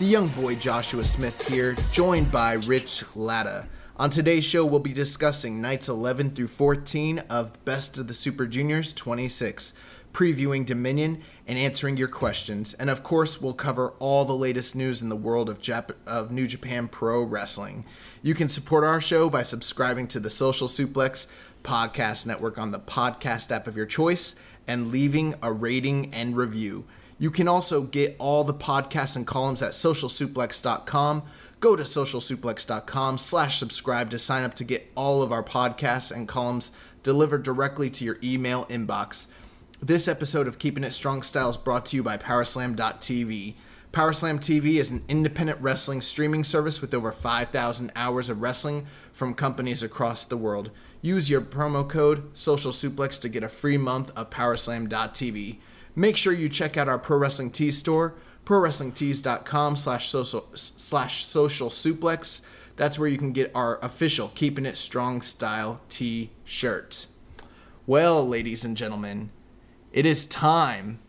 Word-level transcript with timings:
The 0.00 0.06
young 0.06 0.28
boy 0.28 0.54
Joshua 0.54 1.02
Smith 1.02 1.46
here, 1.46 1.74
joined 1.92 2.32
by 2.32 2.54
Rich 2.54 3.04
Latta. 3.14 3.66
On 3.98 4.08
today's 4.08 4.46
show, 4.46 4.64
we'll 4.64 4.80
be 4.80 4.94
discussing 4.94 5.60
nights 5.60 5.90
11 5.90 6.30
through 6.30 6.46
14 6.46 7.18
of 7.28 7.62
Best 7.66 7.98
of 7.98 8.08
the 8.08 8.14
Super 8.14 8.46
Juniors 8.46 8.94
26, 8.94 9.74
previewing 10.14 10.64
Dominion 10.64 11.20
and 11.46 11.58
answering 11.58 11.98
your 11.98 12.08
questions. 12.08 12.72
And 12.72 12.88
of 12.88 13.02
course, 13.02 13.42
we'll 13.42 13.52
cover 13.52 13.90
all 13.98 14.24
the 14.24 14.32
latest 14.32 14.74
news 14.74 15.02
in 15.02 15.10
the 15.10 15.16
world 15.16 15.50
of, 15.50 15.60
Jap- 15.60 15.94
of 16.06 16.30
New 16.30 16.46
Japan 16.46 16.88
Pro 16.88 17.22
Wrestling. 17.22 17.84
You 18.22 18.34
can 18.34 18.48
support 18.48 18.84
our 18.84 19.02
show 19.02 19.28
by 19.28 19.42
subscribing 19.42 20.08
to 20.08 20.18
the 20.18 20.30
Social 20.30 20.66
Suplex 20.66 21.26
Podcast 21.62 22.24
Network 22.24 22.56
on 22.56 22.70
the 22.70 22.80
podcast 22.80 23.54
app 23.54 23.66
of 23.66 23.76
your 23.76 23.84
choice 23.84 24.34
and 24.66 24.90
leaving 24.90 25.34
a 25.42 25.52
rating 25.52 26.14
and 26.14 26.38
review. 26.38 26.86
You 27.20 27.30
can 27.30 27.48
also 27.48 27.82
get 27.82 28.16
all 28.18 28.44
the 28.44 28.54
podcasts 28.54 29.14
and 29.14 29.26
columns 29.26 29.60
at 29.62 29.72
socialsuplex.com. 29.72 31.22
Go 31.60 31.76
to 31.76 31.82
socialsuplex.com 31.82 33.18
slash 33.18 33.58
subscribe 33.58 34.08
to 34.10 34.18
sign 34.18 34.42
up 34.42 34.54
to 34.54 34.64
get 34.64 34.90
all 34.96 35.22
of 35.22 35.30
our 35.30 35.42
podcasts 35.42 36.10
and 36.10 36.26
columns 36.26 36.72
delivered 37.02 37.42
directly 37.42 37.90
to 37.90 38.06
your 38.06 38.16
email 38.24 38.64
inbox. 38.64 39.26
This 39.82 40.08
episode 40.08 40.46
of 40.46 40.58
Keeping 40.58 40.82
It 40.82 40.94
Strong 40.94 41.22
Style 41.22 41.50
is 41.50 41.58
brought 41.58 41.84
to 41.86 41.96
you 41.96 42.02
by 42.02 42.16
Powerslam.tv. 42.16 43.54
Powerslam 43.92 44.38
TV 44.38 44.76
is 44.76 44.90
an 44.90 45.04
independent 45.06 45.60
wrestling 45.60 46.00
streaming 46.00 46.42
service 46.42 46.80
with 46.80 46.94
over 46.94 47.12
5,000 47.12 47.92
hours 47.94 48.30
of 48.30 48.40
wrestling 48.40 48.86
from 49.12 49.34
companies 49.34 49.82
across 49.82 50.24
the 50.24 50.38
world. 50.38 50.70
Use 51.02 51.28
your 51.28 51.42
promo 51.42 51.86
code 51.86 52.34
Social 52.34 52.72
Suplex 52.72 53.20
to 53.20 53.28
get 53.28 53.42
a 53.42 53.48
free 53.48 53.76
month 53.76 54.10
of 54.16 54.30
Powerslam.tv. 54.30 55.58
Make 55.94 56.16
sure 56.16 56.32
you 56.32 56.48
check 56.48 56.76
out 56.76 56.88
our 56.88 56.98
Pro 56.98 57.18
Wrestling 57.18 57.50
Tees 57.50 57.78
store, 57.78 58.14
prowrestlingtees.com 58.44 59.76
slash 59.76 60.08
social 60.08 60.48
slash 60.54 61.24
social 61.24 61.68
suplex. 61.68 62.42
That's 62.76 62.98
where 62.98 63.08
you 63.08 63.18
can 63.18 63.32
get 63.32 63.50
our 63.54 63.78
official 63.84 64.28
Keeping 64.34 64.66
It 64.66 64.76
Strong 64.76 65.22
Style 65.22 65.80
t-shirt. 65.88 67.06
Well, 67.86 68.26
ladies 68.26 68.64
and 68.64 68.76
gentlemen, 68.76 69.30
it 69.92 70.06
is 70.06 70.24
time. 70.26 71.00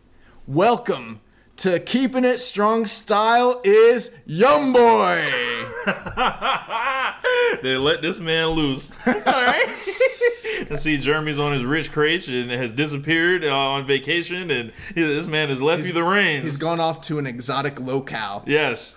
Welcome 0.46 1.20
to 1.58 1.78
Keeping 1.80 2.24
It 2.24 2.40
Strong 2.40 2.86
Style 2.86 3.60
is 3.64 4.10
Young 4.26 4.72
Boy. 4.72 5.24
they 7.62 7.76
let 7.76 8.02
this 8.02 8.18
man 8.18 8.48
loose. 8.48 8.90
All 9.06 9.12
right. 9.14 9.68
and 10.70 10.78
see, 10.78 10.96
Jeremy's 10.98 11.38
on 11.38 11.52
his 11.52 11.64
rich 11.64 11.92
crate 11.92 12.26
and 12.28 12.50
has 12.50 12.72
disappeared 12.72 13.44
uh, 13.44 13.56
on 13.56 13.86
vacation, 13.86 14.50
and 14.50 14.72
he, 14.94 15.02
this 15.02 15.26
man 15.26 15.50
has 15.50 15.60
left 15.60 15.84
you 15.84 15.92
the 15.92 16.02
reins. 16.02 16.44
He's 16.44 16.58
gone 16.58 16.80
off 16.80 17.00
to 17.02 17.18
an 17.18 17.26
exotic 17.26 17.78
locale. 17.80 18.42
Yes. 18.46 18.96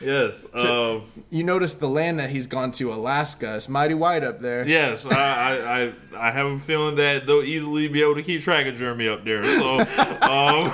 yes. 0.00 0.46
Uh, 0.52 1.00
you 1.30 1.44
notice 1.44 1.74
the 1.74 1.88
land 1.88 2.18
that 2.18 2.30
he's 2.30 2.46
gone 2.46 2.72
to, 2.72 2.92
Alaska. 2.92 3.56
It's 3.56 3.68
mighty 3.68 3.94
wide 3.94 4.24
up 4.24 4.40
there. 4.40 4.66
yes. 4.66 5.06
I, 5.06 5.12
I, 5.14 5.82
I, 5.82 5.92
I 6.28 6.30
have 6.32 6.46
a 6.46 6.58
feeling 6.58 6.96
that 6.96 7.26
they'll 7.26 7.42
easily 7.42 7.88
be 7.88 8.02
able 8.02 8.16
to 8.16 8.22
keep 8.22 8.42
track 8.42 8.66
of 8.66 8.76
Jeremy 8.76 9.08
up 9.08 9.24
there. 9.24 9.44
So, 9.44 9.80
um, 10.22 10.72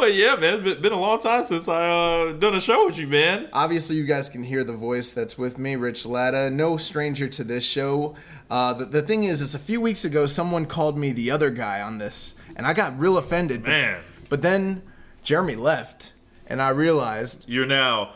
well, 0.00 0.08
yeah, 0.08 0.34
man. 0.36 0.54
It's 0.54 0.62
been, 0.62 0.80
been 0.80 0.92
a 0.92 1.00
long 1.00 1.18
time 1.18 1.42
since 1.42 1.68
I 1.68 1.88
uh, 1.88 2.32
done 2.32 2.54
a 2.54 2.60
show 2.60 2.86
with 2.86 2.98
you, 2.98 3.06
man. 3.06 3.50
Obviously, 3.52 3.96
you 3.96 4.04
guys 4.04 4.30
can 4.30 4.42
hear 4.42 4.64
the 4.64 4.72
voice 4.72 5.12
that's 5.12 5.36
with 5.36 5.58
me, 5.58 5.76
Rich 5.76 6.06
Latta. 6.06 6.48
No 6.48 6.78
stranger 6.78 7.28
to 7.28 7.44
this 7.44 7.64
show. 7.64 8.16
Uh, 8.48 8.72
the, 8.72 8.86
the 8.86 9.02
thing 9.02 9.24
is, 9.24 9.42
is 9.42 9.54
a 9.54 9.58
few 9.58 9.78
weeks 9.78 10.06
ago, 10.06 10.26
someone 10.26 10.64
called 10.64 10.96
me 10.96 11.12
the 11.12 11.30
other 11.30 11.50
guy 11.50 11.82
on 11.82 11.98
this, 11.98 12.34
and 12.56 12.66
I 12.66 12.72
got 12.72 12.98
real 12.98 13.18
offended. 13.18 13.62
But, 13.62 13.70
Man. 13.70 14.00
but 14.30 14.40
then 14.40 14.82
Jeremy 15.22 15.54
left, 15.54 16.14
and 16.46 16.62
I 16.62 16.70
realized, 16.70 17.46
You're 17.46 17.66
now 17.66 18.14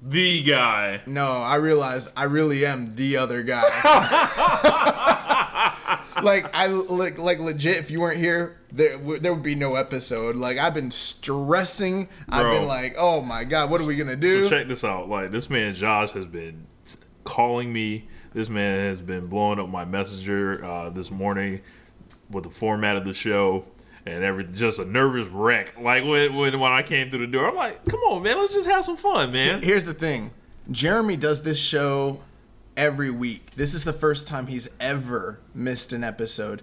the 0.00 0.44
guy. 0.44 1.00
no, 1.06 1.42
I 1.42 1.56
realized 1.56 2.08
I 2.16 2.24
really 2.24 2.64
am 2.64 2.94
the 2.94 3.16
other 3.16 3.42
guy. 3.42 3.62
like 6.22 6.54
I 6.54 6.66
like 6.68 7.18
like 7.18 7.40
legit. 7.40 7.78
If 7.78 7.90
you 7.90 8.00
weren't 8.00 8.18
here, 8.18 8.58
there 8.76 8.98
w- 8.98 9.18
there 9.18 9.32
would 9.32 9.42
be 9.42 9.54
no 9.54 9.74
episode. 9.74 10.36
Like 10.36 10.58
I've 10.58 10.74
been 10.74 10.90
stressing. 10.90 12.08
I've 12.28 12.52
been 12.52 12.66
like, 12.66 12.94
oh 12.98 13.22
my 13.22 13.44
god, 13.44 13.70
what 13.70 13.80
are 13.80 13.86
we 13.86 13.96
gonna 13.96 14.16
do? 14.16 14.44
So 14.44 14.50
check 14.50 14.68
this 14.68 14.84
out. 14.84 15.08
Like 15.08 15.30
this 15.30 15.50
man 15.50 15.74
Josh 15.74 16.12
has 16.12 16.26
been 16.26 16.66
calling 17.24 17.72
me. 17.72 18.08
This 18.32 18.48
man 18.48 18.78
has 18.80 19.00
been 19.00 19.28
blowing 19.28 19.58
up 19.58 19.68
my 19.68 19.84
messenger 19.84 20.62
uh, 20.64 20.90
this 20.90 21.10
morning 21.10 21.62
with 22.30 22.44
the 22.44 22.50
format 22.50 22.96
of 22.96 23.04
the 23.04 23.14
show 23.14 23.64
and 24.04 24.22
every 24.22 24.44
just 24.46 24.78
a 24.78 24.84
nervous 24.84 25.26
wreck. 25.28 25.78
Like 25.80 26.04
when, 26.04 26.34
when 26.34 26.58
when 26.60 26.72
I 26.72 26.82
came 26.82 27.10
through 27.10 27.20
the 27.20 27.32
door, 27.32 27.48
I'm 27.48 27.56
like, 27.56 27.84
come 27.86 28.00
on, 28.00 28.22
man, 28.22 28.38
let's 28.38 28.54
just 28.54 28.68
have 28.68 28.84
some 28.84 28.96
fun, 28.96 29.32
man. 29.32 29.62
Here's 29.62 29.84
the 29.84 29.94
thing 29.94 30.30
Jeremy 30.70 31.16
does 31.16 31.42
this 31.42 31.58
show 31.58 32.20
every 32.76 33.10
week. 33.10 33.52
This 33.52 33.74
is 33.74 33.84
the 33.84 33.92
first 33.92 34.28
time 34.28 34.46
he's 34.46 34.68
ever 34.78 35.40
missed 35.54 35.92
an 35.92 36.04
episode. 36.04 36.62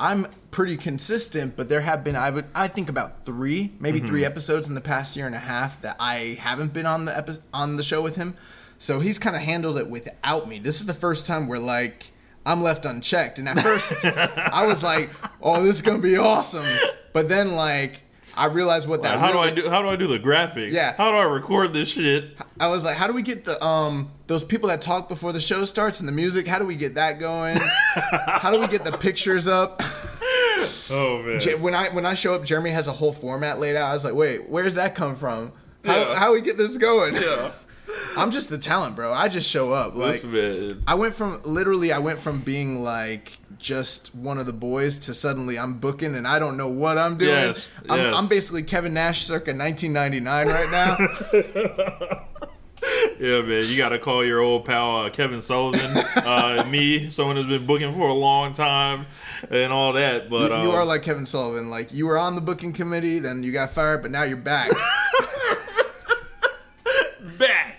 I'm 0.00 0.26
pretty 0.50 0.76
consistent, 0.76 1.56
but 1.56 1.68
there 1.68 1.82
have 1.82 2.02
been 2.02 2.16
I 2.16 2.30
would 2.30 2.46
I 2.54 2.66
think 2.68 2.88
about 2.88 3.24
three, 3.24 3.72
maybe 3.78 3.98
Mm-hmm. 3.98 4.08
three 4.08 4.24
episodes 4.24 4.66
in 4.68 4.74
the 4.74 4.80
past 4.80 5.16
year 5.16 5.26
and 5.26 5.34
a 5.34 5.38
half 5.40 5.80
that 5.82 5.94
I 6.00 6.38
haven't 6.40 6.72
been 6.72 6.86
on 6.86 7.04
the 7.04 7.16
epi- 7.16 7.38
on 7.54 7.76
the 7.76 7.82
show 7.84 8.00
with 8.02 8.16
him. 8.16 8.34
So 8.78 9.00
he's 9.00 9.18
kind 9.18 9.36
of 9.36 9.42
handled 9.42 9.76
it 9.76 9.88
without 9.90 10.48
me. 10.48 10.58
This 10.58 10.80
is 10.80 10.86
the 10.86 10.94
first 10.94 11.26
time 11.26 11.46
where 11.46 11.58
like 11.58 12.06
I'm 12.46 12.62
left 12.62 12.86
unchecked, 12.86 13.38
and 13.38 13.46
at 13.48 13.60
first 13.60 13.92
I 14.06 14.64
was 14.66 14.82
like, 14.82 15.10
"Oh, 15.42 15.62
this 15.62 15.76
is 15.76 15.82
gonna 15.82 15.98
be 15.98 16.16
awesome," 16.16 16.64
but 17.12 17.28
then 17.28 17.54
like 17.54 18.00
I 18.36 18.46
realized 18.46 18.88
what 18.88 19.02
that. 19.02 19.18
how 19.18 19.32
do 19.32 19.38
I 19.38 19.50
do? 19.50 19.68
How 19.68 19.82
do 19.82 19.88
I 19.88 19.96
do 19.96 20.06
the 20.06 20.18
graphics? 20.18 20.72
Yeah. 20.72 20.94
How 20.96 21.10
do 21.10 21.16
I 21.16 21.24
record 21.24 21.72
this 21.72 21.90
shit? 21.90 22.36
I 22.58 22.68
was 22.68 22.84
like, 22.84 22.96
how 22.96 23.06
do 23.06 23.12
we 23.12 23.22
get 23.22 23.44
the 23.44 23.62
um 23.64 24.10
those 24.26 24.44
people 24.44 24.68
that 24.68 24.80
talk 24.82 25.08
before 25.08 25.32
the 25.32 25.40
show 25.40 25.64
starts 25.64 26.00
and 26.00 26.08
the 26.08 26.12
music? 26.12 26.46
How 26.46 26.58
do 26.58 26.64
we 26.64 26.76
get 26.76 26.94
that 26.94 27.18
going? 27.18 27.56
how 28.26 28.50
do 28.50 28.58
we 28.60 28.68
get 28.68 28.84
the 28.84 28.92
pictures 28.92 29.46
up? 29.48 29.82
Oh 30.92 31.22
man. 31.22 31.40
When 31.62 31.74
I 31.74 31.88
when 31.90 32.04
I 32.04 32.14
show 32.14 32.34
up, 32.34 32.44
Jeremy 32.44 32.70
has 32.70 32.88
a 32.88 32.92
whole 32.92 33.12
format 33.12 33.60
laid 33.60 33.76
out. 33.76 33.90
I 33.90 33.92
was 33.92 34.04
like, 34.04 34.14
wait, 34.14 34.48
where's 34.48 34.74
that 34.74 34.94
come 34.94 35.14
from? 35.14 35.52
How 35.84 36.00
Yeah. 36.00 36.14
how 36.18 36.32
we 36.34 36.40
get 36.40 36.58
this 36.58 36.76
going? 36.76 37.14
Yeah. 37.14 37.52
I'm 38.16 38.30
just 38.30 38.48
the 38.48 38.58
talent, 38.58 38.96
bro. 38.96 39.12
I 39.12 39.28
just 39.28 39.48
show 39.48 39.72
up. 39.72 39.94
Like. 39.94 40.24
I 40.86 40.94
went 40.94 41.14
from 41.14 41.40
literally 41.44 41.92
I 41.92 41.98
went 41.98 42.18
from 42.18 42.40
being 42.40 42.82
like 42.82 43.38
just 43.60 44.14
one 44.14 44.38
of 44.38 44.46
the 44.46 44.52
boys 44.52 44.98
to 45.00 45.14
suddenly 45.14 45.58
I'm 45.58 45.78
booking 45.78 46.14
and 46.14 46.26
I 46.26 46.38
don't 46.38 46.56
know 46.56 46.68
what 46.68 46.98
I'm 46.98 47.16
doing. 47.18 47.30
Yes, 47.30 47.70
I'm, 47.88 47.98
yes. 47.98 48.14
I'm 48.16 48.26
basically 48.26 48.62
Kevin 48.62 48.94
Nash 48.94 49.22
circa 49.22 49.54
1999 49.54 50.46
right 50.48 50.70
now. 50.70 52.26
Yeah, 53.20 53.42
man. 53.42 53.64
You 53.66 53.76
got 53.76 53.90
to 53.90 53.98
call 53.98 54.24
your 54.24 54.40
old 54.40 54.64
pal 54.64 55.04
uh, 55.04 55.10
Kevin 55.10 55.42
Sullivan, 55.42 55.94
uh, 55.94 56.64
me, 56.70 57.10
someone 57.10 57.36
who's 57.36 57.46
been 57.46 57.66
booking 57.66 57.92
for 57.92 58.08
a 58.08 58.14
long 58.14 58.54
time, 58.54 59.06
and 59.50 59.70
all 59.70 59.92
that. 59.92 60.30
But 60.30 60.50
you 60.62 60.70
um, 60.70 60.76
are 60.76 60.86
like 60.86 61.02
Kevin 61.02 61.26
Sullivan. 61.26 61.68
Like 61.68 61.92
you 61.92 62.06
were 62.06 62.16
on 62.16 62.34
the 62.34 62.40
booking 62.40 62.72
committee, 62.72 63.18
then 63.18 63.42
you 63.42 63.52
got 63.52 63.70
fired, 63.72 64.00
but 64.00 64.10
now 64.10 64.22
you're 64.22 64.38
back. 64.38 64.70
back. 67.38 67.69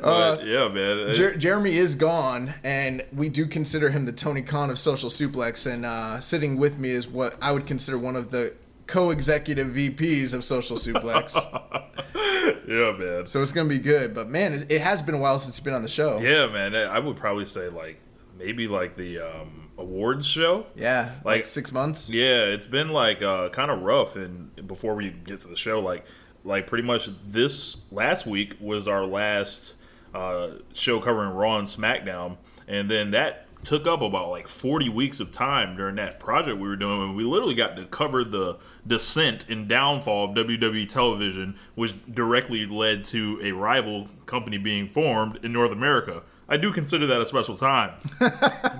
But, 0.00 0.46
yeah, 0.46 0.68
man. 0.68 1.10
Uh, 1.10 1.12
Jer- 1.12 1.36
Jeremy 1.36 1.76
is 1.76 1.94
gone, 1.94 2.54
and 2.62 3.04
we 3.14 3.28
do 3.28 3.46
consider 3.46 3.90
him 3.90 4.04
the 4.06 4.12
Tony 4.12 4.42
Khan 4.42 4.70
of 4.70 4.78
Social 4.78 5.10
Suplex. 5.10 5.70
And 5.70 5.84
uh, 5.84 6.20
sitting 6.20 6.56
with 6.56 6.78
me 6.78 6.90
is 6.90 7.06
what 7.08 7.36
I 7.42 7.52
would 7.52 7.66
consider 7.66 7.98
one 7.98 8.16
of 8.16 8.30
the 8.30 8.54
co-executive 8.86 9.68
VPs 9.68 10.34
of 10.34 10.44
Social 10.44 10.76
Suplex. 10.76 11.34
yeah, 12.68 12.92
man. 12.98 13.26
so 13.26 13.42
it's 13.42 13.52
gonna 13.52 13.68
be 13.68 13.78
good. 13.78 14.14
But 14.14 14.28
man, 14.28 14.52
it, 14.54 14.70
it 14.70 14.80
has 14.80 15.02
been 15.02 15.14
a 15.14 15.18
while 15.18 15.38
since 15.38 15.58
you've 15.58 15.64
been 15.64 15.74
on 15.74 15.82
the 15.82 15.88
show. 15.88 16.20
Yeah, 16.20 16.46
man. 16.48 16.74
I 16.74 16.98
would 16.98 17.16
probably 17.16 17.44
say 17.46 17.68
like 17.68 17.98
maybe 18.38 18.68
like 18.68 18.96
the 18.96 19.20
um, 19.20 19.70
awards 19.78 20.26
show. 20.26 20.66
Yeah, 20.76 21.12
like, 21.24 21.24
Like- 21.24 21.46
six 21.46 21.72
months. 21.72 22.10
Yeah, 22.10 22.40
it's 22.40 22.66
been 22.66 22.88
like 22.90 23.22
uh, 23.22 23.48
kind 23.50 23.70
of 23.70 23.82
rough. 23.82 24.16
And 24.16 24.54
before 24.66 24.94
we 24.94 25.10
get 25.10 25.40
to 25.40 25.48
the 25.48 25.56
show, 25.56 25.80
like 25.80 26.04
like 26.44 26.66
pretty 26.66 26.84
much 26.84 27.08
this 27.26 27.90
last 27.90 28.26
week 28.26 28.56
was 28.60 28.86
our 28.86 29.04
last 29.04 29.74
uh, 30.14 30.50
show 30.72 31.00
covering 31.00 31.34
Raw 31.34 31.58
and 31.58 31.66
SmackDown, 31.66 32.36
and 32.68 32.90
then 32.90 33.10
that 33.12 33.44
took 33.64 33.86
up 33.86 34.02
about 34.02 34.30
like 34.30 34.46
40 34.46 34.90
weeks 34.90 35.20
of 35.20 35.32
time 35.32 35.76
during 35.76 35.96
that 35.96 36.20
project 36.20 36.58
we 36.58 36.68
were 36.68 36.76
doing 36.76 37.00
and 37.00 37.16
we 37.16 37.24
literally 37.24 37.54
got 37.54 37.76
to 37.76 37.84
cover 37.86 38.22
the 38.22 38.58
descent 38.86 39.48
and 39.48 39.66
downfall 39.68 40.26
of 40.26 40.30
WWE 40.32 40.86
television 40.88 41.56
which 41.74 41.94
directly 42.12 42.66
led 42.66 43.04
to 43.04 43.40
a 43.42 43.52
rival 43.52 44.08
company 44.26 44.58
being 44.58 44.86
formed 44.86 45.42
in 45.42 45.52
North 45.52 45.72
America. 45.72 46.22
I 46.48 46.56
do 46.56 46.72
consider 46.72 47.06
that 47.06 47.20
a 47.20 47.26
special 47.26 47.56
time. 47.56 47.92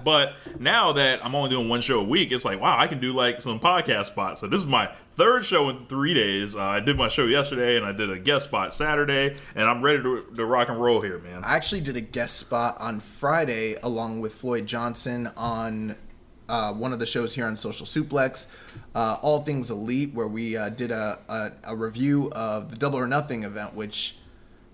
But 0.04 0.34
now 0.58 0.92
that 0.92 1.24
I'm 1.24 1.34
only 1.34 1.48
doing 1.48 1.66
one 1.66 1.80
show 1.80 1.98
a 1.98 2.04
week, 2.04 2.30
it's 2.30 2.44
like, 2.44 2.60
wow, 2.60 2.78
I 2.78 2.86
can 2.88 3.00
do 3.00 3.14
like 3.14 3.40
some 3.40 3.58
podcast 3.58 4.06
spots. 4.06 4.40
So 4.40 4.46
this 4.46 4.60
is 4.60 4.66
my 4.66 4.90
third 5.12 5.46
show 5.46 5.70
in 5.70 5.86
three 5.86 6.12
days. 6.12 6.54
Uh, 6.54 6.60
I 6.62 6.80
did 6.80 6.98
my 6.98 7.08
show 7.08 7.24
yesterday 7.24 7.78
and 7.78 7.86
I 7.86 7.92
did 7.92 8.10
a 8.10 8.18
guest 8.18 8.44
spot 8.44 8.74
Saturday, 8.74 9.34
and 9.54 9.66
I'm 9.66 9.80
ready 9.80 10.02
to, 10.02 10.26
to 10.36 10.44
rock 10.44 10.68
and 10.68 10.78
roll 10.78 11.00
here, 11.00 11.18
man. 11.18 11.42
I 11.42 11.56
actually 11.56 11.80
did 11.80 11.96
a 11.96 12.02
guest 12.02 12.36
spot 12.36 12.76
on 12.78 13.00
Friday 13.00 13.76
along 13.82 14.20
with 14.20 14.34
Floyd 14.34 14.66
Johnson 14.66 15.30
on 15.38 15.96
uh, 16.48 16.74
one 16.74 16.92
of 16.92 16.98
the 16.98 17.06
shows 17.06 17.34
here 17.34 17.46
on 17.46 17.56
Social 17.56 17.86
Suplex, 17.86 18.46
uh, 18.94 19.16
All 19.22 19.40
Things 19.40 19.70
Elite, 19.70 20.12
where 20.12 20.28
we 20.28 20.56
uh, 20.56 20.68
did 20.68 20.90
a, 20.90 21.18
a, 21.28 21.50
a 21.64 21.76
review 21.76 22.30
of 22.32 22.70
the 22.70 22.76
Double 22.76 22.98
or 22.98 23.06
Nothing 23.06 23.44
event, 23.44 23.74
which, 23.74 24.18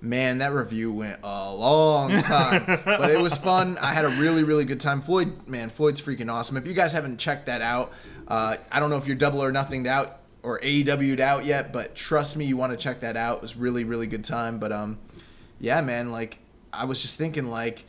man, 0.01 0.39
that 0.39 0.53
review 0.53 0.93
went 0.93 1.21
a 1.23 1.53
long 1.55 2.23
time. 2.23 2.65
but 2.85 3.11
it 3.11 3.21
was 3.21 3.35
fun. 3.35 3.79
I 3.81 3.93
had 3.93 4.05
a 4.05 4.09
really, 4.09 4.43
really 4.43 4.65
good 4.65 4.81
time. 4.81 5.01
Floyd, 5.01 5.47
man, 5.47 5.71
Floyd's 5.71 6.01
freaking 6.01 6.33
awesome. 6.33 6.57
If 6.57 6.67
you 6.67 6.75
guys 6.75 6.93
haven't 6.93 7.19
checked 7.19 7.47
that 7.47 7.61
out, 7.61 7.93
uh, 8.29 8.57
I 8.71 8.81
don't 8.81 8.91
know 8.91 8.97
if 8.97 9.07
you're 9.07 9.17
Double 9.17 9.43
or 9.43 9.53
Nothinged 9.53 9.87
out 9.87 10.19
or 10.43 10.59
AEW'd 10.61 11.21
out 11.21 11.45
yet, 11.45 11.73
but 11.73 11.95
trust 11.95 12.37
me, 12.37 12.47
you 12.47 12.57
want 12.57 12.73
to 12.73 12.79
check 12.79 13.01
that 13.01 13.17
out. 13.17 13.39
It 13.39 13.43
was 13.43 13.57
really, 13.57 13.85
really 13.85 14.07
good 14.07 14.25
time. 14.25 14.59
But, 14.59 14.73
um, 14.73 14.99
yeah, 15.59 15.81
man, 15.81 16.11
like 16.13 16.39
I 16.73 16.85
was 16.85 17.03
just 17.03 17.19
thinking 17.19 17.51
like 17.51 17.85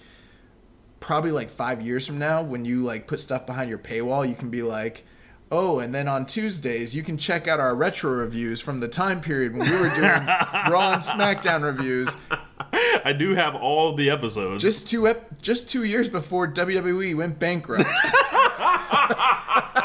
probably 1.00 1.31
like 1.31 1.50
5 1.50 1.81
years 1.81 2.06
from 2.06 2.19
now 2.19 2.44
when 2.44 2.66
you 2.66 2.81
like 2.81 3.07
put 3.07 3.19
stuff 3.19 3.46
behind 3.46 3.69
your 3.69 3.80
paywall, 3.80 4.28
you 4.28 4.36
can 4.36 4.50
be 4.50 4.62
like, 4.62 5.04
"Oh, 5.51 5.80
and 5.80 5.94
then 5.94 6.07
on 6.07 6.25
Tuesdays, 6.25 6.95
you 6.95 7.03
can 7.03 7.18
check 7.18 7.48
out 7.48 7.59
our 7.59 7.75
retro 7.75 8.12
reviews 8.12 8.62
from 8.62 8.80
the 8.80 8.88
time 8.88 9.19
period 9.21 9.53
when 9.56 9.69
we 9.69 9.75
were 9.75 9.89
doing 9.89 10.01
Raw 10.69 10.94
and 10.94 11.03
SmackDown 11.03 11.63
reviews 11.63 12.15
I 13.03 13.12
do 13.13 13.36
have 13.36 13.53
all 13.56 13.94
the 13.95 14.09
episodes. 14.09 14.62
just 14.63 14.88
two 14.88 15.07
ep- 15.07 15.42
just 15.42 15.68
2 15.69 15.83
years 15.83 16.07
before 16.07 16.48
WWE 16.48 17.15
went 17.15 17.38
bankrupt." 17.39 17.83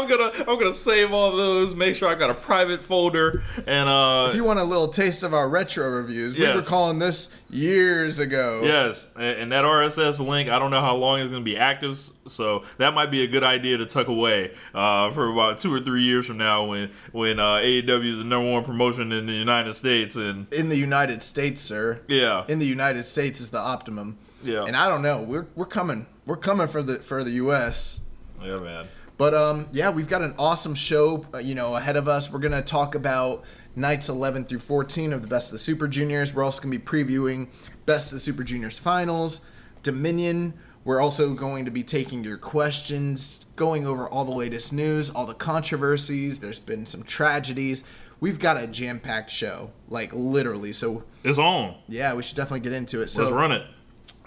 I'm 0.00 0.08
gonna 0.08 0.32
I'm 0.50 0.58
gonna 0.58 0.72
save 0.72 1.12
all 1.12 1.36
those. 1.36 1.74
Make 1.76 1.94
sure 1.94 2.08
I 2.08 2.14
got 2.14 2.30
a 2.30 2.34
private 2.34 2.82
folder 2.82 3.42
and 3.66 3.88
uh 3.88 4.28
if 4.30 4.36
you 4.36 4.44
want 4.44 4.58
a 4.58 4.64
little 4.64 4.88
taste 4.88 5.22
of 5.22 5.34
our 5.34 5.48
retro 5.48 5.88
reviews, 5.88 6.36
we 6.36 6.46
were 6.52 6.62
calling 6.62 6.98
this 6.98 7.28
years 7.50 8.18
ago. 8.18 8.62
Yes, 8.64 9.08
and 9.16 9.50
that 9.52 9.64
RSS 9.64 10.24
link, 10.24 10.48
I 10.48 10.58
don't 10.58 10.70
know 10.70 10.80
how 10.80 10.96
long 10.96 11.20
it's 11.20 11.30
to 11.30 11.40
be 11.40 11.56
active, 11.56 11.98
so 12.26 12.64
that 12.78 12.94
might 12.94 13.10
be 13.10 13.22
a 13.22 13.26
good 13.26 13.42
idea 13.44 13.76
to 13.78 13.86
tuck 13.86 14.08
away 14.08 14.52
uh, 14.74 15.10
for 15.10 15.30
about 15.32 15.58
two 15.58 15.72
or 15.74 15.80
three 15.80 16.02
years 16.02 16.26
from 16.26 16.38
now 16.38 16.64
when 16.64 16.90
when 17.12 17.38
uh, 17.38 17.56
AEW 17.56 18.10
is 18.12 18.18
the 18.18 18.24
number 18.24 18.50
one 18.50 18.64
promotion 18.64 19.12
in 19.12 19.26
the 19.26 19.32
United 19.32 19.74
States, 19.74 20.16
and 20.16 20.52
In 20.52 20.68
the 20.68 20.76
United 20.78 21.22
States, 21.22 21.60
sir. 21.60 22.00
yeah, 22.08 22.44
In 22.48 22.58
the 22.58 22.66
United 22.66 23.04
States 23.04 23.40
is 23.40 23.50
the 23.50 23.58
optimum. 23.58 24.18
Yeah. 24.42 24.64
And 24.64 24.74
I 24.76 24.88
don't 24.88 25.02
know. 25.02 25.20
We're 25.22 25.46
we're 25.54 25.66
coming. 25.66 26.06
We're 26.24 26.36
coming 26.36 26.66
for 26.68 26.82
the 26.82 26.94
for 27.00 27.22
the 27.24 27.32
US. 27.32 28.00
yeah, 28.42 28.56
man. 28.58 28.86
But 29.20 29.34
um, 29.34 29.66
yeah, 29.70 29.90
we've 29.90 30.08
got 30.08 30.22
an 30.22 30.34
awesome 30.38 30.74
show, 30.74 31.26
uh, 31.34 31.38
you 31.40 31.54
know, 31.54 31.76
ahead 31.76 31.96
of 31.96 32.08
us. 32.08 32.32
We're 32.32 32.38
gonna 32.38 32.62
talk 32.62 32.94
about 32.94 33.44
nights 33.76 34.08
11 34.08 34.46
through 34.46 34.60
14 34.60 35.12
of 35.12 35.20
the 35.20 35.28
Best 35.28 35.48
of 35.48 35.52
the 35.52 35.58
Super 35.58 35.86
Juniors. 35.88 36.32
We're 36.32 36.42
also 36.42 36.62
gonna 36.62 36.78
be 36.78 36.82
previewing 36.82 37.48
Best 37.84 38.12
of 38.12 38.16
the 38.16 38.20
Super 38.20 38.42
Juniors 38.42 38.78
finals, 38.78 39.44
Dominion. 39.82 40.54
We're 40.86 41.02
also 41.02 41.34
going 41.34 41.66
to 41.66 41.70
be 41.70 41.82
taking 41.82 42.24
your 42.24 42.38
questions, 42.38 43.44
going 43.56 43.86
over 43.86 44.08
all 44.08 44.24
the 44.24 44.30
latest 44.32 44.72
news, 44.72 45.10
all 45.10 45.26
the 45.26 45.34
controversies. 45.34 46.38
There's 46.38 46.58
been 46.58 46.86
some 46.86 47.02
tragedies. 47.02 47.84
We've 48.20 48.38
got 48.38 48.56
a 48.56 48.66
jam-packed 48.66 49.28
show, 49.30 49.72
like 49.90 50.14
literally. 50.14 50.72
So 50.72 51.04
It's 51.24 51.38
on. 51.38 51.74
yeah, 51.88 52.14
we 52.14 52.22
should 52.22 52.38
definitely 52.38 52.60
get 52.60 52.72
into 52.72 53.02
it. 53.02 53.10
So 53.10 53.24
Let's 53.24 53.34
run 53.34 53.52
it. 53.52 53.66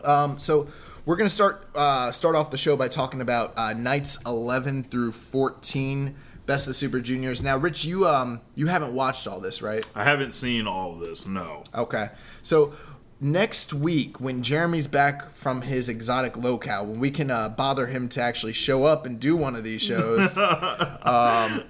um, 0.06 0.38
so 0.38 0.68
we're 1.06 1.16
gonna 1.16 1.30
start 1.30 1.68
uh, 1.76 2.12
start 2.12 2.36
off 2.36 2.52
the 2.52 2.58
show 2.58 2.76
by 2.76 2.88
talking 2.88 3.22
about 3.22 3.58
uh, 3.58 3.74
nights 3.74 4.18
11 4.26 4.84
through 4.84 5.12
14, 5.12 6.16
best 6.46 6.68
of 6.68 6.76
Super 6.76 7.00
Juniors. 7.00 7.44
Now, 7.44 7.58
Rich, 7.58 7.86
you 7.86 8.08
um 8.08 8.42
you 8.56 8.68
haven't 8.68 8.94
watched 8.94 9.28
all 9.28 9.40
this, 9.40 9.62
right? 9.62 9.86
I 9.96 10.04
haven't 10.04 10.34
seen 10.34 10.68
all 10.68 10.94
of 10.94 11.00
this. 11.00 11.26
No. 11.26 11.64
Okay. 11.76 12.10
So 12.42 12.74
next 13.20 13.74
week, 13.74 14.20
when 14.20 14.44
Jeremy's 14.44 14.88
back 14.88 15.34
from 15.34 15.62
his 15.62 15.90
exotic 15.90 16.38
locale, 16.38 16.86
when 16.86 17.00
we 17.00 17.12
can 17.12 17.30
uh, 17.32 17.50
bother 17.50 17.88
him 17.88 18.08
to 18.10 18.22
actually 18.22 18.54
show 18.54 18.86
up 18.86 19.06
and 19.06 19.20
do 19.20 19.36
one 19.36 19.56
of 19.56 19.64
these 19.64 19.82
shows, 19.82 20.38
um, 20.38 21.64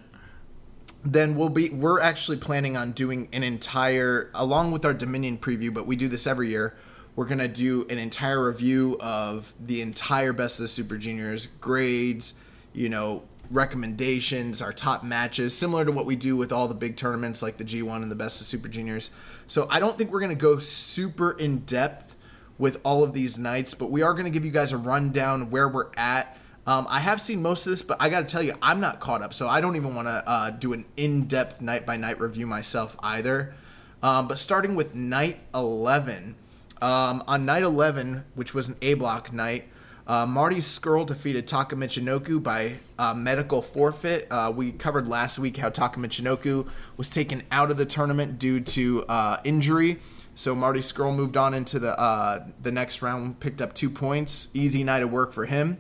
then 1.04 1.36
we'll 1.36 1.50
be 1.50 1.70
we're 1.70 2.00
actually 2.00 2.38
planning 2.38 2.78
on 2.78 2.92
doing 2.92 3.30
an 3.34 3.44
entire 3.44 4.30
along 4.36 4.72
with 4.72 4.86
our 4.86 4.94
Dominion 4.94 5.38
preview, 5.40 5.74
but 5.74 5.88
we 5.88 5.96
do 5.96 6.08
this 6.08 6.28
every 6.28 6.50
year. 6.50 6.76
We're 7.16 7.26
gonna 7.26 7.48
do 7.48 7.86
an 7.90 8.00
entire 8.00 8.48
review 8.48 8.98
of 9.00 9.54
the 9.60 9.82
entire 9.82 10.34
Best 10.34 10.60
of 10.60 10.64
the 10.64 10.68
Super 10.68 10.98
Juniors 10.98 11.46
grades, 11.46 12.34
you 12.74 12.90
know, 12.90 13.24
recommendations, 13.52 14.62
our 14.62 14.74
top 14.74 15.04
matches, 15.04 15.56
similar 15.56 15.86
to 15.86 15.92
what 15.92 16.06
we 16.08 16.16
do 16.16 16.36
with 16.36 16.52
all 16.52 16.68
the 16.68 16.74
big 16.74 16.96
tournaments 16.96 17.44
like 17.44 17.58
the 17.58 17.64
G1 17.64 18.02
and 18.02 18.10
the 18.10 18.16
Best 18.16 18.42
of 18.42 18.48
Super 18.48 18.68
Juniors. 18.68 19.12
So 19.46 19.68
I 19.70 19.80
don't 19.80 19.96
think 19.98 20.12
we're 20.12 20.22
gonna 20.22 20.34
go 20.34 20.58
super 20.58 21.32
in 21.32 21.60
depth 21.60 22.16
with 22.58 22.80
all 22.84 23.04
of 23.04 23.14
these 23.14 23.38
nights, 23.38 23.76
but 23.76 23.92
we 23.92 24.02
are 24.02 24.16
gonna 24.16 24.32
give 24.32 24.46
you 24.46 24.52
guys 24.52 24.72
a 24.72 24.78
rundown 24.78 25.52
where 25.52 25.68
we're 25.68 25.92
at. 25.96 26.38
Um, 26.66 26.88
I 26.90 27.00
have 27.02 27.22
seen 27.22 27.42
most 27.42 27.68
of 27.68 27.72
this, 27.72 27.82
but 27.82 27.98
I 28.00 28.10
got 28.10 28.22
to 28.22 28.32
tell 28.32 28.42
you, 28.42 28.54
I'm 28.62 28.80
not 28.80 29.02
caught 29.02 29.22
up, 29.22 29.34
so 29.34 29.50
I 29.50 29.60
don't 29.60 29.76
even 29.76 29.96
want 29.96 30.08
to 30.08 30.24
uh, 30.26 30.50
do 30.50 30.72
an 30.72 30.86
in-depth 30.96 31.60
night 31.60 31.86
by 31.86 31.98
night 31.98 32.22
review 32.22 32.48
myself 32.48 32.96
either. 33.04 33.54
Um, 34.02 34.30
but 34.30 34.38
starting 34.38 34.76
with 34.76 34.96
night 34.96 35.40
11, 35.54 36.36
um, 36.84 37.24
on 37.28 37.46
night 37.46 37.64
11, 37.64 38.26
which 38.36 38.54
was 38.54 38.68
an 38.68 38.76
A 38.82 38.96
block 38.96 39.32
night, 39.32 39.70
uh, 40.06 40.26
Marty 40.26 40.58
Scurll 40.58 41.06
defeated 41.06 41.48
Taka 41.48 41.78
Michinoku 41.78 42.44
by 42.44 42.74
uh, 43.00 43.14
medical 43.14 43.62
forfeit. 43.62 44.28
Uh, 44.30 44.52
we 44.54 44.74
covered 44.74 45.08
last 45.08 45.40
week 45.40 45.56
how 45.56 45.70
Taka 45.70 45.98
Michinoku 45.98 46.68
was 46.98 47.10
taken 47.10 47.44
out 47.52 47.72
of 47.72 47.78
the 47.78 47.86
tournament 47.86 48.38
due 48.38 48.60
to 48.60 49.06
uh, 49.06 49.38
injury. 49.46 50.00
So 50.36 50.56
Marty 50.56 50.82
Scurll 50.82 51.16
moved 51.16 51.38
on 51.38 51.54
into 51.54 51.80
the 51.80 51.98
uh, 51.98 52.46
the 52.62 52.72
next 52.72 53.02
round, 53.02 53.40
picked 53.40 53.62
up 53.62 53.74
two 53.74 53.90
points. 53.90 54.50
Easy 54.54 54.84
night 54.84 55.04
of 55.04 55.12
work 55.12 55.32
for 55.32 55.46
him. 55.46 55.78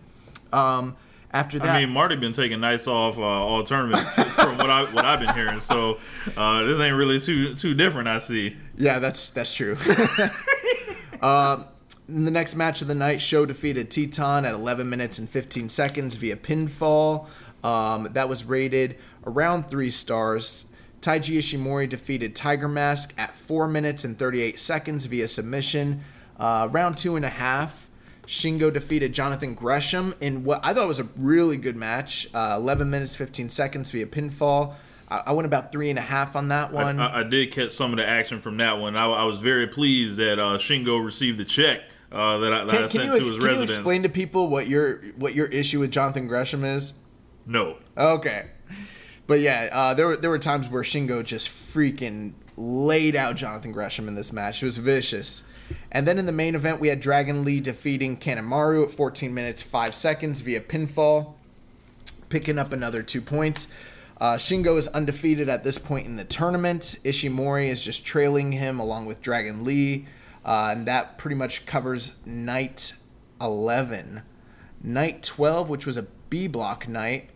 Um, 0.53 0.95
After 1.31 1.57
that, 1.60 1.75
I 1.75 1.81
mean, 1.81 1.89
Marty 1.89 2.15
been 2.15 2.33
taking 2.33 2.62
nights 2.62 2.88
off 2.88 3.17
uh, 3.17 3.24
all 3.24 3.63
tournament 3.63 4.07
from 4.07 4.57
what 4.57 4.69
I 4.69 4.83
what 4.83 5.03
I've 5.03 5.19
been 5.19 5.33
hearing. 5.33 5.60
So 5.60 5.98
uh, 6.38 6.63
this 6.63 6.79
ain't 6.79 6.95
really 6.95 7.19
too 7.19 7.55
too 7.55 7.74
different. 7.74 8.07
I 8.07 8.19
see. 8.19 8.55
Yeah, 8.77 9.00
that's 9.00 9.31
that's 9.31 9.53
true. 9.53 9.75
uh, 11.23 11.63
in 12.07 12.25
the 12.25 12.31
next 12.31 12.55
match 12.55 12.81
of 12.81 12.87
the 12.87 12.95
night, 12.95 13.21
Sho 13.21 13.45
defeated 13.45 13.89
Titán 13.89 14.45
at 14.45 14.53
11 14.53 14.89
minutes 14.89 15.17
and 15.17 15.29
15 15.29 15.69
seconds 15.69 16.17
via 16.17 16.35
pinfall. 16.35 17.27
Um, 17.63 18.09
that 18.11 18.27
was 18.27 18.43
rated 18.43 18.97
around 19.25 19.69
three 19.69 19.89
stars. 19.89 20.65
Taiji 20.99 21.37
Ishimori 21.37 21.87
defeated 21.87 22.35
Tiger 22.35 22.67
Mask 22.67 23.13
at 23.17 23.35
4 23.35 23.67
minutes 23.67 24.03
and 24.03 24.19
38 24.19 24.59
seconds 24.59 25.05
via 25.05 25.27
submission. 25.27 26.03
Uh, 26.37 26.67
round 26.71 26.97
two 26.97 27.15
and 27.15 27.23
a 27.23 27.29
half, 27.29 27.89
Shingo 28.25 28.71
defeated 28.71 29.13
Jonathan 29.13 29.53
Gresham 29.53 30.15
in 30.19 30.43
what 30.43 30.59
I 30.63 30.73
thought 30.73 30.87
was 30.87 30.99
a 30.99 31.07
really 31.15 31.55
good 31.55 31.77
match. 31.77 32.27
Uh, 32.33 32.57
11 32.57 32.89
minutes 32.89 33.15
15 33.15 33.49
seconds 33.49 33.91
via 33.91 34.07
pinfall. 34.07 34.75
I, 35.10 35.24
I 35.27 35.31
went 35.33 35.45
about 35.45 35.72
three 35.72 35.89
and 35.89 36.00
a 36.00 36.03
half 36.03 36.36
on 36.36 36.50
that 36.50 36.72
one. 36.72 37.00
I, 37.00 37.19
I, 37.19 37.24
did 37.24 37.51
catch 37.51 37.72
some 37.72 37.91
of 37.91 37.98
the 37.98 38.07
action 38.07 38.41
from 38.41 38.57
that 38.57 38.79
one. 38.79 38.95
I, 38.98 39.05
I 39.05 39.24
was 39.24 39.39
very 39.39 39.67
pleased 39.67 40.17
that 40.17 40.39
uh, 40.39 40.57
Shingo 40.57 41.03
received 41.03 41.38
the 41.38 41.45
check 41.45 41.81
uh, 42.12 42.38
that 42.39 42.53
I, 42.53 42.63
that 42.65 42.69
can, 42.69 42.83
I 42.83 42.88
sent 42.88 43.05
you, 43.05 43.12
to 43.12 43.19
his 43.19 43.29
can 43.31 43.39
residence. 43.39 43.72
you 43.72 43.75
explain 43.75 44.03
to 44.03 44.10
people 44.10 44.48
what 44.48 44.67
your 44.67 45.01
what 45.17 45.33
your 45.33 45.48
issue 45.48 45.79
with 45.79 45.91
Jonathan 45.91 46.27
Gresham 46.27 46.63
is? 46.63 46.93
no. 47.45 47.77
Okay. 47.98 48.48
But 49.25 49.39
yeah, 49.39 49.69
uh, 49.72 49.93
there 49.93 50.07
were 50.07 50.17
there 50.17 50.29
were 50.29 50.39
times 50.39 50.67
where 50.69 50.83
Shingo 50.83 51.24
just 51.24 51.50
freaking 51.50 52.33
laid 52.57 53.15
out 53.15 53.36
Jonathan 53.36 53.72
Gresham 53.72 54.07
in 54.07 54.15
this 54.15 54.33
match. 54.33 54.62
It 54.62 54.65
was 54.65 54.77
vicious. 54.77 55.43
And 55.91 56.07
then 56.07 56.19
in 56.19 56.25
the 56.25 56.31
main 56.31 56.55
event, 56.55 56.79
we 56.79 56.89
had 56.89 57.00
Dragon 57.00 57.43
Lee 57.43 57.60
defeating 57.60 58.17
Kanemaru 58.17 58.83
at 58.83 58.91
14 58.91 59.33
minutes 59.33 59.62
5 59.63 59.95
seconds 59.95 60.41
via 60.41 60.60
pinfall, 60.60 61.33
picking 62.29 62.60
up 62.60 62.74
another 62.74 63.01
two 63.01 63.22
points. 63.22 63.67
Uh, 64.23 64.37
Shingo 64.37 64.77
is 64.77 64.87
undefeated 64.87 65.49
at 65.49 65.65
this 65.65 65.77
point 65.77 66.05
in 66.05 66.15
the 66.15 66.23
tournament. 66.23 66.81
Ishimori 67.03 67.67
is 67.67 67.83
just 67.83 68.05
trailing 68.05 68.53
him 68.53 68.79
along 68.79 69.05
with 69.05 69.21
Dragon 69.21 69.65
Lee. 69.65 70.07
Uh, 70.45 70.69
and 70.71 70.85
that 70.85 71.17
pretty 71.17 71.35
much 71.35 71.65
covers 71.65 72.13
night 72.25 72.93
11. 73.41 74.21
Night 74.81 75.23
12, 75.23 75.67
which 75.67 75.85
was 75.85 75.97
a 75.97 76.03
B 76.29 76.47
block 76.47 76.87
night, 76.87 77.31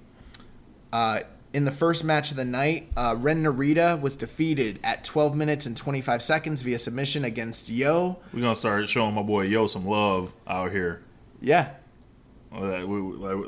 uh, 0.94 1.20
in 1.52 1.66
the 1.66 1.74
first 1.74 2.06
match 2.06 2.32
of 2.32 2.38
the 2.38 2.46
night, 2.46 2.90
uh, 2.96 3.16
Ren 3.18 3.44
Narita 3.44 4.00
was 4.00 4.16
defeated 4.16 4.80
at 4.82 5.04
12 5.04 5.36
minutes 5.36 5.66
and 5.66 5.76
25 5.76 6.24
seconds 6.24 6.62
via 6.62 6.80
submission 6.80 7.26
against 7.26 7.70
Yo. 7.70 8.20
We're 8.32 8.44
gonna 8.44 8.56
start 8.56 8.88
showing 8.88 9.14
my 9.14 9.24
boy 9.24 9.42
Yo 9.42 9.68
some 9.68 9.86
love 9.86 10.34
out 10.48 10.72
here. 10.72 11.02
Yeah, 11.42 11.72
Like, 12.60 12.88
we, 12.88 13.00
like, 13.00 13.46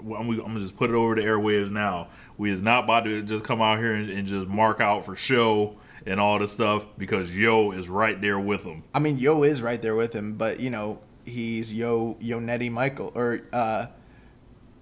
I'm, 0.00 0.28
I'm 0.30 0.36
gonna 0.36 0.60
just 0.60 0.76
put 0.76 0.90
it 0.90 0.94
over 0.94 1.14
the 1.14 1.22
airwaves 1.22 1.70
now. 1.70 2.08
We 2.36 2.50
is 2.50 2.62
not 2.62 2.84
about 2.84 3.04
to 3.04 3.22
just 3.22 3.44
come 3.44 3.60
out 3.62 3.78
here 3.78 3.94
and, 3.94 4.10
and 4.10 4.26
just 4.26 4.48
mark 4.48 4.80
out 4.80 5.04
for 5.04 5.14
Sho 5.16 5.76
and 6.06 6.18
all 6.20 6.38
this 6.38 6.52
stuff 6.52 6.86
because 6.96 7.36
Yo 7.36 7.70
is 7.72 7.88
right 7.88 8.20
there 8.20 8.38
with 8.38 8.64
him. 8.64 8.84
I 8.94 8.98
mean 8.98 9.18
Yo 9.18 9.42
is 9.42 9.60
right 9.62 9.80
there 9.80 9.94
with 9.96 10.12
him, 10.12 10.34
but 10.34 10.60
you 10.60 10.70
know 10.70 11.00
he's 11.24 11.72
Yo 11.74 12.14
Yonetti 12.22 12.70
Michael 12.70 13.12
or 13.14 13.40
uh, 13.52 13.86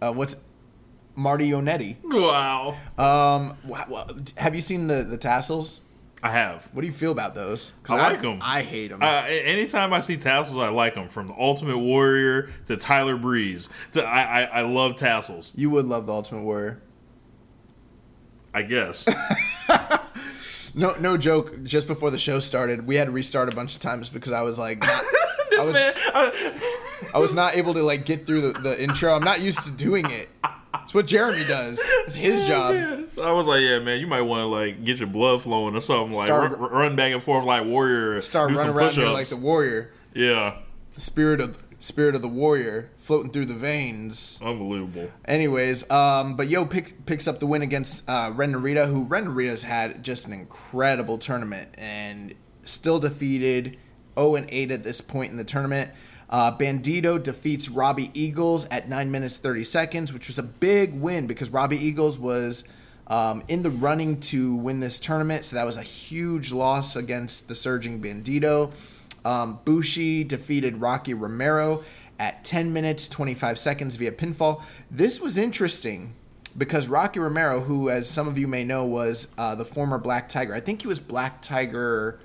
uh, 0.00 0.12
what's 0.12 0.37
Marty 1.14 1.50
Jannetty. 1.50 1.97
Wow, 2.04 2.76
Um, 2.99 3.56
wha- 3.64 3.87
wha- 3.88 4.06
have 4.37 4.54
you 4.54 4.61
seen 4.61 4.87
the 4.87 5.02
the 5.02 5.16
tassels? 5.18 5.80
I 6.26 6.30
have. 6.30 6.68
What 6.73 6.80
do 6.83 6.87
you 6.87 6.92
feel 6.92 7.12
about 7.12 7.35
those? 7.35 7.73
I 7.88 7.95
like 7.95 8.25
'em. 8.25 8.38
I 8.42 8.62
hate 8.62 8.88
them. 8.88 9.02
Uh, 9.02 9.06
anytime 9.26 9.92
I 9.92 10.00
see 10.00 10.16
tassels, 10.16 10.56
I 10.56 10.68
like 10.71 10.95
them. 10.95 11.09
From 11.09 11.28
the 11.28 11.35
Ultimate 11.38 11.78
Warrior 11.78 12.50
to 12.66 12.76
Tyler 12.76 13.16
Breeze, 13.16 13.68
to 13.92 14.02
I, 14.04 14.42
I, 14.42 14.42
I 14.42 14.61
love 14.62 14.97
tassels. 14.97 15.52
you 15.56 15.71
would 15.71 15.85
love 15.87 16.06
the 16.06 16.12
Ultimate 16.12 16.42
Warrior. 16.42 16.83
I 18.52 18.62
guess. 18.62 19.06
No, 20.78 20.95
no 21.00 21.16
joke. 21.16 21.62
Just 21.62 21.87
before 21.87 22.11
the 22.11 22.18
show 22.18 22.38
started, 22.38 22.87
we 22.87 22.97
had 22.97 23.06
to 23.06 23.11
restart 23.11 23.50
a 23.50 23.56
bunch 23.56 23.75
of 23.75 23.80
times 23.80 24.11
because 24.11 24.30
I 24.33 24.42
was 24.42 24.59
like, 24.59 24.80
not, 24.80 24.90
I 25.59 25.64
was- 25.64 25.75
man, 25.75 25.95
I, 25.97 26.61
I 27.14 27.18
was 27.18 27.33
not 27.33 27.56
able 27.56 27.73
to 27.73 27.83
like 27.83 28.04
get 28.04 28.26
through 28.26 28.42
the, 28.42 28.52
the 28.61 28.83
intro. 28.83 29.14
I'm 29.14 29.25
not 29.25 29.40
used 29.40 29.62
to 29.64 29.71
doing 29.71 30.11
it. 30.11 30.28
What 30.97 31.07
Jeremy 31.07 31.45
does. 31.45 31.79
It's 32.07 32.15
his 32.15 32.47
job. 32.49 32.75
I 33.23 33.31
was 33.31 33.47
like, 33.47 33.61
yeah, 33.61 33.81
man, 33.81 34.00
you 34.00 34.07
might 34.07 34.23
want 34.23 34.41
to 34.41 34.47
like 34.47 34.83
get 34.83 34.99
your 34.99 35.09
blood 35.09 35.43
flowing 35.43 35.76
or 35.76 35.81
something. 35.81 36.17
Like 36.17 36.29
Start- 36.29 36.59
run, 36.59 36.73
run 36.73 36.97
back 36.97 37.12
and 37.12 37.23
forth 37.23 37.45
like 37.45 37.67
warrior. 37.67 38.23
Start 38.23 38.50
running 38.53 38.73
around 38.73 38.95
here 38.95 39.11
like 39.11 39.26
the 39.29 39.37
warrior, 39.37 39.93
yeah, 40.15 40.57
the 40.95 41.03
spirit 41.03 41.38
of 41.38 41.59
spirit 41.81 42.15
of 42.15 42.23
the 42.23 42.29
warrior 42.29 42.91
floating 42.97 43.31
through 43.31 43.45
the 43.45 43.55
veins. 43.55 44.41
unbelievable. 44.43 45.11
Anyways, 45.26 45.88
um, 45.91 46.35
but 46.35 46.49
Yo 46.49 46.65
pick, 46.65 47.05
picks 47.05 47.29
up 47.29 47.41
the 47.41 47.47
win 47.47 47.61
against 47.61 48.09
uh, 48.09 48.33
Ren 48.35 48.55
Narita, 48.55 48.87
who 48.87 49.03
Ren 49.03 49.26
Narita's 49.26 49.65
had 49.65 50.03
just 50.03 50.26
an 50.26 50.33
incredible 50.33 51.19
tournament 51.19 51.69
and 51.76 52.35
still 52.65 52.99
defeated 52.99 53.76
0 54.19 54.37
and 54.37 54.47
8 54.49 54.71
at 54.71 54.83
this 54.83 55.03
point 55.03 55.31
in 55.31 55.37
the 55.37 55.45
tournament. 55.45 55.91
Uh, 56.28 56.56
Bandito 56.56 57.23
defeats 57.23 57.68
Robbie 57.68 58.11
Eagles 58.14 58.64
at 58.66 58.88
9 58.88 59.11
minutes 59.11 59.38
30 59.38 59.64
seconds, 59.64 60.12
which 60.12 60.26
was 60.28 60.38
a 60.38 60.42
big 60.42 60.95
win 61.00 61.26
because 61.26 61.50
Robbie 61.50 61.78
Eagles 61.78 62.18
was 62.18 62.64
um, 63.06 63.45
in 63.49 63.62
the 63.62 63.71
running 63.71 64.18
to 64.21 64.54
win 64.56 64.80
this 64.80 64.99
tournament. 64.99 65.45
So 65.45 65.56
that 65.56 65.64
was 65.64 65.76
a 65.76 65.83
huge 65.83 66.52
loss 66.52 66.97
against 66.97 67.49
the 67.49 67.54
surging 67.54 68.00
Bandito. 68.02 68.73
Um, 69.25 69.61
Bushi 69.64 70.25
defeated 70.25 70.80
Rocky 70.80 71.14
Romero 71.14 71.85
at 72.18 72.45
10 72.45 72.73
minutes 72.73 73.09
25 73.09 73.59
seconds 73.59 73.97
via 73.97 74.12
pinfall. 74.12 74.62
This 74.90 75.21
was 75.21 75.37
interesting 75.37 76.14
because 76.56 76.88
Rocky 76.88 77.21
Romero, 77.21 77.61
who, 77.61 77.90
as 77.90 78.09
some 78.09 78.26
of 78.26 78.38
you 78.38 78.49
may 78.49 78.64
know, 78.64 78.85
was 78.85 79.28
uh, 79.37 79.54
the 79.54 79.64
former 79.64 79.99
Black 79.99 80.28
Tiger. 80.28 80.54
I 80.54 80.61
think 80.61 80.83
he 80.83 80.88
was 80.88 80.99
Black 80.99 81.42
Tiger. 81.42 82.18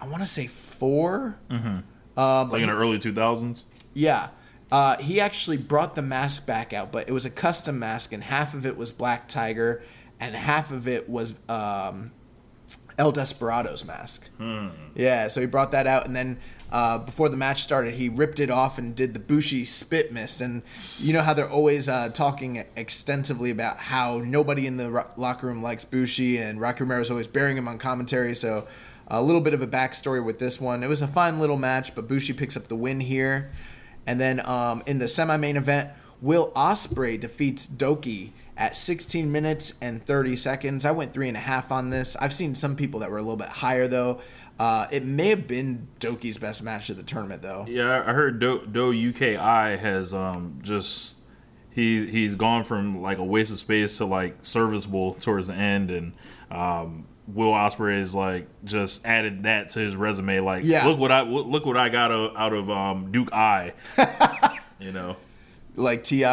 I 0.00 0.06
want 0.06 0.22
to 0.22 0.26
say 0.26 0.46
4 0.46 1.36
Mm-hmm. 1.50 1.78
But 2.14 2.50
Like 2.52 2.62
in 2.62 2.68
the 2.68 2.74
early 2.74 2.98
two 2.98 3.12
thousands. 3.12 3.64
yeah. 3.94 4.28
Uh, 4.72 4.96
he 4.96 5.20
actually 5.20 5.56
brought 5.58 5.94
the 5.94 6.02
mask 6.02 6.46
back 6.46 6.72
out, 6.72 6.90
but 6.90 7.08
it 7.08 7.12
was 7.12 7.24
a 7.24 7.30
custom 7.30 7.78
mask, 7.78 8.12
and 8.12 8.24
half 8.24 8.54
of 8.54 8.66
it 8.66 8.76
was 8.76 8.90
Black 8.90 9.28
Tiger, 9.28 9.82
and 10.18 10.34
half 10.34 10.72
of 10.72 10.88
it 10.88 11.08
was 11.08 11.34
um, 11.48 12.10
El 12.98 13.12
Desperado's 13.12 13.84
mask. 13.84 14.28
Yeah, 14.96 15.28
so 15.28 15.40
he 15.40 15.46
brought 15.46 15.70
that 15.72 15.86
out, 15.86 16.06
and 16.06 16.16
then 16.16 16.38
uh, 16.72 16.98
before 16.98 17.28
the 17.28 17.36
match 17.36 17.62
started, 17.62 17.94
he 17.94 18.08
ripped 18.08 18.40
it 18.40 18.50
off 18.50 18.76
and 18.78 18.96
did 18.96 19.14
the 19.14 19.20
Bushi 19.20 19.64
spit 19.64 20.10
mist. 20.12 20.40
And 20.40 20.62
you 20.98 21.12
know 21.12 21.22
how 21.22 21.34
they're 21.34 21.48
always 21.48 21.88
uh, 21.88 22.08
talking 22.08 22.64
extensively 22.74 23.50
about 23.50 23.78
how 23.78 24.18
nobody 24.24 24.66
in 24.66 24.76
the 24.76 24.90
ro- 24.90 25.10
locker 25.16 25.46
room 25.46 25.62
likes 25.62 25.84
Bushi, 25.84 26.38
and 26.38 26.60
Rocky 26.60 26.82
Romero's 26.82 27.10
always 27.12 27.28
bearing 27.28 27.56
him 27.56 27.68
on 27.68 27.78
commentary. 27.78 28.34
So 28.34 28.66
a 29.08 29.22
little 29.22 29.40
bit 29.40 29.54
of 29.54 29.62
a 29.62 29.66
backstory 29.66 30.24
with 30.24 30.38
this 30.38 30.60
one. 30.60 30.82
It 30.82 30.88
was 30.88 31.02
a 31.02 31.08
fine 31.08 31.40
little 31.40 31.56
match, 31.56 31.94
but 31.94 32.08
Bushi 32.08 32.32
picks 32.32 32.56
up 32.56 32.68
the 32.68 32.76
win 32.76 33.00
here. 33.00 33.50
And 34.06 34.20
then 34.20 34.44
um, 34.46 34.82
in 34.86 34.98
the 34.98 35.08
semi-main 35.08 35.56
event, 35.56 35.90
Will 36.20 36.52
Ospreay 36.52 37.20
defeats 37.20 37.66
Doki 37.66 38.30
at 38.56 38.76
16 38.76 39.30
minutes 39.30 39.74
and 39.80 40.04
30 40.06 40.36
seconds. 40.36 40.84
I 40.84 40.90
went 40.90 41.12
three 41.12 41.28
and 41.28 41.36
a 41.36 41.40
half 41.40 41.72
on 41.72 41.90
this. 41.90 42.16
I've 42.16 42.32
seen 42.32 42.54
some 42.54 42.76
people 42.76 43.00
that 43.00 43.10
were 43.10 43.18
a 43.18 43.22
little 43.22 43.36
bit 43.36 43.48
higher 43.48 43.88
though. 43.88 44.20
Uh, 44.58 44.86
it 44.92 45.04
may 45.04 45.28
have 45.28 45.48
been 45.48 45.88
Doki's 45.98 46.38
best 46.38 46.62
match 46.62 46.88
of 46.88 46.96
the 46.96 47.02
tournament 47.02 47.42
though. 47.42 47.66
Yeah, 47.68 48.04
I 48.06 48.12
heard 48.12 48.38
Do, 48.38 48.64
Do 48.70 48.92
UKI 48.92 49.78
has 49.78 50.14
um 50.14 50.60
just 50.62 51.16
he 51.74 52.06
he's 52.06 52.36
gone 52.36 52.62
from 52.62 53.02
like 53.02 53.18
a 53.18 53.24
waste 53.24 53.50
of 53.50 53.58
space 53.58 53.98
to 53.98 54.04
like 54.04 54.36
serviceable 54.42 55.14
towards 55.14 55.48
the 55.48 55.54
end, 55.54 55.90
and 55.90 56.12
um, 56.52 57.06
Will 57.26 57.52
Ospreay 57.52 58.00
is 58.00 58.14
like 58.14 58.46
just 58.64 59.04
added 59.06 59.44
that 59.44 59.70
to 59.70 59.80
his 59.80 59.96
resume. 59.96 60.40
Like, 60.40 60.64
Yeah. 60.64 60.86
look 60.86 60.98
what 60.98 61.10
I 61.10 61.22
look 61.22 61.64
what 61.64 61.76
I 61.76 61.88
got 61.88 62.10
out 62.12 62.52
of 62.52 62.68
um, 62.70 63.10
Duke 63.12 63.32
I, 63.32 63.72
you 64.78 64.92
know. 64.92 65.16
Like 65.76 66.04
Ti. 66.04 66.24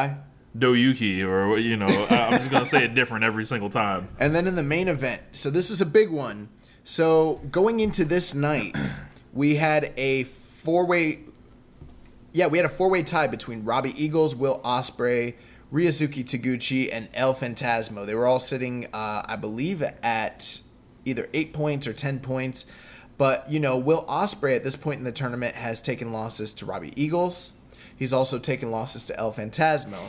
Doyuki, 0.57 1.23
or 1.25 1.57
you 1.57 1.77
know, 1.77 1.87
I'm 2.09 2.33
just 2.33 2.51
gonna 2.51 2.65
say 2.65 2.83
it 2.83 2.93
different 2.93 3.23
every 3.23 3.45
single 3.45 3.69
time. 3.69 4.09
And 4.19 4.35
then 4.35 4.47
in 4.47 4.55
the 4.55 4.63
main 4.63 4.89
event, 4.89 5.21
so 5.31 5.49
this 5.49 5.69
was 5.69 5.79
a 5.79 5.85
big 5.85 6.09
one. 6.09 6.49
So 6.83 7.41
going 7.51 7.79
into 7.79 8.03
this 8.03 8.35
night, 8.35 8.75
we 9.33 9.55
had 9.55 9.93
a 9.95 10.23
four-way. 10.23 11.19
Yeah, 12.33 12.47
we 12.47 12.57
had 12.57 12.65
a 12.65 12.69
four-way 12.69 13.03
tie 13.03 13.27
between 13.27 13.63
Robbie 13.63 13.93
Eagles, 14.01 14.35
Will 14.35 14.59
Ospreay, 14.65 15.35
Ryusuke 15.71 16.25
Taguchi, 16.25 16.89
and 16.91 17.07
El 17.13 17.33
Phantasmo. 17.33 18.05
They 18.05 18.15
were 18.15 18.27
all 18.27 18.39
sitting, 18.39 18.87
uh, 18.93 19.23
I 19.25 19.37
believe, 19.37 19.81
at 20.03 20.61
either 21.05 21.29
eight 21.33 21.53
points 21.53 21.87
or 21.87 21.93
ten 21.93 22.19
points. 22.19 22.65
But 23.17 23.49
you 23.49 23.59
know, 23.59 23.77
Will 23.77 24.05
Ospreay 24.05 24.55
at 24.55 24.63
this 24.63 24.75
point 24.75 24.99
in 24.99 25.03
the 25.03 25.11
tournament 25.11 25.55
has 25.55 25.81
taken 25.81 26.11
losses 26.11 26.53
to 26.55 26.65
Robbie 26.65 26.93
Eagles. 26.95 27.53
He's 27.95 28.13
also 28.13 28.39
taken 28.39 28.71
losses 28.71 29.05
to 29.07 29.19
El 29.19 29.31
Phantasmo. 29.31 29.99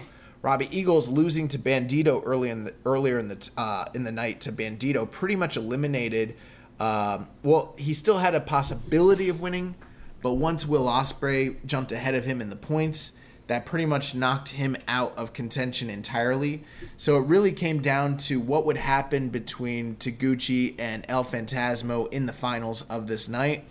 Robbie 0.41 0.69
Eagles 0.77 1.09
losing 1.09 1.47
to 1.49 1.59
Bandito 1.59 2.23
early 2.25 2.51
in 2.51 2.65
the 2.65 2.75
earlier 2.85 3.19
in 3.19 3.29
the 3.29 3.51
uh, 3.57 3.85
in 3.95 4.05
the 4.05 4.13
night 4.13 4.41
to 4.41 4.53
Bandito 4.53 5.09
pretty 5.09 5.37
much 5.37 5.57
eliminated. 5.57 6.37
Um, 6.81 7.29
well, 7.45 7.75
he 7.79 7.95
still 7.95 8.19
had 8.19 8.35
a 8.35 8.41
possibility 8.41 9.29
of 9.29 9.41
winning, 9.41 9.77
but 10.21 10.35
once 10.35 10.67
Will 10.67 10.87
Ospreay 10.87 11.65
jumped 11.65 11.93
ahead 11.93 12.15
of 12.15 12.25
him 12.25 12.41
in 12.41 12.51
the 12.51 12.57
points, 12.57 13.13
that 13.49 13.67
pretty 13.67 13.87
much 13.87 14.15
knocked 14.15 14.51
him 14.51 14.77
out 14.89 15.13
of 15.17 15.33
contention 15.33 15.91
entirely. 15.91 16.65
So 16.97 17.17
it 17.17 17.27
really 17.27 17.53
came 17.53 17.83
down 17.83 18.17
to 18.19 18.41
what 18.41 18.65
would 18.67 18.77
happen 18.77 19.29
between 19.29 19.97
Taguchi 19.97 20.75
and 20.79 21.05
El 21.09 21.25
Phantasmo 21.25 22.11
in 22.13 22.27
the 22.27 22.33
finals 22.33 22.83
of 22.83 23.09
this 23.09 23.29
night. 23.29 23.65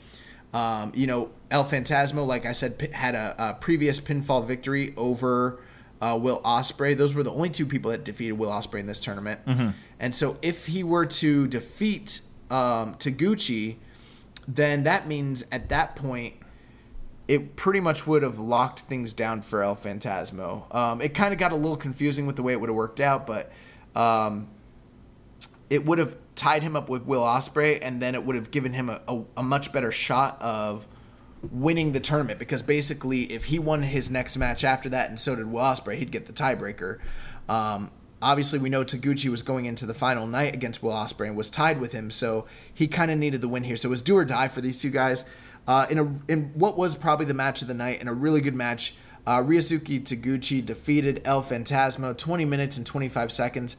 Um, 0.53 0.91
you 0.93 1.07
know, 1.07 1.31
El 1.49 1.63
Phantasmo, 1.63 2.25
like 2.27 2.45
I 2.45 2.51
said, 2.51 2.89
had 2.93 3.15
a, 3.15 3.35
a 3.37 3.53
previous 3.53 3.99
pinfall 3.99 4.45
victory 4.45 4.93
over 4.97 5.59
uh, 6.01 6.17
Will 6.19 6.41
Ospreay. 6.41 6.97
Those 6.97 7.13
were 7.13 7.23
the 7.23 7.31
only 7.31 7.49
two 7.49 7.65
people 7.65 7.91
that 7.91 8.03
defeated 8.03 8.33
Will 8.33 8.49
Ospreay 8.49 8.81
in 8.81 8.87
this 8.87 8.99
tournament. 8.99 9.39
Mm-hmm. 9.45 9.69
And 9.99 10.15
so, 10.15 10.37
if 10.41 10.65
he 10.65 10.83
were 10.83 11.05
to 11.05 11.47
defeat 11.47 12.21
um, 12.49 12.95
Taguchi, 12.95 13.75
then 14.47 14.83
that 14.83 15.07
means 15.07 15.45
at 15.51 15.69
that 15.69 15.95
point 15.95 16.35
it 17.31 17.55
pretty 17.55 17.79
much 17.79 18.05
would 18.05 18.23
have 18.23 18.39
locked 18.39 18.81
things 18.81 19.13
down 19.13 19.41
for 19.41 19.63
El 19.63 19.73
Phantasmo. 19.73 20.75
Um, 20.75 20.99
it 20.99 21.13
kind 21.13 21.31
of 21.31 21.39
got 21.39 21.53
a 21.53 21.55
little 21.55 21.77
confusing 21.77 22.25
with 22.27 22.35
the 22.35 22.43
way 22.43 22.51
it 22.51 22.59
would 22.59 22.67
have 22.67 22.75
worked 22.75 22.99
out, 22.99 23.25
but 23.25 23.49
um, 23.95 24.49
it 25.69 25.85
would 25.85 25.97
have 25.97 26.17
tied 26.35 26.61
him 26.61 26.75
up 26.75 26.89
with 26.89 27.03
Will 27.03 27.21
Ospreay, 27.21 27.79
and 27.81 28.01
then 28.01 28.15
it 28.15 28.25
would 28.25 28.35
have 28.35 28.51
given 28.51 28.73
him 28.73 28.89
a, 28.89 28.99
a, 29.07 29.23
a, 29.37 29.43
much 29.43 29.71
better 29.71 29.93
shot 29.93 30.41
of 30.41 30.87
winning 31.41 31.93
the 31.93 32.01
tournament 32.01 32.37
because 32.37 32.61
basically, 32.61 33.31
if 33.31 33.45
he 33.45 33.59
won 33.59 33.83
his 33.83 34.11
next 34.11 34.35
match 34.35 34.65
after 34.65 34.89
that, 34.89 35.07
and 35.07 35.17
so 35.17 35.33
did 35.33 35.49
Will 35.49 35.61
Ospreay, 35.61 35.99
he'd 35.99 36.11
get 36.11 36.25
the 36.25 36.33
tiebreaker. 36.33 36.99
Um, 37.47 37.91
obviously, 38.21 38.59
we 38.59 38.67
know 38.67 38.83
Taguchi 38.83 39.29
was 39.29 39.41
going 39.41 39.63
into 39.63 39.85
the 39.85 39.93
final 39.93 40.27
night 40.27 40.53
against 40.53 40.83
Will 40.83 40.91
Ospreay 40.91 41.27
and 41.27 41.37
was 41.37 41.49
tied 41.49 41.79
with 41.79 41.93
him, 41.93 42.11
so 42.11 42.45
he 42.73 42.89
kind 42.89 43.09
of 43.09 43.17
needed 43.17 43.39
the 43.39 43.47
win 43.47 43.63
here. 43.63 43.77
So 43.77 43.87
it 43.87 43.91
was 43.91 44.01
do 44.01 44.17
or 44.17 44.25
die 44.25 44.49
for 44.49 44.59
these 44.59 44.81
two 44.81 44.89
guys. 44.89 45.23
Uh, 45.71 45.87
in 45.89 45.97
a 45.99 46.03
in 46.27 46.51
what 46.53 46.77
was 46.77 46.97
probably 46.97 47.25
the 47.25 47.33
match 47.33 47.61
of 47.61 47.67
the 47.69 47.73
night, 47.73 48.01
in 48.01 48.09
a 48.09 48.13
really 48.13 48.41
good 48.41 48.53
match, 48.53 48.93
uh, 49.25 49.37
Ryusuke 49.37 50.03
Taguchi 50.03 50.65
defeated 50.65 51.21
El 51.23 51.41
Phantasmo 51.41 52.17
20 52.17 52.43
minutes 52.43 52.75
and 52.75 52.85
25 52.85 53.31
seconds 53.31 53.77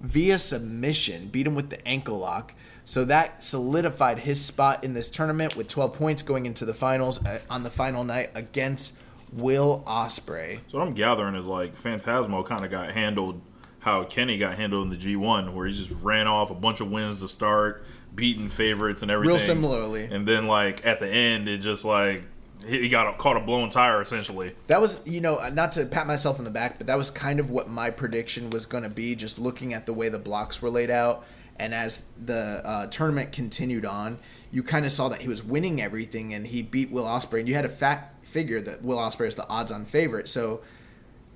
via 0.00 0.38
submission, 0.38 1.26
beat 1.26 1.44
him 1.44 1.56
with 1.56 1.68
the 1.68 1.84
ankle 1.84 2.16
lock. 2.16 2.54
So 2.84 3.04
that 3.06 3.42
solidified 3.42 4.20
his 4.20 4.40
spot 4.40 4.84
in 4.84 4.94
this 4.94 5.10
tournament 5.10 5.56
with 5.56 5.66
12 5.66 5.94
points 5.94 6.22
going 6.22 6.46
into 6.46 6.64
the 6.64 6.74
finals 6.74 7.24
uh, 7.26 7.40
on 7.50 7.64
the 7.64 7.70
final 7.70 8.04
night 8.04 8.30
against 8.36 8.94
Will 9.32 9.82
Ospreay. 9.84 10.60
So 10.68 10.78
what 10.78 10.86
I'm 10.86 10.94
gathering 10.94 11.34
is 11.34 11.48
like 11.48 11.74
Phantasmo 11.74 12.46
kind 12.46 12.64
of 12.64 12.70
got 12.70 12.92
handled 12.92 13.40
how 13.80 14.04
Kenny 14.04 14.38
got 14.38 14.56
handled 14.56 14.84
in 14.84 14.90
the 14.90 14.96
G1, 14.96 15.52
where 15.54 15.66
he 15.66 15.72
just 15.72 15.90
ran 16.04 16.28
off 16.28 16.52
a 16.52 16.54
bunch 16.54 16.80
of 16.80 16.88
wins 16.88 17.20
to 17.20 17.26
start, 17.26 17.84
beating 18.14 18.48
favorites 18.48 19.02
and 19.02 19.10
everything. 19.10 19.36
Real 19.36 19.38
similarly. 19.38 20.04
And 20.04 20.26
then 20.26 20.46
like 20.46 20.84
at 20.84 21.00
the 21.00 21.08
end, 21.08 21.48
it 21.48 21.58
just 21.58 21.84
like 21.84 22.24
he 22.66 22.88
got 22.88 23.12
a, 23.12 23.16
caught 23.16 23.36
a 23.36 23.40
blown 23.40 23.70
tire 23.70 24.00
essentially. 24.00 24.54
That 24.66 24.80
was, 24.80 25.00
you 25.06 25.20
know, 25.20 25.48
not 25.50 25.72
to 25.72 25.86
pat 25.86 26.06
myself 26.06 26.38
in 26.38 26.44
the 26.44 26.50
back, 26.50 26.78
but 26.78 26.86
that 26.86 26.96
was 26.96 27.10
kind 27.10 27.40
of 27.40 27.50
what 27.50 27.68
my 27.68 27.90
prediction 27.90 28.50
was 28.50 28.66
going 28.66 28.84
to 28.84 28.90
be. 28.90 29.14
Just 29.14 29.38
looking 29.38 29.74
at 29.74 29.86
the 29.86 29.92
way 29.92 30.08
the 30.08 30.18
blocks 30.18 30.62
were 30.62 30.70
laid 30.70 30.90
out, 30.90 31.24
and 31.58 31.74
as 31.74 32.04
the 32.22 32.62
uh, 32.64 32.86
tournament 32.86 33.32
continued 33.32 33.84
on, 33.84 34.18
you 34.50 34.62
kind 34.62 34.86
of 34.86 34.92
saw 34.92 35.08
that 35.08 35.22
he 35.22 35.28
was 35.28 35.42
winning 35.42 35.80
everything, 35.80 36.32
and 36.32 36.46
he 36.48 36.62
beat 36.62 36.90
Will 36.90 37.04
Ospreay. 37.04 37.40
and 37.40 37.48
you 37.48 37.54
had 37.54 37.64
a 37.64 37.70
fact 37.70 38.26
figure 38.26 38.60
that 38.60 38.82
Will 38.82 38.98
Ospreay 38.98 39.26
is 39.26 39.34
the 39.34 39.48
odds-on 39.48 39.84
favorite. 39.84 40.28
So 40.28 40.60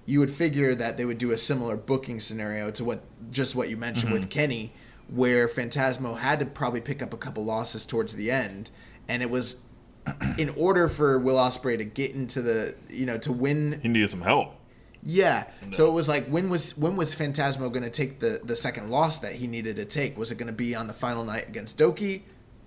you 0.04 0.20
would 0.20 0.30
figure 0.30 0.74
that 0.74 0.96
they 0.96 1.04
would 1.04 1.18
do 1.18 1.32
a 1.32 1.38
similar 1.38 1.76
booking 1.76 2.20
scenario 2.20 2.70
to 2.70 2.84
what 2.84 3.02
just 3.30 3.56
what 3.56 3.68
you 3.68 3.76
mentioned 3.76 4.12
mm-hmm. 4.12 4.20
with 4.20 4.30
Kenny, 4.30 4.72
where 5.08 5.48
Phantasmo 5.48 6.18
had 6.18 6.40
to 6.40 6.46
probably 6.46 6.80
pick 6.80 7.02
up 7.02 7.12
a 7.12 7.16
couple 7.16 7.44
losses 7.44 7.86
towards 7.86 8.14
the 8.16 8.30
end, 8.30 8.70
and 9.08 9.22
it 9.22 9.30
was 9.30 9.64
in 10.38 10.50
order 10.50 10.88
for 10.88 11.18
Will 11.18 11.36
Ospreay 11.36 11.78
to 11.78 11.84
get 11.84 12.12
into 12.12 12.42
the 12.42 12.74
you 12.88 13.06
know 13.06 13.18
to 13.18 13.32
win. 13.32 13.80
He 13.82 13.88
needed 13.88 14.10
some 14.10 14.22
help. 14.22 14.54
Yeah. 15.02 15.44
No. 15.64 15.70
So 15.70 15.88
it 15.88 15.92
was 15.92 16.08
like 16.08 16.26
when 16.26 16.50
was 16.50 16.76
when 16.76 16.96
was 16.96 17.14
Phantasmo 17.14 17.70
going 17.70 17.82
to 17.82 17.90
take 17.90 18.18
the 18.18 18.40
the 18.42 18.56
second 18.56 18.90
loss 18.90 19.20
that 19.20 19.34
he 19.34 19.46
needed 19.46 19.76
to 19.76 19.84
take? 19.84 20.18
Was 20.18 20.30
it 20.30 20.38
going 20.38 20.48
to 20.48 20.52
be 20.52 20.74
on 20.74 20.88
the 20.88 20.92
final 20.92 21.24
night 21.24 21.48
against 21.48 21.78
Doki? 21.78 22.22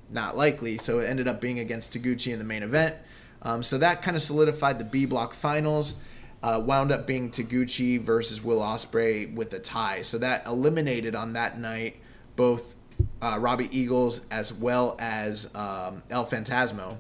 Not 0.09 0.37
likely. 0.37 0.77
So 0.77 0.99
it 0.99 1.05
ended 1.05 1.27
up 1.27 1.41
being 1.41 1.59
against 1.59 1.93
Taguchi 1.93 2.31
in 2.31 2.39
the 2.39 2.45
main 2.45 2.63
event. 2.63 2.95
Um, 3.41 3.61
so 3.61 3.77
that 3.77 4.01
kind 4.01 4.17
of 4.17 4.23
solidified 4.23 4.79
the 4.79 4.85
B 4.85 5.05
block 5.05 5.33
finals. 5.33 5.97
Uh, 6.41 6.61
wound 6.63 6.89
up 6.89 7.05
being 7.05 7.29
Taguchi 7.29 7.99
versus 7.99 8.41
Will 8.41 8.61
Ospreay 8.61 9.33
with 9.33 9.53
a 9.53 9.59
tie. 9.59 10.01
So 10.01 10.17
that 10.19 10.45
eliminated 10.45 11.13
on 11.13 11.33
that 11.33 11.59
night 11.59 11.97
both 12.39 12.77
uh, 13.21 13.37
Robbie 13.37 13.67
Eagles 13.77 14.21
as 14.31 14.53
well 14.53 14.95
as 14.97 15.53
um, 15.53 16.03
El 16.09 16.25
Phantasmo. 16.25 16.95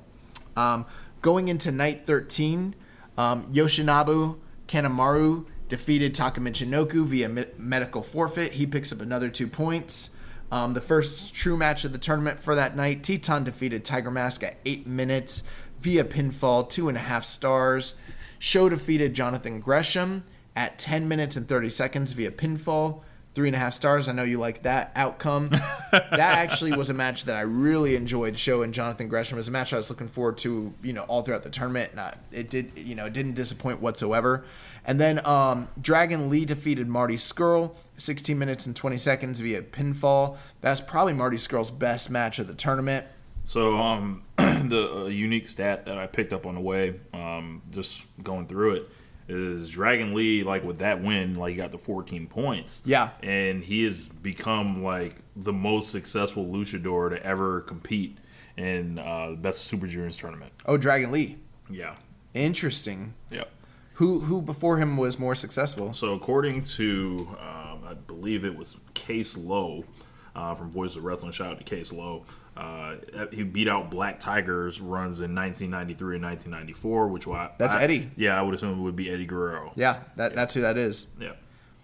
Um, 0.57 0.85
going 1.21 1.47
into 1.47 1.71
night 1.71 2.05
13, 2.05 2.75
um, 3.17 3.45
Yoshinobu 3.45 4.37
Kanemaru 4.67 5.45
defeated 5.69 6.13
Takamichinoku 6.13 7.05
via 7.05 7.29
me- 7.29 7.45
medical 7.57 8.03
forfeit. 8.03 8.53
He 8.53 8.67
picks 8.67 8.91
up 8.91 8.99
another 8.99 9.29
two 9.29 9.47
points. 9.47 10.09
Um, 10.51 10.73
the 10.73 10.81
first 10.81 11.33
true 11.33 11.55
match 11.55 11.85
of 11.85 11.93
the 11.93 11.97
tournament 11.97 12.41
for 12.41 12.53
that 12.53 12.75
night, 12.75 13.01
Titán 13.01 13.45
defeated 13.45 13.85
Tiger 13.85 14.11
Mask 14.11 14.43
at 14.43 14.57
eight 14.65 14.85
minutes 14.85 15.43
via 15.79 16.03
pinfall, 16.03 16.69
two 16.69 16.89
and 16.89 16.97
a 16.97 17.01
half 17.01 17.23
stars. 17.23 17.95
Sho 18.39 18.67
defeated 18.67 19.13
Jonathan 19.13 19.61
Gresham 19.61 20.25
at 20.53 20.77
10 20.77 21.07
minutes 21.07 21.37
and 21.37 21.47
30 21.47 21.69
seconds 21.69 22.11
via 22.11 22.31
pinfall 22.31 23.03
three 23.33 23.47
and 23.47 23.55
a 23.55 23.59
half 23.59 23.73
stars. 23.73 24.09
I 24.09 24.11
know 24.11 24.23
you 24.23 24.39
like 24.39 24.63
that 24.63 24.91
outcome. 24.95 25.47
that 25.91 26.19
actually 26.19 26.73
was 26.73 26.89
a 26.89 26.93
match 26.93 27.25
that 27.25 27.35
I 27.35 27.41
really 27.41 27.95
enjoyed. 27.95 28.37
Sho 28.37 28.61
and 28.61 28.73
Jonathan 28.73 29.07
Gresham 29.07 29.37
it 29.37 29.39
was 29.39 29.47
a 29.47 29.51
match 29.51 29.73
I 29.73 29.77
was 29.77 29.89
looking 29.89 30.07
forward 30.07 30.37
to, 30.39 30.73
you 30.81 30.93
know, 30.93 31.03
all 31.03 31.21
throughout 31.21 31.43
the 31.43 31.49
tournament. 31.49 31.91
It 32.31 32.49
did, 32.49 32.73
you 32.75 32.95
know, 32.95 33.05
it 33.05 33.13
didn't 33.13 33.33
disappoint 33.33 33.81
whatsoever. 33.81 34.45
And 34.85 34.99
then 34.99 35.25
um, 35.25 35.67
Dragon 35.79 36.29
Lee 36.29 36.45
defeated 36.45 36.87
Marty 36.87 37.15
Scurll, 37.15 37.75
16 37.97 38.37
minutes 38.37 38.65
and 38.65 38.75
20 38.75 38.97
seconds 38.97 39.39
via 39.39 39.61
pinfall. 39.61 40.37
That's 40.61 40.81
probably 40.81 41.13
Marty 41.13 41.37
Scurll's 41.37 41.71
best 41.71 42.09
match 42.09 42.39
of 42.39 42.47
the 42.47 42.55
tournament. 42.55 43.05
So 43.43 43.77
um, 43.77 44.23
the 44.37 45.03
uh, 45.03 45.05
unique 45.05 45.47
stat 45.47 45.85
that 45.85 45.97
I 45.97 46.07
picked 46.07 46.33
up 46.33 46.45
on 46.45 46.55
the 46.55 46.61
way, 46.61 46.99
um, 47.13 47.61
just 47.69 48.05
going 48.23 48.47
through 48.47 48.75
it 48.75 48.89
is 49.29 49.69
Dragon 49.69 50.13
Lee 50.13 50.43
like 50.43 50.63
with 50.63 50.79
that 50.79 51.01
win, 51.01 51.35
like 51.35 51.51
he 51.51 51.55
got 51.55 51.71
the 51.71 51.77
14 51.77 52.27
points. 52.27 52.81
Yeah, 52.85 53.11
and 53.21 53.63
he 53.63 53.83
has 53.83 54.07
become 54.07 54.83
like 54.83 55.15
the 55.35 55.53
most 55.53 55.91
successful 55.91 56.45
luchador 56.45 57.11
to 57.11 57.23
ever 57.23 57.61
compete 57.61 58.17
in 58.57 58.99
uh, 58.99 59.29
the 59.31 59.35
best 59.37 59.61
Super 59.61 59.87
Juniors 59.87 60.17
tournament. 60.17 60.51
Oh, 60.65 60.77
Dragon 60.77 61.11
Lee. 61.11 61.37
Yeah. 61.69 61.95
Interesting. 62.33 63.13
Yeah. 63.31 63.45
Who 63.93 64.19
who 64.21 64.41
before 64.41 64.77
him 64.77 64.97
was 64.97 65.19
more 65.19 65.35
successful? 65.35 65.93
So 65.93 66.13
according 66.13 66.63
to 66.63 67.35
um, 67.39 67.83
I 67.87 67.93
believe 67.93 68.45
it 68.45 68.57
was 68.57 68.77
Case 68.93 69.37
Lowe 69.37 69.83
uh, 70.35 70.53
from 70.55 70.71
Voice 70.71 70.95
of 70.95 71.03
Wrestling. 71.03 71.31
Shout 71.31 71.51
out 71.51 71.57
to 71.57 71.63
Case 71.63 71.91
Lowe. 71.91 72.23
Uh, 72.59 72.97
he 73.31 73.43
beat 73.43 73.69
out 73.69 73.89
Black 73.89 74.19
Tigers 74.19 74.81
runs 74.81 75.21
in 75.21 75.33
1993 75.33 76.15
and 76.17 76.25
1994, 76.25 77.07
which 77.07 77.25
I, 77.25 77.51
that's 77.57 77.73
I, 77.73 77.83
Eddie. 77.83 78.11
Yeah, 78.17 78.37
I 78.37 78.41
would 78.41 78.53
assume 78.53 78.79
it 78.79 78.81
would 78.81 78.97
be 78.97 79.09
Eddie 79.09 79.25
Guerrero. 79.25 79.71
Yeah, 79.75 80.01
that, 80.17 80.31
yeah. 80.31 80.35
that's 80.35 80.55
who 80.55 80.61
that 80.61 80.77
is. 80.77 81.07
Yeah. 81.21 81.33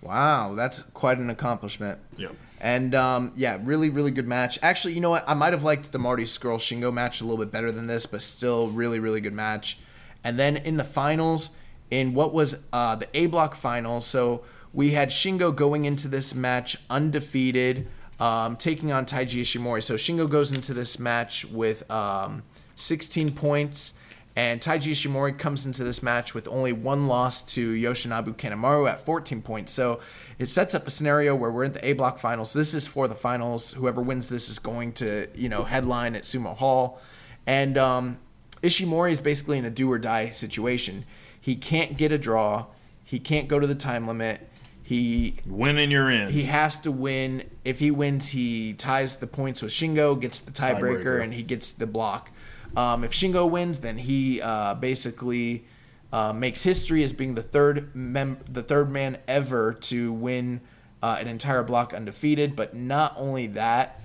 Wow, 0.01 0.53
that's 0.53 0.83
quite 0.93 1.17
an 1.17 1.29
accomplishment. 1.29 1.99
Yeah. 2.17 2.27
And 2.59 2.93
um, 2.93 3.31
yeah, 3.35 3.57
really, 3.63 3.89
really 3.89 4.11
good 4.11 4.27
match. 4.27 4.59
Actually, 4.61 4.95
you 4.95 5.01
know 5.01 5.11
what? 5.11 5.23
I 5.27 5.33
might 5.33 5.53
have 5.53 5.63
liked 5.63 5.93
the 5.93 5.99
Marty 5.99 6.25
Scurll 6.25 6.57
Shingo 6.57 6.93
match 6.93 7.21
a 7.21 7.23
little 7.23 7.43
bit 7.43 7.53
better 7.53 7.71
than 7.71 7.87
this, 7.87 8.05
but 8.05 8.21
still, 8.21 8.67
really, 8.69 8.99
really 8.99 9.21
good 9.21 9.33
match. 9.33 9.79
And 10.25 10.37
then 10.37 10.57
in 10.57 10.75
the 10.75 10.83
finals, 10.83 11.55
in 11.89 12.13
what 12.13 12.33
was 12.33 12.65
uh, 12.73 12.97
the 12.97 13.07
A 13.13 13.27
block 13.27 13.55
finals, 13.55 14.05
so 14.05 14.43
we 14.73 14.91
had 14.91 15.09
Shingo 15.09 15.55
going 15.55 15.85
into 15.85 16.09
this 16.09 16.35
match 16.35 16.77
undefeated 16.89 17.87
um, 18.19 18.55
taking 18.55 18.91
on 18.91 19.05
Taiji 19.05 19.41
Ishimori. 19.41 19.83
So 19.83 19.95
Shingo 19.95 20.29
goes 20.29 20.51
into 20.51 20.73
this 20.73 20.99
match 20.99 21.45
with 21.45 21.89
um, 21.91 22.43
16 22.75 23.33
points, 23.33 23.93
and 24.35 24.61
Taiji 24.61 24.91
Ishimori 24.91 25.37
comes 25.37 25.65
into 25.65 25.83
this 25.83 26.03
match 26.03 26.33
with 26.33 26.47
only 26.47 26.73
one 26.73 27.07
loss 27.07 27.41
to 27.53 27.73
Yoshinobu 27.73 28.35
Kanemaru 28.35 28.89
at 28.89 28.99
14 28.99 29.41
points. 29.41 29.71
So 29.71 29.99
it 30.37 30.47
sets 30.47 30.75
up 30.75 30.87
a 30.87 30.89
scenario 30.89 31.35
where 31.35 31.51
we're 31.51 31.63
in 31.63 31.73
the 31.73 31.87
A 31.87 31.93
block 31.93 32.19
finals. 32.19 32.51
This 32.51 32.73
is 32.73 32.85
for 32.85 33.07
the 33.07 33.15
finals. 33.15 33.73
Whoever 33.73 34.01
wins 34.01 34.27
this 34.27 34.49
is 34.49 34.59
going 34.59 34.93
to, 34.93 35.27
you 35.35 35.47
know, 35.47 35.63
headline 35.63 36.15
at 36.15 36.23
Sumo 36.23 36.55
Hall. 36.55 36.99
And 37.47 37.77
um, 37.77 38.17
Ishimori 38.61 39.11
is 39.11 39.21
basically 39.21 39.57
in 39.57 39.65
a 39.65 39.69
do 39.69 39.89
or 39.89 39.99
die 39.99 40.29
situation. 40.29 41.05
He 41.39 41.55
can't 41.55 41.95
get 41.95 42.11
a 42.11 42.17
draw. 42.17 42.65
He 43.03 43.19
can't 43.19 43.47
go 43.47 43.59
to 43.59 43.67
the 43.67 43.75
time 43.75 44.07
limit 44.07 44.49
he 44.87 45.37
winning 45.47 45.89
you're 45.89 46.11
in. 46.11 46.29
He 46.29 46.43
has 46.43 46.79
to 46.81 46.91
win. 46.91 47.49
If 47.63 47.79
he 47.79 47.89
wins, 47.89 48.29
he 48.29 48.73
ties 48.73 49.15
the 49.15 49.25
points 49.25 49.63
with 49.63 49.71
Shingo, 49.71 50.19
gets 50.19 50.39
the 50.39 50.51
tiebreaker, 50.51 51.17
Tie 51.17 51.23
and 51.23 51.33
he 51.33 51.41
gets 51.41 51.71
the 51.71 51.87
block. 51.87 52.29
Um, 52.77 53.03
if 53.03 53.11
Shingo 53.11 53.49
wins, 53.49 53.79
then 53.79 53.97
he 53.97 54.39
uh, 54.43 54.75
basically 54.75 55.65
uh, 56.13 56.33
makes 56.33 56.61
history 56.61 57.03
as 57.03 57.13
being 57.13 57.33
the 57.33 57.41
third 57.41 57.95
mem- 57.95 58.37
the 58.47 58.61
third 58.61 58.91
man 58.91 59.17
ever 59.27 59.73
to 59.73 60.13
win 60.13 60.61
uh, 61.01 61.17
an 61.19 61.27
entire 61.27 61.63
block 61.63 61.91
undefeated. 61.91 62.55
But 62.55 62.75
not 62.75 63.15
only 63.17 63.47
that, 63.47 63.99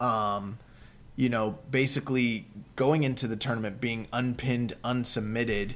um, 0.00 0.58
you 1.14 1.28
know, 1.28 1.58
basically 1.70 2.46
going 2.74 3.04
into 3.04 3.28
the 3.28 3.36
tournament 3.36 3.80
being 3.80 4.08
unpinned, 4.12 4.74
unsubmitted 4.82 5.74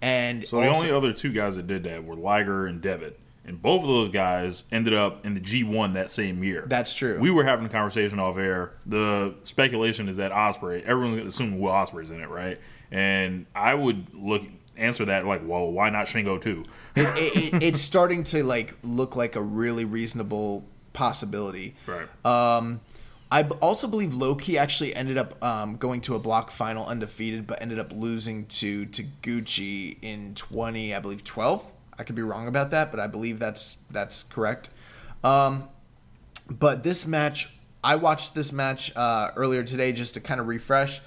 And 0.00 0.46
So 0.46 0.60
the 0.60 0.68
also- 0.68 0.80
only 0.84 0.90
other 0.96 1.12
two 1.12 1.32
guys 1.32 1.56
that 1.56 1.66
did 1.66 1.84
that 1.84 2.04
were 2.04 2.14
Liger 2.16 2.66
and 2.66 2.80
Devitt, 2.80 3.18
and 3.44 3.60
both 3.60 3.82
of 3.82 3.88
those 3.88 4.08
guys 4.08 4.64
ended 4.72 4.94
up 4.94 5.24
in 5.24 5.34
the 5.34 5.40
G1 5.40 5.94
that 5.94 6.10
same 6.10 6.42
year. 6.42 6.64
That's 6.66 6.94
true. 6.94 7.18
We 7.20 7.30
were 7.30 7.44
having 7.44 7.66
a 7.66 7.68
conversation 7.68 8.18
off 8.18 8.38
air. 8.38 8.72
The 8.86 9.34
speculation 9.42 10.08
is 10.08 10.16
that 10.16 10.32
Ospreay, 10.32 10.82
everyone's 10.84 11.26
assuming 11.26 11.60
Will 11.60 11.72
Ospreay's 11.72 12.10
in 12.10 12.20
it, 12.20 12.28
right? 12.28 12.58
And 12.90 13.46
I 13.54 13.74
would 13.74 14.14
look 14.14 14.42
answer 14.76 15.04
that 15.04 15.26
like, 15.26 15.42
well, 15.44 15.70
why 15.70 15.90
not 15.90 16.06
Shingo 16.06 16.40
too? 16.40 16.64
it, 16.96 17.54
it, 17.54 17.62
it's 17.62 17.80
starting 17.80 18.24
to 18.24 18.42
like 18.42 18.74
look 18.82 19.16
like 19.16 19.36
a 19.36 19.42
really 19.42 19.84
reasonable 19.84 20.64
possibility. 20.92 21.74
Right. 21.86 22.08
Um, 22.24 22.80
I 23.30 23.42
b- 23.42 23.56
also 23.60 23.88
believe 23.88 24.14
Low 24.14 24.34
Ki 24.34 24.58
actually 24.58 24.94
ended 24.94 25.18
up 25.18 25.42
um, 25.42 25.76
going 25.76 26.00
to 26.02 26.14
a 26.14 26.18
block 26.18 26.50
final 26.50 26.86
undefeated, 26.86 27.46
but 27.46 27.60
ended 27.60 27.78
up 27.78 27.92
losing 27.92 28.46
to 28.46 28.86
Taguchi 28.86 29.96
in 30.02 30.34
twenty, 30.34 30.94
I 30.94 31.00
believe 31.00 31.24
twelve. 31.24 31.72
I 31.98 32.02
could 32.02 32.14
be 32.14 32.22
wrong 32.22 32.48
about 32.48 32.70
that, 32.70 32.90
but 32.90 33.00
I 33.00 33.06
believe 33.06 33.38
that's 33.38 33.78
that's 33.90 34.22
correct. 34.22 34.70
Um, 35.22 35.68
but 36.50 36.82
this 36.82 37.06
match, 37.06 37.56
I 37.82 37.96
watched 37.96 38.34
this 38.34 38.52
match 38.52 38.94
uh, 38.96 39.30
earlier 39.36 39.62
today 39.62 39.92
just 39.92 40.14
to 40.14 40.20
kind 40.20 40.40
of 40.40 40.46
refresh, 40.48 41.00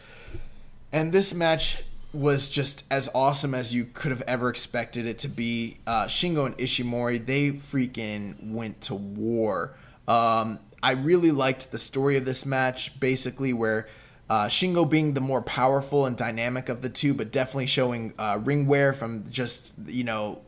and 0.92 1.12
this 1.12 1.34
match 1.34 1.84
was 2.14 2.50
just 2.50 2.84
as 2.90 3.10
awesome 3.14 3.54
as 3.54 3.76
you 3.76 3.86
could 3.86 4.12
have 4.12 4.24
ever 4.28 4.50
expected 4.50 5.06
it 5.06 5.20
to 5.20 5.28
be. 5.28 5.78
Uh, 5.86 6.06
Shingo 6.06 6.46
and 6.46 6.58
Ishimori, 6.58 7.24
they 7.24 7.52
freaking 7.52 8.52
went 8.52 8.82
to 8.82 8.96
war. 8.96 9.76
Um, 10.08 10.60
I 10.82 10.92
really 10.92 11.32
liked 11.32 11.72
the 11.72 11.80
story 11.80 12.18
of 12.18 12.26
this 12.26 12.46
match, 12.46 13.00
basically 13.00 13.52
where 13.52 13.88
uh, 14.30 14.48
Shingo 14.48 14.90
being 14.90 15.14
the 15.14 15.22
more 15.22 15.42
powerful 15.42 16.06
and 16.06 16.16
dynamic 16.18 16.70
of 16.70 16.82
the 16.82 16.90
two, 16.90 17.14
but 17.14 17.32
definitely 17.32 17.66
showing 17.66 18.14
uh, 18.18 18.40
ring 18.44 18.68
wear 18.68 18.94
from 18.94 19.26
just 19.30 19.76
you 19.86 20.04
know 20.04 20.42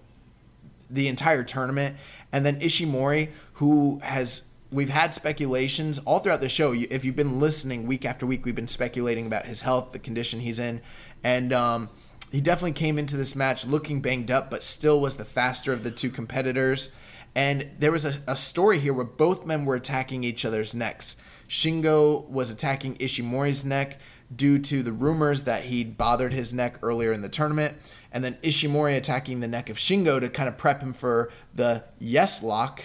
the 0.89 1.07
entire 1.07 1.43
tournament. 1.43 1.97
And 2.31 2.45
then 2.45 2.59
Ishimori, 2.59 3.29
who 3.53 3.99
has 4.03 4.47
we've 4.71 4.89
had 4.89 5.15
speculations 5.15 5.99
all 5.99 6.19
throughout 6.19 6.41
the 6.41 6.49
show. 6.49 6.73
If 6.73 7.03
you've 7.03 7.15
been 7.15 7.39
listening 7.39 7.87
week 7.87 8.05
after 8.05 8.25
week, 8.25 8.45
we've 8.45 8.55
been 8.55 8.67
speculating 8.67 9.25
about 9.25 9.45
his 9.45 9.61
health, 9.61 9.91
the 9.91 9.99
condition 9.99 10.41
he's 10.41 10.59
in, 10.59 10.81
and 11.23 11.51
um, 11.51 11.89
he 12.31 12.41
definitely 12.41 12.73
came 12.73 12.99
into 12.99 13.17
this 13.17 13.35
match 13.35 13.65
looking 13.65 14.01
banged 14.01 14.29
up, 14.29 14.51
but 14.51 14.61
still 14.61 15.01
was 15.01 15.15
the 15.15 15.25
faster 15.25 15.73
of 15.73 15.83
the 15.83 15.91
two 15.91 16.09
competitors. 16.09 16.91
And 17.35 17.71
there 17.79 17.91
was 17.91 18.05
a, 18.05 18.21
a 18.27 18.35
story 18.35 18.79
here 18.79 18.93
where 18.93 19.05
both 19.05 19.45
men 19.45 19.65
were 19.65 19.75
attacking 19.75 20.23
each 20.23 20.45
other's 20.45 20.75
necks. 20.75 21.15
Shingo 21.47 22.27
was 22.27 22.51
attacking 22.51 22.97
Ishimori's 22.97 23.65
neck 23.65 23.99
due 24.35 24.59
to 24.59 24.83
the 24.83 24.91
rumors 24.91 25.43
that 25.43 25.63
he'd 25.65 25.97
bothered 25.97 26.33
his 26.33 26.53
neck 26.53 26.77
earlier 26.83 27.11
in 27.11 27.21
the 27.21 27.29
tournament, 27.29 27.77
and 28.11 28.23
then 28.23 28.37
Ishimori 28.43 28.95
attacking 28.95 29.39
the 29.39 29.47
neck 29.47 29.69
of 29.69 29.77
Shingo 29.77 30.19
to 30.19 30.29
kind 30.29 30.47
of 30.47 30.57
prep 30.57 30.81
him 30.81 30.93
for 30.93 31.31
the 31.53 31.83
yes 31.97 32.43
lock, 32.43 32.83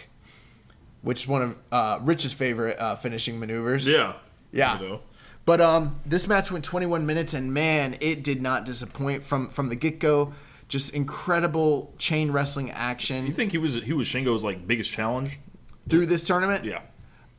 which 1.03 1.23
is 1.23 1.29
one 1.29 1.43
of 1.43 1.57
uh, 1.71 1.99
Rich's 2.03 2.33
favorite 2.33 2.79
uh, 2.79 2.97
finishing 2.97 3.39
maneuvers. 3.39 3.89
Yeah. 3.89 4.15
Yeah. 4.53 4.97
But 5.45 5.61
um, 5.61 6.01
this 6.07 6.27
match 6.27 6.51
went 6.51 6.65
21 6.65 7.05
minutes, 7.05 7.35
and 7.35 7.53
man, 7.53 7.97
it 8.01 8.23
did 8.23 8.41
not 8.41 8.65
disappoint 8.65 9.25
from 9.25 9.49
from 9.51 9.69
the 9.69 9.77
get 9.77 9.99
go. 9.99 10.33
Just 10.69 10.95
incredible 10.95 11.93
chain 11.99 12.33
wrestling 12.33 12.71
action 12.71 13.27
You 13.27 13.33
think 13.33 13.53
he 13.53 13.59
was 13.59 13.75
he 13.75 13.93
was 13.93 14.09
Shingo's 14.09 14.43
like 14.43 14.67
biggest 14.67 14.91
challenge? 14.91 15.39
through 15.91 16.07
this 16.07 16.27
tournament. 16.27 16.65
Yeah. 16.65 16.81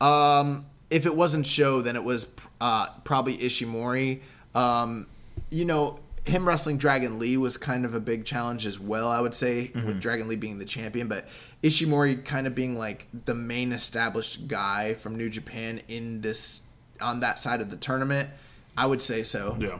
Um, 0.00 0.66
if 0.90 1.06
it 1.06 1.16
wasn't 1.16 1.46
Sho, 1.46 1.80
then 1.80 1.96
it 1.96 2.04
was 2.04 2.26
uh, 2.60 2.88
probably 3.04 3.36
Ishimori. 3.38 4.20
Um, 4.54 5.06
you 5.50 5.64
know, 5.64 6.00
him 6.24 6.46
wrestling 6.46 6.76
Dragon 6.76 7.18
Lee 7.18 7.36
was 7.36 7.56
kind 7.56 7.84
of 7.84 7.94
a 7.94 8.00
big 8.00 8.24
challenge 8.24 8.66
as 8.66 8.80
well. 8.80 9.08
I 9.08 9.20
would 9.20 9.34
say 9.34 9.70
with 9.74 10.00
Dragon 10.00 10.28
Lee 10.28 10.36
being 10.36 10.58
the 10.58 10.64
champion, 10.64 11.08
but 11.08 11.26
Ishimori 11.62 12.24
kind 12.24 12.46
of 12.46 12.54
being 12.54 12.76
like 12.76 13.06
the 13.24 13.34
main 13.34 13.72
established 13.72 14.48
guy 14.48 14.94
from 14.94 15.16
New 15.16 15.30
Japan 15.30 15.80
in 15.88 16.20
this 16.20 16.62
on 17.00 17.20
that 17.20 17.38
side 17.38 17.60
of 17.60 17.70
the 17.70 17.76
tournament. 17.76 18.28
I 18.76 18.86
would 18.86 19.02
say 19.02 19.22
so. 19.22 19.56
Yeah. 19.60 19.78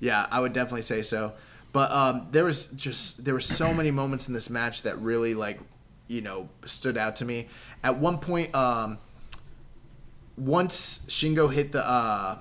Yeah, 0.00 0.26
I 0.30 0.40
would 0.40 0.52
definitely 0.52 0.82
say 0.82 1.02
so. 1.02 1.32
But 1.72 1.90
um, 1.90 2.28
there 2.30 2.44
was 2.44 2.66
just 2.66 3.24
there 3.24 3.34
were 3.34 3.40
so 3.40 3.72
many 3.72 3.90
moments 3.90 4.28
in 4.28 4.34
this 4.34 4.50
match 4.50 4.82
that 4.82 4.98
really 4.98 5.34
like 5.34 5.60
you 6.08 6.20
know 6.20 6.48
stood 6.64 6.96
out 6.96 7.16
to 7.16 7.24
me. 7.24 7.48
At 7.82 7.98
one 7.98 8.18
point, 8.18 8.54
um, 8.54 8.98
once 10.36 11.06
Shingo 11.08 11.52
hit 11.52 11.72
the 11.72 11.86
uh, 11.86 12.38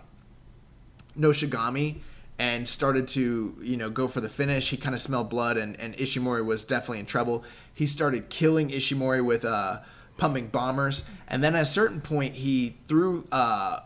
Noshigami 1.17 1.97
and 2.39 2.67
started 2.67 3.07
to 3.09 3.55
you 3.61 3.77
know 3.77 3.89
go 3.89 4.07
for 4.07 4.21
the 4.21 4.29
finish, 4.29 4.69
he 4.69 4.77
kind 4.77 4.95
of 4.95 5.01
smelled 5.01 5.29
blood, 5.29 5.57
and, 5.57 5.79
and 5.79 5.95
Ishimori 5.97 6.45
was 6.45 6.63
definitely 6.63 6.99
in 6.99 7.05
trouble. 7.05 7.43
He 7.73 7.85
started 7.85 8.29
killing 8.29 8.69
Ishimori 8.69 9.23
with 9.23 9.45
uh, 9.45 9.79
pumping 10.17 10.47
bombers, 10.47 11.05
and 11.27 11.43
then 11.43 11.55
at 11.55 11.61
a 11.61 11.65
certain 11.65 12.01
point, 12.01 12.35
he 12.35 12.75
threw 12.87 13.27
uh, 13.31 13.79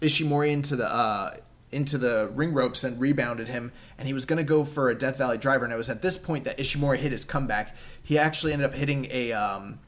Ishimori 0.00 0.50
into 0.50 0.76
the 0.76 0.92
uh, 0.92 1.36
into 1.72 1.98
the 1.98 2.30
ring 2.34 2.52
ropes 2.52 2.82
and 2.84 3.00
rebounded 3.00 3.48
him, 3.48 3.72
and 3.98 4.08
he 4.08 4.14
was 4.14 4.24
going 4.24 4.38
to 4.38 4.44
go 4.44 4.64
for 4.64 4.90
a 4.90 4.94
Death 4.94 5.18
Valley 5.18 5.38
driver. 5.38 5.64
And 5.64 5.72
it 5.72 5.76
was 5.76 5.90
at 5.90 6.02
this 6.02 6.18
point 6.18 6.44
that 6.44 6.58
Ishimori 6.58 6.98
hit 6.98 7.12
his 7.12 7.24
comeback. 7.24 7.76
He 8.02 8.18
actually 8.18 8.52
ended 8.52 8.66
up 8.66 8.74
hitting 8.74 9.06
a 9.10 9.32
um, 9.32 9.78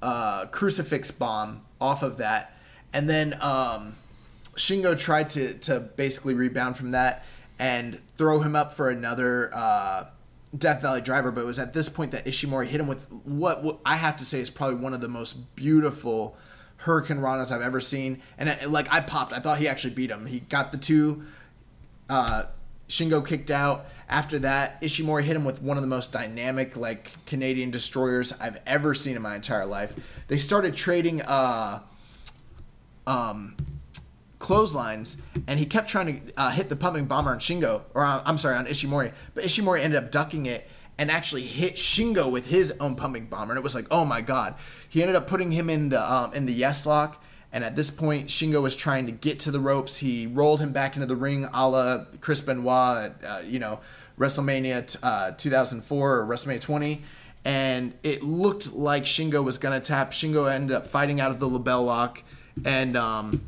uh, 0.00 0.46
crucifix 0.46 1.10
bomb 1.10 1.62
off 1.80 2.02
of 2.02 2.18
that, 2.18 2.51
and 2.92 3.08
then 3.08 3.36
um, 3.40 3.96
Shingo 4.54 4.98
tried 4.98 5.30
to 5.30 5.58
to 5.60 5.80
basically 5.80 6.34
rebound 6.34 6.76
from 6.76 6.90
that 6.92 7.24
and 7.58 8.00
throw 8.16 8.40
him 8.40 8.56
up 8.56 8.74
for 8.74 8.90
another 8.90 9.50
uh, 9.54 10.06
Death 10.56 10.82
Valley 10.82 11.00
driver. 11.00 11.30
But 11.30 11.42
it 11.42 11.46
was 11.46 11.58
at 11.58 11.72
this 11.72 11.88
point 11.88 12.12
that 12.12 12.24
Ishimori 12.24 12.66
hit 12.66 12.80
him 12.80 12.86
with 12.86 13.10
what, 13.10 13.62
what 13.62 13.78
I 13.84 13.96
have 13.96 14.16
to 14.18 14.24
say 14.24 14.40
is 14.40 14.50
probably 14.50 14.76
one 14.76 14.94
of 14.94 15.00
the 15.00 15.08
most 15.08 15.54
beautiful 15.54 16.36
Hurricane 16.78 17.18
Ranas 17.18 17.52
I've 17.52 17.62
ever 17.62 17.80
seen. 17.80 18.20
And 18.36 18.48
it, 18.48 18.70
like 18.70 18.92
I 18.92 19.00
popped, 19.00 19.32
I 19.32 19.38
thought 19.38 19.58
he 19.58 19.68
actually 19.68 19.94
beat 19.94 20.10
him. 20.10 20.26
He 20.26 20.40
got 20.40 20.72
the 20.72 20.78
two. 20.78 21.24
Uh, 22.10 22.46
Shingo 22.88 23.26
kicked 23.26 23.50
out. 23.50 23.86
After 24.08 24.38
that, 24.40 24.82
Ishimori 24.82 25.22
hit 25.22 25.36
him 25.36 25.44
with 25.44 25.62
one 25.62 25.78
of 25.78 25.82
the 25.82 25.88
most 25.88 26.12
dynamic, 26.12 26.76
like 26.76 27.12
Canadian 27.24 27.70
destroyers 27.70 28.32
I've 28.38 28.60
ever 28.66 28.94
seen 28.94 29.16
in 29.16 29.22
my 29.22 29.34
entire 29.34 29.64
life. 29.64 29.94
They 30.28 30.36
started 30.36 30.74
trading 30.74 31.22
uh, 31.22 31.80
um, 33.06 33.56
clotheslines, 34.38 35.16
and 35.46 35.58
he 35.58 35.66
kept 35.66 35.88
trying 35.88 36.26
to 36.26 36.32
uh, 36.36 36.50
hit 36.50 36.68
the 36.68 36.76
pumping 36.76 37.06
bomber 37.06 37.30
on 37.30 37.38
Shingo, 37.38 37.82
or 37.94 38.04
uh, 38.04 38.22
I'm 38.24 38.38
sorry, 38.38 38.56
on 38.56 38.66
Ishimori. 38.66 39.12
But 39.34 39.44
Ishimori 39.44 39.80
ended 39.80 40.02
up 40.02 40.10
ducking 40.10 40.46
it 40.46 40.68
and 40.98 41.10
actually 41.10 41.42
hit 41.42 41.76
Shingo 41.76 42.30
with 42.30 42.46
his 42.46 42.72
own 42.80 42.94
pumping 42.94 43.26
bomber, 43.26 43.52
and 43.52 43.58
it 43.58 43.62
was 43.62 43.74
like, 43.74 43.86
oh 43.90 44.04
my 44.04 44.20
god. 44.20 44.54
He 44.88 45.00
ended 45.00 45.16
up 45.16 45.26
putting 45.26 45.52
him 45.52 45.70
in 45.70 45.88
the 45.88 46.12
um, 46.12 46.34
in 46.34 46.46
the 46.46 46.52
yes 46.52 46.84
lock, 46.86 47.22
and 47.52 47.64
at 47.64 47.76
this 47.76 47.90
point, 47.90 48.28
Shingo 48.28 48.62
was 48.62 48.74
trying 48.74 49.06
to 49.06 49.12
get 49.12 49.40
to 49.40 49.50
the 49.50 49.60
ropes. 49.60 49.98
He 49.98 50.26
rolled 50.26 50.60
him 50.60 50.72
back 50.72 50.96
into 50.96 51.06
the 51.06 51.16
ring, 51.16 51.48
a 51.52 51.68
la 51.68 52.04
Chris 52.20 52.40
Benoit, 52.40 53.12
uh, 53.24 53.42
you 53.44 53.58
know, 53.58 53.80
WrestleMania 54.18 54.86
t- 54.86 54.98
uh, 55.02 55.32
2004 55.32 56.20
or 56.20 56.26
WrestleMania 56.26 56.60
20. 56.60 57.02
And 57.44 57.92
it 58.02 58.22
looked 58.22 58.72
like 58.72 59.04
Shingo 59.04 59.44
was 59.44 59.58
gonna 59.58 59.80
tap. 59.80 60.12
Shingo 60.12 60.50
ended 60.50 60.74
up 60.76 60.86
fighting 60.86 61.20
out 61.20 61.30
of 61.30 61.40
the 61.40 61.48
label 61.48 61.84
lock, 61.84 62.22
and 62.64 62.96
um, 62.96 63.42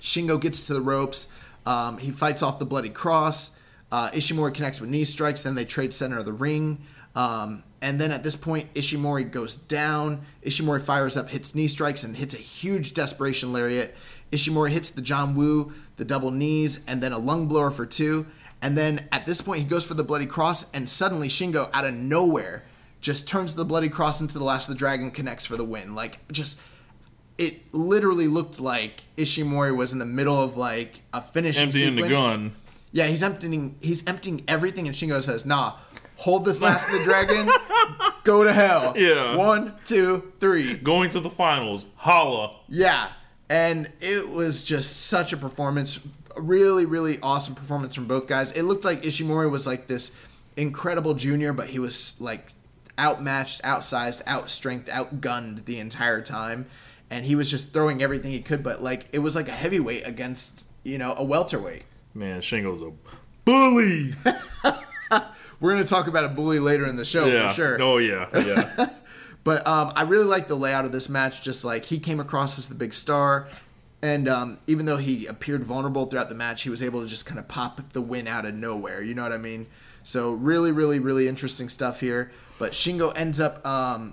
Shingo 0.00 0.40
gets 0.40 0.66
to 0.66 0.74
the 0.74 0.80
ropes. 0.80 1.28
Um, 1.66 1.98
he 1.98 2.10
fights 2.10 2.42
off 2.42 2.58
the 2.58 2.66
bloody 2.66 2.90
cross. 2.90 3.58
Uh, 3.90 4.10
Ishimori 4.10 4.54
connects 4.54 4.80
with 4.80 4.90
knee 4.90 5.04
strikes. 5.04 5.42
Then 5.42 5.54
they 5.54 5.64
trade 5.64 5.94
center 5.94 6.18
of 6.18 6.24
the 6.24 6.32
ring. 6.32 6.84
Um, 7.14 7.62
and 7.80 8.00
then 8.00 8.10
at 8.10 8.22
this 8.22 8.36
point, 8.36 8.72
Ishimori 8.74 9.30
goes 9.30 9.56
down. 9.56 10.22
Ishimori 10.44 10.82
fires 10.82 11.16
up, 11.16 11.30
hits 11.30 11.54
knee 11.54 11.68
strikes, 11.68 12.04
and 12.04 12.16
hits 12.16 12.34
a 12.34 12.38
huge 12.38 12.94
desperation 12.94 13.52
lariat. 13.52 13.94
Ishimori 14.32 14.70
hits 14.70 14.90
the 14.90 15.00
John 15.00 15.34
Woo, 15.34 15.72
the 15.96 16.04
double 16.04 16.30
knees, 16.30 16.80
and 16.86 17.02
then 17.02 17.12
a 17.12 17.18
lung 17.18 17.46
blower 17.46 17.70
for 17.70 17.86
two. 17.86 18.26
And 18.60 18.76
then 18.76 19.08
at 19.12 19.24
this 19.24 19.40
point, 19.40 19.60
he 19.60 19.64
goes 19.64 19.84
for 19.84 19.94
the 19.94 20.04
bloody 20.04 20.26
cross, 20.26 20.70
and 20.72 20.88
suddenly 20.88 21.28
Shingo, 21.28 21.70
out 21.72 21.84
of 21.84 21.94
nowhere, 21.94 22.64
just 23.00 23.28
turns 23.28 23.54
the 23.54 23.64
bloody 23.64 23.88
cross 23.88 24.20
into 24.20 24.36
the 24.36 24.44
last 24.44 24.68
of 24.68 24.74
the 24.74 24.78
dragon, 24.78 25.10
connects 25.10 25.46
for 25.46 25.56
the 25.56 25.64
win. 25.64 25.94
Like 25.94 26.18
just 26.32 26.58
it 27.38 27.72
literally 27.72 28.26
looked 28.28 28.60
like 28.60 29.02
Ishimori 29.16 29.74
was 29.74 29.92
in 29.92 29.98
the 29.98 30.06
middle 30.06 30.40
of 30.42 30.56
like 30.56 31.02
a 31.12 31.20
finishing 31.20 31.64
Emptying 31.64 31.94
the 31.96 32.02
sequence. 32.02 32.20
gun. 32.20 32.52
Yeah, 32.92 33.06
he's 33.06 33.22
emptying 33.22 33.76
he's 33.80 34.06
emptying 34.06 34.44
everything, 34.48 34.86
and 34.86 34.94
Shingo 34.96 35.22
says, 35.22 35.46
"Nah, 35.46 35.74
hold 36.16 36.44
this 36.44 36.60
last 36.62 36.86
of 36.88 36.92
the 36.94 37.04
dragon, 37.04 37.48
go 38.24 38.42
to 38.44 38.52
hell." 38.52 38.94
Yeah. 38.96 39.36
one, 39.36 39.74
two, 39.84 40.32
three. 40.40 40.74
Going 40.74 41.10
to 41.10 41.20
the 41.20 41.30
finals. 41.30 41.86
Holla. 41.96 42.56
Yeah, 42.68 43.08
and 43.48 43.90
it 44.00 44.30
was 44.30 44.64
just 44.64 44.96
such 45.06 45.32
a 45.32 45.36
performance, 45.36 46.00
a 46.34 46.40
really, 46.40 46.86
really 46.86 47.20
awesome 47.20 47.54
performance 47.54 47.94
from 47.94 48.06
both 48.06 48.26
guys. 48.26 48.52
It 48.52 48.62
looked 48.62 48.84
like 48.86 49.02
Ishimori 49.02 49.50
was 49.50 49.66
like 49.66 49.86
this 49.86 50.16
incredible 50.56 51.12
junior, 51.14 51.52
but 51.52 51.68
he 51.68 51.78
was 51.78 52.18
like 52.20 52.48
outmatched, 52.98 53.62
outsized, 53.62 54.24
outstrength, 54.24 54.86
outgunned 54.86 55.66
the 55.66 55.78
entire 55.78 56.20
time, 56.22 56.66
and 57.10 57.24
he 57.24 57.34
was 57.34 57.50
just 57.50 57.72
throwing 57.72 58.02
everything 58.02 58.30
he 58.30 58.40
could. 58.40 58.62
But 58.62 58.82
like 58.82 59.08
it 59.12 59.20
was 59.20 59.34
like 59.34 59.48
a 59.48 59.52
heavyweight 59.52 60.06
against 60.06 60.68
you 60.84 60.98
know 60.98 61.14
a 61.16 61.24
welterweight. 61.24 61.84
Man, 62.14 62.40
Shingo's 62.40 62.82
a 62.82 62.92
bully. 63.44 64.14
We're 65.60 65.72
gonna 65.72 65.84
talk 65.84 66.06
about 66.06 66.24
a 66.24 66.28
bully 66.28 66.60
later 66.60 66.86
in 66.86 66.96
the 66.96 67.04
show 67.04 67.26
yeah. 67.26 67.48
for 67.48 67.54
sure. 67.54 67.82
Oh 67.82 67.98
yeah. 67.98 68.28
Yeah. 68.34 68.90
But 69.44 69.66
um, 69.66 69.94
I 69.96 70.02
really 70.02 70.26
like 70.26 70.46
the 70.46 70.56
layout 70.56 70.84
of 70.84 70.92
this 70.92 71.08
match. 71.08 71.40
Just 71.40 71.64
like 71.64 71.86
he 71.86 71.98
came 71.98 72.20
across 72.20 72.58
as 72.58 72.68
the 72.68 72.74
big 72.74 72.92
star, 72.92 73.48
and 74.02 74.28
um, 74.28 74.58
even 74.66 74.84
though 74.84 74.98
he 74.98 75.24
appeared 75.24 75.64
vulnerable 75.64 76.04
throughout 76.04 76.28
the 76.28 76.34
match, 76.34 76.64
he 76.64 76.68
was 76.68 76.82
able 76.82 77.00
to 77.00 77.08
just 77.08 77.24
kind 77.24 77.38
of 77.38 77.48
pop 77.48 77.80
the 77.92 78.02
win 78.02 78.28
out 78.28 78.44
of 78.44 78.54
nowhere. 78.54 79.00
You 79.00 79.14
know 79.14 79.22
what 79.22 79.32
I 79.32 79.38
mean? 79.38 79.66
So 80.02 80.32
really, 80.32 80.70
really, 80.70 80.98
really 80.98 81.28
interesting 81.28 81.70
stuff 81.70 82.00
here. 82.00 82.30
But 82.58 82.72
Shingo 82.72 83.10
ends 83.16 83.40
up 83.40 83.64
um, 83.64 84.12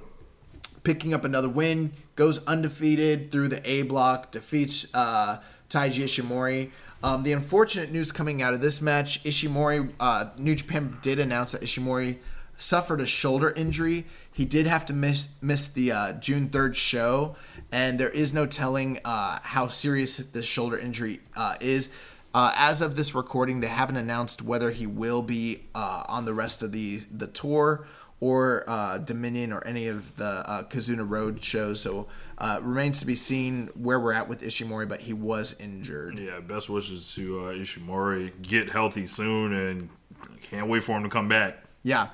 picking 0.83 1.13
up 1.13 1.25
another 1.25 1.49
win, 1.49 1.91
goes 2.15 2.45
undefeated 2.47 3.31
through 3.31 3.49
the 3.49 3.69
A 3.69 3.83
block, 3.83 4.31
defeats 4.31 4.93
uh, 4.93 5.41
Taiji 5.69 6.03
Ishimori. 6.03 6.71
Um, 7.03 7.23
the 7.23 7.33
unfortunate 7.33 7.91
news 7.91 8.11
coming 8.11 8.41
out 8.41 8.53
of 8.53 8.61
this 8.61 8.81
match, 8.81 9.23
Ishimori, 9.23 9.91
uh, 9.99 10.29
New 10.37 10.55
Japan 10.55 10.97
did 11.01 11.19
announce 11.19 11.51
that 11.51 11.61
Ishimori 11.61 12.17
suffered 12.57 13.01
a 13.01 13.05
shoulder 13.05 13.51
injury. 13.51 14.05
He 14.31 14.45
did 14.45 14.65
have 14.65 14.85
to 14.87 14.93
miss 14.93 15.37
miss 15.41 15.67
the 15.67 15.91
uh, 15.91 16.13
June 16.13 16.49
third 16.49 16.75
show, 16.75 17.35
and 17.71 17.99
there 17.99 18.09
is 18.09 18.33
no 18.33 18.45
telling 18.45 18.99
uh, 19.05 19.39
how 19.43 19.67
serious 19.67 20.17
this 20.17 20.45
shoulder 20.45 20.77
injury 20.77 21.21
uh, 21.35 21.55
is. 21.59 21.89
Uh, 22.33 22.51
as 22.55 22.81
of 22.81 22.97
this 22.97 23.15
recording, 23.15 23.61
they 23.61 23.67
haven't 23.67 23.95
announced 23.95 24.41
whether 24.41 24.71
he 24.71 24.85
will 24.85 25.21
be 25.21 25.61
uh, 25.73 26.03
on 26.07 26.25
the 26.25 26.33
rest 26.33 26.61
of 26.63 26.71
the 26.71 26.97
the 27.11 27.27
tour 27.27 27.85
or 28.25 28.63
uh, 28.67 28.97
Dominion 28.97 29.53
or 29.53 29.63
any 29.67 29.85
of 29.85 30.15
the 30.15 30.25
uh, 30.25 30.63
Kizuna 30.63 31.07
Road 31.07 31.43
shows. 31.43 31.79
So 31.79 32.07
uh, 32.39 32.57
remains 32.63 32.99
to 33.01 33.05
be 33.05 33.13
seen 33.13 33.69
where 33.75 33.99
we're 33.99 34.13
at 34.13 34.27
with 34.27 34.41
Ishimori, 34.41 34.89
but 34.89 35.01
he 35.01 35.13
was 35.13 35.55
injured. 35.59 36.17
yeah. 36.17 36.39
Best 36.39 36.67
wishes 36.67 37.13
to 37.13 37.41
uh, 37.41 37.53
Ishimori. 37.53 38.31
Get 38.41 38.71
healthy 38.71 39.05
soon, 39.05 39.53
and 39.53 39.89
can't 40.41 40.67
wait 40.67 40.81
for 40.81 40.93
him 40.97 41.03
to 41.03 41.09
come 41.09 41.27
back. 41.27 41.65
Yeah. 41.83 42.07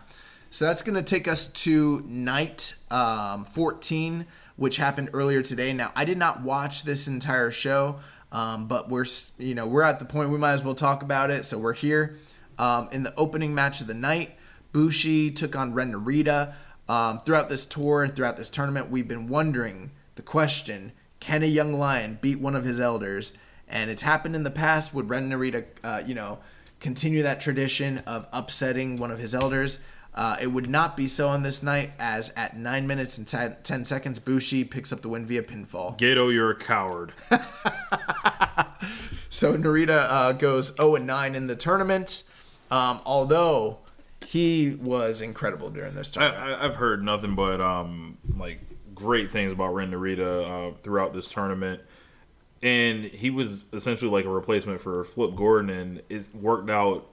So 0.50 0.66
that's 0.66 0.82
going 0.82 0.96
to 0.96 1.02
take 1.02 1.30
us 1.30 1.48
to 1.64 2.04
night 2.06 2.76
um, 2.92 3.46
14, 3.46 4.26
which 4.58 4.76
happened 4.76 5.12
earlier 5.14 5.42
today. 5.42 5.72
Now, 5.72 5.94
I 5.96 6.04
did 6.04 6.18
not 6.18 6.42
watch 6.42 6.84
this 6.84 7.08
entire 7.08 7.52
show, 7.52 8.02
um, 8.34 8.68
but 8.68 8.90
we're 8.90 9.06
you 9.38 9.56
know 9.56 9.66
we're 9.66 9.84
at 9.84 10.00
the 10.00 10.06
point 10.06 10.30
we 10.30 10.38
might 10.38 10.54
as 10.54 10.64
well 10.64 10.76
talk 10.76 11.04
about 11.04 11.32
it. 11.32 11.46
So 11.46 11.58
we're 11.58 11.72
here 11.72 12.18
um, 12.60 12.90
in 12.92 13.04
the 13.04 13.16
opening 13.16 13.56
match 13.56 13.80
of 13.80 13.88
the 13.88 13.94
night. 13.94 14.36
Bushi 14.72 15.32
took 15.32 15.56
on 15.56 15.74
Ren 15.74 15.94
Narita. 15.94 16.54
Um, 16.90 17.20
throughout 17.20 17.48
this 17.48 17.66
tour, 17.66 18.04
and 18.04 18.14
throughout 18.14 18.38
this 18.38 18.50
tournament, 18.50 18.90
we've 18.90 19.08
been 19.08 19.28
wondering 19.28 19.92
the 20.16 20.22
question: 20.22 20.92
Can 21.20 21.44
a 21.44 21.48
young 21.48 21.74
lion 21.74 22.18
beat 22.22 22.40
one 22.40 22.56
of 22.56 22.64
his 22.64 22.80
elders? 22.80 23.34
And 23.68 23.90
it's 23.90 24.02
happened 24.02 24.36
in 24.36 24.44
the 24.44 24.52
past. 24.52 24.94
Would 24.94 25.10
Ren 25.10 25.30
Narita, 25.30 25.66
uh, 25.84 26.02
you 26.06 26.14
know, 26.14 26.40
continue 26.80 27.22
that 27.24 27.40
tradition 27.40 28.00
of 28.00 28.28
upsetting 28.34 28.98
one 28.98 29.12
of 29.12 29.20
his 29.20 29.34
elders? 29.34 29.80
Uh, 30.14 30.36
it 30.42 30.48
would 30.48 30.70
not 30.70 30.98
be 30.98 31.08
so 31.08 31.30
on 31.30 31.44
this 31.44 31.64
night, 31.64 31.92
as 31.98 32.32
at 32.36 32.58
9 32.58 32.86
minutes 32.86 33.18
and 33.18 33.26
10, 33.26 33.56
10 33.64 33.86
seconds, 33.86 34.20
Bushi 34.20 34.66
picks 34.66 34.92
up 34.92 35.02
the 35.02 35.08
win 35.08 35.26
via 35.26 35.42
pinfall. 35.42 35.98
Gato, 35.98 36.28
you're 36.28 36.52
a 36.52 36.56
coward. 36.56 37.14
So 39.32 39.56
Narita 39.56 40.08
uh, 40.10 40.32
goes 40.34 40.76
0 40.76 40.98
and 40.98 41.08
9 41.08 41.36
in 41.36 41.48
the 41.48 41.56
tournament, 41.56 42.24
um, 42.70 43.00
although 43.06 43.80
he 44.32 44.78
was 44.80 45.22
incredible 45.22 45.70
during 45.70 45.94
this 45.94 46.10
tournament. 46.10 46.42
I, 46.42 46.64
I've 46.64 46.76
heard 46.76 47.04
nothing 47.04 47.36
but 47.36 47.60
um, 47.60 48.18
like 48.38 48.62
great 48.96 49.30
things 49.30 49.52
about 49.52 49.74
Ren 49.74 49.92
Narita 49.92 50.72
uh, 50.72 50.76
throughout 50.84 51.12
this 51.12 51.30
tournament, 51.30 51.82
and 52.64 53.04
he 53.04 53.30
was 53.30 53.66
essentially 53.74 54.10
like 54.10 54.24
a 54.24 54.30
replacement 54.30 54.80
for 54.80 55.04
Flip 55.04 55.36
Gordon, 55.36 55.70
and 55.70 56.02
it 56.08 56.34
worked 56.34 56.70
out 56.70 57.10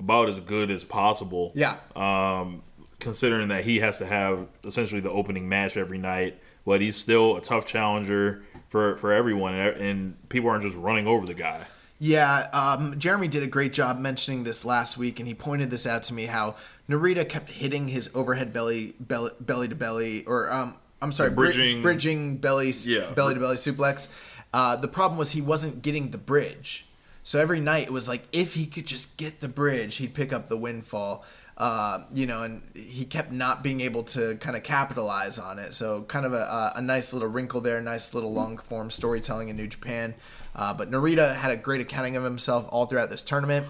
about 0.00 0.28
as 0.28 0.40
good 0.40 0.72
as 0.72 0.82
possible. 0.82 1.52
yeah. 1.54 1.76
Um, 1.94 2.64
considering 2.98 3.48
that 3.48 3.62
he 3.62 3.78
has 3.78 3.98
to 3.98 4.06
have 4.06 4.48
essentially 4.64 5.00
the 5.00 5.10
opening 5.10 5.48
match 5.48 5.76
every 5.76 5.98
night, 5.98 6.40
but 6.64 6.80
he's 6.80 6.96
still 6.96 7.36
a 7.36 7.40
tough 7.40 7.64
challenger 7.64 8.42
for 8.70 8.96
for 8.96 9.12
everyone, 9.12 9.54
and, 9.54 9.76
and 9.76 10.28
people 10.30 10.50
aren't 10.50 10.64
just 10.64 10.76
running 10.76 11.06
over 11.06 11.26
the 11.26 11.34
guy. 11.34 11.64
Yeah, 11.98 12.48
um, 12.52 12.98
Jeremy 12.98 13.28
did 13.28 13.42
a 13.42 13.46
great 13.46 13.72
job 13.72 13.98
mentioning 13.98 14.44
this 14.44 14.64
last 14.64 14.98
week, 14.98 15.18
and 15.18 15.26
he 15.26 15.34
pointed 15.34 15.70
this 15.70 15.86
out 15.86 16.02
to 16.04 16.14
me 16.14 16.26
how 16.26 16.56
Narita 16.90 17.26
kept 17.28 17.50
hitting 17.52 17.88
his 17.88 18.10
overhead 18.14 18.52
belly, 18.52 18.94
belly, 19.00 19.30
belly 19.40 19.68
to 19.68 19.74
belly, 19.74 20.24
or 20.26 20.52
um, 20.52 20.74
I'm 21.00 21.12
sorry, 21.12 21.30
bri- 21.30 21.46
Bridging- 21.48 21.82
bridging 21.82 22.36
belly, 22.36 22.70
Yeah. 22.84 23.12
belly 23.12 23.34
to 23.34 23.40
belly 23.40 23.56
suplex. 23.56 24.08
Uh, 24.52 24.76
the 24.76 24.88
problem 24.88 25.18
was 25.18 25.32
he 25.32 25.40
wasn't 25.40 25.80
getting 25.82 26.10
the 26.10 26.18
bridge, 26.18 26.84
so 27.22 27.38
every 27.40 27.60
night 27.60 27.84
it 27.86 27.92
was 27.92 28.06
like 28.08 28.24
if 28.30 28.54
he 28.54 28.66
could 28.66 28.86
just 28.86 29.16
get 29.16 29.40
the 29.40 29.48
bridge, 29.48 29.96
he'd 29.96 30.12
pick 30.14 30.32
up 30.34 30.48
the 30.48 30.56
windfall. 30.56 31.24
Uh, 31.58 32.02
you 32.12 32.26
know, 32.26 32.42
and 32.42 32.60
he 32.74 33.06
kept 33.06 33.32
not 33.32 33.62
being 33.62 33.80
able 33.80 34.02
to 34.02 34.36
kind 34.42 34.54
of 34.58 34.62
capitalize 34.62 35.38
on 35.38 35.58
it. 35.58 35.72
So, 35.72 36.02
kind 36.02 36.26
of 36.26 36.34
a, 36.34 36.72
a 36.76 36.82
nice 36.82 37.14
little 37.14 37.28
wrinkle 37.28 37.62
there, 37.62 37.80
nice 37.80 38.12
little 38.12 38.30
long 38.34 38.58
form 38.58 38.90
storytelling 38.90 39.48
in 39.48 39.56
New 39.56 39.66
Japan. 39.66 40.12
Uh, 40.56 40.72
but 40.72 40.90
Narita 40.90 41.36
had 41.36 41.50
a 41.50 41.56
great 41.56 41.82
accounting 41.82 42.16
of 42.16 42.24
himself 42.24 42.66
all 42.70 42.86
throughout 42.86 43.10
this 43.10 43.22
tournament. 43.22 43.66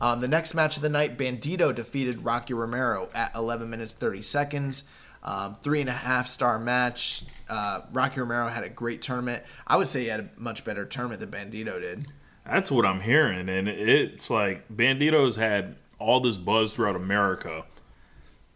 Um, 0.00 0.20
the 0.20 0.28
next 0.28 0.54
match 0.54 0.76
of 0.76 0.82
the 0.82 0.90
night, 0.90 1.16
Bandito 1.16 1.74
defeated 1.74 2.24
Rocky 2.24 2.52
Romero 2.52 3.08
at 3.14 3.34
11 3.34 3.70
minutes 3.70 3.94
30 3.94 4.20
seconds. 4.22 4.84
Um, 5.22 5.56
three 5.60 5.80
and 5.80 5.88
a 5.88 5.94
half 5.94 6.28
star 6.28 6.58
match. 6.58 7.24
Uh, 7.48 7.80
Rocky 7.92 8.20
Romero 8.20 8.48
had 8.48 8.62
a 8.62 8.68
great 8.68 9.02
tournament. 9.02 9.42
I 9.66 9.76
would 9.76 9.88
say 9.88 10.02
he 10.02 10.06
had 10.06 10.20
a 10.20 10.28
much 10.36 10.64
better 10.64 10.84
tournament 10.84 11.20
than 11.20 11.30
Bandito 11.30 11.80
did. 11.80 12.06
That's 12.44 12.70
what 12.70 12.86
I'm 12.86 13.00
hearing, 13.00 13.48
and 13.48 13.68
it's 13.68 14.30
like 14.30 14.68
Bandito's 14.68 15.34
had 15.34 15.74
all 15.98 16.20
this 16.20 16.38
buzz 16.38 16.72
throughout 16.72 16.94
America. 16.94 17.64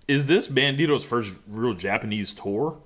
Is 0.07 0.27
this 0.27 0.47
Bandito's 0.47 1.05
first 1.05 1.38
real 1.49 1.75
Japanese 1.75 2.33
tour? 2.33 2.79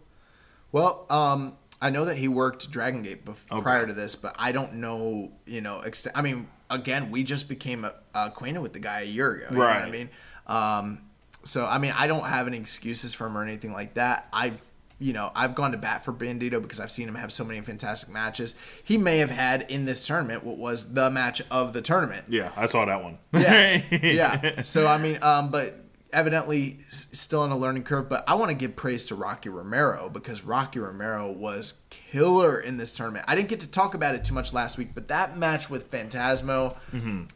Well, 0.73 1.05
um, 1.11 1.59
I 1.85 1.91
know 1.91 2.05
that 2.07 2.17
he 2.17 2.29
worked 2.29 2.71
Dragon 2.71 3.03
Gate 3.03 3.25
bef- 3.25 3.37
Okay. 3.53 3.63
prior 3.63 3.87
to 3.87 3.93
this, 3.93 4.17
but 4.17 4.35
I 4.39 4.53
don't 4.53 4.75
know, 4.75 5.31
you 5.47 5.61
know, 5.61 5.83
ext- 5.87 6.11
I 6.15 6.23
mean, 6.23 6.49
again, 6.71 7.11
we 7.11 7.23
just 7.25 7.49
became 7.49 7.85
uh, 7.85 7.91
acquainted 8.15 8.61
with 8.61 8.73
the 8.73 8.79
guy 8.81 9.01
a 9.03 9.05
year 9.05 9.31
ago. 9.33 9.47
You 9.51 9.57
know 9.59 9.65
what 9.65 9.77
I 9.77 9.91
mean? 9.91 10.11
Um, 10.47 11.03
so, 11.45 11.67
I 11.67 11.77
mean, 11.79 11.93
I 11.97 12.07
don't 12.07 12.25
have 12.25 12.47
any 12.47 12.57
excuses 12.59 13.13
for 13.15 13.27
him 13.27 13.37
or 13.37 13.43
anything 13.43 13.73
like 13.73 13.95
that. 13.95 14.29
I've, 14.33 14.63
you 14.99 15.13
know, 15.13 15.31
I've 15.35 15.55
gone 15.55 15.73
to 15.73 15.77
bat 15.79 16.05
for 16.05 16.13
Bandito 16.13 16.63
because 16.63 16.81
I've 16.81 16.91
seen 16.91 17.07
him 17.07 17.17
have 17.17 17.33
so 17.33 17.45
many 17.45 17.61
fantastic 17.61 18.09
matches. 18.11 18.55
He 18.83 18.97
may 18.97 19.19
have 19.19 19.31
had 19.31 19.67
in 19.71 19.85
this 19.85 20.07
tournament 20.07 20.43
what 20.43 20.57
was 20.57 20.95
the 20.95 21.11
match 21.11 21.43
of 21.51 21.75
the 21.75 21.83
tournament. 21.83 22.27
Yeah, 22.31 22.51
I 22.57 22.65
saw 22.67 22.87
that 22.87 23.03
one. 23.03 23.19
Yeah, 23.35 23.83
yeah. 24.03 24.63
So 24.63 24.87
I 24.87 24.97
mean, 24.97 25.19
um, 25.21 25.51
but 25.51 25.84
evidently 26.15 26.79
still 26.89 27.43
on 27.43 27.51
a 27.51 27.57
learning 27.57 27.83
curve. 27.83 28.09
But 28.09 28.25
I 28.27 28.35
want 28.35 28.51
to 28.51 28.55
give 28.55 28.77
praise 28.77 29.07
to 29.07 29.15
Rocky 29.15 29.49
Romero 29.49 30.09
because 30.09 30.45
Rocky 30.45 30.79
Romero 30.79 31.31
was 31.31 31.75
killer 31.91 32.59
in 32.61 32.77
this 32.77 32.95
tournament. 32.95 33.25
I 33.29 33.35
didn't 33.35 33.49
get 33.49 33.61
to 33.61 33.71
talk 33.71 33.95
about 33.95 34.15
it 34.15 34.25
too 34.25 34.35
much 34.35 34.53
last 34.53 34.79
week, 34.79 34.91
but 34.95 35.09
that 35.09 35.37
match 35.37 35.69
with 35.69 35.91
Phantasmo, 35.91 36.77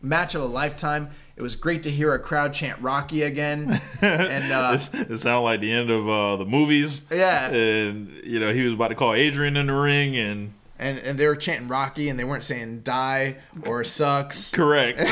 match 0.01 0.35
of 0.35 0.43
a 0.43 0.47
lifetime. 0.47 1.11
It 1.37 1.43
was 1.43 1.55
great 1.55 1.85
to 1.85 1.91
hear 1.91 2.13
a 2.15 2.19
crowd 2.19 2.53
chant 2.53 2.81
Rocky 2.81 3.23
again, 3.23 3.81
and 4.01 4.53
uh, 4.53 4.77
sounded 4.77 5.41
like 5.41 5.61
the 5.61 5.71
end 5.71 5.89
of 5.89 6.09
uh, 6.09 6.37
the 6.37 6.45
movies. 6.45 7.05
Yeah. 7.13 7.49
and 7.51 8.11
you 8.25 8.41
know 8.41 8.53
he 8.53 8.65
was 8.65 8.75
about 8.75 8.89
to 8.89 8.97
call 8.97 9.15
Adrian 9.15 9.57
in 9.57 9.69
the 9.69 9.73
ring, 9.73 10.17
and 10.17 10.53
and 10.79 10.99
and 10.99 11.19
they 11.19 11.27
were 11.27 11.37
chanting 11.37 11.69
Rocky, 11.69 12.09
and 12.09 12.19
they 12.19 12.25
weren't 12.25 12.45
saying 12.45 12.81
die 12.81 13.37
or 13.67 13.85
sucks. 13.85 14.51
correct. 14.55 15.01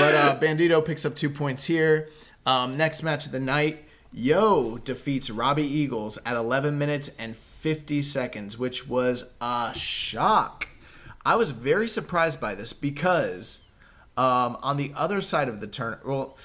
But 0.00 0.14
uh, 0.14 0.38
Bandito 0.40 0.84
picks 0.84 1.04
up 1.04 1.16
two 1.16 1.28
points 1.28 1.64
here. 1.64 2.08
Um, 2.46 2.76
next 2.76 3.02
match 3.02 3.26
of 3.26 3.32
the 3.32 3.40
night, 3.40 3.84
Yo 4.12 4.78
defeats 4.78 5.30
Robbie 5.30 5.66
Eagles 5.66 6.18
at 6.24 6.36
11 6.36 6.78
minutes 6.78 7.10
and 7.18 7.36
50 7.36 8.00
seconds, 8.02 8.56
which 8.56 8.88
was 8.88 9.32
a 9.40 9.72
shock. 9.74 10.68
I 11.26 11.36
was 11.36 11.50
very 11.50 11.88
surprised 11.88 12.40
by 12.40 12.54
this 12.54 12.72
because 12.72 13.60
um, 14.16 14.56
on 14.62 14.76
the 14.76 14.92
other 14.96 15.20
side 15.20 15.48
of 15.48 15.60
the 15.60 15.66
turn, 15.66 15.98
well, 16.04 16.36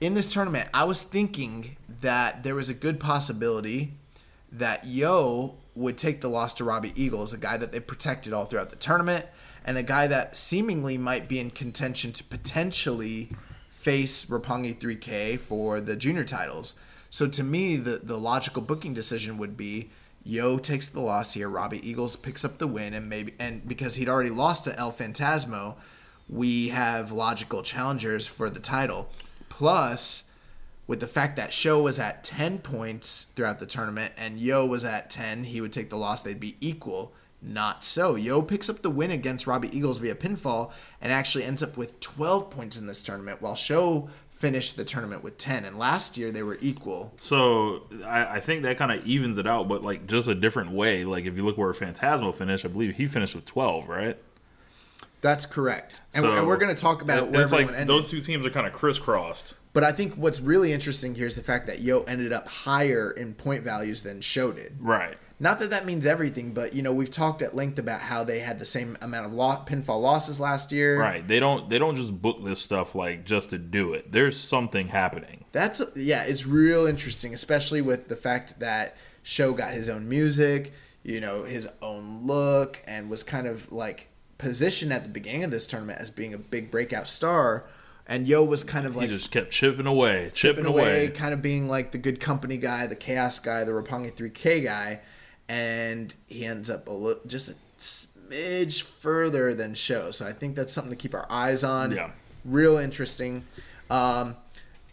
in 0.00 0.14
this 0.14 0.32
tournament, 0.32 0.68
I 0.72 0.84
was 0.84 1.02
thinking 1.02 1.76
that 2.00 2.44
there 2.44 2.54
was 2.54 2.68
a 2.68 2.74
good 2.74 2.98
possibility 2.98 3.92
that 4.50 4.86
Yo 4.86 5.56
would 5.74 5.96
take 5.96 6.20
the 6.20 6.28
loss 6.28 6.54
to 6.54 6.64
Robbie 6.64 6.92
Eagles, 6.96 7.32
a 7.32 7.38
guy 7.38 7.56
that 7.56 7.72
they 7.72 7.80
protected 7.80 8.32
all 8.32 8.44
throughout 8.44 8.70
the 8.70 8.76
tournament, 8.76 9.26
and 9.64 9.78
a 9.78 9.82
guy 9.82 10.06
that 10.06 10.36
seemingly 10.36 10.98
might 10.98 11.28
be 11.28 11.38
in 11.38 11.50
contention 11.50 12.12
to 12.12 12.24
potentially 12.24 13.30
face 13.68 14.26
Roppongi 14.26 14.78
3K 14.78 15.38
for 15.38 15.80
the 15.80 15.96
junior 15.96 16.24
titles. 16.24 16.74
So 17.10 17.26
to 17.28 17.42
me, 17.42 17.76
the, 17.76 18.00
the 18.02 18.18
logical 18.18 18.62
booking 18.62 18.94
decision 18.94 19.38
would 19.38 19.56
be 19.56 19.90
Yo 20.24 20.58
takes 20.58 20.88
the 20.88 21.00
loss 21.00 21.34
here, 21.34 21.48
Robbie 21.48 21.88
Eagles 21.88 22.14
picks 22.14 22.44
up 22.44 22.58
the 22.58 22.66
win, 22.68 22.94
and 22.94 23.08
maybe 23.08 23.34
and 23.40 23.66
because 23.66 23.96
he'd 23.96 24.08
already 24.08 24.30
lost 24.30 24.64
to 24.64 24.78
El 24.78 24.92
Phantasmo, 24.92 25.74
we 26.28 26.68
have 26.68 27.10
logical 27.10 27.62
challengers 27.62 28.26
for 28.26 28.48
the 28.48 28.60
title. 28.60 29.08
Plus, 29.48 30.30
with 30.86 31.00
the 31.00 31.06
fact 31.06 31.36
that 31.36 31.52
Sho 31.52 31.80
was 31.80 31.98
at 31.98 32.24
10 32.24 32.58
points 32.58 33.24
throughout 33.24 33.60
the 33.60 33.66
tournament 33.66 34.12
and 34.16 34.38
Yo 34.38 34.66
was 34.66 34.84
at 34.84 35.10
10, 35.10 35.44
he 35.44 35.60
would 35.60 35.72
take 35.72 35.90
the 35.90 35.96
loss. 35.96 36.20
They'd 36.20 36.40
be 36.40 36.56
equal. 36.60 37.12
Not 37.40 37.82
so. 37.82 38.14
Yo 38.14 38.40
picks 38.42 38.68
up 38.68 38.82
the 38.82 38.90
win 38.90 39.10
against 39.10 39.46
Robbie 39.46 39.76
Eagles 39.76 39.98
via 39.98 40.14
pinfall 40.14 40.70
and 41.00 41.12
actually 41.12 41.44
ends 41.44 41.62
up 41.62 41.76
with 41.76 41.98
12 42.00 42.50
points 42.50 42.78
in 42.78 42.86
this 42.86 43.02
tournament, 43.02 43.42
while 43.42 43.56
Sho 43.56 44.08
finished 44.30 44.76
the 44.76 44.84
tournament 44.84 45.22
with 45.22 45.38
10. 45.38 45.64
And 45.64 45.78
last 45.78 46.16
year 46.16 46.30
they 46.30 46.42
were 46.42 46.58
equal. 46.60 47.12
So 47.16 47.82
I, 48.04 48.36
I 48.36 48.40
think 48.40 48.62
that 48.62 48.76
kind 48.76 48.92
of 48.92 49.04
evens 49.06 49.38
it 49.38 49.46
out, 49.46 49.68
but 49.68 49.82
like 49.82 50.06
just 50.06 50.28
a 50.28 50.34
different 50.34 50.72
way. 50.72 51.04
Like 51.04 51.24
if 51.24 51.36
you 51.36 51.44
look 51.44 51.58
where 51.58 51.72
Phantasmo 51.72 52.34
finished, 52.34 52.64
I 52.64 52.68
believe 52.68 52.96
he 52.96 53.06
finished 53.06 53.34
with 53.34 53.44
12, 53.44 53.88
right? 53.88 54.18
That's 55.22 55.46
correct. 55.46 56.02
And, 56.14 56.22
So 56.22 56.32
and 56.34 56.46
we're 56.46 56.58
going 56.58 56.74
to 56.74 56.80
talk 56.80 57.00
about 57.00 57.30
where 57.30 57.40
it's 57.42 57.52
like 57.52 57.68
ended. 57.68 57.86
those 57.86 58.10
two 58.10 58.20
teams 58.20 58.44
are 58.44 58.50
kind 58.50 58.66
of 58.66 58.72
crisscrossed. 58.72 59.56
But 59.72 59.84
I 59.84 59.92
think 59.92 60.14
what's 60.16 60.40
really 60.40 60.72
interesting 60.72 61.14
here 61.14 61.26
is 61.26 61.34
the 61.36 61.42
fact 61.42 61.66
that 61.68 61.80
Yo 61.80 62.02
ended 62.02 62.32
up 62.32 62.46
higher 62.46 63.10
in 63.10 63.32
point 63.32 63.62
values 63.64 64.02
than 64.02 64.20
Sho 64.20 64.52
did. 64.52 64.76
Right. 64.80 65.16
Not 65.40 65.58
that 65.60 65.70
that 65.70 65.86
means 65.86 66.06
everything, 66.06 66.52
but 66.54 66.72
you 66.72 66.82
know 66.82 66.92
we've 66.92 67.10
talked 67.10 67.42
at 67.42 67.54
length 67.56 67.78
about 67.78 68.00
how 68.02 68.22
they 68.22 68.40
had 68.40 68.58
the 68.60 68.64
same 68.64 68.96
amount 69.00 69.26
of 69.26 69.32
lo- 69.32 69.62
pinfall 69.66 70.00
losses 70.00 70.38
last 70.38 70.70
year. 70.70 71.00
Right. 71.00 71.26
They 71.26 71.40
don't 71.40 71.68
they 71.68 71.78
don't 71.78 71.96
just 71.96 72.20
book 72.20 72.44
this 72.44 72.60
stuff 72.60 72.94
like 72.94 73.24
just 73.24 73.50
to 73.50 73.58
do 73.58 73.92
it. 73.92 74.12
There's 74.12 74.38
something 74.38 74.88
happening. 74.88 75.44
That's 75.52 75.82
yeah, 75.96 76.22
it's 76.24 76.46
real 76.46 76.86
interesting, 76.86 77.32
especially 77.34 77.80
with 77.80 78.08
the 78.08 78.14
fact 78.16 78.60
that 78.60 78.96
Sho 79.24 79.52
got 79.52 79.72
his 79.72 79.88
own 79.88 80.08
music, 80.08 80.74
you 81.02 81.20
know, 81.20 81.42
his 81.44 81.66
own 81.80 82.24
look, 82.26 82.80
and 82.86 83.10
was 83.10 83.24
kind 83.24 83.46
of 83.48 83.72
like 83.72 84.08
positioned 84.42 84.92
at 84.92 85.04
the 85.04 85.08
beginning 85.08 85.44
of 85.44 85.50
this 85.52 85.66
tournament 85.68 86.00
as 86.00 86.10
being 86.10 86.34
a 86.34 86.38
big 86.38 86.70
breakout 86.70 87.08
star. 87.08 87.64
And 88.08 88.26
Yo 88.26 88.42
was 88.44 88.64
kind 88.64 88.84
of 88.84 88.94
He 88.94 89.00
like 89.00 89.10
just 89.10 89.30
kept 89.30 89.52
chipping 89.52 89.86
away, 89.86 90.32
chipping, 90.34 90.64
chipping 90.64 90.66
away, 90.66 91.06
away. 91.06 91.14
kind 91.14 91.32
of 91.32 91.40
being 91.40 91.68
like 91.68 91.92
the 91.92 91.98
good 91.98 92.18
company 92.20 92.56
guy, 92.58 92.86
the 92.88 92.96
chaos 92.96 93.38
guy, 93.38 93.62
the 93.62 93.70
Roppongi 93.72 94.12
3K 94.12 94.64
guy, 94.64 95.00
and 95.48 96.12
he 96.26 96.44
ends 96.44 96.68
up 96.68 96.88
a 96.88 96.92
li- 96.92 97.20
just 97.26 97.48
a 97.50 97.54
smidge 97.78 98.82
further 98.82 99.54
than 99.54 99.74
Sho. 99.74 100.10
So 100.10 100.26
I 100.26 100.32
think 100.32 100.56
that's 100.56 100.72
something 100.72 100.90
to 100.90 100.96
keep 100.96 101.14
our 101.14 101.26
eyes 101.30 101.62
on. 101.62 101.92
Yeah. 101.92 102.10
Real 102.44 102.76
interesting. 102.76 103.44
Um, 103.88 104.36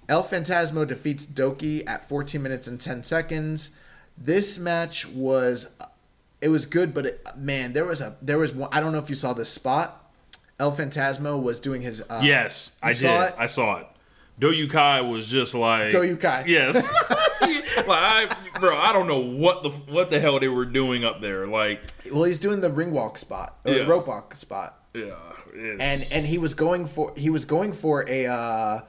El 0.08 0.24
Phantasmo 0.24 0.88
defeats 0.88 1.26
Douki 1.26 1.84
at 1.88 2.08
14 2.08 2.42
minutes 2.42 2.68
and 2.68 2.80
10 2.80 3.04
seconds. 3.04 3.72
This 4.18 4.60
match 4.60 5.08
was 5.08 5.70
it 6.42 6.50
was 6.50 6.66
good, 6.66 6.94
but 6.94 7.06
it, 7.06 7.28
man, 7.38 7.74
there 7.74 7.86
was 7.86 8.02
a 8.02 8.18
there 8.22 8.38
was 8.38 8.54
one. 8.54 8.70
I 8.72 8.80
don't 8.80 8.92
know 8.92 9.00
if 9.00 9.10
you 9.10 9.16
saw 9.16 9.34
this 9.34 9.50
spot. 9.50 10.12
El 10.60 10.72
Phantasmo 10.76 11.42
was 11.42 11.60
doing 11.60 11.82
his 11.82 12.02
uh, 12.10 12.20
Yes, 12.24 12.74
I 12.84 12.90
did. 12.90 12.98
saw 12.98 13.26
it? 13.28 13.36
I 13.38 13.46
saw 13.46 13.78
it. 13.78 13.88
Doyukai 14.42 15.10
was 15.10 15.28
just 15.28 15.54
like 15.54 15.92
Doyukai. 15.92 16.48
Yes, 16.48 16.94
like 17.42 17.90
I, 17.90 18.30
bro, 18.60 18.78
I 18.78 18.94
don't 18.94 19.08
know 19.08 19.20
what 19.20 19.64
the 19.64 19.70
what 19.70 20.10
the 20.10 20.20
hell 20.20 20.40
they 20.40 20.48
were 20.48 20.66
doing 20.66 21.04
up 21.04 21.20
there. 21.22 21.46
Like, 21.48 21.82
Well, 22.12 22.24
he's 22.24 22.40
doing 22.40 22.62
the 22.62 22.72
ring 22.72 22.92
walk 22.92 23.18
spot 23.18 23.58
or 23.66 23.74
Yeah. 23.74 23.80
the 23.80 23.88
rope 23.88 24.08
walk 24.08 24.34
spot, 24.36 24.82
yeah, 24.94 25.02
it's- 25.54 25.78
and 25.80 26.08
and 26.12 26.26
he 26.26 26.38
was 26.38 26.54
going 26.54 26.86
for 26.88 27.14
he 27.18 27.30
was 27.30 27.44
going 27.46 27.74
for 27.74 28.06
a 28.10 28.28
uh, 28.28 28.82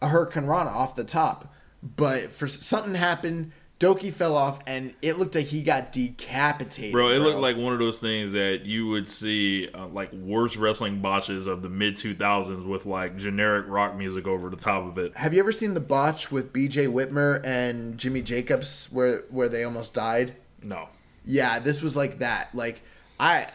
a 0.00 0.08
Hurricanrana 0.08 0.66
off 0.74 0.96
the 0.96 1.04
top, 1.04 1.52
but 1.82 2.32
for 2.32 2.48
something 2.48 2.94
happened. 2.94 3.52
Douki 3.82 4.12
fell 4.12 4.36
off, 4.36 4.60
and 4.64 4.94
it 5.02 5.18
looked 5.18 5.34
like 5.34 5.46
he 5.46 5.64
got 5.64 5.90
decapitated. 5.90 6.92
Bro, 6.92 7.10
it 7.10 7.18
looked 7.18 7.40
like 7.40 7.56
one 7.56 7.72
of 7.72 7.80
those 7.80 7.98
things 7.98 8.30
that 8.30 8.64
you 8.64 8.86
would 8.86 9.08
see 9.08 9.68
uh, 9.74 9.88
like 9.88 10.12
worst 10.12 10.56
wrestling 10.56 11.00
botches 11.00 11.48
of 11.48 11.62
the 11.62 11.68
mid 11.68 11.94
2000s 11.94 12.64
with 12.64 12.86
like 12.86 13.16
generic 13.16 13.66
rock 13.66 13.96
music 13.96 14.28
over 14.28 14.50
the 14.50 14.56
top 14.56 14.86
of 14.86 14.98
it. 14.98 15.16
Have 15.16 15.34
you 15.34 15.40
ever 15.40 15.50
seen 15.50 15.74
the 15.74 15.80
botch 15.80 16.30
with 16.30 16.52
B.J. 16.52 16.86
Whitmer 16.86 17.44
and 17.44 17.98
Jimmy 17.98 18.22
Jacobs, 18.22 18.86
where 18.92 19.24
where 19.30 19.48
they 19.48 19.64
almost 19.64 19.94
died? 19.94 20.36
No. 20.62 20.88
Yeah, 21.24 21.58
this 21.58 21.82
was 21.82 21.96
like 21.96 22.20
that. 22.20 22.54
Like 22.54 22.82
I, 23.18 23.48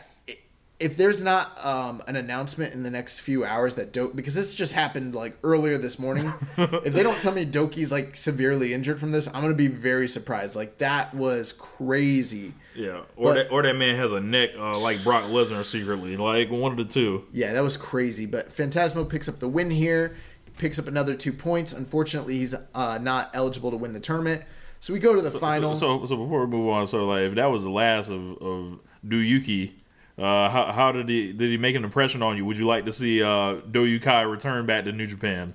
if 0.80 0.96
there's 0.96 1.20
not 1.22 1.58
um, 1.66 2.04
an 2.08 2.16
announcement 2.16 2.74
in 2.74 2.84
the 2.84 2.92
next 2.92 3.20
few 3.22 3.44
hours 3.44 3.76
that 3.76 3.92
Do 3.92 4.12
because 4.14 4.36
this 4.36 4.54
just 4.54 4.74
happened 4.74 5.16
like 5.16 5.36
earlier 5.44 5.78
this 5.78 5.98
morning. 5.98 6.32
if 6.58 6.94
they 6.94 7.02
don't 7.02 7.20
tell 7.20 7.34
me 7.34 7.46
Douki's 7.46 7.92
like 7.92 8.16
severely 8.16 8.74
injured 8.74 9.00
from 9.00 9.12
this, 9.12 9.28
I'm 9.28 9.42
gonna 9.42 9.54
be 9.56 9.68
very 9.68 10.08
surprised. 10.08 10.56
Like 10.56 10.78
that 10.78 11.14
was 11.16 11.52
crazy. 11.54 12.54
Yeah. 12.76 13.02
Or 13.16 13.30
But- 13.30 13.34
that 13.36 13.52
or 13.52 13.64
that 13.64 13.76
man 13.76 13.96
has 13.96 14.12
a 14.12 14.20
neck 14.20 14.52
uh, 14.58 14.80
like 14.80 15.04
Brock 15.04 15.24
Lesnar 15.26 15.64
secretly. 15.64 16.16
Like 16.16 16.52
one 16.52 16.72
of 16.72 16.78
the 16.78 16.86
two. 16.86 17.26
Yeah, 17.32 17.54
that 17.54 17.64
was 17.64 17.76
crazy. 17.78 18.26
But 18.28 18.56
Phantasmo 18.56 19.10
picks 19.10 19.28
up 19.28 19.40
the 19.40 19.48
win 19.50 19.72
here, 19.72 20.16
picks 20.58 20.78
up 20.78 20.88
another 20.88 21.16
two 21.16 21.34
points. 21.34 21.74
Unfortunately, 21.74 22.38
he's 22.38 22.54
uh, 22.76 23.00
not 23.02 23.32
eligible 23.34 23.72
to 23.72 23.78
win 23.78 23.94
the 23.94 24.00
tournament. 24.00 24.44
So 24.80 24.94
we 24.94 25.00
go 25.00 25.16
to 25.16 25.22
the 25.24 25.32
So- 25.32 25.40
final. 25.40 25.76
So, 25.76 26.02
so 26.02 26.06
so 26.06 26.18
before 26.18 26.42
we 26.46 26.52
move 26.56 26.70
on, 26.70 26.86
so 26.86 27.08
like 27.08 27.24
if 27.24 27.34
that 27.36 27.48
was 27.48 27.64
the 27.64 27.72
last 27.72 28.10
of 28.12 28.38
of 28.38 28.80
Doyuki, 29.04 29.72
uh, 30.18 30.50
how, 30.50 30.72
how 30.72 30.92
did 30.92 31.10
he 31.10 31.34
did 31.34 31.50
he 31.50 31.58
make 31.58 31.76
an 31.76 31.84
impression 31.84 32.22
on 32.22 32.38
you? 32.38 32.46
Would 32.46 32.58
you 32.58 32.68
like 32.68 32.86
to 32.86 32.92
see 32.92 33.22
uh, 33.22 33.56
Doyukai 33.70 34.30
return 34.30 34.66
back 34.66 34.86
to 34.86 34.92
New 34.92 35.08
Japan? 35.08 35.54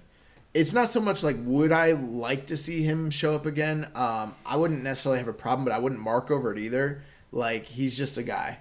it's 0.54 0.72
not 0.72 0.88
so 0.88 1.00
much 1.00 1.22
like 1.22 1.36
would 1.40 1.72
I 1.72 1.92
like 1.92 2.46
to 2.48 2.56
see 2.56 2.82
him 2.82 3.10
show 3.10 3.34
up 3.34 3.46
again. 3.46 3.88
Um, 3.94 4.34
I 4.44 4.56
wouldn't 4.56 4.82
necessarily 4.82 5.18
have 5.18 5.28
a 5.28 5.32
problem, 5.32 5.64
but 5.64 5.72
I 5.72 5.78
wouldn't 5.78 6.00
mark 6.00 6.30
over 6.30 6.52
it 6.52 6.58
either. 6.58 7.02
Like 7.30 7.64
he's 7.64 7.96
just 7.96 8.18
a 8.18 8.22
guy. 8.22 8.58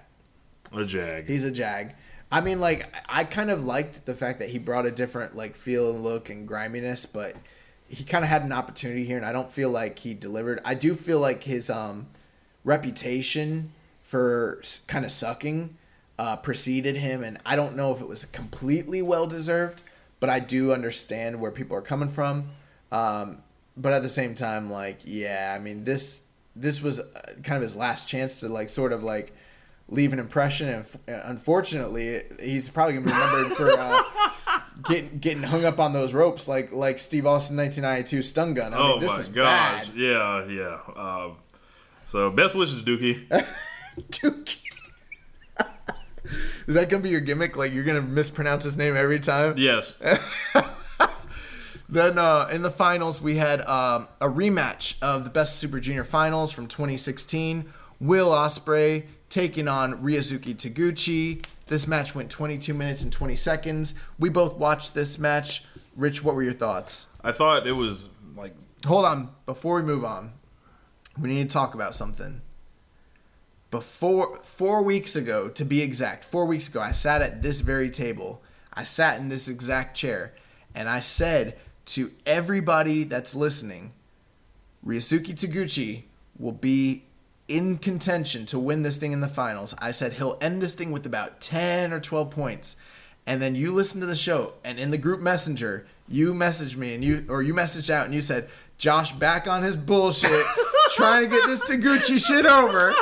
A 0.72 0.84
jag. 0.84 1.26
He's 1.26 1.44
a 1.44 1.50
jag. 1.50 1.94
I 2.30 2.40
mean, 2.40 2.60
like 2.60 2.94
I 3.08 3.24
kind 3.24 3.50
of 3.50 3.64
liked 3.64 4.06
the 4.06 4.14
fact 4.14 4.38
that 4.38 4.48
he 4.48 4.58
brought 4.58 4.86
a 4.86 4.90
different 4.90 5.36
like 5.36 5.54
feel 5.54 5.90
and 5.90 6.02
look 6.02 6.30
and 6.30 6.48
griminess, 6.48 7.04
but 7.04 7.36
he 7.88 8.04
kind 8.04 8.24
of 8.24 8.30
had 8.30 8.42
an 8.42 8.52
opportunity 8.52 9.04
here, 9.04 9.18
and 9.18 9.26
I 9.26 9.32
don't 9.32 9.50
feel 9.50 9.68
like 9.68 9.98
he 9.98 10.14
delivered. 10.14 10.60
I 10.64 10.74
do 10.74 10.94
feel 10.94 11.20
like 11.20 11.44
his 11.44 11.68
um, 11.68 12.06
reputation 12.64 13.72
for 14.02 14.62
kind 14.86 15.04
of 15.04 15.12
sucking 15.12 15.76
uh, 16.22 16.36
preceded 16.36 16.94
him, 16.94 17.24
and 17.24 17.36
I 17.44 17.56
don't 17.56 17.74
know 17.74 17.90
if 17.90 18.00
it 18.00 18.06
was 18.06 18.26
completely 18.26 19.02
well 19.02 19.26
deserved, 19.26 19.82
but 20.20 20.30
I 20.30 20.38
do 20.38 20.72
understand 20.72 21.40
where 21.40 21.50
people 21.50 21.76
are 21.76 21.82
coming 21.82 22.08
from. 22.08 22.44
Um, 22.92 23.38
but 23.76 23.92
at 23.92 24.02
the 24.02 24.08
same 24.08 24.36
time, 24.36 24.70
like, 24.70 25.00
yeah, 25.02 25.52
I 25.58 25.60
mean 25.60 25.82
this 25.82 26.26
this 26.54 26.80
was 26.80 27.00
uh, 27.00 27.04
kind 27.42 27.56
of 27.56 27.62
his 27.62 27.74
last 27.74 28.06
chance 28.06 28.38
to 28.38 28.48
like 28.48 28.68
sort 28.68 28.92
of 28.92 29.02
like 29.02 29.34
leave 29.88 30.12
an 30.12 30.20
impression, 30.20 30.68
and 30.68 30.84
f- 30.84 31.24
unfortunately, 31.26 32.22
he's 32.38 32.70
probably 32.70 32.94
gonna 32.94 33.06
be 33.06 33.12
remembered 33.12 33.56
for. 33.56 33.70
Uh, 33.70 34.00
Getting, 34.84 35.18
getting 35.18 35.42
hung 35.44 35.64
up 35.64 35.78
on 35.78 35.92
those 35.92 36.12
ropes 36.12 36.48
like 36.48 36.72
like 36.72 36.98
Steve 36.98 37.24
Austin 37.26 37.56
1992 37.56 38.22
stun 38.22 38.54
gun. 38.54 38.74
I 38.74 38.78
mean, 38.78 38.90
oh 38.90 38.98
this 38.98 39.10
my 39.10 39.18
was 39.18 39.28
gosh! 39.28 39.88
bad. 39.88 39.96
Yeah, 39.96 40.46
yeah. 40.48 40.78
Um, 40.96 41.36
so 42.04 42.30
best 42.30 42.54
wishes, 42.54 42.82
Dookie. 42.82 43.28
Duke. 44.10 44.48
Is 46.72 46.76
that 46.76 46.88
gonna 46.88 47.02
be 47.02 47.10
your 47.10 47.20
gimmick? 47.20 47.54
Like 47.54 47.74
you're 47.74 47.84
gonna 47.84 48.00
mispronounce 48.00 48.64
his 48.64 48.78
name 48.78 48.96
every 48.96 49.20
time? 49.20 49.58
yes. 49.58 49.98
Then 51.86 52.16
uh, 52.16 52.48
in 52.50 52.62
the 52.62 52.70
finals, 52.70 53.20
we 53.20 53.36
had 53.36 53.60
um, 53.66 54.08
a 54.22 54.26
rematch 54.26 54.96
of 55.02 55.24
the 55.24 55.30
Best 55.30 55.58
Super 55.58 55.78
Junior 55.80 56.04
Finals 56.04 56.50
from 56.50 56.66
2016. 56.66 57.70
Will 58.00 58.30
Ospreay 58.30 59.04
taking 59.28 59.68
on 59.68 60.02
Ryusuke 60.02 60.56
Taguchi. 60.56 61.44
This 61.66 61.86
match 61.86 62.14
went 62.14 62.30
22 62.30 62.72
minutes 62.72 63.04
and 63.04 63.12
20 63.12 63.36
seconds. 63.36 63.92
We 64.18 64.30
both 64.30 64.54
watched 64.54 64.94
this 64.94 65.18
match. 65.18 65.66
Rich, 65.94 66.24
what 66.24 66.34
were 66.34 66.42
your 66.42 66.54
thoughts? 66.54 67.08
I 67.22 67.32
thought 67.32 67.66
it 67.66 67.72
was 67.72 68.08
like 68.34 68.54
Hold 68.86 69.04
on, 69.04 69.28
before 69.44 69.74
we 69.74 69.82
move 69.82 70.06
on, 70.06 70.32
we 71.20 71.28
need 71.28 71.50
to 71.50 71.52
talk 71.52 71.74
about 71.74 71.94
something. 71.94 72.40
Before 73.72 74.38
four 74.42 74.82
weeks 74.82 75.16
ago, 75.16 75.48
to 75.48 75.64
be 75.64 75.80
exact, 75.80 76.24
four 76.24 76.44
weeks 76.44 76.68
ago, 76.68 76.80
I 76.80 76.90
sat 76.90 77.22
at 77.22 77.40
this 77.40 77.62
very 77.62 77.88
table. 77.88 78.42
I 78.72 78.82
sat 78.82 79.18
in 79.18 79.30
this 79.30 79.48
exact 79.48 79.96
chair, 79.96 80.34
and 80.74 80.90
I 80.90 81.00
said 81.00 81.56
to 81.86 82.10
everybody 82.26 83.04
that's 83.04 83.34
listening, 83.34 83.94
Ryusuke 84.86 85.34
Taguchi 85.34 86.02
will 86.38 86.52
be 86.52 87.04
in 87.48 87.78
contention 87.78 88.44
to 88.46 88.58
win 88.58 88.82
this 88.82 88.98
thing 88.98 89.12
in 89.12 89.22
the 89.22 89.26
finals. 89.26 89.74
I 89.78 89.90
said 89.90 90.12
he'll 90.12 90.36
end 90.42 90.60
this 90.60 90.74
thing 90.74 90.92
with 90.92 91.06
about 91.06 91.40
10 91.40 91.94
or 91.94 92.00
12 92.00 92.30
points. 92.30 92.76
And 93.26 93.40
then 93.40 93.54
you 93.54 93.72
listen 93.72 94.00
to 94.00 94.06
the 94.06 94.14
show 94.14 94.52
and 94.64 94.78
in 94.78 94.90
the 94.90 94.98
group 94.98 95.20
messenger, 95.20 95.86
you 96.08 96.34
messaged 96.34 96.76
me 96.76 96.94
and 96.94 97.04
you 97.04 97.24
or 97.28 97.40
you 97.40 97.54
messaged 97.54 97.88
out 97.88 98.04
and 98.04 98.14
you 98.14 98.20
said, 98.20 98.48
Josh 98.78 99.12
back 99.12 99.46
on 99.46 99.62
his 99.62 99.76
bullshit, 99.76 100.44
trying 100.90 101.22
to 101.22 101.28
get 101.28 101.46
this 101.46 101.62
Taguchi 101.62 102.18
shit 102.18 102.46
over. 102.46 102.92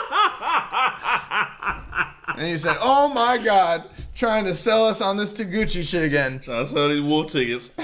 And 2.41 2.49
you 2.49 2.57
said, 2.57 2.79
Oh 2.81 3.13
my 3.13 3.37
god, 3.37 3.85
trying 4.15 4.47
to 4.47 4.55
sell 4.55 4.87
us 4.87 5.03
on 5.03 5.19
this 5.19 5.33
Taguchi 5.33 5.87
shit 5.87 6.05
again. 6.05 6.41
I 6.49 6.65
saw 6.65 6.89
these 6.89 7.03
wolf 7.03 7.31
tickets. 7.31 7.77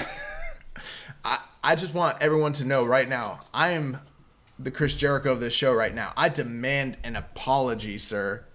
I, 1.23 1.39
I 1.63 1.75
just 1.75 1.93
want 1.93 2.17
everyone 2.19 2.53
to 2.53 2.65
know 2.65 2.83
right 2.83 3.07
now, 3.07 3.41
I 3.53 3.71
am 3.71 3.99
the 4.57 4.71
Chris 4.71 4.95
Jericho 4.95 5.31
of 5.33 5.39
this 5.39 5.53
show 5.53 5.73
right 5.73 5.93
now. 5.93 6.11
I 6.17 6.29
demand 6.29 6.97
an 7.03 7.15
apology, 7.15 7.99
sir. 7.99 8.45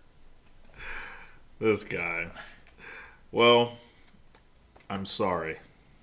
This 1.60 1.84
guy. 1.84 2.26
Well, 3.30 3.76
I'm 4.90 5.06
sorry. 5.06 5.58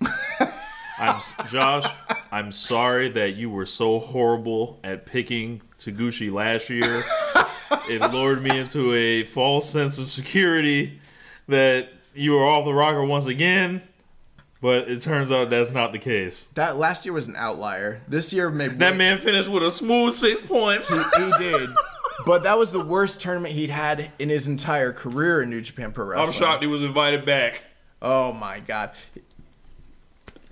I'm 0.98 1.20
Josh. 1.48 1.92
I'm 2.32 2.52
sorry 2.52 3.10
that 3.10 3.34
you 3.34 3.50
were 3.50 3.66
so 3.66 3.98
horrible 3.98 4.80
at 4.82 5.04
picking 5.04 5.60
Taguchi 5.78 6.32
last 6.32 6.70
year. 6.70 7.02
it 7.88 8.12
lured 8.12 8.42
me 8.42 8.58
into 8.58 8.94
a 8.94 9.24
false 9.24 9.68
sense 9.70 9.98
of 9.98 10.08
security 10.08 11.00
that 11.48 11.88
you 12.14 12.32
were 12.32 12.44
off 12.44 12.64
the 12.64 12.74
rocker 12.74 13.04
once 13.04 13.26
again. 13.26 13.82
But 14.62 14.90
it 14.90 15.00
turns 15.00 15.32
out 15.32 15.48
that's 15.48 15.70
not 15.72 15.92
the 15.92 15.98
case. 15.98 16.46
That 16.54 16.76
last 16.76 17.06
year 17.06 17.14
was 17.14 17.26
an 17.26 17.34
outlier. 17.36 18.02
This 18.06 18.30
year 18.32 18.50
made 18.50 18.78
That 18.78 18.94
man 18.96 19.16
finished 19.16 19.48
with 19.48 19.62
a 19.62 19.70
smooth 19.70 20.12
six 20.12 20.40
points. 20.42 20.94
he 21.16 21.32
did. 21.38 21.70
But 22.26 22.42
that 22.42 22.58
was 22.58 22.70
the 22.70 22.84
worst 22.84 23.22
tournament 23.22 23.54
he'd 23.54 23.70
had 23.70 24.10
in 24.18 24.28
his 24.28 24.46
entire 24.46 24.92
career 24.92 25.40
in 25.40 25.48
New 25.48 25.62
Japan 25.62 25.92
Pro 25.92 26.04
Wrestling. 26.04 26.26
I'm 26.28 26.32
shocked 26.34 26.62
he 26.62 26.68
was 26.68 26.82
invited 26.82 27.24
back. 27.24 27.62
Oh 28.02 28.34
my 28.34 28.60
god. 28.60 28.90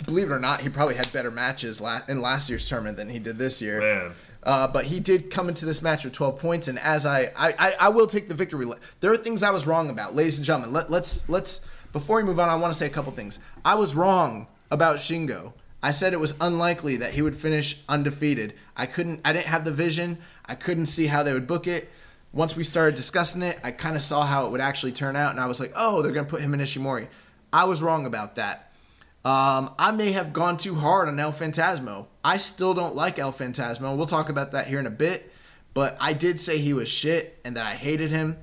Believe 0.07 0.31
it 0.31 0.33
or 0.35 0.39
not, 0.39 0.62
he 0.62 0.69
probably 0.71 0.95
had 0.95 1.12
better 1.12 1.31
matches 1.31 1.83
in 2.09 2.23
last 2.23 2.49
year's 2.49 2.66
tournament 2.66 2.97
than 2.97 3.11
he 3.11 3.19
did 3.19 3.37
this 3.37 3.61
year. 3.61 3.81
Man. 3.81 4.12
Uh, 4.43 4.68
but 4.68 4.86
he 4.86 5.01
did 5.01 5.30
come 5.30 5.49
into 5.49 5.66
this 5.66 5.82
match 5.82 6.05
with 6.05 6.12
12 6.12 6.39
points, 6.39 6.68
and 6.68 6.78
as 6.78 7.05
I, 7.05 7.32
I, 7.36 7.74
I, 7.80 7.89
will 7.89 8.07
take 8.07 8.28
the 8.28 8.34
victory. 8.34 8.66
There 9.01 9.12
are 9.12 9.16
things 9.16 9.43
I 9.43 9.51
was 9.51 9.66
wrong 9.66 9.91
about, 9.91 10.14
ladies 10.14 10.39
and 10.39 10.45
gentlemen. 10.45 10.72
Let, 10.72 10.91
let's 10.91 11.28
let's 11.28 11.61
before 11.93 12.18
we 12.18 12.22
move 12.22 12.39
on, 12.39 12.49
I 12.49 12.55
want 12.55 12.72
to 12.72 12.78
say 12.78 12.86
a 12.86 12.91
couple 12.91 13.12
things. 13.12 13.41
I 13.64 13.74
was 13.74 13.95
wrong 13.95 14.47
about 14.70 14.97
Shingo. 14.97 15.55
I 15.82 15.93
said 15.93 16.12
it 16.12 16.20
was 16.20 16.34
unlikely 16.41 16.97
that 16.97 17.14
he 17.14 17.22
would 17.22 17.36
finish 17.36 17.82
undefeated. 17.89 18.55
I 18.76 18.86
couldn't. 18.86 19.20
I 19.24 19.32
didn't 19.32 19.47
have 19.47 19.64
the 19.64 19.72
vision. 19.72 20.18
I 20.47 20.55
couldn't 20.55 20.86
see 20.86 21.07
how 21.07 21.22
they 21.22 21.32
would 21.32 21.47
book 21.47 21.66
it. 21.66 21.89
Once 22.32 22.57
we 22.57 22.62
started 22.62 22.95
discussing 22.95 23.43
it, 23.43 23.59
I 23.64 23.70
kind 23.70 23.97
of 23.97 24.03
saw 24.03 24.24
how 24.24 24.47
it 24.47 24.51
would 24.51 24.61
actually 24.61 24.93
turn 24.93 25.16
out, 25.16 25.30
and 25.32 25.41
I 25.41 25.47
was 25.47 25.61
like, 25.61 25.72
"Oh, 25.74 26.03
they're 26.03 26.12
gonna 26.12 26.28
put 26.28 26.43
him 26.43 26.55
in 26.55 26.61
Ishimori." 26.61 27.09
I 27.53 27.64
was 27.64 27.82
wrong 27.82 28.07
about 28.07 28.34
that. 28.34 28.68
Um, 29.25 29.75
I 29.79 29.91
may 29.91 30.12
have 30.12 30.33
gone 30.33 30.57
too 30.57 30.77
hard 30.77 31.09
on 31.09 31.19
El 31.19 31.33
Phantasmo. 31.33 32.07
I 32.25 32.37
still 32.37 32.73
don't 32.73 32.95
like 32.95 33.19
El 33.19 33.33
Phantasmo. 33.33 33.97
We'll 33.97 34.07
talk 34.07 34.29
about 34.29 34.53
that 34.53 34.69
here 34.69 34.79
in 34.79 34.87
a 34.87 34.91
bit. 34.91 35.33
But 35.75 35.97
I 36.01 36.12
did 36.12 36.41
say 36.41 36.59
he 36.59 36.73
was 36.73 36.89
shit 36.89 37.39
and 37.45 37.57
that 37.57 37.66
I 37.66 37.75
hated 37.75 38.11
him. 38.11 38.39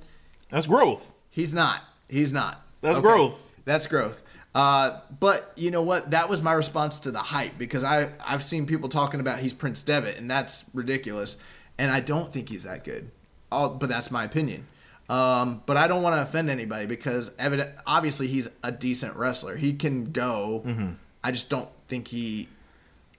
That's 0.49 0.67
growth. 0.67 1.13
He's 1.29 1.53
not. 1.53 1.81
He's 2.07 2.31
not. 2.31 2.65
That's 2.81 2.99
growth. 2.99 3.41
That's 3.65 3.87
growth. 3.87 4.21
Uh, 4.53 5.01
but 5.19 5.51
you 5.57 5.69
know 5.69 5.81
what? 5.81 6.11
That 6.11 6.29
was 6.29 6.41
my 6.41 6.53
response 6.53 7.01
to 7.01 7.11
the 7.11 7.19
hype 7.19 7.57
because 7.57 7.83
I 7.83 8.11
I've 8.25 8.43
seen 8.43 8.65
people 8.65 8.87
talking 8.87 9.19
about 9.19 9.39
he's 9.39 9.53
Prince 9.53 9.83
Devitt 9.83 10.17
and 10.17 10.31
that's 10.31 10.63
ridiculous, 10.73 11.35
and 11.77 11.91
I 11.91 11.99
don't 11.99 12.31
think 12.31 12.47
he's 12.47 12.63
that 12.63 12.85
good. 12.85 13.11
All, 13.51 13.69
but 13.69 13.89
that's 13.89 14.11
my 14.11 14.23
opinion. 14.23 14.65
Um, 15.07 15.61
but 15.65 15.77
I 15.77 15.87
don't 15.87 16.01
want 16.01 16.15
to 16.15 16.21
offend 16.23 16.49
anybody 16.49 16.85
because 16.87 17.31
evident, 17.37 17.71
obviously 17.85 18.27
he's 18.27 18.49
a 18.63 18.71
decent 18.71 19.15
wrestler. 19.15 19.55
He 19.55 19.73
can 19.73 20.11
go. 20.11 20.63
Mm-hmm. 20.65 20.93
I 21.23 21.31
just 21.31 21.49
don't 21.49 21.69
think 21.87 22.07
he. 22.07 22.49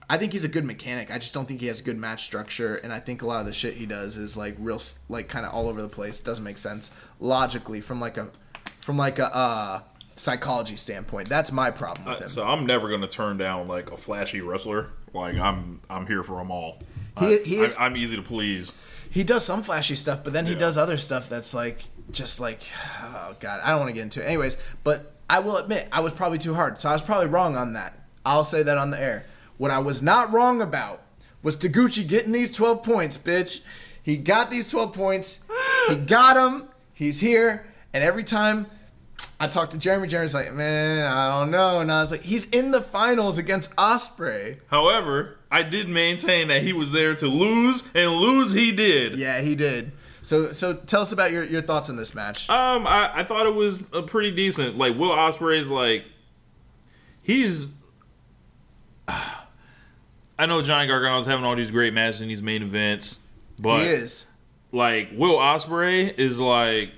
I 0.09 0.17
think 0.17 0.31
he's 0.31 0.45
a 0.45 0.49
good 0.49 0.63
mechanic. 0.63 1.11
I 1.11 1.17
just 1.17 1.33
don't 1.33 1.45
think 1.47 1.59
he 1.59 1.67
has 1.67 1.81
good 1.81 1.97
match 1.97 2.23
structure, 2.23 2.75
and 2.75 2.93
I 2.93 2.99
think 3.01 3.21
a 3.21 3.27
lot 3.27 3.41
of 3.41 3.45
the 3.45 3.51
shit 3.53 3.73
he 3.75 3.85
does 3.85 4.15
is 4.17 4.37
like 4.37 4.55
real, 4.57 4.79
like 5.09 5.27
kind 5.27 5.45
of 5.45 5.53
all 5.53 5.67
over 5.67 5.81
the 5.81 5.89
place. 5.89 6.19
Doesn't 6.21 6.43
make 6.43 6.57
sense 6.57 6.91
logically 7.19 7.81
from 7.81 7.99
like 7.99 8.17
a, 8.17 8.29
from 8.81 8.97
like 8.97 9.19
a 9.19 9.33
uh, 9.35 9.81
psychology 10.15 10.77
standpoint. 10.77 11.27
That's 11.27 11.51
my 11.51 11.71
problem 11.71 12.07
with 12.07 12.17
him. 12.19 12.23
Uh, 12.23 12.27
So 12.27 12.45
I'm 12.47 12.65
never 12.65 12.89
gonna 12.89 13.07
turn 13.07 13.37
down 13.37 13.67
like 13.67 13.91
a 13.91 13.97
flashy 13.97 14.39
wrestler. 14.41 14.87
Like 15.13 15.35
I'm 15.37 15.79
I'm 15.89 16.07
here 16.07 16.23
for 16.23 16.37
them 16.37 16.51
all. 16.51 16.79
He- 17.19 17.25
I, 17.25 17.43
he 17.43 17.55
is- 17.57 17.75
I, 17.75 17.85
am 17.87 17.97
easy 17.97 18.15
to 18.15 18.21
please. 18.21 18.73
He 19.09 19.23
does 19.23 19.45
some 19.45 19.63
flashy 19.63 19.95
stuff, 19.95 20.23
but 20.23 20.33
then 20.33 20.45
he 20.45 20.53
Yeah. 20.53 20.59
does 20.59 20.77
other 20.77 20.97
stuff 20.97 21.29
that's 21.29 21.53
like 21.53 21.85
just 22.11 22.39
like 22.39 22.61
oh 23.03 23.35
god, 23.39 23.61
I 23.63 23.69
don't 23.71 23.79
want 23.79 23.89
to 23.89 23.93
get 23.93 24.03
into 24.03 24.21
it. 24.21 24.25
Anyways, 24.25 24.57
but 24.83 25.13
I 25.29 25.39
will 25.39 25.57
admit 25.57 25.87
I 25.91 25.99
was 25.99 26.13
probably 26.13 26.37
too 26.37 26.53
hard, 26.53 26.79
so 26.79 26.89
I 26.89 26.93
was 26.93 27.01
probably 27.01 27.27
wrong 27.27 27.55
on 27.57 27.73
that. 27.73 27.93
I'll 28.25 28.45
say 28.45 28.63
that 28.63 28.77
on 28.77 28.91
the 28.91 29.01
air. 29.01 29.25
What 29.57 29.71
I 29.71 29.79
was 29.79 30.01
not 30.01 30.31
wrong 30.31 30.61
about 30.61 31.01
was 31.43 31.57
Taguchi 31.57 32.07
getting 32.07 32.31
these 32.31 32.51
12 32.51 32.83
points, 32.83 33.17
bitch. 33.17 33.61
He 34.03 34.17
got 34.17 34.51
these 34.51 34.69
12 34.69 34.93
points. 34.93 35.41
He 35.89 35.95
got 36.15 36.35
them. 36.35 36.69
He's 36.93 37.19
here, 37.19 37.65
and 37.93 38.03
every 38.03 38.23
time 38.23 38.67
I 39.39 39.47
talked 39.47 39.71
to 39.73 39.77
Jeremy, 39.77 40.07
Jeremy's 40.07 40.33
like, 40.33 40.51
man, 40.53 41.05
I 41.11 41.29
don't 41.39 41.51
know, 41.51 41.79
and 41.79 41.91
I 41.91 42.01
was 42.01 42.11
like, 42.11 42.21
he's 42.23 42.45
in 42.49 42.71
the 42.71 42.81
finals 42.81 43.37
against 43.37 43.75
Ospreay. 43.75 44.57
However, 44.71 45.36
I 45.49 45.63
did 45.63 45.87
maintain 45.89 46.49
that 46.49 46.61
he 46.61 46.73
was 46.73 46.91
there 46.91 47.15
to 47.15 47.27
lose, 47.27 47.83
and 47.95 48.11
lose 48.11 48.51
he 48.51 48.71
did. 48.71 49.15
Yeah, 49.15 49.41
he 49.41 49.55
did. 49.55 49.91
So, 50.21 50.51
so 50.51 50.73
tell 50.73 51.01
us 51.01 51.13
about 51.13 51.31
your, 51.31 51.45
your 51.45 51.61
thoughts 51.61 51.89
on 51.89 51.95
this 51.95 52.13
match. 52.13 52.49
Um, 52.49 52.85
I, 52.85 53.19
I 53.19 53.23
thought 53.23 53.47
it 53.47 53.55
was 53.55 53.81
a 53.93 54.01
pretty 54.01 54.31
decent. 54.31 54.77
Like 54.77 54.97
Will 54.97 55.11
Ospreay's 55.11 55.69
like, 55.69 56.03
he's. 57.21 57.65
I 60.39 60.45
know 60.45 60.61
Johnny 60.61 60.87
Gargano's 60.87 61.25
having 61.25 61.45
all 61.45 61.55
these 61.55 61.71
great 61.71 61.93
matches 61.93 62.21
in 62.21 62.27
these 62.27 62.43
main 62.43 62.61
events, 62.61 63.19
but 63.57 63.81
he 63.81 63.87
is. 63.87 64.25
like 64.71 65.09
Will 65.13 65.37
Ospreay 65.37 66.13
is 66.19 66.39
like 66.39 66.91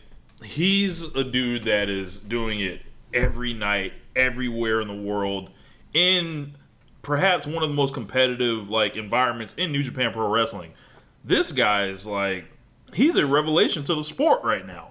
he's 0.44 1.04
a 1.16 1.24
dude 1.24 1.64
that 1.64 1.88
is 1.88 2.20
doing 2.20 2.60
it 2.60 2.82
every 3.14 3.54
night, 3.54 3.94
everywhere 4.16 4.82
in 4.82 4.88
the 4.88 4.96
world, 4.96 5.52
in 5.94 6.54
perhaps 7.02 7.46
one 7.48 7.64
of 7.64 7.70
the 7.70 7.76
most 7.76 7.94
competitive 7.94 8.70
like 8.70 8.96
environments 8.96 9.54
in 9.56 9.72
New 9.72 9.84
Japan 9.84 10.12
Pro 10.14 10.28
Wrestling. 10.30 10.74
This 11.24 11.52
guy 11.52 11.88
is 11.88 12.06
like 12.06 12.46
he's 12.94 13.16
a 13.16 13.26
revelation 13.26 13.84
to 13.84 13.96
the 13.96 14.04
sport 14.04 14.44
right 14.44 14.66
now. 14.66 14.90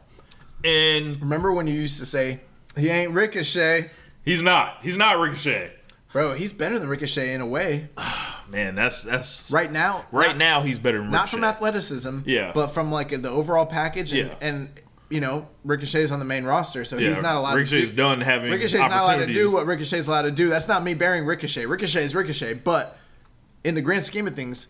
And 0.65 1.21
Remember 1.21 1.53
when 1.53 1.67
you 1.67 1.75
used 1.75 1.99
to 2.01 2.07
say 2.07 2.41
he 2.77 2.89
ain't 2.89 3.13
Ricochet, 3.13 3.91
he's 4.25 4.43
not. 4.43 4.79
He's 4.83 4.97
not 4.97 5.19
Ricochet. 5.19 5.73
bro? 6.13 6.35
He's 6.35 6.53
better 6.53 6.79
than 6.79 6.89
Ricochet 6.89 7.33
in 7.35 7.41
a 7.41 7.47
way. 7.47 7.89
Man, 8.51 8.75
that's 8.75 9.03
that's 9.03 9.51
Right 9.51 9.71
now, 9.71 10.07
right 10.11 10.29
not, 10.29 10.37
now 10.39 10.63
he's 10.63 10.79
better 10.79 10.99
than 11.01 11.11
not 11.11 11.29
from 11.29 11.45
athleticism, 11.45 12.21
Yeah. 12.25 12.53
but 12.55 12.69
from 12.69 12.91
like 12.91 13.11
the 13.11 13.29
overall 13.29 13.67
package, 13.67 14.13
and, 14.15 14.29
Yeah. 14.31 14.35
and 14.41 14.71
you 15.11 15.21
know 15.21 15.49
Ricochet's 15.65 16.11
on 16.11 16.19
the 16.19 16.25
main 16.25 16.45
roster, 16.45 16.85
so 16.85 16.99
yeah, 16.99 17.09
he's 17.09 17.23
not 17.23 17.37
allowed. 17.37 17.55
Ricochet's 17.55 17.91
to 17.91 17.91
do, 17.91 17.97
done 17.97 18.21
having 18.21 18.51
Ricochet's 18.51 18.75
not 18.75 18.91
allowed 18.91 19.27
to 19.27 19.33
do 19.33 19.53
what 19.53 19.67
Ricochet's 19.67 20.07
allowed 20.07 20.23
to 20.23 20.31
do. 20.31 20.49
That's 20.49 20.69
not 20.69 20.83
me 20.83 20.95
bearing 20.95 21.25
Ricochet. 21.25 21.67
Ricochet 21.67 22.05
is 22.05 22.15
Ricochet, 22.15 22.55
but 22.55 22.99
in 23.65 23.75
the 23.75 23.81
grand 23.81 24.05
scheme 24.05 24.27
of 24.27 24.35
things, 24.35 24.69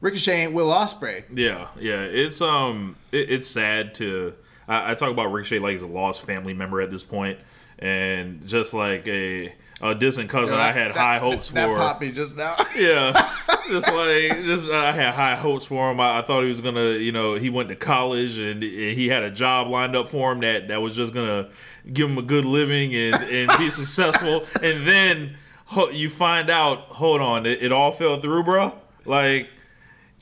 Ricochet 0.00 0.44
ain't 0.44 0.52
Will 0.52 0.72
Ospreay. 0.72 1.24
Yeah, 1.34 1.68
yeah. 1.78 2.02
It's 2.02 2.40
um, 2.40 2.96
it, 3.12 3.30
it's 3.30 3.46
sad 3.46 3.94
to. 3.96 4.34
I, 4.66 4.92
I 4.92 4.94
talk 4.94 5.10
about 5.10 5.32
Ricochet 5.32 5.58
like 5.58 5.72
he's 5.72 5.82
a 5.82 5.88
lost 5.88 6.22
family 6.22 6.54
member 6.54 6.80
at 6.80 6.90
this 6.90 7.04
point, 7.04 7.38
and 7.78 8.46
just 8.46 8.74
like 8.74 9.06
a 9.08 9.54
a 9.80 9.94
distant 9.94 10.30
cousin, 10.30 10.56
I 10.56 10.72
had 10.72 10.90
That- 10.92 10.96
high 10.96 11.18
hopes 11.18 11.50
that 11.50 11.66
for. 11.68 11.76
popped 11.76 12.00
me 12.00 12.10
just 12.12 12.36
now. 12.36 12.56
Yeah, 12.76 13.12
just 13.68 13.88
like 13.92 14.42
just 14.44 14.70
I 14.70 14.92
had 14.92 15.14
high 15.14 15.34
hopes 15.36 15.66
for 15.66 15.90
him. 15.90 16.00
I, 16.00 16.18
I 16.18 16.22
thought 16.22 16.42
he 16.42 16.48
was 16.48 16.60
gonna, 16.60 16.92
you 16.92 17.12
know, 17.12 17.34
he 17.34 17.50
went 17.50 17.68
to 17.70 17.76
college 17.76 18.38
and 18.38 18.62
he 18.62 19.08
had 19.08 19.22
a 19.22 19.30
job 19.30 19.68
lined 19.68 19.94
up 19.96 20.08
for 20.08 20.32
him 20.32 20.40
that 20.40 20.68
that 20.68 20.80
was 20.82 20.94
just 20.94 21.12
gonna 21.12 21.48
give 21.92 22.08
him 22.08 22.18
a 22.18 22.22
good 22.22 22.44
living 22.44 22.94
and 22.94 23.14
and 23.24 23.50
be 23.58 23.68
successful. 23.80 24.44
And 24.62 24.86
then 24.86 25.36
ho- 25.66 25.90
you 25.90 26.08
find 26.08 26.50
out, 26.50 26.78
hold 26.90 27.20
on, 27.20 27.44
it, 27.46 27.62
it 27.62 27.72
all 27.72 27.90
fell 27.90 28.16
through, 28.18 28.44
bro. 28.44 28.72
Like. 29.04 29.48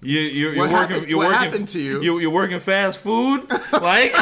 You, 0.04 0.18
you're, 0.18 0.52
you're 0.54 0.58
What 0.64 0.72
working. 0.72 0.88
happened- 0.94 1.08
You're 1.10 1.18
what 1.18 1.28
working. 1.28 1.44
happened 1.50 1.68
to 1.68 1.80
you? 1.80 2.02
You're, 2.02 2.20
you're 2.22 2.30
working 2.32 2.58
fast 2.58 2.98
food, 2.98 3.48
like, 3.70 4.12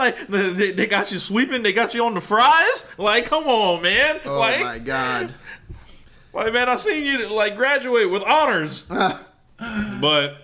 like 0.00 0.26
they, 0.28 0.72
they 0.72 0.86
got 0.86 1.12
you 1.12 1.18
sweeping. 1.18 1.62
They 1.62 1.72
got 1.72 1.94
you 1.94 2.04
on 2.04 2.14
the 2.14 2.20
fries. 2.20 2.84
Like, 2.98 3.26
come 3.26 3.44
on, 3.44 3.82
man. 3.82 4.20
Oh 4.24 4.38
like, 4.38 4.60
my 4.60 4.78
god. 4.78 5.34
like, 6.32 6.52
man, 6.52 6.68
I 6.68 6.76
seen 6.76 7.04
you 7.04 7.28
like 7.28 7.56
graduate 7.56 8.10
with 8.10 8.22
honors. 8.22 8.82
but 9.58 10.36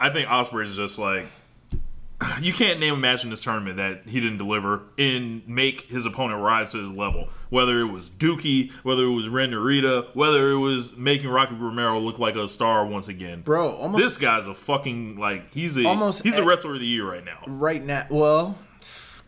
I 0.00 0.10
think 0.10 0.28
Ospreay 0.28 0.64
is 0.64 0.76
just 0.76 0.98
like 0.98 1.26
you 2.40 2.52
can't 2.52 2.80
name 2.80 2.94
a 2.94 2.96
match 2.96 3.24
in 3.24 3.30
this 3.30 3.42
tournament 3.42 3.76
that 3.76 4.02
he 4.06 4.20
didn't 4.20 4.38
deliver 4.38 4.82
and 4.98 5.46
make 5.46 5.82
his 5.90 6.06
opponent 6.06 6.40
rise 6.40 6.72
to 6.72 6.78
his 6.78 6.90
level. 6.90 7.28
Whether 7.50 7.80
it 7.80 7.86
was 7.86 8.08
Dookie, 8.08 8.72
whether 8.82 9.04
it 9.04 9.10
was 9.10 9.28
Ren 9.28 9.50
Narita, 9.50 10.14
whether 10.14 10.50
it 10.50 10.58
was 10.58 10.96
making 10.96 11.28
Rocky 11.28 11.54
Romero 11.54 12.00
look 12.00 12.18
like 12.18 12.34
a 12.34 12.48
star 12.48 12.86
once 12.86 13.08
again. 13.08 13.42
Bro, 13.42 13.76
almost- 13.76 14.02
this 14.02 14.16
guy's 14.16 14.46
a 14.46 14.54
fucking 14.54 15.18
like 15.18 15.52
he's 15.52 15.76
a 15.76 15.84
Almost 15.84 16.22
he's 16.22 16.34
the 16.34 16.42
e- 16.42 16.46
wrestler 16.46 16.74
of 16.74 16.80
the 16.80 16.86
year 16.86 17.08
right 17.08 17.24
now. 17.24 17.38
right 17.46 17.82
now. 17.84 18.06
Well, 18.08 18.56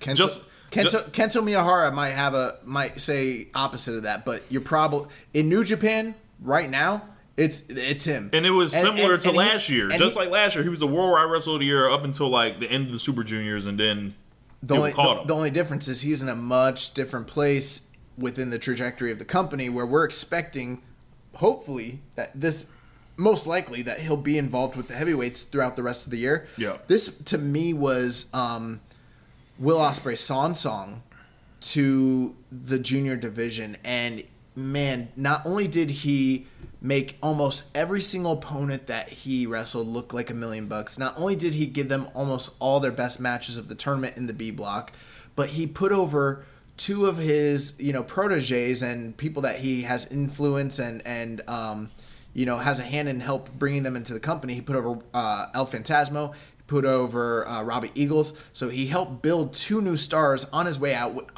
Kento, 0.00 0.16
Just- 0.16 0.40
Kento, 0.70 1.02
Kento 1.10 1.42
Miyahara 1.42 1.92
might 1.92 2.10
have 2.10 2.34
a 2.34 2.58
might 2.64 3.00
say 3.00 3.48
opposite 3.54 3.94
of 3.96 4.02
that, 4.02 4.24
but 4.24 4.42
you're 4.50 4.60
probably 4.60 5.08
in 5.34 5.48
New 5.48 5.64
Japan 5.64 6.14
right 6.40 6.68
now. 6.68 7.02
It's 7.36 7.62
it's 7.68 8.04
him, 8.04 8.30
And 8.32 8.44
it 8.44 8.50
was 8.50 8.72
similar 8.72 9.14
and- 9.14 9.22
to 9.22 9.28
and 9.28 9.36
he- 9.36 9.38
last 9.38 9.68
year. 9.68 9.88
Just 9.90 10.14
he- 10.14 10.18
like 10.20 10.30
last 10.30 10.54
year, 10.56 10.64
he 10.64 10.70
was 10.70 10.80
the 10.80 10.86
Worldwide 10.88 11.30
Wrestler 11.30 11.54
of 11.54 11.60
the 11.60 11.66
Year 11.66 11.88
up 11.88 12.04
until 12.04 12.28
like 12.28 12.58
the 12.60 12.68
end 12.70 12.86
of 12.86 12.92
the 12.92 12.98
Super 12.98 13.22
Juniors, 13.24 13.64
and 13.64 13.78
then 13.78 14.14
the 14.62 14.74
only, 14.76 14.90
caught 14.92 15.14
the, 15.14 15.20
him. 15.22 15.26
the 15.28 15.34
only 15.34 15.50
difference 15.50 15.86
is 15.88 16.00
he's 16.00 16.20
in 16.20 16.28
a 16.28 16.34
much 16.34 16.92
different 16.94 17.28
place 17.28 17.90
within 18.18 18.50
the 18.50 18.58
trajectory 18.58 19.12
of 19.12 19.20
the 19.20 19.24
company 19.24 19.68
where 19.68 19.86
we're 19.86 20.04
expecting, 20.04 20.82
hopefully, 21.36 22.00
that 22.16 22.32
this 22.38 22.66
most 23.16 23.46
likely 23.46 23.82
that 23.82 24.00
he'll 24.00 24.16
be 24.16 24.36
involved 24.36 24.76
with 24.76 24.88
the 24.88 24.94
heavyweights 24.94 25.44
throughout 25.44 25.76
the 25.76 25.82
rest 25.82 26.06
of 26.06 26.10
the 26.10 26.18
year. 26.18 26.46
Yeah. 26.56 26.78
This 26.88 27.06
to 27.24 27.38
me 27.38 27.72
was 27.72 28.26
um, 28.34 28.80
Will 29.58 29.78
Ospreay 29.78 30.16
song 30.16 30.54
song 30.54 31.02
to 31.60 32.36
the 32.52 32.78
junior 32.78 33.16
division, 33.16 33.76
and 33.82 34.22
man, 34.54 35.08
not 35.16 35.44
only 35.44 35.66
did 35.66 35.90
he 35.90 36.46
make 36.80 37.18
almost 37.20 37.64
every 37.74 38.00
single 38.00 38.32
opponent 38.32 38.86
that 38.86 39.08
he 39.08 39.46
wrestled 39.46 39.88
look 39.88 40.12
like 40.12 40.30
a 40.30 40.34
million 40.34 40.68
bucks, 40.68 40.96
not 40.96 41.14
only 41.16 41.34
did 41.34 41.54
he 41.54 41.66
give 41.66 41.88
them 41.88 42.08
almost 42.14 42.54
all 42.60 42.78
their 42.78 42.92
best 42.92 43.18
matches 43.18 43.56
of 43.56 43.68
the 43.68 43.74
tournament 43.74 44.16
in 44.16 44.26
the 44.26 44.32
B 44.32 44.52
block, 44.52 44.92
but 45.34 45.50
he 45.50 45.66
put 45.66 45.90
over 45.90 46.44
two 46.76 47.06
of 47.06 47.16
his, 47.16 47.74
you 47.80 47.92
know, 47.92 48.04
proteges 48.04 48.82
and 48.82 49.16
people 49.16 49.42
that 49.42 49.58
he 49.58 49.82
has 49.82 50.06
influence 50.06 50.78
and 50.78 51.04
and 51.04 51.42
um, 51.48 51.90
you 52.32 52.46
know 52.46 52.58
has 52.58 52.78
a 52.78 52.84
hand 52.84 53.08
in 53.08 53.18
help 53.20 53.50
bringing 53.58 53.82
them 53.82 53.96
into 53.96 54.14
the 54.14 54.20
company. 54.20 54.54
He 54.54 54.60
put 54.60 54.76
over 54.76 55.00
uh, 55.12 55.46
El 55.54 55.66
Phantasmo, 55.66 56.34
put 56.68 56.84
over 56.84 57.46
uh, 57.48 57.62
Robbie 57.64 57.90
Eagles, 57.96 58.34
so 58.52 58.68
he 58.68 58.86
helped 58.86 59.20
build 59.22 59.52
two 59.54 59.80
new 59.80 59.96
stars 59.96 60.44
on 60.52 60.66
his 60.66 60.78
way 60.78 60.94
out. 60.94 61.28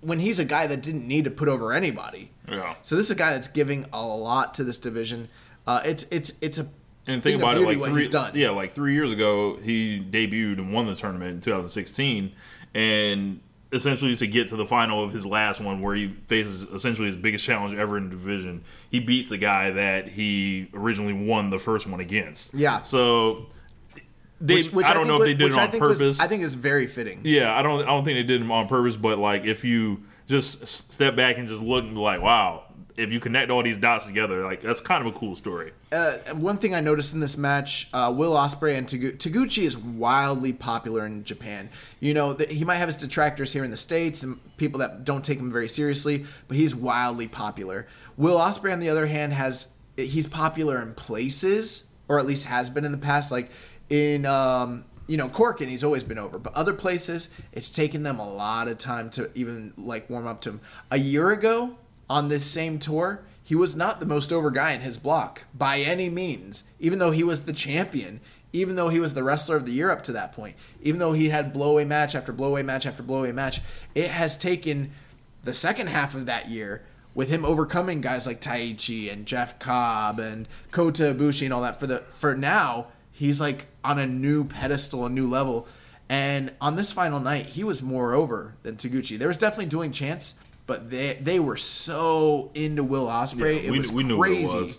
When 0.00 0.20
he's 0.20 0.38
a 0.38 0.44
guy 0.46 0.66
that 0.68 0.80
didn't 0.82 1.06
need 1.06 1.24
to 1.24 1.30
put 1.30 1.48
over 1.48 1.72
anybody, 1.72 2.30
Yeah. 2.48 2.74
so 2.82 2.94
this 2.96 3.04
is 3.06 3.10
a 3.10 3.14
guy 3.16 3.32
that's 3.32 3.48
giving 3.48 3.84
a 3.92 4.00
lot 4.02 4.54
to 4.54 4.64
this 4.64 4.78
division. 4.78 5.28
Uh, 5.66 5.82
it's 5.84 6.04
it's 6.10 6.32
it's 6.40 6.58
a 6.58 6.66
And 7.06 7.22
think 7.22 7.38
about 7.40 7.58
it, 7.58 7.66
like 7.66 7.78
three, 7.90 8.02
he's 8.02 8.08
done. 8.10 8.32
yeah, 8.34 8.50
like 8.50 8.72
three 8.74 8.94
years 8.94 9.10
ago, 9.12 9.56
he 9.56 9.98
debuted 10.00 10.58
and 10.58 10.72
won 10.72 10.86
the 10.86 10.94
tournament 10.94 11.32
in 11.32 11.40
2016, 11.40 12.32
and 12.74 13.40
essentially 13.72 14.14
to 14.16 14.26
get 14.26 14.48
to 14.48 14.56
the 14.56 14.64
final 14.64 15.02
of 15.04 15.12
his 15.12 15.26
last 15.26 15.60
one, 15.60 15.82
where 15.82 15.94
he 15.94 16.14
faces 16.26 16.62
essentially 16.72 17.06
his 17.06 17.16
biggest 17.18 17.44
challenge 17.44 17.74
ever 17.74 17.98
in 17.98 18.04
the 18.04 18.10
division, 18.10 18.62
he 18.90 18.98
beats 19.00 19.28
the 19.28 19.36
guy 19.36 19.70
that 19.72 20.08
he 20.08 20.68
originally 20.72 21.12
won 21.12 21.50
the 21.50 21.58
first 21.58 21.86
one 21.86 22.00
against. 22.00 22.54
Yeah. 22.54 22.80
So 22.82 23.48
they, 24.40 24.60
I 24.84 24.94
don't 24.94 25.06
know 25.08 25.20
if 25.20 25.26
they 25.26 25.34
did 25.34 25.44
which 25.44 25.52
it 25.54 25.58
I 25.58 25.64
on 25.66 25.70
was- 25.70 25.98
purpose. 25.98 26.20
I 26.20 26.26
think 26.28 26.42
is 26.42 26.54
very 26.54 26.86
fitting. 26.86 27.20
Yeah, 27.24 27.56
I 27.56 27.62
don't. 27.62 27.82
I 27.82 27.86
don't 27.86 28.04
think 28.04 28.16
they 28.16 28.22
did 28.22 28.40
them 28.40 28.50
on 28.52 28.68
purpose. 28.68 28.96
But 28.96 29.18
like, 29.18 29.44
if 29.44 29.64
you 29.64 30.02
just 30.26 30.66
step 30.66 31.16
back 31.16 31.38
and 31.38 31.48
just 31.48 31.60
look 31.60 31.84
and 31.84 31.94
be 31.94 32.00
like, 32.00 32.20
wow, 32.20 32.64
if 32.96 33.10
you 33.10 33.18
connect 33.18 33.50
all 33.50 33.62
these 33.62 33.76
dots 33.78 34.04
together, 34.06 34.44
like 34.44 34.60
that's 34.60 34.80
kind 34.80 35.06
of 35.06 35.14
a 35.14 35.18
cool 35.18 35.34
story. 35.34 35.72
Uh, 35.90 36.16
one 36.34 36.58
thing 36.58 36.74
I 36.74 36.80
noticed 36.80 37.14
in 37.14 37.20
this 37.20 37.38
match, 37.38 37.88
uh, 37.94 38.12
Will 38.14 38.34
Ospreay 38.34 38.76
and 38.76 38.86
Tagu- 38.86 39.16
Taguchi 39.16 39.62
is 39.62 39.76
wildly 39.78 40.52
popular 40.52 41.06
in 41.06 41.24
Japan. 41.24 41.70
You 42.00 42.12
know, 42.12 42.34
th- 42.34 42.50
he 42.52 42.64
might 42.64 42.76
have 42.76 42.88
his 42.88 42.96
detractors 42.96 43.52
here 43.52 43.64
in 43.64 43.70
the 43.70 43.76
states 43.76 44.22
and 44.22 44.38
people 44.58 44.80
that 44.80 45.04
don't 45.04 45.24
take 45.24 45.38
him 45.38 45.50
very 45.50 45.68
seriously, 45.68 46.26
but 46.46 46.56
he's 46.56 46.74
wildly 46.74 47.26
popular. 47.28 47.86
Will 48.16 48.36
Ospreay, 48.38 48.72
on 48.72 48.80
the 48.80 48.90
other 48.90 49.06
hand, 49.06 49.32
has 49.32 49.74
he's 49.96 50.26
popular 50.26 50.80
in 50.82 50.92
places, 50.94 51.88
or 52.08 52.18
at 52.18 52.26
least 52.26 52.44
has 52.46 52.68
been 52.68 52.84
in 52.84 52.92
the 52.92 52.98
past, 52.98 53.32
like 53.32 53.50
in 53.90 54.26
um, 54.26 54.84
you 55.06 55.16
know 55.16 55.28
Cork, 55.28 55.60
and 55.60 55.70
he's 55.70 55.84
always 55.84 56.04
been 56.04 56.18
over. 56.18 56.38
But 56.38 56.54
other 56.54 56.74
places, 56.74 57.30
it's 57.52 57.70
taken 57.70 58.02
them 58.02 58.18
a 58.18 58.28
lot 58.28 58.68
of 58.68 58.78
time 58.78 59.10
to 59.10 59.30
even 59.34 59.72
like 59.76 60.08
warm 60.08 60.26
up 60.26 60.40
to 60.42 60.50
him. 60.50 60.60
A 60.90 60.98
year 60.98 61.30
ago, 61.30 61.76
on 62.08 62.28
this 62.28 62.46
same 62.46 62.78
tour, 62.78 63.22
he 63.42 63.54
was 63.54 63.74
not 63.74 64.00
the 64.00 64.06
most 64.06 64.32
over 64.32 64.50
guy 64.50 64.72
in 64.72 64.82
his 64.82 64.98
block 64.98 65.44
by 65.54 65.80
any 65.80 66.08
means, 66.08 66.64
even 66.78 66.98
though 66.98 67.10
he 67.10 67.24
was 67.24 67.42
the 67.42 67.52
champion, 67.52 68.20
even 68.52 68.76
though 68.76 68.88
he 68.88 69.00
was 69.00 69.14
the 69.14 69.24
wrestler 69.24 69.56
of 69.56 69.66
the 69.66 69.72
year 69.72 69.90
up 69.90 70.02
to 70.02 70.12
that 70.12 70.32
point, 70.32 70.56
even 70.82 71.00
though 71.00 71.12
he 71.12 71.30
had 71.30 71.54
blowaway 71.54 71.86
match 71.86 72.14
after 72.14 72.32
blowaway 72.32 72.64
match 72.64 72.86
after 72.86 73.02
blowaway 73.02 73.34
match. 73.34 73.60
It 73.94 74.10
has 74.10 74.36
taken 74.36 74.90
the 75.44 75.54
second 75.54 75.88
half 75.88 76.14
of 76.14 76.26
that 76.26 76.48
year 76.48 76.82
with 77.14 77.30
him 77.30 77.44
overcoming 77.44 78.00
guys 78.00 78.26
like 78.26 78.40
Taichi 78.40 79.12
and 79.12 79.26
Jeff 79.26 79.58
Cobb 79.58 80.18
and 80.18 80.46
Kota 80.70 81.14
Ibushi 81.14 81.44
and 81.44 81.52
all 81.52 81.62
that 81.62 81.80
for 81.80 81.86
the 81.86 81.98
for 82.10 82.36
now 82.36 82.88
he's 83.18 83.40
like 83.40 83.66
on 83.82 83.98
a 83.98 84.06
new 84.06 84.44
pedestal, 84.44 85.04
a 85.06 85.10
new 85.10 85.26
level. 85.26 85.66
And 86.08 86.52
on 86.60 86.76
this 86.76 86.90
final 86.92 87.20
night, 87.20 87.46
he 87.46 87.64
was 87.64 87.82
more 87.82 88.14
over 88.14 88.54
than 88.62 88.76
Taguchi. 88.76 89.18
There 89.18 89.28
was 89.28 89.36
definitely 89.36 89.66
doing 89.66 89.92
chance, 89.92 90.36
but 90.66 90.88
they 90.90 91.18
they 91.20 91.38
were 91.38 91.56
so 91.56 92.50
into 92.54 92.82
Will 92.84 93.06
Ospreay. 93.06 93.56
Yeah, 93.56 93.68
it 93.68 93.70
we- 93.72 93.78
was 93.78 93.92
we 93.92 94.04
knew 94.04 94.16
what 94.16 94.30
it 94.30 94.34
crazy. 94.36 94.56
was. 94.56 94.78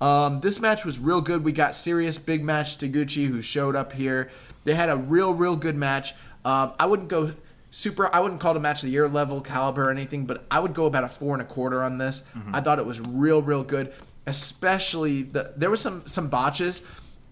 Um, 0.00 0.40
this 0.40 0.60
match 0.60 0.84
was 0.84 0.98
real 0.98 1.20
good. 1.20 1.44
We 1.44 1.52
got 1.52 1.74
serious 1.74 2.16
big 2.18 2.42
match 2.44 2.78
Taguchi 2.78 3.26
who 3.26 3.42
showed 3.42 3.76
up 3.76 3.92
here. 3.92 4.30
They 4.64 4.74
had 4.74 4.88
a 4.88 4.96
real, 4.96 5.34
real 5.34 5.56
good 5.56 5.76
match. 5.76 6.14
Um, 6.44 6.72
I 6.78 6.86
wouldn't 6.86 7.08
go 7.08 7.32
super. 7.70 8.08
I 8.14 8.20
wouldn't 8.20 8.40
call 8.40 8.52
it 8.54 8.56
a 8.56 8.60
match 8.60 8.78
of 8.82 8.86
the 8.86 8.92
year 8.92 9.08
level 9.08 9.40
caliber 9.42 9.88
or 9.88 9.90
anything, 9.90 10.24
but 10.24 10.44
I 10.50 10.60
would 10.60 10.72
go 10.72 10.86
about 10.86 11.04
a 11.04 11.08
four 11.08 11.34
and 11.34 11.42
a 11.42 11.44
quarter 11.44 11.82
on 11.82 11.98
this. 11.98 12.22
I 12.52 12.60
thought 12.60 12.78
it 12.78 12.86
was 12.86 13.00
real, 13.00 13.42
real 13.42 13.62
good. 13.64 13.92
Especially 14.26 15.22
the 15.22 15.52
there 15.56 15.68
was 15.70 15.80
some 15.80 16.06
some 16.06 16.28
botches, 16.28 16.82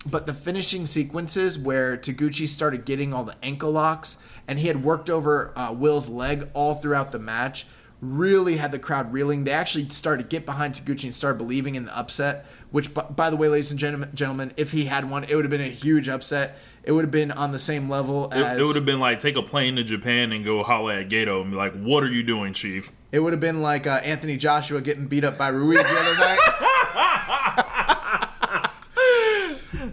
but 0.07 0.27
the 0.27 0.35
finishing 0.35 0.87
sequences 0.87 1.59
where 1.59 1.97
Taguchi 1.97 2.47
started 2.47 2.85
getting 2.85 3.13
all 3.13 3.25
the 3.25 3.37
ankle 3.43 3.73
locks 3.73 4.19
and 4.47 4.59
he 4.59 4.69
had 4.69 4.83
worked 4.83 5.11
over 5.11 5.53
uh, 5.57 5.73
Will's 5.73 6.09
leg 6.09 6.49
all 6.55 6.75
throughout 6.75 7.11
the 7.13 7.19
match 7.19 7.67
really 8.01 8.57
had 8.57 8.73
the 8.73 8.79
crowd 8.79 9.13
reeling. 9.13 9.45
They 9.45 9.53
actually 9.53 9.89
started 9.89 10.25
to 10.25 10.29
get 10.29 10.47
behind 10.47 10.75
Taguchi 10.75 11.05
and 11.05 11.15
started 11.15 11.39
believing 11.39 11.75
in 11.75 11.85
the 11.85 11.97
upset. 11.97 12.47
Which, 12.71 12.93
by, 12.93 13.03
by 13.03 13.31
the 13.31 13.37
way, 13.37 13.49
ladies 13.49 13.71
and 13.71 13.81
gentlemen, 13.81 14.11
gentlemen, 14.15 14.53
if 14.59 14.73
he 14.73 14.85
had 14.85 15.11
one, 15.11 15.25
it 15.25 15.35
would 15.35 15.45
have 15.45 15.51
been 15.51 15.63
a 15.63 15.65
huge 15.65 16.09
upset. 16.09 16.59
It 16.85 16.93
would 16.93 17.03
have 17.03 17.11
been 17.11 17.33
on 17.33 17.51
the 17.51 17.59
same 17.59 17.89
level 17.89 18.27
It, 18.27 18.37
as 18.37 18.59
it 18.59 18.65
would 18.65 18.77
have 18.77 18.85
been 18.85 19.01
like 19.01 19.21
take 19.21 19.37
a 19.37 19.43
plane 19.43 19.77
to 19.77 19.85
Japan 19.85 20.33
and 20.33 20.45
go 20.45 20.63
holla 20.63 21.01
at 21.01 21.09
Gedo 21.09 21.41
and 21.41 21.51
be 21.51 21.57
like, 21.57 21.73
"What 21.73 22.03
are 22.03 22.11
you 22.11 22.23
doing, 22.23 22.53
Chief?" 22.53 22.93
it 23.11 23.21
would 23.21 23.33
have 23.33 23.41
been 23.41 23.63
like 23.63 23.87
uh, 23.87 24.01
Anthony 24.05 24.37
Joshua 24.37 24.81
getting 24.83 25.07
beat 25.07 25.25
up 25.25 25.39
by 25.39 25.49
Ruiz 25.49 25.83
the 25.83 25.89
other 25.89 26.19
night. 26.19 26.39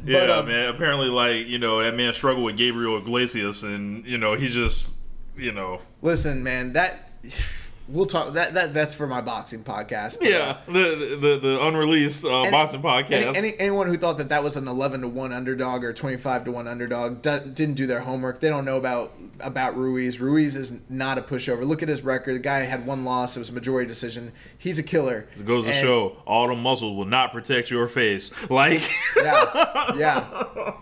Yeah, 0.06 0.38
um, 0.38 0.47
man. 0.47 0.70
Apparently, 0.70 1.08
like 1.08 1.47
you 1.47 1.58
know, 1.58 1.84
that 1.84 1.95
man 1.95 2.14
struggled 2.14 2.45
with 2.45 2.58
Gabriel 2.58 2.97
Iglesias, 2.97 3.64
and 3.64 4.06
you 4.06 4.18
know, 4.18 4.34
he 4.36 4.47
just, 4.47 4.93
you 5.36 5.51
know, 5.51 5.82
Listen, 6.01 6.43
man, 6.43 6.74
that 6.74 7.10
we'll 7.88 8.06
talk. 8.06 8.34
That 8.34 8.54
that 8.54 8.74
that's 8.74 8.94
for 8.96 9.08
my 9.08 9.22
boxing 9.22 9.64
podcast. 9.64 10.20
but, 10.20 10.28
uh, 10.28 10.30
yeah, 10.30 10.58
the 10.68 11.18
the 11.20 11.40
the 11.42 11.66
unreleased 11.66 12.26
uh, 12.26 12.42
Any- 12.42 12.52
boxing 12.52 12.82
podcast. 12.82 13.12
Any, 13.12 13.38
any, 13.38 13.60
anyone 13.60 13.88
who 13.88 13.98
thought 13.98 14.18
that 14.18 14.30
that 14.30 14.44
was 14.44 14.56
an 14.58 14.68
eleven 14.68 15.02
to 15.02 15.08
one 15.08 15.32
underdog 15.34 15.84
or 15.84 15.94
twenty 15.94 16.18
five 16.18 16.44
to 16.46 16.52
one 16.52 16.68
underdog 16.68 17.22
do, 17.22 17.40
didn't 17.54 17.76
do 17.76 17.88
their 17.88 18.02
homework. 18.02 18.40
They 18.40 18.50
don't 18.50 18.66
know 18.66 18.78
about 18.78 19.14
about 19.40 19.76
Ruiz. 19.78 20.20
Ruiz 20.20 20.56
is 20.56 20.80
not 20.90 21.18
a 21.18 21.22
pushover. 21.22 21.66
Look 21.66 21.82
at 21.84 21.90
his 21.90 22.04
record. 22.04 22.36
The 22.36 22.40
guy 22.40 22.60
had 22.60 22.86
one 22.86 23.04
loss. 23.06 23.36
It 23.36 23.40
was 23.40 23.50
a 23.50 23.54
majority 23.54 23.88
decision. 23.88 24.32
He's 24.58 24.80
a 24.80 24.84
killer. 24.84 25.28
it 25.36 25.46
goes 25.46 25.66
to 25.66 25.74
show 25.74 26.18
all 26.26 26.48
the 26.48 26.56
muscles 26.56 26.96
will 26.96 27.06
not 27.06 27.32
protect 27.32 27.70
your 27.72 27.88
face. 27.88 28.32
Like, 28.50 28.82
Yeah, 29.18 29.94
yeah, 29.98 30.74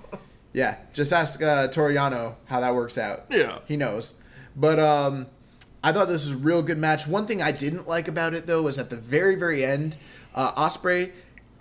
yeah. 0.53 0.77
Just 0.93 1.11
ask 1.11 1.41
uh, 1.41 1.67
Toriano 1.69 2.35
how 2.45 2.59
that 2.59 2.75
works 2.75 2.97
out. 2.97 3.25
Yeah. 3.29 3.59
he 3.65 3.77
knows. 3.77 4.13
But 4.55 4.79
um, 4.79 5.27
I 5.83 5.91
thought 5.91 6.07
this 6.07 6.23
was 6.23 6.31
a 6.31 6.37
real 6.37 6.61
good 6.61 6.77
match. 6.77 7.07
One 7.07 7.25
thing 7.25 7.41
I 7.41 7.51
didn't 7.51 7.87
like 7.87 8.07
about 8.07 8.33
it 8.33 8.47
though 8.47 8.61
was 8.61 8.79
at 8.79 8.89
the 8.89 8.95
very 8.95 9.35
very 9.35 9.65
end, 9.65 9.95
uh, 10.33 10.51
Ospreay. 10.53 11.11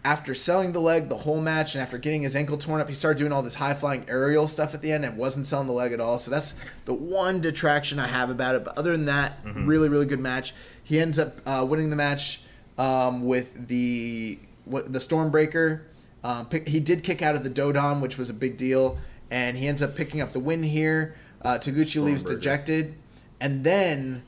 After 0.04 0.34
selling 0.34 0.72
the 0.72 0.80
leg 0.80 1.08
the 1.08 1.18
whole 1.18 1.40
match 1.40 1.76
and 1.76 1.82
after 1.82 1.96
getting 1.96 2.22
his 2.22 2.34
ankle 2.34 2.58
torn 2.58 2.80
up, 2.80 2.88
he 2.88 2.94
started 2.94 3.18
doing 3.20 3.30
all 3.30 3.40
this 3.42 3.54
high 3.54 3.74
flying 3.74 4.04
aerial 4.08 4.48
stuff 4.48 4.74
at 4.74 4.82
the 4.82 4.90
end 4.90 5.04
and 5.04 5.16
wasn't 5.16 5.46
selling 5.46 5.68
the 5.68 5.72
leg 5.72 5.92
at 5.92 6.00
all. 6.00 6.18
So 6.18 6.28
that's 6.28 6.56
the 6.86 6.92
one 6.94 7.40
detraction 7.40 8.00
I 8.00 8.08
have 8.08 8.28
about 8.28 8.56
it. 8.56 8.64
But 8.64 8.76
other 8.76 8.90
than 8.90 9.04
that, 9.04 9.38
really, 9.44 9.88
really 9.88 10.06
good 10.06 10.18
match. 10.18 10.54
He 10.82 10.98
ends 10.98 11.20
up 11.20 11.36
uh, 11.46 11.64
winning 11.68 11.90
the 11.90 11.96
match 11.96 12.42
um, 12.78 13.24
with 13.26 13.68
the 13.68 14.40
what, 14.64 14.92
the 14.92 14.98
Stormbreaker. 14.98 15.82
Um, 16.24 16.46
pick, 16.46 16.66
he 16.66 16.80
did 16.80 17.04
kick 17.04 17.22
out 17.22 17.36
of 17.36 17.44
the 17.44 17.50
Dodon, 17.50 18.00
which 18.00 18.18
was 18.18 18.28
a 18.28 18.34
big 18.34 18.56
deal, 18.56 18.98
and 19.30 19.56
he 19.56 19.68
ends 19.68 19.82
up 19.82 19.94
picking 19.94 20.20
up 20.20 20.32
the 20.32 20.40
win 20.40 20.64
here. 20.64 21.14
Uh, 21.42 21.58
Taguchi 21.58 22.02
leaves 22.02 22.24
dejected, 22.24 22.94
and 23.43 23.64
then 23.64 24.22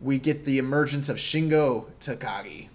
we 0.00 0.18
get 0.18 0.44
the 0.44 0.56
emergence 0.58 1.08
of 1.10 1.16
Shingo 1.18 1.86
Takagi. 2.00 2.68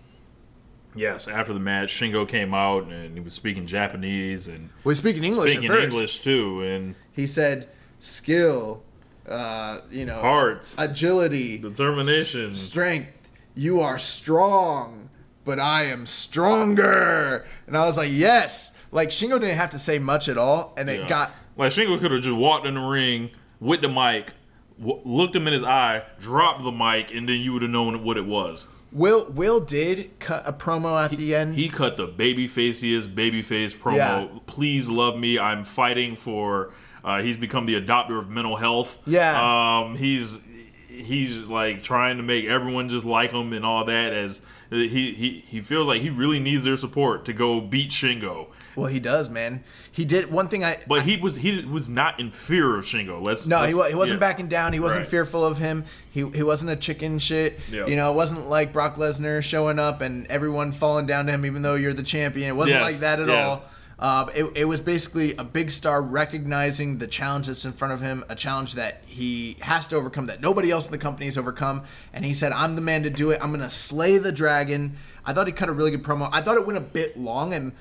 yes, 0.96 1.28
after 1.28 1.54
the 1.54 1.60
match, 1.60 1.90
Shingo 1.90 2.28
came 2.28 2.54
out 2.54 2.84
and 2.86 3.16
he 3.16 3.20
was 3.20 3.34
speaking 3.34 3.66
Japanese 3.66 4.48
and 4.48 4.70
Well, 4.84 4.92
he's 4.92 5.00
speaking 5.00 5.24
English 5.24 5.52
speaking 5.54 5.70
at 5.72 5.76
first. 5.78 5.84
English 5.84 6.20
too, 6.20 6.62
and 6.62 6.96
He 7.14 7.26
said, 7.26 7.68
"Skill, 8.00 8.84
uh, 9.28 9.80
you 9.90 10.06
know, 10.06 10.20
heart, 10.22 10.74
agility, 10.78 11.58
determination. 11.58 12.52
s- 12.52 12.60
strength. 12.62 13.30
You 13.56 13.80
are 13.80 13.98
strong, 13.98 15.10
but 15.46 15.60
I 15.60 15.86
am 15.86 16.06
stronger." 16.06 17.46
And 17.68 17.76
I 17.78 17.86
was 17.86 17.98
like, 17.98 18.12
"Yes!" 18.12 18.78
Like 18.92 19.10
Shingo 19.10 19.40
didn't 19.40 19.58
have 19.58 19.72
to 19.72 19.80
say 19.80 19.98
much 20.00 20.30
at 20.30 20.38
all, 20.38 20.74
and 20.78 20.90
it 20.90 21.02
Yeah. 21.02 21.08
got 21.08 21.32
like 21.58 21.72
Shingo 21.72 22.00
could 22.00 22.12
have 22.12 22.22
just 22.22 22.36
walked 22.36 22.66
in 22.68 22.76
the 22.76 22.82
ring 22.82 23.32
with 23.60 23.82
the 23.82 23.90
mic, 23.90 24.34
w- 24.80 25.02
looked 25.06 25.36
him 25.36 25.48
in 25.48 25.54
his 25.54 25.64
eye, 25.64 26.04
dropped 26.20 26.64
the 26.64 26.72
mic, 26.72 27.14
and 27.14 27.28
then 27.28 27.40
you 27.40 27.54
would 27.54 27.62
have 27.62 27.72
known 27.72 28.04
what 28.04 28.18
it 28.18 28.26
was. 28.26 28.68
Will. 28.92 29.26
Will 29.32 29.60
did 29.60 30.18
cut 30.20 30.44
a 30.48 30.54
promo 30.54 31.04
at 31.04 31.18
the 31.18 31.36
end. 31.36 31.56
He 31.56 31.68
cut 31.68 31.98
the 31.98 32.08
baby 32.08 32.48
faciest 32.48 33.14
babyface 33.14 33.76
promo. 33.76 33.96
Yeah. 33.98 34.28
Please 34.46 34.90
love 34.90 35.18
me. 35.18 35.38
I'm 35.38 35.64
fighting 35.64 36.16
for. 36.16 36.72
Uh, 37.04 37.22
he's 37.22 37.38
become 37.38 37.66
the 37.66 37.80
adopter 37.80 38.18
of 38.18 38.30
mental 38.30 38.56
health. 38.56 39.00
Yeah. 39.06 39.82
Um. 39.84 39.96
He's 39.96 40.40
he's 40.88 41.48
like 41.48 41.84
trying 41.84 42.18
to 42.18 42.24
make 42.24 42.46
everyone 42.46 42.88
just 42.90 43.06
like 43.06 43.32
him 43.32 43.52
and 43.54 43.66
all 43.66 43.84
that. 43.86 44.14
As 44.14 44.42
he 44.70 45.14
he 45.14 45.44
he 45.46 45.60
feels 45.60 45.88
like 45.88 46.02
he 46.02 46.10
really 46.10 46.40
needs 46.40 46.64
their 46.64 46.78
support 46.78 47.26
to 47.26 47.34
go 47.34 47.60
beat 47.62 47.92
Shingo. 47.92 48.48
Well, 48.76 48.88
he 48.88 49.00
does, 49.00 49.30
man. 49.30 49.64
He 49.96 50.04
did 50.04 50.30
one 50.30 50.50
thing. 50.50 50.62
I 50.64 50.78
But 50.88 51.04
he 51.04 51.16
was 51.16 51.38
he 51.38 51.64
was 51.64 51.88
not 51.88 52.20
in 52.20 52.30
fear 52.30 52.76
of 52.78 52.84
Shingo. 52.84 53.22
Let's 53.22 53.46
no, 53.46 53.62
let's- 53.62 53.74
he, 53.74 53.90
he 53.90 53.96
wasn't 53.96 54.20
yeah. 54.20 54.28
backing 54.28 54.50
down. 54.50 54.74
He 54.74 54.80
wasn't 54.82 55.02
Right. 55.04 55.10
fearful 55.10 55.46
of 55.46 55.58
him. 55.58 55.86
He 56.12 56.20
he 56.32 56.44
wasn't 56.44 56.72
a 56.72 56.76
chicken 56.76 57.18
shit. 57.18 57.60
Yeah. 57.72 57.88
You 57.88 57.96
know, 57.96 58.12
it 58.12 58.16
wasn't 58.16 58.50
like 58.50 58.74
Brock 58.74 58.98
Lesnar 58.98 59.42
showing 59.42 59.80
up 59.80 60.02
and 60.02 60.28
everyone 60.28 60.74
falling 60.74 61.06
down 61.06 61.28
to 61.28 61.32
him, 61.32 61.46
even 61.46 61.62
though 61.62 61.76
you're 61.76 61.94
the 61.94 62.04
champion. 62.04 62.50
It 62.50 62.56
wasn't 62.58 62.80
Yes, 62.82 62.92
like 62.92 63.00
that 63.02 63.20
at 63.22 63.28
yes. 63.30 63.48
all. 63.50 63.70
Uh, 63.98 64.26
it, 64.36 64.44
it 64.56 64.66
was 64.66 64.82
basically 64.82 65.34
a 65.38 65.44
big 65.46 65.72
star 65.72 66.02
recognizing 66.02 66.98
the 66.98 67.08
challenge 67.08 67.48
that's 67.48 67.64
in 67.64 67.72
front 67.72 67.94
of 67.94 68.02
him, 68.02 68.26
a 68.28 68.36
challenge 68.36 68.74
that 68.76 69.02
he 69.06 69.56
has 69.62 69.88
to 69.88 69.96
overcome, 69.96 70.26
that 70.26 70.42
nobody 70.42 70.70
else 70.70 70.86
in 70.88 70.92
the 70.92 70.98
company 70.98 71.26
has 71.28 71.38
overcome. 71.38 71.82
And 72.12 72.26
he 72.26 72.34
said, 72.34 72.52
I'm 72.52 72.76
the 72.76 72.82
man 72.82 73.04
to 73.04 73.10
do 73.10 73.32
it. 73.32 73.40
I'm 73.42 73.52
going 73.52 73.62
to 73.62 73.70
slay 73.70 74.18
the 74.18 74.34
dragon. 74.34 74.98
I 75.26 75.32
thought 75.32 75.48
he 75.48 75.54
cut 75.54 75.70
a 75.70 75.72
really 75.72 75.92
good 75.92 76.04
promo. 76.04 76.30
I 76.34 76.42
thought 76.42 76.58
it 76.58 76.66
went 76.68 76.78
a 76.78 76.82
bit 76.82 77.18
long, 77.18 77.54
and 77.54 77.72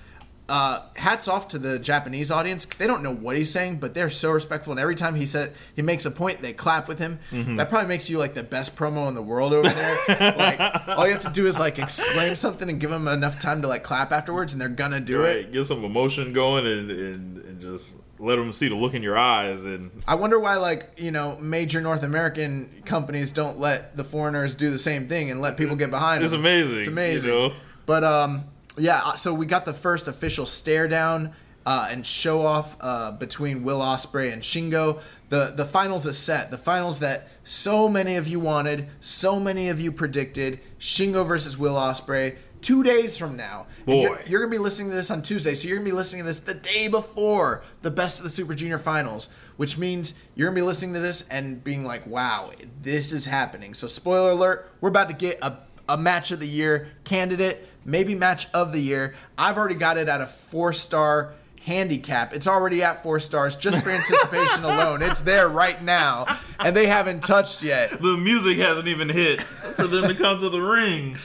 uh, 0.48 0.80
hats 0.96 1.26
off 1.26 1.48
to 1.48 1.58
the 1.58 1.78
Japanese 1.78 2.30
audience 2.30 2.66
'cause 2.66 2.76
they 2.76 2.86
don't 2.86 3.02
know 3.02 3.14
what 3.14 3.34
he's 3.36 3.50
saying, 3.50 3.76
but 3.76 3.94
they're 3.94 4.10
so 4.10 4.30
respectful. 4.30 4.72
And 4.72 4.80
every 4.80 4.94
time 4.94 5.14
he 5.14 5.24
said 5.24 5.52
he 5.74 5.80
makes 5.80 6.04
a 6.04 6.10
point, 6.10 6.42
they 6.42 6.52
clap 6.52 6.86
with 6.86 6.98
him. 6.98 7.18
Mm-hmm. 7.32 7.56
That 7.56 7.70
probably 7.70 7.88
makes 7.88 8.10
you 8.10 8.18
like 8.18 8.34
the 8.34 8.42
best 8.42 8.76
promo 8.76 9.08
in 9.08 9.14
the 9.14 9.22
world 9.22 9.54
over 9.54 9.68
there. 9.70 9.96
like 10.36 10.60
all 10.88 11.06
you 11.06 11.12
have 11.12 11.22
to 11.22 11.30
do 11.30 11.46
is 11.46 11.58
like 11.58 11.78
exclaim 11.78 12.36
something 12.36 12.68
and 12.68 12.78
give 12.78 12.90
them 12.90 13.08
enough 13.08 13.38
time 13.38 13.62
to 13.62 13.68
like 13.68 13.84
clap 13.84 14.12
afterwards, 14.12 14.52
and 14.52 14.60
they're 14.60 14.68
gonna 14.68 15.00
do 15.00 15.22
it. 15.24 15.34
Right, 15.36 15.52
get 15.52 15.64
some 15.64 15.82
emotion 15.82 16.32
going 16.34 16.66
and, 16.66 16.90
and, 16.90 17.36
and 17.44 17.60
just 17.60 17.94
let 18.18 18.36
them 18.36 18.52
see 18.52 18.68
the 18.68 18.74
look 18.76 18.94
in 18.94 19.02
your 19.02 19.18
eyes 19.18 19.64
and 19.64 19.90
I 20.06 20.14
wonder 20.14 20.38
why 20.38 20.56
like 20.56 20.90
you 20.96 21.10
know 21.10 21.36
major 21.40 21.80
North 21.80 22.02
American 22.04 22.82
companies 22.84 23.30
don't 23.32 23.58
let 23.58 23.96
the 23.96 24.04
foreigners 24.04 24.54
do 24.54 24.70
the 24.70 24.78
same 24.78 25.08
thing 25.08 25.30
and 25.30 25.40
let 25.40 25.56
people 25.56 25.74
get 25.74 25.90
behind. 25.90 26.22
It's 26.22 26.32
them. 26.32 26.40
amazing, 26.40 26.76
It's 26.78 26.86
you 26.86 26.92
amazing. 26.92 27.30
know? 27.30 27.52
But 27.86 28.04
um, 28.04 28.44
yeah. 28.76 29.00
uh, 29.04 29.14
So 29.14 29.32
we 29.34 29.46
got 29.46 29.64
the 29.64 29.74
first 29.74 30.08
official 30.08 30.46
stare 30.46 30.88
down 30.88 31.32
uh, 31.66 31.88
and 31.90 32.06
show 32.06 32.44
off 32.44 32.76
uh, 32.80 33.12
between 33.12 33.64
Will 33.64 33.80
Ospreay 33.80 34.32
and 34.32 34.42
Shingo. 34.42 35.00
The 35.30 35.52
the 35.56 35.64
finals 35.64 36.06
is 36.06 36.18
set. 36.18 36.50
The 36.50 36.58
finals 36.58 36.98
that 37.00 37.28
so 37.42 37.88
many 37.88 38.16
of 38.16 38.28
you 38.28 38.38
wanted, 38.40 38.88
so 39.00 39.40
many 39.40 39.68
of 39.68 39.80
you 39.80 39.90
predicted. 39.90 40.60
Shingo 40.78 41.26
versus 41.26 41.56
Will 41.58 41.74
Ospreay. 41.74 42.36
Two 42.60 42.82
days 42.82 43.18
from 43.18 43.36
now. 43.36 43.66
And 43.86 44.00
You're, 44.00 44.16
Boy. 44.16 44.22
you're 44.26 44.40
gonna 44.40 44.50
be 44.50 44.56
listening 44.58 44.88
to 44.88 44.96
this 44.96 45.10
on 45.10 45.20
Tuesday, 45.20 45.54
so 45.54 45.68
you're 45.68 45.76
gonna 45.76 45.84
be 45.84 45.92
listening 45.92 46.22
to 46.22 46.26
this 46.26 46.40
the 46.40 46.54
day 46.54 46.88
before 46.88 47.62
the 47.82 47.90
best 47.90 48.18
of 48.18 48.24
the 48.24 48.30
Super 48.30 48.54
Junior 48.54 48.78
finals, 48.78 49.28
which 49.58 49.76
means 49.76 50.14
you're 50.34 50.48
gonna 50.48 50.54
be 50.54 50.62
listening 50.62 50.94
to 50.94 51.00
this 51.00 51.28
and 51.28 51.62
being 51.62 51.84
like, 51.84 52.06
"Wow, 52.06 52.52
this 52.82 53.12
is 53.12 53.26
happening." 53.26 53.74
So, 53.74 53.86
spoiler 53.86 54.30
alert: 54.30 54.70
we're 54.80 54.88
about 54.88 55.08
to 55.08 55.14
get 55.14 55.38
a, 55.42 55.58
a 55.90 55.98
match 55.98 56.30
of 56.30 56.40
the 56.40 56.48
year 56.48 56.88
candidate, 57.04 57.68
maybe 57.84 58.14
match 58.14 58.46
of 58.52 58.72
the 58.72 58.80
year. 58.80 59.14
I've 59.36 59.56
already 59.58 59.74
got 59.74 59.96
it 59.98 60.08
at 60.08 60.20
a 60.20 60.26
four 60.26 60.72
star 60.72 61.34
handicap. 61.62 62.34
It's 62.34 62.46
already 62.46 62.82
at 62.82 63.02
four 63.02 63.18
stars 63.20 63.56
just 63.56 63.82
for 63.82 63.90
anticipation 63.90 64.64
alone. 64.64 65.02
It's 65.02 65.22
there 65.22 65.48
right 65.48 65.82
now, 65.82 66.38
and 66.60 66.76
they 66.76 66.86
haven't 66.86 67.22
touched 67.22 67.62
yet. 67.62 67.90
the 67.90 68.16
music 68.16 68.58
hasn't 68.58 68.88
even 68.88 69.08
hit 69.08 69.42
for 69.42 69.86
them 69.86 70.08
to 70.08 70.14
come 70.14 70.38
to 70.40 70.48
the 70.50 70.60
ring. 70.60 71.16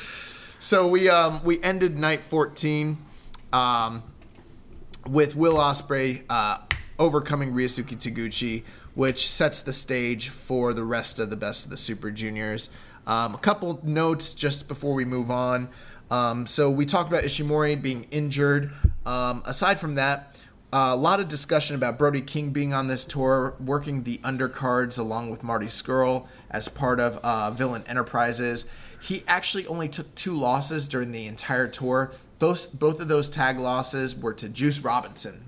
So 0.60 0.88
we 0.88 1.10
um 1.10 1.41
we 1.43 1.62
ended 1.64 1.97
night 1.97 2.22
14 2.22 2.97
um 3.53 4.03
with 5.07 5.36
Will 5.36 5.55
Ospreay 5.55 6.24
uh 6.30 6.60
overcoming 6.97 7.53
Ryusuke 7.53 7.95
Taguchi, 7.97 8.64
which 8.93 9.28
sets 9.28 9.62
the 9.62 9.72
stage 9.74 10.30
for 10.30 10.74
the 10.74 10.84
rest 10.84 11.18
of 11.20 11.30
the 11.30 11.38
best 11.38 11.66
of 11.66 11.72
the 11.72 11.78
Super 11.78 12.12
Juniors. 12.12 12.70
Um, 13.07 13.34
a 13.34 13.38
couple 13.38 13.80
notes 13.84 14.34
just 14.34 14.68
before 14.68 14.93
we 14.93 15.05
move 15.05 15.32
on. 15.32 15.70
Um, 16.12 16.47
so 16.47 16.70
we 16.70 16.86
talked 16.86 17.10
about 17.10 17.24
Ishimori 17.24 17.82
being 17.82 18.05
injured. 18.12 18.72
Um, 19.05 19.43
aside 19.45 19.80
from 19.80 19.95
that, 19.95 20.36
a 20.72 20.95
lot 20.95 21.20
of 21.20 21.28
discussion 21.28 21.76
about 21.76 21.97
Brody 21.97 22.22
King 22.22 22.51
being 22.51 22.74
on 22.74 22.88
this 22.88 23.05
tour, 23.05 23.55
working 23.60 24.03
the 24.03 24.18
undercards 24.20 24.99
along 24.99 25.32
with 25.32 25.43
Marty 25.43 25.66
Scurll 25.68 26.28
as 26.49 26.68
part 26.68 26.99
of 26.99 27.18
uh, 27.18 27.51
Villain 27.51 27.84
Enterprises. 27.88 28.66
He 29.01 29.24
actually 29.28 29.66
only 29.68 29.88
took 29.88 30.14
two 30.16 30.36
losses 30.36 30.88
during 30.88 31.12
the 31.12 31.26
entire 31.26 31.68
tour. 31.68 32.12
Both 32.38 32.78
both 32.78 32.99
of 32.99 33.07
those 33.07 33.30
tag 33.30 33.57
losses 33.57 34.16
were 34.16 34.34
to 34.34 34.49
Juice 34.49 34.80
Robinson. 34.82 35.45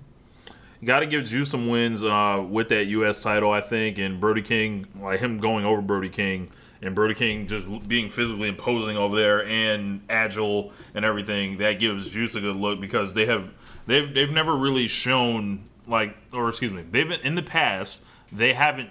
Got 0.83 1.01
to 1.01 1.05
give 1.05 1.25
Juice 1.25 1.51
some 1.51 1.67
wins 1.67 2.03
uh, 2.03 2.43
with 2.49 2.69
that 2.69 2.85
U.S. 2.85 3.19
title, 3.19 3.51
I 3.51 3.61
think, 3.61 3.99
and 3.99 4.19
Brody 4.19 4.41
King, 4.41 4.87
like 4.99 5.19
him 5.19 5.37
going 5.37 5.63
over 5.63 5.79
Brody 5.79 6.09
King, 6.09 6.49
and 6.81 6.95
Brody 6.95 7.13
King 7.13 7.47
just 7.47 7.87
being 7.87 8.09
physically 8.09 8.49
imposing 8.49 8.97
over 8.97 9.15
there 9.15 9.45
and 9.45 10.01
agile 10.09 10.71
and 10.93 11.05
everything. 11.05 11.57
That 11.57 11.73
gives 11.73 12.09
Juice 12.09 12.35
a 12.35 12.41
good 12.41 12.55
look 12.55 12.79
because 12.81 13.13
they 13.13 13.25
have 13.25 13.51
they've 13.85 14.13
they've 14.13 14.31
never 14.31 14.55
really 14.55 14.87
shown 14.87 15.67
like, 15.87 16.15
or 16.33 16.49
excuse 16.49 16.71
me, 16.71 16.83
they've 16.89 17.11
in 17.11 17.35
the 17.35 17.43
past 17.43 18.03
they 18.31 18.53
haven't 18.53 18.89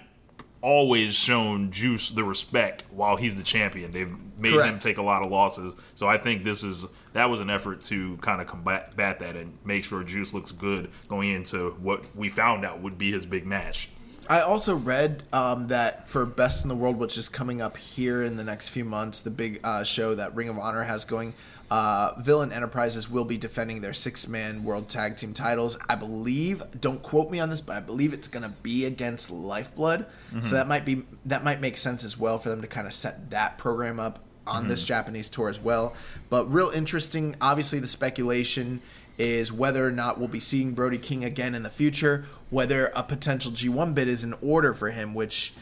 always 0.61 1.15
shown 1.15 1.71
Juice 1.71 2.11
the 2.11 2.23
respect 2.23 2.83
while 2.91 3.17
he's 3.17 3.35
the 3.35 3.43
champion. 3.43 3.91
They've 3.91 4.13
made 4.37 4.53
him 4.53 4.79
take 4.79 4.97
a 4.97 5.01
lot 5.01 5.25
of 5.25 5.31
losses. 5.31 5.73
So 5.95 6.07
I 6.07 6.17
think 6.17 6.43
this 6.43 6.63
is 6.63 6.85
that 7.13 7.29
was 7.29 7.39
an 7.39 7.49
effort 7.49 7.81
to 7.85 8.17
kind 8.17 8.41
of 8.41 8.47
combat 8.47 8.95
bat 8.95 9.19
that 9.19 9.35
and 9.35 9.57
make 9.65 9.83
sure 9.83 10.03
Juice 10.03 10.33
looks 10.33 10.51
good 10.51 10.91
going 11.07 11.31
into 11.31 11.71
what 11.81 12.03
we 12.15 12.29
found 12.29 12.63
out 12.65 12.81
would 12.81 12.97
be 12.97 13.11
his 13.11 13.25
big 13.25 13.45
match. 13.45 13.89
I 14.29 14.41
also 14.41 14.75
read 14.75 15.23
um, 15.33 15.67
that 15.67 16.07
for 16.07 16.25
Best 16.25 16.63
in 16.63 16.69
the 16.69 16.75
World, 16.75 16.97
which 16.97 17.17
is 17.17 17.27
coming 17.27 17.61
up 17.61 17.75
here 17.77 18.23
in 18.23 18.37
the 18.37 18.43
next 18.43 18.69
few 18.69 18.85
months, 18.85 19.19
the 19.19 19.31
big 19.31 19.59
uh, 19.63 19.83
show 19.83 20.15
that 20.15 20.35
Ring 20.35 20.47
of 20.47 20.57
Honor 20.57 20.83
has 20.83 21.03
going, 21.05 21.33
uh, 21.69 22.13
Villain 22.19 22.51
Enterprises 22.51 23.09
will 23.09 23.23
be 23.25 23.37
defending 23.37 23.81
their 23.81 23.93
six 23.93 24.27
man 24.27 24.63
World 24.63 24.89
Tag 24.89 25.15
Team 25.15 25.33
titles. 25.33 25.77
I 25.89 25.95
believe, 25.95 26.61
don't 26.79 27.01
quote 27.01 27.31
me 27.31 27.39
on 27.39 27.49
this, 27.49 27.61
but 27.61 27.75
I 27.77 27.79
believe 27.79 28.13
it's 28.13 28.27
going 28.27 28.43
to 28.43 28.49
be 28.49 28.85
against 28.85 29.31
Lifeblood. 29.31 30.05
So 30.41 30.55
that 30.55 30.67
might 30.67 30.85
be 30.85 31.03
that 31.25 31.43
might 31.43 31.61
make 31.61 31.77
sense 31.77 32.03
as 32.03 32.17
well 32.17 32.39
for 32.39 32.49
them 32.49 32.61
to 32.61 32.67
kind 32.67 32.87
of 32.87 32.93
set 32.93 33.31
that 33.31 33.57
program 33.57 33.99
up 33.99 34.19
on 34.45 34.67
this 34.67 34.83
Japanese 34.83 35.29
tour 35.29 35.47
as 35.47 35.59
well. 35.61 35.93
But 36.29 36.51
real 36.51 36.69
interesting, 36.69 37.35
obviously, 37.39 37.79
the 37.79 37.87
speculation 37.87 38.81
is 39.17 39.51
whether 39.51 39.85
or 39.85 39.91
not 39.91 40.17
we'll 40.17 40.27
be 40.27 40.39
seeing 40.39 40.73
Brody 40.73 40.97
King 40.97 41.23
again 41.23 41.53
in 41.55 41.63
the 41.63 41.69
future, 41.69 42.25
whether 42.51 42.91
a 42.95 43.01
potential 43.01 43.51
G1 43.51 43.95
bid 43.95 44.07
is 44.07 44.23
in 44.23 44.35
order 44.41 44.73
for 44.75 44.91
him, 44.91 45.15
which, 45.15 45.53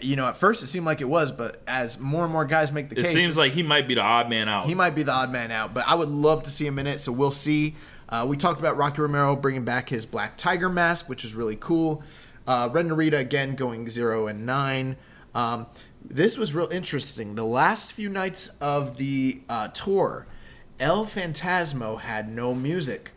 you 0.00 0.16
know, 0.16 0.26
at 0.26 0.36
first 0.36 0.62
it 0.64 0.66
seemed 0.66 0.86
like 0.86 1.00
it 1.00 1.08
was, 1.08 1.30
but 1.30 1.62
as 1.68 2.00
more 2.00 2.24
and 2.24 2.32
more 2.32 2.44
guys 2.44 2.72
make 2.72 2.88
the 2.88 2.98
It 2.98 3.04
case, 3.04 3.14
it 3.14 3.20
seems 3.20 3.36
like 3.36 3.52
he 3.52 3.62
might 3.62 3.86
be 3.86 3.94
the 3.94 4.00
odd 4.00 4.28
man 4.28 4.48
out. 4.48 4.66
he 4.66 4.74
might 4.74 4.94
be 4.96 5.04
the 5.04 5.12
odd 5.12 5.30
man 5.30 5.52
out, 5.52 5.72
but 5.72 5.86
I 5.86 5.94
would 5.94 6.08
love 6.08 6.42
to 6.42 6.50
see 6.50 6.66
him 6.66 6.78
in 6.80 6.88
it, 6.88 7.00
so 7.00 7.12
we'll 7.12 7.30
see. 7.30 7.76
Uh, 8.08 8.26
we 8.28 8.36
talked 8.36 8.58
about 8.58 8.76
Rocky 8.76 9.00
Romero 9.00 9.36
bringing 9.36 9.64
back 9.64 9.88
his 9.90 10.04
Black 10.04 10.36
Tiger 10.36 10.68
mask, 10.68 11.08
which 11.08 11.24
is 11.24 11.34
really 11.34 11.56
cool. 11.56 12.02
Uh, 12.46 12.68
Ren 12.72 12.88
Narita 12.88 13.18
again 13.18 13.54
going 13.54 13.88
zero 13.88 14.26
and 14.26 14.44
nine. 14.44 14.96
Um, 15.34 15.66
this 16.04 16.36
was 16.36 16.52
real 16.52 16.68
interesting. 16.68 17.36
The 17.36 17.44
last 17.44 17.92
few 17.92 18.08
nights 18.08 18.48
of 18.60 18.96
the 18.96 19.40
uh, 19.48 19.68
tour, 19.68 20.26
El 20.80 21.06
Fantasmo 21.06 22.00
had 22.00 22.28
no 22.28 22.54
music. 22.54 23.11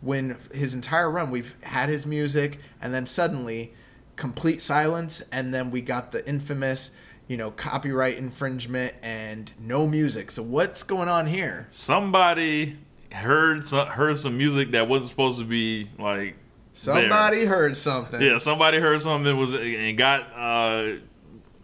When 0.00 0.38
his 0.52 0.74
entire 0.74 1.10
run, 1.10 1.30
we've 1.30 1.56
had 1.62 1.88
his 1.88 2.06
music, 2.06 2.60
and 2.80 2.94
then 2.94 3.06
suddenly, 3.06 3.74
complete 4.16 4.60
silence, 4.60 5.22
and 5.32 5.52
then 5.52 5.70
we 5.70 5.80
got 5.80 6.12
the 6.12 6.26
infamous, 6.28 6.92
you 7.26 7.36
know, 7.36 7.50
copyright 7.50 8.16
infringement 8.16 8.94
and 9.02 9.52
no 9.58 9.86
music. 9.86 10.30
So 10.30 10.42
what's 10.42 10.82
going 10.82 11.08
on 11.08 11.26
here? 11.26 11.66
Somebody 11.70 12.78
heard 13.12 13.64
some, 13.64 13.86
heard 13.88 14.18
some 14.18 14.36
music 14.36 14.72
that 14.72 14.88
wasn't 14.88 15.10
supposed 15.10 15.38
to 15.38 15.44
be 15.44 15.90
like 15.98 16.36
there. 16.84 16.94
Somebody 17.02 17.44
heard 17.44 17.76
something. 17.76 18.20
Yeah, 18.20 18.38
somebody 18.38 18.78
heard 18.78 19.00
something 19.00 19.36
was 19.36 19.54
and 19.54 19.98
got 19.98 20.32
uh, 20.34 20.98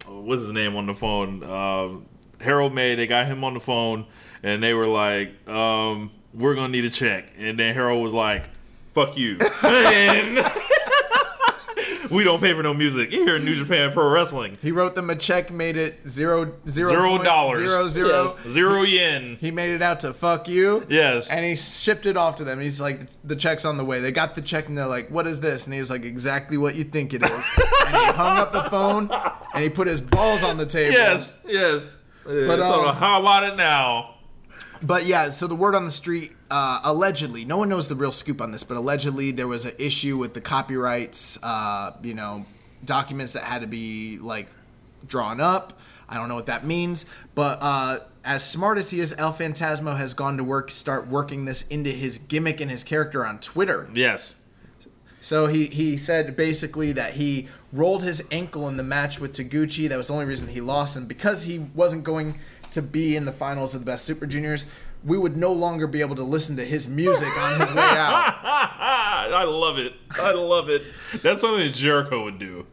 what's 0.07 0.43
his 0.43 0.53
name 0.53 0.77
on 0.77 0.87
the 0.87 0.95
phone? 0.95 1.43
Uh, 1.43 2.43
Harold 2.43 2.73
Meij. 2.73 2.97
They 2.97 3.07
got 3.07 3.27
him 3.27 3.45
on 3.45 3.55
the 3.55 3.61
phone, 3.61 4.07
and 4.43 4.63
they 4.63 4.75
were 4.75 4.87
like, 4.87 5.49
um, 5.49 6.11
"We're 6.35 6.55
gonna 6.55 6.69
need 6.69 6.85
a 6.85 6.91
check." 6.91 7.27
And 7.39 7.59
then 7.59 7.75
Harold 7.75 8.03
was 8.03 8.13
like, 8.15 8.49
"Fuck 8.93 9.17
you." 9.17 9.39
and 9.63 10.45
we 12.11 12.23
don't 12.23 12.41
pay 12.41 12.53
for 12.53 12.63
no 12.63 12.75
music 12.75 13.11
here 13.11 13.37
in 13.37 13.45
New 13.45 13.55
Japan 13.57 13.93
Pro 13.93 14.09
Wrestling. 14.09 14.59
He 14.63 14.71
wrote 14.71 14.95
them 14.95 15.11
a 15.11 15.17
check, 15.17 15.51
made 15.51 15.77
it 15.77 16.07
zero 16.09 16.53
zero 16.69 16.91
Zero 16.91 17.09
point 17.11 17.25
dollars. 17.25 17.69
zero 17.69 17.89
zero. 17.89 18.35
Yes. 18.45 18.53
Zero 18.53 18.83
yen. 18.83 19.37
He 19.41 19.51
made 19.51 19.71
it 19.75 19.83
out 19.83 20.01
to 20.01 20.13
fuck 20.13 20.47
you. 20.49 20.85
Yes. 20.89 21.31
And 21.31 21.45
he 21.45 21.57
shipped 21.57 22.07
it 22.07 22.17
off 22.17 22.37
to 22.37 22.45
them. 22.45 22.61
He's 22.61 22.81
like, 22.81 23.01
the 23.25 23.37
check's 23.37 23.65
on 23.65 23.77
the 23.79 23.85
way. 23.85 24.01
They 24.01 24.13
got 24.13 24.35
the 24.35 24.43
check 24.43 24.69
and 24.69 24.77
they're 24.77 24.87
like, 24.87 25.11
what 25.11 25.27
is 25.27 25.41
this? 25.41 25.65
And 25.67 25.75
he's 25.75 25.91
like, 25.91 26.05
exactly 26.05 26.57
what 26.59 26.75
you 26.75 26.85
think 26.85 27.15
it 27.15 27.23
is. 27.23 27.31
and 27.87 27.97
he 27.97 28.05
hung 28.13 28.39
up 28.39 28.53
the 28.53 28.65
phone 28.65 29.11
and 29.55 29.63
he 29.65 29.71
put 29.71 29.87
his 29.87 30.01
balls 30.01 30.43
on 30.43 30.57
the 30.57 30.67
table. 30.67 30.93
Yes. 30.95 31.37
Yes. 31.47 31.91
But 32.25 32.61
so 32.61 32.87
um, 32.89 32.97
how 32.97 33.21
about 33.21 33.45
it 33.45 33.57
now? 33.57 34.14
But 34.85 35.07
yeah, 35.07 35.31
so 35.31 35.47
the 35.47 35.55
word 35.55 35.75
on 35.75 35.87
the 35.87 35.91
street, 35.91 36.33
uh, 36.51 36.81
allegedly, 36.85 37.47
no 37.47 37.57
one 37.57 37.71
knows 37.71 37.89
the 37.89 37.95
real 37.95 38.13
scoop 38.13 38.43
on 38.43 38.53
this, 38.53 38.63
but 38.63 38.77
allegedly 38.77 39.31
there 39.31 39.49
was 39.49 39.65
an 39.65 39.73
issue 39.79 40.19
with 40.19 40.35
the 40.35 40.43
copyrights, 40.43 41.43
uh, 41.43 41.93
you 42.03 42.13
know, 42.13 42.45
documents 42.85 43.33
that 43.33 43.45
had 43.45 43.63
to 43.63 43.67
be 43.67 44.19
like 44.19 44.47
drawn 45.09 45.41
up. 45.41 45.81
I 46.07 46.17
don't 46.17 46.29
know 46.29 46.35
what 46.35 46.47
that 46.47 46.67
means, 46.67 47.07
but 47.35 47.59
uh, 47.63 48.01
as 48.25 48.45
smart 48.45 48.77
as 48.77 48.91
he 48.91 49.01
is, 49.01 49.15
El 49.17 49.33
Phantasmo 49.33 49.97
has 49.97 50.13
gone 50.13 50.37
to 50.37 50.45
work, 50.45 50.71
start 50.71 51.09
working 51.09 51.47
this 51.47 51.67
into 51.69 51.91
his 51.91 52.19
gimmick 52.19 52.61
and 52.61 52.71
his 52.71 52.85
character 52.85 53.25
on 53.25 53.39
Twitter. 53.39 53.89
Yes. 53.95 54.37
So 55.23 55.47
he, 55.47 55.65
he 55.69 55.97
said 55.97 56.37
basically 56.37 56.93
that 56.93 57.15
he 57.15 57.49
rolled 57.73 58.03
his 58.03 58.23
ankle 58.31 58.69
in 58.69 58.77
the 58.77 58.83
match 58.83 59.19
with 59.19 59.33
Taguchi. 59.33 59.89
That 59.89 59.97
was 59.97 60.09
the 60.09 60.13
only 60.13 60.27
reason 60.27 60.49
he 60.49 60.61
lost. 60.61 60.95
And 60.95 61.09
because 61.09 61.45
he 61.45 61.59
wasn't 61.59 62.05
going 62.05 62.39
to 62.75 62.83
be 62.83 63.17
in 63.17 63.25
the 63.25 63.33
finals 63.33 63.75
of 63.75 63.81
the 63.81 63.87
Best 63.87 64.05
Super 64.05 64.27
Juniors, 64.27 64.67
we 65.05 65.19
would 65.19 65.37
no 65.37 65.53
longer 65.53 65.87
be 65.87 66.01
able 66.01 66.17
to 66.17 66.23
listen 66.23 66.57
to 66.57 66.65
his 66.65 66.89
music 66.89 67.37
on 67.37 67.61
his 67.61 67.71
way 67.71 67.83
out. 67.83 68.35
I 68.45 69.45
love 69.45 69.79
it. 69.79 69.95
I 70.11 70.33
love 70.33 70.69
it. 70.69 70.85
That's 71.23 71.41
something 71.41 71.67
that 71.67 71.75
Jericho 71.75 72.25
would 72.25 72.39
do. 72.39 72.67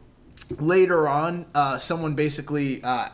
Later 0.58 1.08
on, 1.08 1.46
uh, 1.54 1.78
someone 1.78 2.14
basically 2.14 2.82
uh, 2.82 3.08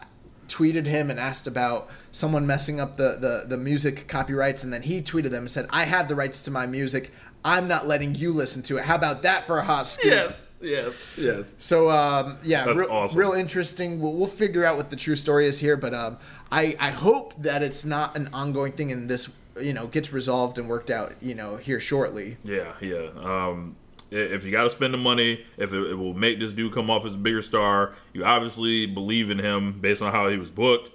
tweeted 0.49 0.87
him 0.87 1.11
and 1.11 1.19
asked 1.21 1.47
about 1.47 1.89
someone 2.11 2.47
messing 2.47 2.81
up 2.81 2.97
the, 2.97 3.17
the, 3.21 3.45
the 3.49 3.57
music 3.57 4.09
copyrights. 4.09 4.65
And 4.65 4.73
then 4.73 4.83
he 4.83 5.01
tweeted 5.01 5.31
them 5.31 5.43
and 5.45 5.51
said, 5.51 5.67
I 5.71 5.85
have 5.85 6.09
the 6.09 6.15
rights 6.15 6.43
to 6.45 6.51
my 6.51 6.67
music. 6.67 7.13
I'm 7.45 7.69
not 7.69 7.87
letting 7.87 8.15
you 8.15 8.33
listen 8.33 8.63
to 8.65 8.79
it. 8.79 8.85
How 8.85 8.97
about 8.97 9.23
that 9.23 9.47
for 9.47 9.59
a 9.59 9.65
hot 9.65 9.87
scoop? 9.87 10.11
Yes. 10.11 10.45
Yes. 10.61 11.15
Yes. 11.17 11.55
So 11.59 11.91
um, 11.91 12.39
yeah, 12.43 12.65
That's 12.65 12.79
real, 12.79 12.91
awesome. 12.91 13.19
real 13.19 13.33
interesting. 13.33 14.01
We'll, 14.01 14.13
we'll 14.15 14.27
figure 14.27 14.65
out 14.65 14.77
what 14.77 14.91
the 14.91 14.97
true 14.97 15.15
story 15.15 15.47
is 15.47 15.61
here, 15.61 15.77
but 15.77 15.95
um, 15.95 16.19
I 16.51 16.77
I 16.81 16.91
hope 16.91 17.35
that 17.43 17.63
it's 17.63 17.85
not 17.85 18.17
an 18.17 18.29
ongoing 18.33 18.73
thing 18.73 18.91
and 18.93 19.09
this 19.11 19.35
you 19.61 19.73
know 19.73 19.87
gets 19.87 20.13
resolved 20.13 20.59
and 20.59 20.69
worked 20.69 20.91
out 20.91 21.15
you 21.21 21.35
know 21.35 21.57
here 21.57 21.81
shortly. 21.81 22.37
Yeah. 22.45 22.73
Yeah. 22.81 23.09
Um, 23.17 23.77
if 24.11 24.43
you 24.45 24.51
got 24.53 24.63
to 24.63 24.71
spend 24.71 24.95
the 24.95 24.99
money, 24.99 25.45
if 25.59 25.75
it, 25.75 25.91
it 25.91 25.95
will 25.95 26.15
make 26.15 26.39
this 26.39 26.55
dude 26.55 26.73
come 26.73 26.89
off 26.89 27.05
as 27.05 27.13
a 27.13 27.19
bigger 27.19 27.43
star, 27.43 27.93
you 28.15 28.25
obviously 28.25 28.87
believe 28.87 29.31
in 29.31 29.39
him 29.39 29.79
based 29.81 30.01
on 30.01 30.13
how 30.13 30.29
he 30.31 30.39
was 30.39 30.51
booked. 30.51 30.91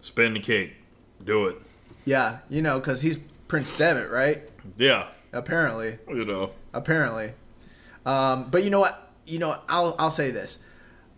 Spend 0.00 0.36
the 0.36 0.40
cake. 0.40 0.74
Do 1.24 1.46
it. 1.46 1.56
Yeah, 2.04 2.38
you 2.48 2.62
know 2.62 2.78
because 2.78 3.02
he's 3.02 3.16
Prince 3.48 3.76
Devitt, 3.76 4.10
right? 4.10 4.42
Yeah. 4.76 5.08
Apparently, 5.32 5.98
You 6.08 6.24
know. 6.24 6.50
apparently. 6.72 7.32
Um, 8.06 8.50
but 8.50 8.62
you 8.62 8.70
know 8.70 8.80
what? 8.80 9.10
You 9.26 9.38
know 9.40 9.58
I'll 9.68 9.96
I'll 9.98 10.10
say 10.12 10.30
this. 10.30 10.62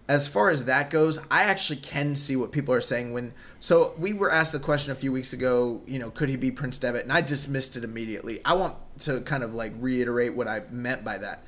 As 0.08 0.28
far 0.28 0.48
as 0.50 0.64
that 0.66 0.88
goes, 0.88 1.18
I 1.30 1.42
actually 1.42 1.80
can 1.80 2.14
see 2.14 2.36
what 2.36 2.50
people 2.52 2.72
are 2.72 2.80
saying 2.80 3.12
when. 3.12 3.34
So 3.66 3.94
we 3.98 4.12
were 4.12 4.30
asked 4.30 4.52
the 4.52 4.60
question 4.60 4.92
a 4.92 4.94
few 4.94 5.10
weeks 5.10 5.32
ago. 5.32 5.82
You 5.88 5.98
know, 5.98 6.08
could 6.08 6.28
he 6.28 6.36
be 6.36 6.52
Prince 6.52 6.78
Devitt? 6.78 7.02
And 7.02 7.12
I 7.12 7.20
dismissed 7.20 7.76
it 7.76 7.82
immediately. 7.82 8.40
I 8.44 8.52
want 8.52 8.76
to 9.00 9.22
kind 9.22 9.42
of 9.42 9.54
like 9.54 9.72
reiterate 9.80 10.36
what 10.36 10.46
I 10.46 10.62
meant 10.70 11.04
by 11.04 11.18
that. 11.18 11.42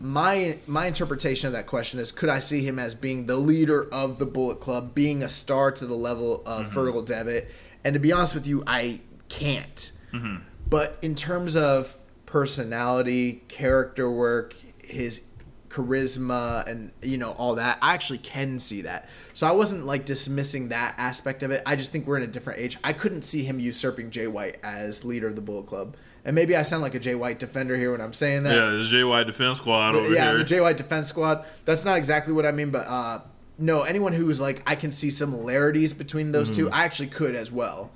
My 0.00 0.56
my 0.66 0.86
interpretation 0.86 1.46
of 1.46 1.52
that 1.52 1.66
question 1.66 2.00
is: 2.00 2.12
Could 2.12 2.30
I 2.30 2.38
see 2.38 2.66
him 2.66 2.78
as 2.78 2.94
being 2.94 3.26
the 3.26 3.36
leader 3.36 3.86
of 3.92 4.18
the 4.18 4.24
Bullet 4.24 4.60
Club, 4.60 4.94
being 4.94 5.22
a 5.22 5.28
star 5.28 5.70
to 5.72 5.84
the 5.84 5.94
level 5.94 6.42
of 6.46 6.68
mm-hmm. 6.68 6.78
Fergal 6.78 7.04
Devitt? 7.04 7.50
And 7.84 7.92
to 7.92 8.00
be 8.00 8.10
honest 8.10 8.32
with 8.32 8.46
you, 8.46 8.64
I 8.66 9.00
can't. 9.28 9.92
Mm-hmm. 10.14 10.36
But 10.70 10.96
in 11.02 11.14
terms 11.14 11.56
of 11.56 11.98
personality, 12.24 13.42
character 13.48 14.10
work, 14.10 14.56
his 14.82 15.26
charisma 15.74 16.66
and 16.68 16.92
you 17.02 17.18
know 17.18 17.32
all 17.32 17.56
that, 17.56 17.78
I 17.82 17.94
actually 17.94 18.18
can 18.18 18.58
see 18.58 18.82
that. 18.82 19.08
So 19.32 19.46
I 19.46 19.52
wasn't 19.52 19.86
like 19.86 20.04
dismissing 20.04 20.68
that 20.68 20.94
aspect 20.98 21.42
of 21.42 21.50
it. 21.50 21.62
I 21.66 21.76
just 21.76 21.90
think 21.90 22.06
we're 22.06 22.16
in 22.16 22.22
a 22.22 22.28
different 22.28 22.60
age. 22.60 22.78
I 22.84 22.92
couldn't 22.92 23.22
see 23.22 23.44
him 23.44 23.58
usurping 23.58 24.10
Jay 24.10 24.26
White 24.26 24.58
as 24.62 25.04
leader 25.04 25.28
of 25.28 25.34
the 25.36 25.42
Bullet 25.42 25.66
Club. 25.66 25.96
And 26.24 26.34
maybe 26.34 26.56
I 26.56 26.62
sound 26.62 26.82
like 26.82 26.94
a 26.94 26.98
Jay 26.98 27.14
White 27.14 27.38
defender 27.38 27.76
here 27.76 27.92
when 27.92 28.00
I'm 28.00 28.12
saying 28.14 28.44
that 28.44 28.54
Yeah. 28.54 28.70
The 28.70 28.84
jay 28.84 29.04
white 29.04 29.26
Defense 29.26 29.58
Squad 29.58 29.94
over 29.94 30.08
yeah, 30.14 30.28
here. 30.28 30.38
the 30.38 30.44
Jay 30.44 30.60
White 30.60 30.78
Defense 30.78 31.08
Squad. 31.08 31.44
That's 31.66 31.84
not 31.84 31.98
exactly 31.98 32.32
what 32.32 32.46
I 32.46 32.50
mean, 32.52 32.70
but 32.70 32.86
uh, 32.86 33.20
no, 33.58 33.82
anyone 33.82 34.14
who's 34.14 34.40
like, 34.40 34.62
I 34.66 34.74
can 34.74 34.90
see 34.90 35.10
similarities 35.10 35.92
between 35.92 36.32
those 36.32 36.50
two. 36.50 36.70
I 36.70 36.84
actually 36.84 37.08
could 37.08 37.34
as 37.34 37.52
well. 37.52 37.90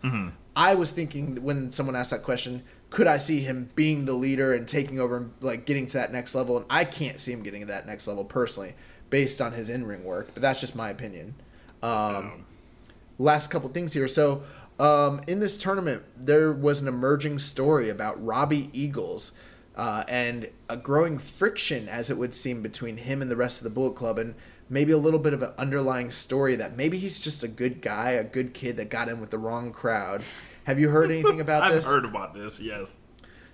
I 0.54 0.74
was 0.74 0.90
thinking 0.90 1.42
when 1.44 1.70
someone 1.70 1.94
asked 1.94 2.10
that 2.10 2.24
question, 2.24 2.64
could 2.90 3.06
I 3.06 3.18
see 3.18 3.40
him 3.40 3.70
being 3.74 4.04
the 4.04 4.14
leader 4.14 4.54
and 4.54 4.66
taking 4.66 4.98
over, 4.98 5.16
and 5.18 5.32
like 5.40 5.66
getting 5.66 5.86
to 5.88 5.98
that 5.98 6.12
next 6.12 6.34
level? 6.34 6.56
And 6.56 6.66
I 6.70 6.84
can't 6.84 7.20
see 7.20 7.32
him 7.32 7.42
getting 7.42 7.60
to 7.60 7.66
that 7.66 7.86
next 7.86 8.06
level 8.06 8.24
personally, 8.24 8.74
based 9.10 9.40
on 9.40 9.52
his 9.52 9.68
in 9.68 9.86
ring 9.86 10.04
work. 10.04 10.30
But 10.32 10.42
that's 10.42 10.60
just 10.60 10.74
my 10.74 10.90
opinion. 10.90 11.34
Um, 11.82 12.44
last 13.18 13.48
couple 13.48 13.68
things 13.68 13.92
here. 13.92 14.08
So, 14.08 14.42
um, 14.78 15.20
in 15.26 15.40
this 15.40 15.58
tournament, 15.58 16.04
there 16.16 16.52
was 16.52 16.80
an 16.80 16.88
emerging 16.88 17.38
story 17.38 17.88
about 17.90 18.24
Robbie 18.24 18.70
Eagles 18.72 19.32
uh, 19.76 20.04
and 20.08 20.48
a 20.68 20.76
growing 20.76 21.18
friction, 21.18 21.88
as 21.88 22.10
it 22.10 22.18
would 22.18 22.34
seem, 22.34 22.62
between 22.62 22.96
him 22.96 23.22
and 23.22 23.30
the 23.30 23.36
rest 23.36 23.58
of 23.58 23.64
the 23.64 23.70
Bullet 23.70 23.94
Club, 23.94 24.18
and 24.18 24.34
maybe 24.70 24.92
a 24.92 24.98
little 24.98 25.18
bit 25.18 25.32
of 25.32 25.42
an 25.42 25.52
underlying 25.56 26.10
story 26.10 26.56
that 26.56 26.76
maybe 26.76 26.98
he's 26.98 27.18
just 27.18 27.42
a 27.42 27.48
good 27.48 27.80
guy, 27.80 28.10
a 28.10 28.24
good 28.24 28.54
kid 28.54 28.76
that 28.76 28.90
got 28.90 29.08
in 29.08 29.20
with 29.20 29.30
the 29.30 29.38
wrong 29.38 29.72
crowd. 29.72 30.22
Have 30.68 30.78
you 30.78 30.90
heard 30.90 31.10
anything 31.10 31.40
about 31.40 31.72
this? 31.72 31.86
I've 31.86 31.92
heard 31.92 32.04
about 32.04 32.34
this. 32.34 32.60
Yes. 32.60 32.98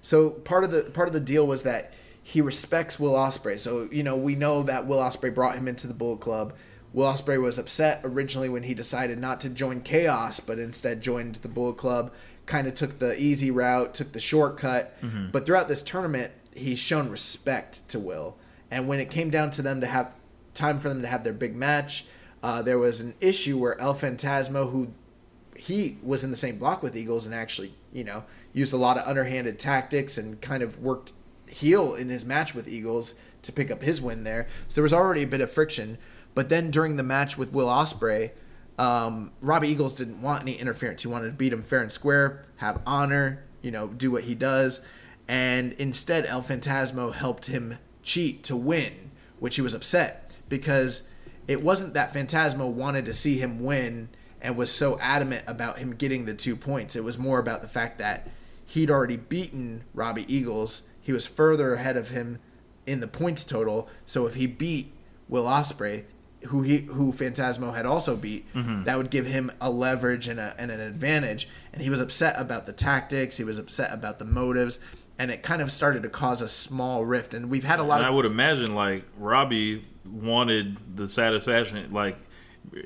So 0.03 0.31
part 0.31 0.65
of 0.65 0.73
the 0.73 0.83
part 0.83 1.07
of 1.07 1.15
the 1.15 1.21
deal 1.21 1.47
was 1.47 1.62
that 1.62 1.95
he 2.21 2.41
respects 2.41 2.99
Will 2.99 3.12
Ospreay. 3.12 3.59
So 3.59 3.89
you 3.93 4.03
know 4.03 4.17
we 4.17 4.35
know 4.35 4.65
that 4.65 4.87
Will 4.87 4.99
Ospreay 4.99 5.33
brought 5.33 5.55
him 5.57 5.69
into 5.69 5.87
the 5.87 5.95
Bullet 5.95 6.21
Club. 6.21 6.53
Will 6.93 7.07
Ospreay 7.07 7.41
was 7.41 7.57
upset 7.57 8.01
originally 8.03 8.49
when 8.49 8.65
he 8.65 8.75
decided 8.75 9.19
not 9.21 9.41
to 9.41 9.49
join 9.49 9.81
Chaos, 9.81 10.41
but 10.41 10.59
instead 10.59 11.01
joined 11.01 11.37
the 11.37 11.49
Bullet 11.49 11.77
Club. 11.77 12.12
Kind 12.47 12.67
of 12.67 12.75
took 12.75 12.99
the 12.99 13.19
easy 13.21 13.51
route, 13.51 13.95
took 13.95 14.12
the 14.12 14.21
shortcut. 14.21 14.97
But 15.33 15.47
throughout 15.47 15.69
this 15.69 15.83
tournament, 15.85 16.33
he's 16.53 16.79
shown 16.81 17.11
respect 17.11 17.87
to 17.89 18.01
Will. 18.01 18.37
And 18.73 18.89
when 18.89 18.99
it 18.99 19.09
came 19.09 19.31
down 19.31 19.51
to 19.53 19.62
them 19.62 19.81
to 19.81 19.87
have 19.87 20.11
time 20.53 20.81
for 20.81 20.89
them 20.89 21.01
to 21.03 21.09
have 21.09 21.23
their 21.25 21.33
big 21.33 21.55
match, 21.55 22.07
uh, 22.43 22.61
there 22.61 22.79
was 22.79 23.01
an 23.01 23.15
issue 23.21 23.57
where 23.59 23.81
El 23.81 23.95
Phantasmo, 23.95 24.71
who 24.71 24.93
he 25.67 25.97
was 26.03 26.23
in 26.23 26.31
the 26.31 26.37
same 26.37 26.59
block 26.59 26.83
with 26.83 26.95
Eagles 26.95 27.25
and 27.25 27.35
actually, 27.35 27.73
you 27.91 28.05
know, 28.05 28.25
used 28.53 28.75
a 28.75 28.77
lot 28.77 28.99
of 28.99 29.09
underhanded 29.09 29.59
tactics 29.59 30.19
and 30.19 30.41
kind 30.43 30.62
of 30.62 30.79
worked 30.79 31.15
heel 31.47 31.95
in 31.95 32.11
his 32.11 32.25
match 32.25 32.55
with 32.55 32.69
Eagles 32.69 33.15
to 33.41 33.51
pick 33.51 33.71
up 33.71 33.81
his 33.81 33.99
win 33.99 34.25
there. 34.25 34.47
So 34.69 34.75
there 34.75 34.83
was 34.83 34.93
already 34.93 35.23
a 35.23 35.27
bit 35.27 35.41
of 35.41 35.51
friction. 35.51 35.97
But 36.35 36.51
then 36.51 36.71
during 36.71 36.97
the 36.97 37.03
match 37.03 37.39
with 37.39 37.53
Will 37.53 37.69
Ospreay, 37.69 38.33
um, 38.79 39.33
Robbie 39.41 39.69
Eagles 39.69 39.95
didn't 39.95 40.21
want 40.21 40.43
any 40.43 40.55
interference. 40.55 41.01
He 41.01 41.09
wanted 41.09 41.29
to 41.29 41.33
beat 41.33 41.53
him 41.53 41.62
fair 41.62 41.81
and 41.81 41.91
square, 41.91 42.45
have 42.57 42.83
honor, 42.87 43.45
you 43.62 43.71
know, 43.71 43.89
do 43.89 44.11
what 44.11 44.25
he 44.25 44.35
does. 44.35 44.83
And 45.29 45.73
instead, 45.75 46.27
El 46.27 46.43
Phantasmo 46.43 47.15
helped 47.15 47.47
him 47.47 47.79
cheat 48.03 48.43
to 48.45 48.57
win, 48.57 49.12
which 49.39 49.57
he 49.57 49.62
was 49.62 49.73
upset 49.73 50.37
because 50.51 51.05
it 51.49 51.62
wasn't 51.62 51.95
that 51.95 52.12
Phantasmo 52.12 52.69
wanted 52.69 53.07
to 53.07 53.15
see 53.15 53.39
him 53.39 53.65
win 53.65 54.11
and 54.45 54.57
was 54.57 54.70
so 54.70 54.99
adamant 55.01 55.42
about 55.47 55.78
him 55.78 55.97
getting 55.97 56.26
the 56.26 56.34
two 56.34 56.55
points. 56.55 56.95
It 56.95 57.03
was 57.03 57.18
more 57.18 57.38
about 57.38 57.62
the 57.62 57.68
fact 57.68 57.99
that 57.99 58.28
he'd 58.66 58.90
already 58.90 59.16
beaten 59.16 59.84
Robbie 59.95 60.32
Eagles. 60.32 60.82
He 61.01 61.12
was 61.12 61.26
further 61.26 61.74
ahead 61.74 61.97
of 61.97 62.11
him 62.11 62.38
in 62.86 63.01
the 63.01 63.09
points 63.09 63.45
total. 63.45 63.88
So 64.05 64.26
if 64.26 64.34
he 64.34 64.47
beat 64.47 64.92
Will 65.28 65.45
Ospreay, 65.45 66.05
who 66.49 66.61
he 66.61 66.80
who 66.80 67.11
Phantasmo 67.11 67.74
had 67.74 67.86
also 67.86 68.16
beat, 68.16 68.53
mm-hmm. 68.53 68.84
that 68.84 68.99
would 68.99 69.11
give 69.11 69.24
him 69.24 69.51
a 69.62 69.70
leverage 69.70 70.28
and, 70.28 70.38
a, 70.38 70.55
and 70.59 70.70
an 70.70 70.78
advantage. 70.78 71.49
And 71.72 71.80
he 71.80 71.88
was 71.88 72.03
upset 72.03 72.38
about 72.38 72.66
the 72.66 72.74
tactics. 72.74 73.38
He 73.38 73.45
was 73.45 73.59
upset 73.59 73.95
about 73.95 74.18
the 74.18 74.26
motives, 74.26 74.78
and 75.18 75.30
it 75.30 75.42
kind 75.42 75.62
of 75.62 75.72
started 75.72 76.03
to 76.03 76.11
cause 76.11 76.42
a 76.42 76.49
small 76.49 77.07
rift. 77.07 77.32
And 77.32 77.51
we've 77.51 77.64
had 77.64 77.78
a 77.78 77.82
lot 77.82 78.01
And 78.01 78.07
I 78.07 78.11
would 78.11 78.26
imagine 78.26 78.74
like 78.74 79.05
Robbie 79.16 79.86
wanted 80.05 80.76
the 80.97 81.09
satisfaction, 81.09 81.90
like 81.92 82.18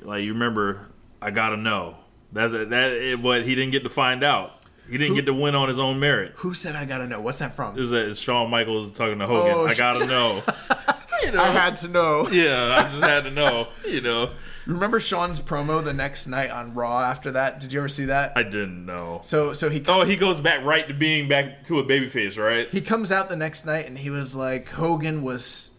like 0.03 0.23
you 0.23 0.31
remember, 0.31 0.87
I 1.21 1.31
gotta 1.31 1.57
know. 1.57 1.95
That's 2.31 2.53
that. 2.53 2.71
It, 2.71 3.21
but 3.21 3.43
he 3.45 3.55
didn't 3.55 3.71
get 3.71 3.83
to 3.83 3.89
find 3.89 4.23
out. 4.23 4.55
He 4.89 4.97
didn't 4.97 5.15
get 5.15 5.27
to 5.27 5.33
win 5.33 5.53
on 5.53 5.67
his 5.67 5.77
own 5.77 5.99
merit. 5.99 6.33
who 6.37 6.53
said 6.53 6.75
I 6.75 6.85
gotta 6.85 7.07
know. 7.07 7.21
What's 7.21 7.37
that 7.39 7.55
from? 7.55 7.77
Is 7.77 7.91
that 7.91 8.15
Shawn 8.17 8.49
Michaels 8.49 8.95
talking 8.97 9.19
to 9.19 9.27
Hogan? 9.27 9.53
Oh, 9.55 9.67
I 9.67 9.75
gotta 9.75 10.05
know. 10.05 10.41
you 11.23 11.31
know, 11.31 11.41
I 11.43 11.47
had 11.47 11.75
to 11.77 11.87
know. 11.87 12.27
yeah, 12.31 12.75
I 12.79 12.83
just 12.89 13.03
had 13.03 13.23
to 13.25 13.31
know. 13.31 13.67
You 13.85 14.01
know, 14.01 14.31
Remember 14.65 14.99
Shawn's 14.99 15.39
promo 15.39 15.83
the 15.83 15.93
next 15.93 16.27
night 16.27 16.49
on 16.51 16.73
Raw 16.73 17.01
after 17.01 17.31
that? 17.31 17.59
Did 17.59 17.73
you 17.73 17.79
ever 17.79 17.87
see 17.87 18.05
that? 18.05 18.33
I 18.35 18.43
didn't 18.43 18.85
know. 18.85 19.19
So 19.23 19.53
so 19.53 19.69
he 19.69 19.83
Oh, 19.87 20.05
he 20.05 20.15
goes 20.15 20.41
back 20.41 20.63
right 20.63 20.87
to 20.87 20.93
being 20.93 21.27
back 21.27 21.63
to 21.65 21.79
a 21.79 21.83
babyface, 21.83 22.37
right? 22.37 22.69
he 22.71 22.81
comes 22.81 23.11
out 23.11 23.29
the 23.29 23.35
next 23.35 23.65
night 23.65 23.85
and 23.85 23.97
he 23.97 24.09
was 24.09 24.33
like 24.35 24.69
Hogan 24.69 25.21
was 25.23 25.71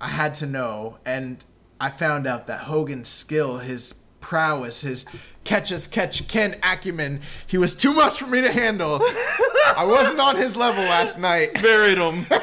I 0.00 0.08
had 0.08 0.34
to 0.36 0.46
know 0.46 0.98
and 1.04 1.44
I 1.80 1.88
found 1.90 2.26
out 2.26 2.46
that 2.46 2.60
Hogan's 2.62 3.08
skill, 3.08 3.58
his 3.58 3.94
prowess, 4.20 4.82
his 4.82 5.06
catch 5.44 5.72
as 5.72 5.86
catch 5.86 6.28
can 6.28 6.56
acumen, 6.62 7.20
he 7.46 7.58
was 7.58 7.74
too 7.74 7.92
much 7.94 8.18
for 8.18 8.26
me 8.26 8.40
to 8.40 8.52
handle. 8.52 9.00
I 9.02 9.84
wasn't 9.86 10.20
on 10.20 10.36
his 10.36 10.56
level 10.56 10.82
last 10.84 11.18
night. 11.18 11.60
Buried 11.62 11.98
him. 11.98 12.26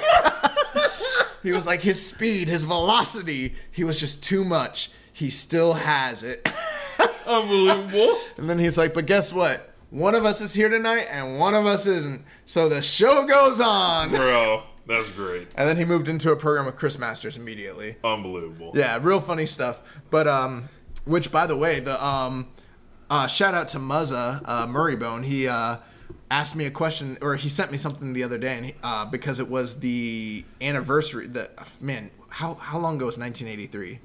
He 1.48 1.54
was 1.54 1.66
like 1.66 1.82
his 1.82 2.06
speed, 2.06 2.50
his 2.50 2.66
velocity, 2.66 3.56
he 3.72 3.86
was 3.86 3.98
just 3.98 4.22
too 4.22 4.44
much. 4.44 4.92
He 5.14 5.30
still 5.30 5.76
has 5.76 6.22
it. 6.22 6.52
Unbelievable. 7.26 8.18
And 8.36 8.50
then 8.50 8.60
he's 8.60 8.78
like, 8.78 8.94
but 8.94 9.06
guess 9.06 9.32
what? 9.32 9.74
One 9.90 10.14
of 10.14 10.26
us 10.26 10.42
is 10.42 10.54
here 10.54 10.68
tonight 10.68 11.08
and 11.10 11.40
one 11.40 11.54
of 11.54 11.66
us 11.66 11.86
isn't. 11.86 12.26
So 12.46 12.68
the 12.68 12.82
show 12.82 13.26
goes 13.26 13.62
on. 13.62 14.10
Bro, 14.10 14.64
that's 14.88 15.10
great. 15.10 15.48
And 15.56 15.70
then 15.70 15.78
he 15.78 15.86
moved 15.86 16.10
into 16.10 16.34
a 16.34 16.36
program 16.36 16.66
with 16.66 16.76
Chris 16.76 17.00
Masters 17.00 17.38
immediately. 17.38 17.96
Unbelievable. 18.04 18.74
Yeah, 18.76 19.00
real 19.02 19.22
funny 19.22 19.46
stuff. 19.46 19.82
But 20.10 20.28
um 20.28 20.68
Which, 21.08 21.32
by 21.32 21.48
the 21.48 21.56
way, 21.56 21.80
the 21.80 22.04
um, 22.06 22.50
uh, 23.10 23.28
shout 23.28 23.54
out 23.54 23.70
to 23.70 23.80
Muzza 23.80 24.42
uh, 24.46 24.68
Murraybone. 24.68 25.24
He 25.24 25.48
uh, 25.48 25.78
asked 26.30 26.56
me 26.56 26.66
a 26.66 26.72
question, 26.72 27.18
or 27.22 27.36
he 27.36 27.50
sent 27.50 27.72
me 27.72 27.78
something 27.78 28.14
the 28.14 28.24
other 28.24 28.38
day, 28.38 28.58
and 28.58 28.66
he, 28.68 28.76
uh, 28.84 29.06
because 29.06 29.40
it 29.40 29.50
was 29.50 29.80
the 29.80 30.44
anniversary. 30.62 31.28
The 31.28 31.50
man, 31.80 32.12
how 32.30 32.56
how 32.56 32.78
long 32.78 32.98
ago 32.98 33.06
was 33.06 33.18
1983? 33.18 34.00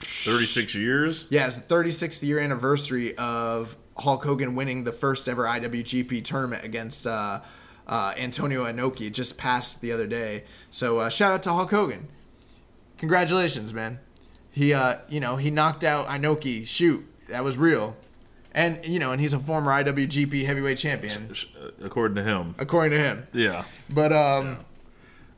36 0.00 0.74
years. 0.74 1.26
Yeah, 1.30 1.46
it's 1.46 1.56
the 1.56 1.62
36th 1.62 2.22
year 2.22 2.38
anniversary 2.38 3.16
of 3.18 3.76
Hulk 3.98 4.24
Hogan 4.24 4.54
winning 4.54 4.84
the 4.84 4.92
first 4.92 5.28
ever 5.28 5.44
IWGP 5.44 6.24
tournament 6.24 6.64
against 6.64 7.06
uh, 7.06 7.40
uh, 7.86 8.14
Antonio 8.16 8.64
Inoki. 8.64 9.12
Just 9.12 9.36
passed 9.36 9.80
the 9.80 9.92
other 9.92 10.06
day. 10.06 10.44
So 10.70 11.00
uh, 11.00 11.08
shout 11.10 11.32
out 11.32 11.42
to 11.44 11.52
Hulk 11.52 11.70
Hogan. 11.70 12.08
Congratulations, 12.98 13.74
man. 13.74 13.98
He, 14.50 14.72
uh, 14.72 14.96
you 15.08 15.20
know, 15.20 15.36
he 15.36 15.50
knocked 15.50 15.84
out 15.84 16.08
Inoki. 16.08 16.66
Shoot, 16.66 17.06
that 17.28 17.44
was 17.44 17.56
real. 17.56 17.96
And 18.52 18.84
you 18.84 18.98
know, 18.98 19.12
and 19.12 19.20
he's 19.20 19.32
a 19.32 19.38
former 19.38 19.70
IWGP 19.70 20.44
Heavyweight 20.44 20.78
Champion, 20.78 21.32
According 21.80 22.16
to 22.16 22.22
him. 22.24 22.54
according 22.58 22.90
to 22.92 22.98
him. 22.98 23.26
Yeah. 23.32 23.64
But 23.88 24.12
um, 24.12 24.58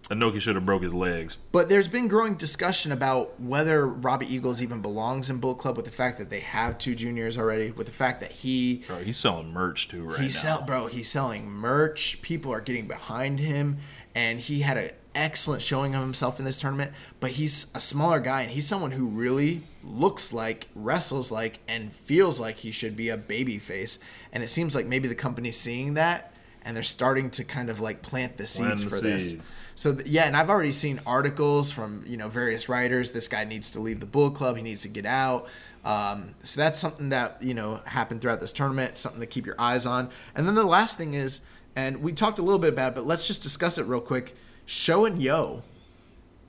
Inoki 0.09 0.41
should 0.41 0.55
have 0.55 0.65
broke 0.65 0.83
his 0.83 0.95
legs. 0.95 1.37
But 1.37 1.69
there's 1.69 1.89
been 1.89 2.09
growing 2.09 2.37
discussion 2.37 2.91
about 2.91 3.39
whether 3.39 3.87
Robbie 3.87 4.33
Eagles 4.35 4.63
even 4.63 4.81
belongs 4.81 5.29
in 5.29 5.39
Bullet 5.41 5.59
Club 5.59 5.77
with 5.77 5.85
the 5.85 5.91
fact 5.93 6.17
that 6.19 6.31
they 6.31 6.41
have 6.41 6.79
two 6.79 6.95
juniors 6.95 7.37
already, 7.37 7.71
with 7.71 7.87
the 7.87 7.93
fact 7.93 8.21
that 8.23 8.33
he 8.33 8.83
Bro, 8.89 9.01
he's 9.01 9.19
selling 9.19 9.53
merch 9.53 9.89
too 9.89 10.05
right 10.05 10.21
he's 10.21 10.43
now. 10.43 10.57
sell 10.57 10.63
bro, 10.63 10.87
he's 10.87 11.09
selling 11.11 11.51
merch. 11.51 12.21
People 12.23 12.51
are 12.51 12.63
getting 12.63 12.89
behind 12.89 13.41
him, 13.41 13.77
and 14.15 14.41
he 14.41 14.61
had 14.61 14.79
an 14.79 14.91
excellent 15.15 15.63
showing 15.63 15.95
of 15.95 16.03
himself 16.03 16.39
in 16.39 16.45
this 16.45 16.59
tournament. 16.59 16.93
But 17.21 17.33
he's 17.33 17.71
a 17.75 17.81
smaller 17.81 18.21
guy, 18.21 18.43
and 18.43 18.51
he's 18.51 18.67
someone 18.67 18.93
who 18.93 19.07
really 19.07 19.63
looks 19.85 20.33
like, 20.33 20.69
wrestles 20.75 21.31
like, 21.31 21.61
and 21.69 21.93
feels 21.93 22.39
like 22.41 22.57
he 22.57 22.71
should 22.71 22.97
be 22.97 23.09
a 23.09 23.17
baby 23.17 23.59
face. 23.59 23.99
And 24.33 24.43
it 24.43 24.49
seems 24.49 24.75
like 24.75 24.87
maybe 24.87 25.09
the 25.09 25.15
company's 25.15 25.59
seeing 25.59 25.95
that, 25.95 26.33
and 26.65 26.77
they're 26.77 26.83
starting 26.83 27.31
to 27.31 27.45
kind 27.45 27.71
of 27.71 27.81
like 27.81 28.03
plant 28.03 28.37
the 28.37 28.47
seeds 28.47 28.85
the 28.85 28.91
for 28.91 29.01
this. 29.01 29.53
So 29.75 29.95
th- 29.95 30.07
yeah, 30.07 30.25
and 30.25 30.37
I've 30.37 30.51
already 30.51 30.73
seen 30.73 31.01
articles 31.07 31.71
from 31.71 32.05
you 32.07 32.17
know 32.17 32.29
various 32.29 32.69
writers. 32.69 33.11
This 33.11 33.29
guy 33.29 33.45
needs 33.45 33.71
to 33.73 33.81
leave 33.81 34.01
the 34.01 34.07
bull 34.07 34.31
Club. 34.31 34.57
He 34.57 34.63
needs 34.63 34.83
to 34.83 34.89
get 34.89 35.07
out. 35.07 35.49
Um, 35.85 36.35
so 36.43 36.61
that's 36.61 36.79
something 36.79 37.09
that 37.09 37.43
you 37.43 37.55
know 37.55 37.81
happened 37.85 38.21
throughout 38.21 38.41
this 38.41 38.53
tournament. 38.53 38.97
Something 38.99 39.21
to 39.21 39.27
keep 39.27 39.47
your 39.47 39.57
eyes 39.59 39.87
on. 39.87 40.11
And 40.35 40.47
then 40.47 40.55
the 40.55 40.65
last 40.65 40.97
thing 40.97 41.15
is, 41.15 41.41
and 41.75 42.03
we 42.03 42.13
talked 42.13 42.39
a 42.39 42.43
little 42.43 42.59
bit 42.59 42.73
about 42.73 42.93
it, 42.93 42.95
but 42.95 43.07
let's 43.07 43.27
just 43.27 43.43
discuss 43.43 43.79
it 43.79 43.85
real 43.87 44.01
quick. 44.01 44.35
Sho 44.73 45.05
and 45.05 45.21
Yo, 45.21 45.63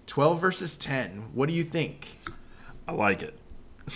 twelve 0.06 0.40
versus 0.40 0.78
ten. 0.78 1.26
What 1.34 1.50
do 1.50 1.54
you 1.54 1.66
think? 1.66 2.20
I 2.88 2.94
like 2.94 3.22
it. 3.22 3.38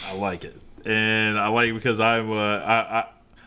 I 0.06 0.16
like 0.16 0.44
it, 0.44 0.60
and 0.86 1.40
I 1.40 1.48
like 1.48 1.70
it 1.70 1.76
because 1.76 2.02
I'm. 2.02 2.30
Uh, 2.30 2.58
I, 2.58 2.76
I 2.76 3.06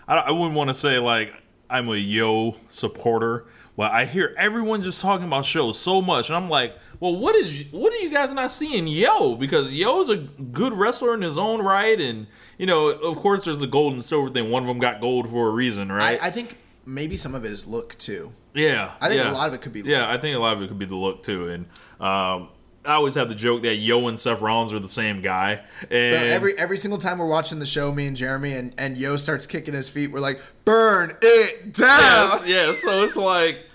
I 0.09 0.16
I 0.16 0.31
wouldn't 0.31 0.55
want 0.55 0.68
to 0.68 0.74
say 0.74 0.99
like 0.99 1.35
I'm 1.68 1.91
a 1.91 1.97
Yo 1.97 2.57
supporter. 2.70 3.45
Well, 3.76 3.91
I 3.93 4.07
hear 4.07 4.35
everyone 4.39 4.81
just 4.81 5.03
talking 5.03 5.26
about 5.26 5.45
shows 5.45 5.78
so 5.78 6.01
much, 6.01 6.31
and 6.31 6.37
I'm 6.37 6.49
like, 6.49 6.74
well, 6.99 7.14
what 7.14 7.37
is 7.37 7.66
what 7.72 7.93
are 7.93 7.99
you 7.99 8.11
guys 8.11 8.33
not 8.33 8.51
seeing 8.51 8.89
Yo? 8.89 9.35
Because 9.35 9.70
Yo 9.74 10.01
is 10.01 10.09
a 10.09 10.16
good 10.16 10.72
wrestler 10.78 11.12
in 11.12 11.20
his 11.20 11.37
own 11.37 11.61
right, 11.61 12.01
and 12.01 12.26
you 12.57 12.64
know, 12.64 12.89
of 12.89 13.16
course, 13.16 13.45
there's 13.45 13.61
a 13.61 13.66
gold 13.66 13.93
and 13.93 14.03
silver 14.03 14.31
thing. 14.31 14.51
One 14.51 14.62
of 14.62 14.66
them 14.66 14.78
got 14.78 15.03
gold 15.03 15.28
for 15.28 15.49
a 15.49 15.51
reason, 15.51 15.91
I, 15.91 15.95
right? 15.95 16.18
I 16.22 16.31
think 16.31 16.57
maybe 16.87 17.16
some 17.16 17.35
of 17.35 17.45
it 17.45 17.53
is 17.53 17.66
look 17.66 17.99
too. 17.99 18.33
Yeah, 18.55 18.92
I 19.01 19.09
think 19.09 19.24
a 19.24 19.30
lot 19.32 19.48
of 19.48 19.55
it 19.55 19.61
could 19.61 19.72
be 19.72 19.80
Yeah, 19.80 20.09
I 20.09 20.18
think 20.18 20.36
a 20.36 20.40
lot 20.40 20.57
of 20.57 20.62
it 20.62 20.68
could 20.68 20.78
be 20.78 20.86
the 20.86 20.96
look 20.96 21.22
too, 21.22 21.48
and 21.48 21.64
um, 22.01 22.48
I 22.84 22.94
always 22.94 23.14
have 23.14 23.28
the 23.28 23.34
joke 23.34 23.62
that 23.62 23.76
Yo 23.76 24.09
and 24.09 24.18
Seth 24.18 24.40
Rollins 24.40 24.72
are 24.72 24.78
the 24.78 24.88
same 24.88 25.20
guy, 25.20 25.62
and 25.82 25.88
Bro, 25.88 25.90
every 25.90 26.59
every 26.59 26.78
single 26.78 26.98
time 26.98 27.18
we're 27.18 27.28
watching 27.28 27.59
the 27.59 27.66
show, 27.66 27.92
me 27.92 28.07
and 28.07 28.16
Jeremy 28.16 28.55
and, 28.55 28.74
and 28.78 28.96
Yo 28.96 29.16
starts 29.16 29.46
kicking 29.46 29.74
his 29.74 29.88
feet, 29.88 30.11
we're 30.11 30.20
like, 30.20 30.40
burn 30.64 31.16
it 31.22 31.74
down. 31.74 32.42
yes, 32.46 32.46
yeah. 32.46 32.72
So 32.72 33.05
it's 33.05 33.16
like 33.16 33.66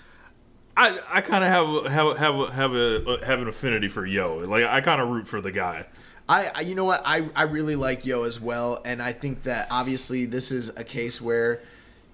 I 0.76 1.00
I 1.08 1.20
kind 1.20 1.44
of 1.44 1.50
have 1.50 1.92
have 1.92 2.16
have 2.18 2.52
have 2.52 2.74
a 2.74 3.18
have 3.24 3.40
an 3.40 3.48
affinity 3.48 3.88
for 3.88 4.04
Yo. 4.04 4.38
Like 4.38 4.64
I 4.64 4.80
kind 4.80 5.00
of 5.00 5.08
root 5.08 5.26
for 5.26 5.40
the 5.40 5.52
guy. 5.52 5.86
I, 6.28 6.50
I 6.54 6.60
you 6.62 6.74
know 6.74 6.84
what 6.84 7.02
I 7.04 7.28
I 7.34 7.44
really 7.44 7.76
like 7.76 8.04
Yo 8.04 8.24
as 8.24 8.40
well, 8.40 8.82
and 8.84 9.00
I 9.00 9.12
think 9.12 9.44
that 9.44 9.68
obviously 9.70 10.26
this 10.26 10.50
is 10.50 10.68
a 10.70 10.84
case 10.84 11.20
where, 11.20 11.62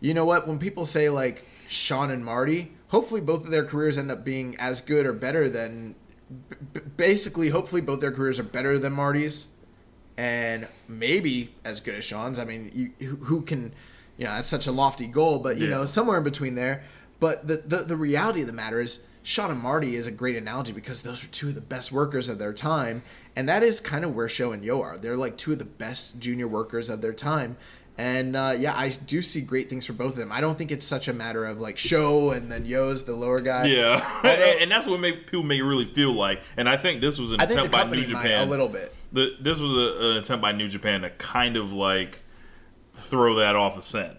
you 0.01 0.15
know 0.15 0.25
what, 0.25 0.47
when 0.47 0.59
people 0.59 0.85
say 0.85 1.09
like 1.09 1.45
Shawn 1.73 2.11
and 2.11 2.25
Marty, 2.25 2.73
hopefully 2.89 3.21
both 3.21 3.45
of 3.45 3.51
their 3.51 3.65
careers 3.65 3.97
end 3.99 4.11
up 4.11 4.25
being 4.25 4.57
as 4.59 4.81
good 4.81 5.07
or 5.07 5.13
better 5.13 5.49
than, 5.49 5.95
b- 6.73 6.81
basically 6.97 7.49
hopefully 7.49 7.81
both 7.81 8.01
their 8.01 8.13
careers 8.13 8.39
are 8.39 8.43
better 8.45 8.79
than 8.79 8.93
Marty's, 8.93 9.49
and 10.17 10.69
maybe 10.89 11.55
as 11.65 11.81
good 11.81 11.95
as 11.95 12.05
Shawn's. 12.05 12.39
I 12.39 12.45
mean, 12.45 12.93
you, 12.99 13.07
who- 13.07 13.17
who 13.25 13.43
can, 13.43 13.73
you 14.17 14.25
know, 14.27 14.33
that's 14.33 14.49
such 14.49 14.67
a 14.67 14.73
lofty 14.73 15.07
goal, 15.07 15.39
but 15.39 15.57
you 15.59 15.65
Yeah. 15.65 15.71
know, 15.71 15.87
somewhere 15.87 16.19
in 16.19 16.25
between 16.25 16.55
there. 16.55 16.85
But 17.19 17.47
the, 17.47 17.59
the 17.59 17.77
the 17.85 17.97
reality 17.97 18.41
of 18.41 18.49
the 18.49 18.53
matter 18.53 18.81
is, 18.81 19.01
Sean 19.23 19.53
and 19.53 19.61
Marty 19.61 19.95
is 19.95 20.09
a 20.09 20.11
great 20.11 20.35
analogy 20.37 20.73
because 20.73 21.03
those 21.03 21.25
are 21.25 21.29
two 21.29 21.51
of 21.51 21.55
the 21.55 21.61
best 21.61 21.93
workers 21.93 22.29
of 22.29 22.41
their 22.41 22.53
time, 22.53 23.03
and 23.37 23.49
that 23.49 23.63
is 23.63 23.79
kind 23.81 24.05
of 24.05 24.13
where 24.15 24.29
Sho 24.29 24.51
and 24.51 24.65
Yo 24.65 24.83
are. 24.83 24.99
They're 24.99 25.17
like 25.17 25.37
two 25.37 25.53
of 25.53 25.59
the 25.61 25.65
best 25.65 26.19
junior 26.19 26.49
workers 26.49 26.89
of 26.89 27.01
their 27.01 27.13
time. 27.13 27.57
And 28.03 28.35
uh, 28.35 28.57
yeah, 28.59 28.75
I 28.77 28.89
do 28.89 29.23
see 29.23 29.43
great 29.43 29.71
things 29.71 29.87
for 29.87 29.93
both 29.93 30.15
of 30.15 30.17
them. 30.17 30.33
I 30.33 30.41
don't 30.41 30.59
think 30.59 30.73
it's 30.73 30.85
such 30.85 31.07
a 31.07 31.13
matter 31.13 31.45
of 31.45 31.61
like 31.61 31.79
Sho 31.79 32.33
and 32.33 32.51
then 32.51 32.67
Yo's 32.67 33.05
the 33.05 33.15
lower 33.15 33.41
guy. 33.41 33.67
Yeah, 33.67 34.21
and, 34.25 34.63
and 34.63 34.71
that's 34.73 34.89
what 34.89 34.99
make 34.99 35.29
people 35.29 35.45
make 35.45 35.61
it 35.61 35.65
really 35.65 35.85
feel 35.85 36.13
like. 36.13 36.43
And 36.57 36.69
I 36.69 36.77
think 36.77 37.01
this 37.01 37.21
was 37.21 37.31
an 37.31 37.41
I 37.41 37.45
attempt 37.45 37.71
by 37.71 37.85
New 37.85 38.03
Japan 38.03 38.49
a 38.49 38.51
little 38.51 38.69
bit. 38.69 38.93
The, 39.13 39.37
this 39.41 39.61
was 39.61 39.71
a, 39.71 40.11
an 40.11 40.17
attempt 40.17 40.43
by 40.43 40.51
New 40.51 40.67
Japan 40.67 41.03
to 41.03 41.11
kind 41.11 41.57
of 41.57 41.73
like 41.73 42.19
throw 42.93 43.37
that 43.37 43.55
off 43.55 43.77
the 43.77 43.83
scent, 43.83 44.17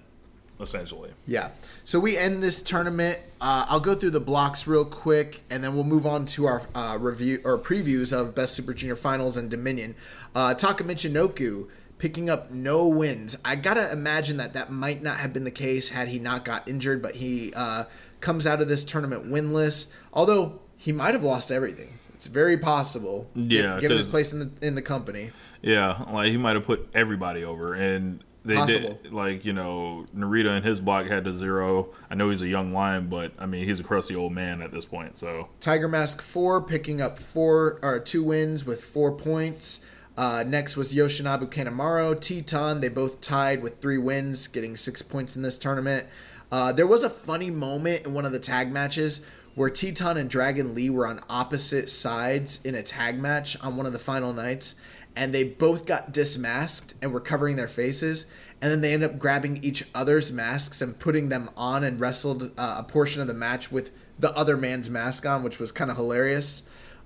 essentially. 0.62 1.12
Yeah. 1.28 1.50
So 1.84 2.00
we 2.00 2.16
end 2.16 2.42
this 2.42 2.62
tournament. 2.62 3.20
Uh, 3.42 3.66
I'll 3.68 3.82
go 3.82 3.96
through 3.96 4.12
the 4.12 4.22
blocks 4.22 4.66
real 4.66 4.86
quick, 4.86 5.42
and 5.50 5.62
then 5.62 5.76
we'll 5.76 5.84
move 5.84 6.06
on 6.06 6.24
to 6.28 6.46
our 6.46 6.62
uh, 6.74 6.98
review 7.02 7.42
or 7.44 7.58
previews 7.58 8.18
of 8.18 8.34
Best 8.34 8.54
Super 8.54 8.74
Junior 8.74 8.96
Finals 8.96 9.36
and 9.36 9.52
Dominion. 9.52 9.96
Uh, 10.34 10.54
Taka 10.54 10.86
Michinoku 10.86 11.68
picking 12.04 12.30
up 12.30 12.52
no 12.52 12.86
wins. 12.86 13.38
I 13.46 13.56
gotta 13.56 13.90
imagine 13.90 14.36
that 14.36 14.52
that 14.52 14.70
might 14.70 15.02
not 15.02 15.20
have 15.20 15.32
been 15.32 15.46
the 15.46 15.52
case 15.52 15.88
had 15.88 16.10
he 16.10 16.20
not 16.20 16.44
got 16.44 16.68
injured, 16.68 17.02
but 17.02 17.16
he 17.16 17.54
uh, 17.54 17.86
comes 18.20 18.46
out 18.46 18.62
of 18.62 18.68
this 18.68 18.84
tournament 18.84 19.32
winless. 19.32 19.90
Although 20.12 20.60
he 20.76 20.92
might 20.92 21.14
have 21.14 21.24
lost 21.24 21.50
everything. 21.50 21.94
It's 22.14 22.28
very 22.28 22.58
possible. 22.58 23.30
Yeah, 23.36 23.80
given 23.80 23.96
his 23.96 24.10
place 24.10 24.34
in 24.34 24.40
the 24.40 24.52
in 24.62 24.76
the 24.76 24.82
company. 24.82 25.32
Yeah, 25.62 26.04
like 26.12 26.28
he 26.28 26.36
might 26.36 26.58
have 26.58 26.66
put 26.66 26.90
everybody 26.94 27.46
over, 27.46 27.74
and 27.74 28.22
they 28.44 28.56
Possible. 28.56 29.00
did. 29.02 29.14
Like 29.14 29.46
you 29.46 29.54
know, 29.54 30.06
Narita 30.14 30.58
and 30.58 30.66
his 30.66 30.82
block 30.82 31.06
had 31.06 31.24
to 31.24 31.34
zero. 31.34 31.92
I 32.10 32.16
know 32.16 32.30
he's 32.30 32.42
a 32.42 32.48
young 32.50 32.74
lion, 32.74 33.08
but 33.08 33.32
I 33.40 33.46
mean 33.46 33.64
he's 33.64 33.80
a 33.80 33.84
crusty 33.84 34.14
old 34.14 34.34
man 34.34 34.62
at 34.62 34.74
this 34.74 34.84
point. 34.84 35.16
So 35.16 35.48
Tiger 35.62 35.88
Mask 35.88 36.22
four, 36.22 36.62
picking 36.62 37.00
up 37.00 37.18
four 37.18 37.80
or 37.82 38.00
two 38.00 38.26
wins 38.26 38.66
with 38.66 38.84
four 38.84 39.14
points. 39.14 39.86
Uh, 40.16 40.44
next 40.46 40.78
was 40.78 40.94
Yoshinobu 40.94 41.50
Kanemaru, 41.50 42.16
Titán. 42.16 42.82
They 42.82 42.90
both 42.90 43.20
tied 43.20 43.64
with 43.64 43.82
three 43.82 43.98
wins, 43.98 44.48
getting 44.48 44.76
six 44.76 45.02
points 45.02 45.36
in 45.36 45.42
this 45.42 45.58
tournament. 45.58 46.06
Uh, 46.52 46.72
there 46.72 46.86
was 46.86 47.04
a 47.04 47.10
funny 47.10 47.50
moment 47.50 48.06
in 48.06 48.14
one 48.14 48.26
of 48.26 48.32
the 48.32 48.40
tag 48.40 48.72
matches 48.72 49.26
where 49.56 49.70
Titán 49.70 50.18
and 50.18 50.30
Dragon 50.30 50.76
Lee 50.76 50.90
were 50.90 51.08
on 51.08 51.22
opposite 51.30 51.90
sides 51.90 52.60
in 52.64 52.76
a 52.76 52.84
tag 52.84 53.18
match 53.18 53.60
on 53.62 53.76
one 53.76 53.86
of 53.86 53.94
the 53.94 54.00
final 54.00 54.34
nights, 54.34 54.76
and 55.16 55.34
they 55.34 55.44
both 55.44 55.86
got 55.86 56.12
dismasked 56.12 56.94
and 57.02 57.12
were 57.12 57.20
covering 57.20 57.56
their 57.56 57.68
faces. 57.68 58.28
And 58.62 58.72
then 58.72 58.82
they 58.82 58.94
ended 58.94 59.12
up 59.12 59.20
grabbing 59.20 59.64
each 59.64 59.84
other's 59.94 60.32
masks 60.32 60.82
and 60.82 60.98
putting 60.98 61.30
them 61.30 61.50
on 61.58 61.84
and 61.84 62.00
wrestled 62.00 62.52
uh, 62.58 62.76
a 62.80 62.84
portion 62.84 63.22
of 63.22 63.28
the 63.28 63.34
match 63.34 63.72
with 63.72 63.92
the 64.18 64.36
other 64.38 64.56
man's 64.56 64.90
mask 64.90 65.26
on, 65.26 65.44
which 65.44 65.60
was 65.60 65.72
kind 65.72 65.92
of 65.92 65.98
hilarious. 65.98 66.64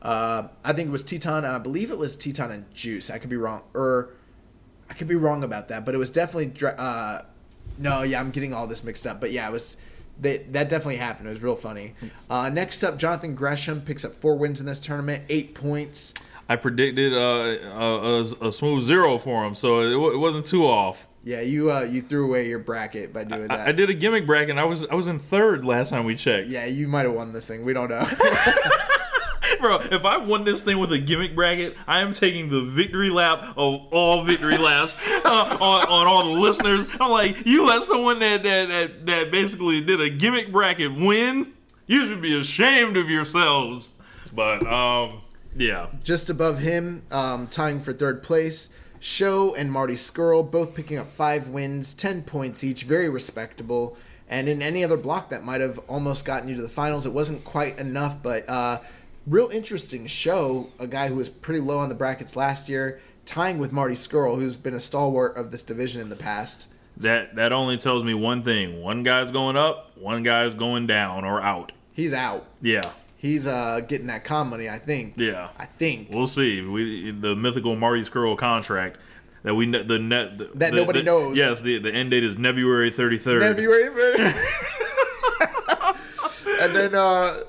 Uh, 0.07 0.47
I 0.63 0.71
think 0.71 0.87
it 0.87 0.91
was 0.91 1.03
Titán. 1.03 1.43
I 1.43 1.57
believe 1.59 1.91
it 1.91 1.97
was 1.97 2.15
Titán 2.15 2.49
and 2.51 2.73
Juice. 2.73 3.09
I 3.09 3.17
could 3.17 3.29
be 3.29 3.35
wrong, 3.35 3.63
or 3.73 4.13
I 4.89 4.93
could 4.93 5.07
be 5.09 5.15
wrong 5.15 5.43
about 5.43 5.67
that, 5.67 5.83
but 5.85 5.93
it 5.93 5.97
was 5.97 6.09
definitely. 6.09 6.53
Uh, 6.65 7.23
no, 7.77 8.03
yeah, 8.03 8.19
I'm 8.19 8.31
getting 8.31 8.53
all 8.53 8.67
this 8.67 8.83
mixed 8.85 9.05
up, 9.05 9.19
but 9.19 9.31
yeah, 9.31 9.47
it 9.49 9.51
was. 9.51 9.75
They, 10.19 10.37
that 10.37 10.69
definitely 10.69 10.95
happened. 10.95 11.27
It 11.27 11.31
was 11.31 11.43
real 11.43 11.55
funny. 11.55 11.93
Uh, 12.29 12.49
next 12.49 12.83
up, 12.83 12.97
Jonathan 12.97 13.35
Gresham 13.35 13.81
picks 13.81 14.03
up 14.03 14.13
four 14.15 14.35
wins 14.35 14.59
in 14.59 14.65
this 14.65 14.79
tournament, 14.79 15.25
eight 15.29 15.53
points. 15.53 16.13
I 16.49 16.55
predicted 16.55 17.13
uh, 17.13 17.17
a, 17.77 18.21
a, 18.21 18.21
a 18.47 18.51
smooth 18.51 18.83
zero 18.85 19.17
for 19.17 19.45
him, 19.45 19.53
so 19.53 19.81
it, 19.81 19.95
wa- 19.95 20.09
it 20.11 20.17
wasn't 20.17 20.45
too 20.45 20.65
off. 20.65 21.07
Yeah, 21.25 21.41
you 21.41 21.69
uh, 21.69 21.81
you 21.81 22.01
threw 22.01 22.25
away 22.25 22.47
your 22.47 22.59
bracket 22.59 23.11
by 23.11 23.25
doing 23.25 23.49
that. 23.49 23.59
I, 23.59 23.65
I 23.67 23.71
did 23.73 23.89
a 23.89 23.93
gimmick 23.93 24.25
bracket. 24.25 24.51
And 24.51 24.59
I 24.59 24.63
was 24.63 24.85
I 24.85 24.95
was 24.95 25.07
in 25.07 25.19
third 25.19 25.65
last 25.65 25.89
time 25.89 26.05
we 26.05 26.15
checked. 26.15 26.47
Yeah, 26.47 26.65
you 26.65 26.87
might 26.87 27.03
have 27.05 27.13
won 27.13 27.33
this 27.33 27.45
thing. 27.45 27.65
We 27.65 27.73
don't 27.73 27.89
know. 27.89 28.07
Bro, 29.68 29.80
if 29.91 30.05
I 30.05 30.15
won 30.15 30.45
this 30.45 30.61
thing 30.61 30.80
with 30.80 30.93
a 30.93 30.97
gimmick 30.97 31.36
bracket, 31.36 31.76
I 31.88 31.99
am 31.99 32.13
taking 32.13 32.47
the 32.47 32.61
victory 32.61 33.09
lap 33.09 33.43
of 33.57 33.82
all 33.91 34.24
victory 34.24 34.57
laps 34.57 34.95
uh, 35.26 35.57
on, 35.59 35.88
on 35.89 36.07
all 36.07 36.24
the 36.24 36.39
listeners. 36.39 36.86
I'm 37.01 37.11
like, 37.11 37.45
you 37.45 37.68
let 37.68 37.82
someone 37.82 38.20
that, 38.20 38.43
that 38.43 38.68
that 38.70 39.05
that 39.07 39.30
basically 39.30 39.82
did 39.82 39.99
a 39.99 40.09
gimmick 40.09 40.53
bracket 40.53 40.95
win. 40.95 41.51
You 41.86 42.05
should 42.05 42.22
be 42.22 42.39
ashamed 42.39 42.95
of 42.95 43.09
yourselves. 43.09 43.91
But 44.34 44.65
um, 44.65 45.20
yeah, 45.53 45.88
Just 46.01 46.30
above 46.30 46.59
him, 46.59 47.03
um, 47.11 47.47
tying 47.47 47.82
for 47.82 47.91
third 47.91 48.24
place, 48.24 48.74
Sho 49.01 49.53
and 49.53 49.70
Marty 49.70 49.95
Scurll 49.95 50.49
both 50.49 50.76
picking 50.76 50.97
up 50.97 51.07
five 51.07 51.49
wins, 51.49 51.93
10 51.93 52.24
points 52.24 52.63
each, 52.63 52.84
very 52.84 53.09
respectable. 53.09 53.97
And 54.30 54.47
in 54.47 54.61
any 54.61 54.84
other 54.84 54.97
block 54.97 55.30
that 55.30 55.43
might 55.43 55.61
have 55.61 55.78
almost 55.89 56.26
gotten 56.26 56.49
you 56.49 56.55
to 56.55 56.61
the 56.61 56.70
finals, 56.70 57.05
it 57.05 57.13
wasn't 57.13 57.43
quite 57.45 57.78
enough. 57.80 58.22
But 58.22 58.47
uh, 58.49 58.80
real 59.28 59.49
interesting 59.49 60.07
show. 60.07 60.69
A 60.80 60.88
guy 60.88 61.09
who 61.09 61.15
was 61.15 61.30
pretty 61.30 61.59
low 61.59 61.78
on 61.80 61.89
the 61.89 61.95
brackets 61.95 62.36
last 62.36 62.69
year, 62.69 62.99
tying 63.25 63.57
with 63.59 63.71
Marty 63.71 63.95
Scurll, 63.95 64.36
who's 64.39 64.57
been 64.57 64.73
a 64.73 64.80
stalwart 64.80 65.36
of 65.38 65.51
this 65.51 65.61
division 65.63 66.01
in 66.01 66.09
the 66.09 66.15
past. 66.15 66.69
That 66.95 67.36
that 67.36 67.51
only 67.53 67.78
tells 67.78 68.03
me 68.03 68.13
one 68.15 68.41
thing: 68.41 68.82
one 68.82 69.03
guy's 69.03 69.30
going 69.30 69.55
up, 69.55 69.91
one 69.97 70.23
guy's 70.23 70.53
going 70.55 70.88
down 70.88 71.25
or 71.25 71.39
out. 71.41 71.71
He's 71.93 72.13
out. 72.13 72.47
Yeah, 72.61 72.91
He's 73.17 73.45
uh, 73.47 73.82
getting 73.88 74.07
that 74.07 74.23
com 74.23 74.49
money, 74.51 74.69
I 74.69 74.78
think. 74.80 75.15
Yeah. 75.17 75.49
I 75.57 75.65
think. 75.65 76.09
we'll 76.11 76.28
see. 76.28 76.61
We 76.61 77.11
the 77.11 77.36
mythical 77.36 77.75
Marty 77.75 78.01
Scurll 78.01 78.38
contract 78.38 78.99
that 79.43 79.55
we 79.55 79.65
the 79.69 79.97
net 79.99 80.38
the, 80.38 80.49
That 80.55 80.73
nobody 80.73 80.99
the- 80.99 81.05
knows. 81.05 81.38
Yes, 81.38 81.61
the 81.61 81.80
the 81.80 81.91
end 81.91 82.11
date 82.11 82.23
is 82.23 82.36
February 82.36 82.89
thirty 82.91 83.17
third. 83.17 83.41
February. 83.41 84.17
and 86.61 86.75
then 86.75 86.95
uh, 86.95 87.39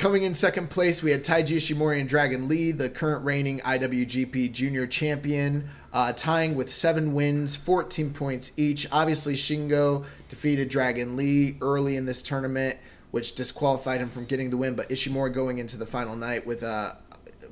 coming 0.00 0.22
in 0.22 0.32
second 0.32 0.70
place, 0.70 1.02
we 1.02 1.10
had 1.10 1.22
Taiji 1.22 1.58
Ishimori 1.58 2.00
and 2.00 2.08
Dragon 2.08 2.48
Lee, 2.48 2.72
the 2.72 2.88
current 2.88 3.22
reigning 3.22 3.60
IWGP 3.60 4.50
Junior 4.50 4.86
Champion, 4.86 5.68
uh, 5.92 6.14
tying 6.14 6.54
with 6.54 6.72
seven 6.72 7.12
wins, 7.12 7.54
14 7.54 8.14
points 8.14 8.50
each. 8.56 8.90
Obviously, 8.90 9.34
Shingo 9.34 10.06
defeated 10.30 10.70
Dragon 10.70 11.16
Lee 11.16 11.58
early 11.60 11.96
in 11.96 12.06
this 12.06 12.22
tournament, 12.22 12.78
which 13.10 13.34
disqualified 13.34 14.00
him 14.00 14.08
from 14.08 14.24
getting 14.24 14.48
the 14.48 14.56
win. 14.56 14.74
But 14.74 14.88
Ishimori 14.88 15.34
going 15.34 15.58
into 15.58 15.76
the 15.76 15.84
final 15.84 16.16
night 16.16 16.46
with 16.46 16.62
a 16.62 16.96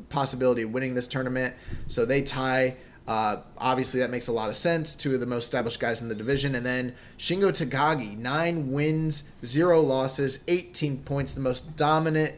possibility 0.08 0.62
of 0.62 0.72
winning 0.72 0.94
this 0.94 1.06
tournament, 1.06 1.54
so 1.86 2.06
they 2.06 2.22
tie. 2.22 2.76
Uh, 3.08 3.38
obviously, 3.56 4.00
that 4.00 4.10
makes 4.10 4.28
a 4.28 4.32
lot 4.32 4.50
of 4.50 4.56
sense. 4.56 4.94
Two 4.94 5.14
of 5.14 5.20
the 5.20 5.26
most 5.26 5.44
established 5.44 5.80
guys 5.80 6.02
in 6.02 6.08
the 6.08 6.14
division. 6.14 6.54
And 6.54 6.64
then 6.66 6.94
Shingo 7.18 7.50
Takagi, 7.50 8.18
nine 8.18 8.70
wins, 8.70 9.24
zero 9.42 9.80
losses, 9.80 10.44
18 10.46 10.98
points, 10.98 11.32
the 11.32 11.40
most 11.40 11.74
dominant 11.74 12.34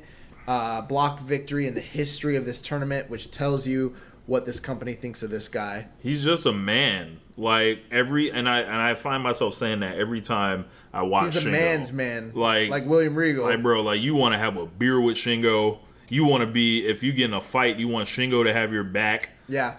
uh, 0.47 0.81
block 0.83 1.19
victory 1.21 1.67
in 1.67 1.75
the 1.75 1.81
history 1.81 2.37
of 2.37 2.45
this 2.45 2.63
tournament, 2.63 3.11
which 3.11 3.33
tells 3.33 3.67
you 3.67 3.97
what 4.27 4.47
this 4.47 4.61
company 4.61 4.93
thinks 4.93 5.25
of 5.25 5.31
this 5.31 5.49
guy. 5.49 5.89
He's 6.01 6.23
just 6.23 6.47
a 6.47 6.53
man. 6.53 7.19
Like 7.37 7.81
every 7.91 8.31
and 8.31 8.49
I 8.49 8.61
and 8.61 8.77
I 8.77 8.95
find 8.95 9.23
myself 9.25 9.55
saying 9.55 9.81
that 9.81 9.97
every 9.99 10.21
time 10.21 10.67
I 10.93 11.03
watch. 11.03 11.33
He's 11.33 11.47
a 11.47 11.49
Shingo. 11.49 11.53
man's 11.53 11.93
man. 11.93 12.33
Like 12.35 12.71
like 12.71 12.87
William 12.87 13.17
Regal. 13.17 13.45
Like 13.47 13.61
bro, 13.63 13.83
like 13.83 14.01
you 14.01 14.15
want 14.15 14.35
to 14.35 14.39
have 14.39 14.57
a 14.57 14.67
beer 14.67 15.01
with 15.01 15.17
Shingo. 15.17 15.79
You 16.09 16.27
want 16.27 16.43
to 16.43 16.47
be 16.47 16.87
if 16.87 17.03
you 17.03 17.13
get 17.13 17.25
in 17.25 17.35
a 17.35 17.41
fight, 17.41 17.79
you 17.79 17.89
want 17.89 18.09
Shingo 18.09 18.45
to 18.45 18.53
have 18.53 18.73
your 18.73 18.85
back. 18.85 19.31
yeah. 19.49 19.75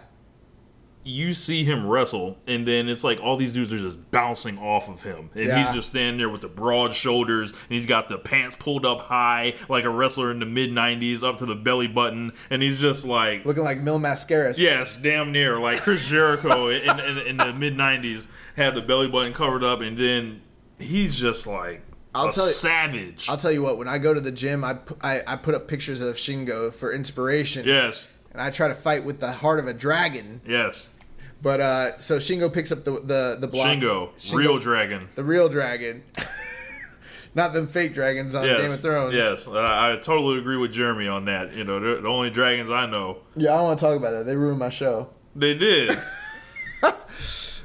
You 1.04 1.34
see 1.34 1.64
him 1.64 1.88
wrestle, 1.88 2.38
and 2.46 2.68
then 2.68 2.88
it's 2.88 3.04
like 3.04 3.20
all 3.20 3.36
these 3.36 3.54
dudes 3.54 3.74
are 3.74 3.78
just 3.80 4.12
bouncing 4.12 4.60
off 4.60 4.88
of 4.88 5.02
him, 5.02 5.32
and 5.34 5.48
Yeah. 5.48 5.64
he's 5.66 5.74
just 5.74 5.90
standing 5.90 6.20
there 6.20 6.30
with 6.30 6.42
the 6.42 6.48
broad 6.48 6.94
shoulders, 6.94 7.50
and 7.50 7.60
he's 7.70 7.88
got 7.88 8.08
the 8.08 8.20
pants 8.20 8.56
pulled 8.56 8.86
up 8.86 9.02
high 9.02 9.56
like 9.68 9.84
a 9.84 9.90
wrestler 9.90 10.30
in 10.30 10.38
the 10.40 10.46
mid 10.46 10.70
'90s, 10.72 11.24
up 11.24 11.38
to 11.38 11.46
the 11.48 11.56
belly 11.56 11.88
button, 11.88 12.34
and 12.52 12.62
he's 12.62 12.80
just 12.80 13.04
like 13.04 13.44
Looking 13.46 13.64
like 13.64 13.80
Mil 13.80 14.00
Mascaras. 14.00 14.60
Yes, 14.60 14.96
damn 14.96 15.32
near. 15.32 15.60
Like 15.60 15.80
Chris 15.82 16.08
Jericho 16.08 16.68
in, 16.70 17.00
in, 17.00 17.18
in 17.18 17.38
the 17.38 17.52
mid 17.52 17.76
'90s 17.76 18.28
had 18.56 18.76
the 18.76 18.82
belly 18.82 19.08
button 19.08 19.34
covered 19.34 19.64
up, 19.64 19.82
and 19.82 19.98
then 19.98 20.42
he's 20.78 21.16
just 21.16 21.48
like 21.48 21.82
I'll 22.14 22.28
a 22.28 22.32
tell 22.32 22.46
you- 22.46 22.54
savage. 22.54 23.28
I'll 23.28 23.38
tell 23.38 23.52
you 23.52 23.64
what, 23.64 23.78
when 23.80 23.88
I 23.88 23.98
go 23.98 24.14
to 24.14 24.20
the 24.22 24.32
gym, 24.34 24.64
I, 24.64 24.78
I, 25.02 25.22
I 25.26 25.36
put 25.38 25.56
up 25.56 25.68
pictures 25.68 26.02
of 26.02 26.18
Shingo 26.18 26.72
for 26.72 26.92
inspiration. 26.94 27.66
yes, 27.66 28.10
And 28.32 28.42
I 28.42 28.50
try 28.50 28.68
to 28.70 28.76
fight 28.76 29.04
with 29.04 29.20
the 29.20 29.32
heart 29.32 29.60
of 29.60 29.68
a 29.68 29.74
dragon. 29.74 30.42
yes. 30.48 30.94
But 31.42 31.60
uh, 31.60 31.98
so 31.98 32.18
Shingo 32.18 32.54
picks 32.54 32.72
up 32.72 32.84
the 32.84 32.92
the 33.02 33.38
the 33.40 33.48
block. 33.48 33.66
Shingo, 33.68 34.10
real 34.36 34.60
dragon. 34.60 35.02
the 35.16 35.24
real 35.24 35.50
dragon, 35.50 36.04
not 37.36 37.52
them 37.54 37.66
fake 37.66 37.96
dragons 37.96 38.36
on 38.36 38.44
Yes, 38.46 38.62
Game 38.62 38.72
of 38.72 38.80
Thrones. 38.80 39.14
yes. 39.16 39.48
I, 39.48 39.94
I 39.94 39.96
totally 39.98 40.38
agree 40.38 40.58
with 40.58 40.72
Jeremy 40.72 41.08
on 41.08 41.26
that. 41.26 41.54
You 41.56 41.64
know, 41.64 41.80
they're 41.80 42.00
the 42.02 42.08
only 42.08 42.30
dragons 42.30 42.70
I 42.70 42.86
know. 42.86 43.18
yeah. 43.36 43.54
I 43.54 43.58
don't 43.58 43.64
want 43.64 43.80
to 43.80 43.86
talk 43.86 43.98
about 43.98 44.12
that. 44.12 44.26
They 44.28 44.36
ruined 44.36 44.60
my 44.60 44.70
show. 44.70 45.10
They 45.36 45.54
did. 45.56 45.98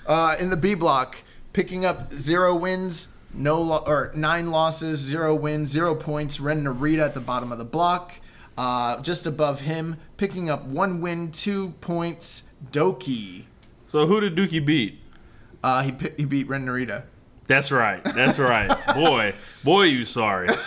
Uh, 0.07 0.37
in 0.39 0.51
the 0.51 0.57
B 0.57 0.75
block, 0.75 1.17
picking 1.53 1.85
up 1.85 2.13
zero 2.15 2.55
wins, 2.55 3.09
no 3.35 3.61
lo- 3.61 3.83
or 3.87 4.13
nine 4.15 4.53
losses, 4.53 5.01
zero 5.01 5.35
wins, 5.35 5.69
zero 5.71 5.97
points. 5.97 6.39
Ren 6.39 6.63
Narita 6.63 7.05
at 7.05 7.15
the 7.15 7.21
bottom 7.21 7.51
of 7.51 7.59
the 7.59 7.65
block. 7.65 8.13
Uh, 8.57 9.01
just 9.03 9.27
above 9.27 9.61
him, 9.61 9.99
picking 10.17 10.49
up 10.49 10.65
one 10.65 11.01
win, 11.01 11.31
two 11.31 11.71
points. 11.81 12.55
Douki. 12.73 13.45
so 13.87 14.07
who 14.07 14.21
did 14.21 14.35
Douki 14.35 14.65
beat? 14.65 14.99
Uh, 15.63 15.83
he 15.83 15.95
he 16.17 16.25
beat 16.25 16.49
Ren 16.49 16.65
Narita. 16.65 17.05
That's 17.47 17.71
right. 17.71 18.03
That's 18.03 18.39
right. 18.39 18.69
boy, 18.95 19.35
boy, 19.63 19.83
you 19.85 20.05
sorry. 20.05 20.49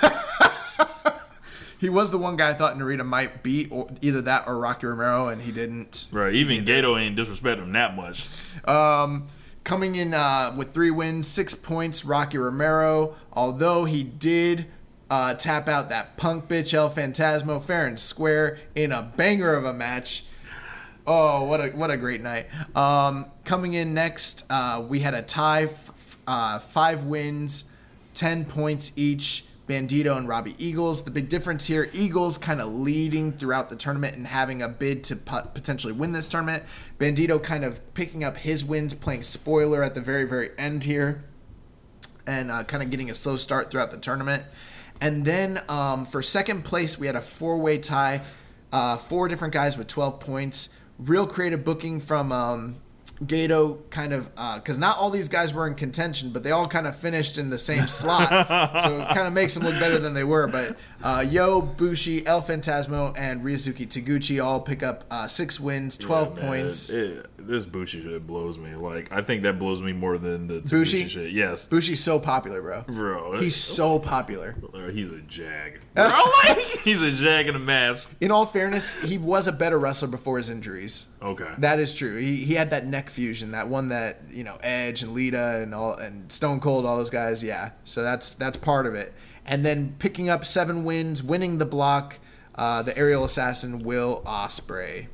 He 1.80 1.88
was 1.88 2.12
the 2.12 2.18
one 2.18 2.36
guy 2.36 2.50
I 2.50 2.54
thought 2.54 2.76
Narita 2.78 3.06
might 3.06 3.42
beat, 3.42 3.72
or 3.72 3.88
either 4.02 4.22
that 4.24 4.48
or 4.48 4.58
Rocky 4.58 4.86
Romero, 4.86 5.30
and 5.30 5.42
he 5.42 5.54
didn't. 5.54 6.10
Right. 6.12 6.34
Even 6.34 6.66
Gedo 6.66 7.00
ain't 7.00 7.16
disrespect 7.16 7.62
him 7.62 7.72
that 7.72 7.96
much. 7.96 8.28
Um, 8.68 9.28
coming 9.64 9.96
in 9.96 10.14
uh, 10.14 10.54
with 10.58 10.74
three 10.74 10.92
wins, 10.92 11.26
six 11.26 11.56
points, 11.56 12.04
Rocky 12.04 12.38
Romero. 12.38 13.16
Although 13.32 13.86
he 13.86 14.04
did 14.04 14.66
uh, 15.10 15.34
tap 15.34 15.68
out 15.68 15.90
that 15.90 16.18
punk 16.18 16.48
bitch 16.48 16.74
El 16.74 16.90
Phantasmo 16.90 17.62
fair 17.62 17.88
and 17.88 18.00
square 18.00 18.60
in 18.76 18.92
a 18.92 19.02
banger 19.02 19.54
of 19.54 19.66
a 19.66 19.74
match. 19.74 20.26
Oh, 21.08 21.44
what 21.44 21.60
a 21.60 21.70
what 21.70 21.90
a 21.90 21.98
great 21.98 22.22
night! 22.22 22.48
Um, 22.76 23.28
coming 23.44 23.74
in 23.74 23.94
next, 23.94 24.46
uh, 24.50 24.84
we 24.88 25.00
had 25.00 25.14
a 25.14 25.24
tie, 25.24 25.64
f- 25.64 26.18
uh, 26.28 26.60
five 26.60 27.06
wins, 27.06 27.66
ten 28.14 28.46
points 28.46 28.98
each. 28.98 29.46
Bandito 29.68 30.18
and 30.18 30.28
Robbie 30.28 30.56
Eagles. 30.58 31.04
The 31.04 31.12
big 31.12 31.30
difference 31.30 31.68
here: 31.68 31.90
Eagles 31.94 32.40
kind 32.40 32.60
of 32.60 32.70
leading 32.70 33.34
throughout 33.34 33.70
the 33.70 33.76
tournament 33.76 34.18
and 34.18 34.26
having 34.26 34.64
a 34.64 34.68
bid 34.68 35.04
to 35.06 35.16
pot- 35.16 35.54
potentially 35.54 35.94
win 35.94 36.12
this 36.12 36.28
tournament. 36.28 36.64
Bandito 36.98 37.42
kind 37.42 37.64
of 37.64 37.94
picking 37.94 38.24
up 38.24 38.38
his 38.38 38.66
wins, 38.66 38.96
playing 38.96 39.22
spoiler 39.22 39.84
at 39.84 39.94
the 39.94 40.02
very 40.02 40.26
very 40.26 40.50
end 40.58 40.86
here 40.86 41.24
and 42.30 42.52
uh, 42.52 42.64
kind 42.64 42.84
of 42.84 42.90
getting 42.92 43.10
a 43.10 43.14
slow 43.16 43.38
start 43.38 43.72
throughout 43.72 43.92
the 43.92 43.98
tournament. 43.98 44.44
And 45.02 45.26
then 45.26 45.62
um, 45.70 46.06
for 46.06 46.22
second 46.22 46.64
place, 46.66 47.00
we 47.00 47.08
had 47.08 47.16
a 47.16 47.22
four 47.22 47.58
way 47.58 47.78
tie, 47.78 48.22
uh, 48.72 48.98
four 48.98 49.28
different 49.28 49.54
guys 49.54 49.78
with 49.78 49.88
12 49.88 50.20
points. 50.20 50.76
Real 50.98 51.26
creative 51.26 51.64
booking 51.64 52.02
from 52.02 52.32
um, 52.32 52.76
Gedo, 53.24 53.78
kind 53.90 54.14
of, 54.14 54.34
because 54.56 54.78
not 54.78 54.98
all 54.98 55.10
these 55.10 55.30
guys 55.30 55.54
were 55.54 55.68
in 55.68 55.76
contention, 55.76 56.32
but 56.32 56.44
they 56.44 56.52
all 56.52 56.68
kind 56.68 56.88
of 56.88 56.98
finished 56.98 57.38
in 57.38 57.50
the 57.50 57.58
same 57.58 57.88
slot. 57.88 58.30
so 58.84 59.02
it 59.02 59.08
kind 59.14 59.28
of 59.28 59.34
makes 59.34 59.54
them 59.54 59.64
look 59.64 59.80
better 59.80 60.00
than 60.00 60.14
they 60.14 60.24
were. 60.24 60.48
But 60.48 60.78
uh, 61.04 61.26
Yo, 61.30 61.62
Bushi, 61.62 62.26
El 62.26 62.42
Phantasmo, 62.42 63.14
and 63.18 63.42
Ryusuke 63.44 63.88
Taguchi 63.88 64.44
all 64.44 64.60
pick 64.62 64.84
up 64.84 65.06
uh, 65.10 65.28
six 65.28 65.60
wins, 65.60 65.98
12 65.98 66.36
Man, 66.38 66.46
points. 66.46 66.90
it- 66.90 67.26
this 67.40 67.66
Bushi 67.66 68.04
shit 68.04 68.28
blows 68.28 68.60
me. 68.60 68.76
Like 68.76 69.12
I 69.12 69.22
think 69.24 69.42
that 69.44 69.58
blows 69.58 69.82
me 69.82 69.92
more 69.92 70.18
than 70.20 70.46
the 70.48 70.60
Bushi? 70.60 71.06
Taguchi 71.06 71.10
shit. 71.10 71.32
Yes, 71.32 71.66
Bushi's 71.66 72.04
so 72.04 72.20
popular, 72.20 72.62
bro. 72.62 72.84
bro. 72.86 73.40
He's 73.40 73.56
so 73.56 73.98
popular. 73.98 74.56
he's 74.92 75.08
a 75.08 75.22
jag. 75.22 75.80
Bro, 75.96 76.06
like, 76.48 76.58
he's 76.84 77.02
a 77.02 77.12
jag 77.12 77.48
in 77.48 77.56
a 77.56 77.60
mask. 77.60 78.10
In 78.22 78.30
all 78.32 78.46
fairness, 78.46 79.02
he 79.02 79.18
was 79.18 79.48
a 79.48 79.52
better 79.52 79.80
wrestler 79.80 80.08
before 80.08 80.38
his 80.38 80.50
injuries. 80.50 81.08
Okay. 81.22 81.50
That 81.58 81.80
is 81.80 81.94
true. 81.96 82.18
He, 82.18 82.38
he 82.46 82.54
had 82.54 82.70
that 82.70 82.86
neck 82.86 83.10
fusion, 83.10 83.52
that 83.52 83.68
one 83.68 83.90
that 83.90 84.22
you 84.30 84.44
know 84.44 84.58
Edge 84.62 85.02
and 85.02 85.14
Lita 85.14 85.62
and 85.62 85.74
all 85.74 85.94
and 85.96 86.32
Stone 86.32 86.60
Cold, 86.60 86.86
all 86.86 86.98
those 86.98 87.10
guys. 87.10 87.44
Yeah, 87.44 87.72
so 87.84 88.04
that's 88.04 88.34
that's 88.34 88.58
part 88.58 88.86
of 88.86 88.94
it. 88.96 89.12
And 89.50 89.66
then 89.66 89.96
picking 89.98 90.30
up 90.30 90.46
seven 90.46 90.86
wins, 90.86 91.24
winning 91.24 91.58
the 91.58 91.66
block, 91.66 92.20
uh, 92.54 92.84
the 92.84 92.96
aerial 92.96 93.24
assassin 93.24 93.80
Will 93.80 94.22
Ospreay. 94.24 95.08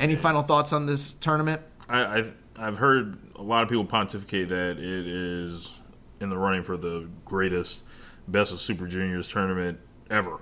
Any 0.00 0.16
final 0.16 0.42
thoughts 0.42 0.72
on 0.72 0.86
this 0.86 1.14
tournament? 1.14 1.62
I, 1.88 2.18
I've 2.18 2.34
I've 2.58 2.78
heard 2.78 3.16
a 3.36 3.42
lot 3.42 3.62
of 3.62 3.68
people 3.68 3.84
pontificate 3.84 4.48
that 4.48 4.72
it 4.72 5.06
is 5.06 5.72
in 6.20 6.30
the 6.30 6.36
running 6.36 6.64
for 6.64 6.76
the 6.76 7.08
greatest 7.24 7.84
best 8.26 8.52
of 8.52 8.60
Super 8.60 8.88
Juniors 8.88 9.28
tournament 9.28 9.78
ever, 10.10 10.40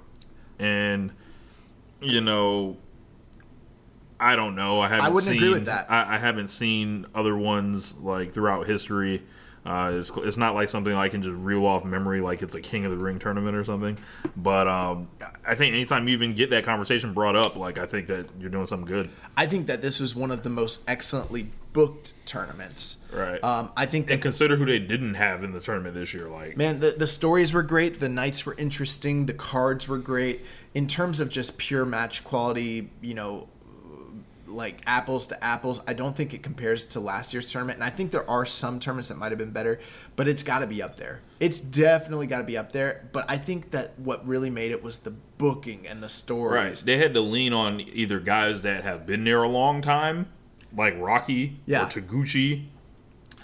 and 0.58 1.12
you 2.00 2.22
know, 2.22 2.78
I 4.18 4.36
don't 4.36 4.54
know. 4.54 4.80
I 4.80 4.88
haven't. 4.88 5.04
I 5.04 5.08
wouldn't 5.10 5.28
seen, 5.28 5.36
agree 5.36 5.50
with 5.50 5.66
that. 5.66 5.90
I, 5.90 6.14
I 6.14 6.18
haven't 6.18 6.48
seen 6.48 7.04
other 7.14 7.36
ones 7.36 7.96
like 7.98 8.32
throughout 8.32 8.66
history. 8.66 9.22
Uh, 9.70 9.92
it's, 9.92 10.10
it's 10.16 10.36
not 10.36 10.56
like 10.56 10.68
something 10.68 10.92
I 10.92 11.08
can 11.08 11.22
just 11.22 11.36
reel 11.36 11.64
off 11.64 11.84
memory, 11.84 12.20
like 12.20 12.42
it's 12.42 12.56
a 12.56 12.60
King 12.60 12.86
of 12.86 12.90
the 12.90 12.96
Ring 12.96 13.20
tournament 13.20 13.56
or 13.56 13.62
something. 13.62 13.96
But 14.36 14.66
um, 14.66 15.08
I 15.46 15.54
think 15.54 15.74
anytime 15.74 16.08
you 16.08 16.14
even 16.14 16.34
get 16.34 16.50
that 16.50 16.64
conversation 16.64 17.14
brought 17.14 17.36
up, 17.36 17.54
like 17.54 17.78
I 17.78 17.86
think 17.86 18.08
that 18.08 18.30
you're 18.40 18.50
doing 18.50 18.66
something 18.66 18.84
good. 18.84 19.10
I 19.36 19.46
think 19.46 19.68
that 19.68 19.80
this 19.80 20.00
was 20.00 20.12
one 20.12 20.32
of 20.32 20.42
the 20.42 20.50
most 20.50 20.82
excellently 20.88 21.50
booked 21.72 22.14
tournaments. 22.26 22.96
Right. 23.12 23.42
Um, 23.44 23.70
I 23.76 23.86
think 23.86 24.08
that 24.08 24.14
and 24.14 24.22
consider 24.22 24.56
who 24.56 24.66
they 24.66 24.80
didn't 24.80 25.14
have 25.14 25.44
in 25.44 25.52
the 25.52 25.60
tournament 25.60 25.94
this 25.94 26.12
year. 26.14 26.28
Like, 26.28 26.56
Man, 26.56 26.80
the, 26.80 26.90
the 26.90 27.06
stories 27.06 27.52
were 27.52 27.62
great. 27.62 28.00
The 28.00 28.08
nights 28.08 28.44
were 28.44 28.56
interesting. 28.58 29.26
The 29.26 29.34
cards 29.34 29.86
were 29.86 29.98
great. 29.98 30.40
In 30.74 30.88
terms 30.88 31.20
of 31.20 31.28
just 31.28 31.58
pure 31.58 31.84
match 31.86 32.24
quality, 32.24 32.90
you 33.00 33.14
know, 33.14 33.46
like 34.50 34.82
apples 34.86 35.26
to 35.28 35.42
apples. 35.44 35.80
I 35.86 35.92
don't 35.94 36.16
think 36.16 36.34
it 36.34 36.42
compares 36.42 36.86
to 36.88 37.00
last 37.00 37.32
year's 37.32 37.50
tournament, 37.50 37.78
and 37.78 37.84
I 37.84 37.90
think 37.90 38.10
there 38.10 38.28
are 38.28 38.44
some 38.44 38.78
tournaments 38.80 39.08
that 39.08 39.16
might 39.16 39.30
have 39.32 39.38
been 39.38 39.52
better, 39.52 39.80
but 40.16 40.28
it's 40.28 40.42
got 40.42 40.58
to 40.58 40.66
be 40.66 40.82
up 40.82 40.96
there. 40.96 41.20
It's 41.38 41.60
definitely 41.60 42.26
got 42.26 42.38
to 42.38 42.44
be 42.44 42.56
up 42.58 42.72
there. 42.72 43.08
But 43.12 43.24
I 43.28 43.36
think 43.38 43.70
that 43.70 43.98
what 43.98 44.26
really 44.26 44.50
made 44.50 44.70
it 44.72 44.82
was 44.82 44.98
the 44.98 45.12
booking 45.38 45.86
and 45.86 46.02
the 46.02 46.08
stories. 46.08 46.52
Right. 46.52 46.76
They 46.84 46.98
had 46.98 47.14
to 47.14 47.20
lean 47.20 47.52
on 47.52 47.80
either 47.80 48.20
guys 48.20 48.62
that 48.62 48.82
have 48.84 49.06
been 49.06 49.24
there 49.24 49.42
a 49.42 49.48
long 49.48 49.80
time, 49.80 50.26
like 50.76 50.94
Rocky 50.98 51.60
Yeah. 51.66 51.84
or 51.84 51.88
Taguchi, 51.88 52.66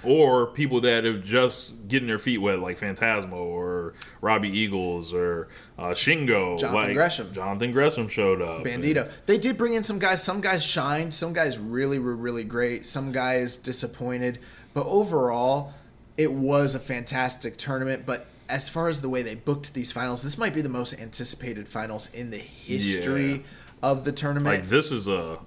or 0.06 0.46
people 0.46 0.80
that 0.82 1.04
have 1.04 1.24
just 1.24 1.88
getting 1.88 2.08
their 2.08 2.18
feet 2.18 2.38
wet, 2.38 2.58
like 2.60 2.78
Phantasmo 2.78 3.32
or 3.32 3.94
Robbie 4.20 4.50
Eagles 4.50 5.12
or 5.12 5.48
uh, 5.78 5.88
Shingo. 5.88 6.58
Jonathan 6.58 6.72
like, 6.74 6.94
Gresham. 6.94 7.32
Jonathan 7.32 7.72
Gresham 7.72 8.08
showed 8.08 8.40
up. 8.40 8.64
Bandito. 8.64 9.10
They 9.26 9.38
did 9.38 9.56
bring 9.58 9.74
in 9.74 9.82
some 9.82 9.98
guys. 9.98 10.22
Some 10.22 10.40
guys 10.40 10.64
shined. 10.64 11.14
Some 11.14 11.32
guys 11.32 11.58
really 11.58 11.98
were 11.98 12.16
really 12.16 12.44
great. 12.44 12.86
Some 12.86 13.12
guys 13.12 13.56
disappointed. 13.56 14.38
But 14.74 14.86
overall, 14.86 15.74
it 16.16 16.32
was 16.32 16.74
a 16.74 16.78
fantastic 16.78 17.56
tournament. 17.56 18.04
But 18.06 18.26
as 18.48 18.68
far 18.68 18.88
as 18.88 19.00
the 19.00 19.08
way 19.08 19.22
they 19.22 19.34
booked 19.34 19.74
these 19.74 19.92
finals, 19.92 20.22
this 20.22 20.38
might 20.38 20.54
be 20.54 20.60
the 20.60 20.68
most 20.68 20.98
anticipated 21.00 21.66
finals 21.68 22.12
in 22.14 22.30
the 22.30 22.38
history 22.38 23.32
Yeah. 23.32 23.38
of 23.82 24.04
the 24.04 24.12
tournament. 24.12 24.60
Like 24.60 24.68
this 24.68 24.92
is 24.92 25.08
a 25.08 25.38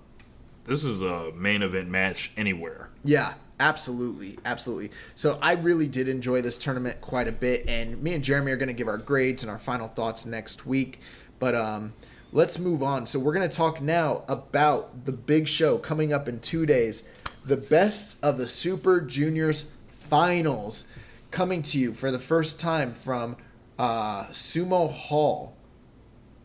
this 0.66 0.84
is 0.84 1.02
a 1.02 1.32
main 1.32 1.64
event 1.64 1.90
match 1.90 2.32
anywhere. 2.38 2.90
Yeah, 3.04 3.34
absolutely, 3.60 4.40
absolutely. 4.46 4.92
So 5.16 5.38
I 5.42 5.54
really 5.54 5.88
did 5.88 6.08
enjoy 6.08 6.42
this 6.42 6.58
tournament 6.58 7.02
quite 7.02 7.28
a 7.28 7.32
bit, 7.32 7.68
and 7.68 8.02
me 8.02 8.14
and 8.14 8.24
Jeremy 8.24 8.52
are 8.52 8.58
going 8.58 8.68
to 8.68 8.74
give 8.74 8.88
our 8.88 8.98
grades 8.98 9.44
and 9.44 9.52
our 9.52 9.60
final 9.60 9.88
thoughts 9.88 10.26
next 10.26 10.66
week. 10.66 11.00
But 11.40 11.56
um, 11.56 11.94
let's 12.32 12.60
move 12.60 12.84
on. 12.84 13.06
So 13.06 13.20
we're 13.20 13.34
going 13.34 13.50
to 13.50 13.56
talk 13.56 13.82
now 13.82 14.24
about 14.28 15.06
the 15.06 15.12
big 15.12 15.48
show 15.48 15.78
coming 15.78 16.14
up 16.14 16.28
in 16.28 16.40
two 16.40 16.66
days, 16.66 17.04
the 17.46 17.58
best 17.58 18.24
of 18.24 18.38
the 18.38 18.48
Super 18.48 19.02
Juniors 19.02 19.72
finals, 19.90 20.86
coming 21.32 21.62
to 21.62 21.80
you 21.80 21.94
for 21.94 22.12
the 22.12 22.20
first 22.20 22.60
time 22.60 22.94
from 22.94 23.38
uh, 23.78 24.26
Sumo 24.26 24.92
Hall 24.92 25.56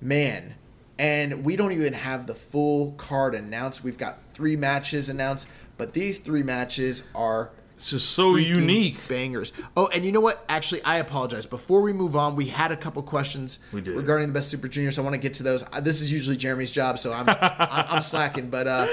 man. 0.00 0.54
And 0.96 1.44
we 1.44 1.56
don't 1.56 1.72
even 1.72 1.92
have 1.94 2.28
the 2.28 2.34
full 2.34 2.92
card 2.92 3.34
announced. 3.34 3.82
We've 3.82 3.98
got 3.98 4.18
three 4.32 4.54
matches 4.54 5.08
announced, 5.08 5.48
but 5.76 5.92
these 5.92 6.18
three 6.18 6.42
matches 6.42 7.02
are 7.14 7.50
It's 7.76 7.90
just 7.90 8.10
so 8.10 8.36
unique. 8.36 8.96
bangers. 9.08 9.52
Oh, 9.76 9.86
and 9.88 10.04
you 10.04 10.12
know 10.12 10.20
what? 10.20 10.44
Actually, 10.48 10.82
I 10.84 10.98
apologize. 10.98 11.46
Before 11.46 11.82
we 11.82 11.92
move 11.92 12.14
on, 12.16 12.36
we 12.36 12.46
had 12.46 12.70
a 12.72 12.76
couple 12.76 13.02
questions 13.02 13.58
We 13.72 13.80
did. 13.80 13.96
regarding 13.96 14.28
the 14.28 14.34
best 14.34 14.48
Super 14.50 14.68
Juniors. 14.68 14.98
I 14.98 15.02
want 15.02 15.14
to 15.14 15.18
get 15.18 15.34
to 15.34 15.42
those. 15.42 15.64
Uh, 15.72 15.80
This 15.80 16.00
is 16.00 16.12
usually 16.12 16.36
Jeremy's 16.36 16.70
job, 16.70 16.98
so 16.98 17.12
I'm 17.12 17.28
I'm, 17.40 17.86
I'm 17.96 18.02
slacking. 18.02 18.48
But 18.50 18.66
uh, 18.68 18.86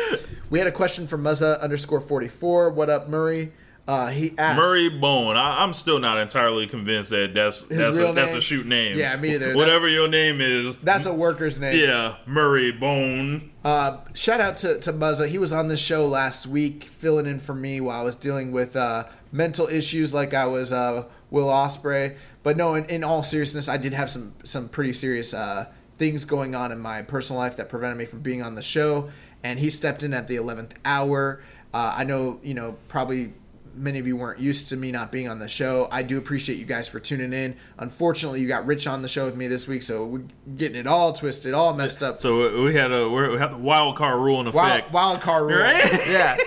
we 0.50 0.58
had 0.60 0.68
a 0.68 0.72
question 0.72 1.06
from 1.08 1.24
Muzza 1.24 1.62
underscore 1.62 2.02
forty 2.02 2.28
four. 2.28 2.70
What 2.72 2.90
up, 2.90 3.08
Murray? 3.08 3.52
Uh, 3.92 4.08
he 4.08 4.34
asked 4.38 4.58
Murray 4.58 4.88
Bone. 4.88 5.36
I, 5.36 5.62
I'm 5.62 5.74
still 5.74 6.00
not 6.00 6.18
entirely 6.18 6.66
convinced 6.66 7.10
that 7.10 7.34
that's 7.34 7.64
that's 7.64 7.98
a, 7.98 8.14
that's 8.14 8.32
a 8.32 8.40
shoot 8.40 8.66
name. 8.66 8.98
Yeah, 8.98 9.14
me 9.18 9.34
either. 9.34 9.54
Whatever 9.54 9.90
your 9.90 10.08
name 10.08 10.40
is. 10.40 10.78
That's 10.78 11.06
a 11.06 11.14
worker's 11.14 11.60
name. 11.60 11.78
yeah, 11.78 12.16
Murray 12.26 12.72
Bone. 12.72 13.52
Uh, 13.66 13.98
shout 14.14 14.40
out 14.40 14.56
to, 14.58 14.80
to 14.80 14.94
Muzza. 14.94 15.28
He 15.28 15.38
was 15.38 15.52
on 15.52 15.68
the 15.68 15.76
show 15.76 16.06
last 16.06 16.48
week, 16.48 16.86
filling 16.86 17.26
in 17.26 17.42
for 17.42 17.54
me 17.54 17.82
while 17.82 18.00
I 18.00 18.04
was 18.04 18.16
dealing 18.16 18.54
with 18.54 18.78
uh, 18.78 19.08
mental 19.34 19.68
issues 19.68 20.14
like 20.14 20.34
I 20.34 20.46
was 20.46 20.72
uh, 20.72 21.06
Will 21.30 21.48
Ospreay. 21.48 22.16
But 22.44 22.56
no, 22.56 22.76
in, 22.76 22.86
in 22.86 23.04
all 23.04 23.24
seriousness, 23.24 23.68
I 23.68 23.76
did 23.76 23.92
have 23.92 24.10
some 24.10 24.36
some 24.46 24.70
pretty 24.70 24.94
serious 24.94 25.34
uh, 25.34 25.66
things 25.98 26.24
going 26.24 26.56
on 26.56 26.72
in 26.72 26.80
my 26.80 27.02
personal 27.02 27.42
life 27.42 27.58
that 27.58 27.68
prevented 27.68 27.98
me 27.98 28.06
from 28.06 28.22
being 28.22 28.42
on 28.42 28.56
the 28.56 28.62
show. 28.62 29.10
And 29.44 29.60
he 29.60 29.70
stepped 29.70 30.02
in 30.02 30.14
at 30.14 30.30
the 30.30 30.38
11th 30.38 30.72
hour. 30.86 31.42
Uh, 31.74 31.96
I 31.98 32.06
know, 32.06 32.40
you 32.42 32.54
know, 32.54 32.78
probably 32.88 33.34
many 33.76 34.00
of 34.00 34.08
you 34.08 34.18
weren't 34.18 34.40
used 34.40 34.70
to 34.70 34.78
me 34.78 34.92
not 34.92 35.12
being 35.12 35.28
on 35.30 35.40
the 35.40 35.48
show. 35.48 35.88
I 35.92 36.04
do 36.04 36.18
appreciate 36.18 36.58
you 36.58 36.66
guys 36.66 36.88
for 36.88 37.00
tuning 37.00 37.34
in. 37.34 37.56
Unfortunately, 37.78 38.42
you 38.42 38.48
got 38.48 38.66
Rich 38.66 38.88
on 38.88 39.02
the 39.02 39.08
show 39.08 39.26
with 39.26 39.36
me 39.36 39.48
this 39.48 39.68
week, 39.68 39.84
so 39.84 40.06
we're 40.06 40.24
getting 40.58 40.78
it 40.78 40.88
all 40.88 41.14
twisted, 41.14 41.54
all 41.54 41.74
messed 41.74 42.04
up. 42.04 42.18
So 42.18 42.64
we 42.64 42.76
had 42.76 42.92
a 42.92 43.10
we 43.10 43.38
had 43.40 43.52
the 43.52 43.58
wild 43.58 43.96
card 43.96 44.20
rule 44.20 44.40
in 44.40 44.52
Wild, 44.52 44.80
effect. 44.80 44.92
wild 44.94 45.22
card 45.22 45.44
rule. 45.50 45.60
Right? 45.60 46.00
Yeah. 46.08 46.38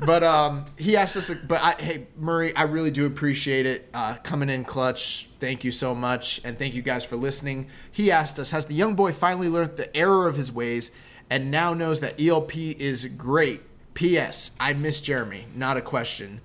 But 0.00 0.22
um, 0.22 0.64
he 0.76 0.96
asked 0.96 1.16
us. 1.16 1.28
But 1.48 1.60
I, 1.60 1.72
hey, 1.72 2.06
Murray, 2.16 2.54
I 2.54 2.62
really 2.62 2.92
do 2.92 3.04
appreciate 3.04 3.66
it 3.66 3.88
uh, 3.92 4.14
coming 4.22 4.48
in 4.48 4.64
clutch. 4.64 5.28
Thank 5.40 5.64
you 5.64 5.72
so 5.72 5.92
much, 5.92 6.40
and 6.44 6.56
thank 6.56 6.74
you 6.74 6.82
guys 6.82 7.04
for 7.04 7.16
listening. 7.16 7.66
He 7.90 8.10
asked 8.10 8.38
us, 8.38 8.52
has 8.52 8.66
the 8.66 8.74
young 8.74 8.94
boy 8.94 9.10
finally 9.12 9.48
learned 9.48 9.76
the 9.76 9.94
error 9.96 10.28
of 10.28 10.36
his 10.36 10.52
ways, 10.52 10.92
and 11.28 11.50
now 11.50 11.74
knows 11.74 11.98
that 12.00 12.20
ELP 12.20 12.56
is 12.56 13.06
great? 13.06 13.62
P.S. 13.94 14.56
I 14.60 14.72
miss 14.72 15.00
Jeremy. 15.00 15.46
Not 15.56 15.76
a 15.76 15.80
question, 15.82 16.40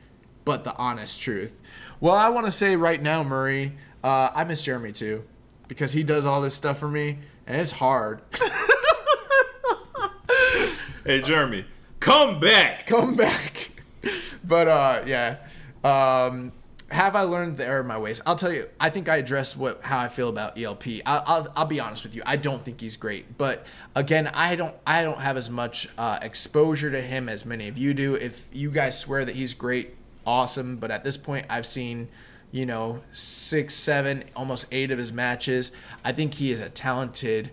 but 0.46 0.64
the 0.64 0.76
honest 0.78 1.22
truth. 1.22 1.62
Well, 2.00 2.16
I 2.16 2.30
want 2.30 2.46
to 2.46 2.52
say 2.52 2.76
right 2.76 3.02
now, 3.02 3.24
Murray, 3.24 3.74
uh, 4.04 4.30
I 4.34 4.44
miss 4.44 4.62
Jeremy 4.62 4.92
too, 4.92 5.24
because 5.68 5.94
he 5.94 6.04
does 6.04 6.26
all 6.26 6.42
this 6.42 6.54
stuff 6.56 6.78
for 6.80 6.88
me, 6.88 7.20
and 7.48 7.60
it's 7.60 7.72
hard. 7.72 8.22
Hey 11.06 11.20
Jeremy, 11.20 11.66
come 12.00 12.40
back. 12.40 12.88
come 12.88 13.16
back. 13.16 13.72
But 14.42 14.68
uh, 14.70 15.04
yeah. 15.06 15.38
Um, 15.84 16.54
have 16.90 17.16
I 17.16 17.24
learned 17.24 17.58
the 17.58 17.66
error 17.66 17.82
of 17.82 17.88
my 17.88 17.98
ways? 17.98 18.22
I'll 18.26 18.38
tell 18.38 18.54
you. 18.54 18.70
I 18.80 18.90
think 18.90 19.10
I 19.10 19.18
addressed 19.18 19.58
what 19.58 19.82
how 19.82 20.00
I 20.00 20.08
feel 20.08 20.30
about 20.30 20.58
ELP. 20.58 20.86
I'll, 21.06 21.24
I'll, 21.28 21.54
I'll 21.58 21.66
be 21.66 21.82
honest 21.82 22.04
with 22.04 22.16
you. 22.16 22.22
I 22.26 22.38
don't 22.38 22.64
think 22.64 22.80
he's 22.80 22.96
great. 22.96 23.38
But 23.38 23.66
again, 23.96 24.28
I 24.28 24.56
don't 24.56 24.76
I 24.88 25.04
don't 25.04 25.20
have 25.20 25.36
as 25.36 25.50
much 25.50 25.90
uh, 25.98 26.20
exposure 26.22 26.90
to 26.90 27.02
him 27.02 27.28
as 27.28 27.46
many 27.46 27.68
of 27.68 27.78
you 27.78 27.94
do. 27.94 28.16
If 28.16 28.48
you 28.54 28.72
guys 28.72 28.98
swear 28.98 29.26
that 29.26 29.36
he's 29.36 29.54
great, 29.54 29.96
awesome. 30.26 30.78
But 30.78 30.92
at 30.92 31.04
this 31.04 31.18
point, 31.18 31.46
I've 31.50 31.66
seen 31.66 32.10
you 32.52 32.66
know 32.66 33.02
six, 33.12 33.76
seven, 33.76 34.24
almost 34.36 34.68
eight 34.72 34.92
of 34.92 34.98
his 34.98 35.14
matches. 35.14 35.72
I 36.04 36.12
think 36.12 36.36
he 36.36 36.52
is 36.52 36.60
a 36.60 36.70
talented 36.70 37.52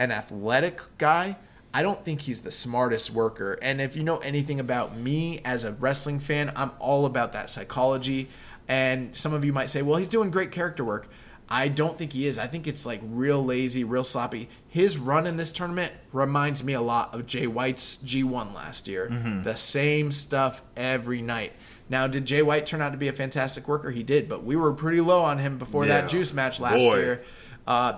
an 0.00 0.10
athletic 0.10 0.80
guy. 0.96 1.36
I 1.72 1.82
don't 1.82 2.04
think 2.04 2.22
he's 2.22 2.40
the 2.40 2.50
smartest 2.50 3.10
worker. 3.10 3.58
And 3.62 3.80
if 3.80 3.94
you 3.94 4.02
know 4.02 4.18
anything 4.18 4.58
about 4.58 4.96
me 4.96 5.40
as 5.44 5.64
a 5.64 5.72
wrestling 5.72 6.18
fan, 6.18 6.52
I'm 6.56 6.72
all 6.80 7.04
about 7.06 7.32
that 7.34 7.50
psychology. 7.50 8.28
And 8.66 9.14
some 9.14 9.34
of 9.34 9.44
you 9.44 9.52
might 9.52 9.68
say, 9.68 9.82
well, 9.82 9.98
he's 9.98 10.08
doing 10.08 10.30
great 10.30 10.50
character 10.50 10.82
work. 10.82 11.08
I 11.50 11.66
don't 11.68 11.98
think 11.98 12.12
he 12.12 12.26
is. 12.26 12.38
I 12.38 12.46
think 12.46 12.66
it's 12.68 12.86
like 12.86 13.00
real 13.04 13.44
lazy, 13.44 13.82
real 13.82 14.04
sloppy. 14.04 14.48
His 14.68 14.98
run 14.98 15.26
in 15.26 15.36
this 15.36 15.50
tournament 15.50 15.92
reminds 16.12 16.62
me 16.62 16.74
a 16.74 16.80
lot 16.80 17.12
of 17.12 17.26
Jay 17.26 17.46
White's 17.48 17.98
G1 17.98 18.54
last 18.54 18.86
year. 18.86 19.08
The 19.42 19.56
same 19.56 20.12
stuff 20.12 20.62
every 20.76 21.20
night. 21.22 21.52
Now, 21.88 22.06
did 22.06 22.24
Jay 22.24 22.40
White 22.42 22.66
turn 22.66 22.80
out 22.80 22.92
to 22.92 22.98
be 22.98 23.08
a 23.08 23.12
fantastic 23.12 23.66
worker? 23.66 23.90
He 23.90 24.04
did, 24.04 24.28
but 24.28 24.44
we 24.44 24.54
were 24.54 24.72
pretty 24.72 25.00
low 25.00 25.24
on 25.24 25.38
him 25.38 25.58
before 25.58 25.84
Yeah. 25.86 26.02
that 26.02 26.08
juice 26.08 26.32
match 26.32 26.60
last 26.60 26.78
Boy. 26.78 26.96
year. 26.98 27.24
Uh, 27.66 27.94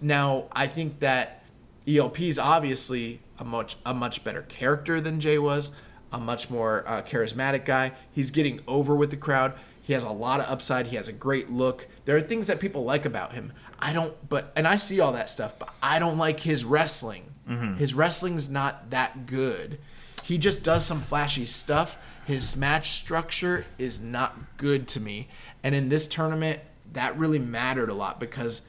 now, 0.00 0.46
I 0.50 0.66
think 0.66 0.98
that 0.98 1.44
ELP 1.86 2.20
is 2.28 2.40
obviously 2.40 3.20
a 3.38 3.44
much 3.44 3.76
a 3.86 3.94
much 3.94 4.24
better 4.24 4.42
character 4.42 5.00
than 5.00 5.20
Jay 5.20 5.38
was, 5.38 5.70
a 6.12 6.18
much 6.18 6.50
more 6.50 6.82
uh, 6.88 7.02
charismatic 7.02 7.64
guy. 7.64 7.92
He's 8.10 8.32
getting 8.32 8.60
over 8.66 8.96
with 8.96 9.10
the 9.10 9.16
crowd. 9.16 9.52
He 9.90 9.94
has 9.94 10.04
a 10.04 10.08
lot 10.08 10.38
of 10.38 10.46
upside. 10.48 10.86
He 10.86 10.94
has 10.94 11.08
a 11.08 11.12
great 11.12 11.50
look. 11.50 11.88
There 12.04 12.16
are 12.16 12.20
things 12.20 12.46
that 12.46 12.60
people 12.60 12.84
like 12.84 13.04
about 13.04 13.32
him. 13.32 13.52
I 13.80 13.92
don't, 13.92 14.14
but 14.28 14.52
and 14.54 14.68
I 14.68 14.76
see 14.76 15.00
all 15.00 15.10
that 15.14 15.28
stuff, 15.28 15.58
but 15.58 15.68
I 15.82 15.98
don't 15.98 16.16
like 16.16 16.38
his 16.38 16.64
wrestling. 16.64 17.24
Mm-hmm. 17.48 17.74
His 17.74 17.92
wrestling's 17.92 18.48
not 18.48 18.90
that 18.90 19.26
good. 19.26 19.80
He 20.22 20.38
just 20.38 20.62
does 20.62 20.86
some 20.86 21.00
flashy 21.00 21.44
stuff. 21.44 21.98
His 22.24 22.56
match 22.56 22.90
structure 22.90 23.64
is 23.78 24.00
not 24.00 24.56
good 24.58 24.86
to 24.86 25.00
me. 25.00 25.26
And 25.64 25.74
in 25.74 25.88
this 25.88 26.06
tournament, 26.06 26.60
that 26.92 27.18
really 27.18 27.40
mattered 27.40 27.88
a 27.88 27.94
lot 27.94 28.20
because 28.20 28.62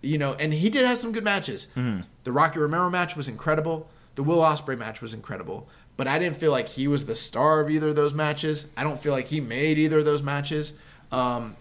you 0.00 0.16
know, 0.16 0.32
and 0.32 0.54
he 0.54 0.70
did 0.70 0.86
have 0.86 0.96
some 0.96 1.12
good 1.12 1.22
matches. 1.22 1.66
Mm-hmm. 1.76 2.00
The 2.24 2.32
Rocky 2.32 2.60
Romero 2.60 2.88
match 2.88 3.14
was 3.14 3.28
incredible. 3.28 3.90
The 4.14 4.22
Will 4.22 4.38
Ospreay 4.38 4.78
match 4.78 5.02
was 5.02 5.12
incredible. 5.12 5.68
But 6.00 6.08
I 6.08 6.18
didn't 6.18 6.38
feel 6.38 6.50
like 6.50 6.70
he 6.70 6.88
was 6.88 7.04
the 7.04 7.14
star 7.14 7.60
of 7.60 7.68
either 7.68 7.88
of 7.88 7.94
those 7.94 8.14
matches. 8.14 8.64
I 8.74 8.84
don't 8.84 8.98
feel 8.98 9.12
like 9.12 9.26
he 9.26 9.38
made 9.38 9.76
either 9.76 9.98
of 9.98 10.06
those 10.06 10.22
matches. 10.22 10.72
Um, 11.12 11.56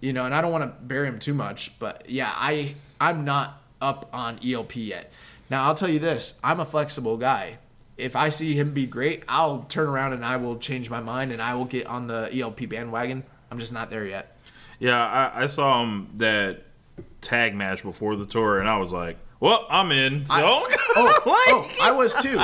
you 0.00 0.14
know, 0.14 0.24
and 0.24 0.34
I 0.34 0.40
don't 0.40 0.50
want 0.50 0.64
to 0.64 0.82
bury 0.82 1.06
him 1.06 1.18
too 1.18 1.34
much, 1.34 1.78
but 1.78 2.08
yeah, 2.08 2.32
I 2.34 2.76
I'm 2.98 3.26
not 3.26 3.60
up 3.82 4.08
on 4.14 4.40
ELP 4.42 4.76
yet. 4.76 5.12
Now 5.50 5.64
I'll 5.64 5.74
tell 5.74 5.90
you 5.90 5.98
this: 5.98 6.40
I'm 6.42 6.58
a 6.58 6.64
flexible 6.64 7.18
guy. 7.18 7.58
If 7.98 8.16
I 8.16 8.30
see 8.30 8.54
him 8.54 8.72
be 8.72 8.86
great, 8.86 9.24
I'll 9.28 9.66
turn 9.68 9.88
around 9.88 10.14
and 10.14 10.24
I 10.24 10.38
will 10.38 10.56
change 10.56 10.88
my 10.88 11.00
mind 11.00 11.30
and 11.30 11.42
I 11.42 11.54
will 11.54 11.66
get 11.66 11.86
on 11.86 12.06
the 12.06 12.30
ELP 12.32 12.70
bandwagon. 12.70 13.24
I'm 13.50 13.58
just 13.58 13.74
not 13.74 13.90
there 13.90 14.06
yet. 14.06 14.38
Yeah, 14.78 15.04
I, 15.04 15.42
I 15.42 15.46
saw 15.48 15.82
him 15.82 16.08
that 16.16 16.62
tag 17.20 17.54
match 17.54 17.82
before 17.82 18.16
the 18.16 18.24
tour, 18.24 18.58
and 18.58 18.70
I 18.70 18.78
was 18.78 18.90
like, 18.90 19.18
"Well, 19.40 19.66
I'm 19.70 19.90
in." 19.92 20.26
So 20.26 20.34
Oh, 20.38 20.66
oh, 21.26 21.76
I 21.82 21.90
was 21.92 22.14
too. 22.14 22.36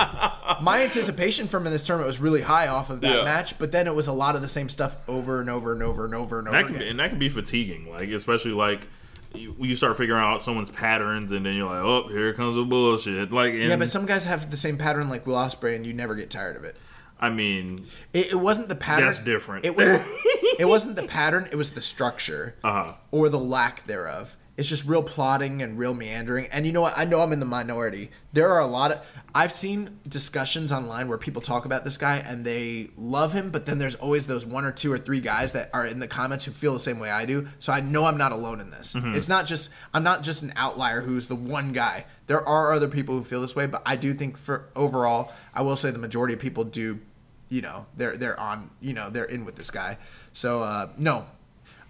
My 0.62 0.82
anticipation 0.82 1.48
from 1.48 1.66
in 1.66 1.72
this 1.72 1.86
tournament 1.86 2.06
was 2.06 2.20
really 2.20 2.42
high 2.42 2.68
off 2.68 2.90
of 2.90 3.00
that 3.00 3.16
Yeah. 3.18 3.24
match, 3.24 3.58
but 3.58 3.72
then 3.72 3.86
it 3.86 3.94
was 3.94 4.06
a 4.08 4.12
lot 4.12 4.36
of 4.36 4.42
the 4.42 4.48
same 4.48 4.68
stuff 4.68 4.96
over 5.08 5.40
and 5.40 5.48
over 5.50 5.72
and 5.72 5.82
over 5.82 6.04
and 6.04 6.14
over 6.14 6.38
and 6.38 6.48
over 6.48 6.56
that 6.62 6.66
can 6.72 6.82
and 6.82 6.98
that 7.00 7.10
can 7.10 7.18
be 7.18 7.28
fatiguing. 7.28 7.90
Like 7.90 8.08
especially 8.10 8.52
like 8.52 8.86
you, 9.34 9.56
you 9.58 9.74
start 9.74 9.96
figuring 9.96 10.22
out 10.22 10.42
someone's 10.42 10.68
patterns, 10.70 11.32
and 11.32 11.46
then 11.46 11.54
you're 11.54 11.66
like, 11.68 11.82
oh, 11.82 12.08
here 12.08 12.34
comes 12.34 12.54
the 12.54 12.64
bullshit. 12.64 13.32
Like, 13.32 13.52
and, 13.54 13.62
Yeah, 13.62 13.76
but 13.76 13.88
some 13.88 14.04
guys 14.04 14.24
have 14.26 14.50
the 14.50 14.58
same 14.58 14.76
pattern 14.76 15.08
like 15.08 15.26
Will 15.26 15.36
Ospreay, 15.36 15.74
and 15.74 15.86
you 15.86 15.94
never 15.94 16.14
get 16.14 16.28
tired 16.30 16.54
of 16.56 16.64
it. 16.64 16.76
I 17.18 17.30
mean, 17.30 17.86
It, 18.12 18.32
it 18.32 18.34
wasn't 18.40 18.68
the 18.68 18.74
pattern. 18.74 19.06
That's 19.06 19.20
different. 19.20 19.64
It 19.64 19.74
was. 19.74 19.88
it 20.58 20.66
wasn't 20.68 20.96
the 20.96 21.04
pattern. 21.04 21.48
It 21.50 21.56
was 21.56 21.70
the 21.70 21.80
structure, 21.80 22.56
Uh-huh. 22.62 22.92
or 23.10 23.30
the 23.30 23.38
lack 23.38 23.86
thereof. 23.86 24.36
It's 24.56 24.68
just 24.68 24.86
real 24.86 25.02
plotting 25.02 25.62
and 25.62 25.78
real 25.78 25.94
meandering. 25.94 26.46
And 26.52 26.66
you 26.66 26.72
know 26.72 26.82
what? 26.82 26.92
I 26.96 27.04
know 27.04 27.20
I'm 27.22 27.32
in 27.32 27.40
the 27.40 27.46
minority. 27.46 28.10
There 28.34 28.50
are 28.50 28.60
a 28.60 28.66
lot 28.66 28.92
of. 28.92 29.06
I've 29.34 29.52
seen 29.52 29.98
discussions 30.06 30.70
online 30.70 31.08
where 31.08 31.16
people 31.16 31.40
talk 31.40 31.64
about 31.64 31.84
this 31.84 31.96
guy 31.96 32.18
and 32.18 32.44
they 32.44 32.90
love 32.98 33.32
him, 33.32 33.50
but 33.50 33.64
then 33.64 33.78
there's 33.78 33.94
always 33.94 34.26
those 34.26 34.44
one 34.44 34.66
or 34.66 34.72
two 34.72 34.92
or 34.92 34.98
three 34.98 35.20
guys 35.20 35.52
that 35.52 35.70
are 35.72 35.86
in 35.86 36.00
the 36.00 36.06
comments 36.06 36.44
who 36.44 36.50
feel 36.52 36.74
the 36.74 36.78
same 36.78 36.98
way 36.98 37.10
I 37.10 37.24
do. 37.24 37.48
So 37.58 37.72
I 37.72 37.80
know 37.80 38.04
I'm 38.04 38.18
not 38.18 38.32
alone 38.32 38.60
in 38.60 38.70
this. 38.70 38.92
Mm-hmm. 38.94 39.14
It's 39.14 39.28
not 39.28 39.46
just 39.46 39.70
I'm 39.94 40.02
not 40.02 40.22
just 40.22 40.42
an 40.42 40.52
outlier 40.54 41.00
who's 41.00 41.28
the 41.28 41.36
one 41.36 41.72
guy. 41.72 42.04
There 42.26 42.46
are 42.46 42.72
other 42.72 42.88
people 42.88 43.16
who 43.16 43.24
feel 43.24 43.40
this 43.40 43.56
way, 43.56 43.66
but 43.66 43.82
I 43.86 43.96
do 43.96 44.12
think 44.12 44.36
for 44.36 44.68
overall, 44.76 45.32
I 45.54 45.62
will 45.62 45.76
say 45.76 45.90
the 45.90 45.98
majority 45.98 46.34
of 46.34 46.40
people 46.40 46.64
do 46.64 47.00
you 47.48 47.60
know 47.60 47.84
they're 47.96 48.16
they're 48.16 48.38
on 48.40 48.70
you 48.80 48.94
know 48.94 49.10
they're 49.10 49.26
in 49.26 49.44
with 49.44 49.56
this 49.56 49.70
guy 49.70 49.98
so 50.32 50.62
uh 50.62 50.88
no 50.96 51.26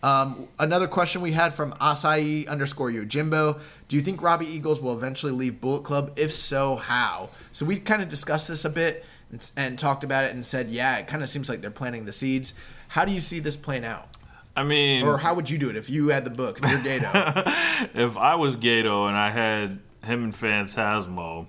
um, 0.03 0.49
another 0.59 0.89
question 0.89 1.23
we 1.23 1.33
had 1.33 1.55
from 1.55 1.73
Asai 1.75 2.49
underscore 2.49 2.91
you, 2.91 3.05
Jimbo. 3.05 3.61
Do 3.89 3.97
you 3.97 4.03
think 4.03 4.21
Robbie 4.21 4.47
Eagles 4.47 4.81
will 4.81 4.95
eventually 4.95 5.33
leave 5.33 5.61
Bullet 5.61 5.85
Club? 5.85 6.13
If 6.17 6.33
so, 6.33 6.77
how? 6.77 7.31
So 7.53 7.65
we 7.65 7.79
kind 7.79 8.03
of 8.03 8.09
discussed 8.09 8.49
this 8.49 8.65
a 8.65 8.71
bit 8.71 9.05
and, 9.31 9.51
and 9.57 9.79
talked 9.79 10.03
about 10.03 10.25
it 10.25 10.35
and 10.35 10.45
said, 10.45 10.69
yeah, 10.69 10.99
it 10.99 11.07
kind 11.07 11.23
of 11.23 11.29
seems 11.29 11.49
like 11.49 11.61
they're 11.61 11.71
planting 11.71 12.05
the 12.05 12.13
seeds. 12.13 12.55
How 12.89 13.05
do 13.05 13.13
you 13.13 13.21
see 13.21 13.39
this 13.39 13.57
playing 13.57 13.85
out? 13.85 14.09
I 14.55 14.65
mean, 14.65 15.05
Or 15.05 15.19
how 15.19 15.35
would 15.35 15.49
you 15.49 15.57
do 15.57 15.71
it 15.71 15.77
if 15.77 15.89
you 15.89 16.09
had 16.09 16.25
the 16.25 16.31
book, 16.31 16.59
if 16.63 16.71
you're 16.71 16.81
Gedo? 16.81 17.43
if 17.95 18.19
I 18.19 18.35
was 18.35 18.57
Gedo 18.57 19.09
and 19.09 19.17
I 19.17 19.31
had 19.31 19.79
him 20.05 20.25
and 20.25 20.33
Phantasmo, 20.33 21.47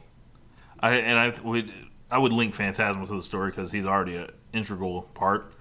I 0.80 0.96
and 0.96 1.20
I 1.20 1.34
would 1.44 1.72
I 2.10 2.18
would 2.18 2.32
link 2.32 2.56
Phantasmo 2.56 3.06
to 3.08 3.16
the 3.16 3.22
story 3.22 3.50
because 3.50 3.72
he's 3.72 3.86
already 3.86 4.16
an 4.16 4.30
integral 4.54 5.02
part. 5.02 5.54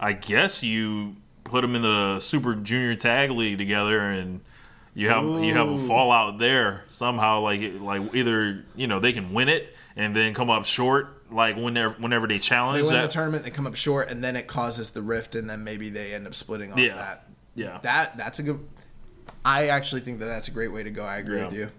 I 0.00 0.14
guess 0.14 0.62
you 0.62 1.16
put 1.48 1.62
them 1.62 1.74
in 1.74 1.82
the 1.82 2.20
Super 2.20 2.54
Junior 2.54 2.94
Tag 2.96 3.30
League 3.30 3.58
together 3.58 4.00
and. 4.00 4.40
You 4.94 5.10
have 5.10 5.22
you 5.44 5.54
have 5.54 5.68
a 5.68 5.78
fallout 5.78 6.38
there 6.40 6.82
somehow, 6.88 7.40
like 7.42 7.60
like 7.78 8.12
either 8.16 8.64
you 8.74 8.88
know 8.88 8.98
they 8.98 9.12
can 9.12 9.32
win 9.32 9.48
it 9.48 9.72
and 9.94 10.16
then 10.16 10.34
come 10.34 10.50
up 10.50 10.64
short, 10.66 11.22
like 11.30 11.54
whenever 11.54 11.94
whenever 12.00 12.26
they 12.26 12.40
challenge, 12.40 12.82
they 12.82 12.88
win 12.92 13.00
the 13.02 13.06
tournament, 13.06 13.44
they 13.44 13.50
come 13.50 13.64
up 13.66 13.76
short, 13.76 14.10
and 14.10 14.24
then 14.24 14.34
it 14.34 14.48
causes 14.48 14.90
the 14.90 15.02
rift, 15.02 15.36
and 15.36 15.48
then 15.48 15.62
maybe 15.62 15.88
they 15.88 16.14
end 16.14 16.26
up 16.26 16.34
splitting 16.34 16.72
off 16.72 16.78
Yeah. 16.78 16.96
that. 16.96 17.28
yeah, 17.54 17.78
That 17.82 18.16
that's 18.16 18.40
a 18.40 18.42
good. 18.42 18.58
I 19.44 19.68
actually 19.68 20.00
think 20.00 20.18
that 20.18 20.24
that's 20.26 20.48
a 20.48 20.50
great 20.50 20.72
way 20.72 20.82
to 20.82 20.90
go. 20.90 21.04
I 21.04 21.18
agree 21.18 21.38
Yeah. 21.38 21.44
with 21.44 21.54
you. 21.54 21.70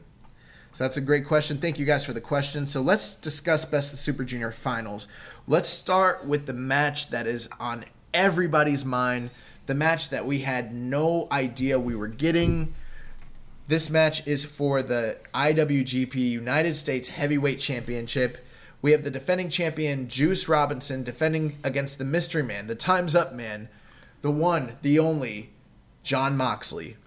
So 0.72 0.86
that's 0.86 0.96
a 0.96 1.02
great 1.02 1.26
question. 1.28 1.58
Thank 1.58 1.78
you 1.78 1.86
guys 1.86 2.06
for 2.06 2.14
the 2.14 2.22
question. 2.22 2.68
So 2.68 2.80
let's 2.80 3.16
discuss 3.16 3.66
best 3.66 3.92
of 3.92 4.00
Super 4.00 4.24
Junior 4.24 4.52
finals. 4.52 5.10
Let's 5.46 5.68
start 5.68 6.26
with 6.26 6.46
the 6.46 6.54
match 6.54 7.10
that 7.10 7.28
is 7.28 7.50
on 7.60 7.84
everybody's 8.14 8.86
mind. 8.86 9.32
The 9.70 9.76
match 9.76 10.10
that 10.10 10.26
we 10.26 10.40
had 10.40 10.74
no 10.74 11.28
idea 11.32 11.80
we 11.80 11.96
were 11.96 12.08
getting. 12.08 12.74
This 13.68 13.88
match 13.88 14.26
is 14.26 14.44
for 14.44 14.82
the 14.82 15.18
IWGP 15.32 16.16
United 16.16 16.76
States 16.76 17.10
Heavyweight 17.10 17.60
Championship. 17.60 18.44
We 18.82 18.94
have 18.94 19.04
the 19.04 19.12
defending 19.12 19.52
champion 19.52 20.10
Juice 20.10 20.48
Robinson 20.50 21.04
defending 21.04 21.58
against 21.64 22.00
the 22.00 22.04
Mystery 22.04 22.42
Man, 22.42 22.66
the 22.66 22.74
Time's 22.74 23.16
Up 23.16 23.36
Man, 23.36 23.70
the 24.24 24.32
one, 24.32 24.78
the 24.82 24.98
only, 24.98 25.52
John 26.02 26.36
Moxley. 26.36 26.98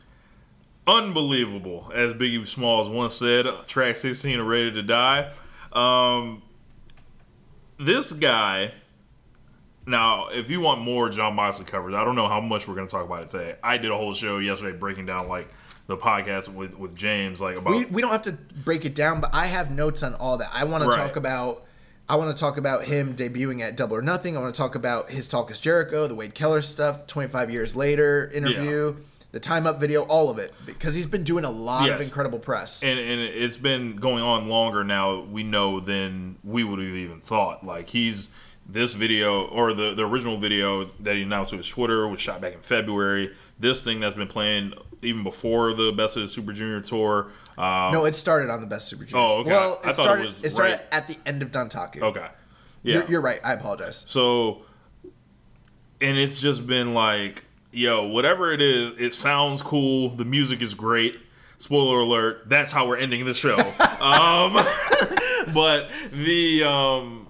unbelievable, 0.86 1.90
as 1.93 2.14
Biggie 2.14 2.47
Smalls 2.47 2.89
once 2.89 3.14
said. 3.14 3.44
Track 3.66 3.97
16 3.97 4.39
are 4.39 4.44
ready 4.44 4.70
to 4.70 4.82
die. 4.84 5.32
Um, 5.72 6.43
this 7.76 8.12
guy. 8.12 8.74
Now, 9.86 10.28
if 10.28 10.48
you 10.50 10.60
want 10.60 10.80
more 10.80 11.09
John 11.09 11.34
Moxley 11.34 11.64
coverage, 11.64 11.94
I 11.94 12.04
don't 12.04 12.14
know 12.14 12.28
how 12.28 12.40
much 12.40 12.68
we're 12.68 12.74
going 12.74 12.86
to 12.86 12.90
talk 12.90 13.04
about 13.04 13.22
it 13.24 13.30
today. 13.30 13.56
I 13.64 13.78
did 13.78 13.90
a 13.90 13.96
whole 13.96 14.14
show 14.14 14.38
yesterday 14.38 14.76
breaking 14.76 15.06
down 15.06 15.28
like 15.28 15.48
the 15.88 15.96
podcast 15.96 16.48
with 16.48 16.74
with 16.78 16.94
James, 16.94 17.40
like 17.40 17.56
about 17.56 17.74
We, 17.74 17.84
we 17.86 18.00
don't 18.02 18.12
have 18.12 18.22
to 18.22 18.32
break 18.64 18.84
it 18.84 18.94
down, 18.94 19.20
but 19.20 19.30
I 19.34 19.46
have 19.46 19.70
notes 19.72 20.02
on 20.04 20.14
all 20.14 20.38
that. 20.38 20.50
I 20.52 20.64
want 20.64 20.84
Right. 20.84 20.92
to 20.92 20.96
talk 20.98 21.16
about. 21.16 21.64
I 22.09 22.16
want 22.16 22.36
to 22.36 22.38
talk 22.40 22.56
about 22.59 22.84
him 22.84 23.14
debuting 23.16 23.60
at 23.62 23.76
Double 23.76 23.96
or 23.96 24.02
Nothing. 24.02 24.36
I 24.36 24.40
want 24.40 24.54
to 24.54 24.59
talk 24.59 24.74
about 24.74 25.10
his 25.10 25.28
Talk 25.28 25.50
is 25.50 25.60
Jericho, 25.60 26.06
the 26.06 26.14
Wade 26.16 26.34
Keller 26.34 26.60
stuff, 26.60 27.06
25 27.06 27.50
years 27.50 27.74
later 27.76 28.30
interview, 28.34 28.96
the 29.30 29.38
Time 29.40 29.66
Up 29.66 29.80
video, 29.80 30.02
all 30.02 30.28
of 30.28 30.36
it, 30.38 30.52
because 30.66 30.94
he's 30.96 31.06
been 31.06 31.22
doing 31.24 31.44
a 31.44 31.50
lot 31.50 31.88
of 31.88 32.00
incredible 32.00 32.38
press. 32.40 32.82
and 32.82 32.98
and 32.98 33.20
it's 33.20 33.56
been 33.56 33.96
going 33.96 34.22
on 34.22 34.48
longer 34.48 34.84
now. 34.84 35.20
We 35.22 35.42
know 35.42 35.80
than 35.80 36.36
we 36.44 36.62
would 36.64 36.78
have 36.80 36.88
even 36.88 37.20
thought. 37.20 37.64
Like 37.64 37.88
he's 37.88 38.28
this 38.66 38.94
video 38.94 39.47
or 39.47 39.72
the 39.74 39.94
the 39.94 40.06
original 40.06 40.36
video 40.39 40.84
that 41.01 41.16
he 41.16 41.22
announced 41.22 41.51
to 41.51 41.56
his 41.56 41.68
Twitter 41.68 42.06
was 42.09 42.20
shot 42.20 42.40
back 42.40 42.55
in 42.55 42.60
February. 42.60 43.34
This 43.59 43.82
thing 43.82 44.01
that's 44.01 44.16
been 44.16 44.28
playing 44.28 44.74
even 45.02 45.22
before 45.24 45.74
the 45.74 45.93
Best 45.93 46.16
of 46.16 46.22
the 46.22 46.28
Super 46.28 46.52
Junior 46.52 46.80
tour. 46.80 47.30
Um, 47.59 47.93
no, 47.93 48.05
it 48.05 48.14
started 48.14 48.51
on 48.51 48.60
the 48.60 48.66
Best 48.66 48.89
Super 48.89 49.05
Junior. 49.05 49.24
Oh, 49.26 49.39
okay. 49.40 49.51
Well, 49.51 49.80
I 49.84 49.89
it 49.89 49.90
it 49.90 49.94
started. 49.94 50.24
was 50.26 50.44
it 50.44 50.51
started 50.51 50.72
right- 50.74 50.82
at 50.93 51.09
the 51.09 51.16
end 51.26 51.43
of 51.43 51.51
Dontaku. 51.51 52.02
okay, 52.02 52.28
yeah, 52.82 52.94
You're, 52.98 53.06
you're 53.06 53.20
right. 53.20 53.40
I 53.44 53.52
apologize. 53.52 54.05
So, 54.06 54.62
and 56.01 56.16
it's 56.16 56.40
just 56.40 56.66
been 56.66 56.94
like, 56.94 57.44
yo, 57.72 58.06
whatever 58.06 58.52
it 58.52 58.60
is, 58.62 58.93
it 58.98 59.14
sounds 59.14 59.60
cool. 59.62 60.10
The 60.10 60.24
music 60.24 60.62
is 60.62 60.74
great. 60.74 61.18
Spoiler 61.59 62.01
alert, 62.01 62.48
that's 62.48 62.72
how 62.72 62.89
we're 62.89 62.97
ending 62.97 63.24
the 63.24 63.34
show. 63.34 63.56
um, 64.01 64.55
but 65.55 65.89
the 66.12 66.64
um, 66.64 67.21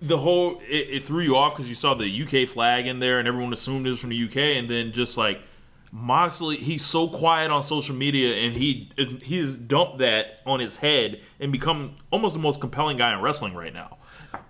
the 0.00 0.18
whole 0.18 0.60
it, 0.68 0.88
it 0.90 1.02
threw 1.02 1.22
you 1.22 1.36
off 1.36 1.54
because 1.54 1.68
you 1.68 1.74
saw 1.74 1.94
the 1.94 2.22
UK 2.22 2.48
flag 2.48 2.86
in 2.86 2.98
there, 2.98 3.18
and 3.18 3.26
everyone 3.26 3.52
assumed 3.52 3.86
it 3.86 3.90
was 3.90 4.00
from 4.00 4.10
the 4.10 4.24
UK, 4.24 4.36
and 4.36 4.70
then 4.70 4.92
just 4.92 5.16
like 5.16 5.40
Moxley, 5.90 6.56
he's 6.56 6.84
so 6.84 7.08
quiet 7.08 7.50
on 7.50 7.62
social 7.62 7.94
media, 7.94 8.46
and 8.46 8.54
he 8.54 8.90
he's 9.22 9.56
dumped 9.56 9.98
that 9.98 10.40
on 10.44 10.60
his 10.60 10.76
head 10.76 11.20
and 11.40 11.52
become 11.52 11.96
almost 12.10 12.34
the 12.34 12.40
most 12.40 12.60
compelling 12.60 12.96
guy 12.96 13.12
in 13.12 13.20
wrestling 13.20 13.54
right 13.54 13.72
now. 13.72 13.98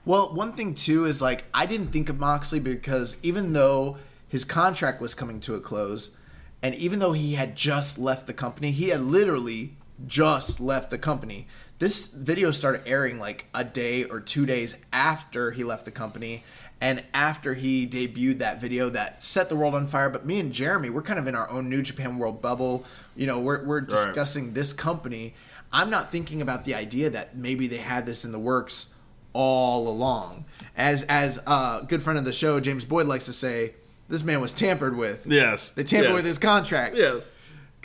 Well, 0.05 0.35
one 0.35 0.55
thing 0.55 0.75
too 0.75 1.05
is 1.05 1.23
like 1.23 1.45
I 1.55 1.67
didn't 1.67 1.89
think 1.89 2.09
of 2.09 2.19
Moxley 2.19 2.61
because 2.61 3.17
even 3.23 3.53
though 3.53 3.99
his 4.29 4.45
contract 4.45 5.01
was 5.01 5.15
coming 5.15 5.41
to 5.41 5.55
a 5.55 5.61
close, 5.61 6.17
and 6.63 6.75
even 6.75 6.99
though 6.99 7.13
he 7.13 7.35
had 7.35 7.57
just 7.57 7.99
left 7.99 8.27
the 8.27 8.33
company, 8.33 8.73
he 8.73 8.89
had 8.89 9.01
literally 9.01 9.77
just 10.07 10.61
left 10.61 10.91
the 10.91 10.99
company. 10.99 11.47
This 11.79 12.07
video 12.07 12.53
started 12.53 12.87
airing 12.87 13.19
like 13.19 13.47
a 13.53 13.63
day 13.63 14.05
or 14.05 14.21
two 14.21 14.47
days 14.47 14.77
after 14.93 15.51
he 15.51 15.63
left 15.63 15.85
the 15.85 15.91
company 15.91 16.43
and 16.81 17.05
after 17.13 17.53
he 17.55 17.87
debuted 17.87 18.39
that 18.39 18.61
video 18.61 18.89
that 18.91 19.23
set 19.23 19.51
the 19.51 19.57
world 19.57 19.75
on 19.75 19.87
fire. 19.87 20.09
But 20.09 20.25
me 20.25 20.41
and 20.41 20.53
Jeremy, 20.53 20.89
we're 20.89 21.03
kind 21.03 21.19
of 21.19 21.27
in 21.27 21.35
our 21.35 21.49
own 21.51 21.69
New 21.69 21.83
Japan 21.83 22.19
World 22.19 22.41
bubble. 22.41 22.85
You 23.15 23.27
know, 23.27 23.39
we're, 23.41 23.63
we're 23.65 23.83
discussing 23.83 24.55
this 24.55 24.73
company. 24.73 25.35
I'm 25.71 25.91
not 25.91 26.11
thinking 26.11 26.41
about 26.41 26.65
the 26.65 26.75
idea 26.75 27.11
that 27.11 27.37
maybe 27.37 27.67
they 27.67 27.79
had 27.79 28.07
this 28.07 28.25
in 28.25 28.33
the 28.33 28.39
works 28.39 28.95
all 29.35 29.87
along. 29.87 30.47
As 30.77 31.03
as 31.05 31.39
a 31.47 31.85
good 31.87 32.03
friend 32.03 32.19
of 32.19 32.25
the 32.25 32.33
show, 32.33 32.59
James 32.59 32.87
Boyd 32.87 33.07
likes 33.07 33.27
to 33.27 33.35
say, 33.35 33.75
this 34.09 34.23
man 34.23 34.41
was 34.41 34.53
tampered 34.55 34.97
with. 34.97 35.27
Yes, 35.27 35.73
They 35.73 35.85
tampered 35.85 36.11
yes. 36.11 36.17
with 36.17 36.25
his 36.25 36.39
contract. 36.39 36.97
Yes. 36.97 37.29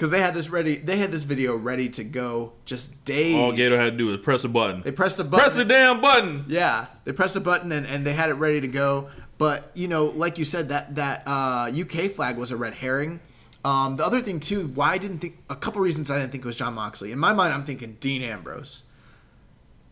Because 0.02 0.10
they 0.10 0.22
had 0.22 0.34
this 0.34 0.49
ready 0.49 0.78
they 0.78 0.98
had 0.98 1.11
this 1.11 1.22
video 1.22 1.56
ready 1.56 1.88
to 1.90 2.03
go 2.03 2.53
just 2.65 3.06
days. 3.06 3.36
All 3.36 3.52
Gedo 3.52 3.78
had 3.78 3.91
to 3.91 3.91
do 3.91 4.07
was 4.07 4.19
press 4.19 4.44
a 4.44 4.49
button. 4.49 4.82
they 4.82 4.91
pressed 4.91 5.18
the 5.18 5.23
button. 5.23 5.44
Press 5.44 5.56
the 5.56 5.64
damn 5.64 6.02
button. 6.02 6.44
Yeah, 6.48 6.88
they 7.03 7.11
pressed 7.11 7.36
a 7.36 7.40
button 7.40 7.72
and, 7.72 7.86
and 7.86 8.03
they 8.03 8.14
had 8.14 8.32
it 8.32 8.34
ready 8.34 8.60
to 8.61 8.68
go. 8.68 9.10
But 9.38 9.69
you 9.76 9.88
know, 9.88 10.06
like 10.06 10.40
you 10.40 10.44
said, 10.44 10.69
that 10.69 10.95
that 10.95 11.22
uh, 11.28 11.72
UK 11.72 12.10
flag 12.10 12.38
was 12.38 12.52
a 12.52 12.57
red 12.57 12.73
herring. 12.73 13.19
Um, 13.64 13.95
the 13.95 14.03
other 14.03 14.22
thing 14.22 14.40
too, 14.40 14.69
why 14.69 14.94
I 14.94 14.98
didn't 14.98 15.19
think 15.19 15.38
a 15.52 15.56
couple 15.56 15.82
reasons 15.82 16.10
I 16.10 16.18
didn't 16.18 16.32
think 16.32 16.45
it 16.45 16.48
was 16.48 16.57
John 16.57 16.73
Moxley. 16.73 17.11
In 17.11 17.19
my 17.19 17.32
mind, 17.32 17.53
I'm 17.53 17.64
thinking 17.64 17.98
Dean 17.99 18.23
Ambrose. 18.23 18.82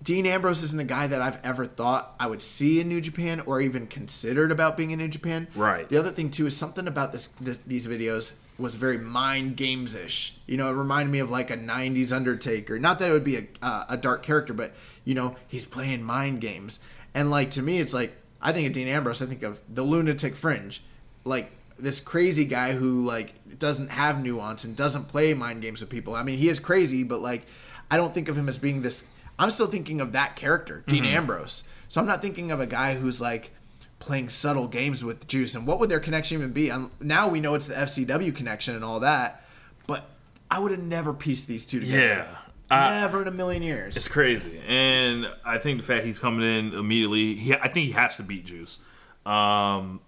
Dean 0.01 0.25
Ambrose 0.25 0.63
isn't 0.63 0.79
a 0.79 0.85
guy 0.85 1.05
that 1.05 1.21
I've 1.21 1.37
ever 1.43 1.67
thought 1.67 2.15
I 2.19 2.25
would 2.25 2.41
see 2.41 2.79
in 2.79 2.89
New 2.89 2.99
Japan 2.99 3.41
or 3.41 3.61
even 3.61 3.85
considered 3.85 4.51
about 4.51 4.75
being 4.75 4.89
in 4.89 4.97
New 4.97 5.07
Japan. 5.07 5.49
Right. 5.53 5.87
The 5.87 5.97
other 5.97 6.09
thing 6.09 6.31
too 6.31 6.47
is 6.47 6.57
something 6.57 6.87
about 6.87 7.11
this, 7.11 7.27
this 7.27 7.59
these 7.59 7.85
videos 7.85 8.39
was 8.59 8.75
very 8.75 8.97
mind 8.97 9.55
games 9.57 9.95
ish. 9.95 10.35
You 10.45 10.57
know, 10.57 10.69
it 10.69 10.73
reminded 10.73 11.11
me 11.11 11.19
of 11.19 11.29
like 11.29 11.49
a 11.49 11.57
'90s 11.57 12.11
Undertaker. 12.11 12.79
Not 12.79 12.99
that 12.99 13.09
it 13.09 13.13
would 13.13 13.23
be 13.23 13.37
a 13.37 13.47
uh, 13.61 13.85
a 13.89 13.97
dark 13.97 14.23
character, 14.23 14.53
but 14.53 14.73
you 15.05 15.15
know, 15.15 15.35
he's 15.47 15.65
playing 15.65 16.03
mind 16.03 16.41
games. 16.41 16.79
And 17.13 17.31
like 17.31 17.51
to 17.51 17.61
me, 17.61 17.79
it's 17.79 17.93
like 17.93 18.15
I 18.41 18.51
think 18.51 18.67
of 18.67 18.73
Dean 18.73 18.87
Ambrose. 18.87 19.21
I 19.21 19.25
think 19.25 19.43
of 19.43 19.59
the 19.73 19.83
lunatic 19.83 20.35
fringe, 20.35 20.83
like 21.25 21.51
this 21.77 21.99
crazy 21.99 22.45
guy 22.45 22.73
who 22.73 22.99
like 22.99 23.33
doesn't 23.57 23.89
have 23.89 24.21
nuance 24.21 24.63
and 24.63 24.75
doesn't 24.75 25.07
play 25.07 25.33
mind 25.33 25.61
games 25.61 25.81
with 25.81 25.89
people. 25.89 26.15
I 26.15 26.23
mean, 26.23 26.37
he 26.37 26.49
is 26.49 26.59
crazy, 26.59 27.03
but 27.03 27.21
like 27.21 27.45
I 27.89 27.97
don't 27.97 28.13
think 28.13 28.27
of 28.27 28.37
him 28.37 28.47
as 28.47 28.57
being 28.57 28.81
this. 28.81 29.07
I'm 29.37 29.49
still 29.49 29.67
thinking 29.67 30.01
of 30.01 30.11
that 30.11 30.35
character, 30.35 30.83
Dean 30.87 31.05
Ambrose. 31.05 31.63
So 31.87 32.01
I'm 32.01 32.07
not 32.07 32.21
thinking 32.21 32.51
of 32.51 32.59
a 32.59 32.67
guy 32.67 32.95
who's 32.95 33.21
like 33.21 33.51
playing 33.99 34.29
subtle 34.29 34.67
games 34.67 35.03
with 35.03 35.27
Juice. 35.27 35.55
And 35.55 35.67
what 35.67 35.79
would 35.79 35.89
their 35.89 35.99
connection 35.99 36.37
even 36.37 36.51
be? 36.51 36.71
Um, 36.71 36.91
now 36.99 37.27
we 37.27 37.39
know 37.39 37.53
it's 37.55 37.67
the 37.67 37.75
FCW 37.75 38.35
connection 38.35 38.75
and 38.75 38.83
all 38.83 39.01
that, 39.01 39.45
but 39.87 40.05
I 40.49 40.59
would 40.59 40.71
have 40.71 40.81
never 40.81 41.13
pieced 41.13 41.47
these 41.47 41.65
two 41.65 41.81
together. 41.81 42.27
Yeah. 42.71 42.89
never 43.01 43.21
in 43.21 43.27
a 43.27 43.31
million 43.31 43.63
years. 43.63 43.97
It's 43.97 44.07
crazy, 44.07 44.61
and 44.67 45.27
I 45.43 45.57
think 45.57 45.79
the 45.79 45.85
fact 45.85 46.05
he's 46.05 46.19
coming 46.19 46.45
in 46.45 46.73
immediately, 46.73 47.35
he, 47.35 47.53
I 47.53 47.67
think 47.67 47.87
he 47.87 47.91
has 47.91 48.17
to 48.17 48.23
beat 48.23 48.45
Juice. 48.45 48.79
Um, 49.25 50.01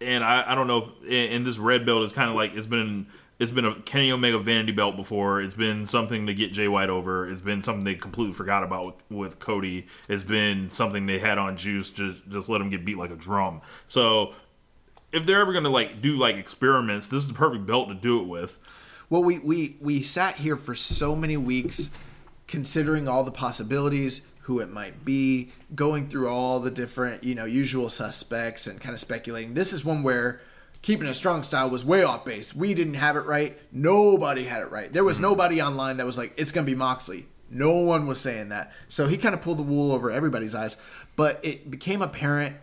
and 0.00 0.22
I, 0.22 0.52
I 0.52 0.54
don't 0.54 0.66
know, 0.66 0.92
and 1.10 1.46
this 1.46 1.58
red 1.58 1.84
belt 1.84 2.02
is 2.02 2.12
kind 2.12 2.30
of 2.30 2.36
like 2.36 2.54
it's 2.54 2.66
been 2.66 3.06
it's 3.38 3.50
been 3.50 3.64
a 3.64 3.74
Kenny 3.82 4.10
Omega 4.10 4.38
vanity 4.38 4.72
belt 4.72 4.96
before. 4.96 5.40
It's 5.40 5.54
been 5.54 5.86
something 5.86 6.26
to 6.26 6.34
get 6.34 6.52
Jay 6.52 6.68
White 6.68 6.90
over. 6.90 7.28
It's 7.28 7.40
been 7.40 7.62
something 7.62 7.84
they 7.84 7.94
completely 7.94 8.32
forgot 8.32 8.64
about 8.64 8.86
with, 8.86 9.10
with 9.10 9.38
Cody. 9.38 9.86
It's 10.08 10.24
been 10.24 10.68
something 10.68 11.06
they 11.06 11.18
had 11.18 11.38
on 11.38 11.56
Juice. 11.56 11.90
Just 11.90 12.28
just 12.28 12.48
let 12.48 12.60
him 12.60 12.70
get 12.70 12.84
beat 12.84 12.98
like 12.98 13.10
a 13.10 13.16
drum. 13.16 13.60
So 13.86 14.34
if 15.12 15.24
they're 15.24 15.40
ever 15.40 15.52
gonna 15.52 15.70
like 15.70 16.02
do 16.02 16.16
like 16.16 16.36
experiments, 16.36 17.08
this 17.08 17.22
is 17.22 17.28
the 17.28 17.34
perfect 17.34 17.66
belt 17.66 17.88
to 17.88 17.94
do 17.94 18.20
it 18.20 18.26
with. 18.26 18.58
Well, 19.10 19.24
we, 19.24 19.38
we, 19.38 19.76
we 19.80 20.02
sat 20.02 20.36
here 20.36 20.56
for 20.56 20.74
so 20.74 21.16
many 21.16 21.38
weeks 21.38 21.90
considering 22.46 23.08
all 23.08 23.24
the 23.24 23.30
possibilities, 23.30 24.26
who 24.42 24.60
it 24.60 24.70
might 24.70 25.04
be, 25.04 25.50
going 25.74 26.08
through 26.08 26.28
all 26.28 26.60
the 26.60 26.70
different, 26.70 27.24
you 27.24 27.34
know, 27.34 27.46
usual 27.46 27.88
suspects 27.88 28.66
and 28.66 28.80
kind 28.80 28.92
of 28.92 29.00
speculating. 29.00 29.54
This 29.54 29.72
is 29.72 29.84
one 29.84 30.02
where 30.02 30.40
keeping 30.82 31.08
a 31.08 31.14
strong 31.14 31.42
style 31.42 31.70
was 31.70 31.84
way 31.84 32.02
off 32.02 32.24
base. 32.24 32.54
We 32.54 32.74
didn't 32.74 32.94
have 32.94 33.16
it 33.16 33.26
right. 33.26 33.58
Nobody 33.72 34.44
had 34.44 34.62
it 34.62 34.70
right. 34.70 34.92
There 34.92 35.04
was 35.04 35.18
nobody 35.18 35.60
online 35.60 35.96
that 35.98 36.06
was 36.06 36.18
like, 36.18 36.32
it's 36.36 36.52
going 36.52 36.66
to 36.66 36.70
be 36.70 36.76
Moxley. 36.76 37.26
No 37.50 37.72
one 37.76 38.06
was 38.06 38.20
saying 38.20 38.50
that. 38.50 38.72
So 38.88 39.08
he 39.08 39.16
kind 39.16 39.34
of 39.34 39.40
pulled 39.40 39.58
the 39.58 39.62
wool 39.62 39.92
over 39.92 40.10
everybody's 40.10 40.54
eyes. 40.54 40.76
But 41.16 41.40
it 41.42 41.70
became 41.70 42.02
apparent 42.02 42.56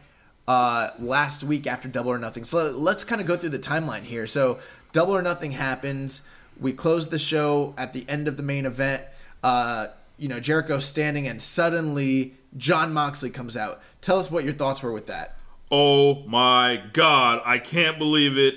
uh, 0.48 0.90
last 1.00 1.44
week 1.44 1.68
after 1.68 1.88
Double 1.88 2.12
or 2.12 2.18
Nothing. 2.18 2.44
So 2.44 2.72
let's 2.72 3.04
kind 3.04 3.20
of 3.20 3.28
go 3.28 3.36
through 3.36 3.50
the 3.50 3.60
timeline 3.60 4.04
here. 4.04 4.28
So 4.28 4.60
Double 4.94 5.16
or 5.16 5.22
Nothing 5.22 5.52
happens. 5.52 6.22
We 6.60 6.72
close 6.72 7.10
the 7.10 7.20
show 7.20 7.74
at 7.78 7.94
the 7.94 8.06
end 8.08 8.28
of 8.28 8.38
the 8.38 8.44
main 8.44 8.66
event. 8.66 9.04
Uh, 9.44 9.88
you 10.18 10.30
know, 10.30 10.40
Jericho 10.40 10.80
standing, 10.80 11.28
and 11.28 11.42
suddenly 11.42 12.36
John 12.56 12.94
Moxley 12.94 13.30
comes 13.30 13.58
out. 13.58 13.82
Tell 14.00 14.18
us 14.18 14.32
what 14.32 14.46
your 14.46 14.54
thoughts 14.54 14.82
were 14.82 14.94
with 14.94 15.08
that. 15.08 15.36
Oh 15.72 16.24
my 16.28 16.84
god, 16.94 17.42
I 17.46 17.58
can't 17.60 17.98
believe 17.98 18.38
it. 18.38 18.56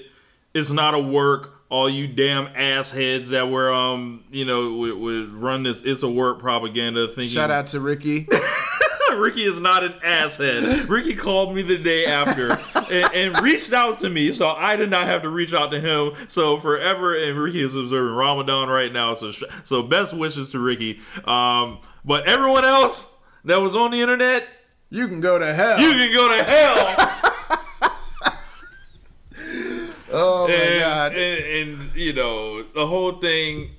It's 0.55 0.71
not 0.71 0.95
a 0.95 0.99
work. 0.99 1.55
All 1.71 1.89
you 1.89 2.07
damn 2.07 2.47
assheads 2.55 3.29
that 3.31 3.51
were, 3.51 3.71
um, 3.73 4.25
you 4.31 4.47
know, 4.47 4.73
would, 4.75 4.95
would 4.97 5.33
run 5.33 5.63
this 5.63 5.83
"it's 5.83 6.03
a 6.03 6.09
work" 6.09 6.39
propaganda 6.39 7.07
thinking. 7.09 7.29
Shout 7.29 7.51
out 7.51 7.67
to 7.69 7.81
Ricky. 7.81 8.27
Ricky 9.17 9.45
is 9.45 9.59
not 9.59 9.85
an 9.85 9.95
asshead. 10.03 10.89
Ricky 10.89 11.15
called 11.15 11.55
me 11.55 11.63
the 11.63 11.79
day 11.79 12.07
after 12.07 12.53
and, 12.93 13.15
and 13.15 13.43
reached 13.43 13.73
out 13.73 13.99
to 13.99 14.09
me, 14.09 14.33
so 14.33 14.51
I 14.51 14.77
did 14.77 14.91
not 14.91 15.07
have 15.07 15.23
to 15.23 15.29
reach 15.29 15.55
out 15.55 15.71
to 15.71 15.81
him. 15.81 16.13
So 16.29 16.57
forever, 16.57 17.17
and 17.17 17.39
Ricky 17.39 17.63
is 17.63 17.75
observing 17.75 18.15
Ramadan 18.15 18.69
right 18.69 18.93
now. 18.93 19.15
So, 19.15 19.31
so 19.65 19.83
best 19.83 20.15
wishes 20.15 20.51
to 20.51 20.59
Ricky. 20.59 21.01
Um, 21.25 21.81
but 22.05 22.27
everyone 22.27 22.65
else 22.65 23.13
that 23.45 23.61
was 23.61 23.75
on 23.75 23.91
the 23.91 24.01
internet, 24.01 24.47
you 24.90 25.09
can 25.09 25.20
go 25.20 25.39
to 25.39 25.55
hell. 25.55 25.81
you 25.81 25.93
can 25.93 26.12
go 26.12 26.36
to 26.36 26.44
hell. 26.44 26.94
oh 30.12 30.48
my 30.48 30.55
and, 30.55 30.81
god. 30.81 31.12
And, 31.15 31.44
and 31.44 31.97
you 31.97 32.12
know 32.12 32.62
the 32.62 32.86
whole 32.86 33.12
thing. 33.19 33.70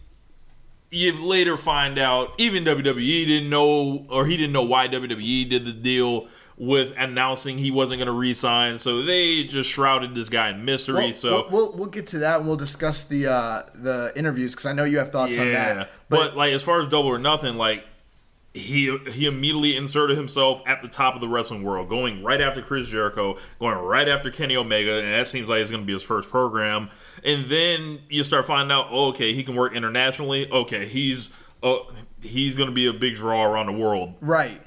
You 0.91 1.23
later 1.23 1.56
find 1.56 1.99
out 1.99 2.30
even 2.40 2.64
WWE 2.64 3.27
didn't 3.27 3.52
know, 3.52 4.07
or 4.10 4.26
he 4.26 4.36
didn't 4.36 4.53
know 4.53 4.64
why 4.64 4.88
WWE 4.88 5.48
did 5.48 5.64
the 5.65 5.72
deal 5.72 6.27
with 6.60 6.94
announcing 6.98 7.57
he 7.57 7.72
wasn't 7.72 7.99
going 7.99 8.07
to 8.07 8.11
resign. 8.11 8.77
So 8.77 9.03
they 9.03 9.45
just 9.45 9.69
shrouded 9.69 10.14
this 10.14 10.30
guy 10.30 10.49
in 10.49 10.65
mystery. 10.65 11.06
Well, 11.06 11.14
so 11.14 11.31
we'll, 11.31 11.49
we'll 11.49 11.72
we'll 11.77 11.88
get 11.88 12.07
to 12.07 12.19
that 12.19 12.40
and 12.40 12.48
we'll 12.48 12.57
discuss 12.57 13.03
the 13.03 13.27
uh, 13.27 13.61
the 13.73 14.11
interviews 14.15 14.53
because 14.53 14.65
I 14.65 14.73
know 14.73 14.84
you 14.84 14.98
have 14.98 15.10
thoughts 15.10 15.38
on 15.38 15.48
yeah, 15.48 15.73
that. 15.73 15.90
but, 16.10 16.36
like 16.36 16.53
as 16.53 16.61
far 16.61 16.80
as 16.80 16.88
double 16.88 17.10
or 17.10 17.18
nothing, 17.18 17.56
like 17.56 17.86
he 18.60 18.98
he 19.11 19.26
immediately 19.26 19.76
inserted 19.76 20.18
himself 20.18 20.61
at 20.65 20.81
the 20.81 20.88
top 20.88 21.15
of 21.15 21.22
the 21.22 21.27
wrestling 21.27 21.64
world, 21.64 21.90
going 21.90 22.23
right 22.23 22.41
after 22.41 22.61
Chris 22.61 22.88
Jericho, 22.88 23.38
going 23.60 23.77
right 23.77 24.07
after 24.07 24.30
Kenny 24.30 24.56
Omega, 24.56 24.99
and 24.99 25.14
that 25.14 25.27
seems 25.27 25.49
like 25.49 25.61
it's 25.61 25.72
going 25.72 25.84
to 25.84 25.88
be 25.88 25.94
his 25.94 26.03
first 26.03 26.30
program. 26.30 26.90
And 27.23 27.49
then 27.49 27.99
you 28.10 28.23
start 28.23 28.45
finding 28.45 28.72
out, 28.72 28.88
oh, 28.91 29.07
okay, 29.07 29.34
he 29.34 29.44
can 29.44 29.56
work 29.56 29.73
internationally. 29.73 30.49
Okay, 30.52 30.88
he's 30.88 31.30
uh, 31.64 31.77
he's 32.22 32.56
going 32.56 32.69
to 32.69 32.76
be 32.76 32.88
a 32.88 32.94
big 32.94 33.15
draw 33.15 33.44
around 33.44 33.68
the 33.68 33.73
world. 33.73 34.14
Right. 34.22 34.61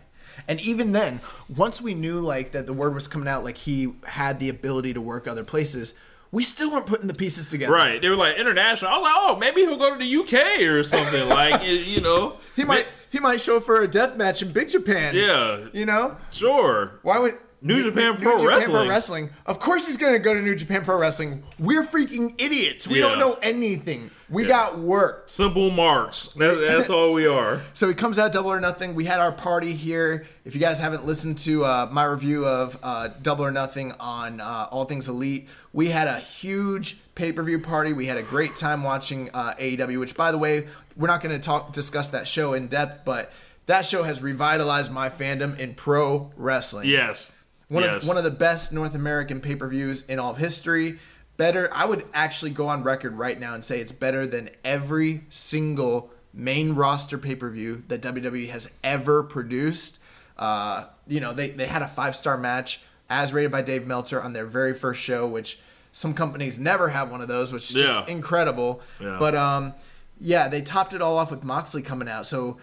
And 0.49 0.61
even 0.61 0.93
then, 0.93 1.21
once 1.55 1.81
we 1.81 1.95
knew 1.95 2.19
like 2.19 2.53
that 2.53 2.67
the 2.67 2.73
word 2.73 2.95
was 2.95 3.07
coming 3.09 3.29
out, 3.29 3.45
like 3.45 3.59
he 3.59 3.95
had 4.05 4.41
the 4.41 4.49
ability 4.49 4.93
to 4.95 5.01
work 5.01 5.29
other 5.29 5.45
places, 5.45 5.95
we 6.33 6.43
still 6.43 6.73
weren't 6.73 6.87
putting 6.87 7.07
the 7.07 7.15
pieces 7.15 7.49
together. 7.49 7.73
Right? 7.73 8.01
They 8.01 8.09
were 8.09 8.17
like 8.17 8.37
international. 8.37 8.91
I 8.91 8.95
was 8.95 9.03
like, 9.03 9.13
oh, 9.15 9.37
maybe 9.37 9.61
he'll 9.61 9.77
go 9.77 9.97
to 9.97 9.99
the 9.99 10.17
UK 10.17 10.63
or 10.63 10.83
something. 10.83 11.29
like 11.29 11.63
you 11.65 12.01
know, 12.01 12.39
He 12.57 12.65
might 12.65 12.87
he 13.13 13.21
might 13.21 13.41
show 13.41 13.59
up 13.59 13.63
for 13.65 13.81
a 13.81 13.87
death 13.89 14.17
match 14.17 14.43
in 14.43 14.51
Big 14.53 14.69
Japan. 14.71 15.15
Yeah, 15.15 15.67
You 15.73 15.87
know? 15.87 16.17
sure. 16.33 16.99
Why 17.03 17.19
would 17.21 17.37
New 17.61 17.81
Japan 17.81 18.17
Pro 18.17 18.33
Wrestling? 18.33 18.41
New 18.43 18.43
Japan 18.43 18.49
Wrestling. 18.59 18.75
Pro 18.75 18.89
Wrestling. 18.89 19.31
Of 19.47 19.61
course 19.61 19.87
he's 19.87 19.97
gonna 19.97 20.19
go 20.19 20.35
to 20.35 20.43
New 20.43 20.57
Japan 20.57 20.85
Pro 20.85 20.97
Wrestling. 20.99 21.45
We're 21.61 21.85
freaking 21.85 22.35
idiots. 22.41 22.89
We 22.89 22.99
don't 22.99 23.19
know 23.21 23.39
anything. 23.43 24.11
We 24.29 24.47
got 24.47 24.79
work. 24.79 25.25
Simple 25.27 25.71
marks. 25.71 26.29
That, 26.37 26.55
that's 26.59 26.89
all 26.89 27.13
we 27.13 27.27
are. 27.27 27.61
So 27.75 27.87
he 27.89 27.95
comes 27.95 28.19
out 28.19 28.33
double 28.33 28.51
or 28.51 28.61
nothing. 28.61 28.95
We 28.95 29.05
had 29.05 29.21
our 29.21 29.31
party 29.33 29.75
here. 29.75 30.27
If 30.47 30.55
you 30.55 30.61
guys 30.61 30.81
haven't 30.81 31.05
listened 31.05 31.37
to 31.39 31.65
uh, 31.65 31.89
my 31.93 32.05
review 32.05 32.47
of 32.47 32.79
uh, 32.83 33.09
double 33.21 33.45
or 33.45 33.51
nothing 33.51 33.93
on 34.01 34.41
uh, 34.41 34.69
All 34.71 34.85
Things 34.87 35.09
Elite, 35.09 35.49
we 35.75 35.89
had 35.89 36.09
a 36.09 36.19
huge 36.19 36.97
pay 37.15 37.31
per 37.33 37.43
view 37.43 37.59
party. 37.59 37.93
We 37.93 38.07
had 38.07 38.17
a 38.17 38.23
great 38.23 38.57
time 38.57 38.83
watching 38.83 39.29
uh, 39.35 39.55
AEW. 39.59 40.01
Which, 40.01 40.17
by 40.17 40.33
the 40.33 40.39
way, 40.39 40.67
we're 40.97 41.07
not 41.09 41.21
going 41.23 41.35
to 41.35 41.45
talk 41.45 41.73
discuss 41.73 42.09
that 42.11 42.27
show 42.29 42.53
in 42.55 42.69
depth, 42.69 43.05
but 43.05 43.33
that 43.67 43.87
show 43.87 44.03
has 44.03 44.21
revitalized 44.23 44.91
my 44.93 45.09
fandom 45.09 45.59
in 45.59 45.75
pro 45.75 46.31
wrestling. 46.37 46.89
Yes. 46.89 47.33
One, 47.69 47.83
yes. 47.85 48.03
of, 48.03 48.09
one 48.09 48.19
of 48.19 48.25
the 48.25 48.31
best 48.31 48.73
North 48.73 48.95
American 48.95 49.41
pay 49.41 49.55
per 49.57 49.69
views 49.69 50.03
in 50.05 50.19
all 50.19 50.33
of 50.33 50.39
history. 50.39 50.99
Better, 51.39 51.71
I 51.73 51.87
would 51.87 52.05
actually 52.13 52.51
go 52.51 52.69
on 52.69 52.83
record 52.83 53.15
right 53.17 53.39
now 53.41 53.55
and 53.55 53.65
say 53.65 53.81
it's 53.81 53.93
better 53.93 54.27
than 54.27 54.51
every 54.65 55.25
single 55.31 56.11
main 56.35 56.75
roster 56.75 57.17
pay 57.19 57.35
per 57.35 57.49
view 57.49 57.83
that 57.89 58.03
WWE 58.03 58.51
has 58.51 58.71
ever 58.85 59.23
produced. 59.23 59.99
Uh, 60.37 60.85
you 61.09 61.21
know, 61.21 61.33
they, 61.33 61.51
they 61.51 61.67
had 61.67 61.83
a 61.83 61.89
five 61.89 62.15
star 62.15 62.37
match 62.37 62.81
as 63.09 63.33
rated 63.33 63.51
by 63.51 63.63
Dave 63.63 63.87
Meltzer 63.87 64.21
on 64.23 64.33
their 64.33 64.45
very 64.47 64.75
first 64.75 65.01
show, 65.01 65.27
which 65.27 65.59
some 65.93 66.15
companies 66.15 66.59
never 66.59 66.89
have 66.89 67.11
one 67.11 67.21
of 67.21 67.29
those, 67.29 67.53
which 67.53 67.65
is 67.71 67.75
just 67.83 68.01
Yeah. 68.01 68.13
incredible. 68.13 68.81
Yeah. 69.01 69.17
But 69.19 69.35
um, 69.35 69.75
yeah, 70.23 70.47
they 70.49 70.63
topped 70.63 70.95
it 70.95 71.03
all 71.03 71.19
off 71.19 71.31
with 71.31 71.43
Moxley 71.43 71.83
coming 71.83 72.09
out. 72.09 72.27
So 72.27 72.59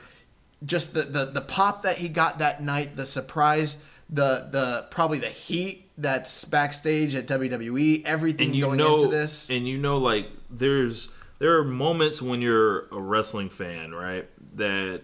just 0.66 0.94
the, 0.94 1.04
the 1.04 1.26
the 1.26 1.42
pop 1.42 1.84
that 1.84 1.98
he 1.98 2.08
got 2.08 2.40
that 2.40 2.64
night, 2.64 2.96
the 2.96 3.06
surprise, 3.06 3.84
the 4.10 4.48
the 4.50 4.88
probably 4.90 5.20
the 5.20 5.30
heat 5.30 5.90
that's 5.98 6.46
backstage 6.46 7.16
at 7.16 7.28
WWE, 7.28 8.06
everything 8.06 8.58
going 8.58 8.78
know, 8.78 8.96
into 8.96 9.10
this. 9.10 9.50
and 9.50 9.68
you 9.68 9.78
know, 9.78 9.98
like 9.98 10.30
there's 10.50 11.10
there 11.40 11.58
are 11.58 11.66
moments 11.66 12.22
when 12.22 12.42
you're 12.42 12.88
a 12.92 13.00
wrestling 13.00 13.50
fan, 13.50 13.94
right, 13.94 14.28
that 14.56 15.02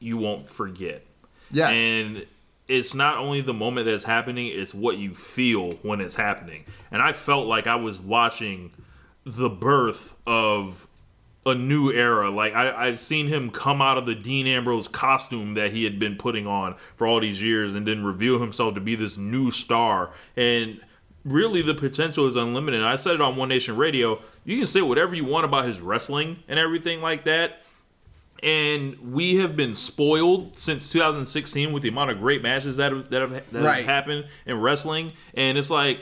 you 0.00 0.16
won't 0.16 0.48
forget. 0.48 1.04
Yes. 1.50 1.78
And 1.78 2.26
it's 2.66 2.94
not 2.94 3.18
only 3.18 3.40
the 3.40 3.54
moment 3.54 3.86
that's 3.86 4.04
happening; 4.04 4.48
it's 4.48 4.74
what 4.74 4.98
you 4.98 5.14
feel 5.14 5.70
when 5.82 6.00
it's 6.00 6.16
happening. 6.16 6.64
And 6.90 7.00
I 7.00 7.12
felt 7.12 7.46
like 7.46 7.68
I 7.68 7.76
was 7.76 8.00
watching 8.00 8.72
the 9.24 9.48
birth 9.48 10.16
of 10.26 10.88
a 11.46 11.54
new 11.54 11.90
era. 11.92 12.30
Like 12.30 12.54
I, 12.54 12.72
I've 12.86 12.98
seen 12.98 13.28
him 13.28 13.50
come 13.50 13.82
out 13.82 13.98
of 13.98 14.06
the 14.06 14.14
Dean 14.14 14.46
Ambrose 14.46 14.88
costume 14.88 15.54
that 15.54 15.72
he 15.72 15.84
had 15.84 15.98
been 15.98 16.16
putting 16.16 16.46
on 16.46 16.74
for 16.96 17.06
all 17.06 17.20
these 17.20 17.42
years, 17.42 17.74
and 17.74 17.86
then 17.86 18.02
reveal 18.04 18.38
himself 18.38 18.74
to 18.74 18.80
be 18.80 18.94
this 18.96 19.16
new 19.16 19.50
star. 19.50 20.10
And 20.36 20.80
really, 21.24 21.62
the 21.62 21.74
potential 21.74 22.26
is 22.26 22.36
unlimited. 22.36 22.82
I 22.82 22.96
said 22.96 23.14
it 23.14 23.20
on 23.20 23.36
One 23.36 23.48
Nation 23.48 23.76
Radio. 23.76 24.20
You 24.44 24.58
can 24.58 24.66
say 24.66 24.80
whatever 24.82 25.14
you 25.14 25.24
want 25.24 25.44
about 25.44 25.66
his 25.66 25.80
wrestling 25.80 26.42
and 26.48 26.58
everything 26.58 27.00
like 27.02 27.24
that. 27.24 27.60
And 28.42 29.12
we 29.12 29.36
have 29.36 29.56
been 29.56 29.74
spoiled 29.74 30.58
since 30.58 30.90
2016 30.90 31.72
with 31.72 31.82
the 31.82 31.88
amount 31.88 32.10
of 32.10 32.18
great 32.18 32.42
matches 32.42 32.76
that 32.76 32.92
have, 32.92 33.08
that 33.10 33.20
have, 33.22 33.30
that 33.52 33.62
Right. 33.62 33.76
have 33.78 33.86
happened 33.86 34.26
in 34.44 34.60
wrestling. 34.60 35.12
And 35.34 35.56
it's 35.56 35.70
like 35.70 36.00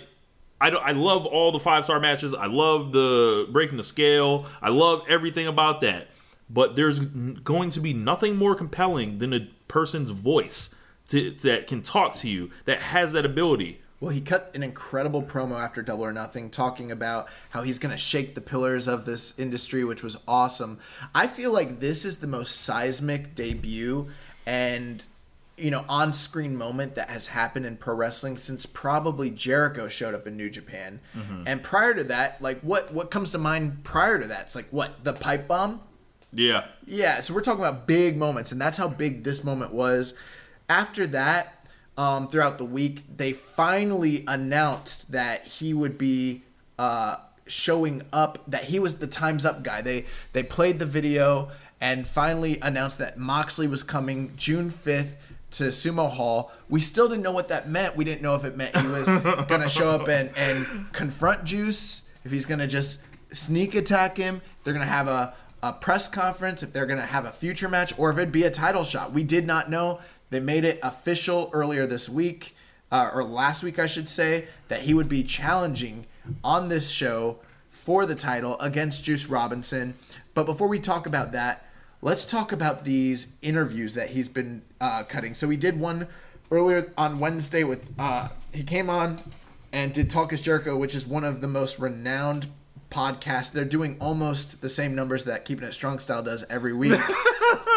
I, 0.63 0.69
I 0.69 0.93
love 0.93 1.27
all 1.27 1.51
the 1.51 1.59
five 1.59 1.83
star 1.83 1.99
matches. 1.99 2.33
I 2.33 2.47
love 2.47 2.93
the 2.93 3.49
breaking 3.51 3.79
the 3.79 3.85
scale. 3.85 4.47
I 4.63 4.69
love 4.69 5.03
everything 5.09 5.49
about 5.49 5.81
that. 5.81 6.07
But 6.49 6.77
there's 6.77 7.01
going 7.01 7.71
to 7.71 7.81
be 7.81 7.93
nothing 7.93 8.37
more 8.37 8.55
compelling 8.55 9.19
than 9.19 9.33
a 9.33 9.51
person's 9.67 10.11
voice 10.11 10.73
to, 11.09 11.33
that 11.43 11.67
can 11.67 11.83
talk 11.83 12.15
to 12.17 12.29
you, 12.29 12.51
that 12.67 12.81
has 12.81 13.13
that 13.13 13.27
ability. 13.27 13.81
Well, 13.99 14.11
he 14.11 14.21
cut 14.21 14.51
an 14.55 14.63
incredible 14.63 15.23
promo 15.23 15.61
after 15.61 15.83
Double 15.83 16.05
or 16.05 16.13
Nothing 16.13 16.51
talking 16.51 16.91
about 16.91 17.29
how 17.51 17.63
he's 17.63 17.79
going 17.79 17.93
to 17.93 17.99
shake 17.99 18.35
the 18.35 18.41
pillars 18.41 18.87
of 18.87 19.05
this 19.05 19.39
industry, 19.39 19.85
which 19.85 20.03
was 20.03 20.17
awesome. 20.29 20.79
I 21.15 21.27
feel 21.27 21.53
like 21.53 21.81
this 21.81 22.05
is 22.05 22.17
the 22.17 22.27
most 22.27 22.61
seismic 22.61 23.35
debut, 23.35 24.09
and 24.45 25.05
you 25.57 25.71
know 25.71 25.85
on-screen 25.89 26.57
moment 26.57 26.95
that 26.95 27.11
has 27.11 27.29
happened 27.29 27.67
in 27.67 27.77
pro 27.77 27.95
wrestling 27.95 28.37
since 28.37 28.67
probably 28.67 29.31
Jericho 29.31 29.89
showed 29.89 30.15
up 30.15 30.27
in 30.27 30.37
New 30.37 30.51
Japan. 30.51 31.01
And 31.47 31.63
prior 31.63 31.95
to 31.95 32.05
that, 32.05 32.41
like 32.41 32.61
what 32.61 32.93
what 32.93 33.11
comes 33.11 33.33
to 33.33 33.39
mind 33.39 33.85
prior 33.85 34.19
to 34.19 34.27
that? 34.29 34.43
It's 34.43 34.55
like 34.57 34.69
what 34.71 35.05
the 35.05 35.13
pipe 35.13 35.47
bomb. 35.49 35.81
Yeah. 36.33 36.65
Yeah, 36.87 37.21
so 37.21 37.35
we're 37.35 37.43
talking 37.43 37.63
about 37.63 37.87
big 37.87 38.17
moments, 38.17 38.53
and 38.53 38.61
that's 38.61 38.79
how 38.79 38.89
big 38.89 39.23
this 39.23 39.45
moment 39.45 39.73
was. 39.73 40.15
After 40.69 41.07
that, 41.09 41.67
um, 41.99 42.27
throughout 42.29 42.57
the 42.57 42.65
week, 42.65 43.05
they 43.17 43.35
finally 43.35 44.25
announced 44.27 45.13
that 45.13 45.47
he 45.47 45.75
would 45.75 45.99
be 45.99 46.43
uh, 46.79 47.17
showing 47.47 48.03
up. 48.13 48.39
That 48.49 48.65
he 48.65 48.79
was 48.79 48.99
the 48.99 49.07
Times 49.07 49.45
Up 49.45 49.63
guy. 49.63 49.83
They 49.83 50.07
they 50.33 50.43
played 50.43 50.79
the 50.79 50.87
video 50.87 51.51
and 51.81 52.07
finally 52.07 52.59
announced 52.63 52.99
that 52.99 53.19
Moxley 53.19 53.67
was 53.67 53.83
coming 53.83 54.33
June 54.37 54.71
fifth 54.71 55.17
to 55.53 55.65
Sumo 55.65 56.11
Hall. 56.11 56.53
We 56.69 56.81
still 56.81 57.09
didn't 57.09 57.23
know 57.23 57.33
what 57.33 57.49
that 57.49 57.69
meant. 57.69 57.97
We 57.97 58.05
didn't 58.05 58.23
know 58.23 58.35
if 58.35 58.45
it 58.45 58.57
meant 58.57 58.77
he 58.77 58.87
was 58.89 59.07
gonna 59.49 59.69
show 59.69 59.91
up 59.91 60.09
and 60.09 60.37
and 60.37 60.93
confront 60.93 61.45
Juice, 61.45 62.03
if 62.25 62.33
he's 62.33 62.47
gonna 62.47 62.67
just 62.67 63.03
sneak 63.33 63.75
attack 63.75 64.17
him. 64.17 64.43
They're 64.65 64.75
gonna 64.75 64.87
have 64.87 65.09
a 65.09 65.35
a 65.63 65.73
press 65.73 66.09
conference, 66.09 66.63
if 66.63 66.73
they're 66.73 66.87
going 66.87 66.99
to 66.99 67.07
have 67.07 67.25
a 67.25 67.31
future 67.31 67.69
match, 67.69 67.97
or 67.97 68.11
if 68.11 68.19
it'd 68.19 68.33
be 68.33 68.43
a 68.43 68.51
title 68.51 68.83
shot. 68.83 69.13
We 69.13 69.23
did 69.23 69.47
not 69.47 69.71
know. 69.71 70.01
They 70.31 70.41
made 70.41 70.65
it 70.65 70.81
official 70.83 71.51
earlier 71.53 71.87
this 71.87 72.09
week, 72.09 72.57
uh, 72.91 73.11
or 73.15 73.23
last 73.23 73.63
week, 73.63 73.79
I 73.79 73.87
should 73.87 74.09
say, 74.09 74.49
that 74.69 74.81
he 74.83 74.95
would 74.95 75.09
be 75.09 75.23
challenging 75.23 76.07
on 76.43 76.69
this 76.69 76.91
show 76.91 77.39
for 77.71 78.07
the 78.07 78.15
title 78.15 78.59
against 78.59 79.05
Juice 79.05 79.29
Robinson. 79.29 79.95
But 80.35 80.47
before 80.47 80.69
we 80.69 80.79
talk 80.79 81.07
about 81.07 81.33
that, 81.33 81.65
let's 82.03 82.25
talk 82.25 82.53
about 82.53 82.85
these 82.85 83.37
interviews 83.41 83.95
that 83.95 84.11
he's 84.11 84.29
been 84.29 84.63
uh, 84.81 85.05
cutting. 85.05 85.35
So 85.35 85.49
he 85.49 85.57
did 85.57 85.81
one 85.81 86.09
earlier 86.51 86.93
on 86.99 87.19
Wednesday 87.19 87.65
with, 87.65 87.89
uh, 87.99 88.29
he 88.53 88.65
came 88.65 88.91
on 88.91 89.23
and 89.73 89.95
did 89.95 90.11
Talk 90.11 90.33
is 90.33 90.43
Jericho, 90.43 90.77
which 90.77 90.95
is 90.95 91.07
one 91.07 91.25
of 91.25 91.41
the 91.41 91.49
most 91.49 91.79
renowned 91.79 92.49
podcasts. 92.91 93.51
They're 93.51 93.65
doing 93.65 93.97
almost 94.01 94.61
the 94.61 94.69
same 94.69 94.95
numbers 94.95 95.25
that 95.25 95.45
Keeping 95.45 95.67
It 95.67 95.73
Strong 95.73 96.01
Style 96.01 96.23
does 96.23 96.45
every 96.51 96.75
week. 96.75 97.01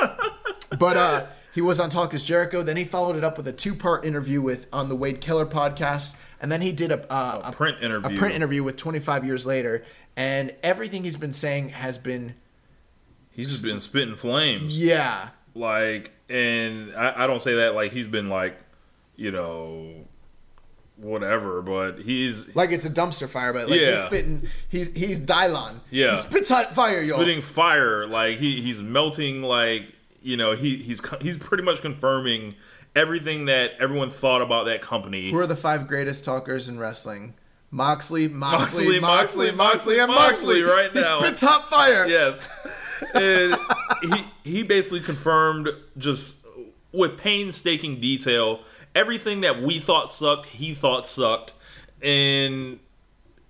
but 0.77 0.97
uh, 0.97 1.25
he 1.53 1.61
was 1.61 1.79
on 1.79 1.89
Talk 1.89 2.13
is 2.13 2.23
Jericho. 2.23 2.63
Then 2.63 2.75
he 2.75 2.83
followed 2.83 3.15
it 3.15 3.23
up 3.23 3.37
with 3.37 3.47
a 3.47 3.53
two 3.53 3.75
part 3.75 4.03
interview 4.03 4.41
with 4.41 4.67
on 4.73 4.89
the 4.89 4.95
Wade 4.95 5.21
Keller 5.21 5.45
podcast. 5.45 6.17
And 6.41 6.51
then 6.51 6.61
he 6.61 6.73
did 6.73 6.91
a, 6.91 7.09
uh, 7.11 7.41
A 7.45 7.51
print 7.53 7.77
interview. 7.81 8.15
A 8.15 8.19
print 8.19 8.35
interview 8.35 8.63
with 8.63 8.75
25 8.75 9.23
years 9.23 9.45
later. 9.45 9.85
And 10.17 10.53
everything 10.63 11.05
he's 11.05 11.15
been 11.15 11.33
saying 11.33 11.69
has 11.69 11.97
been, 11.97 12.35
He's 13.35 13.49
just 13.51 13.61
been 13.63 13.79
spitting 13.79 14.15
flames. 14.15 14.79
yeah, 14.79 15.29
Like, 15.53 16.11
and 16.29 16.95
I, 16.95 17.23
I 17.23 17.27
don't 17.27 17.41
say 17.41 17.55
that 17.55 17.75
like 17.75 17.91
he's 17.91 18.07
been 18.07 18.29
like, 18.29 18.57
you 19.15 19.31
know, 19.31 19.93
whatever, 20.97 21.61
but 21.61 21.99
he's 21.99 22.53
like 22.55 22.71
it's 22.71 22.85
a 22.85 22.89
dumpster 22.89 23.27
fire, 23.27 23.51
but 23.53 23.69
like 23.69 23.79
he's 23.79 23.89
Yeah. 23.89 24.05
spitting, 24.05 24.47
he's 24.69 24.91
he's 24.93 25.19
Dylon. 25.19 25.79
Yeah. 25.91 26.11
he 26.11 26.15
spits 26.15 26.49
hot 26.49 26.73
fire, 26.73 27.01
y'all. 27.01 27.17
spitting 27.19 27.41
fire. 27.41 28.07
Like 28.07 28.37
he, 28.37 28.61
he's 28.61 28.81
melting. 28.81 29.41
Like 29.41 29.93
you 30.21 30.37
know, 30.37 30.53
he 30.53 30.77
he's 30.77 31.01
he's 31.21 31.37
pretty 31.37 31.63
much 31.63 31.81
confirming 31.81 32.55
everything 32.95 33.45
that 33.45 33.71
everyone 33.79 34.09
thought 34.09 34.41
about 34.41 34.65
that 34.65 34.81
company. 34.81 35.31
Who 35.31 35.37
are 35.37 35.47
the 35.47 35.55
five 35.55 35.87
greatest 35.87 36.23
talkers 36.23 36.69
in 36.69 36.79
wrestling? 36.79 37.33
Moxley, 37.71 38.27
Moxley, 38.29 38.99
Moxley, 38.99 38.99
Moxley, 39.01 39.51
Moxley, 39.51 39.51
Moxley, 39.51 39.99
and 39.99 40.11
Moxley 40.11 40.61
Moxley. 40.61 40.63
right 40.63 40.91
he 40.93 40.99
now. 41.01 41.19
spits 41.19 41.41
hot 41.41 41.65
fire. 41.69 42.07
yes, 42.07 42.41
and 43.13 43.55
he 44.01 44.27
he 44.43 44.63
basically 44.63 45.01
confirmed 45.01 45.69
just 45.97 46.45
with 46.91 47.17
painstaking 47.17 47.99
detail 47.99 48.59
everything 48.93 49.41
that 49.41 49.61
we 49.61 49.79
thought 49.79 50.09
sucked. 50.11 50.47
He 50.47 50.73
thought 50.73 51.05
sucked, 51.07 51.53
and 52.01 52.79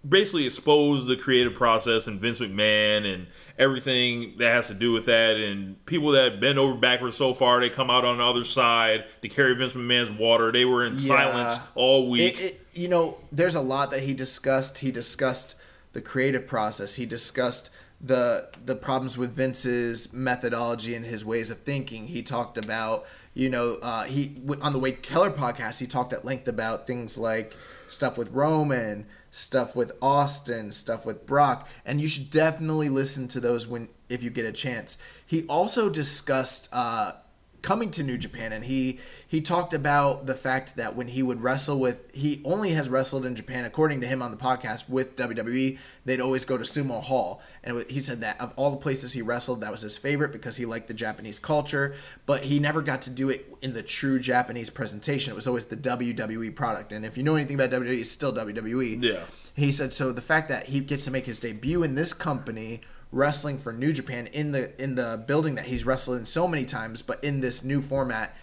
basically 0.07 0.45
exposed 0.45 1.07
the 1.07 1.15
creative 1.15 1.53
process 1.55 2.07
and 2.07 2.19
Vince 2.21 2.39
McMahon 2.39 3.11
and 3.11 3.27
everything 3.57 4.35
that 4.37 4.51
has 4.51 4.67
to 4.67 4.73
do 4.73 4.91
with 4.91 5.05
that 5.05 5.35
and 5.37 5.83
people 5.87 6.11
that 6.11 6.39
bend 6.39 6.59
over 6.59 6.75
backwards 6.75 7.15
so 7.17 7.33
far 7.33 7.59
they 7.59 7.69
come 7.69 7.89
out 7.89 8.05
on 8.05 8.17
the 8.17 8.23
other 8.23 8.43
side 8.43 9.05
to 9.23 9.29
carry 9.29 9.55
Vince 9.55 9.73
McMahon's 9.73 10.11
water. 10.11 10.51
They 10.51 10.65
were 10.65 10.85
in 10.85 10.93
Yeah. 10.93 10.99
silence 10.99 11.59
all 11.73 12.09
week. 12.09 12.39
It, 12.39 12.43
it, 12.43 12.67
you 12.73 12.87
know, 12.87 13.17
there's 13.31 13.55
a 13.55 13.61
lot 13.61 13.89
that 13.91 14.01
he 14.01 14.13
discussed. 14.13 14.79
He 14.79 14.91
discussed 14.91 15.55
the 15.93 16.01
creative 16.01 16.45
process. 16.45 16.95
He 16.95 17.05
discussed 17.07 17.69
the 18.01 18.49
the 18.65 18.75
problems 18.75 19.17
with 19.17 19.31
Vince's 19.31 20.11
methodology 20.13 20.95
and 20.95 21.05
his 21.05 21.23
ways 21.25 21.49
of 21.49 21.59
thinking. 21.59 22.07
He 22.07 22.21
talked 22.21 22.57
about, 22.57 23.05
you 23.33 23.49
know, 23.49 23.75
uh, 23.75 24.03
he 24.03 24.37
on 24.61 24.73
the 24.73 24.79
Wade 24.79 25.01
Keller 25.01 25.31
podcast. 25.31 25.79
He 25.79 25.87
talked 25.87 26.13
at 26.13 26.25
length 26.25 26.47
about 26.47 26.87
things 26.87 27.17
like 27.17 27.55
stuff 27.87 28.17
with 28.17 28.31
Roman, 28.31 29.05
stuff 29.31 29.75
with 29.75 29.93
Austin, 30.01 30.71
stuff 30.71 31.05
with 31.05 31.25
Brock, 31.25 31.67
and 31.85 32.01
you 32.01 32.07
should 32.07 32.29
definitely 32.29 32.89
listen 32.89 33.27
to 33.29 33.39
those 33.39 33.67
when 33.67 33.89
if 34.09 34.21
you 34.21 34.29
get 34.29 34.45
a 34.45 34.51
chance. 34.51 34.97
He 35.25 35.45
also 35.47 35.89
discussed. 35.89 36.69
Uh, 36.71 37.13
coming 37.61 37.89
to 37.89 38.03
New 38.03 38.15
Japan 38.15 38.53
and 38.53 38.65
he 38.65 38.99
he 39.35 39.41
talked 39.41 39.73
about 39.73 40.25
the 40.25 40.33
fact 40.33 40.77
that 40.77 40.95
when 40.95 41.07
he 41.09 41.21
would 41.21 41.43
wrestle 41.43 41.77
with 41.79 41.97
he 42.15 42.41
only 42.45 42.71
has 42.71 42.87
wrestled 42.89 43.25
in 43.25 43.35
Japan 43.35 43.65
according 43.65 43.99
to 44.01 44.07
him 44.07 44.21
on 44.21 44.31
the 44.31 44.37
podcast 44.37 44.89
with 44.89 45.15
WWE 45.17 45.77
they'd 46.05 46.21
always 46.21 46.45
go 46.45 46.57
to 46.57 46.63
Sumo 46.63 47.01
Hall. 47.01 47.41
And 47.63 47.83
he 47.89 47.99
said 47.99 48.21
that 48.21 48.39
of 48.39 48.53
all 48.55 48.71
the 48.71 48.77
places 48.77 49.11
he 49.13 49.21
wrestled 49.21 49.59
that 49.61 49.71
was 49.71 49.81
his 49.81 49.97
favorite 49.97 50.31
because 50.31 50.55
he 50.57 50.65
liked 50.65 50.87
the 50.87 50.93
Japanese 50.93 51.37
culture 51.39 51.95
but 52.25 52.45
he 52.45 52.59
never 52.59 52.81
got 52.81 53.01
to 53.03 53.09
do 53.09 53.29
it 53.29 53.41
in 53.61 53.73
the 53.73 53.83
true 53.83 54.17
Japanese 54.19 54.69
presentation. 54.69 55.33
It 55.33 55.35
was 55.35 55.47
always 55.47 55.65
the 55.65 55.75
WWE 55.77 56.55
product. 56.55 56.93
And 56.93 57.05
if 57.05 57.17
you 57.17 57.23
know 57.23 57.35
anything 57.35 57.55
about 57.59 57.71
WWE 57.71 57.99
it's 57.99 58.11
still 58.11 58.33
WWE 58.33 59.03
Yeah. 59.03 59.23
he 59.53 59.71
said 59.71 59.91
so 59.91 60.11
the 60.13 60.21
fact 60.21 60.47
that 60.47 60.67
he 60.67 60.79
gets 60.79 61.03
to 61.05 61.11
make 61.11 61.25
his 61.25 61.39
debut 61.41 61.83
in 61.83 61.95
this 61.95 62.13
company 62.13 62.81
wrestling 63.11 63.57
for 63.57 63.71
New 63.73 63.91
Japan 63.93 64.27
in 64.27 64.51
the 64.53 64.63
in 64.81 64.95
the 64.95 65.23
building 65.27 65.55
that 65.55 65.65
he's 65.65 65.85
wrestled 65.85 66.17
in 66.19 66.25
so 66.25 66.47
many 66.47 66.65
times 66.65 67.01
but 67.01 67.23
in 67.23 67.41
this 67.41 67.63
new 67.63 67.81
format 67.81 68.35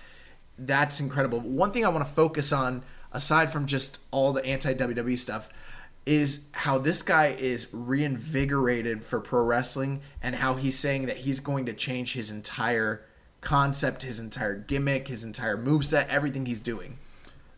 that's 0.66 1.00
incredible. 1.00 1.40
One 1.40 1.72
thing 1.72 1.84
I 1.84 1.88
want 1.88 2.06
to 2.06 2.12
focus 2.12 2.52
on 2.52 2.82
aside 3.12 3.52
from 3.52 3.66
just 3.66 3.98
all 4.10 4.32
the 4.32 4.44
anti 4.44 4.74
WWE 4.74 5.18
stuff 5.18 5.48
is 6.04 6.46
how 6.52 6.78
this 6.78 7.02
guy 7.02 7.28
is 7.28 7.72
reinvigorated 7.72 9.02
for 9.02 9.20
pro 9.20 9.42
wrestling 9.42 10.00
and 10.20 10.36
how 10.36 10.54
he's 10.54 10.78
saying 10.78 11.06
that 11.06 11.18
he's 11.18 11.38
going 11.38 11.66
to 11.66 11.72
change 11.72 12.14
his 12.14 12.30
entire 12.30 13.04
concept, 13.40 14.02
his 14.02 14.18
entire 14.18 14.54
gimmick, 14.54 15.08
his 15.08 15.22
entire 15.22 15.56
moveset, 15.56 16.08
everything 16.08 16.46
he's 16.46 16.60
doing. 16.60 16.98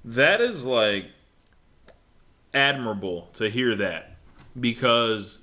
That 0.05 0.41
is 0.41 0.67
like 0.67 1.07
admirable 2.53 3.31
to 3.35 3.49
hear 3.49 3.75
that 3.77 4.17
because 4.59 5.41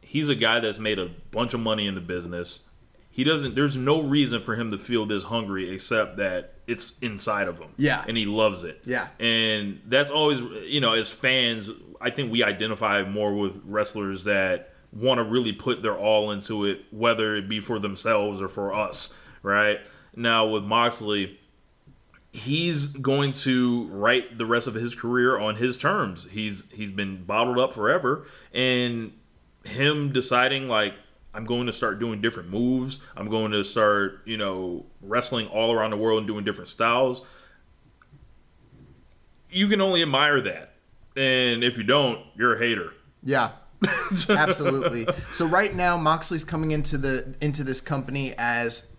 he's 0.00 0.28
a 0.28 0.34
guy 0.34 0.60
that's 0.60 0.78
made 0.78 0.98
a 0.98 1.10
bunch 1.30 1.54
of 1.54 1.60
money 1.60 1.86
in 1.86 1.94
the 1.94 2.00
business. 2.00 2.60
He 3.10 3.24
doesn't 3.24 3.56
there's 3.56 3.76
no 3.76 4.00
reason 4.00 4.40
for 4.40 4.54
him 4.54 4.70
to 4.70 4.78
feel 4.78 5.06
this 5.06 5.24
hungry 5.24 5.70
except 5.70 6.16
that 6.18 6.54
it's 6.68 6.92
inside 7.00 7.48
of 7.48 7.58
him. 7.58 7.70
Yeah. 7.76 8.04
And 8.06 8.16
he 8.16 8.26
loves 8.26 8.62
it. 8.62 8.82
Yeah. 8.84 9.08
And 9.18 9.80
that's 9.86 10.10
always 10.10 10.40
you 10.40 10.80
know, 10.80 10.92
as 10.92 11.10
fans, 11.10 11.70
I 12.00 12.10
think 12.10 12.30
we 12.30 12.44
identify 12.44 13.02
more 13.02 13.34
with 13.34 13.60
wrestlers 13.64 14.24
that 14.24 14.74
want 14.92 15.18
to 15.18 15.24
really 15.24 15.52
put 15.52 15.82
their 15.82 15.96
all 15.96 16.30
into 16.30 16.64
it, 16.66 16.84
whether 16.90 17.34
it 17.34 17.48
be 17.48 17.58
for 17.58 17.78
themselves 17.78 18.40
or 18.40 18.48
for 18.48 18.72
us, 18.72 19.16
right? 19.42 19.80
Now 20.14 20.46
with 20.46 20.62
Moxley, 20.62 21.38
he's 22.32 22.86
going 22.86 23.32
to 23.32 23.86
write 23.86 24.38
the 24.38 24.46
rest 24.46 24.66
of 24.66 24.74
his 24.74 24.94
career 24.94 25.38
on 25.38 25.56
his 25.56 25.78
terms. 25.78 26.28
He's 26.30 26.64
he's 26.72 26.90
been 26.90 27.24
bottled 27.24 27.58
up 27.58 27.72
forever, 27.72 28.26
and 28.52 29.12
him 29.64 30.12
deciding 30.12 30.68
like 30.68 30.94
I'm 31.38 31.44
going 31.44 31.66
to 31.66 31.72
start 31.72 32.00
doing 32.00 32.20
different 32.20 32.50
moves. 32.50 32.98
I'm 33.16 33.28
going 33.28 33.52
to 33.52 33.62
start 33.62 34.22
you 34.24 34.36
know 34.36 34.86
wrestling 35.00 35.46
all 35.46 35.70
around 35.70 35.90
the 35.90 35.96
world 35.96 36.18
and 36.18 36.26
doing 36.26 36.44
different 36.44 36.68
styles. 36.68 37.22
You 39.48 39.68
can 39.68 39.80
only 39.80 40.02
admire 40.02 40.40
that, 40.40 40.74
and 41.16 41.62
if 41.62 41.78
you 41.78 41.84
don't, 41.84 42.18
you're 42.36 42.56
a 42.56 42.58
hater. 42.58 42.92
Yeah. 43.22 43.50
Absolutely. 44.28 45.06
So 45.30 45.46
right 45.46 45.72
now 45.72 45.96
Moxley's 45.96 46.42
coming 46.42 46.72
into 46.72 46.98
the 46.98 47.36
into 47.40 47.62
this 47.62 47.80
company 47.80 48.34
as 48.36 48.90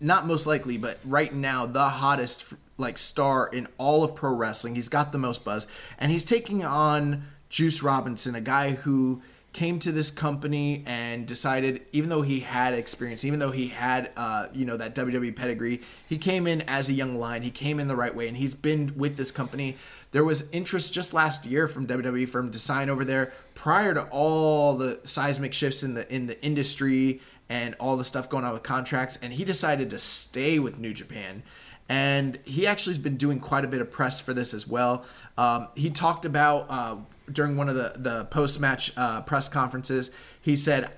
not 0.00 0.26
most 0.26 0.48
likely, 0.48 0.78
but 0.78 0.98
right 1.04 1.32
now 1.32 1.64
the 1.64 1.88
hottest 1.90 2.54
like 2.76 2.98
star 2.98 3.46
in 3.46 3.68
all 3.78 4.02
of 4.02 4.16
pro 4.16 4.34
wrestling. 4.34 4.74
He's 4.74 4.88
got 4.88 5.12
the 5.12 5.18
most 5.18 5.44
buzz, 5.44 5.68
and 5.96 6.10
he's 6.10 6.24
taking 6.24 6.64
on 6.64 7.28
Juice 7.48 7.84
Robinson, 7.84 8.34
a 8.34 8.40
guy 8.40 8.70
who 8.70 9.22
came 9.52 9.78
to 9.80 9.92
this 9.92 10.10
company 10.10 10.82
and 10.86 11.26
decided, 11.26 11.82
even 11.92 12.10
though 12.10 12.22
he 12.22 12.40
had 12.40 12.74
experience, 12.74 13.24
even 13.24 13.38
though 13.38 13.50
he 13.50 13.68
had 13.68 14.10
uh, 14.16 14.48
you 14.52 14.64
know 14.64 14.76
that 14.76 14.94
WWE 14.94 15.34
pedigree, 15.36 15.80
he 16.08 16.18
came 16.18 16.46
in 16.46 16.62
as 16.62 16.88
a 16.88 16.92
young 16.92 17.16
lion. 17.18 17.42
He 17.42 17.50
came 17.50 17.78
in 17.78 17.88
the 17.88 17.96
right 17.96 18.14
way, 18.14 18.28
and 18.28 18.36
he's 18.36 18.54
been 18.54 18.92
with 18.96 19.16
this 19.16 19.30
company. 19.30 19.76
There 20.12 20.24
was 20.24 20.48
interest 20.50 20.92
just 20.92 21.14
last 21.14 21.46
year 21.46 21.66
from 21.68 21.86
WWE 21.86 22.28
for 22.28 22.40
him 22.40 22.50
to 22.50 22.58
sign 22.58 22.90
over 22.90 23.04
there 23.04 23.32
prior 23.54 23.94
to 23.94 24.04
all 24.10 24.76
the 24.76 25.00
seismic 25.04 25.54
shifts 25.54 25.82
in 25.82 25.94
the 25.94 26.12
in 26.14 26.26
the 26.26 26.42
industry 26.44 27.20
and 27.48 27.74
all 27.78 27.96
the 27.96 28.04
stuff 28.04 28.28
going 28.28 28.44
on 28.44 28.52
with 28.52 28.62
contracts 28.62 29.18
and 29.20 29.32
he 29.32 29.44
decided 29.44 29.90
to 29.90 29.98
stay 29.98 30.58
with 30.58 30.78
New 30.78 30.92
Japan 30.92 31.42
and 31.88 32.38
he 32.44 32.66
actually 32.66 32.92
has 32.92 33.02
been 33.02 33.16
doing 33.16 33.40
quite 33.40 33.64
a 33.64 33.68
bit 33.68 33.80
of 33.80 33.90
press 33.90 34.20
for 34.20 34.32
this 34.32 34.54
as 34.54 34.66
well. 34.66 35.04
Um, 35.36 35.68
he 35.74 35.90
talked 35.90 36.24
about 36.24 36.66
uh, 36.70 36.96
during 37.32 37.56
one 37.56 37.68
of 37.68 37.74
the 37.74 37.94
the 37.96 38.24
post 38.26 38.60
match 38.60 38.92
uh, 38.96 39.22
press 39.22 39.48
conferences. 39.48 40.10
He 40.40 40.56
said, 40.56 40.90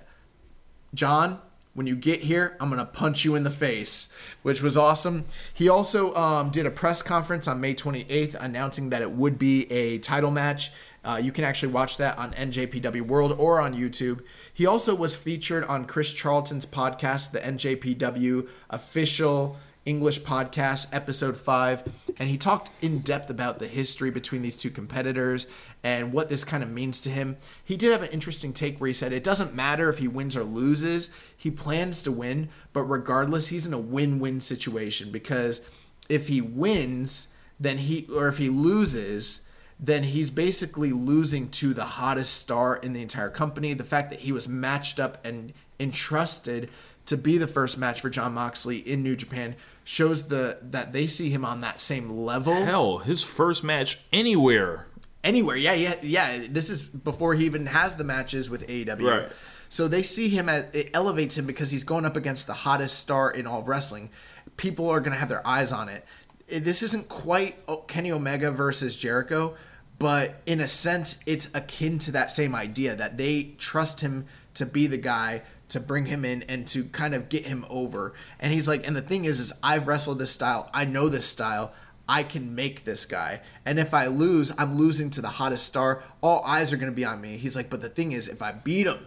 "John, 0.93 1.41
when 1.75 1.87
you 1.87 1.97
get 1.97 2.23
here, 2.23 2.57
I'm 2.61 2.71
gonna 2.71 2.85
punch 2.85 3.25
you 3.25 3.35
in 3.35 3.43
the 3.43 3.51
face," 3.51 4.13
which 4.43 4.63
was 4.63 4.77
awesome. 4.77 5.25
He 5.53 5.69
also 5.69 6.15
um, 6.15 6.51
did 6.51 6.67
a 6.67 6.71
press 6.71 7.03
conference 7.03 7.47
on 7.49 7.61
May 7.61 7.75
28th 7.75 8.35
announcing 8.35 8.91
that 8.91 9.03
it 9.03 9.13
would 9.13 9.39
be 9.39 9.71
a 9.71 9.99
title 9.99 10.31
match. 10.31 10.71
Uh, 11.05 11.21
you 11.23 11.31
can 11.31 11.45
actually 11.45 11.71
watch 11.71 11.99
that 11.99 12.17
on 12.17 12.33
NJPW 12.33 13.03
World 13.03 13.33
or 13.39 13.61
on 13.61 13.75
YouTube. 13.75 14.23
He 14.53 14.65
also 14.65 14.95
was 14.95 15.15
featured 15.15 15.63
on 15.65 15.85
Chris 15.85 16.13
Charlton's 16.13 16.65
podcast, 16.65 17.33
the 17.33 17.41
NJPW 17.41 18.49
official 18.71 19.59
English 19.85 20.23
podcast, 20.23 20.89
episode 20.93 21.37
five, 21.37 21.83
and 22.19 22.29
he 22.29 22.39
talked 22.39 22.71
in 22.83 23.01
depth 23.01 23.29
about 23.29 23.59
the 23.59 23.67
history 23.67 24.11
between 24.11 24.43
these 24.43 24.57
two 24.57 24.71
competitors 24.71 25.47
and 25.85 26.15
what 26.15 26.31
this 26.31 26.43
kind 26.45 26.63
of 26.63 26.71
means 26.71 27.01
to 27.03 27.11
him. 27.11 27.37
He 27.63 27.77
did 27.77 27.93
have 27.93 28.03
an 28.03 28.09
interesting 28.09 28.55
take 28.55 28.81
where 28.81 28.89
he 28.89 28.95
said 28.95 29.13
it 29.13 29.23
doesn't 29.23 29.55
matter 29.55 29.91
if 29.91 29.99
he 29.99 30.09
wins 30.09 30.35
or 30.35 30.43
loses, 30.43 31.11
he 31.37 31.51
plans 31.51 32.03
to 32.03 32.11
win, 32.11 32.49
but 32.73 32.85
regardless, 32.85 33.49
he's 33.49 33.67
in 33.67 33.75
a 33.75 33.79
win 33.79 34.19
win 34.19 34.41
situation 34.41 35.13
because 35.13 35.61
if 36.09 36.29
he 36.29 36.41
wins, 36.41 37.29
then 37.61 37.79
he, 37.79 38.09
or 38.13 38.29
if 38.29 38.39
he 38.39 38.49
loses, 38.49 39.43
then 39.79 40.05
he's 40.05 40.31
basically 40.31 40.91
losing 40.91 41.51
to 41.51 41.75
the 41.75 41.85
hottest 41.85 42.35
star 42.35 42.77
in 42.77 42.95
the 42.95 43.03
entire 43.03 43.31
company. 43.31 43.75
The 43.75 43.85
fact 43.85 44.09
that 44.09 44.21
he 44.21 44.33
was 44.33 44.49
matched 44.49 44.99
up 44.99 45.25
and 45.25 45.53
entrusted 45.79 46.71
to 47.07 47.19
be 47.19 47.37
the 47.37 47.47
first 47.47 47.77
match 47.77 48.01
for 48.01 48.09
John 48.09 48.33
Moxley 48.33 48.79
in 48.79 49.03
New 49.03 49.17
Japan 49.17 49.57
shows 49.83 50.29
the 50.29 50.59
that 50.63 50.95
they 50.95 51.07
see 51.07 51.29
him 51.29 51.45
on 51.45 51.61
that 51.61 51.79
same 51.79 52.09
level. 52.09 52.55
Hell, 52.55 52.99
his 52.99 53.23
first 53.23 53.63
match 53.63 54.01
anywhere. 54.11 54.87
Anywhere, 55.25 55.57
yeah, 55.57 55.73
yeah, 55.73 55.95
yeah. 56.03 56.47
This 56.49 56.69
is 56.71 56.83
before 56.83 57.35
he 57.35 57.47
even 57.47 57.67
has 57.67 57.97
the 57.97 58.05
matches 58.05 58.51
with 58.51 58.67
AEW. 58.69 59.11
Right. 59.11 59.33
So 59.71 59.89
they 59.89 60.03
see 60.03 60.29
him 60.29 60.49
at 60.49 60.73
it 60.75 60.91
elevates 60.95 61.37
him 61.37 61.47
because 61.47 61.71
he's 61.71 61.83
going 61.83 62.05
up 62.05 62.17
against 62.17 62.47
the 62.47 62.53
hottest 62.53 62.99
star 62.99 63.31
in 63.31 63.47
all 63.47 63.61
of 63.61 63.69
wrestling. 63.69 64.11
People 64.57 64.89
are 64.91 65.01
going 65.01 65.13
to 65.13 65.19
have 65.19 65.31
their 65.31 65.45
eyes 65.47 65.73
on 65.73 65.89
it. 65.89 66.05
This 66.47 66.83
isn't 66.83 67.09
quite 67.09 67.57
Kenny 67.89 68.13
Omega 68.13 68.51
versus 68.51 68.97
Jericho, 68.97 69.57
but 69.99 70.43
in 70.45 70.61
a 70.61 70.69
sense, 70.69 71.19
it's 71.27 71.49
akin 71.55 71.99
to 72.01 72.13
that 72.13 72.31
same 72.31 72.55
idea 72.55 72.95
that 72.95 73.17
they 73.17 73.55
trust 73.59 74.03
him 74.03 74.27
to 74.53 74.67
be 74.67 74.87
the 74.87 74.99
guy 74.99 75.43
to 75.71 75.81
bring 75.81 76.07
him 76.07 76.25
in 76.25 76.43
and 76.45 76.67
to 76.69 76.85
kind 76.85 77.15
of 77.15 77.29
get 77.29 77.47
him 77.47 77.65
over. 77.71 78.13
And 78.39 78.53
he's 78.53 78.69
like, 78.69 78.87
and 78.87 78.95
the 78.95 79.03
thing 79.03 79.25
is, 79.25 79.41
is 79.41 79.53
I've 79.63 79.89
wrestled 79.89 80.19
this 80.19 80.31
style. 80.31 80.69
I 80.75 80.85
know 80.85 81.09
this 81.09 81.27
style. 81.27 81.73
I 82.09 82.23
can 82.23 82.55
make 82.55 82.85
this 82.85 83.05
guy. 83.07 83.41
And 83.65 83.79
if 83.79 83.95
I 83.95 84.07
lose, 84.07 84.53
I'm 84.59 84.77
losing 84.77 85.09
to 85.11 85.23
the 85.23 85.29
hottest 85.29 85.67
star. 85.67 86.03
All 86.21 86.43
eyes 86.45 86.73
are 86.73 86.77
going 86.77 86.91
to 86.93 86.95
be 86.97 87.05
on 87.05 87.21
me. 87.21 87.37
He's 87.39 87.57
like, 87.57 87.71
but 87.71 87.81
the 87.81 87.89
thing 87.89 88.13
is, 88.13 88.29
if 88.29 88.43
I 88.43 88.53
beat 88.53 88.87
him, 88.87 89.07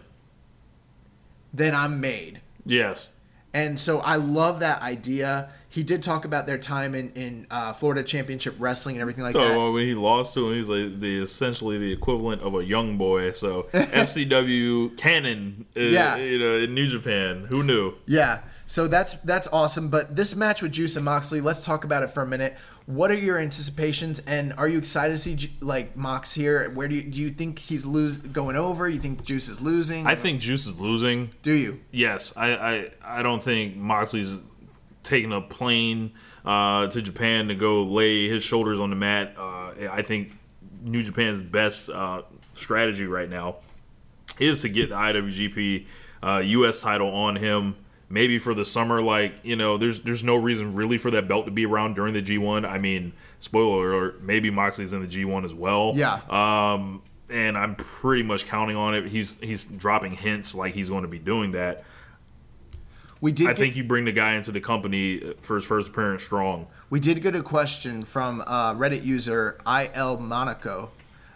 then 1.52 1.74
I'm 1.74 2.00
made. 2.00 2.40
Yes. 2.64 3.08
And 3.54 3.78
so 3.80 4.00
I 4.00 4.16
love 4.16 4.60
that 4.60 4.82
idea. 4.82 5.50
He 5.70 5.82
did 5.82 6.02
talk 6.02 6.24
about 6.24 6.46
their 6.46 6.58
time 6.58 6.94
in, 6.94 7.10
in 7.10 7.46
uh, 7.50 7.72
Florida 7.72 8.02
Championship 8.02 8.54
Wrestling 8.58 8.96
and 8.96 9.00
everything 9.00 9.22
like 9.24 9.32
So 9.32 9.40
that. 9.48 9.58
uh, 9.58 9.70
when 9.70 9.86
he 9.86 9.94
lost 9.94 10.34
to 10.34 10.48
him, 10.50 10.56
he's 10.56 10.68
like 10.68 11.00
the 11.00 11.20
essentially 11.22 11.78
the 11.78 11.92
equivalent 11.92 12.42
of 12.42 12.54
a 12.54 12.64
young 12.64 12.98
boy. 12.98 13.30
So 13.30 13.64
FCW 13.72 14.96
canon, 14.98 15.66
uh, 15.76 15.80
Yeah. 15.80 16.16
you 16.16 16.38
know, 16.38 16.56
in 16.58 16.74
New 16.74 16.86
Japan. 16.88 17.46
Who 17.50 17.62
knew? 17.62 17.94
Yeah. 18.06 18.40
So 18.66 18.86
that's 18.86 19.14
that's 19.14 19.48
awesome. 19.48 19.88
But 19.88 20.14
this 20.14 20.36
match 20.36 20.60
with 20.60 20.72
Juice 20.72 20.96
and 20.96 21.04
Moxley, 21.04 21.40
let's 21.40 21.64
talk 21.64 21.84
about 21.84 22.02
it 22.02 22.10
for 22.10 22.22
a 22.22 22.26
minute. 22.26 22.56
What 22.88 23.10
are 23.10 23.14
your 23.14 23.36
anticipations, 23.36 24.18
and 24.20 24.54
are 24.54 24.66
you 24.66 24.78
excited 24.78 25.12
to 25.12 25.18
see 25.18 25.50
like 25.60 25.94
Mox 25.94 26.32
here? 26.32 26.70
Where 26.70 26.88
do 26.88 26.94
you 26.94 27.02
do 27.02 27.20
you 27.20 27.28
think 27.28 27.58
he's 27.58 27.84
lose 27.84 28.16
going 28.16 28.56
over? 28.56 28.88
You 28.88 28.98
think 28.98 29.22
Juice 29.22 29.50
is 29.50 29.60
losing? 29.60 30.06
I 30.06 30.14
think 30.14 30.40
Juice 30.40 30.66
is 30.66 30.80
losing. 30.80 31.28
Do 31.42 31.52
you? 31.52 31.80
Yes, 31.90 32.32
I 32.34 32.54
I, 32.54 32.90
I 33.04 33.22
don't 33.22 33.42
think 33.42 33.76
Moxley's 33.76 34.38
taking 35.02 35.34
a 35.34 35.42
plane 35.42 36.12
uh, 36.46 36.86
to 36.86 37.02
Japan 37.02 37.48
to 37.48 37.54
go 37.54 37.82
lay 37.82 38.26
his 38.26 38.42
shoulders 38.42 38.80
on 38.80 38.88
the 38.88 38.96
mat. 38.96 39.34
Uh, 39.36 39.72
I 39.90 40.00
think 40.00 40.32
New 40.82 41.02
Japan's 41.02 41.42
best 41.42 41.90
uh, 41.90 42.22
strategy 42.54 43.06
right 43.06 43.28
now 43.28 43.56
is 44.38 44.62
to 44.62 44.70
get 44.70 44.88
the 44.88 44.94
IWGP 44.94 45.84
uh, 46.22 46.38
U.S. 46.42 46.80
title 46.80 47.10
on 47.14 47.36
him. 47.36 47.76
Maybe 48.10 48.38
for 48.38 48.54
the 48.54 48.64
summer, 48.64 49.02
like 49.02 49.34
you 49.42 49.54
know, 49.56 49.76
there's 49.76 50.00
there's 50.00 50.24
no 50.24 50.36
reason 50.36 50.74
really 50.74 50.96
for 50.96 51.10
that 51.10 51.28
belt 51.28 51.44
to 51.44 51.50
be 51.52 51.66
around 51.66 51.94
during 51.94 52.14
the 52.14 52.22
G1. 52.22 52.66
I 52.66 52.78
mean, 52.78 53.12
spoiler 53.38 53.92
alert, 53.92 54.22
maybe 54.22 54.50
Moxley's 54.50 54.92
in 54.94 55.02
the 55.02 55.06
G1 55.06 55.44
as 55.44 55.52
well. 55.52 55.92
Yeah. 55.94 56.20
Um, 56.30 57.02
and 57.30 57.58
I'm 57.58 57.74
pretty 57.76 58.22
much 58.22 58.46
counting 58.46 58.76
on 58.76 58.94
it. 58.94 59.08
He's 59.08 59.34
he's 59.42 59.66
dropping 59.66 60.12
hints 60.12 60.54
like 60.54 60.72
he's 60.74 60.88
going 60.88 61.02
to 61.02 61.08
be 61.08 61.18
doing 61.18 61.50
that. 61.50 61.84
We 63.20 63.32
did. 63.32 63.46
I 63.48 63.50
get- 63.50 63.58
think 63.58 63.76
you 63.76 63.84
bring 63.84 64.04
the 64.04 64.12
guy 64.12 64.34
into 64.34 64.52
the 64.52 64.60
company 64.60 65.34
for 65.40 65.56
his 65.56 65.64
first 65.64 65.88
appearance 65.88 66.22
strong. 66.22 66.66
We 66.88 67.00
did 67.00 67.20
get 67.22 67.34
a 67.36 67.42
question 67.42 68.02
from 68.02 68.42
uh, 68.46 68.74
Reddit 68.74 69.04
user 69.04 69.58
IL 69.66 70.18
Monaco, 70.18 70.90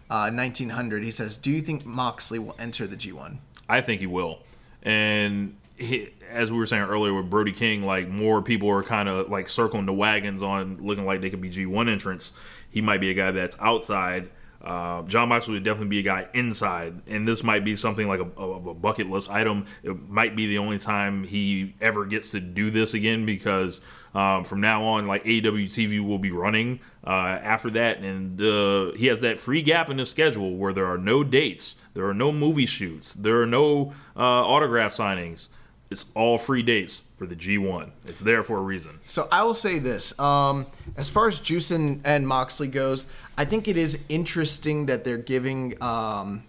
uh, 0.08 0.30
1900. 0.30 1.02
He 1.02 1.10
says, 1.10 1.36
"Do 1.36 1.50
you 1.50 1.60
think 1.60 1.84
Moxley 1.84 2.38
will 2.38 2.56
enter 2.58 2.86
the 2.86 2.96
G1?" 2.96 3.38
I 3.68 3.80
think 3.80 4.00
he 4.00 4.06
will. 4.06 4.38
And 4.82 5.56
he, 5.76 6.10
as 6.32 6.50
we 6.50 6.58
were 6.58 6.66
saying 6.66 6.84
earlier 6.84 7.14
with 7.14 7.30
Brody 7.30 7.52
King, 7.52 7.84
like 7.84 8.08
more 8.08 8.42
people 8.42 8.68
are 8.70 8.82
kind 8.82 9.08
of 9.08 9.30
like 9.30 9.48
circling 9.48 9.86
the 9.86 9.92
wagons 9.92 10.42
on 10.42 10.84
looking 10.84 11.04
like 11.04 11.20
they 11.20 11.30
could 11.30 11.40
be 11.40 11.50
G1 11.50 11.90
entrants. 11.90 12.32
He 12.70 12.80
might 12.80 13.00
be 13.00 13.10
a 13.10 13.14
guy 13.14 13.30
that's 13.30 13.56
outside. 13.60 14.30
Uh, 14.62 15.02
John 15.02 15.28
Moxley 15.28 15.54
would 15.54 15.64
definitely 15.64 15.88
be 15.88 15.98
a 15.98 16.02
guy 16.02 16.28
inside, 16.34 17.02
and 17.08 17.26
this 17.26 17.42
might 17.42 17.64
be 17.64 17.74
something 17.74 18.06
like 18.06 18.20
a, 18.20 18.28
of 18.36 18.66
a 18.66 18.74
bucket 18.74 19.10
list 19.10 19.28
item. 19.28 19.66
It 19.82 20.08
might 20.08 20.36
be 20.36 20.46
the 20.46 20.58
only 20.58 20.78
time 20.78 21.24
he 21.24 21.74
ever 21.80 22.06
gets 22.06 22.30
to 22.30 22.38
do 22.38 22.70
this 22.70 22.94
again 22.94 23.26
because 23.26 23.80
um, 24.14 24.44
from 24.44 24.60
now 24.60 24.84
on, 24.84 25.08
like 25.08 25.24
AEW 25.24 25.64
TV 25.64 26.00
will 26.00 26.20
be 26.20 26.30
running 26.30 26.78
uh, 27.04 27.10
after 27.10 27.70
that, 27.70 27.98
and 27.98 28.40
uh, 28.40 28.92
he 28.92 29.06
has 29.06 29.20
that 29.22 29.36
free 29.36 29.62
gap 29.62 29.90
in 29.90 29.98
his 29.98 30.10
schedule 30.10 30.56
where 30.56 30.72
there 30.72 30.86
are 30.86 30.98
no 30.98 31.24
dates, 31.24 31.76
there 31.94 32.06
are 32.06 32.14
no 32.14 32.30
movie 32.30 32.66
shoots, 32.66 33.14
there 33.14 33.42
are 33.42 33.46
no 33.46 33.92
uh, 34.16 34.20
autograph 34.20 34.94
signings. 34.94 35.48
It's 35.92 36.06
all 36.14 36.38
free 36.38 36.62
dates 36.62 37.02
for 37.16 37.26
the 37.26 37.36
G1. 37.36 37.90
It's 38.06 38.20
there 38.20 38.42
for 38.42 38.58
a 38.58 38.62
reason. 38.62 38.98
So 39.04 39.28
I 39.30 39.44
will 39.44 39.54
say 39.54 39.78
this: 39.78 40.18
um, 40.18 40.66
as 40.96 41.08
far 41.08 41.28
as 41.28 41.38
Juice 41.38 41.70
and, 41.70 42.00
and 42.04 42.26
Moxley 42.26 42.66
goes, 42.68 43.12
I 43.38 43.44
think 43.44 43.68
it 43.68 43.76
is 43.76 44.02
interesting 44.08 44.86
that 44.86 45.04
they're 45.04 45.18
giving 45.18 45.80
um, 45.82 46.44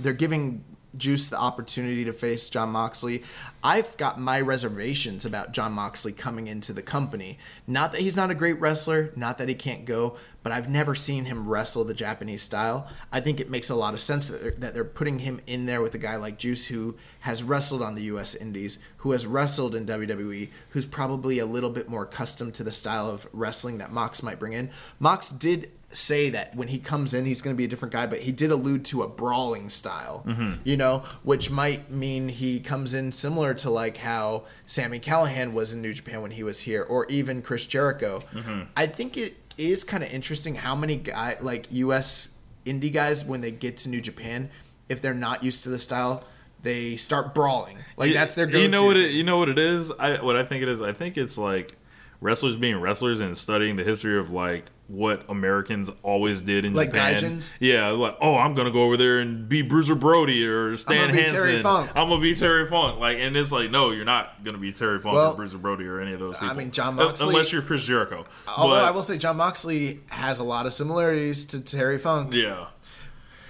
they're 0.00 0.12
giving 0.12 0.64
Juice 0.96 1.26
the 1.28 1.38
opportunity 1.38 2.04
to 2.04 2.12
face 2.12 2.48
John 2.48 2.70
Moxley. 2.70 3.22
I've 3.62 3.96
got 3.96 4.20
my 4.20 4.40
reservations 4.40 5.24
about 5.24 5.52
John 5.52 5.72
Moxley 5.72 6.12
coming 6.12 6.46
into 6.46 6.72
the 6.72 6.82
company. 6.82 7.38
Not 7.66 7.92
that 7.92 8.00
he's 8.00 8.16
not 8.16 8.30
a 8.30 8.34
great 8.34 8.60
wrestler, 8.60 9.12
not 9.16 9.38
that 9.38 9.48
he 9.48 9.54
can't 9.54 9.84
go, 9.84 10.16
but 10.42 10.52
I've 10.52 10.68
never 10.68 10.94
seen 10.94 11.24
him 11.24 11.48
wrestle 11.48 11.84
the 11.84 11.94
Japanese 11.94 12.42
style. 12.42 12.86
I 13.10 13.20
think 13.20 13.40
it 13.40 13.50
makes 13.50 13.70
a 13.70 13.74
lot 13.74 13.94
of 13.94 14.00
sense 14.00 14.28
that 14.28 14.42
they're, 14.42 14.54
that 14.58 14.74
they're 14.74 14.84
putting 14.84 15.20
him 15.20 15.40
in 15.46 15.66
there 15.66 15.80
with 15.80 15.94
a 15.94 15.98
guy 15.98 16.16
like 16.16 16.38
Juice 16.38 16.66
who 16.66 16.96
has 17.20 17.42
wrestled 17.42 17.80
on 17.80 17.94
the 17.94 18.02
U.S. 18.02 18.34
Indies, 18.34 18.78
who 18.98 19.12
has 19.12 19.26
wrestled 19.26 19.74
in 19.74 19.86
WWE, 19.86 20.50
who's 20.70 20.86
probably 20.86 21.38
a 21.38 21.46
little 21.46 21.70
bit 21.70 21.88
more 21.88 22.04
accustomed 22.04 22.54
to 22.54 22.64
the 22.64 22.72
style 22.72 23.08
of 23.08 23.26
wrestling 23.32 23.78
that 23.78 23.92
Mox 23.92 24.22
might 24.22 24.38
bring 24.38 24.52
in. 24.52 24.70
Mox 24.98 25.30
did 25.30 25.72
say 25.94 26.30
that 26.30 26.54
when 26.54 26.68
he 26.68 26.78
comes 26.78 27.14
in, 27.14 27.24
he's 27.24 27.40
going 27.40 27.54
to 27.54 27.58
be 27.58 27.64
a 27.64 27.68
different 27.68 27.92
guy, 27.92 28.06
but 28.06 28.20
he 28.20 28.32
did 28.32 28.50
allude 28.50 28.84
to 28.86 29.02
a 29.02 29.08
brawling 29.08 29.68
style, 29.68 30.24
mm-hmm. 30.26 30.54
you 30.64 30.76
know, 30.76 31.04
which 31.22 31.50
might 31.50 31.90
mean 31.90 32.28
he 32.28 32.60
comes 32.60 32.94
in 32.94 33.12
similar 33.12 33.54
to 33.54 33.70
like 33.70 33.98
how 33.98 34.44
Sami 34.66 35.00
Callihan 35.00 35.52
was 35.52 35.72
in 35.72 35.80
New 35.80 35.94
Japan 35.94 36.22
when 36.22 36.32
he 36.32 36.42
was 36.42 36.62
here, 36.62 36.82
or 36.82 37.06
even 37.06 37.42
Chris 37.42 37.64
Jericho. 37.66 38.20
Mm-hmm. 38.32 38.62
I 38.76 38.86
think 38.86 39.16
it 39.16 39.36
is 39.56 39.84
kind 39.84 40.02
of 40.02 40.10
interesting 40.10 40.56
how 40.56 40.74
many 40.74 40.96
guy 40.96 41.36
like 41.40 41.70
U.S. 41.70 42.36
indie 42.66 42.92
guys 42.92 43.24
when 43.24 43.40
they 43.40 43.52
get 43.52 43.76
to 43.78 43.88
New 43.88 44.00
Japan, 44.00 44.50
if 44.88 45.00
they're 45.00 45.14
not 45.14 45.42
used 45.42 45.62
to 45.64 45.68
the 45.70 45.78
style. 45.78 46.24
They 46.62 46.96
start 46.96 47.34
brawling, 47.34 47.76
like 47.98 48.08
You- 48.08 48.14
that's 48.14 48.34
their 48.34 48.46
go-to. 48.46 48.62
You 48.62 48.68
know 48.68 48.86
what? 48.86 48.96
It, 48.96 49.10
you 49.10 49.22
know 49.22 49.36
what 49.36 49.50
it 49.50 49.58
is. 49.58 49.92
I 49.92 50.22
what 50.22 50.34
I 50.34 50.44
think 50.44 50.62
it 50.62 50.68
is. 50.70 50.80
I 50.80 50.92
think 50.92 51.18
it's 51.18 51.36
like 51.36 51.76
wrestlers 52.24 52.56
being 52.56 52.80
wrestlers 52.80 53.20
and 53.20 53.36
studying 53.36 53.76
the 53.76 53.84
history 53.84 54.18
of 54.18 54.30
like 54.30 54.64
what 54.88 55.24
Americans 55.28 55.90
always 56.02 56.40
did 56.40 56.64
in 56.64 56.72
Like 56.74 56.90
Japan. 56.90 57.14
Gaijins? 57.14 57.54
Yeah, 57.60 57.88
like 57.90 58.16
oh, 58.20 58.36
I'm 58.36 58.54
gonna 58.54 58.70
go 58.70 58.82
over 58.84 58.96
there 58.96 59.18
and 59.18 59.46
be 59.48 59.60
Bruiser 59.62 59.94
Brody 59.94 60.44
or 60.46 60.74
Stan 60.76 61.08
gonna 61.10 61.20
Hansen. 61.20 61.64
I'm 61.66 62.08
gonna 62.08 62.20
be 62.20 62.34
Terry 62.34 62.66
Funk. 62.66 62.98
Like, 62.98 63.18
and 63.18 63.36
it's 63.36 63.52
like, 63.52 63.70
no, 63.70 63.90
you're 63.90 64.04
not 64.06 64.42
gonna 64.42 64.58
be 64.58 64.72
Terry 64.72 64.98
Funk 64.98 65.14
Well, 65.16 65.32
or 65.32 65.36
Bruiser 65.36 65.58
Brody 65.58 65.84
or 65.86 66.00
any 66.00 66.12
of 66.14 66.20
those 66.20 66.36
I 66.36 66.40
people. 66.40 66.56
mean, 66.56 66.70
John 66.70 66.94
Moxley- 66.96 67.28
unless 67.28 67.52
you're 67.52 67.62
Chris 67.62 67.84
Jericho. 67.84 68.24
Although 68.48 68.76
But, 68.76 68.84
I 68.84 68.90
will 68.90 69.02
say 69.02 69.18
John 69.18 69.36
Moxley 69.36 70.00
has 70.08 70.38
a 70.38 70.44
lot 70.44 70.64
of 70.66 70.72
similarities 70.72 71.44
to 71.46 71.60
Terry 71.60 71.98
Funk. 71.98 72.32
yeah. 72.34 72.66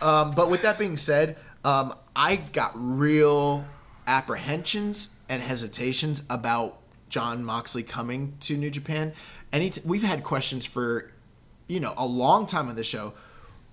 Um, 0.03 0.33
but 0.33 0.51
with 0.51 0.63
that 0.63 0.79
being 0.79 0.97
said, 0.97 1.37
um, 1.65 1.95
I've 2.17 2.53
got 2.53 2.73
real 2.75 3.65
apprehensions 4.07 5.11
and 5.29 5.43
hesitations 5.43 6.23
about 6.29 6.79
John 7.09 7.45
Moxley 7.45 7.83
coming 7.83 8.37
to 8.41 8.57
New 8.57 8.71
Japan. 8.71 9.13
Any 9.53 9.71
t- 9.71 9.83
we've 9.85 10.03
had 10.03 10.25
questions 10.25 10.67
for 10.67 11.13
you 11.69 11.81
know 11.81 11.95
a 11.97 12.07
long 12.07 12.47
time 12.47 12.69
on 12.69 12.77
the 12.77 12.85
show. 12.85 13.15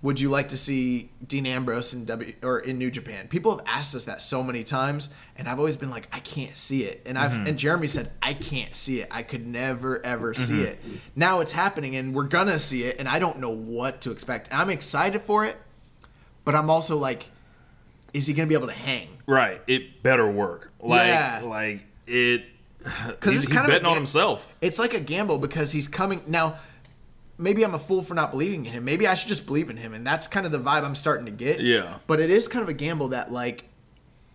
Would 0.02 0.18
you 0.18 0.30
like 0.30 0.48
to 0.48 0.56
see 0.56 1.10
Dean 1.24 1.46
Ambrose 1.46 1.94
in 1.94 2.04
W 2.06 2.34
or 2.42 2.58
in 2.58 2.76
New 2.76 2.90
Japan? 2.90 3.28
People 3.28 3.56
have 3.56 3.64
asked 3.68 3.94
us 3.94 4.04
that 4.04 4.20
so 4.20 4.42
many 4.42 4.64
times, 4.64 5.10
and 5.36 5.48
I've 5.48 5.60
always 5.60 5.76
been 5.76 5.90
like, 5.90 6.08
I 6.12 6.18
can't 6.18 6.56
see 6.56 6.82
it. 6.82 7.02
And 7.06 7.16
I've 7.16 7.30
mm-hmm. 7.30 7.46
and 7.46 7.58
Jeremy 7.58 7.86
said, 7.86 8.10
I 8.20 8.34
can't 8.34 8.74
see 8.74 9.00
it. 9.00 9.08
I 9.12 9.22
could 9.22 9.46
never 9.46 10.04
ever 10.04 10.34
mm-hmm. 10.34 10.42
see 10.42 10.62
it. 10.62 10.80
Now 11.14 11.38
it's 11.38 11.52
happening, 11.52 11.94
and 11.94 12.14
we're 12.14 12.24
gonna 12.24 12.58
see 12.58 12.82
it, 12.82 12.98
and 12.98 13.08
I 13.08 13.20
don't 13.20 13.38
know 13.38 13.50
what 13.50 14.00
to 14.02 14.10
expect. 14.10 14.48
And 14.48 14.60
I'm 14.60 14.70
excited 14.70 15.22
for 15.22 15.44
it, 15.44 15.56
but 16.44 16.56
I'm 16.56 16.68
also 16.68 16.96
like, 16.96 17.26
is 18.12 18.26
he 18.26 18.34
gonna 18.34 18.48
be 18.48 18.54
able 18.54 18.68
to 18.68 18.72
hang? 18.72 19.08
Right. 19.26 19.62
It 19.68 20.02
better 20.02 20.28
work. 20.28 20.72
Like 20.80 21.06
Yeah. 21.06 21.42
like 21.44 21.84
it 22.06 22.44
Because 23.06 23.34
he's, 23.34 23.44
it's 23.44 23.48
he's 23.48 23.56
kind 23.56 23.60
of 23.60 23.68
a 23.68 23.72
betting 23.72 23.86
on 23.86 23.96
himself. 23.96 24.48
It's 24.60 24.78
like 24.78 24.94
a 24.94 25.00
gamble 25.00 25.38
because 25.38 25.72
he's 25.72 25.88
coming 25.88 26.22
now. 26.26 26.58
Maybe 27.38 27.64
I'm 27.64 27.74
a 27.74 27.78
fool 27.78 28.02
for 28.02 28.14
not 28.14 28.30
believing 28.30 28.66
in 28.66 28.72
him. 28.72 28.84
Maybe 28.84 29.06
I 29.06 29.14
should 29.14 29.28
just 29.28 29.46
believe 29.46 29.70
in 29.70 29.76
him, 29.76 29.94
and 29.94 30.06
that's 30.06 30.28
kind 30.28 30.46
of 30.46 30.52
the 30.52 30.58
vibe 30.60 30.84
I'm 30.84 30.94
starting 30.94 31.24
to 31.26 31.32
get. 31.32 31.60
Yeah. 31.60 31.98
But 32.06 32.20
it 32.20 32.30
is 32.30 32.46
kind 32.46 32.62
of 32.62 32.68
a 32.68 32.74
gamble 32.74 33.08
that 33.08 33.32
like 33.32 33.64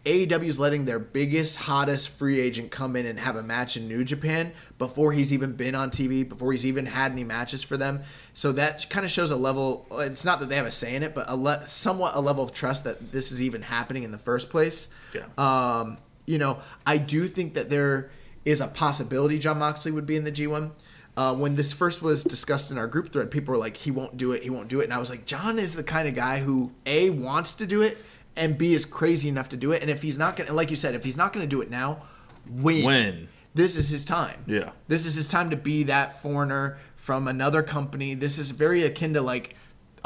AEW 0.07 0.44
is 0.44 0.57
letting 0.57 0.86
their 0.86 0.99
biggest, 0.99 1.57
hottest 1.57 2.10
free 2.10 2.40
agent 2.40 2.72
come 2.72 2.95
in 2.95 3.06
and 3.06 3.19
have 3.19 3.36
a 3.36 3.44
match 3.44 3.76
in 3.76 3.90
New 3.90 4.06
Japan 4.06 4.53
before 4.78 5.11
he's 5.11 5.34
even 5.34 5.53
been 5.53 5.76
on 5.76 5.91
TV, 5.91 6.28
before 6.28 6.53
he's 6.53 6.65
even 6.65 6.86
had 6.86 7.11
any 7.11 7.26
matches 7.26 7.61
for 7.61 7.76
them. 7.76 8.03
So 8.34 8.53
that 8.53 8.90
kind 8.90 9.06
of 9.06 9.11
shows 9.11 9.32
a 9.32 9.36
level. 9.36 9.86
It's 9.91 10.24
not 10.24 10.40
that 10.40 10.48
they 10.48 10.56
have 10.56 10.65
a 10.65 10.72
say 10.72 10.95
in 10.95 11.03
it, 11.03 11.14
but 11.14 11.26
a 11.28 11.36
le- 11.36 11.68
somewhat 11.68 12.15
a 12.15 12.22
level 12.22 12.41
of 12.41 12.53
trust 12.53 12.86
that 12.86 13.11
this 13.11 13.34
is 13.34 13.44
even 13.44 13.61
happening 13.61 14.03
in 14.03 14.11
the 14.11 14.18
first 14.18 14.49
place. 14.49 14.90
Yeah. 15.14 15.26
Um, 15.38 15.98
you 16.26 16.38
know, 16.38 16.60
I 16.86 16.98
do 16.98 17.28
think 17.28 17.56
that 17.56 17.69
there 17.69 18.10
is 18.48 18.61
a 18.61 18.68
possibility 18.68 19.38
John 19.38 19.60
Moxley 19.60 19.91
would 19.91 20.06
be 20.06 20.15
in 20.15 20.24
the 20.24 20.32
G1. 20.32 20.72
Uh, 21.18 21.36
when 21.36 21.56
this 21.56 21.74
first 21.74 22.02
was 22.02 22.24
discussed 22.24 22.72
in 22.72 22.78
our 22.78 22.88
group 22.88 23.11
thread, 23.11 23.30
people 23.30 23.52
were 23.52 23.57
like, 23.57 23.76
"He 23.76 23.91
won't 23.91 24.15
do 24.15 24.32
it. 24.32 24.44
He 24.44 24.49
won't 24.49 24.69
do 24.69 24.80
it." 24.80 24.86
And 24.86 24.94
I 24.94 24.99
was 24.99 25.10
like, 25.10 25.26
"John 25.26 25.60
is 25.60 25.76
the 25.76 25.84
kind 25.84 26.07
of 26.07 26.15
guy 26.15 26.40
who 26.40 26.72
a 26.86 27.10
wants 27.10 27.56
to 27.56 27.68
do 27.68 27.82
it, 27.82 27.98
and 28.38 28.57
b 28.57 28.74
is 28.74 28.86
crazy 28.86 29.28
enough 29.28 29.49
to 29.49 29.57
do 29.57 29.74
it. 29.74 29.82
And 29.82 29.91
if 29.91 30.02
he's 30.02 30.18
not 30.18 30.38
gonna, 30.38 30.53
like 30.53 30.69
you 30.69 30.78
said, 30.78 30.95
if 30.95 31.03
he's 31.03 31.18
not 31.18 31.34
gonna 31.34 31.45
do 31.45 31.60
it 31.60 31.69
now, 31.69 32.03
when? 32.49 32.86
When? 32.86 33.28
This 33.53 33.76
is 33.76 33.90
his 33.90 34.06
time. 34.06 34.45
Yeah. 34.48 34.69
This 34.88 35.06
is 35.06 35.15
his 35.15 35.28
time 35.28 35.49
to 35.49 35.57
be 35.57 35.84
that 35.84 36.22
foreigner 36.22 36.78
from 36.95 37.28
another 37.28 37.64
company. 37.64 38.14
This 38.14 38.38
is 38.38 38.52
very 38.52 38.84
akin 38.84 39.14
to 39.15 39.22
like 39.22 39.56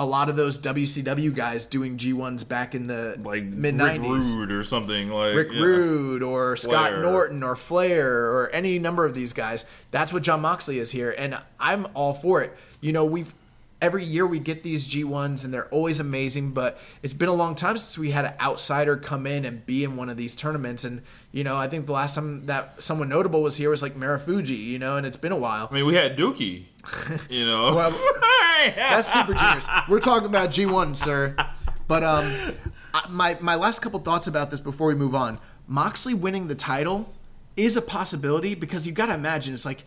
a 0.01 0.05
lot 0.05 0.29
of 0.29 0.35
those 0.35 0.59
WCW 0.59 1.33
guys 1.33 1.67
doing 1.67 1.95
G1s 1.95 2.47
back 2.47 2.73
in 2.73 2.87
the 2.87 3.15
Like 3.23 3.43
mid 3.43 3.75
Rick 3.75 4.01
'90s. 4.01 4.35
Rude 4.35 4.51
or 4.51 4.63
something 4.63 5.09
like 5.09 5.35
Rick 5.35 5.49
yeah. 5.51 5.61
Rude 5.61 6.23
or 6.23 6.57
Scott 6.57 6.89
Flair. 6.89 7.01
Norton 7.01 7.43
or 7.43 7.55
Flair 7.55 8.25
or 8.25 8.49
any 8.49 8.79
number 8.79 9.05
of 9.05 9.13
these 9.13 9.31
guys. 9.31 9.63
That's 9.91 10.11
what 10.11 10.23
Jon 10.23 10.41
Moxley 10.41 10.79
is 10.79 10.91
here, 10.91 11.13
and 11.15 11.39
I'm 11.59 11.87
all 11.93 12.13
for 12.13 12.41
it. 12.41 12.57
You 12.81 12.91
know, 12.91 13.05
we've 13.05 13.33
every 13.81 14.03
year 14.03 14.25
we 14.25 14.39
get 14.39 14.63
these 14.63 14.87
G1s 14.87 15.43
and 15.43 15.53
they're 15.53 15.67
always 15.69 15.99
amazing, 15.99 16.51
but 16.51 16.79
it's 17.01 17.13
been 17.13 17.29
a 17.29 17.33
long 17.33 17.55
time 17.55 17.77
since 17.77 17.97
we 17.97 18.11
had 18.11 18.25
an 18.25 18.33
outsider 18.39 18.95
come 18.95 19.25
in 19.25 19.43
and 19.43 19.65
be 19.65 19.83
in 19.83 19.97
one 19.97 20.09
of 20.09 20.17
these 20.17 20.35
tournaments. 20.35 20.83
And 20.83 21.01
you 21.31 21.43
know, 21.43 21.55
I 21.55 21.67
think 21.67 21.85
the 21.85 21.93
last 21.93 22.15
time 22.15 22.45
that 22.47 22.81
someone 22.83 23.09
notable 23.09 23.41
was 23.41 23.55
here 23.57 23.69
was 23.69 23.81
like 23.81 23.93
Marufuji, 23.95 24.57
you 24.57 24.79
know, 24.79 24.97
and 24.97 25.05
it's 25.05 25.17
been 25.17 25.31
a 25.31 25.37
while. 25.37 25.67
I 25.71 25.73
mean, 25.73 25.85
we 25.85 25.95
had 25.95 26.17
Douki. 26.17 26.65
You 27.29 27.45
know, 27.45 27.75
Well, 27.75 27.91
That's 28.75 29.11
Super 29.11 29.33
Juniors. 29.33 29.67
We're 29.87 29.99
talking 29.99 30.27
about 30.27 30.49
G1, 30.49 30.95
sir. 30.95 31.35
But 31.87 32.03
um, 32.03 32.53
my 33.09 33.37
my 33.39 33.55
last 33.55 33.81
couple 33.81 33.99
thoughts 33.99 34.27
about 34.27 34.49
this 34.51 34.59
before 34.59 34.87
we 34.87 34.95
move 34.95 35.13
on. 35.15 35.39
Moxley 35.67 36.13
winning 36.13 36.47
the 36.47 36.55
title 36.55 37.13
is 37.55 37.77
a 37.77 37.81
possibility 37.81 38.55
because 38.55 38.85
you've 38.87 38.95
got 38.95 39.05
to 39.07 39.13
imagine 39.13 39.53
it's 39.53 39.65
like 39.65 39.83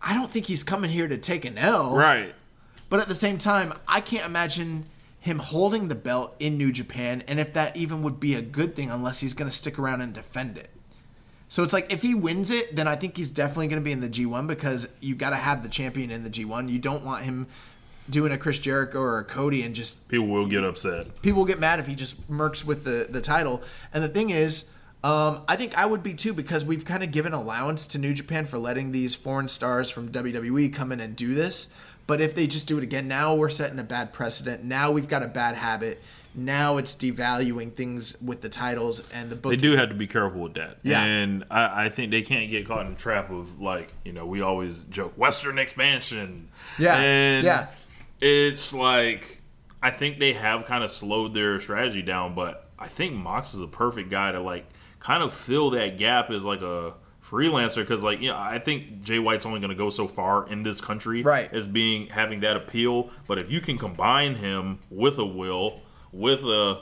I 0.00 0.14
don't 0.14 0.30
think 0.30 0.46
he's 0.46 0.62
coming 0.64 0.90
here 0.90 1.08
to 1.08 1.18
take 1.18 1.44
an 1.44 1.58
L. 1.58 1.94
right. 1.94 2.34
But 2.90 3.00
at 3.00 3.08
the 3.08 3.14
same 3.14 3.38
time, 3.38 3.74
I 3.88 4.00
can't 4.00 4.24
imagine 4.26 4.84
him 5.24 5.38
holding 5.38 5.88
the 5.88 5.94
belt 5.94 6.36
in 6.38 6.58
New 6.58 6.70
Japan, 6.70 7.22
and 7.26 7.40
if 7.40 7.54
that 7.54 7.74
even 7.78 8.02
would 8.02 8.20
be 8.20 8.34
a 8.34 8.42
good 8.42 8.76
thing, 8.76 8.90
unless 8.90 9.20
he's 9.20 9.32
going 9.32 9.50
to 9.50 9.56
stick 9.56 9.78
around 9.78 10.02
and 10.02 10.12
defend 10.12 10.58
it. 10.58 10.68
So 11.48 11.62
it's 11.62 11.72
like 11.72 11.90
if 11.90 12.02
he 12.02 12.14
wins 12.14 12.50
it, 12.50 12.76
then 12.76 12.86
I 12.86 12.94
think 12.94 13.16
he's 13.16 13.30
definitely 13.30 13.68
going 13.68 13.80
to 13.80 13.84
be 13.84 13.90
in 13.92 14.00
the 14.00 14.08
G1 14.08 14.46
because 14.46 14.86
you 15.00 15.14
got 15.14 15.30
to 15.30 15.36
have 15.36 15.62
the 15.62 15.70
champion 15.70 16.10
in 16.10 16.24
the 16.24 16.30
G1. 16.30 16.68
You 16.68 16.78
don't 16.78 17.06
want 17.06 17.24
him 17.24 17.46
doing 18.10 18.32
a 18.32 18.36
Chris 18.36 18.58
Jericho 18.58 19.00
or 19.00 19.18
a 19.18 19.24
Cody 19.24 19.62
and 19.62 19.74
just 19.74 20.06
People 20.08 20.26
will 20.26 20.46
get 20.46 20.62
upset. 20.62 21.22
people 21.22 21.38
will 21.38 21.46
get 21.46 21.58
mad 21.58 21.80
if 21.80 21.86
he 21.86 21.94
just 21.94 22.30
mercs 22.30 22.62
with 22.62 22.84
the 22.84 23.06
the 23.08 23.22
title. 23.22 23.62
And 23.94 24.04
the 24.04 24.08
thing 24.08 24.28
is, 24.28 24.70
um, 25.02 25.40
I 25.48 25.56
think 25.56 25.74
I 25.78 25.86
would 25.86 26.02
be 26.02 26.12
too 26.12 26.34
because 26.34 26.66
we've 26.66 26.84
kind 26.84 27.02
of 27.02 27.10
given 27.12 27.32
allowance 27.32 27.86
to 27.88 27.98
New 27.98 28.12
Japan 28.12 28.44
for 28.44 28.58
letting 28.58 28.92
these 28.92 29.14
foreign 29.14 29.48
stars 29.48 29.88
from 29.88 30.10
WWE 30.12 30.74
come 30.74 30.92
in 30.92 31.00
and 31.00 31.16
do 31.16 31.32
this. 31.34 31.68
But 32.06 32.20
if 32.20 32.34
they 32.34 32.46
just 32.46 32.66
do 32.66 32.78
it 32.78 32.84
again, 32.84 33.08
now 33.08 33.34
we're 33.34 33.48
setting 33.48 33.78
a 33.78 33.84
bad 33.84 34.12
precedent. 34.12 34.62
Now 34.64 34.90
we've 34.90 35.08
got 35.08 35.22
a 35.22 35.28
bad 35.28 35.56
habit. 35.56 36.02
Now 36.34 36.78
it's 36.78 36.94
devaluing 36.96 37.74
things 37.74 38.20
with 38.20 38.40
the 38.40 38.48
titles 38.48 39.00
and 39.12 39.30
the 39.30 39.36
book. 39.36 39.50
They 39.50 39.56
do 39.56 39.76
have 39.76 39.88
to 39.90 39.94
be 39.94 40.08
careful 40.08 40.42
with 40.42 40.54
that. 40.54 40.78
Yeah. 40.82 41.02
And 41.04 41.44
I, 41.50 41.84
I 41.84 41.88
think 41.88 42.10
they 42.10 42.22
can't 42.22 42.50
get 42.50 42.66
caught 42.66 42.84
in 42.86 42.92
the 42.92 42.98
trap 42.98 43.30
of 43.30 43.60
like, 43.60 43.92
you 44.04 44.12
know, 44.12 44.26
we 44.26 44.42
always 44.42 44.82
joke 44.82 45.14
Western 45.16 45.58
expansion. 45.58 46.48
Yeah, 46.78 46.96
And 46.96 47.44
yeah. 47.44 47.68
it's 48.20 48.74
like 48.74 49.42
I 49.80 49.90
think 49.90 50.18
they 50.18 50.32
have 50.32 50.64
kind 50.64 50.82
of 50.82 50.90
slowed 50.90 51.34
their 51.34 51.60
strategy 51.60 52.02
down, 52.02 52.34
but 52.34 52.68
I 52.78 52.88
think 52.88 53.14
Mox 53.14 53.54
is 53.54 53.60
a 53.60 53.66
perfect 53.66 54.10
guy 54.10 54.32
to 54.32 54.40
like 54.40 54.66
kind 54.98 55.22
of 55.22 55.32
fill 55.32 55.70
that 55.70 55.98
gap 55.98 56.30
as 56.30 56.42
like 56.42 56.62
a 56.62 56.94
freelancer 57.34 57.76
because 57.76 58.02
like 58.02 58.20
yeah 58.20 58.38
i 58.38 58.58
think 58.58 59.02
jay 59.02 59.18
white's 59.18 59.44
only 59.44 59.58
going 59.60 59.70
to 59.70 59.76
go 59.76 59.90
so 59.90 60.06
far 60.06 60.46
in 60.48 60.62
this 60.62 60.80
country 60.80 61.22
Right. 61.22 61.52
as 61.52 61.66
being 61.66 62.06
having 62.08 62.40
that 62.40 62.56
appeal 62.56 63.10
but 63.26 63.38
if 63.38 63.50
you 63.50 63.60
can 63.60 63.76
combine 63.78 64.36
him 64.36 64.78
with 64.90 65.18
a 65.18 65.24
will 65.26 65.80
with 66.12 66.42
a 66.44 66.80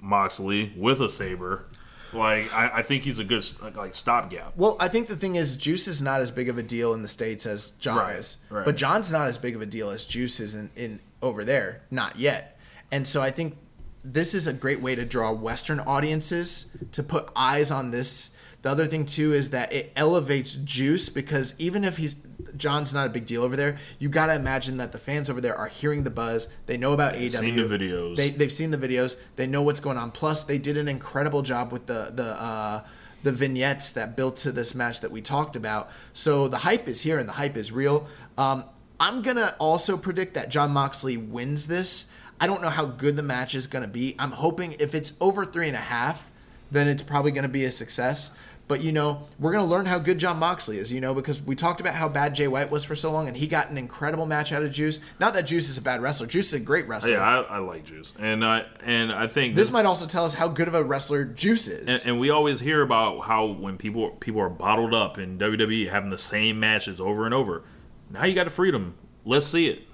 moxley 0.00 0.72
with 0.76 1.00
a 1.00 1.08
Sabre 1.08 1.64
like 2.12 2.52
i, 2.54 2.78
I 2.78 2.82
think 2.82 3.02
he's 3.04 3.18
a 3.18 3.24
good 3.24 3.44
like 3.76 3.94
stopgap 3.94 4.52
Well, 4.56 4.76
I 4.80 4.88
think 4.88 5.08
the 5.08 5.16
thing 5.16 5.36
is, 5.36 5.56
Juice 5.56 5.86
is 5.88 6.02
not 6.02 6.20
as 6.20 6.30
big 6.30 6.48
of 6.48 6.58
a 6.58 6.62
deal 6.62 6.92
in 6.94 7.00
the 7.02 7.08
states 7.08 7.46
as 7.46 7.70
Jon 7.72 7.96
Right, 7.98 8.16
is, 8.16 8.36
right. 8.50 8.64
but 8.66 8.76
Jon's 8.76 9.10
not 9.10 9.28
as 9.28 9.38
big 9.38 9.54
of 9.56 9.62
a 9.62 9.66
deal 9.66 9.88
as 9.90 10.04
Juice 10.04 10.38
is 10.40 10.54
in, 10.54 10.70
in 10.76 11.00
over 11.22 11.42
there, 11.44 11.82
not 11.90 12.16
yet. 12.16 12.58
And 12.90 13.08
so 13.08 13.22
I 13.22 13.30
think 13.30 13.56
this 14.04 14.34
is 14.34 14.46
a 14.46 14.52
great 14.52 14.80
way 14.82 14.94
to 14.94 15.04
draw 15.06 15.32
Western 15.32 15.80
audiences 15.80 16.76
to 16.92 17.02
put 17.02 17.30
eyes 17.34 17.70
on 17.70 17.92
this. 17.92 18.31
The 18.62 18.70
other 18.70 18.86
thing 18.86 19.06
too 19.06 19.32
is 19.32 19.50
that 19.50 19.72
it 19.72 19.92
elevates 19.96 20.54
Juice 20.54 21.08
because 21.08 21.54
even 21.58 21.84
if 21.84 21.98
he's 21.98 22.16
Jon's 22.56 22.92
not 22.92 23.06
a 23.06 23.10
big 23.10 23.26
deal 23.26 23.42
over 23.42 23.56
there, 23.56 23.78
you 23.98 24.08
got 24.08 24.26
to 24.26 24.34
imagine 24.34 24.76
that 24.76 24.92
the 24.92 24.98
fans 24.98 25.28
over 25.30 25.40
there 25.40 25.56
are 25.56 25.68
hearing 25.68 26.04
the 26.04 26.10
buzz. 26.10 26.48
They 26.66 26.76
know 26.76 26.92
about 26.92 27.14
AEW. 27.14 27.30
seen 27.30 27.56
the 27.56 27.62
videos. 27.62 28.16
They, 28.16 28.30
they've 28.30 28.52
seen 28.52 28.70
the 28.70 28.78
videos. 28.78 29.16
They 29.36 29.46
know 29.46 29.62
what's 29.62 29.80
going 29.80 29.96
on. 29.96 30.10
Plus, 30.10 30.44
they 30.44 30.58
did 30.58 30.76
an 30.76 30.88
incredible 30.88 31.42
job 31.42 31.72
with 31.72 31.86
the 31.86 32.12
the 32.14 32.40
uh, 32.40 32.84
the 33.22 33.32
vignettes 33.32 33.92
that 33.92 34.16
built 34.16 34.36
to 34.36 34.52
this 34.52 34.74
match 34.74 35.00
that 35.00 35.10
we 35.10 35.22
talked 35.22 35.56
about. 35.56 35.90
So 36.12 36.48
the 36.48 36.58
hype 36.58 36.88
is 36.88 37.02
here 37.02 37.18
and 37.18 37.28
the 37.28 37.34
hype 37.34 37.56
is 37.56 37.72
real. 37.72 38.06
Um, 38.36 38.64
I'm 38.98 39.22
gonna 39.22 39.54
also 39.58 39.96
predict 39.96 40.34
that 40.34 40.48
Jon 40.48 40.70
Moxley 40.72 41.16
wins 41.16 41.66
this. 41.66 42.10
I 42.40 42.46
don't 42.46 42.60
know 42.62 42.70
how 42.70 42.86
good 42.86 43.16
the 43.16 43.22
match 43.22 43.54
is 43.54 43.66
gonna 43.66 43.88
be. 43.88 44.16
I'm 44.18 44.32
hoping 44.32 44.76
if 44.78 44.94
it's 44.94 45.12
over 45.20 45.44
three 45.44 45.68
and 45.68 45.76
a 45.76 45.80
half, 45.80 46.30
then 46.70 46.88
it's 46.88 47.02
probably 47.02 47.30
gonna 47.30 47.48
be 47.48 47.64
a 47.64 47.70
success. 47.70 48.36
But 48.68 48.82
you 48.82 48.92
know, 48.92 49.26
we're 49.38 49.52
gonna 49.52 49.66
learn 49.66 49.86
how 49.86 49.98
good 49.98 50.18
Jon 50.18 50.38
Moxley 50.38 50.78
is. 50.78 50.92
You 50.92 51.00
know, 51.00 51.12
because 51.12 51.42
we 51.42 51.54
talked 51.54 51.80
about 51.80 51.94
how 51.94 52.08
bad 52.08 52.34
Jay 52.34 52.48
White 52.48 52.70
was 52.70 52.84
for 52.84 52.94
so 52.94 53.10
long, 53.12 53.28
and 53.28 53.36
he 53.36 53.46
got 53.46 53.68
an 53.70 53.76
incredible 53.76 54.24
match 54.24 54.50
out 54.52 54.62
of 54.62 54.70
Juice. 54.70 55.00
Not 55.20 55.34
that 55.34 55.42
Juice 55.42 55.68
is 55.68 55.76
a 55.76 55.82
bad 55.82 56.00
wrestler. 56.00 56.26
Juice 56.26 56.46
is 56.48 56.54
a 56.54 56.64
great 56.64 56.88
wrestler. 56.88 57.12
yeah 57.12 57.20
I, 57.22 57.56
I 57.56 57.58
like 57.58 57.84
juice 57.84 58.12
and 58.18 58.44
i 58.44 58.64
and 58.84 59.12
i 59.12 59.26
think 59.26 59.54
This 59.56 59.70
might 59.70 59.84
also 59.84 60.06
tell 60.06 60.24
us 60.24 60.34
how 60.34 60.48
good 60.48 60.68
of 60.68 60.74
a 60.74 60.82
wrestler 60.82 61.24
Juice 61.24 61.68
is. 61.68 61.88
And, 61.88 62.12
and 62.12 62.20
we 62.20 62.30
always 62.30 62.60
hear 62.60 62.80
about 62.82 63.20
how 63.20 63.46
when 63.46 63.76
people 63.76 64.10
people 64.10 64.40
are 64.40 64.48
bottled 64.48 64.94
up 64.94 65.18
in 65.18 65.38
WWE 65.38 65.90
having 65.90 66.08
the 66.10 66.18
same 66.18 66.58
matches 66.60 67.00
over 67.00 67.24
and 67.26 67.34
over. 67.34 67.64
Now 68.10 68.24
you 68.24 68.34
got 68.34 68.44
the 68.44 68.50
freedom. 68.50 68.94
Let's 69.24 69.46
see 69.46 69.66
it. 69.68 69.86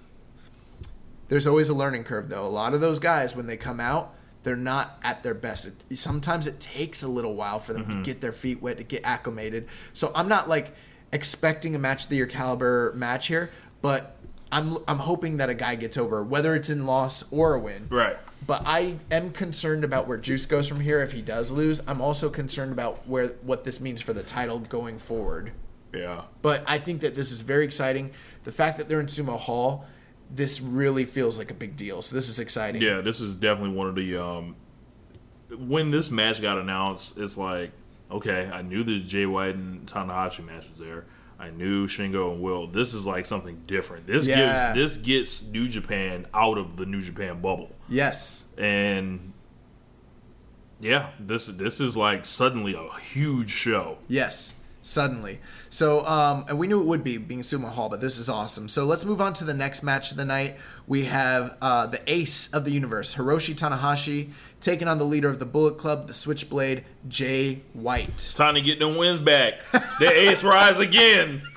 There's 1.28 1.46
always 1.46 1.68
a 1.68 1.74
learning 1.74 2.04
curve, 2.04 2.28
though. 2.30 2.44
A 2.44 2.48
lot 2.48 2.72
of 2.74 2.80
those 2.80 2.98
guys, 2.98 3.36
when 3.36 3.46
they 3.46 3.56
come 3.58 3.80
out, 3.80 4.14
they're 4.42 4.56
not 4.56 4.98
at 5.02 5.22
their 5.22 5.34
best. 5.34 5.66
It, 5.66 5.96
sometimes 5.98 6.46
it 6.46 6.60
takes 6.60 7.02
a 7.02 7.08
little 7.08 7.34
while 7.34 7.58
for 7.58 7.72
them 7.72 7.84
Mm-hmm. 7.84 8.02
to 8.02 8.02
get 8.04 8.20
their 8.20 8.32
feet 8.32 8.62
wet, 8.62 8.76
to 8.78 8.84
get 8.84 9.02
acclimated. 9.04 9.66
So 9.92 10.12
I'm 10.14 10.28
not 10.28 10.48
like 10.48 10.74
expecting 11.12 11.74
a 11.74 11.78
match 11.78 12.04
of 12.04 12.10
the 12.10 12.16
year 12.16 12.26
caliber 12.26 12.92
match 12.94 13.26
here, 13.28 13.50
but 13.82 14.16
I'm 14.50 14.78
I'm 14.88 14.98
hoping 15.00 15.36
that 15.38 15.50
a 15.50 15.54
guy 15.54 15.74
gets 15.74 15.96
over, 15.98 16.22
whether 16.22 16.54
it's 16.54 16.70
in 16.70 16.86
loss 16.86 17.30
or 17.32 17.54
a 17.54 17.58
win. 17.58 17.86
Right. 17.90 18.16
But 18.46 18.62
I 18.64 18.96
am 19.10 19.30
concerned 19.32 19.84
about 19.84 20.06
where 20.06 20.16
Juice 20.16 20.46
goes 20.46 20.68
from 20.68 20.80
here 20.80 21.02
if 21.02 21.12
he 21.12 21.20
does 21.20 21.50
lose. 21.50 21.82
I'm 21.86 22.00
also 22.00 22.30
concerned 22.30 22.72
about 22.72 23.06
where 23.06 23.28
what 23.42 23.64
this 23.64 23.80
means 23.80 24.00
for 24.00 24.12
the 24.12 24.22
title 24.22 24.58
going 24.60 24.98
forward. 24.98 25.52
Yeah. 25.92 26.22
But 26.40 26.62
I 26.66 26.78
think 26.78 27.00
that 27.00 27.14
this 27.16 27.30
is 27.32 27.40
very 27.42 27.64
exciting. 27.64 28.12
The 28.44 28.52
fact 28.52 28.78
that 28.78 28.88
they're 28.88 29.00
in 29.00 29.06
Sumo 29.06 29.38
Hall, 29.38 29.84
this 30.30 30.60
really 30.60 31.04
feels 31.04 31.38
like 31.38 31.50
a 31.50 31.54
big 31.54 31.76
deal. 31.76 32.02
So 32.02 32.14
this 32.14 32.28
is 32.28 32.38
exciting. 32.38 32.82
Yeah, 32.82 33.00
this 33.00 33.20
is 33.20 33.34
definitely 33.34 33.74
one 33.76 33.88
of 33.88 33.94
the 33.94 34.16
um 34.22 34.56
when 35.56 35.90
this 35.90 36.10
match 36.10 36.42
got 36.42 36.58
announced, 36.58 37.18
it's 37.18 37.36
like 37.38 37.72
okay, 38.10 38.50
I 38.52 38.62
knew 38.62 38.84
the 38.84 39.00
Jay 39.00 39.26
White 39.26 39.54
and 39.54 39.86
Tanahashi 39.86 40.44
match 40.44 40.66
was 40.70 40.78
there. 40.78 41.04
I 41.40 41.50
knew 41.50 41.86
Shingo 41.86 42.32
and 42.32 42.40
Will. 42.42 42.66
This 42.66 42.94
is 42.94 43.06
like 43.06 43.24
something 43.26 43.62
different. 43.66 44.06
This 44.06 44.26
Yeah. 44.26 44.74
gives 44.74 44.96
this 44.96 45.06
gets 45.06 45.42
New 45.50 45.68
Japan 45.68 46.26
out 46.34 46.58
of 46.58 46.76
the 46.76 46.84
New 46.86 47.00
Japan 47.00 47.40
bubble. 47.40 47.74
Yes. 47.88 48.46
And 48.58 49.32
yeah, 50.80 51.10
this 51.18 51.46
this 51.46 51.80
is 51.80 51.96
like 51.96 52.24
suddenly 52.24 52.74
a 52.74 52.88
huge 53.00 53.50
show. 53.50 53.98
Yes, 54.08 54.54
suddenly. 54.88 55.38
So, 55.70 56.04
um, 56.06 56.44
and 56.48 56.58
we 56.58 56.66
knew 56.66 56.80
it 56.80 56.86
would 56.86 57.04
be 57.04 57.18
being 57.18 57.42
Sumo 57.42 57.68
Hall, 57.68 57.88
but 57.88 58.00
this 58.00 58.18
is 58.18 58.28
awesome. 58.28 58.68
So 58.68 58.84
let's 58.84 59.04
move 59.04 59.20
on 59.20 59.34
to 59.34 59.44
the 59.44 59.54
next 59.54 59.82
match 59.82 60.10
of 60.10 60.16
the 60.16 60.24
night. 60.24 60.56
We 60.86 61.04
have 61.04 61.56
uh, 61.60 61.86
the 61.86 62.00
ace 62.10 62.52
of 62.52 62.64
the 62.64 62.70
universe, 62.70 63.14
Hiroshi 63.14 63.54
Tanahashi, 63.54 64.30
taking 64.60 64.88
on 64.88 64.98
the 64.98 65.04
leader 65.04 65.28
of 65.28 65.38
the 65.38 65.46
Bullet 65.46 65.78
Club, 65.78 66.06
the 66.06 66.14
Switchblade, 66.14 66.84
Jay 67.06 67.60
White. 67.74 68.08
It's 68.08 68.34
time 68.34 68.54
to 68.54 68.62
get 68.62 68.78
them 68.78 68.96
wins 68.96 69.18
back. 69.18 69.60
The 69.98 70.10
ace 70.10 70.42
rise 70.42 70.78
again. 70.78 71.42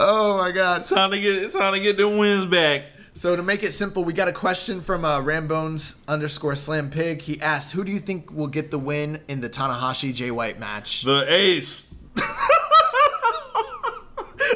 Oh 0.00 0.38
my 0.38 0.52
God! 0.52 0.82
It's 0.82 0.90
time 0.90 1.10
to 1.10 1.20
get 1.20 1.34
it's 1.34 1.56
time 1.56 1.74
to 1.74 1.80
get 1.80 1.96
them 1.96 2.18
wins 2.18 2.46
back. 2.46 2.84
So 3.18 3.34
to 3.34 3.42
make 3.42 3.64
it 3.64 3.72
simple, 3.72 4.04
we 4.04 4.12
got 4.12 4.28
a 4.28 4.32
question 4.32 4.80
from 4.80 5.04
uh, 5.04 5.20
Rambones 5.20 5.96
underscore 6.06 6.54
Slam 6.54 6.88
Pig. 6.88 7.22
He 7.22 7.40
asked, 7.40 7.72
"Who 7.72 7.82
do 7.82 7.90
you 7.90 7.98
think 7.98 8.30
will 8.30 8.46
get 8.46 8.70
the 8.70 8.78
win 8.78 9.20
in 9.26 9.40
the 9.40 9.50
Tanahashi 9.50 10.14
Jay 10.14 10.30
White 10.30 10.60
match?" 10.60 11.02
The 11.02 11.24
ace. 11.28 11.92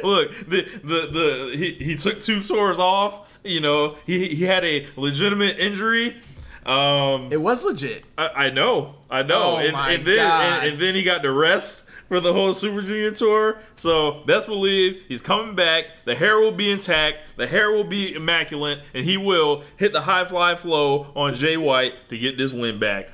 Look, 0.05 0.31
the 0.47 0.63
the 0.85 1.09
the 1.11 1.57
he, 1.57 1.73
he 1.85 1.97
took 1.97 2.21
two 2.21 2.41
swords 2.41 2.79
off. 2.79 3.37
You 3.43 3.61
know, 3.61 3.97
he 4.07 4.29
he 4.29 4.45
had 4.45 4.65
a 4.65 4.87
legitimate 4.95 5.59
injury. 5.59 6.19
Um, 6.65 7.31
It 7.33 7.41
was 7.41 7.65
legit. 7.65 8.05
I, 8.17 8.29
I 8.29 8.51
know, 8.51 8.95
I 9.11 9.25
know, 9.25 9.55
Oh 9.55 9.57
and, 9.57 9.73
my 9.73 9.91
and 9.91 10.07
then 10.07 10.17
God. 10.19 10.63
and, 10.63 10.73
and 10.75 10.81
then 10.81 10.95
he 10.95 11.03
got 11.03 11.23
the 11.23 11.33
rest 11.33 11.87
for 12.13 12.21
the 12.21 12.35
whole 12.35 12.53
Super 12.53 12.83
Junior 12.83 13.11
tour. 13.11 13.57
So 13.75 14.23
best 14.27 14.47
believe 14.47 15.03
he's 15.09 15.23
coming 15.23 15.55
back. 15.55 15.87
The 16.05 16.15
hair 16.15 16.39
will 16.39 16.53
be 16.53 16.71
intact. 16.71 17.21
The 17.39 17.47
hair 17.47 17.73
will 17.73 17.85
be 17.85 18.13
immaculate, 18.13 18.81
and 18.93 19.03
he 19.03 19.17
will 19.17 19.65
hit 19.79 19.95
the 19.95 20.03
high 20.03 20.27
fly 20.27 20.55
flow 20.55 21.11
on 21.17 21.33
Jay 21.35 21.57
White 21.57 22.11
to 22.11 22.19
get 22.19 22.37
this 22.37 22.53
win 22.53 22.79
back. 22.79 23.09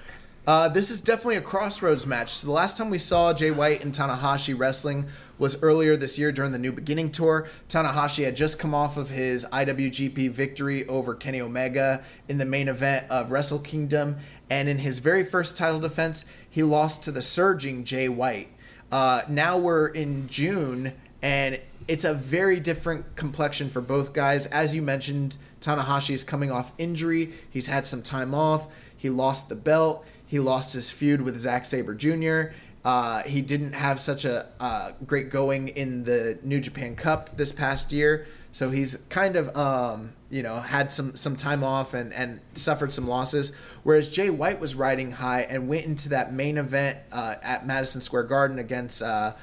Uh, 0.49 0.69
this 0.69 0.91
is 0.91 1.01
definitely 1.01 1.37
a 1.37 1.41
crossroads 1.41 2.09
match. 2.09 2.31
So 2.31 2.49
the 2.49 2.53
last 2.53 2.77
time 2.77 2.91
we 2.91 2.99
saw 2.99 3.33
Jay 3.33 3.53
White 3.53 3.85
and 3.85 3.95
Tanahashi 3.95 4.59
wrestling 4.59 5.07
was 5.39 5.63
earlier 5.63 5.97
this 5.97 6.19
year 6.19 6.33
during 6.33 6.51
the 6.51 6.59
New 6.59 6.73
Beginning 6.73 7.13
Tour. 7.13 7.47
Tanahashi 7.69 8.25
had 8.25 8.35
just 8.35 8.59
come 8.59 8.75
off 8.75 8.97
of 8.97 9.11
his 9.11 9.45
IWGP 9.53 10.29
victory 10.31 10.85
over 10.89 11.15
Kenny 11.15 11.41
Omega 11.41 12.03
in 12.29 12.39
the 12.39 12.45
main 12.45 12.67
event 12.67 13.09
of 13.11 13.31
Wrestle 13.31 13.61
Kingdom, 13.61 14.17
and 14.51 14.69
in 14.69 14.79
his 14.79 14.99
very 14.99 15.25
first 15.25 15.57
title 15.57 15.79
defense, 15.79 16.25
he 16.51 16.65
lost 16.65 17.05
to 17.05 17.13
the 17.13 17.23
surging 17.23 17.85
Jay 17.85 18.09
White. 18.09 18.49
Uh, 18.91 19.23
now 19.29 19.59
we're 19.59 19.89
in 19.89 20.29
June, 20.29 20.95
and 21.23 21.61
it's 21.87 22.05
a 22.05 22.15
very 22.15 22.61
different 22.61 23.17
complexion 23.17 23.69
for 23.69 23.81
both 23.81 24.13
guys. 24.13 24.47
As 24.47 24.75
you 24.75 24.83
mentioned, 24.83 25.37
Tanahashi 25.61 26.11
is 26.11 26.25
coming 26.25 26.51
off 26.51 26.73
injury. 26.79 27.33
He's 27.51 27.67
had 27.67 27.87
some 27.87 28.03
time 28.03 28.35
off. 28.35 28.67
He 28.97 29.11
lost 29.11 29.49
the 29.49 29.57
belt. 29.57 30.05
He 30.27 30.39
lost 30.39 30.75
his 30.75 30.91
feud 30.91 31.23
with 31.23 31.39
Zack 31.39 31.65
Sabre 31.65 31.95
Jr. 31.95 32.55
Uh, 32.85 33.23
he 33.25 33.43
didn't 33.43 33.73
have 33.73 34.01
such 34.01 34.25
a 34.25 34.47
uh, 34.61 34.93
great 35.07 35.31
going 35.31 35.69
in 35.69 36.05
the 36.05 36.39
New 36.43 36.61
Japan 36.61 36.97
Cup 36.97 37.37
this 37.37 37.53
past 37.53 37.93
year, 37.93 38.27
so 38.53 38.71
he's 38.71 38.97
kind 39.09 39.37
of 39.37 39.55
um, 39.57 40.13
you 40.31 40.43
know 40.43 40.61
had 40.61 40.93
some 40.93 41.17
some 41.17 41.37
time 41.37 41.65
off 41.65 41.95
and 41.95 42.13
and 42.13 42.41
suffered 42.55 42.93
some 42.93 43.07
losses. 43.07 43.53
Whereas 43.83 44.11
Jay 44.11 44.31
White 44.31 44.61
was 44.61 44.75
riding 44.75 45.13
high 45.13 45.43
and 45.43 45.69
went 45.69 45.87
into 45.87 46.09
that 46.11 46.33
main 46.33 46.59
event 46.59 46.99
uh, 47.13 47.37
at 47.43 47.67
Madison 47.67 48.01
Square 48.01 48.25
Garden 48.25 48.59
against 48.59 49.03
uh, 49.03 49.35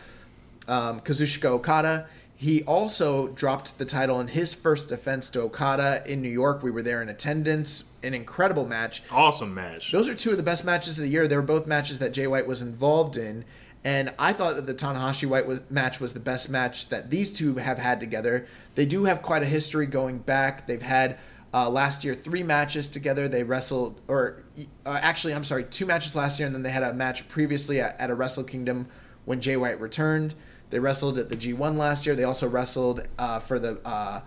um, 0.67 1.01
Kazuchika 1.01 1.45
Okada. 1.45 2.07
He 2.37 2.63
also 2.63 3.29
dropped 3.29 3.77
the 3.77 3.85
title 3.85 4.19
in 4.19 4.27
his 4.27 4.53
first 4.53 4.89
defense 4.89 5.29
to 5.31 5.41
Okada 5.41 6.03
in 6.05 6.21
New 6.21 6.29
York. 6.29 6.61
We 6.61 6.69
were 6.69 6.81
there 6.81 7.01
in 7.01 7.07
attendance. 7.07 7.89
An 8.03 8.13
incredible 8.13 8.67
match. 8.67 9.01
Awesome 9.09 9.53
match. 9.53 9.91
Those 9.91 10.09
are 10.09 10.13
two 10.13 10.31
of 10.31 10.37
the 10.37 10.43
best 10.43 10.65
matches 10.65 10.97
of 10.97 11.03
the 11.03 11.09
year. 11.09 11.27
They 11.27 11.37
were 11.37 11.41
both 11.41 11.65
matches 11.65 11.99
that 11.99 12.11
Jay 12.11 12.27
White 12.27 12.45
was 12.45 12.61
involved 12.61 13.15
in. 13.15 13.45
And 13.85 14.11
I 14.17 14.33
thought 14.33 14.55
that 14.55 14.65
the 14.65 14.73
Tanahashi 14.73 15.27
White 15.27 15.45
was, 15.45 15.61
match 15.69 16.01
was 16.01 16.13
the 16.13 16.19
best 16.19 16.49
match 16.49 16.89
that 16.89 17.11
these 17.11 17.31
two 17.31 17.57
have 17.57 17.77
had 17.77 17.99
together. 17.99 18.47
They 18.73 18.87
do 18.87 19.05
have 19.05 19.21
quite 19.21 19.43
a 19.43 19.45
history 19.45 19.85
going 19.85 20.17
back. 20.17 20.65
They've 20.65 20.81
had 20.81 21.19
uh, 21.53 21.69
last 21.69 22.03
year 22.03 22.15
three 22.15 22.41
matches 22.41 22.89
together. 22.89 23.27
They 23.27 23.43
wrestled, 23.43 24.01
or 24.07 24.43
uh, 24.87 24.99
actually, 25.01 25.35
I'm 25.35 25.43
sorry, 25.43 25.65
two 25.65 25.85
matches 25.85 26.15
last 26.15 26.39
year, 26.39 26.47
and 26.47 26.55
then 26.55 26.63
they 26.63 26.71
had 26.71 26.81
a 26.81 26.95
match 26.95 27.29
previously 27.29 27.79
at, 27.79 27.97
at 27.99 28.09
a 28.09 28.15
Wrestle 28.15 28.43
Kingdom 28.43 28.87
when 29.25 29.39
Jay 29.39 29.55
White 29.55 29.79
returned. 29.79 30.33
They 30.71 30.79
wrestled 30.79 31.19
at 31.19 31.29
the 31.29 31.35
G1 31.35 31.77
last 31.77 32.07
year. 32.07 32.15
They 32.15 32.23
also 32.23 32.47
wrestled 32.47 33.03
uh, 33.19 33.37
for 33.37 33.59
the 33.59 33.79
uh, 33.85 34.21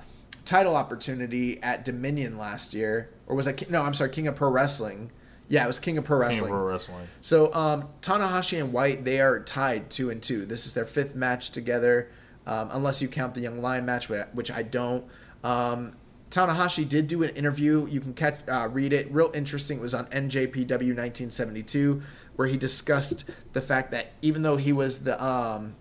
title 0.44 0.76
opportunity 0.76 1.60
at 1.64 1.85
Dominion 1.85 2.39
last 2.39 2.74
year, 2.74 3.10
or 3.26 3.35
was 3.35 3.47
that 3.47 3.68
no? 3.68 3.82
I'm 3.82 3.93
sorry, 3.93 4.10
King 4.10 4.28
of 4.28 4.36
Pro 4.36 4.51
Wrestling. 4.51 5.10
Yeah, 5.49 5.65
it 5.65 5.66
was 5.66 5.81
King 5.81 5.99
of 5.99 6.05
Pro 6.05 6.19
King 6.19 6.27
of 6.27 6.31
Wrestling. 6.31 6.53
Pro 6.53 6.65
Wrestling. 6.65 7.09
So 7.20 7.53
um, 7.55 7.89
Tanahashi 8.03 8.61
and 8.61 8.73
White, 8.73 9.05
they 9.05 9.20
are 9.20 9.41
tied 9.41 9.91
two 9.91 10.11
and 10.11 10.23
two. 10.23 10.45
This 10.45 10.66
is 10.66 10.75
their 10.75 10.85
fifth 10.85 11.15
match 11.15 11.51
together, 11.51 12.11
um, 12.47 12.69
unless 12.73 13.01
you 13.01 13.09
count 13.09 13.35
the 13.35 13.41
Young 13.41 13.61
Lion 13.62 13.87
match, 13.87 14.09
which 14.09 14.51
I 14.51 14.62
don't. 14.62 15.05
Um, 15.43 15.97
Tanahashi 16.31 16.87
did 16.87 17.07
do 17.07 17.23
an 17.23 17.31
interview. 17.31 17.87
You 17.89 18.01
can 18.01 18.12
catch, 18.12 18.41
uh, 18.49 18.69
read 18.70 18.93
it. 18.93 19.11
Real 19.11 19.31
interesting. 19.35 19.79
It 19.79 19.83
was 19.83 19.95
on 19.95 20.07
NJPW 20.07 20.69
1972, 20.69 22.03
where 22.37 22.49
he 22.49 22.57
discussed 22.57 23.25
the 23.55 23.62
fact 23.62 23.91
that 23.93 24.12
even 24.20 24.43
though 24.43 24.57
he 24.57 24.73
was 24.73 25.01
the 25.05 25.23
um, 25.25 25.77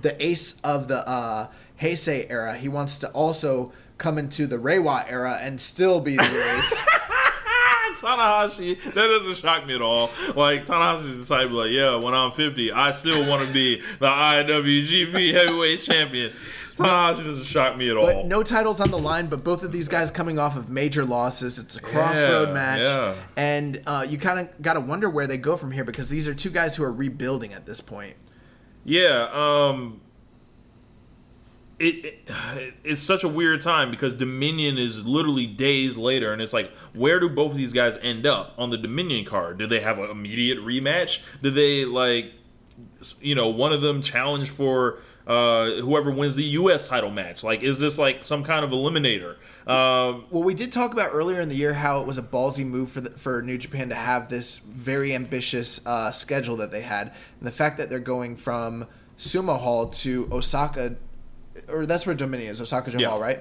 the 0.00 0.20
ace 0.24 0.60
of 0.62 0.88
the 0.88 1.06
uh, 1.06 1.48
Heisei 1.80 2.26
era, 2.30 2.56
he 2.56 2.68
wants 2.68 2.98
to 2.98 3.08
also 3.10 3.72
come 3.98 4.16
into 4.16 4.46
the 4.46 4.56
Reiwa 4.56 5.04
era 5.10 5.38
and 5.40 5.60
still 5.60 6.00
be 6.00 6.16
the 6.16 6.22
ace. 6.58 6.82
Tanahashi, 8.00 8.82
that 8.82 8.94
doesn't 8.94 9.36
shock 9.36 9.66
me 9.66 9.74
at 9.74 9.82
all. 9.82 10.10
Like 10.34 10.64
Tanahashi's 10.66 11.26
the 11.26 11.34
type 11.34 11.46
of 11.46 11.52
like, 11.52 11.70
yeah, 11.70 11.96
when 11.96 12.14
I'm 12.14 12.30
50, 12.30 12.72
I 12.72 12.90
still 12.92 13.28
want 13.28 13.46
to 13.46 13.52
be 13.52 13.80
the 13.98 14.06
IWGP 14.08 15.32
Heavyweight 15.32 15.80
Champion. 15.80 16.30
Tanahashi 16.30 17.24
doesn't 17.24 17.44
shock 17.44 17.76
me 17.76 17.90
at 17.90 17.96
all. 17.96 18.06
But 18.06 18.26
no 18.26 18.42
titles 18.44 18.80
on 18.80 18.90
the 18.92 18.98
line, 18.98 19.26
but 19.26 19.42
both 19.42 19.64
of 19.64 19.72
these 19.72 19.88
guys 19.88 20.10
coming 20.12 20.38
off 20.38 20.56
of 20.56 20.68
major 20.68 21.04
losses. 21.04 21.58
It's 21.58 21.76
a 21.76 21.80
crossroad 21.80 22.48
Yeah, 22.48 22.54
match. 22.54 22.80
yeah. 22.86 23.14
And 23.36 23.82
uh, 23.86 24.06
you 24.08 24.16
kind 24.18 24.38
of 24.38 24.62
got 24.62 24.74
to 24.74 24.80
wonder 24.80 25.10
where 25.10 25.26
they 25.26 25.38
go 25.38 25.56
from 25.56 25.72
here 25.72 25.82
because 25.84 26.08
these 26.08 26.28
are 26.28 26.34
two 26.34 26.50
guys 26.50 26.76
who 26.76 26.84
are 26.84 26.92
rebuilding 26.92 27.52
at 27.52 27.66
this 27.66 27.80
point. 27.80 28.14
Yeah, 28.84 29.28
um 29.32 30.00
it, 31.78 32.04
it 32.04 32.74
it's 32.84 33.02
such 33.02 33.24
a 33.24 33.28
weird 33.28 33.60
time 33.60 33.90
because 33.90 34.14
Dominion 34.14 34.78
is 34.78 35.06
literally 35.06 35.46
days 35.46 35.96
later 35.96 36.32
and 36.32 36.42
it's 36.42 36.52
like 36.52 36.70
where 36.94 37.20
do 37.20 37.28
both 37.28 37.52
of 37.52 37.58
these 37.58 37.72
guys 37.72 37.96
end 38.02 38.26
up 38.26 38.54
on 38.58 38.70
the 38.70 38.78
Dominion 38.78 39.24
card? 39.24 39.58
Do 39.58 39.66
they 39.66 39.80
have 39.80 39.98
an 39.98 40.10
immediate 40.10 40.58
rematch? 40.58 41.22
Do 41.42 41.50
they 41.50 41.84
like 41.84 42.32
you 43.20 43.34
know, 43.34 43.48
one 43.48 43.72
of 43.72 43.80
them 43.80 44.02
challenge 44.02 44.50
for 44.50 44.98
uh, 45.26 45.72
whoever 45.80 46.10
wins 46.10 46.36
the 46.36 46.44
U.S. 46.44 46.88
title 46.88 47.10
match? 47.10 47.42
Like, 47.42 47.62
is 47.62 47.78
this 47.78 47.98
like 47.98 48.24
some 48.24 48.44
kind 48.44 48.64
of 48.64 48.70
eliminator? 48.70 49.36
Um, 49.66 50.26
Well, 50.30 50.42
we 50.42 50.54
did 50.54 50.72
talk 50.72 50.92
about 50.92 51.10
earlier 51.12 51.40
in 51.40 51.48
the 51.48 51.56
year 51.56 51.74
how 51.74 52.00
it 52.00 52.06
was 52.06 52.18
a 52.18 52.22
ballsy 52.22 52.64
move 52.64 52.90
for 52.90 53.00
the, 53.00 53.10
for 53.10 53.42
New 53.42 53.58
Japan 53.58 53.88
to 53.90 53.94
have 53.94 54.28
this 54.28 54.58
very 54.58 55.14
ambitious 55.14 55.84
uh, 55.86 56.10
schedule 56.10 56.56
that 56.56 56.70
they 56.70 56.82
had, 56.82 57.12
and 57.38 57.46
the 57.46 57.52
fact 57.52 57.76
that 57.76 57.90
they're 57.90 57.98
going 57.98 58.36
from 58.36 58.86
Sumo 59.18 59.58
Hall 59.58 59.88
to 59.88 60.28
Osaka, 60.32 60.96
or 61.70 61.86
that's 61.86 62.06
where 62.06 62.14
Dominion 62.14 62.50
is, 62.50 62.60
Osaka-jo 62.60 62.98
Yeah. 62.98 63.18
Right? 63.18 63.38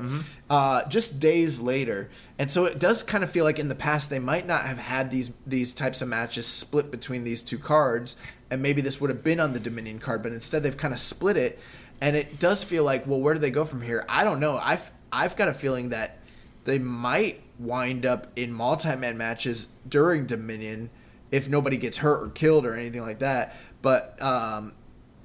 Uh, 0.50 0.88
just 0.88 1.20
days 1.20 1.60
later, 1.60 2.10
and 2.38 2.52
so 2.52 2.66
it 2.66 2.80
does 2.80 3.04
kind 3.04 3.24
of 3.24 3.32
feel 3.32 3.44
like 3.44 3.60
in 3.60 3.68
the 3.68 3.76
past 3.76 4.10
they 4.10 4.20
might 4.20 4.46
not 4.46 4.66
have 4.66 4.78
had 4.78 5.12
these 5.12 5.32
these 5.46 5.74
types 5.74 6.02
of 6.02 6.08
matches 6.08 6.46
split 6.46 6.92
between 6.92 7.24
these 7.24 7.44
two 7.44 7.58
cards, 7.58 8.18
and 8.50 8.62
maybe 8.62 8.82
this 8.82 9.00
would 9.02 9.10
have 9.10 9.24
been 9.24 9.40
on 9.40 9.54
the 9.54 9.60
Dominion 9.60 10.00
card, 10.00 10.24
but 10.24 10.32
instead 10.32 10.64
they've 10.64 10.78
kind 10.78 10.94
of 10.94 11.00
split 11.00 11.38
it, 11.38 11.60
and 12.02 12.16
it 12.16 12.40
does 12.40 12.64
feel 12.64 12.84
like, 12.84 13.08
well, 13.08 13.20
where 13.20 13.34
do 13.34 13.40
they 13.40 13.52
go 13.52 13.66
from 13.66 13.82
here? 13.82 14.06
I 14.08 14.24
don't 14.24 14.40
know. 14.40 14.58
I've 14.58 14.92
I've 15.12 15.36
got 15.36 15.48
a 15.48 15.54
feeling 15.54 15.90
that 15.90 16.20
they 16.66 16.80
might 16.80 17.42
wind 17.60 18.06
up 18.06 18.28
in 18.36 18.52
multi-man 18.54 19.18
matches 19.18 19.68
during 19.88 20.26
Dominion 20.26 20.90
if 21.32 21.50
nobody 21.50 21.78
gets 21.78 21.98
hurt 21.98 22.24
or 22.24 22.30
killed 22.30 22.66
or 22.66 22.76
anything 22.76 23.02
like 23.02 23.20
that. 23.20 23.56
But 23.82 24.22
um, 24.22 24.74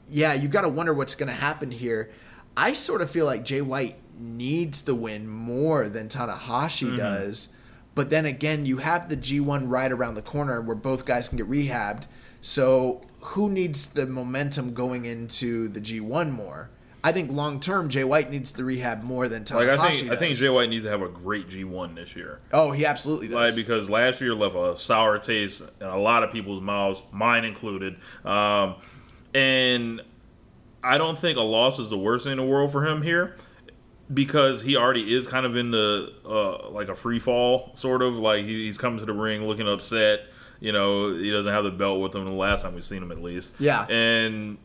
yeah, 0.08 0.34
you 0.34 0.48
got 0.48 0.62
to 0.62 0.68
wonder 0.68 0.92
what's 0.94 1.14
going 1.14 1.28
to 1.28 1.34
happen 1.34 1.70
here. 1.70 2.10
I 2.56 2.72
sort 2.72 3.00
of 3.00 3.10
feel 3.10 3.26
like 3.26 3.44
Jay 3.44 3.60
White 3.60 3.96
needs 4.18 4.82
the 4.82 4.94
win 4.94 5.28
more 5.28 5.88
than 5.88 6.08
Tanahashi 6.08 6.96
does. 6.96 7.48
But 7.94 8.10
then 8.10 8.24
again, 8.24 8.64
you 8.64 8.78
have 8.78 9.08
the 9.08 9.16
G1 9.16 9.68
right 9.68 9.92
around 9.92 10.14
the 10.14 10.22
corner 10.22 10.60
where 10.60 10.76
both 10.76 11.04
guys 11.04 11.28
can 11.28 11.38
get 11.38 11.48
rehabbed. 11.48 12.06
So 12.40 13.02
who 13.20 13.48
needs 13.48 13.86
the 13.86 14.06
momentum 14.06 14.74
going 14.74 15.04
into 15.04 15.68
the 15.68 15.80
G1 15.80 16.30
more? 16.30 16.70
I 17.04 17.10
think 17.10 17.32
long 17.32 17.58
term 17.58 17.88
Jay 17.88 18.04
White 18.04 18.30
needs 18.30 18.52
the 18.52 18.64
rehab 18.64 19.02
more 19.02 19.28
than 19.28 19.42
Tanahashi 19.44 19.66
Like 19.66 19.80
I 19.80 19.92
think 19.92 20.12
I 20.12 20.16
think. 20.16 20.36
Jay 20.36 20.48
White 20.48 20.70
needs 20.70 20.84
to 20.84 20.90
have 20.90 21.02
a 21.02 21.08
great 21.08 21.48
G1 21.48 21.96
this 21.96 22.14
year. 22.14 22.38
Oh, 22.52 22.70
he 22.70 22.86
absolutely 22.86 23.28
does. 23.28 23.34
Like 23.34 23.56
because 23.56 23.90
last 23.90 24.20
year 24.20 24.34
left 24.34 24.54
a 24.54 24.76
sour 24.76 25.18
taste 25.18 25.62
in 25.80 25.86
a 25.86 25.98
lot 25.98 26.22
of 26.22 26.30
people's 26.30 26.60
mouths, 26.60 27.02
mine 27.10 27.44
included. 27.44 27.96
Um, 28.24 28.76
and 29.34 30.00
I 30.82 30.98
don't 30.98 31.16
think 31.16 31.38
a 31.38 31.42
loss 31.42 31.78
is 31.78 31.90
the 31.90 31.98
worst 31.98 32.24
thing 32.24 32.32
in 32.32 32.38
the 32.38 32.44
world 32.44 32.72
for 32.72 32.86
him 32.86 33.02
here 33.02 33.36
because 34.12 34.62
he 34.62 34.76
already 34.76 35.14
is 35.14 35.26
kind 35.26 35.46
of 35.46 35.56
in 35.56 35.70
the 35.70 36.12
uh, 36.24 36.70
like 36.70 36.88
a 36.88 36.94
free 36.94 37.18
fall 37.18 37.70
sort 37.74 38.02
of 38.02 38.18
like 38.18 38.44
he's 38.44 38.76
coming 38.76 38.98
to 38.98 39.04
the 39.04 39.12
ring 39.12 39.46
looking 39.46 39.68
upset. 39.68 40.20
You 40.60 40.72
know, 40.72 41.14
he 41.14 41.30
doesn't 41.30 41.52
have 41.52 41.64
the 41.64 41.70
belt 41.70 42.00
with 42.00 42.14
him 42.14 42.24
the 42.24 42.32
last 42.32 42.62
time 42.62 42.74
we've 42.74 42.84
seen 42.84 43.02
him 43.02 43.12
at 43.12 43.22
least. 43.22 43.60
Yeah. 43.60 43.86
and. 43.86 44.58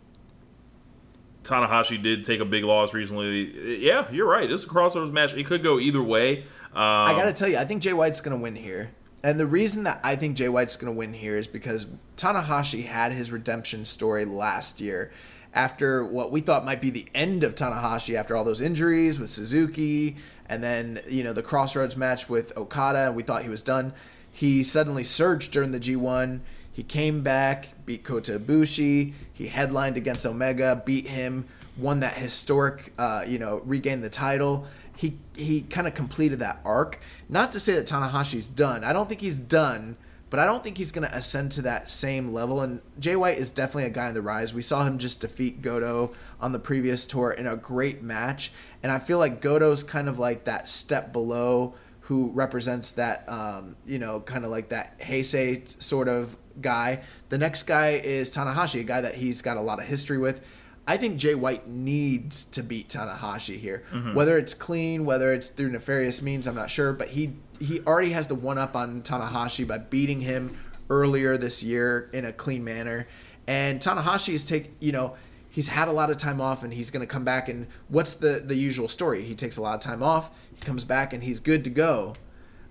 Tanahashi 1.44 2.03
did 2.03 2.26
take 2.26 2.41
a 2.41 2.45
big 2.45 2.65
loss 2.65 2.94
recently. 2.94 3.77
Yeah, 3.77 4.11
you're 4.11 4.27
right. 4.27 4.49
This 4.49 4.61
is 4.61 4.68
a 4.68 4.69
crossovers 4.69 5.14
match. 5.14 5.34
It 5.34 5.45
could 5.45 5.64
go 5.64 5.80
either 5.80 6.03
way. 6.03 6.39
Um, 6.39 6.45
I 6.76 7.14
gotta 7.14 7.31
tell 7.31 7.48
you, 7.48 7.56
I 7.56 7.64
think 7.64 7.81
Jay 7.81 7.94
White's 7.94 8.19
gonna 8.19 8.35
win 8.35 8.57
here. 8.57 8.91
And 9.23 9.39
the 9.39 9.48
reason 9.48 9.84
that 9.85 10.02
I 10.03 10.18
think 10.18 10.35
Jay 10.35 10.49
White's 10.49 10.76
gonna 10.76 10.91
win 10.91 11.14
here 11.14 11.38
is 11.38 11.48
because 11.48 11.88
Tanahashi 12.18 12.85
had 12.85 13.14
his 13.14 13.31
redemption 13.31 13.85
story 13.85 14.26
last 14.26 14.81
year 14.81 15.10
after 15.53 16.03
what 16.03 16.32
we 16.32 16.41
thought 16.41 16.65
might 16.65 16.82
be 16.82 16.90
the 16.90 17.07
end 17.15 17.44
of 17.44 17.56
Tanahashi 17.56 18.15
after 18.15 18.36
all 18.36 18.44
those 18.44 18.61
injuries 18.61 19.19
with 19.19 19.30
Suzuki 19.30 20.18
and 20.49 20.64
then, 20.64 21.02
you 21.07 21.24
know, 21.24 21.34
the 21.34 21.44
crossroads 21.44 21.98
match 21.98 22.30
with 22.30 22.56
Okada 22.57 23.07
and 23.07 23.15
we 23.15 23.24
thought 23.24 23.44
he 23.44 23.49
was 23.49 23.64
done. 23.64 23.94
He 24.32 24.64
suddenly 24.64 25.03
surged 25.03 25.52
during 25.52 25.72
the 25.72 25.80
G1. 25.80 26.40
He 26.72 26.84
came 26.84 27.22
back, 27.22 27.69
beat 27.86 28.03
Kota 28.03 28.40
Ibushi. 28.40 29.14
He 29.34 29.48
headlined 29.48 29.98
against 29.98 30.26
Omega, 30.26 30.82
beat 30.86 31.07
him, 31.07 31.45
won 31.76 31.99
that 32.02 32.14
historic, 32.14 32.94
uh, 32.98 33.24
you 33.28 33.40
know, 33.40 33.61
regained 33.65 34.03
the 34.03 34.10
title. 34.10 34.68
He 34.95 35.18
he 35.36 35.61
kind 35.61 35.88
of 35.88 35.94
completed 35.94 36.40
that 36.40 36.60
arc. 36.64 36.99
Not 37.30 37.52
to 37.53 37.60
say 37.60 37.74
that 37.74 37.88
Tanahashi's 37.88 38.48
done. 38.48 38.84
I 38.84 38.94
don't 38.94 39.10
think 39.10 39.22
he's 39.22 39.38
done, 39.38 39.98
but 40.30 40.40
I 40.40 40.45
don't 40.45 40.64
think 40.64 40.78
he's 40.78 40.91
going 40.91 41.08
to 41.08 41.16
ascend 41.16 41.52
to 41.54 41.62
that 41.64 41.90
same 41.90 42.34
level. 42.34 42.62
And 42.62 42.82
Jay 42.99 43.16
White 43.16 43.38
is 43.38 43.49
definitely 43.49 43.86
a 43.86 43.90
guy 43.90 44.08
on 44.08 44.14
the 44.14 44.22
rise. 44.22 44.54
We 44.54 44.62
saw 44.62 44.84
him 44.84 44.98
just 44.98 45.22
defeat 45.22 45.62
Goto 45.62 46.14
on 46.40 46.52
the 46.52 46.60
previous 46.60 47.08
tour 47.08 47.32
in 47.32 47.48
a 47.48 47.56
great 47.56 48.02
match, 48.02 48.52
and 48.84 48.91
I 48.91 48.99
feel 48.99 49.18
like 49.18 49.41
Goto's 49.41 49.84
kind 49.84 50.08
of 50.08 50.20
like 50.20 50.45
that 50.45 50.68
step 50.70 51.12
below 51.14 51.76
who 52.02 52.32
represents 52.32 52.91
that 52.91 53.28
um, 53.28 53.76
you 53.86 53.99
know 53.99 54.22
kind 54.22 54.45
of 54.45 54.52
like 54.52 54.70
that 54.70 54.99
Heisei 54.99 55.82
sort 55.82 56.08
of 56.08 56.38
guy. 56.62 57.02
The 57.30 57.38
next 57.38 57.64
guy 57.64 57.91
is 57.91 58.34
Tanahashi, 58.34 58.82
a 58.82 58.84
guy 58.84 59.02
that 59.02 59.16
he's 59.16 59.41
got 59.41 59.58
a 59.58 59.62
lot 59.62 59.80
of 59.80 59.86
history 59.86 60.18
with. 60.18 60.41
I 60.88 60.95
think 60.95 61.18
Jay 61.18 61.35
White 61.35 61.68
needs 61.68 62.45
to 62.45 62.64
beat 62.64 62.88
Tanahashi 62.88 63.59
here. 63.59 63.84
Mm-hmm. 63.91 64.14
Whether 64.14 64.38
it's 64.38 64.53
clean, 64.53 65.05
whether 65.05 65.34
it's 65.34 65.49
through 65.49 65.69
nefarious 65.69 66.22
means, 66.22 66.47
I'm 66.47 66.55
not 66.55 66.69
sure. 66.69 66.93
But 66.93 67.09
he 67.09 67.34
he 67.59 67.81
already 67.81 68.11
has 68.11 68.27
the 68.27 68.35
one 68.35 68.57
up 68.57 68.76
on 68.76 69.01
Tanahashi 69.01 69.68
by 69.68 69.80
beating 69.80 70.22
him 70.22 70.57
earlier 70.89 71.38
this 71.38 71.61
year 71.61 72.09
in 72.14 72.23
a 72.23 72.31
clean 72.31 72.64
manner. 72.64 73.07
And 73.47 73.81
Tanahashi 73.81 74.34
is 74.34 74.45
take 74.45 74.72
you 74.80 74.93
know 74.93 75.15
he's 75.49 75.68
had 75.68 75.89
a 75.89 75.91
lot 75.91 76.09
of 76.09 76.18
time 76.18 76.39
off 76.39 76.64
and 76.64 76.73
he's 76.73 76.89
going 76.89 77.01
to 77.01 77.11
come 77.11 77.26
back 77.26 77.49
and 77.49 77.68
what's 77.89 78.14
the 78.14 78.41
the 78.43 78.55
usual 78.55 78.88
story? 78.88 79.23
He 79.23 79.35
takes 79.35 79.57
a 79.57 79.61
lot 79.61 79.76
of 79.76 79.81
time 79.81 80.01
off, 80.01 80.31
he 80.55 80.61
comes 80.61 80.85
back 80.85 81.11
and 81.11 81.23
he's 81.23 81.41
good 81.41 81.65
to 81.65 81.69
go. 81.69 82.14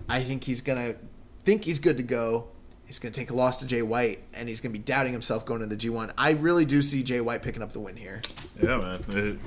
I 0.09 0.21
think 0.21 0.45
he's 0.45 0.61
going 0.61 0.79
to 0.79 0.99
think 1.41 1.65
he's 1.65 1.79
good 1.79 1.97
to 1.97 2.03
go. 2.03 2.47
He's 2.87 2.99
going 2.99 3.11
to 3.11 3.19
take 3.19 3.29
a 3.29 3.35
loss 3.35 3.59
to 3.59 3.67
Jay 3.67 3.81
White 3.81 4.23
and 4.33 4.47
he's 4.47 4.61
going 4.61 4.71
to 4.71 4.79
be 4.79 4.83
doubting 4.83 5.11
himself 5.11 5.45
going 5.45 5.59
to 5.59 5.65
the 5.67 5.75
G1. 5.77 6.11
I 6.17 6.31
really 6.31 6.65
do 6.65 6.81
see 6.81 7.03
Jay 7.03 7.19
White 7.21 7.41
picking 7.43 7.61
up 7.61 7.73
the 7.73 7.79
win 7.79 7.97
here. 7.97 8.21
Yeah, 8.61 8.77
man. 8.77 9.03
It- 9.09 9.39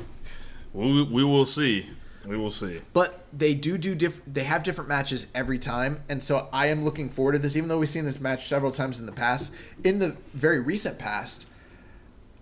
we, 0.73 1.03
we 1.03 1.25
will 1.25 1.45
see. 1.47 1.89
We 2.27 2.37
will 2.37 2.51
see. 2.51 2.81
But 2.93 3.25
they 3.37 3.55
do 3.55 3.79
do 3.79 3.95
diff- 3.95 4.21
they 4.27 4.45
have 4.45 4.62
different 4.62 4.89
matches 4.89 5.27
every 5.35 5.59
time, 5.59 6.03
and 6.09 6.23
so 6.23 6.49
I 6.53 6.67
am 6.67 6.85
looking 6.85 7.09
forward 7.09 7.33
to 7.33 7.39
this. 7.39 7.57
Even 7.57 7.69
though 7.69 7.79
we've 7.79 7.89
seen 7.89 8.05
this 8.05 8.21
match 8.21 8.47
several 8.47 8.71
times 8.71 9.01
in 9.01 9.07
the 9.07 9.12
past, 9.12 9.53
in 9.83 9.99
the 10.01 10.17
very 10.35 10.61
recent 10.61 10.99
past, 10.99 11.49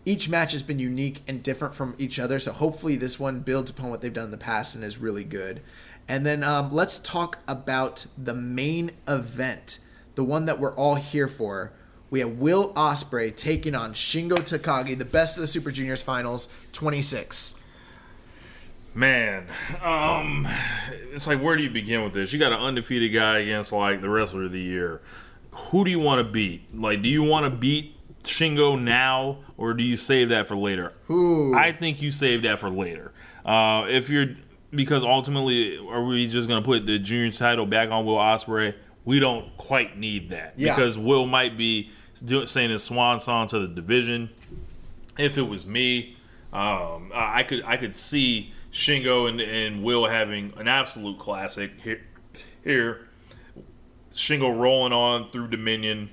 each 0.04 0.28
match 0.28 0.52
has 0.52 0.62
been 0.62 0.78
unique 0.78 1.22
and 1.28 1.42
different 1.42 1.74
from 1.74 1.94
each 1.96 2.18
other. 2.18 2.38
So 2.38 2.52
hopefully 2.52 2.96
this 2.96 3.20
one 3.20 3.40
builds 3.40 3.70
upon 3.70 3.88
what 3.90 4.00
they've 4.02 4.12
done 4.12 4.24
in 4.26 4.30
the 4.30 4.36
past 4.36 4.74
and 4.74 4.82
is 4.82 4.98
really 4.98 5.24
good. 5.24 5.60
And 6.08 6.26
then 6.26 6.42
um, 6.42 6.72
let's 6.72 6.98
talk 6.98 7.38
about 7.46 8.06
the 8.16 8.34
main 8.34 8.90
event, 9.06 9.78
the 10.18 10.24
one 10.24 10.46
that 10.46 10.58
we're 10.58 10.74
all 10.74 10.96
here 10.96 11.28
for. 11.28 11.70
We 12.10 12.18
have 12.18 12.32
Will 12.40 12.74
Ospreay 12.74 13.36
taking 13.36 13.76
on 13.76 13.94
Shingo 13.94 14.34
Takagi, 14.34 14.98
the 14.98 15.04
best 15.04 15.36
of 15.36 15.42
the 15.42 15.46
Super 15.46 15.70
Juniors 15.70 16.02
finals, 16.02 16.48
26. 16.72 17.54
Man, 18.96 19.46
um, 19.80 20.48
it's 21.12 21.28
like 21.28 21.40
where 21.40 21.54
do 21.54 21.62
you 21.62 21.70
begin 21.70 22.02
with 22.02 22.14
this? 22.14 22.32
You 22.32 22.40
got 22.40 22.52
an 22.52 22.58
undefeated 22.58 23.14
guy 23.14 23.38
against 23.38 23.70
like 23.70 24.00
the 24.00 24.10
wrestler 24.10 24.46
of 24.46 24.50
the 24.50 24.60
year. 24.60 25.02
Who 25.52 25.84
do 25.84 25.90
you 25.92 26.00
want 26.00 26.26
to 26.26 26.32
beat? 26.32 26.62
Like, 26.74 27.00
do 27.00 27.08
you 27.08 27.22
want 27.22 27.44
to 27.44 27.56
beat 27.56 27.94
Shingo 28.24 28.80
now, 28.80 29.38
or 29.56 29.72
do 29.72 29.84
you 29.84 29.96
save 29.96 30.30
that 30.30 30.48
for 30.48 30.56
later? 30.56 30.94
Ooh. 31.08 31.54
I 31.54 31.70
think 31.70 32.02
you 32.02 32.10
save 32.10 32.42
that 32.42 32.58
for 32.58 32.70
later. 32.70 33.12
Uh, 33.44 33.86
if 33.88 34.10
you're 34.10 34.30
because 34.72 35.04
ultimately, 35.04 35.78
are 35.78 36.02
we 36.02 36.26
just 36.26 36.48
gonna 36.48 36.60
put 36.60 36.86
the 36.86 36.98
junior 36.98 37.30
title 37.30 37.66
back 37.66 37.92
on 37.92 38.04
Will 38.04 38.16
Ospreay? 38.16 38.74
We 39.08 39.20
don't 39.20 39.56
quite 39.56 39.96
need 39.96 40.28
that 40.28 40.52
Yeah. 40.58 40.74
because 40.74 40.98
Will 40.98 41.24
might 41.24 41.56
be 41.56 41.88
doing 42.22 42.46
saying 42.46 42.68
his 42.68 42.84
swan 42.84 43.20
song 43.20 43.46
to 43.46 43.58
the 43.58 43.66
division. 43.66 44.28
If 45.16 45.38
it 45.38 45.48
was 45.48 45.66
me, 45.66 46.14
um, 46.52 47.10
I 47.14 47.38
I 47.38 47.42
could 47.42 47.62
I 47.64 47.78
could 47.78 47.96
see 47.96 48.52
Shingo 48.70 49.26
and, 49.26 49.40
and 49.40 49.82
Will 49.82 50.04
having 50.04 50.52
an 50.58 50.68
absolute 50.68 51.18
classic 51.18 51.80
here. 51.80 52.02
Here, 52.62 53.08
Shingo 54.12 54.54
rolling 54.54 54.92
on 54.92 55.30
through 55.30 55.48
Dominion, 55.48 56.10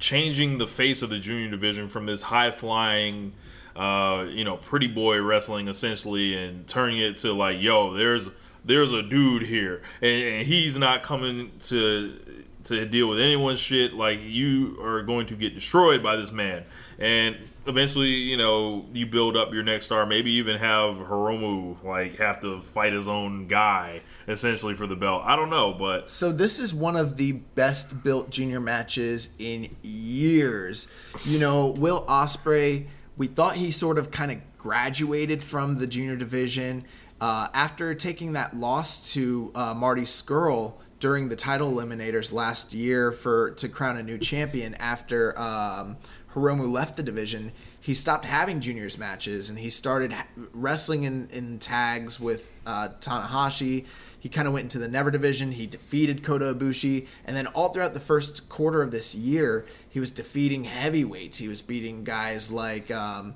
changing 0.00 0.58
the 0.58 0.66
face 0.66 1.02
of 1.02 1.10
the 1.10 1.18
junior 1.20 1.48
division 1.48 1.88
from 1.88 2.06
this 2.06 2.22
high 2.22 2.50
flying, 2.50 3.34
uh, 3.76 4.26
you 4.28 4.42
know, 4.42 4.56
pretty 4.56 4.88
boy 4.88 5.22
wrestling 5.22 5.68
essentially, 5.68 6.34
and 6.34 6.66
turning 6.66 6.98
it 6.98 7.18
to 7.18 7.32
like, 7.32 7.60
yo, 7.60 7.94
there's 7.94 8.30
there's 8.64 8.92
a 8.92 9.02
dude 9.02 9.42
here, 9.42 9.82
and, 10.00 10.22
and 10.22 10.46
he's 10.46 10.76
not 10.76 11.02
coming 11.02 11.52
to 11.64 12.44
to 12.64 12.84
deal 12.84 13.08
with 13.08 13.18
anyone's 13.18 13.58
shit. 13.58 13.94
Like 13.94 14.20
you 14.22 14.80
are 14.82 15.02
going 15.02 15.26
to 15.26 15.34
get 15.34 15.54
destroyed 15.54 16.02
by 16.02 16.16
this 16.16 16.32
man, 16.32 16.64
and 16.98 17.36
eventually, 17.66 18.08
you 18.08 18.36
know, 18.36 18.86
you 18.92 19.06
build 19.06 19.36
up 19.36 19.52
your 19.52 19.62
next 19.62 19.86
star. 19.86 20.06
Maybe 20.06 20.32
even 20.32 20.56
have 20.56 20.96
Hiromu 20.96 21.82
like 21.84 22.16
have 22.18 22.40
to 22.40 22.60
fight 22.60 22.92
his 22.92 23.08
own 23.08 23.46
guy 23.46 24.00
essentially 24.28 24.74
for 24.74 24.86
the 24.86 24.96
belt. 24.96 25.22
I 25.24 25.36
don't 25.36 25.50
know, 25.50 25.72
but 25.72 26.10
So 26.10 26.32
this 26.32 26.58
is 26.58 26.74
one 26.74 26.96
of 26.96 27.16
the 27.16 27.32
best 27.32 28.02
built 28.02 28.30
junior 28.30 28.60
matches 28.60 29.34
in 29.38 29.74
years. 29.82 30.92
You 31.24 31.38
know, 31.38 31.68
Will 31.68 32.04
Ospreay. 32.06 32.86
We 33.16 33.26
thought 33.26 33.56
he 33.56 33.70
sort 33.70 33.98
of 33.98 34.10
kind 34.10 34.30
of 34.30 34.38
graduated 34.56 35.42
from 35.42 35.76
the 35.76 35.86
junior 35.86 36.16
division 36.16 36.84
uh, 37.20 37.48
after 37.52 37.94
taking 37.94 38.32
that 38.32 38.56
loss 38.56 39.12
to 39.14 39.52
uh, 39.54 39.74
Marty 39.74 40.02
Scurll 40.02 40.74
during 41.00 41.28
the 41.28 41.36
title 41.36 41.72
eliminators 41.72 42.32
last 42.32 42.74
year 42.74 43.10
for 43.10 43.50
to 43.52 43.68
crown 43.68 43.96
a 43.96 44.02
new 44.02 44.18
champion 44.18 44.74
after 44.74 45.38
um, 45.38 45.96
Hiromu 46.34 46.70
left 46.70 46.96
the 46.96 47.02
division. 47.02 47.52
He 47.80 47.94
stopped 47.94 48.26
having 48.26 48.60
juniors 48.60 48.98
matches 48.98 49.48
and 49.48 49.58
he 49.58 49.70
started 49.70 50.14
wrestling 50.52 51.04
in, 51.04 51.28
in 51.30 51.58
tags 51.58 52.20
with 52.20 52.58
uh, 52.66 52.90
Tanahashi. 53.00 53.86
He 54.18 54.28
kind 54.28 54.46
of 54.46 54.52
went 54.52 54.64
into 54.64 54.78
the 54.78 54.88
Never 54.88 55.10
division. 55.10 55.52
He 55.52 55.66
defeated 55.66 56.22
Kota 56.22 56.54
Ibushi, 56.54 57.06
and 57.24 57.34
then 57.34 57.46
all 57.48 57.70
throughout 57.70 57.94
the 57.94 58.00
first 58.00 58.50
quarter 58.50 58.82
of 58.82 58.90
this 58.90 59.14
year, 59.14 59.64
he 59.88 59.98
was 59.98 60.10
defeating 60.10 60.64
heavyweights. 60.64 61.38
He 61.38 61.48
was 61.48 61.62
beating 61.62 62.04
guys 62.04 62.50
like 62.50 62.90
um, 62.90 63.34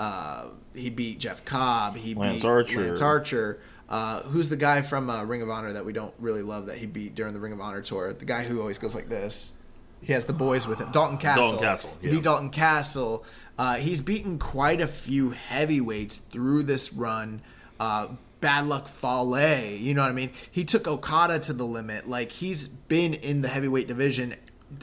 uh, 0.00 0.46
he 0.74 0.88
beat 0.88 1.18
Jeff 1.18 1.44
Cobb. 1.44 1.94
He 1.94 2.14
Lance 2.14 2.40
beat 2.40 2.48
Archer. 2.48 2.86
Lance 2.86 3.02
Archer. 3.02 3.60
Uh, 3.86 4.22
who's 4.22 4.48
the 4.48 4.56
guy 4.56 4.80
from 4.80 5.10
uh, 5.10 5.22
Ring 5.24 5.42
of 5.42 5.50
Honor 5.50 5.74
that 5.74 5.84
we 5.84 5.92
don't 5.92 6.14
really 6.18 6.42
love 6.42 6.66
that 6.66 6.78
he 6.78 6.86
beat 6.86 7.14
during 7.14 7.34
the 7.34 7.40
Ring 7.40 7.52
of 7.52 7.60
Honor 7.60 7.82
tour? 7.82 8.12
The 8.14 8.24
guy 8.24 8.44
who 8.44 8.60
always 8.60 8.78
goes 8.78 8.94
like 8.94 9.10
this. 9.10 9.52
He 10.00 10.14
has 10.14 10.24
the 10.24 10.32
boys 10.32 10.66
with 10.66 10.78
him. 10.78 10.90
Dalton 10.90 11.18
Castle. 11.18 11.42
Dalton 11.44 11.60
Castle, 11.60 11.98
He 12.00 12.08
beat 12.08 12.22
Dalton 12.22 12.48
Castle. 12.48 13.24
Uh, 13.58 13.74
he's 13.74 14.00
beaten 14.00 14.38
quite 14.38 14.80
a 14.80 14.86
few 14.86 15.32
heavyweights 15.32 16.16
through 16.16 16.62
this 16.62 16.94
run. 16.94 17.42
Uh, 17.78 18.08
Bad 18.40 18.66
Luck 18.68 18.88
Fale, 18.88 19.76
you 19.76 19.92
know 19.92 20.00
what 20.00 20.08
I 20.08 20.14
mean? 20.14 20.30
He 20.50 20.64
took 20.64 20.88
Okada 20.88 21.40
to 21.40 21.52
the 21.52 21.66
limit. 21.66 22.08
Like 22.08 22.32
he's 22.32 22.68
been 22.68 23.12
in 23.12 23.42
the 23.42 23.48
heavyweight 23.48 23.86
division 23.86 24.34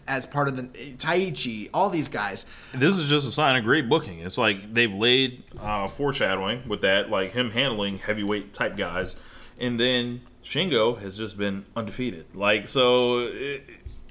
as 0.08 0.26
part 0.26 0.48
of 0.48 0.56
the 0.58 0.64
Taichi, 0.98 1.70
all 1.74 1.90
these 1.90 2.08
guys. 2.10 2.46
this 2.74 2.98
is 2.98 3.10
just 3.10 3.28
a 3.28 3.32
sign 3.32 3.56
of 3.56 3.64
great 3.64 3.88
booking. 3.90 4.20
It's 4.20 4.38
like 4.38 4.74
they've 4.74 4.94
laid 4.94 5.44
uh, 5.60 5.88
foreshadowing 5.88 6.68
with 6.68 6.82
that, 6.82 7.10
like 7.10 7.32
him 7.34 7.52
handling 7.52 8.00
heavyweight 8.00 8.54
type 8.54 8.76
guys, 8.78 9.16
and 9.60 9.80
then 9.80 10.22
Shingo 10.44 11.00
has 11.00 11.18
just 11.18 11.38
been 11.38 11.66
undefeated. 11.76 12.36
Like 12.36 12.68
so, 12.68 13.20
it, 13.20 13.64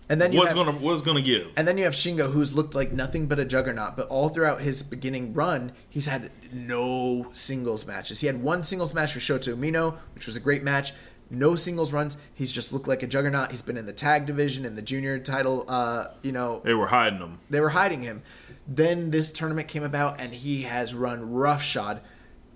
And 0.09 0.21
then 0.21 0.33
you 0.33 0.39
what's 0.39 0.51
have, 0.53 0.57
gonna 0.57 0.79
what's 0.79 1.03
gonna 1.03 1.23
give? 1.23 1.49
and 1.57 1.67
then 1.67 1.79
you 1.79 1.85
have 1.85 1.95
Shingo, 1.95 2.33
who's 2.33 2.53
looked 2.55 2.75
like 2.75 2.93
nothing 2.93 3.27
but 3.27 3.39
a 3.39 3.45
juggernaut. 3.45 3.97
But 3.97 4.09
all 4.09 4.29
throughout 4.29 4.61
his 4.61 4.83
beginning 4.83 5.35
run, 5.35 5.73
he's 5.89 6.07
had 6.07 6.31
no 6.53 7.29
singles 7.33 7.87
matches. 7.87 8.21
He 8.21 8.27
had 8.27 8.43
one 8.43 8.63
singles 8.63 8.95
match 8.95 9.15
with 9.15 9.25
Shota 9.25 9.55
Umino, 9.55 9.97
which 10.15 10.27
was 10.27 10.37
a 10.37 10.41
great 10.41 10.63
match. 10.63 10.93
No 11.31 11.55
singles 11.57 11.93
runs. 11.93 12.17
He's 12.35 12.53
just 12.53 12.73
looked 12.73 12.87
like 12.87 13.03
a 13.03 13.07
juggernaut. 13.07 13.51
He's 13.51 13.63
been 13.63 13.77
in 13.77 13.87
the 13.87 13.93
tag 13.93 14.27
division 14.27 14.65
in 14.65 14.77
the 14.77 14.83
junior 14.83 15.19
title. 15.19 15.65
Uh, 15.69 16.09
you 16.23 16.33
know, 16.33 16.61
They 16.65 16.75
were 16.75 16.87
hiding 16.87 17.19
him. 17.19 17.39
they 17.51 17.61
were 17.61 17.71
hiding 17.71 18.03
him. 18.03 18.23
Then 18.69 19.11
this 19.11 19.33
tournament 19.33 19.69
came 19.69 19.83
about, 19.83 20.21
and 20.21 20.33
he 20.33 20.63
has 20.63 20.95
run 20.95 21.33
roughshod 21.33 22.01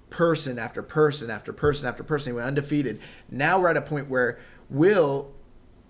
person 0.09 0.59
after 0.59 0.83
person 0.83 1.31
after 1.31 1.53
person 1.53 1.89
after 1.89 2.03
person. 2.03 2.33
He 2.33 2.37
went 2.37 2.47
undefeated. 2.49 3.01
Now 3.31 3.61
we're 3.61 3.69
at 3.69 3.77
a 3.77 3.83
point 3.83 4.09
where 4.09 4.39
Will 4.69 5.33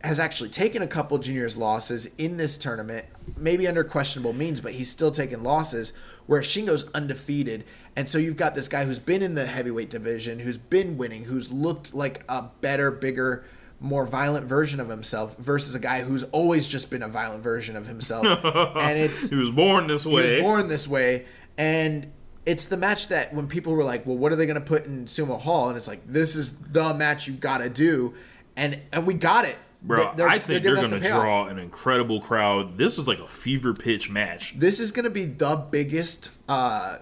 has 0.02 0.18
actually 0.18 0.48
taken 0.48 0.80
a 0.80 0.86
couple 0.86 1.18
juniors 1.18 1.58
losses 1.58 2.06
in 2.16 2.38
this 2.38 2.56
tournament, 2.56 3.04
maybe 3.36 3.68
under 3.68 3.84
questionable 3.84 4.32
means, 4.32 4.60
but 4.62 4.72
he's 4.72 4.88
still 4.90 5.10
taking 5.10 5.42
losses. 5.42 5.92
Where 6.30 6.42
Shingo's 6.42 6.88
undefeated, 6.94 7.64
and 7.96 8.08
so 8.08 8.16
you've 8.16 8.36
got 8.36 8.54
this 8.54 8.68
guy 8.68 8.84
who's 8.84 9.00
been 9.00 9.20
in 9.20 9.34
the 9.34 9.46
heavyweight 9.46 9.90
division, 9.90 10.38
who's 10.38 10.58
been 10.58 10.96
winning, 10.96 11.24
who's 11.24 11.50
looked 11.50 11.92
like 11.92 12.22
a 12.28 12.44
better, 12.60 12.92
bigger, 12.92 13.44
more 13.80 14.06
violent 14.06 14.46
version 14.46 14.78
of 14.78 14.88
himself, 14.88 15.36
versus 15.38 15.74
a 15.74 15.80
guy 15.80 16.02
who's 16.02 16.22
always 16.22 16.68
just 16.68 16.88
been 16.88 17.02
a 17.02 17.08
violent 17.08 17.42
version 17.42 17.74
of 17.74 17.88
himself. 17.88 18.24
and 18.44 18.96
it's 18.96 19.28
He 19.28 19.34
was 19.34 19.50
born 19.50 19.88
this 19.88 20.06
way. 20.06 20.28
he 20.28 20.32
was 20.34 20.42
born 20.42 20.68
this 20.68 20.86
way, 20.86 21.24
and 21.58 22.12
it's 22.46 22.66
the 22.66 22.76
match 22.76 23.08
that 23.08 23.34
when 23.34 23.48
people 23.48 23.72
were 23.72 23.82
like, 23.82 24.06
"Well, 24.06 24.16
what 24.16 24.30
are 24.30 24.36
they 24.36 24.46
going 24.46 24.54
to 24.54 24.60
put 24.60 24.86
in 24.86 25.06
Sumo 25.06 25.40
Hall?" 25.40 25.66
and 25.66 25.76
it's 25.76 25.88
like, 25.88 26.06
"This 26.06 26.36
is 26.36 26.52
the 26.52 26.94
match 26.94 27.26
you 27.26 27.34
got 27.34 27.58
to 27.58 27.68
do," 27.68 28.14
and 28.56 28.78
and 28.92 29.04
we 29.04 29.14
got 29.14 29.46
it, 29.46 29.56
Bro, 29.82 30.12
They're- 30.16 30.28
I 30.28 30.38
think 30.38 30.62
giving 30.62 30.78
they're 30.80 30.88
going 30.88 31.02
to 31.02 31.08
draw 31.08 31.46
an 31.46 31.58
incredible 31.58 32.20
crowd. 32.20 32.76
This 32.76 32.98
is 32.98 33.08
like 33.08 33.18
a 33.18 33.26
fever 33.26 33.72
pitch 33.72 34.10
match. 34.10 34.58
This 34.58 34.78
is 34.78 34.92
going 34.92 35.04
to 35.04 35.10
be 35.10 35.24
the 35.24 35.56
biggest 35.56 36.30
uh, 36.48 36.98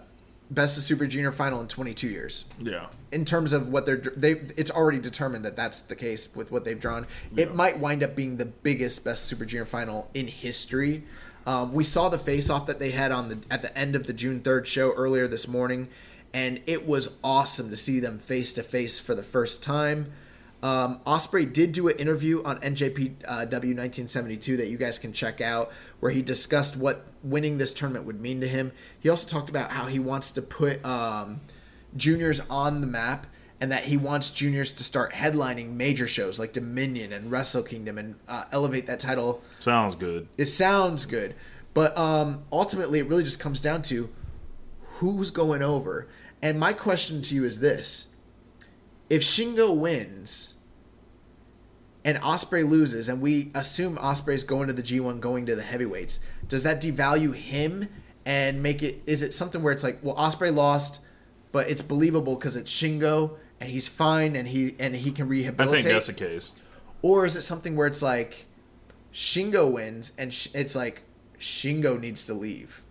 best 0.51 0.79
of 0.79 0.85
Super 0.85 1.07
Junior 1.07 1.33
final 1.33 1.61
in 1.61 1.67
22 1.69 2.09
years. 2.09 2.45
Yeah. 2.61 2.87
in 3.11 3.25
terms 3.25 3.53
of 3.53 3.69
what 3.69 3.85
they're 3.85 3.97
they 4.17 4.33
it's 4.57 4.71
already 4.71 4.99
determined 4.99 5.45
that 5.45 5.57
that's 5.57 5.81
the 5.81 5.97
case 5.97 6.35
with 6.37 6.51
what 6.53 6.65
they've 6.65 6.79
drawn 6.81 7.07
it 7.37 7.55
might 7.55 7.79
wind 7.79 8.03
up 8.03 8.15
being 8.15 8.37
the 8.37 8.45
biggest 8.47 9.03
best 9.05 9.25
super 9.25 9.45
junior 9.47 9.65
final 9.65 10.11
in 10.15 10.27
history 10.29 11.03
um, 11.47 11.73
we 11.73 11.83
saw 11.85 12.09
the 12.11 12.19
face 12.19 12.49
off 12.51 12.67
that 12.67 12.79
they 12.79 12.91
had 12.91 13.11
on 13.11 13.29
the 13.31 13.39
at 13.51 13.63
the 13.63 13.77
end 13.77 13.95
of 13.97 14.07
the 14.07 14.13
june 14.13 14.41
3rd 14.41 14.67
show 14.67 14.93
earlier 14.93 15.27
this 15.27 15.49
morning 15.49 15.89
and 16.35 16.61
it 16.67 16.87
was 16.87 17.11
awesome 17.25 17.71
to 17.71 17.77
see 17.77 17.99
them 18.01 18.19
face 18.19 18.53
to 18.53 18.63
face 18.63 18.99
for 19.01 19.15
the 19.15 19.23
first 19.23 19.63
time 19.63 20.13
um, 20.63 21.01
Ospreay 21.07 21.53
did 21.53 21.73
do 21.73 21.89
an 21.89 21.97
interview 21.99 22.43
on 22.43 22.59
NJPW 22.61 23.25
uh, 23.25 23.47
1972 23.47 24.57
that 24.57 24.69
you 24.69 24.77
guys 24.77 24.99
can 24.99 25.13
check 25.13 25.41
out, 25.41 25.71
where 26.01 26.11
he 26.11 26.21
discussed 26.23 26.77
what 26.77 27.07
winning 27.23 27.59
this 27.59 27.73
tournament 27.73 28.05
would 28.07 28.21
mean 28.21 28.41
to 28.41 28.49
him. 28.49 28.73
He 28.99 29.09
also 29.09 29.29
talked 29.29 29.51
about 29.51 29.73
how 29.73 29.87
he 29.87 29.99
wants 29.99 30.33
to 30.33 30.43
put 30.43 30.85
um, 30.85 31.41
juniors 31.97 32.41
on 32.51 32.81
the 32.81 32.87
map 32.87 33.27
and 33.61 33.73
that 33.73 33.85
he 33.85 33.97
wants 33.97 34.31
juniors 34.31 34.73
to 34.73 34.85
start 34.85 35.13
headlining 35.13 35.75
major 35.75 36.07
shows 36.07 36.39
like 36.39 36.53
Dominion 36.53 37.13
and 37.13 37.31
Wrestle 37.31 37.63
Kingdom 37.63 37.99
and 37.99 38.17
uh, 38.29 38.45
elevate 38.53 38.87
that 38.87 39.01
title. 39.01 39.43
Sounds 39.61 39.95
good. 39.95 40.29
It 40.37 40.47
sounds 40.47 41.07
good, 41.07 41.35
but 41.75 41.97
um, 41.97 42.45
ultimately, 42.53 42.99
it 42.99 43.07
really 43.07 43.25
just 43.25 43.41
comes 43.41 43.61
down 43.61 43.83
to 43.83 44.09
who's 44.83 45.31
going 45.31 45.63
over. 45.63 46.09
And 46.41 46.59
my 46.59 46.73
question 46.73 47.23
to 47.23 47.35
you 47.35 47.45
is 47.45 47.59
this: 47.61 48.08
If 49.11 49.23
Shingo 49.23 49.75
wins 49.75 50.55
and 52.05 52.19
Ospreay 52.19 52.69
loses, 52.69 53.09
and 53.09 53.21
we 53.21 53.51
assume 53.55 53.97
Ospreay's 53.97 54.45
going 54.45 54.69
to 54.69 54.73
the 54.73 54.83
G1, 54.83 55.21
going 55.21 55.47
to 55.47 55.57
the 55.57 55.63
heavyweights, 55.63 56.21
does 56.47 56.63
that 56.63 56.81
devalue 56.81 57.35
him 57.35 57.89
and 58.25 58.63
make 58.63 58.83
it? 58.83 59.03
Is 59.07 59.23
it 59.23 59.35
something 59.35 59.63
where 59.63 59.73
it's 59.73 59.83
like, 59.83 59.99
well, 60.03 60.15
Ospreay 60.17 60.55
lost, 60.55 61.01
but 61.53 61.69
it's 61.71 61.83
believable 61.83 62.35
because 62.37 62.57
it's 62.57 62.71
Shingo 62.71 63.37
and 63.61 63.71
he's 63.71 63.89
fine 63.89 64.37
and 64.37 64.49
he 64.49 64.75
and 64.79 64.95
he 64.95 65.11
can 65.11 65.27
I 65.27 65.29
rehabilitate? 65.29 65.83
think 65.85 65.95
that's 65.95 66.07
the 66.07 66.13
case. 66.13 66.53
Or 67.03 67.25
is 67.27 67.37
it 67.37 67.43
something 67.43 67.77
where 67.77 67.87
it's 67.87 68.03
like 68.03 68.47
Shingo 69.13 69.73
wins 69.73 70.13
and 70.19 70.33
sh- 70.33 70.49
it's 70.55 70.75
like 70.75 71.03
Shingo 71.39 71.99
needs 71.99 72.27
to 72.27 72.35
leave? 72.35 72.83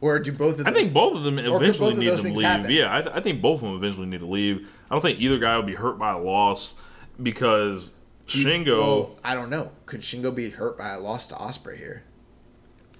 Or 0.00 0.18
do 0.20 0.30
both 0.30 0.60
of 0.60 0.66
I 0.66 0.72
think 0.72 0.92
both 0.92 1.16
of 1.16 1.24
them 1.24 1.38
eventually 1.38 1.92
of 1.92 1.98
need 1.98 2.16
to 2.16 2.22
leave. 2.22 2.40
happen? 2.40 2.70
Yeah, 2.70 2.96
I, 2.96 3.02
th- 3.02 3.14
I 3.14 3.20
think 3.20 3.42
both 3.42 3.62
of 3.62 3.68
them 3.68 3.74
eventually 3.74 4.06
need 4.06 4.20
to 4.20 4.26
leave. 4.26 4.68
I 4.88 4.94
don't 4.94 5.00
think 5.00 5.18
either 5.18 5.38
guy 5.38 5.56
will 5.56 5.64
be 5.64 5.74
hurt 5.74 5.98
by 5.98 6.12
a 6.12 6.18
loss 6.18 6.76
because 7.20 7.90
Shingo. 8.28 8.80
Well, 8.80 9.18
I 9.24 9.34
don't 9.34 9.50
know. 9.50 9.72
Could 9.86 10.00
Shingo 10.00 10.34
be 10.34 10.50
hurt 10.50 10.78
by 10.78 10.90
a 10.90 11.00
loss 11.00 11.26
to 11.28 11.34
Ospreay 11.34 11.78
here? 11.78 12.04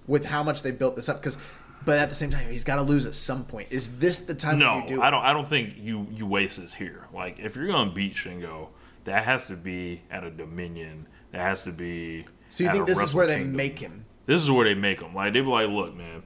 With 0.06 0.24
how 0.24 0.42
much 0.42 0.62
they 0.62 0.70
built 0.70 0.96
this 0.96 1.08
up, 1.08 1.20
because, 1.20 1.36
but 1.84 1.98
at 1.98 2.08
the 2.08 2.14
same 2.14 2.30
time, 2.30 2.50
he's 2.50 2.64
got 2.64 2.76
to 2.76 2.82
lose 2.82 3.04
at 3.06 3.14
some 3.14 3.44
point. 3.44 3.68
Is 3.70 3.98
this 3.98 4.18
the 4.18 4.34
time 4.34 4.58
no, 4.58 4.82
do? 4.88 5.02
I 5.02 5.10
don't. 5.10 5.22
I 5.22 5.32
don't 5.32 5.46
think 5.46 5.74
you 5.78 6.08
you 6.10 6.26
waste 6.26 6.58
this 6.58 6.74
here. 6.74 7.06
Like 7.12 7.38
if 7.38 7.54
you're 7.54 7.66
gonna 7.66 7.92
beat 7.92 8.14
Shingo, 8.14 8.68
that 9.04 9.24
has 9.24 9.46
to 9.46 9.56
be 9.56 10.02
at 10.10 10.24
a 10.24 10.30
Dominion. 10.30 11.06
That 11.32 11.42
has 11.42 11.62
to 11.64 11.72
be. 11.72 12.24
So 12.48 12.64
you 12.64 12.70
think 12.70 12.86
this 12.86 13.02
is 13.02 13.14
where 13.14 13.26
they 13.26 13.44
make 13.44 13.78
him? 13.78 14.06
This 14.26 14.42
is 14.42 14.50
where 14.50 14.64
they 14.64 14.74
make 14.74 15.00
him. 15.00 15.14
Like 15.14 15.34
they 15.34 15.40
be 15.40 15.46
like, 15.46 15.68
look, 15.68 15.94
man, 15.94 16.22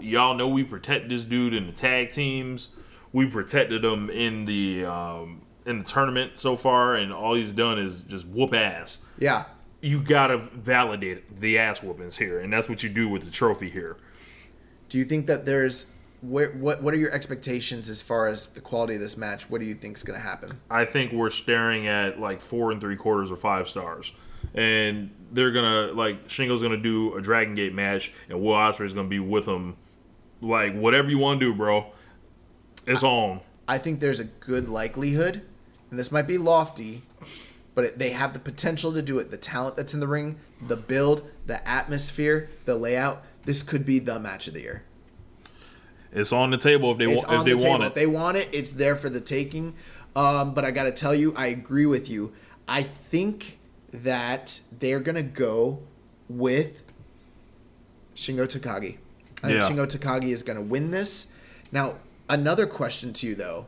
y'all 0.00 0.34
know 0.34 0.48
we 0.48 0.64
protect 0.64 1.08
this 1.08 1.24
dude 1.24 1.54
in 1.54 1.66
the 1.66 1.72
tag 1.72 2.10
teams. 2.10 2.70
We 3.12 3.26
protected 3.26 3.84
him 3.84 4.08
in 4.10 4.44
the 4.44 4.84
um, 4.84 5.42
in 5.66 5.78
the 5.78 5.84
tournament 5.84 6.38
so 6.38 6.56
far, 6.56 6.94
and 6.94 7.12
all 7.12 7.34
he's 7.34 7.52
done 7.52 7.78
is 7.78 8.02
just 8.02 8.26
whoop 8.26 8.54
ass. 8.54 8.98
Yeah. 9.18 9.44
You 9.80 10.02
gotta 10.02 10.38
validate 10.38 11.36
the 11.36 11.58
ass 11.58 11.82
whoopings 11.82 12.16
here, 12.16 12.40
and 12.40 12.52
that's 12.52 12.68
what 12.68 12.82
you 12.82 12.88
do 12.88 13.08
with 13.08 13.24
the 13.24 13.30
trophy 13.30 13.70
here. 13.70 13.96
Do 14.88 14.98
you 14.98 15.04
think 15.04 15.26
that 15.26 15.46
there's 15.46 15.86
where, 16.20 16.50
what? 16.52 16.82
What 16.82 16.92
are 16.92 16.98
your 16.98 17.12
expectations 17.12 17.88
as 17.88 18.02
far 18.02 18.26
as 18.26 18.48
the 18.48 18.60
quality 18.60 18.94
of 18.94 19.00
this 19.00 19.16
match? 19.16 19.48
What 19.48 19.60
do 19.60 19.66
you 19.66 19.74
think 19.74 19.96
is 19.96 20.02
going 20.02 20.18
to 20.18 20.24
happen? 20.24 20.60
I 20.70 20.84
think 20.84 21.12
we're 21.12 21.30
staring 21.30 21.86
at 21.86 22.20
like 22.20 22.40
four 22.40 22.72
and 22.72 22.80
three 22.80 22.96
quarters 22.96 23.30
or 23.30 23.36
five 23.36 23.68
stars. 23.68 24.12
And 24.54 25.10
they're 25.32 25.52
gonna 25.52 25.92
like 25.92 26.28
Shingo's 26.28 26.62
gonna 26.62 26.76
do 26.76 27.14
a 27.14 27.22
Dragon 27.22 27.54
Gate 27.54 27.74
match, 27.74 28.12
and 28.28 28.40
Will 28.40 28.52
Ospreay's 28.52 28.92
gonna 28.92 29.08
be 29.08 29.20
with 29.20 29.46
him. 29.46 29.76
Like 30.40 30.74
whatever 30.74 31.10
you 31.10 31.18
want 31.18 31.40
to 31.40 31.46
do, 31.46 31.54
bro. 31.54 31.86
It's 32.86 33.02
on. 33.02 33.40
I 33.68 33.78
think 33.78 34.00
there's 34.00 34.20
a 34.20 34.24
good 34.24 34.68
likelihood, 34.68 35.42
and 35.90 35.98
this 35.98 36.10
might 36.10 36.26
be 36.26 36.38
lofty, 36.38 37.02
but 37.74 37.84
it, 37.84 37.98
they 37.98 38.10
have 38.10 38.32
the 38.32 38.38
potential 38.38 38.92
to 38.94 39.02
do 39.02 39.18
it. 39.18 39.30
The 39.30 39.36
talent 39.36 39.76
that's 39.76 39.94
in 39.94 40.00
the 40.00 40.08
ring, 40.08 40.38
the 40.60 40.76
build, 40.76 41.30
the 41.46 41.66
atmosphere, 41.68 42.48
the 42.64 42.76
layout. 42.76 43.22
This 43.44 43.62
could 43.62 43.84
be 43.86 43.98
the 43.98 44.18
match 44.18 44.48
of 44.48 44.54
the 44.54 44.60
year. 44.60 44.82
It's 46.12 46.32
on 46.32 46.50
the 46.50 46.58
table 46.58 46.90
if 46.90 46.98
they 46.98 47.06
want. 47.06 47.30
If 47.30 47.44
they 47.44 47.52
table. 47.52 47.70
want 47.70 47.82
If 47.84 47.88
it. 47.90 47.94
they 47.94 48.06
want 48.06 48.36
it, 48.36 48.48
it's 48.52 48.72
there 48.72 48.96
for 48.96 49.08
the 49.08 49.20
taking. 49.20 49.74
Um, 50.16 50.54
but 50.54 50.64
I 50.64 50.72
got 50.72 50.84
to 50.84 50.92
tell 50.92 51.14
you, 51.14 51.32
I 51.36 51.46
agree 51.46 51.86
with 51.86 52.10
you. 52.10 52.32
I 52.66 52.82
think 52.82 53.58
that 53.92 54.60
they're 54.76 55.00
gonna 55.00 55.22
go 55.22 55.80
with 56.28 56.82
Shingo 58.16 58.46
Takagi. 58.46 58.98
I 59.42 59.48
think 59.48 59.60
Yeah. 59.60 59.68
Shingo 59.68 59.86
Takagi 59.86 60.30
is 60.32 60.42
gonna 60.42 60.60
win 60.62 60.90
this. 60.90 61.32
Now, 61.72 61.94
another 62.28 62.66
question 62.66 63.12
to 63.14 63.26
you 63.26 63.34
though: 63.34 63.66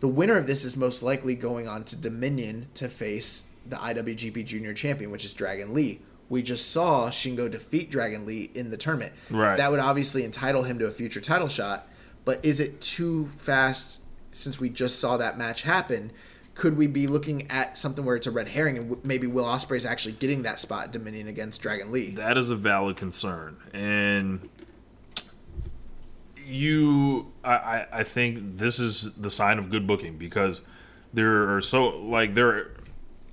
the 0.00 0.08
winner 0.08 0.36
of 0.36 0.46
this 0.46 0.64
is 0.64 0.76
most 0.76 1.02
likely 1.02 1.34
going 1.34 1.68
on 1.68 1.84
to 1.84 1.96
Dominion 1.96 2.66
to 2.74 2.88
face 2.88 3.44
the 3.66 3.76
IWGP 3.76 4.44
Junior 4.44 4.74
Champion, 4.74 5.10
which 5.10 5.24
is 5.24 5.32
Dragon 5.32 5.72
Lee. 5.72 6.00
We 6.28 6.42
just 6.42 6.70
saw 6.70 7.10
Shingo 7.10 7.50
defeat 7.50 7.90
Dragon 7.90 8.26
Lee 8.26 8.50
in 8.54 8.70
the 8.70 8.76
tournament. 8.76 9.12
Right. 9.30 9.56
That 9.56 9.70
would 9.70 9.80
obviously 9.80 10.24
entitle 10.24 10.62
him 10.64 10.78
to 10.78 10.86
a 10.86 10.90
future 10.90 11.20
title 11.20 11.48
shot. 11.48 11.86
But 12.24 12.42
is 12.44 12.60
it 12.60 12.80
too 12.80 13.30
fast 13.36 14.00
since 14.32 14.58
we 14.58 14.70
just 14.70 14.98
saw 14.98 15.18
that 15.18 15.36
match 15.38 15.62
happen? 15.62 16.10
Could 16.54 16.76
we 16.76 16.86
be 16.86 17.06
looking 17.06 17.50
at 17.50 17.76
something 17.76 18.04
where 18.04 18.16
it's 18.16 18.26
a 18.26 18.30
red 18.30 18.48
herring 18.48 18.78
and 18.78 18.88
w- 18.88 19.02
maybe 19.06 19.26
Will 19.26 19.44
Ospreay 19.44 19.76
is 19.76 19.84
actually 19.84 20.12
getting 20.12 20.42
that 20.44 20.58
spot 20.60 20.92
Dominion 20.92 21.26
against 21.28 21.60
Dragon 21.60 21.90
Lee? 21.92 22.10
That 22.12 22.38
is 22.38 22.48
a 22.48 22.54
valid 22.56 22.96
concern, 22.96 23.56
and 23.72 24.48
you, 26.46 27.32
I, 27.42 27.86
I, 27.92 28.02
think 28.04 28.58
this 28.58 28.78
is 28.78 29.12
the 29.14 29.30
sign 29.30 29.58
of 29.58 29.70
good 29.70 29.86
booking 29.86 30.16
because 30.18 30.62
there 31.12 31.54
are 31.54 31.60
so 31.60 31.88
like 31.98 32.34
there, 32.34 32.72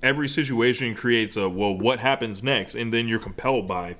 every 0.02 0.28
situation 0.28 0.94
creates 0.94 1.36
a 1.36 1.48
well, 1.48 1.76
what 1.76 1.98
happens 1.98 2.42
next, 2.42 2.74
and 2.74 2.92
then 2.92 3.08
you're 3.08 3.18
compelled 3.18 3.66
by 3.68 3.96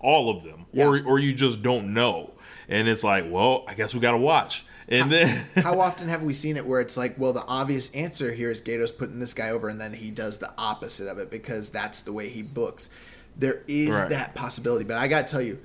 all 0.00 0.30
of 0.30 0.42
them, 0.42 0.66
or 0.76 0.96
Yeah. 0.96 1.04
or 1.04 1.18
you 1.18 1.32
just 1.34 1.62
don't 1.62 1.94
know, 1.94 2.34
and 2.68 2.88
it's 2.88 3.04
like, 3.04 3.24
well, 3.28 3.64
I 3.68 3.74
guess 3.74 3.94
we 3.94 4.00
got 4.00 4.12
to 4.12 4.18
watch, 4.18 4.64
and 4.88 5.10
then 5.12 5.46
How 5.56 5.80
often 5.80 6.08
have 6.08 6.22
we 6.22 6.32
seen 6.32 6.56
it 6.56 6.66
where 6.66 6.80
it's 6.80 6.96
like, 6.96 7.18
well, 7.18 7.32
the 7.32 7.44
obvious 7.46 7.90
answer 7.92 8.32
here 8.32 8.50
is 8.50 8.60
Gedo's 8.60 8.92
putting 8.92 9.20
this 9.20 9.32
guy 9.34 9.50
over, 9.50 9.68
and 9.68 9.80
then 9.80 9.92
he 9.94 10.10
does 10.10 10.38
the 10.38 10.50
opposite 10.58 11.08
of 11.08 11.18
it 11.18 11.30
because 11.30 11.70
that's 11.70 12.00
the 12.02 12.12
way 12.12 12.28
he 12.28 12.42
books. 12.42 12.88
There 13.36 13.62
is 13.66 13.90
Right. 13.90 14.10
that 14.10 14.34
possibility, 14.34 14.84
but 14.84 14.96
I 14.96 15.08
gotta 15.08 15.26
tell 15.28 15.40
you, 15.40 15.58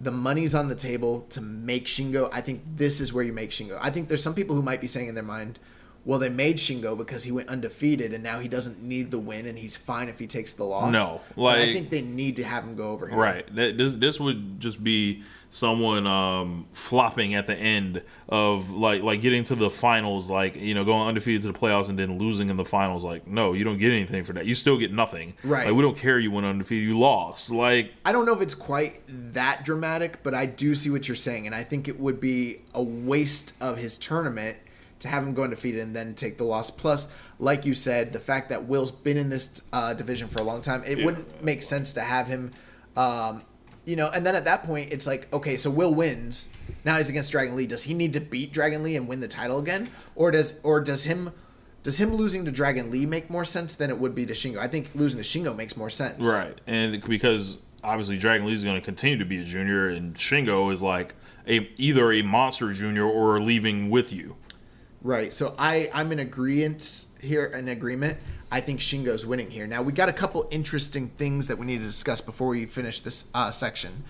the 0.00 0.10
money's 0.10 0.54
on 0.54 0.68
the 0.68 0.74
table 0.74 1.22
to 1.30 1.40
make 1.40 1.86
Shingo. 1.86 2.28
I 2.32 2.40
think 2.40 2.62
this 2.76 3.00
is 3.00 3.12
where 3.12 3.24
you 3.24 3.32
make 3.32 3.50
Shingo. 3.50 3.78
I 3.80 3.90
think 3.90 4.08
there's 4.08 4.22
some 4.22 4.34
people 4.34 4.54
who 4.54 4.62
might 4.62 4.80
be 4.80 4.86
saying 4.86 5.08
in 5.08 5.14
their 5.14 5.24
mind, 5.24 5.58
well, 6.04 6.18
they 6.18 6.28
made 6.28 6.56
Shingo 6.56 6.96
because 6.96 7.24
he 7.24 7.32
went 7.32 7.48
undefeated, 7.48 8.14
and 8.14 8.22
now 8.22 8.38
he 8.38 8.48
doesn't 8.48 8.80
need 8.80 9.10
the 9.10 9.18
win, 9.18 9.46
and 9.46 9.58
he's 9.58 9.76
fine 9.76 10.08
if 10.08 10.18
he 10.18 10.26
takes 10.26 10.52
the 10.54 10.64
loss. 10.64 10.92
No, 10.92 11.20
But 11.36 11.58
I 11.58 11.72
think 11.72 11.90
they 11.90 12.00
need 12.00 12.36
to 12.36 12.44
have 12.44 12.64
him 12.64 12.76
go 12.76 12.92
over 12.92 13.08
here. 13.08 13.18
Right. 13.18 13.54
That, 13.54 13.76
this 13.76 13.96
this 13.96 14.18
would 14.18 14.60
just 14.60 14.82
be 14.82 15.22
someone 15.50 16.06
um, 16.06 16.66
flopping 16.72 17.34
at 17.34 17.46
the 17.46 17.54
end 17.54 18.02
of 18.28 18.72
like 18.72 19.02
like 19.02 19.20
getting 19.20 19.44
to 19.44 19.54
the 19.54 19.70
finals, 19.70 20.28
like 20.28 20.56
you 20.56 20.74
know 20.74 20.84
going 20.84 21.08
undefeated 21.08 21.42
to 21.42 21.52
the 21.52 21.58
playoffs 21.58 21.88
and 21.88 21.98
then 21.98 22.18
losing 22.18 22.50
in 22.50 22.56
the 22.56 22.64
finals. 22.64 23.04
Like 23.04 23.26
no, 23.26 23.52
you 23.52 23.64
don't 23.64 23.78
get 23.78 23.92
anything 23.92 24.24
for 24.24 24.32
that. 24.34 24.46
You 24.46 24.54
still 24.54 24.78
get 24.78 24.92
nothing. 24.92 25.34
Right. 25.42 25.66
Like 25.66 25.74
we 25.74 25.82
don't 25.82 25.96
care 25.96 26.18
you 26.18 26.30
went 26.30 26.46
undefeated. 26.46 26.88
You 26.88 26.98
lost. 26.98 27.50
Like 27.50 27.92
I 28.04 28.12
don't 28.12 28.26
know 28.26 28.34
if 28.34 28.40
it's 28.40 28.54
quite 28.54 29.02
that 29.08 29.64
dramatic, 29.64 30.22
but 30.22 30.34
I 30.34 30.46
do 30.46 30.74
see 30.74 30.90
what 30.90 31.08
you're 31.08 31.14
saying, 31.14 31.46
and 31.46 31.54
I 31.54 31.64
think 31.64 31.88
it 31.88 31.98
would 31.98 32.20
be 32.20 32.62
a 32.74 32.82
waste 32.82 33.54
of 33.60 33.78
his 33.78 33.96
tournament 33.96 34.58
to 35.00 35.08
have 35.08 35.22
him 35.22 35.32
go 35.32 35.44
undefeated 35.44 35.80
and 35.80 35.94
then 35.94 36.14
take 36.14 36.38
the 36.38 36.44
loss. 36.44 36.70
Plus, 36.70 37.08
like 37.38 37.64
you 37.64 37.72
said, 37.72 38.12
the 38.12 38.20
fact 38.20 38.48
that 38.48 38.64
Will's 38.64 38.90
been 38.90 39.16
in 39.16 39.28
this 39.28 39.62
uh, 39.72 39.94
division 39.94 40.28
for 40.28 40.40
a 40.40 40.42
long 40.42 40.60
time, 40.60 40.82
it 40.84 41.04
wouldn't 41.04 41.42
make 41.42 41.62
sense 41.62 41.92
to 41.92 42.00
have 42.00 42.26
him. 42.26 42.52
Um, 42.96 43.42
you 43.88 43.96
know, 43.96 44.08
and 44.08 44.26
then 44.26 44.36
at 44.36 44.44
that 44.44 44.64
point, 44.64 44.92
it's 44.92 45.06
like, 45.06 45.32
okay, 45.32 45.56
so 45.56 45.70
Will 45.70 45.94
wins. 45.94 46.50
Now 46.84 46.98
he's 46.98 47.08
against 47.08 47.32
Dragon 47.32 47.56
Lee. 47.56 47.66
Does 47.66 47.84
he 47.84 47.94
need 47.94 48.12
to 48.12 48.20
beat 48.20 48.52
Dragon 48.52 48.82
Lee 48.82 48.96
and 48.96 49.08
win 49.08 49.20
the 49.20 49.28
title 49.28 49.58
again, 49.58 49.88
or 50.14 50.30
does 50.30 50.56
or 50.62 50.80
does 50.80 51.04
him 51.04 51.32
does 51.82 51.98
him 51.98 52.14
losing 52.14 52.44
to 52.44 52.50
Dragon 52.50 52.90
Lee 52.90 53.06
make 53.06 53.30
more 53.30 53.46
sense 53.46 53.74
than 53.74 53.88
it 53.88 53.98
would 53.98 54.14
be 54.14 54.26
to 54.26 54.34
Shingo? 54.34 54.58
I 54.58 54.68
think 54.68 54.94
losing 54.94 55.18
to 55.18 55.24
Shingo 55.24 55.56
makes 55.56 55.74
more 55.74 55.88
sense. 55.88 56.24
right, 56.24 56.60
and 56.66 57.02
because 57.02 57.56
obviously 57.82 58.18
Dragon 58.18 58.46
Lee 58.46 58.52
is 58.52 58.62
going 58.62 58.76
to 58.76 58.84
continue 58.84 59.16
to 59.16 59.24
be 59.24 59.40
a 59.40 59.44
junior, 59.44 59.88
and 59.88 60.14
Shingo 60.14 60.70
is 60.70 60.82
like 60.82 61.14
a 61.46 61.70
either 61.78 62.12
a 62.12 62.20
monster 62.20 62.70
junior 62.72 63.06
or 63.06 63.40
leaving 63.40 63.88
with 63.88 64.12
you. 64.12 64.36
Right. 65.00 65.32
So 65.32 65.54
I 65.58 65.90
I'm 65.94 66.12
in 66.12 66.18
agreement 66.18 67.06
here. 67.20 67.46
An 67.46 67.68
agreement. 67.68 68.18
I 68.50 68.60
think 68.60 68.80
Shingo's 68.80 69.26
winning 69.26 69.50
here. 69.50 69.66
Now 69.66 69.82
we 69.82 69.92
got 69.92 70.08
a 70.08 70.12
couple 70.12 70.48
interesting 70.50 71.08
things 71.10 71.48
that 71.48 71.58
we 71.58 71.66
need 71.66 71.78
to 71.78 71.86
discuss 71.86 72.20
before 72.20 72.48
we 72.48 72.66
finish 72.66 73.00
this 73.00 73.26
uh, 73.34 73.50
section. 73.50 74.04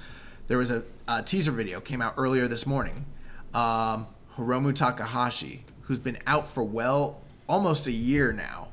There 0.47 0.59
was 0.59 0.71
a, 0.71 0.85
a 1.07 1.23
teaser 1.23 1.51
video 1.51 1.81
came 1.81 2.01
out 2.01 2.15
earlier 2.17 2.49
this 2.49 2.67
morning. 2.67 3.05
Um, 3.53 4.07
Hiromu 4.37 4.75
Takahashi, 4.75 5.65
who's 5.83 5.99
been 5.99 6.19
out 6.27 6.49
for 6.49 6.63
well 6.63 7.21
almost 7.49 7.87
a 7.87 7.93
year 7.93 8.33
now. 8.33 8.69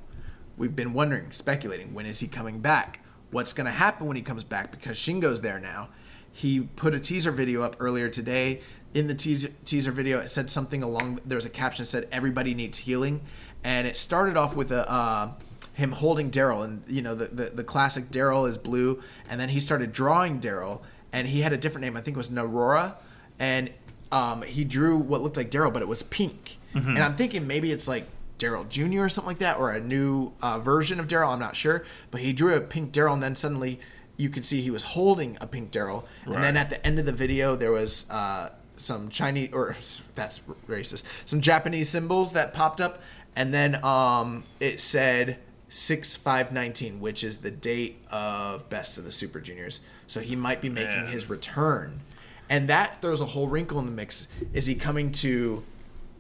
We've 0.58 0.76
been 0.76 0.94
wondering, 0.94 1.32
speculating, 1.32 1.94
when 1.94 2.06
is 2.06 2.20
he 2.20 2.28
coming 2.28 2.60
back? 2.60 3.02
What's 3.32 3.52
going 3.52 3.66
to 3.66 3.72
happen 3.72 4.08
when 4.08 4.16
he 4.16 4.22
comes 4.22 4.44
back? 4.44 4.72
Because 4.72 4.98
Shingo's 4.98 5.42
there 5.42 5.60
now. 5.60 5.90
He 6.32 6.62
put 6.62 6.94
a 6.94 7.00
teaser 7.00 7.32
video 7.32 7.64
up 7.64 7.76
earlier 7.80 8.08
today. 8.10 8.62
In 8.94 9.08
the 9.08 9.16
teaser, 9.16 9.50
teaser 9.66 9.92
video, 9.92 10.20
it 10.20 10.30
said 10.30 10.50
something 10.50 10.84
along. 10.84 11.20
There 11.26 11.36
was 11.36 11.46
a 11.46 11.50
caption 11.50 11.84
that 11.84 11.88
said 11.88 12.08
"Everybody 12.12 12.54
needs 12.54 12.78
healing," 12.78 13.22
and 13.66 13.88
it 13.88 13.98
started 13.98 14.38
off 14.38 14.56
with 14.56 14.72
a 14.72 14.90
uh, 14.90 15.32
him 15.74 15.92
holding 15.92 16.30
Daryl, 16.30 16.64
and 16.64 16.84
you 16.88 17.02
know 17.02 17.16
the, 17.16 17.26
the 17.26 17.50
the 17.50 17.64
classic 17.64 18.06
Daryl 18.06 18.48
is 18.48 18.58
blue, 18.58 19.02
and 19.28 19.42
then 19.42 19.50
he 19.50 19.60
started 19.60 19.92
drawing 19.92 20.40
Daryl, 20.40 20.82
and 21.12 21.28
he 21.28 21.42
had 21.42 21.52
a 21.52 21.58
different 21.58 21.84
name. 21.84 21.98
I 21.98 22.02
think 22.02 22.16
it 22.16 22.18
was 22.18 22.30
Narora, 22.30 22.94
and 23.40 23.72
um, 24.12 24.44
he 24.44 24.64
drew 24.64 24.96
what 24.96 25.22
looked 25.22 25.36
like 25.36 25.50
Daryl, 25.50 25.74
but 25.74 25.82
it 25.82 25.88
was 25.88 26.04
pink. 26.04 26.60
And 26.96 27.00
I'm 27.00 27.16
thinking 27.16 27.48
maybe 27.48 27.72
it's 27.72 27.88
like 27.88 28.06
Daryl 28.38 28.68
Jr. 28.70 29.06
or 29.06 29.10
something 29.10 29.30
like 29.30 29.40
that, 29.40 29.58
or 29.58 29.72
a 29.72 29.80
new 29.82 30.34
uh, 30.42 30.60
version 30.60 31.00
of 31.00 31.08
Daryl. 31.08 31.34
I'm 31.34 31.40
not 31.40 31.56
sure, 31.56 31.86
but 32.12 32.22
he 32.22 32.34
drew 32.34 32.54
a 32.54 32.62
pink 32.62 32.92
Daryl, 32.92 33.14
and 33.14 33.24
then 33.24 33.36
suddenly 33.36 33.80
you 34.18 34.30
could 34.30 34.46
see 34.46 34.62
he 34.62 34.70
was 34.70 34.84
holding 34.84 35.38
a 35.42 35.48
pink 35.48 35.72
Daryl, 35.72 36.04
and 36.26 36.44
then 36.44 36.56
at 36.56 36.70
the 36.70 36.86
end 36.86 37.00
of 37.00 37.06
the 37.06 37.14
video 37.14 37.56
there 37.56 37.72
was 37.72 38.10
uh, 38.12 38.50
some 38.78 39.10
Chinese 39.10 39.50
or 39.54 39.76
that's 40.16 40.40
racist, 40.70 41.04
some 41.26 41.42
Japanese 41.42 41.90
symbols 41.90 42.34
that 42.34 42.54
popped 42.54 42.80
up, 42.80 43.02
and 43.36 43.54
then 43.54 43.84
um, 43.84 44.44
it 44.60 44.80
said 44.80 45.38
six 45.70 46.16
five 46.16 46.52
nineteen, 46.52 47.00
which 47.00 47.24
is 47.24 47.38
the 47.38 47.52
date 47.52 48.04
of 48.12 48.70
Best 48.70 48.98
of 48.98 49.04
the 49.04 49.12
Super 49.12 49.40
Juniors. 49.40 49.82
So 50.08 50.22
he 50.22 50.36
might 50.36 50.62
be 50.62 50.70
making 50.70 51.04
Man. 51.04 51.12
his 51.12 51.30
return, 51.30 52.02
and 52.50 52.68
that 52.68 53.02
throws 53.02 53.22
a 53.22 53.26
whole 53.26 53.48
wrinkle 53.48 53.80
in 53.80 53.86
the 53.86 53.92
mix. 53.92 54.28
Is 54.54 54.68
he 54.68 54.76
coming 54.76 55.12
to 55.14 55.64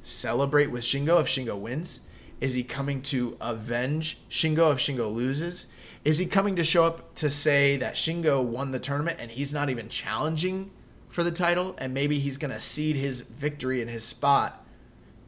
celebrate 0.04 0.68
with 0.68 0.84
Shingo 0.84 1.20
if 1.22 1.28
Shingo 1.28 1.58
wins? 1.58 2.02
Is 2.42 2.54
he 2.54 2.64
coming 2.64 3.02
to 3.04 3.38
avenge 3.40 4.20
Shingo 4.30 4.72
if 4.74 4.80
Shingo 4.80 5.12
loses? 5.12 5.68
Is 6.04 6.20
he 6.20 6.28
coming 6.28 6.56
to 6.58 6.64
show 6.64 6.84
up 6.86 7.16
to 7.16 7.30
say 7.32 7.78
that 7.78 7.96
Shingo 7.96 8.44
won 8.44 8.72
the 8.72 8.80
tournament 8.80 9.18
and 9.20 9.32
he's 9.32 9.52
not 9.52 9.72
even 9.72 9.90
challenging 9.90 10.70
for 11.10 11.24
the 11.24 11.32
title 11.32 11.76
and 11.80 11.94
maybe 11.94 12.20
he's 12.20 12.38
going 12.38 12.52
to 12.54 12.60
cede 12.60 12.96
his 12.96 13.22
victory 13.22 13.82
and 13.82 13.90
his 13.90 14.04
spot 14.04 14.64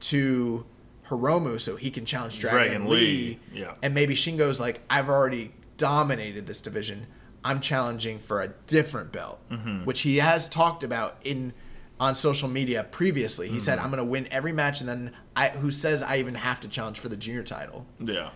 to 0.01 0.65
Hiromu 1.10 1.60
so 1.60 1.76
he 1.76 1.90
can 1.92 2.06
challenge 2.06 2.40
Dragon, 2.40 2.58
Dragon 2.60 2.90
Lee. 2.90 3.00
Lee, 3.00 3.40
yeah. 3.62 3.74
And 3.82 3.94
maybe 3.94 4.14
Shingo's 4.16 4.60
like, 4.60 4.82
I've 4.90 5.10
already 5.10 5.52
dominated 5.78 6.48
this 6.48 6.60
division. 6.62 7.08
I'm 7.44 7.62
challenging 7.62 8.20
for 8.20 8.42
a 8.42 8.50
different 8.68 9.12
belt, 9.12 9.40
Mm-hmm. 9.50 9.86
which 9.86 10.02
he 10.02 10.18
has 10.18 10.50
talked 10.50 10.84
about 10.84 11.18
in 11.24 11.54
on 12.00 12.14
social 12.16 12.48
media 12.50 12.84
previously. 12.84 13.48
He 13.48 13.54
Mm-hmm. 13.54 13.60
said, 13.60 13.80
"I'm 13.80 13.88
going 13.90 13.98
to 13.98 14.04
win 14.04 14.28
every 14.32 14.52
match," 14.52 14.82
and 14.82 14.90
then 14.90 15.12
I, 15.36 15.50
who 15.50 15.72
says 15.72 16.04
I 16.04 16.18
even 16.18 16.36
have 16.36 16.60
to 16.62 16.68
challenge 16.68 17.00
for 17.00 17.10
the 17.10 17.18
junior 17.18 17.44
title. 17.44 17.86
Yeah. 18.00 18.30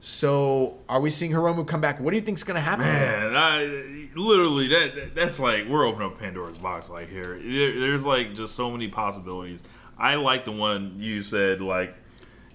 So, 0.00 0.78
are 0.88 1.00
we 1.00 1.08
seeing 1.10 1.32
Hiromu 1.32 1.66
come 1.66 1.80
back? 1.80 1.98
What 1.98 2.10
do 2.10 2.16
you 2.16 2.22
think's 2.22 2.44
going 2.44 2.56
to 2.56 2.60
happen? 2.60 2.84
Man, 2.84 3.34
I 3.36 4.08
literally 4.14 4.68
that 4.68 4.94
that- 4.94 5.14
that's 5.14 5.38
like 5.40 5.66
we're 5.66 5.86
opening 5.86 6.08
up 6.08 6.18
Pandora's 6.18 6.58
box 6.58 6.88
right 6.88 7.08
here. 7.08 7.38
There, 7.42 7.80
there's 7.80 8.04
like 8.04 8.34
just 8.34 8.54
so 8.54 8.70
many 8.70 8.88
possibilities. 8.88 9.62
I 9.96 10.16
like 10.16 10.44
the 10.44 10.52
one 10.52 10.96
you 10.98 11.22
said 11.22 11.60
like, 11.60 11.94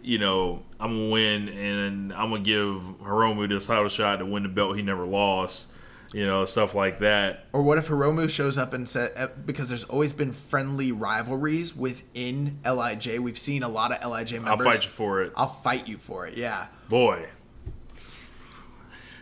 you 0.01 0.17
know, 0.19 0.63
I'm 0.79 0.95
gonna 0.97 1.09
win 1.09 1.49
and 1.49 2.13
I'm 2.13 2.29
gonna 2.31 2.41
give 2.43 2.75
Hiromu 3.03 3.47
this 3.49 3.67
title 3.67 3.89
shot 3.89 4.17
to 4.19 4.25
win 4.25 4.43
the 4.43 4.49
belt 4.49 4.75
he 4.75 4.81
never 4.81 5.05
lost. 5.05 5.69
You 6.11 6.25
know, 6.25 6.43
stuff 6.45 6.73
like 6.73 7.01
that. 7.01 7.45
Or 7.53 7.61
what 7.61 7.77
if 7.77 7.87
Hiromu 7.87 8.27
shows 8.31 8.57
up 8.57 8.73
and 8.73 8.89
said, 8.89 9.11
uh, 9.15 9.27
because 9.45 9.69
there's 9.69 9.83
always 9.83 10.11
been 10.11 10.31
friendly 10.31 10.91
rivalries 10.91 11.75
within 11.75 12.57
Lij. 12.65 13.19
We've 13.19 13.37
seen 13.37 13.61
a 13.61 13.67
lot 13.69 13.91
of 13.91 14.09
Lij 14.11 14.31
members. 14.33 14.49
I'll 14.49 14.57
fight 14.73 14.83
you 14.85 14.89
for 14.89 15.21
it, 15.21 15.33
I'll 15.35 15.45
fight 15.47 15.87
you 15.87 15.99
for 15.99 16.25
it. 16.25 16.35
Yeah. 16.35 16.65
boy. 16.89 17.27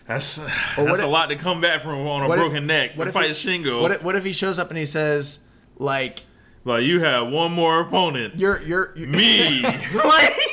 That's 0.07 0.37
that's 0.37 0.77
if- 0.99 1.03
a 1.03 1.07
lot 1.07 1.27
to 1.27 1.35
come 1.35 1.59
back 1.59 1.81
from 1.81 2.07
on 2.07 2.23
a 2.23 2.27
What 2.29 2.39
if- 2.39 2.43
broken 2.45 2.65
neck. 2.67 2.91
what 2.95 3.03
to 3.05 3.09
if 3.09 3.13
fight 3.13 3.31
he- 3.35 3.47
Shingo, 3.63 3.81
What 3.81 3.91
if, 3.91 4.01
what 4.03 4.15
if 4.15 4.23
he 4.23 4.31
shows 4.31 4.57
up 4.57 4.69
and 4.69 4.77
he 4.77 4.85
says, 4.85 5.39
like, 5.77 6.19
like 6.63 6.83
you 6.85 7.01
have 7.01 7.27
one 7.27 7.51
more 7.51 7.81
opponent, 7.81 8.35
you're 8.35 8.61
you're, 8.61 8.93
you're 8.97 9.09
me. 9.09 9.61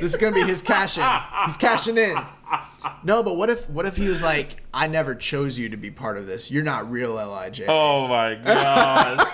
This 0.00 0.12
is 0.12 0.16
gonna 0.16 0.34
be 0.34 0.42
his 0.42 0.62
cash 0.62 0.98
in. 0.98 1.04
He's 1.46 1.56
cashing 1.56 1.98
in. 1.98 2.16
No, 3.04 3.22
but 3.22 3.36
what 3.36 3.50
if 3.50 3.68
what 3.68 3.86
if 3.86 3.96
he 3.96 4.08
was 4.08 4.22
like, 4.22 4.62
I 4.72 4.86
never 4.86 5.14
chose 5.14 5.58
you 5.58 5.68
to 5.68 5.76
be 5.76 5.90
part 5.90 6.16
of 6.16 6.26
this. 6.26 6.50
You're 6.50 6.64
not 6.64 6.90
real 6.90 7.14
Lij. 7.14 7.62
Oh 7.68 8.08
my 8.08 8.34
god. 8.34 9.26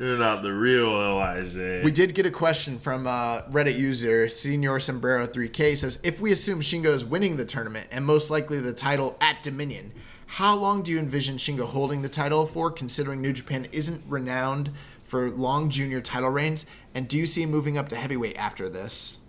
You're 0.00 0.18
not 0.18 0.42
the 0.42 0.52
real 0.52 0.88
Elijah. 0.88 1.80
We 1.84 1.92
did 1.92 2.14
get 2.14 2.26
a 2.26 2.30
question 2.30 2.78
from 2.78 3.06
uh, 3.06 3.42
Reddit 3.42 3.78
user 3.78 4.28
Senior 4.28 4.80
Sombrero 4.80 5.26
3K 5.26 5.76
says 5.76 6.00
if 6.02 6.20
we 6.20 6.32
assume 6.32 6.60
Shingo 6.60 6.86
is 6.86 7.04
winning 7.04 7.36
the 7.36 7.44
tournament 7.44 7.86
and 7.90 8.04
most 8.04 8.30
likely 8.30 8.60
the 8.60 8.72
title 8.72 9.16
at 9.20 9.42
Dominion, 9.42 9.92
how 10.26 10.56
long 10.56 10.82
do 10.82 10.90
you 10.90 10.98
envision 10.98 11.36
Shingo 11.36 11.66
holding 11.66 12.02
the 12.02 12.08
title 12.08 12.46
for? 12.46 12.70
Considering 12.70 13.20
New 13.20 13.32
Japan 13.32 13.68
isn't 13.70 14.02
renowned 14.08 14.72
for 15.04 15.30
long 15.30 15.70
junior 15.70 16.00
title 16.00 16.30
reigns, 16.30 16.66
and 16.92 17.06
do 17.06 17.16
you 17.16 17.26
see 17.26 17.42
him 17.42 17.50
moving 17.50 17.78
up 17.78 17.88
to 17.90 17.96
heavyweight 17.96 18.36
after 18.36 18.68
this? 18.68 19.20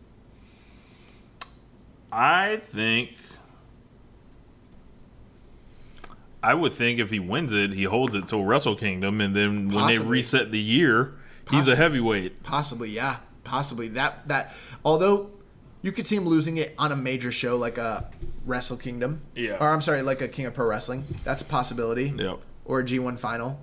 I 2.11 2.57
think. 2.57 3.11
I 6.41 6.53
would 6.53 6.71
think 6.71 6.99
if 6.99 7.09
he 7.09 7.19
wins 7.19 7.51
it, 7.51 7.73
he 7.73 7.83
holds 7.83 8.15
it 8.15 8.27
till 8.27 8.43
Wrestle 8.45 8.75
Kingdom, 8.75 9.19
and 9.19 9.35
then 9.35 9.69
when 9.69 9.87
they 9.87 9.97
reset 9.97 10.51
the 10.51 10.59
year, 10.59 11.15
he's 11.49 11.67
a 11.67 11.75
heavyweight. 11.75 12.43
Possibly, 12.43 12.89
yeah, 12.91 13.17
possibly 13.43 13.87
that 13.89 14.27
that. 14.27 14.53
Although 14.85 15.31
you 15.81 15.91
could 15.91 16.07
see 16.07 16.15
him 16.15 16.25
losing 16.25 16.57
it 16.57 16.73
on 16.77 16.91
a 16.91 16.95
major 16.95 17.31
show 17.31 17.57
like 17.57 17.77
a 17.77 18.09
Wrestle 18.45 18.77
Kingdom, 18.77 19.21
Yeah. 19.35 19.57
or 19.59 19.69
I'm 19.73 19.81
sorry, 19.81 20.01
like 20.03 20.21
a 20.21 20.27
King 20.27 20.45
of 20.45 20.53
Pro 20.53 20.67
Wrestling. 20.67 21.05
That's 21.23 21.41
a 21.41 21.45
possibility. 21.45 22.13
Yep. 22.15 22.39
Or 22.65 22.79
a 22.79 22.83
G1 22.83 23.17
final. 23.19 23.59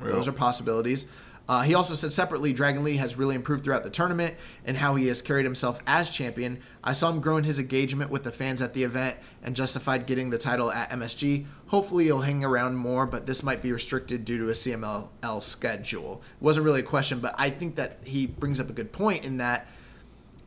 Those 0.00 0.26
are 0.26 0.32
possibilities. 0.32 1.06
Uh, 1.52 1.60
he 1.60 1.74
also 1.74 1.92
said 1.92 2.14
separately, 2.14 2.50
Dragon 2.50 2.82
Lee 2.82 2.96
has 2.96 3.18
really 3.18 3.34
improved 3.34 3.62
throughout 3.62 3.84
the 3.84 3.90
tournament 3.90 4.36
and 4.64 4.78
how 4.78 4.94
he 4.94 5.08
has 5.08 5.20
carried 5.20 5.44
himself 5.44 5.82
as 5.86 6.08
champion. 6.08 6.58
I 6.82 6.94
saw 6.94 7.10
him 7.10 7.20
grow 7.20 7.36
in 7.36 7.44
his 7.44 7.58
engagement 7.58 8.10
with 8.10 8.24
the 8.24 8.32
fans 8.32 8.62
at 8.62 8.72
the 8.72 8.84
event 8.84 9.18
and 9.42 9.54
justified 9.54 10.06
getting 10.06 10.30
the 10.30 10.38
title 10.38 10.72
at 10.72 10.88
MSG. 10.88 11.44
Hopefully, 11.66 12.04
he'll 12.04 12.22
hang 12.22 12.42
around 12.42 12.76
more, 12.76 13.04
but 13.04 13.26
this 13.26 13.42
might 13.42 13.60
be 13.60 13.70
restricted 13.70 14.24
due 14.24 14.38
to 14.38 14.48
a 14.48 14.52
CMLL 14.52 15.42
schedule. 15.42 16.22
It 16.40 16.42
wasn't 16.42 16.64
really 16.64 16.80
a 16.80 16.84
question, 16.84 17.20
but 17.20 17.34
I 17.36 17.50
think 17.50 17.76
that 17.76 17.98
he 18.02 18.24
brings 18.24 18.58
up 18.58 18.70
a 18.70 18.72
good 18.72 18.90
point 18.90 19.22
in 19.22 19.36
that 19.36 19.66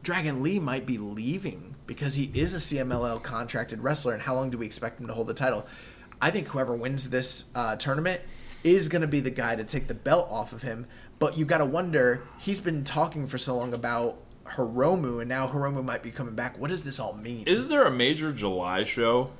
Dragon 0.01 0.41
Lee 0.41 0.57
might 0.57 0.87
be 0.87 0.97
leaving 0.97 1.75
because 1.85 2.15
he 2.15 2.31
is 2.33 2.55
a 2.55 2.57
CMLL 2.57 3.21
contracted 3.21 3.83
wrestler, 3.83 4.13
and 4.13 4.23
how 4.23 4.33
long 4.33 4.49
do 4.49 4.57
we 4.57 4.65
expect 4.65 4.99
him 4.99 5.05
to 5.05 5.13
hold 5.13 5.27
the 5.27 5.35
title? 5.35 5.67
I 6.19 6.31
think 6.31 6.47
whoever 6.47 6.73
wins 6.73 7.11
this 7.11 7.51
uh, 7.53 7.75
tournament 7.75 8.21
is 8.65 8.89
going 8.89 9.03
to 9.03 9.07
be 9.07 9.19
the 9.19 9.29
guy 9.29 9.55
to 9.55 9.63
take 9.63 9.87
the 9.87 9.93
belt 9.93 10.27
off 10.29 10.51
of 10.51 10.63
him. 10.63 10.87
But 11.19 11.37
you 11.37 11.45
got 11.45 11.59
to 11.59 11.65
wonder, 11.65 12.23
he's 12.39 12.59
been 12.59 12.83
talking 12.83 13.27
for 13.27 13.37
so 13.37 13.55
long 13.55 13.73
about 13.73 14.17
Hiromu, 14.55 15.21
and 15.21 15.29
now 15.29 15.47
Hiromu 15.47 15.83
might 15.83 16.03
be 16.03 16.11
coming 16.11 16.35
back. 16.35 16.57
What 16.57 16.69
does 16.69 16.81
this 16.81 16.99
all 16.99 17.13
mean? 17.13 17.47
Is 17.47 17.69
there 17.69 17.85
a 17.85 17.91
major 17.91 18.33
July 18.33 18.83
show? 18.83 19.31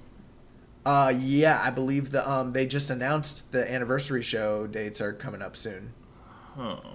Uh, 0.86 1.12
yeah, 1.18 1.60
I 1.64 1.72
believe 1.72 2.12
the 2.12 2.30
um 2.30 2.52
they 2.52 2.68
just 2.68 2.92
announced 2.92 3.52
the 3.52 3.70
anniversary 3.70 4.22
show 4.22 4.68
dates 4.68 5.02
are 5.02 5.14
coming 5.14 5.42
up 5.42 5.58
soon. 5.58 5.94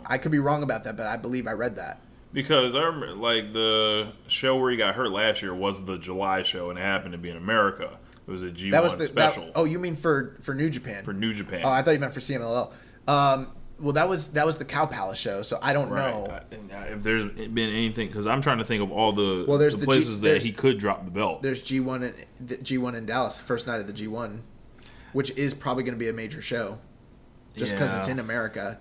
I 0.07 0.17
could 0.17 0.33
be 0.33 0.39
wrong 0.39 0.63
about 0.63 0.85
that, 0.85 0.97
but 0.97 1.07
I 1.07 1.17
believe 1.17 1.47
I 1.47 1.53
read 1.53 1.77
that. 1.77 2.01
Because 2.33 2.75
I 2.75 2.83
remember, 2.83 3.15
like 3.15 3.53
the 3.53 4.13
show 4.29 4.57
where 4.57 4.71
he 4.71 4.77
got 4.77 4.95
hurt 4.95 5.11
last 5.11 5.43
year 5.43 5.55
was 5.55 5.85
the 5.85 5.99
July 5.99 6.43
show, 6.43 6.71
and 6.71 6.79
it 6.79 6.83
happened 6.83 7.13
to 7.13 7.19
be 7.19 7.29
in 7.29 7.37
America. 7.37 7.99
It 8.31 8.33
was 8.33 8.43
a 8.43 8.47
G1 8.51 8.71
That 8.71 8.83
was 8.83 8.97
the 8.97 9.07
special 9.07 9.47
That, 9.47 9.53
oh, 9.57 9.65
you 9.65 9.79
mean 9.81 9.97
for 9.97 10.37
for 10.41 10.55
New 10.55 10.71
Japan? 10.71 11.03
for 11.05 11.13
New 11.13 11.33
Japan. 11.33 11.63
oh, 11.65 11.69
I 11.69 11.83
thought 11.83 11.91
you 11.93 11.99
meant 11.99 12.15
for 12.15 12.21
CMLL. 12.21 12.73
Um, 13.09 13.49
well, 13.81 13.93
that 13.95 14.09
was 14.09 14.29
that 14.29 14.47
was 14.47 14.59
the 14.59 14.65
Cow 14.65 14.87
Palace 14.87 15.19
show, 15.19 15.43
so 15.43 15.59
I 15.63 15.73
don't 15.73 15.89
Right. 15.91 16.15
know. 16.15 16.27
I- 16.31 16.37
uh, 16.91 16.95
If 16.95 17.03
there's 17.03 17.25
been 17.25 17.59
anything, 17.71 18.07
because 18.09 18.27
I'm 18.27 18.41
trying 18.41 18.59
to 18.59 18.65
think 18.65 18.83
of 18.83 18.93
all 18.93 19.13
the, 19.13 19.45
Well, 19.49 19.59
there's 19.59 19.75
the 19.75 19.81
the 19.81 19.87
G- 19.87 19.93
places 19.93 20.21
that 20.21 20.43
he 20.43 20.53
could 20.53 20.79
drop 20.79 21.05
the 21.05 21.11
belt. 21.11 21.43
There's 21.43 21.61
G1 21.63 22.03
in 22.05 22.15
G1 22.63 22.95
in 22.95 23.07
Dallas, 23.07 23.39
the 23.39 23.45
first 23.45 23.67
night 23.67 23.81
of 23.81 23.87
the 23.89 23.93
G1, 23.93 24.41
which 25.13 25.31
is 25.37 25.55
probably 25.55 25.83
going 25.83 25.95
to 25.95 25.99
be 25.99 26.09
a 26.09 26.13
major 26.13 26.41
show, 26.43 26.79
just 27.57 27.73
because 27.73 27.97
it's 27.99 28.07
in 28.09 28.19
America. 28.21 28.79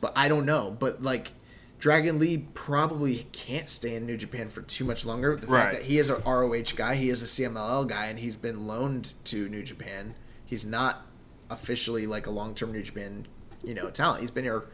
But 0.00 0.12
I 0.18 0.28
don't 0.28 0.44
know. 0.44 0.76
But 0.78 1.02
like, 1.02 1.32
Dragon 1.78 2.18
Lee 2.18 2.38
probably 2.54 3.26
can't 3.32 3.68
stay 3.68 3.94
in 3.96 4.06
New 4.06 4.16
Japan 4.16 4.48
for 4.48 4.62
too 4.62 4.84
much 4.84 5.04
longer. 5.04 5.36
The 5.36 5.46
Right. 5.46 5.62
fact 5.64 5.74
that 5.74 5.82
he 5.84 5.98
is 5.98 6.08
a 6.10 6.16
ROH 6.24 6.74
guy, 6.74 6.94
he 6.94 7.10
is 7.10 7.22
a 7.22 7.26
CMLL 7.26 7.84
guy, 7.84 8.06
and 8.06 8.18
he's 8.18 8.36
been 8.36 8.66
loaned 8.66 9.12
to 9.24 9.48
New 9.48 9.62
Japan. 9.62 10.14
He's 10.44 10.64
not 10.64 11.04
officially 11.50 12.06
like 12.06 12.26
a 12.26 12.30
long-term 12.30 12.72
New 12.72 12.82
Japan, 12.82 13.26
you 13.62 13.74
know, 13.74 13.90
talent. 13.90 14.20
He's 14.20 14.30
been 14.30 14.44
here 14.44 14.64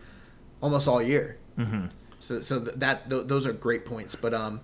almost 0.61 0.87
all 0.87 1.03
year. 1.03 1.39
Mm-hmm. 1.59 1.87
So, 2.21 2.41
so 2.41 2.61
th- 2.61 2.77
that 2.77 3.11
th- 3.11 3.27
those 3.27 3.47
are 3.47 3.53
great 3.53 3.85
points. 3.85 4.15
But 4.15 4.33
um, 4.33 4.61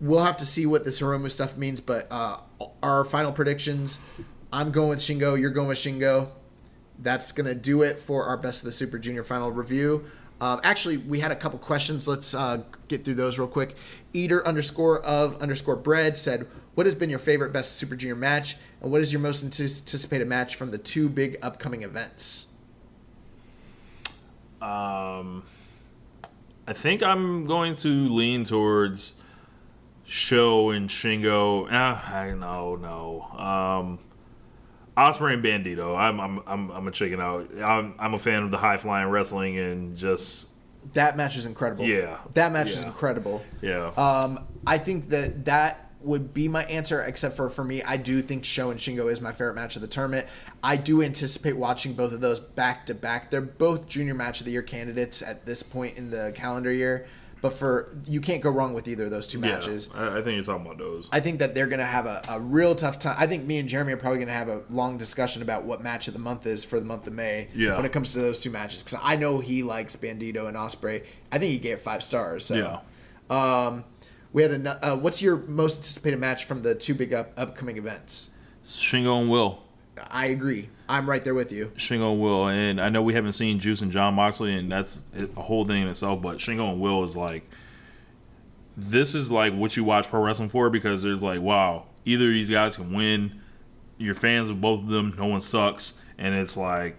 we'll 0.00 0.24
have 0.24 0.38
to 0.38 0.46
see 0.46 0.64
what 0.66 0.84
this 0.84 1.00
Hiromu 1.00 1.30
stuff 1.30 1.56
means. 1.58 1.80
But 1.80 2.10
uh, 2.10 2.38
our 2.82 3.04
final 3.04 3.32
predictions: 3.32 4.00
I'm 4.52 4.70
going 4.72 4.88
with 4.88 5.00
Shingo. 5.00 5.38
You're 5.38 5.50
going 5.50 5.68
with 5.68 5.78
Shingo. 5.78 6.28
That's 6.98 7.32
gonna 7.32 7.54
do 7.54 7.82
it 7.82 7.98
for 7.98 8.24
our 8.24 8.36
best 8.36 8.62
of 8.62 8.66
the 8.66 8.72
Super 8.72 8.98
Junior 8.98 9.24
final 9.24 9.50
review. 9.50 10.06
Um, 10.40 10.60
actually, 10.64 10.96
we 10.96 11.20
had 11.20 11.30
a 11.30 11.36
couple 11.36 11.58
questions. 11.58 12.08
Let's 12.08 12.34
uh, 12.34 12.62
get 12.88 13.04
through 13.04 13.14
those 13.14 13.38
real 13.38 13.48
quick. 13.48 13.76
Eater 14.12 14.46
underscore 14.46 15.00
of 15.00 15.40
underscore 15.40 15.76
bread 15.76 16.16
said, 16.16 16.46
"What 16.74 16.86
has 16.86 16.94
been 16.94 17.10
your 17.10 17.18
favorite 17.18 17.52
best 17.52 17.76
Super 17.76 17.96
Junior 17.96 18.16
match, 18.16 18.56
and 18.80 18.90
what 18.90 19.00
is 19.00 19.12
your 19.12 19.20
most 19.20 19.44
anticipated 19.44 20.26
match 20.26 20.56
from 20.56 20.70
the 20.70 20.78
two 20.78 21.08
big 21.08 21.38
upcoming 21.42 21.82
events?" 21.82 22.48
Um, 24.60 25.42
I 26.66 26.72
think 26.72 27.02
I'm 27.02 27.44
going 27.44 27.76
to 27.76 28.08
lean 28.08 28.44
towards 28.44 29.12
Sho 30.04 30.70
and 30.70 30.88
Shingo. 30.88 31.68
Ah, 31.70 32.14
I 32.14 32.32
know, 32.32 32.76
no. 32.76 33.22
Um, 33.38 33.98
Ospreay 34.96 35.34
and 35.34 35.44
Bandito. 35.44 35.96
I'm 35.96 36.20
I'm 36.20 36.40
I'm 36.46 36.70
I'm 36.70 36.88
a 36.88 36.90
chicken 36.90 37.20
out. 37.20 37.50
I'm 37.60 37.94
I'm 37.98 38.14
a 38.14 38.18
fan 38.18 38.42
of 38.42 38.50
the 38.50 38.58
high 38.58 38.76
flying 38.76 39.08
wrestling 39.08 39.58
and 39.58 39.96
just 39.96 40.48
That 40.92 41.16
match 41.16 41.36
is 41.36 41.46
incredible. 41.46 41.84
Yeah. 41.84 42.18
that 42.34 42.52
match 42.52 42.68
is 42.68 42.84
incredible. 42.84 43.42
yeah. 43.60 43.88
Um, 43.96 44.46
I 44.66 44.78
think 44.78 45.08
that 45.10 45.44
that 45.46 45.80
would 46.00 46.34
be 46.34 46.48
my 46.48 46.64
answer, 46.64 47.00
except 47.02 47.34
for 47.34 47.48
for 47.48 47.64
me, 47.64 47.82
I 47.82 47.96
do 47.96 48.20
think 48.20 48.44
Sho 48.44 48.70
and 48.70 48.78
Shingo 48.78 49.10
is 49.10 49.20
my 49.22 49.32
favorite 49.32 49.54
match 49.54 49.74
of 49.76 49.82
the 49.82 49.88
tournament. 49.88 50.26
I 50.62 50.76
do 50.76 51.02
anticipate 51.02 51.56
watching 51.56 51.94
both 51.94 52.12
of 52.12 52.20
those 52.20 52.40
back 52.40 52.84
to 52.86 52.94
back. 52.94 53.30
They're 53.30 53.40
both 53.40 53.88
junior 53.88 54.14
match 54.14 54.40
of 54.40 54.44
the 54.46 54.52
year 54.52 54.62
candidates 54.62 55.22
at 55.22 55.46
this 55.46 55.62
point 55.62 55.96
in 55.96 56.10
the 56.10 56.32
calendar 56.34 56.70
year, 56.70 57.06
but 57.44 57.52
for 57.52 57.94
you 58.06 58.22
can't 58.22 58.40
go 58.40 58.48
wrong 58.48 58.72
with 58.72 58.88
either 58.88 59.04
of 59.04 59.10
those 59.10 59.26
two 59.26 59.38
yeah. 59.38 59.48
matches. 59.48 59.90
I, 59.94 60.16
I 60.16 60.22
think 60.22 60.36
you're 60.36 60.44
talking 60.44 60.64
about 60.64 60.78
those. 60.78 61.10
I 61.12 61.20
think 61.20 61.40
that 61.40 61.54
they're 61.54 61.66
going 61.66 61.78
to 61.78 61.84
have 61.84 62.06
a, 62.06 62.22
a 62.26 62.40
real 62.40 62.74
tough 62.74 62.98
time. 62.98 63.16
I 63.18 63.26
think 63.26 63.44
me 63.44 63.58
and 63.58 63.68
Jeremy 63.68 63.92
are 63.92 63.98
probably 63.98 64.16
going 64.16 64.28
to 64.28 64.32
have 64.32 64.48
a 64.48 64.62
long 64.70 64.96
discussion 64.96 65.42
about 65.42 65.64
what 65.64 65.82
match 65.82 66.08
of 66.08 66.14
the 66.14 66.20
month 66.20 66.46
is 66.46 66.64
for 66.64 66.80
the 66.80 66.86
month 66.86 67.06
of 67.06 67.12
May 67.12 67.48
Yeah. 67.54 67.76
when 67.76 67.84
it 67.84 67.92
comes 67.92 68.14
to 68.14 68.20
those 68.20 68.40
two 68.40 68.48
matches. 68.48 68.82
Because 68.82 68.98
I 69.02 69.16
know 69.16 69.40
he 69.40 69.62
likes 69.62 69.94
Bandito 69.94 70.48
and 70.48 70.56
Ospreay. 70.56 71.04
I 71.30 71.38
think 71.38 71.52
he 71.52 71.58
gave 71.58 71.74
it 71.74 71.80
five 71.82 72.02
stars. 72.02 72.46
So. 72.46 72.54
Yeah. 72.54 72.78
Um, 73.28 73.84
we 74.32 74.40
had 74.40 74.52
a. 74.52 74.92
Uh, 74.92 74.96
what's 74.96 75.20
your 75.20 75.36
most 75.36 75.80
anticipated 75.80 76.18
match 76.18 76.46
from 76.46 76.62
the 76.62 76.74
two 76.74 76.94
big 76.94 77.12
up, 77.12 77.32
upcoming 77.36 77.76
events? 77.76 78.30
Shingo 78.64 79.20
and 79.20 79.30
Will. 79.30 79.62
I 80.08 80.26
agree. 80.28 80.70
I'm 80.88 81.08
right 81.08 81.24
there 81.24 81.34
with 81.34 81.50
you. 81.50 81.72
Shingo 81.76 82.12
and 82.12 82.20
Will, 82.20 82.48
and 82.48 82.80
I 82.80 82.90
know 82.90 83.00
we 83.02 83.14
haven't 83.14 83.32
seen 83.32 83.58
Juice 83.58 83.80
and 83.80 83.90
Jon 83.90 84.14
Moxley, 84.14 84.54
and 84.54 84.70
that's 84.70 85.04
a 85.36 85.40
whole 85.40 85.64
thing 85.64 85.82
in 85.82 85.88
itself. 85.88 86.20
But 86.20 86.38
Shingo 86.38 86.72
and 86.72 86.80
Will 86.80 87.02
is 87.04 87.16
like, 87.16 87.48
this 88.76 89.14
is 89.14 89.30
like 89.30 89.54
what 89.54 89.76
you 89.76 89.84
watch 89.84 90.08
pro 90.08 90.22
wrestling 90.22 90.48
for 90.48 90.68
because 90.68 91.02
there's 91.02 91.22
like, 91.22 91.40
wow, 91.40 91.86
either 92.04 92.28
these 92.28 92.50
guys 92.50 92.76
can 92.76 92.92
win. 92.92 93.40
You're 93.96 94.14
fans 94.14 94.48
of 94.48 94.60
both 94.60 94.80
of 94.80 94.88
them. 94.88 95.14
No 95.16 95.26
one 95.26 95.40
sucks, 95.40 95.94
and 96.18 96.34
it's 96.34 96.56
like, 96.56 96.96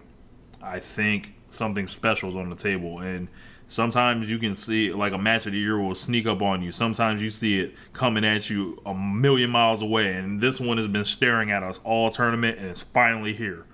I 0.60 0.80
think 0.80 1.34
something 1.48 1.86
special 1.86 2.28
is 2.28 2.34
on 2.36 2.50
the 2.50 2.56
table, 2.56 2.98
and 2.98 3.28
sometimes 3.68 4.28
you 4.28 4.38
can 4.38 4.54
see 4.54 4.92
like 4.92 5.12
a 5.12 5.18
match 5.18 5.46
of 5.46 5.52
the 5.52 5.58
year 5.58 5.78
will 5.78 5.94
sneak 5.94 6.26
up 6.26 6.42
on 6.42 6.62
you. 6.62 6.72
Sometimes 6.72 7.22
you 7.22 7.30
see 7.30 7.60
it 7.60 7.74
coming 7.92 8.24
at 8.24 8.50
you 8.50 8.80
a 8.84 8.94
million 8.94 9.50
miles 9.50 9.80
away, 9.80 10.12
and 10.14 10.40
this 10.40 10.58
one 10.58 10.76
has 10.76 10.88
been 10.88 11.04
staring 11.04 11.52
at 11.52 11.62
us 11.62 11.78
all 11.84 12.10
tournament, 12.10 12.58
and 12.58 12.66
it's 12.66 12.80
finally 12.82 13.32
here. 13.32 13.64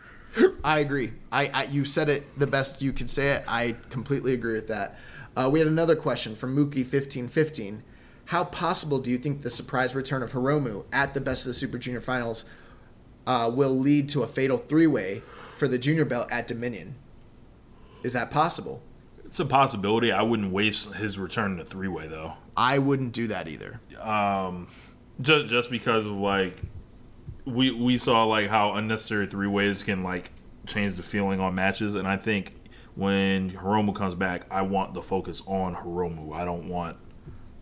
I 0.64 0.78
agree. 0.78 1.12
I, 1.30 1.50
I 1.52 1.64
you 1.64 1.84
said 1.84 2.08
it 2.08 2.38
the 2.38 2.46
best 2.46 2.80
you 2.80 2.92
could 2.92 3.10
say 3.10 3.32
it. 3.32 3.44
I 3.46 3.76
completely 3.90 4.32
agree 4.32 4.54
with 4.54 4.68
that. 4.68 4.98
Uh, 5.36 5.48
we 5.52 5.58
had 5.58 5.68
another 5.68 5.96
question 5.96 6.34
from 6.34 6.56
Mookie 6.56 6.86
fifteen 6.86 7.28
fifteen. 7.28 7.82
How 8.26 8.44
possible 8.44 8.98
do 8.98 9.10
you 9.10 9.18
think 9.18 9.42
the 9.42 9.50
surprise 9.50 9.94
return 9.94 10.22
of 10.22 10.32
Hiromu 10.32 10.84
at 10.92 11.12
the 11.12 11.20
Best 11.20 11.44
of 11.44 11.48
the 11.48 11.54
Super 11.54 11.76
Junior 11.76 12.00
Finals 12.00 12.44
uh, 13.26 13.50
will 13.52 13.76
lead 13.76 14.08
to 14.10 14.22
a 14.22 14.26
fatal 14.26 14.58
three 14.58 14.86
way 14.86 15.22
for 15.56 15.68
the 15.68 15.78
junior 15.78 16.04
belt 16.04 16.30
at 16.30 16.46
Dominion? 16.46 16.94
Is 18.02 18.12
that 18.12 18.30
possible? 18.30 18.82
It's 19.24 19.40
a 19.40 19.44
possibility. 19.44 20.12
I 20.12 20.22
wouldn't 20.22 20.52
waste 20.52 20.94
his 20.94 21.18
return 21.18 21.56
to 21.58 21.64
three 21.64 21.88
way 21.88 22.06
though. 22.06 22.34
I 22.56 22.78
wouldn't 22.78 23.12
do 23.12 23.26
that 23.28 23.48
either. 23.48 23.80
Um, 24.00 24.68
Just 25.20 25.46
just 25.46 25.70
because 25.70 26.06
of 26.06 26.12
like 26.12 26.60
we 27.44 27.70
we 27.70 27.98
saw 27.98 28.24
like 28.24 28.48
how 28.48 28.74
unnecessary 28.74 29.26
three 29.26 29.46
ways 29.46 29.82
can 29.82 30.02
like 30.02 30.30
change 30.66 30.92
the 30.92 31.02
feeling 31.02 31.40
on 31.40 31.54
matches, 31.54 31.94
and 31.94 32.06
I 32.06 32.16
think 32.16 32.54
when 32.94 33.50
Hiromu 33.50 33.94
comes 33.94 34.14
back, 34.14 34.46
I 34.50 34.62
want 34.62 34.94
the 34.94 35.02
focus 35.02 35.42
on 35.46 35.74
Hiromu. 35.74 36.34
I 36.34 36.44
don't 36.44 36.68
want 36.68 36.96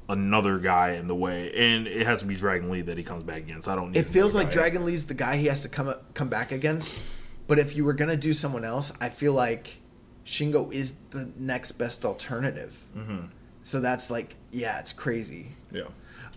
another 0.09 0.59
guy 0.59 0.93
in 0.93 1.07
the 1.07 1.15
way, 1.15 1.53
and 1.55 1.87
it 1.87 2.07
has 2.07 2.21
to 2.21 2.27
be 2.27 2.35
Dragon 2.35 2.71
Lee 2.71 2.83
that 2.83 2.99
he 2.99 3.05
comes 3.05 3.23
back 3.23 3.39
against. 3.39 3.69
I 3.69 3.77
don't. 3.77 3.93
Need 3.93 4.01
It 4.01 4.07
feels 4.07 4.35
like. 4.35 4.51
Dragon 4.51 4.85
Lee's 4.85 5.07
the 5.07 5.15
guy 5.15 5.37
he 5.37 5.47
has 5.47 5.63
to 5.63 5.69
come 5.69 5.95
come 6.15 6.29
back 6.29 6.53
against. 6.53 6.99
But 7.47 7.59
if 7.59 7.75
you 7.75 7.85
were 7.85 7.95
gonna 7.95 8.17
do 8.17 8.33
someone 8.33 8.65
else, 8.65 8.93
I 9.01 9.09
feel 9.09 9.33
like 9.33 9.81
Shingo 10.25 10.73
is 10.73 10.93
the 11.11 11.33
next 11.37 11.73
best 11.73 12.05
alternative. 12.05 12.85
Mm-hmm. 12.97 13.27
So 13.63 13.81
that's 13.81 14.11
like, 14.11 14.37
yeah, 14.53 14.79
it's 14.79 14.93
crazy. 14.93 15.49
Yeah. 15.73 15.89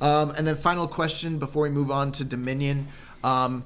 Um, 0.01 0.31
and 0.31 0.47
then 0.47 0.55
final 0.55 0.87
question 0.87 1.37
before 1.37 1.63
we 1.63 1.69
move 1.69 1.91
on 1.91 2.11
to 2.13 2.25
Dominion. 2.25 2.87
Um, 3.23 3.63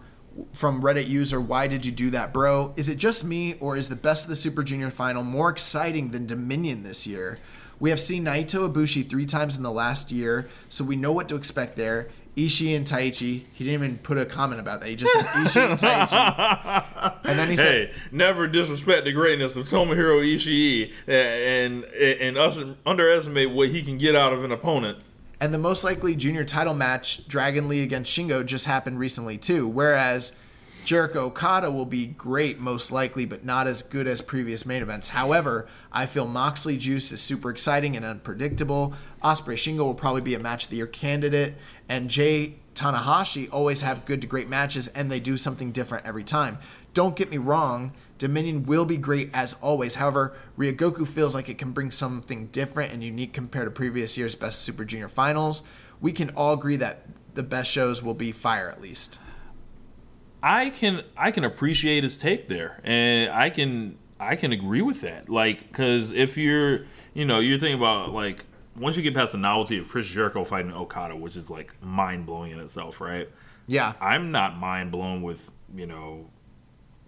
from 0.53 0.81
Reddit 0.81 1.07
user, 1.07 1.41
why 1.41 1.67
did 1.67 1.85
you 1.85 1.91
do 1.91 2.11
that, 2.11 2.31
bro? 2.31 2.73
Is 2.75 2.89
it 2.89 2.97
just 2.97 3.25
me, 3.25 3.55
or 3.59 3.75
is 3.75 3.89
the 3.89 3.95
best 3.95 4.25
of 4.25 4.29
the 4.29 4.35
Super 4.35 4.63
Junior 4.63 4.91
final 4.91 5.23
more 5.23 5.49
exciting 5.49 6.11
than 6.11 6.27
Dominion 6.27 6.83
this 6.83 7.07
year? 7.07 7.39
We 7.79 7.89
have 7.89 7.99
seen 7.99 8.25
Naito 8.25 8.71
Ibushi 8.71 9.07
three 9.07 9.25
times 9.25 9.55
in 9.55 9.63
the 9.63 9.71
last 9.71 10.11
year, 10.11 10.47
so 10.69 10.83
we 10.83 10.95
know 10.95 11.11
what 11.11 11.27
to 11.29 11.35
expect 11.35 11.75
there. 11.75 12.09
Ishii 12.35 12.75
and 12.75 12.85
Taichi. 12.85 13.45
He 13.51 13.65
didn't 13.65 13.83
even 13.83 13.97
put 13.97 14.19
a 14.19 14.25
comment 14.25 14.61
about 14.61 14.81
that. 14.81 14.89
He 14.89 14.95
just 14.95 15.11
said 15.11 15.25
Ishii 15.25 15.71
and 15.71 15.79
Taichi. 15.79 17.17
And 17.25 17.39
then 17.39 17.49
he 17.49 17.55
said, 17.55 17.89
Hey, 17.89 17.93
never 18.11 18.47
disrespect 18.47 19.05
the 19.05 19.11
greatness 19.11 19.55
of 19.55 19.65
Tomohiro 19.65 20.21
Ishii 20.21 20.93
and 21.07 21.83
and, 21.83 22.21
and 22.21 22.37
us 22.37 22.59
underestimate 22.85 23.51
what 23.51 23.69
he 23.69 23.81
can 23.81 23.97
get 23.97 24.15
out 24.15 24.33
of 24.33 24.43
an 24.43 24.51
opponent. 24.51 24.99
And 25.39 25.53
the 25.53 25.59
most 25.59 25.83
likely 25.83 26.15
junior 26.15 26.43
title 26.43 26.73
match, 26.73 27.27
Dragon 27.27 27.67
Lee 27.67 27.83
against 27.83 28.11
Shingo, 28.11 28.45
just 28.45 28.65
happened 28.65 28.99
recently 28.99 29.37
too. 29.37 29.67
Whereas 29.67 30.31
Jericho 30.83 31.25
Okada 31.25 31.69
will 31.69 31.85
be 31.85 32.07
great, 32.07 32.59
most 32.59 32.93
likely, 32.93 33.25
but 33.25 33.43
not 33.43 33.67
as 33.67 33.81
good 33.81 34.07
as 34.07 34.21
previous 34.21 34.65
main 34.65 34.81
events. 34.81 35.09
However, 35.09 35.67
I 35.91 36.05
feel 36.05 36.25
Moxley 36.25 36.77
Juice 36.77 37.11
is 37.11 37.21
super 37.21 37.49
exciting 37.49 37.97
and 37.97 38.05
unpredictable. 38.05 38.93
Ospreay 39.21 39.55
Shingo 39.55 39.79
will 39.79 39.93
probably 39.93 40.21
be 40.21 40.33
a 40.33 40.39
match 40.39 40.63
of 40.63 40.69
the 40.69 40.77
year 40.77 40.87
candidate, 40.87 41.55
and 41.89 42.09
Jay 42.09 42.55
Tanahashi 42.73 43.51
always 43.51 43.81
have 43.81 44.05
good 44.05 44.21
to 44.21 44.27
great 44.27 44.47
matches, 44.47 44.87
and 44.87 45.11
they 45.11 45.19
do 45.19 45.35
something 45.35 45.71
different 45.71 46.05
every 46.05 46.23
time. 46.23 46.57
Don't 46.93 47.15
get 47.15 47.29
me 47.29 47.37
wrong, 47.37 47.91
Dominion 48.17 48.63
will 48.63 48.85
be 48.85 48.97
great 48.97 49.29
as 49.33 49.53
always. 49.55 49.95
However, 49.95 50.35
Ryogoku 50.57 51.07
feels 51.07 51.35
like 51.35 51.49
it 51.49 51.57
can 51.57 51.71
bring 51.71 51.91
something 51.91 52.47
different 52.47 52.91
and 52.91 53.03
unique 53.03 53.33
compared 53.33 53.67
to 53.67 53.71
previous 53.71 54.17
year's 54.17 54.35
Best 54.35 54.61
Super 54.61 54.85
Junior 54.85 55.07
finals. 55.07 55.63
We 56.01 56.11
can 56.11 56.31
all 56.31 56.53
agree 56.53 56.77
that 56.77 57.05
the 57.33 57.43
best 57.43 57.71
shows 57.71 58.01
will 58.01 58.13
be 58.13 58.31
fire 58.31 58.69
at 58.69 58.81
least. 58.81 59.19
I 60.41 60.69
can 60.69 61.03
I 61.15 61.31
can 61.31 61.43
appreciate 61.43 62.03
his 62.03 62.17
take 62.17 62.47
there, 62.47 62.79
and 62.83 63.31
I 63.31 63.49
can 63.49 63.97
I 64.19 64.35
can 64.35 64.51
agree 64.51 64.81
with 64.81 65.01
that. 65.01 65.29
Like, 65.29 65.67
because 65.67 66.11
if 66.11 66.37
you're 66.37 66.85
you 67.13 67.25
know 67.25 67.39
you're 67.39 67.59
thinking 67.59 67.77
about 67.77 68.13
like 68.13 68.45
once 68.75 68.95
you 68.95 69.03
get 69.03 69.15
past 69.15 69.31
the 69.31 69.37
novelty 69.37 69.79
of 69.79 69.87
Chris 69.87 70.07
Jericho 70.07 70.43
fighting 70.43 70.71
Okada, 70.71 71.15
which 71.15 71.35
is 71.35 71.49
like 71.49 71.73
mind 71.81 72.25
blowing 72.25 72.51
in 72.51 72.59
itself, 72.59 73.01
right? 73.01 73.29
Yeah. 73.65 73.93
I'm 73.99 74.31
not 74.31 74.57
mind 74.57 74.91
blown 74.91 75.21
with 75.21 75.51
you 75.75 75.85
know 75.85 76.29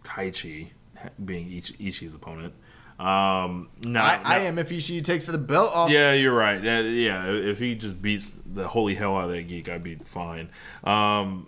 Taichi 0.03 0.71
being 1.23 1.51
Ichi, 1.51 1.73
Ishii's 1.75 2.13
opponent. 2.13 2.53
Um, 2.99 3.69
no, 3.85 4.01
I, 4.01 4.19
I 4.23 4.39
no- 4.39 4.45
am 4.45 4.59
if 4.59 4.69
Ishii 4.69 5.03
takes 5.03 5.25
the 5.25 5.37
belt 5.37 5.73
off. 5.73 5.89
Yeah, 5.89 6.11
you're 6.13 6.35
right. 6.35 6.57
Uh, 6.57 6.81
yeah, 6.81 7.27
if 7.27 7.57
he 7.59 7.75
just 7.75 8.01
beats 8.01 8.35
the 8.45 8.67
holy 8.67 8.95
hell 8.95 9.15
out 9.15 9.25
of 9.25 9.31
that 9.31 9.43
geek, 9.47 9.69
I'd 9.69 9.83
be 9.83 9.95
fine. 9.95 10.49
Um, 10.83 11.47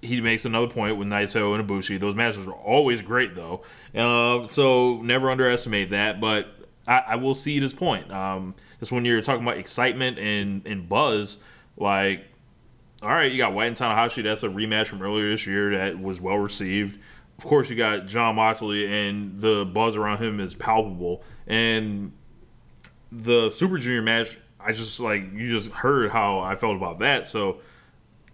he 0.00 0.20
makes 0.20 0.44
another 0.44 0.68
point 0.68 0.96
with 0.96 1.08
Naito 1.08 1.58
and 1.58 1.68
Ibushi. 1.68 1.98
Those 1.98 2.14
matches 2.14 2.46
are 2.46 2.52
always 2.52 3.02
great, 3.02 3.34
though. 3.34 3.62
Uh, 3.94 4.44
so 4.46 5.00
never 5.02 5.30
underestimate 5.30 5.90
that. 5.90 6.20
But 6.20 6.48
I, 6.86 7.02
I 7.08 7.16
will 7.16 7.34
see 7.34 7.58
this 7.58 7.72
point. 7.72 8.12
Um, 8.12 8.54
just 8.78 8.92
when 8.92 9.04
you're 9.04 9.20
talking 9.22 9.42
about 9.42 9.58
excitement 9.58 10.18
and, 10.18 10.66
and 10.66 10.88
buzz, 10.88 11.38
like, 11.76 12.26
all 13.00 13.10
right, 13.10 13.30
you 13.30 13.38
got 13.38 13.52
White 13.52 13.66
and 13.66 13.76
Tanahashi. 13.76 14.22
That's 14.22 14.42
a 14.42 14.48
rematch 14.48 14.86
from 14.86 15.02
earlier 15.02 15.30
this 15.30 15.46
year 15.46 15.76
that 15.76 16.00
was 16.00 16.20
well 16.20 16.36
received. 16.36 17.00
Of 17.42 17.48
course, 17.48 17.70
you 17.70 17.76
got 17.76 18.06
Jon 18.06 18.36
Moxley, 18.36 18.86
and 18.86 19.40
the 19.40 19.64
buzz 19.64 19.96
around 19.96 20.18
him 20.18 20.38
is 20.38 20.54
palpable. 20.54 21.22
And 21.46 22.12
the 23.10 23.50
Super 23.50 23.78
Junior 23.78 24.00
match, 24.02 24.38
I 24.60 24.72
just 24.72 25.00
like 25.00 25.32
you 25.34 25.48
just 25.48 25.72
heard 25.72 26.10
how 26.12 26.38
I 26.38 26.54
felt 26.54 26.76
about 26.76 27.00
that. 27.00 27.26
So 27.26 27.58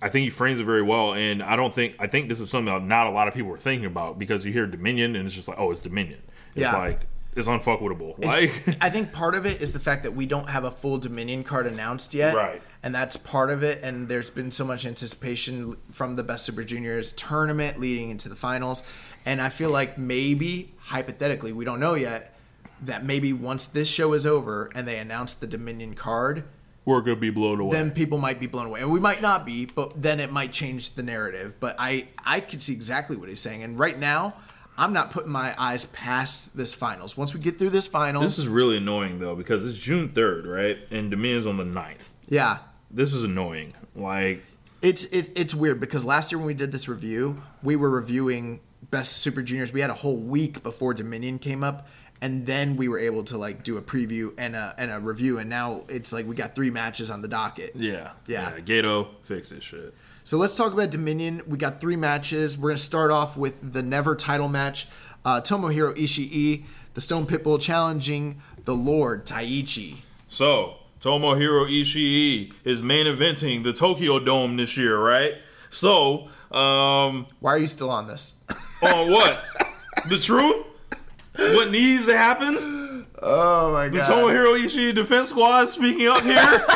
I 0.02 0.08
think 0.10 0.24
he 0.24 0.30
frames 0.30 0.60
it 0.60 0.64
very 0.64 0.82
well, 0.82 1.14
and 1.14 1.42
I 1.42 1.56
don't 1.56 1.72
think 1.72 1.96
I 1.98 2.06
think 2.06 2.28
this 2.28 2.38
is 2.38 2.50
something 2.50 2.72
that 2.72 2.86
not 2.86 3.06
a 3.06 3.10
lot 3.10 3.28
of 3.28 3.34
people 3.34 3.50
are 3.52 3.56
thinking 3.58 3.86
about 3.86 4.18
because 4.18 4.44
you 4.44 4.52
hear 4.52 4.66
Dominion 4.66 5.16
and 5.16 5.24
it's 5.24 5.34
just 5.34 5.48
like, 5.48 5.58
oh, 5.58 5.70
it's 5.70 5.80
Dominion. 5.80 6.20
It's 6.54 6.60
Yeah. 6.62 6.76
like 6.76 7.00
it's 7.34 7.48
unfuckwittable. 7.48 8.22
Like 8.24 8.76
I 8.80 8.90
think 8.90 9.12
part 9.12 9.34
of 9.34 9.46
it 9.46 9.62
is 9.62 9.72
the 9.72 9.78
fact 9.80 10.02
that 10.02 10.12
we 10.14 10.26
don't 10.26 10.48
have 10.50 10.64
a 10.64 10.70
full 10.70 10.98
Dominion 10.98 11.44
card 11.44 11.66
announced 11.66 12.12
yet. 12.14 12.34
Right. 12.36 12.60
And 12.82 12.94
that's 12.94 13.16
part 13.16 13.50
of 13.50 13.62
it. 13.62 13.82
And 13.82 14.08
there's 14.08 14.30
been 14.30 14.50
so 14.50 14.64
much 14.64 14.86
anticipation 14.86 15.76
from 15.90 16.14
the 16.14 16.22
Best 16.22 16.44
Super 16.44 16.62
Juniors 16.62 17.12
tournament 17.12 17.80
leading 17.80 18.10
into 18.10 18.28
the 18.28 18.36
finals. 18.36 18.82
And 19.26 19.42
I 19.42 19.48
feel 19.48 19.70
like 19.70 19.98
maybe, 19.98 20.74
hypothetically, 20.78 21.52
we 21.52 21.64
don't 21.64 21.80
know 21.80 21.94
yet, 21.94 22.34
that 22.82 23.04
maybe 23.04 23.32
once 23.32 23.66
this 23.66 23.88
show 23.88 24.12
is 24.12 24.24
over 24.24 24.70
and 24.74 24.86
they 24.86 24.98
announce 24.98 25.34
the 25.34 25.46
Dominion 25.46 25.94
card, 25.94 26.44
we're 26.84 27.02
gonna 27.02 27.16
be 27.16 27.28
blown 27.28 27.60
away. 27.60 27.76
then 27.76 27.90
people 27.90 28.16
might 28.16 28.40
be 28.40 28.46
blown 28.46 28.66
away. 28.66 28.80
And 28.80 28.90
we 28.90 29.00
might 29.00 29.20
not 29.20 29.44
be, 29.44 29.66
but 29.66 30.00
then 30.00 30.20
it 30.20 30.32
might 30.32 30.52
change 30.52 30.94
the 30.94 31.02
narrative. 31.02 31.56
But 31.60 31.76
I, 31.78 32.06
I 32.24 32.40
can 32.40 32.60
see 32.60 32.72
exactly 32.72 33.16
what 33.16 33.28
he's 33.28 33.40
saying. 33.40 33.62
And 33.62 33.78
right 33.78 33.98
now, 33.98 34.34
I'm 34.78 34.92
not 34.92 35.10
putting 35.10 35.30
my 35.30 35.54
eyes 35.58 35.84
past 35.86 36.56
this 36.56 36.72
finals. 36.72 37.16
Once 37.16 37.34
we 37.34 37.40
get 37.40 37.58
through 37.58 37.70
this 37.70 37.86
finals, 37.86 38.24
this 38.24 38.38
is 38.38 38.48
really 38.48 38.76
annoying 38.78 39.18
though 39.18 39.34
because 39.34 39.68
it's 39.68 39.76
June 39.76 40.08
third, 40.08 40.46
right? 40.46 40.78
And 40.90 41.10
Dominion's 41.10 41.44
on 41.46 41.56
the 41.56 41.64
9th. 41.64 42.12
Yeah, 42.28 42.58
This 42.90 43.12
is 43.12 43.24
annoying. 43.24 43.74
Like 43.94 44.44
It's 44.82 45.04
it's 45.06 45.30
it's 45.34 45.54
weird 45.54 45.80
because 45.80 46.04
last 46.04 46.30
year 46.32 46.38
when 46.38 46.46
we 46.46 46.54
did 46.54 46.72
this 46.72 46.88
review, 46.88 47.42
we 47.62 47.76
were 47.76 47.90
reviewing 47.90 48.60
Best 48.90 49.18
Super 49.18 49.42
Juniors. 49.42 49.72
We 49.72 49.80
had 49.80 49.90
a 49.90 49.94
whole 49.94 50.16
week 50.16 50.62
before 50.62 50.94
Dominion 50.94 51.38
came 51.38 51.64
up, 51.64 51.88
and 52.20 52.46
then 52.46 52.76
we 52.76 52.88
were 52.88 52.98
able 52.98 53.24
to 53.24 53.36
like 53.38 53.64
do 53.64 53.76
a 53.76 53.82
preview 53.82 54.32
and 54.38 54.54
a 54.56 54.74
and 54.78 54.90
a 54.90 55.00
review. 55.00 55.38
And 55.38 55.50
now 55.50 55.82
it's 55.88 56.12
like 56.12 56.26
we 56.26 56.34
got 56.36 56.54
three 56.54 56.70
matches 56.70 57.10
on 57.10 57.22
the 57.22 57.28
docket. 57.28 57.72
yeah, 57.74 58.12
Yeah. 58.26 58.52
Gedo, 58.60 59.08
fix 59.22 59.50
this 59.50 59.64
shit. 59.64 59.94
So 60.24 60.36
let's 60.36 60.56
talk 60.56 60.72
about 60.72 60.90
Dominion. 60.90 61.42
We 61.46 61.56
got 61.58 61.80
three 61.80 61.96
matches. 61.96 62.56
We're 62.58 62.70
gonna 62.70 62.78
start 62.78 63.10
off 63.10 63.36
with 63.36 63.72
the 63.72 63.82
Never 63.82 64.14
title 64.14 64.48
match. 64.48 64.86
Uh, 65.24 65.40
Tomohiro 65.40 65.94
Ishii, 65.96 66.64
the 66.94 67.00
Stone 67.00 67.26
Pitbull, 67.26 67.60
challenging 67.60 68.40
the 68.64 68.74
Lord 68.74 69.26
Taichi. 69.26 69.96
So, 70.28 70.76
Tomohiro 71.00 71.66
Ishii 71.68 72.52
is 72.64 72.82
main 72.82 73.06
eventing 73.06 73.62
the 73.62 73.72
Tokyo 73.72 74.18
Dome 74.18 74.56
this 74.56 74.76
year, 74.76 74.98
right? 74.98 75.34
So, 75.70 76.28
um, 76.50 77.26
Why 77.40 77.52
are 77.52 77.58
you 77.58 77.68
still 77.68 77.90
on 77.90 78.06
this? 78.08 78.34
on 78.82 79.10
what? 79.10 79.44
the 80.08 80.18
truth? 80.18 80.66
What 81.36 81.70
needs 81.70 82.06
to 82.06 82.16
happen? 82.16 83.06
Oh 83.20 83.72
my 83.72 83.88
god! 83.88 83.94
The 83.94 84.12
Tomohiro 84.12 84.64
Ishii 84.64 84.94
defense 84.94 85.28
squad 85.28 85.68
speaking 85.68 86.08
up 86.08 86.22
here. 86.22 86.66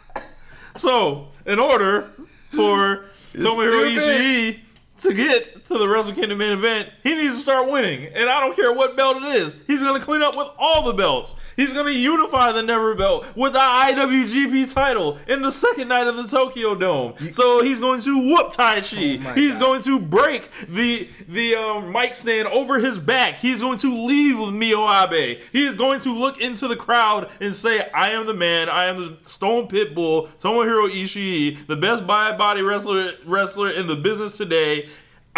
so, 0.76 1.28
in 1.44 1.58
order 1.58 2.10
for 2.50 3.04
Tomohiro 3.34 3.96
stupid. 3.96 4.02
Ishii 4.02 4.60
to 5.00 5.14
get 5.14 5.64
to 5.66 5.78
the 5.78 5.88
Wrestle 5.88 6.14
Kingdom 6.14 6.38
main 6.38 6.52
event, 6.52 6.88
he 7.02 7.14
needs 7.14 7.34
to 7.34 7.40
start 7.40 7.70
winning. 7.70 8.06
And 8.14 8.28
I 8.28 8.40
don't 8.40 8.54
care 8.54 8.72
what 8.72 8.96
belt 8.96 9.22
it 9.22 9.34
is. 9.34 9.56
He's 9.66 9.80
going 9.82 9.98
to 9.98 10.04
clean 10.04 10.22
up 10.22 10.36
with 10.36 10.48
all 10.58 10.82
the 10.82 10.92
belts. 10.92 11.34
He's 11.56 11.72
going 11.72 11.86
to 11.86 11.92
unify 11.92 12.52
the 12.52 12.62
Never 12.62 12.94
belt 12.94 13.26
with 13.36 13.54
the 13.54 13.58
IWGP 13.58 14.72
title 14.72 15.18
in 15.26 15.42
the 15.42 15.50
second 15.50 15.88
night 15.88 16.06
of 16.06 16.16
the 16.16 16.24
Tokyo 16.24 16.74
Dome. 16.74 17.14
So 17.32 17.62
he's 17.62 17.80
going 17.80 18.00
to 18.02 18.18
whoop 18.18 18.52
Taichi. 18.52 19.24
Oh 19.24 19.32
he's 19.32 19.58
God. 19.58 19.66
going 19.66 19.82
to 19.82 19.98
break 19.98 20.50
the 20.68 21.08
the 21.28 21.54
um, 21.56 21.92
mic 21.92 22.14
stand 22.14 22.48
over 22.48 22.78
his 22.78 22.98
back. 22.98 23.36
He's 23.36 23.60
going 23.60 23.78
to 23.78 24.04
leave 24.04 24.38
with 24.38 24.50
Miho 24.50 24.88
Abe. 25.04 25.40
He 25.52 25.66
is 25.66 25.76
going 25.76 26.00
to 26.00 26.12
look 26.12 26.40
into 26.40 26.68
the 26.68 26.76
crowd 26.76 27.30
and 27.40 27.54
say, 27.54 27.88
"I 27.92 28.10
am 28.10 28.26
the 28.26 28.34
man. 28.34 28.68
I 28.68 28.86
am 28.86 28.96
the 28.96 29.18
Stone 29.22 29.68
Pitbull, 29.68 30.28
Tomohiro 30.38 30.90
Ishii, 30.90 31.66
the 31.66 31.76
best 31.76 32.06
body 32.06 32.62
wrestler 32.62 33.12
wrestler 33.26 33.70
in 33.70 33.86
the 33.86 33.96
business 33.96 34.36
today. 34.36 34.88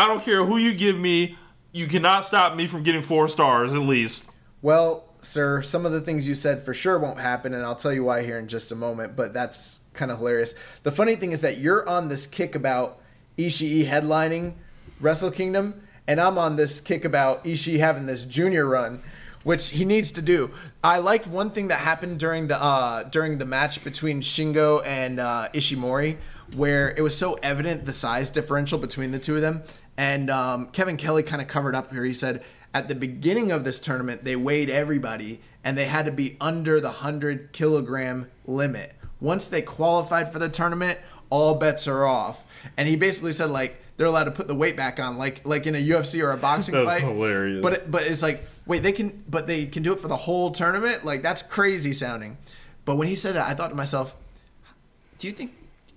I 0.03 0.09
don't 0.09 0.25
care 0.25 0.45
who 0.45 0.57
you 0.57 0.75
give 0.75 0.99
me. 0.99 1.39
You 1.71 1.87
cannot 1.87 2.25
stop 2.25 2.57
me 2.57 2.67
from 2.67 2.83
getting 2.83 3.03
four 3.03 3.29
stars 3.29 3.73
at 3.73 3.83
least." 3.83 4.29
Well, 4.61 5.05
sir, 5.21 5.63
some 5.63 5.87
of 5.87 5.93
the 5.93 6.01
things 6.01 6.27
you 6.27 6.35
said 6.35 6.65
for 6.65 6.75
sure 6.75 6.99
won't 6.99 7.21
happen, 7.21 7.55
and 7.55 7.65
I'll 7.65 7.77
tell 7.77 7.93
you 7.93 8.03
why 8.03 8.25
here 8.25 8.37
in 8.37 8.49
just 8.49 8.73
a 8.73 8.75
moment, 8.75 9.15
but 9.15 9.33
that's 9.33 9.85
kind 9.95 10.11
of 10.11 10.19
hilarious. 10.19 10.57
The 10.83 10.91
funny 10.91 11.15
thing 11.15 11.31
is 11.31 11.41
that 11.43 11.59
you're 11.59 11.89
on 11.89 12.09
this 12.09 12.27
kick 12.27 12.57
about 12.57 12.99
Ishii 13.39 13.87
headlining 13.87 14.55
Wrestle 15.01 15.31
Kingdom, 15.31 15.83
and 16.09 16.21
I'm 16.21 16.37
on 16.37 16.57
this 16.57 16.81
kick 16.81 17.05
about 17.05 17.45
Ishii 17.45 17.79
having 17.79 18.07
this 18.07 18.25
junior 18.25 18.67
run, 18.67 19.05
which 19.45 19.71
he 19.71 19.85
needs 19.85 20.11
to 20.13 20.23
do. 20.23 20.51
I 20.83 20.99
liked 20.99 21.29
one 21.29 21.51
thing 21.51 21.69
that 21.69 21.79
happened 21.79 22.19
during 22.19 22.49
the 22.49 22.61
uh, 22.61 23.05
during 23.05 23.39
the 23.39 23.47
match 23.47 23.85
between 23.85 24.21
Shingo 24.21 24.85
and 24.85 25.21
uh, 25.21 25.49
Ishimori, 25.55 26.17
where 26.55 26.93
it 26.97 27.03
was 27.03 27.17
so 27.17 27.35
evident 27.35 27.85
the 27.85 27.93
size 27.93 28.31
differential 28.31 28.79
between 28.79 29.13
the 29.13 29.19
two 29.21 29.37
of 29.37 29.43
them, 29.43 29.63
and 29.97 30.31
um, 30.31 30.67
Kevin 30.69 30.97
Kelly 30.97 31.23
kind 31.23 31.43
of 31.43 31.49
covered 31.49 31.75
up 31.75 31.93
here. 31.93 32.05
He 32.05 32.13
said 32.13 32.43
at 32.75 32.89
the 32.89 32.95
beginning 32.95 33.53
of 33.53 33.65
this 33.65 33.81
tournament, 33.81 34.25
they 34.25 34.37
weighed 34.37 34.71
everybody 34.71 35.41
and 35.65 35.77
they 35.77 35.85
had 35.85 36.07
to 36.07 36.13
be 36.13 36.37
under 36.41 36.81
the 36.81 36.89
100 36.89 37.53
kilogram 37.53 38.31
limit. 38.47 38.95
Once 39.21 39.47
they 39.47 39.63
qualified 39.63 40.33
for 40.33 40.39
the 40.39 40.49
tournament, 40.49 40.99
all 41.31 41.55
bets 41.55 41.87
are 41.87 42.07
off. 42.07 42.45
And 42.77 42.89
he 42.89 42.97
basically 42.97 43.33
said, 43.33 43.51
like, 43.51 43.81
they're 43.97 44.07
allowed 44.07 44.25
to 44.25 44.31
put 44.31 44.49
the 44.49 44.55
weight 44.55 44.77
back 44.77 44.99
on, 44.99 45.19
like 45.19 45.45
like 45.47 45.67
in 45.67 45.75
a 45.75 45.79
UFC 45.79 46.25
or 46.25 46.33
a 46.33 46.37
boxing 46.37 46.75
That's 46.75 46.91
fight. 46.91 47.03
hilarious. 47.03 47.63
But 47.63 47.73
it, 47.75 47.91
but 47.91 48.03
it's 48.03 48.23
like, 48.23 48.45
wait, 48.67 48.83
they 48.83 48.91
can, 48.93 49.23
but 49.29 49.47
they 49.47 49.67
can 49.67 49.83
do 49.83 49.93
it 49.93 50.01
for 50.01 50.09
the 50.09 50.17
whole 50.17 50.51
tournament? 50.51 51.05
Like, 51.05 51.23
that's 51.23 51.43
crazy 51.43 51.93
sounding. 51.93 52.39
But 52.85 52.97
when 52.97 53.07
he 53.07 53.15
said 53.15 53.35
that, 53.35 53.49
I 53.49 53.55
thought 53.55 53.69
to 53.69 53.75
myself, 53.75 54.17
do 55.19 55.29
you 55.29 55.33
think 55.33 55.53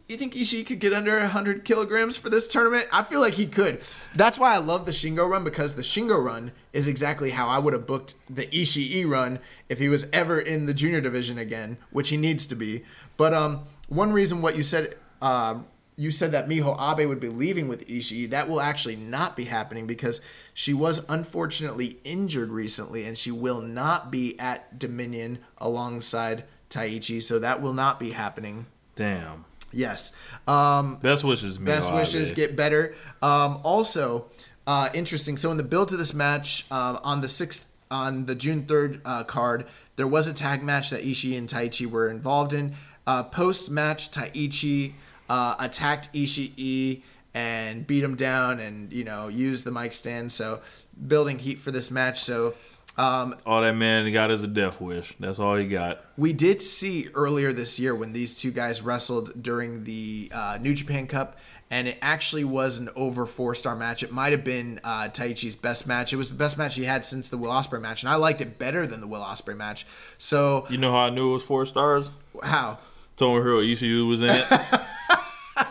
you 0.08 0.18
think 0.18 0.34
Ishii 0.34 0.66
could 0.68 0.80
get 0.80 0.94
under 0.94 1.18
100 1.20 1.66
kilograms 1.66 2.16
for 2.16 2.30
this 2.30 2.48
tournament? 2.48 2.88
I 2.92 3.04
feel 3.04 3.20
like 3.20 3.34
he 3.34 3.48
could. 3.48 3.82
That's 4.14 4.38
why 4.38 4.54
I 4.54 4.58
love 4.58 4.86
the 4.86 4.92
Shingo 4.92 5.28
run 5.28 5.44
because 5.44 5.76
the 5.76 5.82
Shingo 5.82 6.24
run 6.24 6.52
is 6.74 6.88
exactly 6.88 7.32
how 7.32 7.48
I 7.48 7.58
would 7.58 7.74
have 7.74 7.88
booked 7.88 8.14
the 8.30 8.46
Ishii 8.48 9.08
run 9.10 9.40
if 9.68 9.80
he 9.80 9.90
was 9.90 10.08
ever 10.14 10.40
in 10.40 10.68
the 10.68 10.74
junior 10.74 11.02
division 11.02 11.38
again, 11.38 11.78
which 11.90 12.10
he 12.10 12.18
needs 12.18 12.46
to 12.48 12.56
be. 12.56 12.84
But 13.18 13.34
um, 13.34 13.66
one 13.88 14.14
reason 14.14 14.42
what 14.42 14.56
you 14.56 14.62
said, 14.62 14.96
uh, 15.22 15.60
you 15.98 16.12
said 16.12 16.32
that 16.34 16.48
Miho 16.48 16.78
Abe 16.80 17.08
would 17.08 17.20
be 17.20 17.30
leaving 17.30 17.68
with 17.68 17.88
Ishii. 17.88 18.30
That 18.30 18.48
will 18.48 18.62
actually 18.62 18.98
not 18.98 19.36
be 19.36 19.46
happening 19.46 19.88
because 19.88 20.22
she 20.54 20.74
was 20.74 21.04
unfortunately 21.10 21.98
injured 22.04 22.50
recently 22.50 23.06
and 23.06 23.18
she 23.18 23.32
will 23.32 23.62
not 23.62 24.12
be 24.12 24.38
at 24.40 24.78
Dominion 24.78 25.40
alongside 25.58 26.44
Taichi. 26.70 27.24
So 27.24 27.40
that 27.40 27.62
will 27.62 27.74
not 27.74 28.00
be 28.00 28.12
happening. 28.12 28.68
Damn. 28.96 29.46
Yes. 29.72 30.14
Um, 30.48 30.98
Best 31.02 31.24
wishes, 31.24 31.58
best 31.58 31.94
wishes 31.94 32.32
get 32.32 32.56
better. 32.56 32.96
Um, 33.22 33.60
also, 33.64 34.28
uh, 34.66 34.90
interesting. 34.94 35.38
So 35.38 35.52
in 35.52 35.58
the 35.58 35.64
build 35.64 35.90
to 35.90 35.98
this 35.98 36.14
match 36.14 36.66
uh, 36.72 37.00
on 37.04 37.22
the 37.22 37.28
sixth, 37.28 37.72
on 37.92 38.26
the 38.26 38.36
June 38.36 38.66
third 38.66 39.02
uh, 39.04 39.24
card, 39.26 39.66
there 39.96 40.08
was 40.08 40.28
a 40.28 40.34
tag 40.34 40.64
match 40.64 40.90
that 40.92 41.04
Ishii 41.04 41.38
and 41.38 41.50
Taichi 41.50 41.86
were 41.86 42.10
involved 42.10 42.54
in. 42.54 42.76
Uh, 43.06 43.24
Post 43.24 43.70
match, 43.70 44.12
Taichi 44.12 44.94
uh, 45.30 45.56
attacked 45.60 46.12
Ishii 46.14 47.02
and 47.34 47.86
beat 47.86 48.04
him 48.04 48.16
down, 48.16 48.60
and 48.60 48.94
you 48.94 49.04
know 49.04 49.28
used 49.28 49.66
the 49.66 49.72
mic 49.72 49.94
stand. 49.94 50.32
So 50.32 50.62
building 51.08 51.40
heat 51.40 51.60
for 51.60 51.72
this 51.72 51.92
match. 51.92 52.22
So. 52.22 52.54
Um, 52.98 53.36
All 53.46 53.62
that 53.62 53.74
man 53.76 54.12
got 54.14 54.32
is 54.32 54.42
a 54.44 54.48
death 54.48 54.80
wish. 54.80 55.14
That's 55.20 55.38
all 55.38 55.56
he 55.58 55.68
got. 55.68 56.00
we 56.18 56.32
did 56.32 56.62
see 56.62 57.10
earlier 57.14 57.52
this 57.52 57.80
year 57.80 57.94
when 57.94 58.14
these 58.14 58.38
two 58.40 58.52
guys 58.52 58.82
wrestled 58.82 59.44
during 59.44 59.84
the 59.84 60.32
uh, 60.34 60.58
New 60.62 60.74
Japan 60.74 61.06
Cup, 61.06 61.38
and 61.70 61.88
it 61.90 61.98
actually 62.02 62.46
was 62.46 62.80
an 62.80 62.88
over 62.96 63.26
four 63.26 63.54
star 63.54 63.76
match. 63.76 64.02
It 64.02 64.14
might 64.14 64.32
have 64.32 64.46
been 64.46 64.80
uh, 64.84 65.10
Taichi's 65.10 65.56
best 65.56 65.86
match. 65.88 66.14
It 66.14 66.16
was 66.16 66.30
the 66.30 66.38
best 66.38 66.58
match 66.58 66.76
he 66.78 66.86
had 66.86 67.04
since 67.04 67.28
the 67.28 67.38
Will 67.38 67.52
Ospreay 67.52 67.82
match, 67.82 68.02
and 68.02 68.10
I 68.10 68.16
liked 68.16 68.40
it 68.40 68.58
better 68.58 68.88
than 68.88 69.02
the 69.02 69.08
Will 69.08 69.22
Ospreay 69.22 69.58
match. 69.58 69.86
So 70.18 70.66
You 70.70 70.78
know 70.78 70.92
how 70.92 71.00
I 71.08 71.10
knew 71.10 71.32
it 71.32 71.34
was 71.34 71.44
four 71.44 71.66
stars? 71.66 72.10
how? 72.44 72.78
Tomohiro 73.18 73.62
Ishii 73.66 74.08
was 74.08 74.22
in 74.22 74.30
it. 74.30 74.46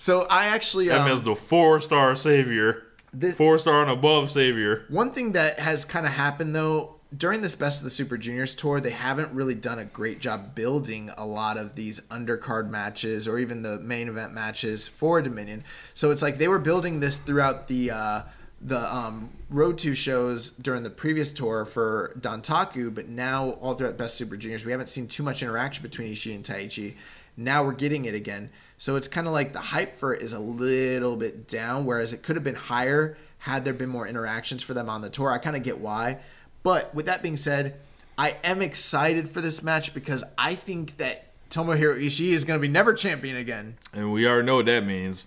So 0.00 0.22
I 0.30 0.46
actually 0.46 0.88
That 0.88 1.00
um, 1.02 1.08
means 1.08 1.20
the 1.20 1.34
four 1.34 1.80
star 1.80 2.14
savior. 2.14 2.84
This- 3.20 3.36
four 3.36 3.58
star 3.58 3.82
and 3.82 3.90
above 3.90 4.30
savior. 4.30 4.84
One 4.88 5.10
thing 5.10 5.32
that 5.32 5.58
has 5.58 5.84
kind 5.84 6.06
of 6.06 6.12
happened 6.12 6.54
though 6.54 6.98
during 7.16 7.40
this 7.40 7.54
Best 7.54 7.80
of 7.80 7.84
the 7.84 7.90
Super 7.90 8.18
Juniors 8.18 8.54
tour, 8.54 8.80
they 8.80 8.90
haven't 8.90 9.32
really 9.32 9.54
done 9.54 9.78
a 9.78 9.84
great 9.84 10.20
job 10.20 10.54
building 10.54 11.10
a 11.16 11.24
lot 11.24 11.56
of 11.56 11.74
these 11.74 12.00
undercard 12.10 12.68
matches 12.68 13.26
or 13.26 13.38
even 13.38 13.62
the 13.62 13.78
main 13.78 14.08
event 14.08 14.34
matches 14.34 14.86
for 14.86 15.22
Dominion. 15.22 15.64
So 15.94 16.10
it's 16.10 16.20
like 16.20 16.36
they 16.36 16.48
were 16.48 16.58
building 16.58 17.00
this 17.00 17.16
throughout 17.16 17.68
the 17.68 17.90
uh, 17.90 18.22
the 18.60 18.94
um, 18.94 19.30
Road 19.50 19.78
to 19.78 19.94
shows 19.94 20.50
during 20.50 20.82
the 20.82 20.90
previous 20.90 21.32
tour 21.32 21.64
for 21.64 22.12
Dontaku, 22.20 22.94
but 22.94 23.08
now 23.08 23.50
all 23.62 23.74
throughout 23.74 23.96
Best 23.96 24.16
Super 24.16 24.36
Juniors, 24.36 24.64
we 24.64 24.72
haven't 24.72 24.88
seen 24.88 25.06
too 25.06 25.22
much 25.22 25.42
interaction 25.42 25.82
between 25.82 26.12
Ishii 26.12 26.34
and 26.34 26.44
Taichi. 26.44 26.96
Now 27.36 27.64
we're 27.64 27.72
getting 27.72 28.04
it 28.04 28.14
again. 28.14 28.50
So 28.78 28.94
it's 28.96 29.08
kind 29.08 29.26
of 29.26 29.32
like 29.32 29.52
the 29.52 29.58
hype 29.60 29.96
for 29.96 30.14
it 30.14 30.22
is 30.22 30.32
a 30.32 30.38
little 30.38 31.16
bit 31.16 31.48
down, 31.48 31.84
whereas 31.84 32.12
it 32.12 32.22
could 32.22 32.36
have 32.36 32.44
been 32.44 32.54
higher 32.54 33.16
had 33.38 33.64
there 33.64 33.74
been 33.74 33.88
more 33.88 34.06
interactions 34.06 34.62
for 34.62 34.72
them 34.74 34.88
on 34.88 35.00
the 35.00 35.10
tour. 35.10 35.30
I 35.30 35.38
kind 35.38 35.56
of 35.56 35.62
get 35.64 35.78
why. 35.80 36.18
But 36.62 36.94
with 36.94 37.06
that 37.06 37.22
being 37.22 37.36
said, 37.36 37.74
I 38.16 38.36
am 38.44 38.62
excited 38.62 39.28
for 39.28 39.40
this 39.40 39.62
match 39.62 39.94
because 39.94 40.22
I 40.36 40.54
think 40.54 40.96
that 40.98 41.26
Tomohiro 41.50 42.00
Ishii 42.02 42.30
is 42.30 42.44
going 42.44 42.58
to 42.58 42.62
be 42.62 42.68
never 42.72 42.94
champion 42.94 43.36
again. 43.36 43.76
And 43.92 44.12
we 44.12 44.26
already 44.26 44.46
know 44.46 44.56
what 44.56 44.66
that 44.66 44.84
means. 44.84 45.26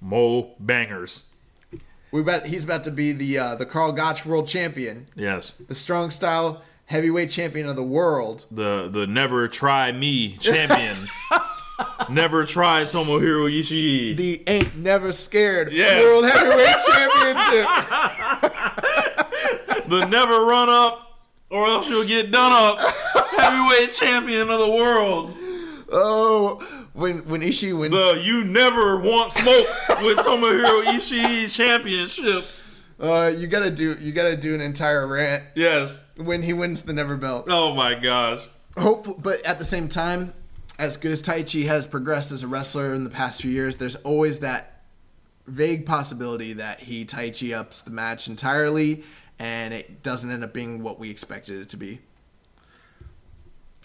Mo 0.00 0.54
bangers. 0.58 1.24
We 2.10 2.22
bet 2.22 2.46
he's 2.46 2.64
about 2.64 2.84
to 2.84 2.90
be 2.90 3.12
the 3.12 3.38
uh, 3.38 3.54
the 3.54 3.64
Karl 3.64 3.92
Gotch 3.92 4.26
World 4.26 4.46
Champion, 4.48 5.06
Yes. 5.14 5.52
the 5.52 5.74
strong 5.74 6.10
style 6.10 6.62
heavyweight 6.86 7.30
champion 7.30 7.68
of 7.68 7.76
the 7.76 7.82
world. 7.82 8.44
The 8.50 8.88
the 8.90 9.06
never 9.06 9.48
try 9.48 9.92
me 9.92 10.36
champion. 10.36 10.96
never 12.10 12.44
tried 12.44 12.86
Tomohiro 12.86 13.50
Ishii. 13.50 14.16
The 14.16 14.42
ain't 14.46 14.76
never 14.76 15.12
scared 15.12 15.72
Yes. 15.72 16.02
World 16.04 16.24
Heavyweight 16.26 16.76
Championship. 16.94 17.66
the 19.88 20.06
never 20.06 20.44
run 20.44 20.68
up 20.68 21.20
or 21.50 21.66
else 21.66 21.88
you'll 21.88 22.06
get 22.06 22.30
done 22.30 22.52
up. 22.52 22.78
Heavyweight 23.36 23.92
champion 23.92 24.50
of 24.50 24.58
the 24.58 24.70
world. 24.70 25.34
Oh, 25.94 26.60
when 26.94 27.18
when 27.28 27.40
Ishii 27.42 27.78
wins, 27.78 27.94
The 27.94 28.20
you 28.22 28.44
never 28.44 28.98
want 28.98 29.30
smoke 29.32 29.66
with 30.02 30.18
Tomohiro 30.18 30.84
Ishii 30.84 31.54
championship. 31.54 32.44
uh, 33.00 33.30
you 33.36 33.46
gotta 33.46 33.70
do 33.70 33.94
you 34.00 34.12
gotta 34.12 34.36
do 34.36 34.54
an 34.54 34.60
entire 34.60 35.06
rant 35.06 35.44
Yes. 35.54 36.02
when 36.16 36.42
he 36.42 36.52
wins 36.52 36.82
the 36.82 36.92
never 36.92 37.16
belt. 37.16 37.46
Oh 37.48 37.74
my 37.74 37.94
gosh. 37.94 38.40
Hope, 38.78 39.22
but 39.22 39.44
at 39.44 39.58
the 39.58 39.66
same 39.66 39.88
time, 39.90 40.32
as 40.78 40.96
good 40.96 41.12
as 41.12 41.22
Taichi 41.22 41.66
has 41.66 41.86
progressed 41.86 42.32
as 42.32 42.42
a 42.42 42.46
wrestler 42.46 42.94
in 42.94 43.04
the 43.04 43.10
past 43.10 43.42
few 43.42 43.50
years, 43.50 43.76
there's 43.76 43.96
always 43.96 44.40
that 44.40 44.82
vague 45.46 45.86
possibility 45.86 46.52
that 46.52 46.80
he 46.80 47.04
Taichi 47.04 47.56
ups 47.56 47.82
the 47.82 47.90
match 47.90 48.28
entirely, 48.28 49.04
and 49.38 49.74
it 49.74 50.02
doesn't 50.02 50.30
end 50.30 50.44
up 50.44 50.52
being 50.52 50.82
what 50.82 50.98
we 50.98 51.10
expected 51.10 51.60
it 51.60 51.68
to 51.70 51.76
be. 51.76 52.00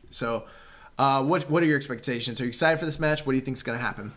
So, 0.10 0.46
uh, 0.98 1.24
what 1.24 1.50
what 1.50 1.62
are 1.64 1.66
your 1.66 1.78
expectations? 1.78 2.40
Are 2.42 2.46
you 2.46 2.50
excited 2.50 2.80
for 2.80 2.86
this 2.86 3.00
match? 3.00 3.26
What 3.26 3.34
do 3.34 3.38
you 3.38 3.42
think 3.44 3.58
is 3.58 3.64
going 3.64 3.78
to 3.78 3.84
happen? 3.84 4.14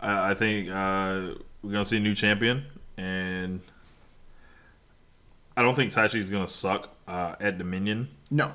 I, 0.00 0.32
I 0.32 0.34
think 0.34 0.68
uh, 0.68 1.34
we're 1.62 1.72
gonna 1.72 1.84
see 1.84 1.96
a 1.96 2.00
new 2.00 2.14
champion, 2.14 2.64
and 2.96 3.60
I 5.56 5.62
don't 5.62 5.74
think 5.74 5.92
Taichi's 5.92 6.28
gonna 6.28 6.46
suck 6.46 6.90
uh, 7.06 7.36
at 7.40 7.58
Dominion. 7.58 8.08
No, 8.30 8.52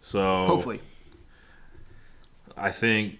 So 0.00 0.46
hopefully. 0.46 0.80
I 2.56 2.70
think 2.70 3.18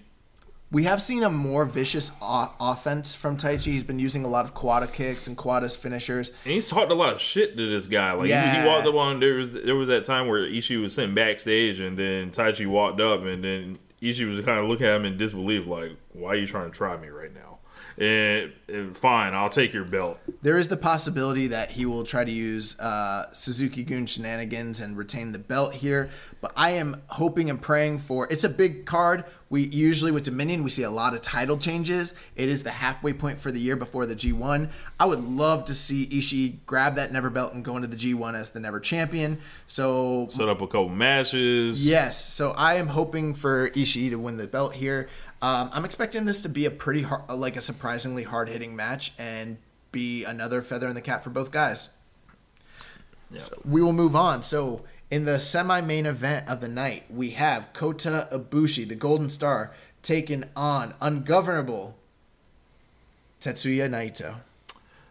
We 0.70 0.84
have 0.84 1.02
seen 1.02 1.22
a 1.22 1.28
more 1.30 1.64
vicious 1.66 2.12
o- 2.22 2.50
offense 2.58 3.14
from 3.14 3.36
Taichi. 3.36 3.64
He's 3.72 3.82
been 3.84 3.98
using 3.98 4.24
a 4.24 4.28
lot 4.28 4.44
of 4.46 4.54
quad 4.54 4.90
kicks 4.92 5.26
and 5.26 5.36
quadas 5.36 5.76
finishers. 5.76 6.30
and 6.44 6.52
he's 6.54 6.68
talked 6.68 6.90
a 6.90 6.94
lot 6.94 7.12
of 7.12 7.20
shit 7.20 7.56
to 7.58 7.68
this 7.68 7.86
guy. 7.86 8.12
Like 8.12 8.28
he- 8.28 8.60
he, 8.60 8.66
walked 8.66 8.86
up 8.86 8.94
on 8.94 9.20
there 9.20 9.34
was 9.34 9.52
there 9.52 9.76
was 9.76 9.88
that 9.88 10.04
time 10.04 10.28
where 10.28 10.40
Ishii 10.46 10.80
was 10.80 10.94
sitting 10.94 11.14
backstage, 11.14 11.80
and 11.80 11.98
then 11.98 12.30
Taichi 12.30 12.66
walked 12.66 13.00
up, 13.00 13.22
and 13.24 13.44
then 13.44 13.78
Ishii 14.00 14.26
was 14.28 14.40
kind 14.40 14.58
of 14.58 14.66
looking 14.68 14.86
at 14.86 14.96
him 14.96 15.04
in 15.04 15.16
disbelief, 15.18 15.66
like, 15.66 15.92
"Why 16.12 16.30
are 16.30 16.36
you 16.36 16.46
trying 16.46 16.70
to 16.70 16.76
try 16.76 16.96
me 16.96 17.08
right 17.08 17.32
now?" 17.34 17.51
And 17.98 18.52
fine, 18.96 19.34
I'll 19.34 19.48
take 19.48 19.72
your 19.72 19.84
belt. 19.84 20.18
There 20.42 20.58
is 20.58 20.68
the 20.68 20.76
possibility 20.76 21.46
that 21.48 21.72
he 21.72 21.86
will 21.86 22.04
try 22.04 22.24
to 22.24 22.30
use 22.30 22.78
uh, 22.80 23.32
Suzuki-gun 23.32 24.06
shenanigans 24.06 24.80
and 24.80 24.96
retain 24.96 25.32
the 25.32 25.38
belt 25.38 25.74
here, 25.74 26.10
but 26.40 26.52
I 26.56 26.70
am 26.70 27.02
hoping 27.08 27.50
and 27.50 27.60
praying 27.60 27.98
for. 27.98 28.26
It's 28.30 28.44
a 28.44 28.48
big 28.48 28.86
card. 28.86 29.24
We 29.50 29.64
usually 29.66 30.10
with 30.10 30.24
Dominion 30.24 30.64
we 30.64 30.70
see 30.70 30.82
a 30.82 30.90
lot 30.90 31.12
of 31.12 31.20
title 31.20 31.58
changes. 31.58 32.14
It 32.36 32.48
is 32.48 32.62
the 32.62 32.70
halfway 32.70 33.12
point 33.12 33.38
for 33.38 33.52
the 33.52 33.60
year 33.60 33.76
before 33.76 34.06
the 34.06 34.16
G1. 34.16 34.70
I 34.98 35.04
would 35.04 35.22
love 35.22 35.66
to 35.66 35.74
see 35.74 36.06
Ishii 36.06 36.60
grab 36.64 36.94
that 36.94 37.12
Never 37.12 37.28
belt 37.28 37.52
and 37.52 37.62
go 37.62 37.76
into 37.76 37.86
the 37.86 37.96
G1 37.96 38.34
as 38.34 38.48
the 38.48 38.60
Never 38.60 38.80
champion. 38.80 39.38
So 39.66 40.26
Set 40.30 40.48
up 40.48 40.62
a 40.62 40.66
couple 40.66 40.88
matches. 40.88 41.86
Yes, 41.86 42.24
so 42.24 42.52
I 42.52 42.76
am 42.76 42.88
hoping 42.88 43.34
for 43.34 43.68
Ishii 43.70 44.08
to 44.08 44.16
win 44.16 44.38
the 44.38 44.46
belt 44.46 44.74
here. 44.74 45.10
Um, 45.42 45.70
I'm 45.72 45.84
expecting 45.84 46.24
this 46.24 46.40
to 46.42 46.48
be 46.48 46.64
a 46.64 46.70
pretty 46.70 47.02
hard, 47.02 47.28
like 47.28 47.56
a 47.56 47.60
surprisingly 47.60 48.22
hard 48.22 48.48
hitting 48.48 48.76
match 48.76 49.12
and 49.18 49.58
be 49.90 50.24
another 50.24 50.62
feather 50.62 50.88
in 50.88 50.94
the 50.94 51.00
cap 51.00 51.24
for 51.24 51.30
both 51.30 51.50
guys. 51.50 51.90
So 53.36 53.60
we 53.64 53.82
will 53.82 53.92
move 53.92 54.14
on. 54.14 54.42
So 54.42 54.84
in 55.10 55.24
the 55.24 55.40
semi-main 55.40 56.06
event 56.06 56.48
of 56.48 56.60
the 56.60 56.68
night, 56.68 57.04
we 57.10 57.30
have 57.30 57.72
Kota 57.72 58.28
Ibushi, 58.30 58.86
the 58.86 58.94
Golden 58.94 59.28
Star, 59.28 59.74
taking 60.02 60.44
on 60.54 60.94
ungovernable 61.00 61.96
Tetsuya 63.40 63.88
Naito. 63.90 64.36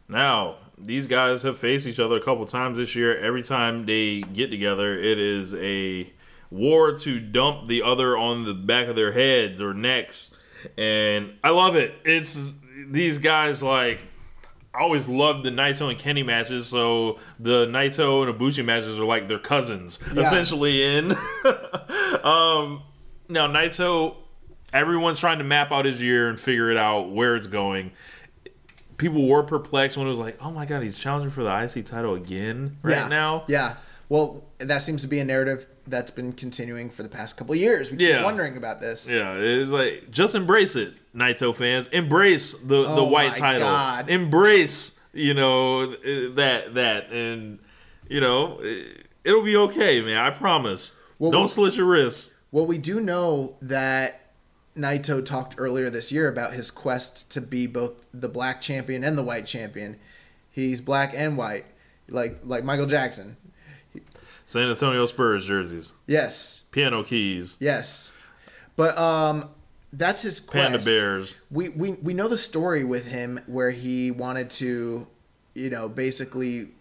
Now, 0.08 0.56
these 0.78 1.08
guys 1.08 1.44
have 1.44 1.58
faced 1.58 1.86
each 1.86 2.00
other 2.00 2.16
a 2.16 2.22
couple 2.22 2.46
times 2.46 2.78
this 2.78 2.96
year. 2.96 3.18
Every 3.18 3.44
time 3.44 3.86
they 3.86 4.22
get 4.22 4.50
together, 4.50 4.98
it 4.98 5.20
is 5.20 5.54
a 5.56 6.12
war 6.52 6.92
to 6.98 7.20
dump 7.20 7.68
the 7.68 7.82
other 7.82 8.16
on 8.16 8.44
the 8.44 8.54
back 8.54 8.88
of 8.88 8.96
their 8.96 9.14
heads 9.14 9.60
or 9.60 9.74
necks. 9.74 10.32
And 10.78 11.34
I 11.44 11.50
love 11.50 11.76
it. 11.76 11.96
It's 12.06 12.58
these 12.88 13.18
guys 13.18 13.64
like 13.64 14.06
I 14.74 14.82
always 14.82 15.08
loved 15.10 15.44
the 15.44 15.50
Naito 15.50 15.90
and 15.90 15.98
Kenny 15.98 16.24
matches, 16.24 16.68
so 16.68 17.20
the 17.40 17.66
Naito 17.66 18.26
and 18.28 18.38
Ibushi 18.38 18.64
matches 18.64 18.98
are 19.00 19.04
like 19.06 19.28
their 19.28 19.40
cousins, 19.40 20.00
Yeah. 20.14 20.22
essentially. 20.22 20.84
In 20.98 21.12
um, 22.24 22.84
now 23.28 23.48
Naito, 23.48 24.16
everyone's 24.72 25.20
trying 25.20 25.40
to 25.40 25.44
map 25.44 25.72
out 25.72 25.86
his 25.86 26.02
year 26.02 26.30
and 26.30 26.40
figure 26.40 26.70
it 26.70 26.78
out 26.78 27.12
where 27.12 27.36
it's 27.36 27.48
going 27.48 27.92
people 29.02 29.28
were 29.28 29.42
perplexed 29.42 29.98
when 29.98 30.06
it 30.06 30.12
was 30.12 30.20
like, 30.20 30.38
oh 30.42 30.52
my 30.52 30.64
god, 30.64 30.84
he's 30.84 30.98
challenging 30.98 31.32
for 31.32 31.44
the 31.44 31.64
IC 31.64 31.88
title 31.88 32.14
again 32.14 32.78
right 32.84 32.98
yeah. 32.98 33.08
now. 33.08 33.44
Yeah. 33.48 33.76
Well, 34.10 34.46
that 34.60 34.84
seems 34.84 35.02
to 35.02 35.08
be 35.08 35.20
a 35.20 35.26
narrative 35.26 35.66
that's 35.88 36.12
been 36.12 36.34
continuing 36.34 36.90
for 36.90 37.04
the 37.04 37.10
past 37.10 37.38
couple 37.38 37.56
years. 37.56 37.90
We 37.92 37.98
keep 37.98 38.10
Yeah. 38.10 38.24
wondering 38.24 38.58
about 38.58 38.80
this. 38.82 39.10
Yeah, 39.10 39.34
it's 39.36 39.72
like 39.72 40.12
just 40.12 40.36
embrace 40.36 40.76
it, 40.76 40.94
Naito 41.16 41.56
fans. 41.56 41.88
Embrace 41.90 42.54
the 42.54 42.84
the 42.84 42.88
Oh 42.88 43.04
white 43.06 43.32
my 43.34 43.38
title. 43.40 43.68
God. 43.68 44.10
Embrace, 44.10 44.98
you 45.14 45.34
know, 45.34 45.88
that 45.88 46.74
that 46.76 47.12
and 47.12 47.60
you 48.10 48.20
know, 48.22 48.60
it, 48.62 49.06
it'll 49.24 49.44
be 49.44 49.56
okay, 49.58 50.02
man. 50.02 50.18
I 50.18 50.30
promise. 50.30 50.94
Well, 51.20 51.32
Don't 51.32 51.44
we- 51.44 51.48
slit 51.50 51.78
your 51.78 51.86
wrists. 51.88 52.34
Well, 52.52 52.66
we 52.66 52.78
do 52.78 53.00
know 53.00 53.56
that 53.62 54.34
Naito 54.78 55.24
talked 55.26 55.56
earlier 55.58 55.90
this 55.90 56.12
year 56.12 56.28
about 56.28 56.54
his 56.54 56.70
quest 56.72 57.30
to 57.32 57.42
be 57.42 57.66
both 57.68 57.94
the 58.14 58.28
black 58.30 58.60
champion 58.62 59.04
and 59.04 59.18
the 59.18 59.24
white 59.24 59.46
champion. 59.46 59.98
He's 60.50 60.82
black 60.82 61.14
and 61.16 61.38
white, 61.38 61.66
like 62.10 62.40
like 62.44 62.64
Michael 62.66 62.88
Jackson. 62.88 63.38
San 64.52 64.70
Antonio 64.70 65.06
Spurs 65.06 65.46
jerseys, 65.46 65.94
Yes, 66.08 66.66
piano 66.72 67.04
keys, 67.04 67.56
yes. 67.62 68.12
But 68.76 68.98
um, 68.98 69.50
that's 69.94 70.24
his 70.24 70.42
quest. 70.42 70.72
panda 70.72 70.84
bears. 70.84 71.40
We, 71.50 71.70
we 71.70 71.92
we 71.94 72.14
know 72.14 72.28
the 72.28 72.38
story 72.38 72.84
with 72.84 73.08
him 73.08 73.40
where 73.48 73.72
he 73.72 74.12
wanted 74.12 74.50
to, 74.52 75.08
you 75.56 75.70
know, 75.70 75.88
basically 75.88 76.72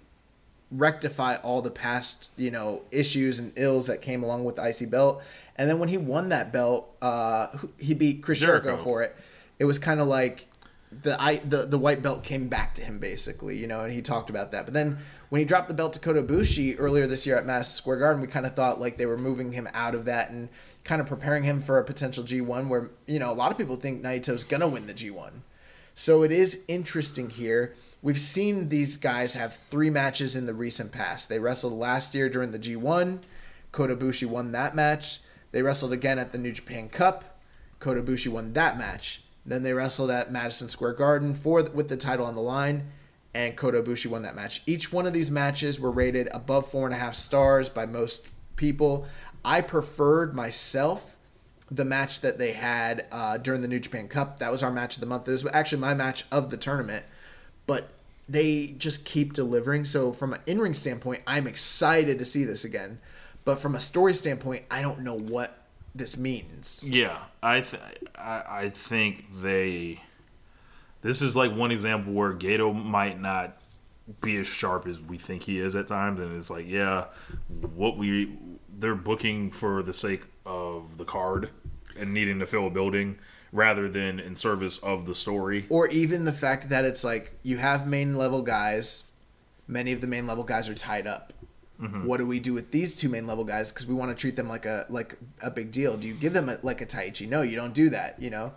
rectify 0.72 1.36
all 1.36 1.62
the 1.62 1.70
past, 1.70 2.32
you 2.36 2.50
know, 2.50 2.82
issues 2.90 3.38
and 3.38 3.52
ills 3.54 3.86
that 3.86 4.02
came 4.02 4.24
along 4.24 4.42
with 4.44 4.56
the 4.56 4.66
IC 4.68 4.90
belt. 4.90 5.22
And 5.54 5.70
then 5.70 5.78
when 5.78 5.88
he 5.90 5.96
won 5.96 6.30
that 6.30 6.52
belt, 6.52 6.92
uh, 7.00 7.56
he 7.78 7.94
beat 7.94 8.20
Chris 8.20 8.40
Jericho, 8.40 8.64
Jericho. 8.70 8.82
for 8.82 9.02
it. 9.02 9.14
It 9.60 9.64
was 9.64 9.78
kind 9.78 10.00
of 10.00 10.08
like 10.08 10.48
the 10.90 11.20
I 11.22 11.36
the, 11.36 11.66
the 11.66 11.78
white 11.78 12.02
belt 12.02 12.24
came 12.24 12.48
back 12.48 12.74
to 12.74 12.82
him 12.82 12.98
basically, 12.98 13.56
you 13.56 13.68
know, 13.68 13.82
and 13.82 13.92
he 13.92 14.02
talked 14.02 14.28
about 14.28 14.50
that. 14.50 14.64
But 14.64 14.74
then 14.74 14.98
when 15.30 15.38
he 15.38 15.44
dropped 15.44 15.68
the 15.68 15.74
belt 15.74 15.92
to 15.94 16.00
Kota 16.00 16.22
Ibushi 16.22 16.76
earlier 16.78 17.06
this 17.06 17.26
year 17.26 17.36
at 17.36 17.46
Madison 17.46 17.72
Square 17.72 17.98
Garden, 17.98 18.20
we 18.20 18.28
kind 18.28 18.44
of 18.44 18.54
thought 18.54 18.80
like 18.80 18.98
they 18.98 19.06
were 19.06 19.16
moving 19.16 19.52
him 19.52 19.68
out 19.72 19.94
of 19.94 20.04
that 20.04 20.30
and 20.30 20.48
kind 20.84 21.00
of 21.00 21.06
preparing 21.06 21.44
him 21.44 21.62
for 21.62 21.78
a 21.78 21.84
potential 21.84 22.24
G1 22.24 22.68
where, 22.68 22.90
you 23.06 23.18
know, 23.18 23.30
a 23.30 23.34
lot 23.34 23.52
of 23.52 23.58
people 23.58 23.76
think 23.76 24.02
Naito's 24.02 24.44
going 24.44 24.60
to 24.60 24.68
win 24.68 24.86
the 24.86 24.94
G1. 24.94 25.30
So 25.94 26.22
it 26.22 26.32
is 26.32 26.64
interesting 26.66 27.30
here. 27.30 27.76
We've 28.02 28.18
seen 28.18 28.70
these 28.70 28.96
guys 28.96 29.34
have 29.34 29.58
three 29.70 29.90
matches 29.90 30.34
in 30.34 30.46
the 30.46 30.54
recent 30.54 30.90
past. 30.90 31.28
They 31.28 31.38
wrestled 31.38 31.74
last 31.74 32.14
year 32.14 32.28
during 32.28 32.50
the 32.50 32.58
G1. 32.58 33.20
Kota 33.70 33.94
Ibushi 33.94 34.26
won 34.26 34.52
that 34.52 34.74
match. 34.74 35.20
They 35.52 35.62
wrestled 35.62 35.92
again 35.92 36.18
at 36.18 36.32
the 36.32 36.38
New 36.38 36.52
Japan 36.52 36.88
Cup. 36.88 37.38
Kota 37.78 38.02
Ibushi 38.02 38.28
won 38.28 38.52
that 38.54 38.78
match. 38.78 39.22
Then 39.44 39.62
they 39.62 39.74
wrestled 39.74 40.10
at 40.10 40.32
Madison 40.32 40.68
Square 40.68 40.94
Garden 40.94 41.34
for 41.34 41.62
with 41.62 41.88
the 41.88 41.96
title 41.96 42.26
on 42.26 42.34
the 42.34 42.40
line, 42.40 42.90
and 43.34 43.56
Kota 43.56 43.82
Ibushi 43.82 44.06
won 44.06 44.22
that 44.22 44.34
match. 44.34 44.62
Each 44.66 44.92
one 44.92 45.06
of 45.06 45.12
these 45.12 45.30
matches 45.30 45.78
were 45.78 45.90
rated 45.90 46.28
above 46.32 46.70
four 46.70 46.86
and 46.86 46.94
a 46.94 46.98
half 46.98 47.14
stars 47.14 47.68
by 47.68 47.86
most 47.86 48.28
people. 48.56 49.06
I 49.44 49.60
preferred 49.60 50.34
myself 50.34 51.16
the 51.70 51.84
match 51.84 52.20
that 52.20 52.38
they 52.38 52.52
had 52.52 53.06
uh, 53.12 53.36
during 53.38 53.62
the 53.62 53.68
New 53.68 53.78
Japan 53.78 54.08
Cup. 54.08 54.38
That 54.40 54.50
was 54.50 54.62
our 54.62 54.72
match 54.72 54.96
of 54.96 55.00
the 55.00 55.06
month. 55.06 55.24
This 55.24 55.44
was 55.44 55.52
actually 55.52 55.80
my 55.80 55.94
match 55.94 56.24
of 56.32 56.50
the 56.50 56.56
tournament, 56.56 57.04
but 57.66 57.90
they 58.28 58.74
just 58.78 59.04
keep 59.04 59.32
delivering. 59.32 59.84
So 59.84 60.12
from 60.12 60.32
an 60.32 60.40
in-ring 60.46 60.74
standpoint, 60.74 61.22
I'm 61.26 61.46
excited 61.46 62.18
to 62.18 62.24
see 62.24 62.44
this 62.44 62.64
again. 62.64 63.00
But 63.44 63.60
from 63.60 63.74
a 63.74 63.80
story 63.80 64.14
standpoint, 64.14 64.64
I 64.70 64.82
don't 64.82 65.00
know 65.00 65.16
what 65.16 65.56
this 65.94 66.16
means. 66.16 66.88
Yeah, 66.88 67.18
I 67.42 67.60
th- 67.60 67.82
I, 68.16 68.42
I 68.48 68.68
think 68.68 69.26
they. 69.40 70.02
This 71.02 71.22
is 71.22 71.34
like 71.34 71.54
one 71.54 71.70
example 71.70 72.12
where 72.12 72.32
Gedo 72.34 72.74
might 72.74 73.20
not 73.20 73.60
be 74.20 74.36
as 74.36 74.46
sharp 74.46 74.86
as 74.86 75.00
we 75.00 75.18
think 75.18 75.44
he 75.44 75.58
is 75.58 75.74
at 75.74 75.86
times, 75.86 76.20
and 76.20 76.36
it's 76.36 76.50
like, 76.50 76.66
yeah, 76.68 77.06
what 77.74 77.96
we 77.96 78.36
they're 78.78 78.94
booking 78.94 79.50
for 79.50 79.82
the 79.82 79.92
sake 79.92 80.22
of 80.46 80.96
the 80.96 81.04
card 81.04 81.50
and 81.98 82.14
needing 82.14 82.38
to 82.38 82.46
fill 82.46 82.66
a 82.66 82.70
building 82.70 83.18
rather 83.52 83.88
than 83.88 84.18
in 84.18 84.34
service 84.34 84.78
of 84.78 85.06
the 85.06 85.14
story. 85.14 85.66
Or 85.68 85.88
even 85.88 86.24
the 86.24 86.32
fact 86.32 86.68
that 86.68 86.84
it's 86.84 87.04
like 87.04 87.34
you 87.42 87.58
have 87.58 87.86
main 87.86 88.16
level 88.16 88.42
guys, 88.42 89.04
many 89.66 89.92
of 89.92 90.00
the 90.00 90.06
main 90.06 90.26
level 90.26 90.44
guys 90.44 90.68
are 90.68 90.74
tied 90.74 91.06
up. 91.06 91.32
Mm-hmm. 91.80 92.04
What 92.04 92.18
do 92.18 92.26
we 92.26 92.40
do 92.40 92.52
with 92.52 92.72
these 92.72 92.96
two 92.96 93.08
main 93.08 93.26
level 93.26 93.44
guys? 93.44 93.72
Because 93.72 93.86
we 93.86 93.94
want 93.94 94.10
to 94.10 94.20
treat 94.20 94.36
them 94.36 94.48
like 94.48 94.66
a 94.66 94.86
like 94.88 95.16
a 95.40 95.50
big 95.50 95.72
deal. 95.72 95.96
Do 95.96 96.06
you 96.08 96.14
give 96.14 96.32
them 96.32 96.48
a, 96.48 96.58
like 96.62 96.80
a 96.80 96.86
Taichi? 96.86 97.28
No, 97.28 97.42
you 97.42 97.56
don't 97.56 97.74
do 97.74 97.88
that. 97.90 98.20
You 98.20 98.30
know. 98.30 98.52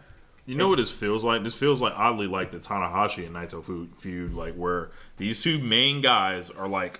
You 0.46 0.56
know 0.56 0.66
it's, 0.66 0.72
what 0.72 0.78
this 0.78 0.92
feels 0.92 1.24
like? 1.24 1.44
This 1.44 1.56
feels 1.56 1.82
like 1.82 1.94
oddly 1.96 2.28
like 2.28 2.52
the 2.52 2.60
Tanahashi 2.60 3.26
and 3.26 3.36
Naito 3.36 3.96
feud, 3.96 4.34
like 4.34 4.56
where 4.56 4.92
these 5.18 5.42
two 5.42 5.58
main 5.60 6.02
guys 6.02 6.50
are 6.50 6.68
like 6.68 7.00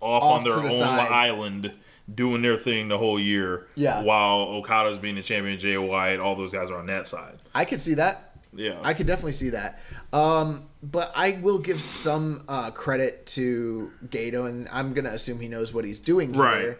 off, 0.00 0.22
off 0.22 0.38
on 0.38 0.44
their 0.44 0.56
the 0.58 0.64
own 0.64 0.78
side. 0.78 1.10
island 1.10 1.72
doing 2.12 2.42
their 2.42 2.56
thing 2.56 2.88
the 2.88 2.98
whole 2.98 3.18
year. 3.18 3.66
Yeah. 3.76 4.02
While 4.02 4.40
Okada's 4.40 4.98
being 4.98 5.14
the 5.14 5.22
champion, 5.22 5.58
Jay 5.58 5.78
White, 5.78 6.20
all 6.20 6.34
those 6.34 6.52
guys 6.52 6.70
are 6.70 6.78
on 6.78 6.86
that 6.86 7.06
side. 7.06 7.38
I 7.54 7.64
could 7.64 7.80
see 7.80 7.94
that. 7.94 8.36
Yeah. 8.54 8.78
I 8.84 8.92
could 8.92 9.06
definitely 9.06 9.32
see 9.32 9.50
that. 9.50 9.80
Um, 10.12 10.68
but 10.82 11.10
I 11.16 11.38
will 11.40 11.58
give 11.58 11.80
some 11.80 12.44
uh, 12.48 12.70
credit 12.72 13.24
to 13.28 13.90
Gedo, 14.08 14.46
and 14.46 14.68
I'm 14.70 14.92
going 14.92 15.06
to 15.06 15.12
assume 15.12 15.40
he 15.40 15.48
knows 15.48 15.72
what 15.72 15.86
he's 15.86 16.00
doing 16.00 16.34
here. 16.34 16.78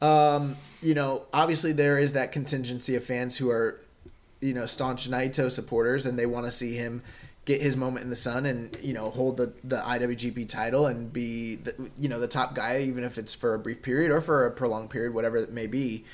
Right. 0.00 0.34
Um, 0.34 0.56
you 0.80 0.94
know, 0.94 1.26
obviously 1.32 1.72
there 1.72 1.98
is 1.98 2.14
that 2.14 2.32
contingency 2.32 2.96
of 2.96 3.04
fans 3.04 3.36
who 3.36 3.50
are, 3.50 3.80
you 4.42 4.52
know, 4.52 4.66
staunch 4.66 5.08
Naito 5.08 5.50
supporters, 5.50 6.04
and 6.04 6.18
they 6.18 6.26
want 6.26 6.44
to 6.44 6.52
see 6.52 6.74
him 6.74 7.02
get 7.44 7.60
his 7.60 7.76
moment 7.76 8.04
in 8.04 8.10
the 8.10 8.16
sun 8.16 8.46
and 8.46 8.76
you 8.82 8.92
know 8.92 9.10
hold 9.10 9.36
the 9.36 9.52
the 9.64 9.76
IWGP 9.76 10.48
title 10.48 10.86
and 10.86 11.12
be 11.12 11.56
the, 11.56 11.90
you 11.98 12.08
know 12.08 12.20
the 12.20 12.28
top 12.28 12.54
guy 12.54 12.80
even 12.82 13.02
if 13.02 13.18
it's 13.18 13.34
for 13.34 13.54
a 13.54 13.58
brief 13.58 13.82
period 13.82 14.10
or 14.10 14.20
for 14.20 14.46
a 14.46 14.50
prolonged 14.50 14.90
period 14.90 15.12
whatever 15.12 15.36
it 15.36 15.52
may 15.52 15.66
be. 15.66 16.04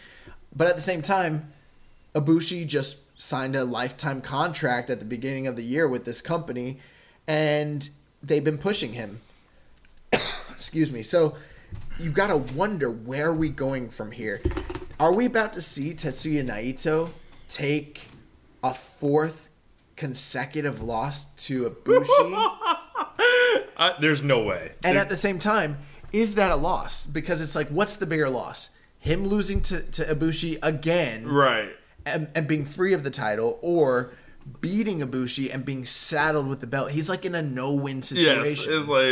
But 0.57 0.69
at 0.69 0.77
the 0.77 0.83
same 0.83 1.03
time 1.03 1.53
Ibushi 2.15 2.67
just 2.67 2.99
signed 3.21 3.57
a 3.57 3.65
lifetime 3.65 4.21
contract 4.21 4.89
at 4.91 5.01
the 5.01 5.05
beginning 5.05 5.47
of 5.47 5.57
the 5.57 5.65
year 5.65 5.87
with 5.87 6.05
this 6.05 6.23
company 6.23 6.79
and 7.27 7.89
they've 8.23 8.45
been 8.45 8.59
pushing 8.59 8.95
him. 8.95 9.21
Excuse 10.51 10.91
me. 10.91 11.03
So 11.03 11.37
you've 11.99 12.15
got 12.15 12.29
to 12.29 12.37
wonder 12.37 12.91
where 12.91 13.27
are 13.27 13.35
we 13.35 13.51
going 13.51 13.91
from 13.91 14.13
here? 14.13 14.41
Are 14.99 15.13
we 15.13 15.27
about 15.27 15.55
to 15.55 15.61
see 15.61 15.93
Tetsuya 15.93 16.45
Naito 16.45 17.11
take 17.49 18.09
a 18.63 18.75
fourth 18.75 19.49
consecutive 19.97 20.81
loss 20.81 21.27
to 21.47 21.69
Ibushi. 21.71 22.07
uh, 23.77 23.93
there's 24.01 24.23
no 24.23 24.43
way. 24.43 24.73
And 24.85 24.97
there... 24.97 25.03
at 25.03 25.09
the 25.09 25.17
same 25.17 25.39
time, 25.39 25.79
is 26.13 26.35
that 26.37 26.51
a 26.51 26.57
loss? 26.57 27.07
Because 27.07 27.41
it's 27.41 27.55
like, 27.55 27.69
what's 27.69 27.97
the 27.97 28.07
bigger 28.07 28.31
loss? 28.31 28.71
Him 28.99 29.27
losing 29.27 29.61
to, 29.63 29.81
to 29.81 30.05
Ibushi 30.05 30.59
again, 30.63 31.27
right, 31.27 31.71
and, 32.05 32.29
and 32.35 32.49
being 32.49 32.65
free 32.65 32.93
of 32.93 33.05
the 33.05 33.11
title, 33.11 33.59
or 33.63 34.13
beating 34.61 35.01
Ibushi 35.01 35.53
and 35.53 35.65
being 35.65 35.85
saddled 35.85 36.49
with 36.49 36.61
the 36.61 36.67
belt. 36.67 36.91
He's 36.91 37.09
like 37.09 37.25
in 37.25 37.35
a 37.35 37.43
no-win 37.43 38.03
situation. 38.03 38.45
Yes, 38.45 38.67
it's 38.67 38.89
like 38.89 39.05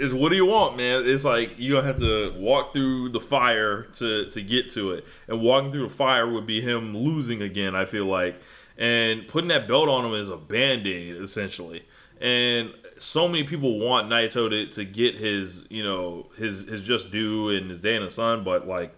it's 0.00 0.14
what 0.14 0.30
do 0.30 0.36
you 0.36 0.46
want, 0.46 0.76
man? 0.76 1.06
It's 1.06 1.24
like 1.24 1.58
you 1.58 1.74
don't 1.74 1.84
have 1.84 2.00
to 2.00 2.34
walk 2.36 2.72
through 2.72 3.10
the 3.10 3.20
fire 3.20 3.84
to 3.94 4.28
to 4.30 4.42
get 4.42 4.70
to 4.72 4.92
it, 4.92 5.06
and 5.28 5.40
walking 5.40 5.70
through 5.70 5.88
the 5.88 5.94
fire 5.94 6.28
would 6.28 6.46
be 6.46 6.60
him 6.60 6.96
losing 6.96 7.42
again. 7.42 7.74
I 7.74 7.84
feel 7.84 8.06
like 8.06 8.40
and 8.76 9.26
putting 9.28 9.48
that 9.48 9.68
belt 9.68 9.88
on 9.88 10.04
him 10.04 10.14
is 10.14 10.28
a 10.28 10.36
band-aid 10.36 11.16
essentially. 11.16 11.86
And 12.20 12.72
so 12.96 13.28
many 13.28 13.44
people 13.44 13.78
want 13.80 14.08
Naito 14.08 14.48
to, 14.50 14.66
to 14.66 14.84
get 14.84 15.16
his 15.16 15.64
you 15.68 15.82
know 15.82 16.26
his 16.36 16.64
his 16.64 16.84
just 16.84 17.10
due 17.10 17.50
and 17.50 17.70
his 17.70 17.82
day 17.82 17.96
in 17.96 18.02
the 18.02 18.10
sun 18.10 18.44
but 18.44 18.66
like 18.68 18.94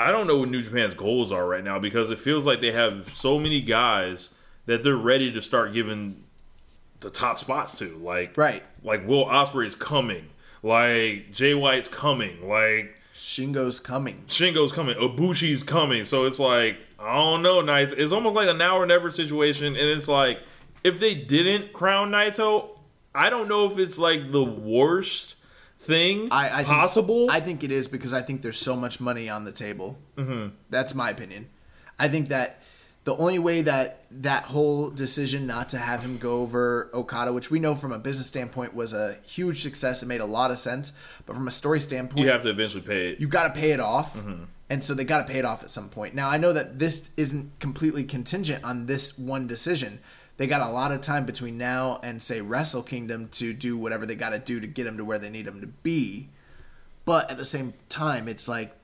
I 0.00 0.10
don't 0.10 0.26
know 0.26 0.38
what 0.38 0.48
New 0.48 0.62
Japan's 0.62 0.94
goals 0.94 1.30
are 1.30 1.46
right 1.46 1.62
now 1.62 1.78
because 1.78 2.10
it 2.10 2.18
feels 2.18 2.46
like 2.46 2.62
they 2.62 2.72
have 2.72 3.08
so 3.10 3.38
many 3.38 3.60
guys 3.60 4.30
that 4.64 4.82
they're 4.82 4.96
ready 4.96 5.30
to 5.32 5.42
start 5.42 5.74
giving 5.74 6.24
the 7.00 7.10
top 7.10 7.38
spots 7.38 7.76
to. 7.78 7.98
Like 7.98 8.34
right. 8.36 8.62
like 8.82 9.06
Will 9.06 9.26
Ospreay 9.26 9.66
is 9.66 9.74
coming. 9.74 10.30
Like 10.62 11.32
Jay 11.32 11.52
White's 11.52 11.88
coming. 11.88 12.48
Like 12.48 12.94
Shingo's 13.14 13.78
coming. 13.78 14.24
Shingo's 14.26 14.72
coming. 14.72 14.96
Ibushi's 14.96 15.62
coming. 15.62 16.04
So 16.04 16.24
it's 16.24 16.38
like 16.38 16.78
I 17.00 17.14
don't 17.14 17.42
know, 17.42 17.60
Knights. 17.60 17.94
It's 17.96 18.12
almost 18.12 18.36
like 18.36 18.48
a 18.48 18.54
now 18.54 18.76
or 18.76 18.86
never 18.86 19.10
situation, 19.10 19.66
and 19.68 19.76
it's 19.76 20.08
like 20.08 20.40
if 20.84 21.00
they 21.00 21.14
didn't 21.14 21.72
crown 21.72 22.10
Naito, 22.10 22.70
I 23.14 23.30
don't 23.30 23.48
know 23.48 23.64
if 23.64 23.78
it's 23.78 23.98
like 23.98 24.30
the 24.30 24.44
worst 24.44 25.36
thing 25.78 26.28
I, 26.30 26.60
I 26.60 26.64
possible. 26.64 27.28
Think, 27.28 27.32
I 27.32 27.40
think 27.40 27.64
it 27.64 27.72
is 27.72 27.88
because 27.88 28.12
I 28.12 28.22
think 28.22 28.42
there's 28.42 28.58
so 28.58 28.76
much 28.76 29.00
money 29.00 29.28
on 29.28 29.44
the 29.44 29.52
table. 29.52 29.98
Mm-hmm. 30.16 30.54
That's 30.68 30.94
my 30.94 31.10
opinion. 31.10 31.48
I 31.98 32.08
think 32.08 32.28
that 32.28 32.62
the 33.04 33.16
only 33.16 33.38
way 33.38 33.62
that 33.62 34.04
that 34.10 34.44
whole 34.44 34.90
decision 34.90 35.46
not 35.46 35.70
to 35.70 35.78
have 35.78 36.02
him 36.02 36.18
go 36.18 36.42
over 36.42 36.90
Okada, 36.92 37.32
which 37.32 37.50
we 37.50 37.58
know 37.58 37.74
from 37.74 37.92
a 37.92 37.98
business 37.98 38.26
standpoint 38.26 38.74
was 38.74 38.92
a 38.92 39.16
huge 39.22 39.62
success, 39.62 40.02
it 40.02 40.06
made 40.06 40.20
a 40.20 40.26
lot 40.26 40.50
of 40.50 40.58
sense. 40.58 40.92
But 41.24 41.34
from 41.34 41.48
a 41.48 41.50
story 41.50 41.80
standpoint, 41.80 42.24
you 42.24 42.30
have 42.30 42.42
to 42.42 42.50
eventually 42.50 42.82
pay 42.82 43.12
it. 43.12 43.20
You 43.20 43.26
got 43.26 43.44
to 43.54 43.58
pay 43.58 43.70
it 43.70 43.80
off. 43.80 44.14
Mm-hmm 44.14 44.44
and 44.70 44.82
so 44.84 44.94
they 44.94 45.04
got 45.04 45.26
to 45.26 45.30
pay 45.30 45.40
it 45.40 45.44
off 45.44 45.64
at 45.64 45.70
some 45.70 45.88
point. 45.88 46.14
Now 46.14 46.30
I 46.30 46.38
know 46.38 46.52
that 46.52 46.78
this 46.78 47.10
isn't 47.16 47.58
completely 47.58 48.04
contingent 48.04 48.64
on 48.64 48.86
this 48.86 49.18
one 49.18 49.48
decision. 49.48 50.00
They 50.36 50.46
got 50.46 50.66
a 50.66 50.72
lot 50.72 50.92
of 50.92 51.00
time 51.02 51.26
between 51.26 51.58
now 51.58 51.98
and 52.02 52.22
say 52.22 52.40
Wrestle 52.40 52.84
Kingdom 52.84 53.28
to 53.32 53.52
do 53.52 53.76
whatever 53.76 54.06
they 54.06 54.14
got 54.14 54.30
to 54.30 54.38
do 54.38 54.60
to 54.60 54.66
get 54.66 54.84
them 54.84 54.96
to 54.96 55.04
where 55.04 55.18
they 55.18 55.28
need 55.28 55.44
them 55.44 55.60
to 55.60 55.66
be. 55.66 56.28
But 57.04 57.28
at 57.30 57.36
the 57.36 57.44
same 57.44 57.74
time, 57.88 58.28
it's 58.28 58.46
like 58.48 58.74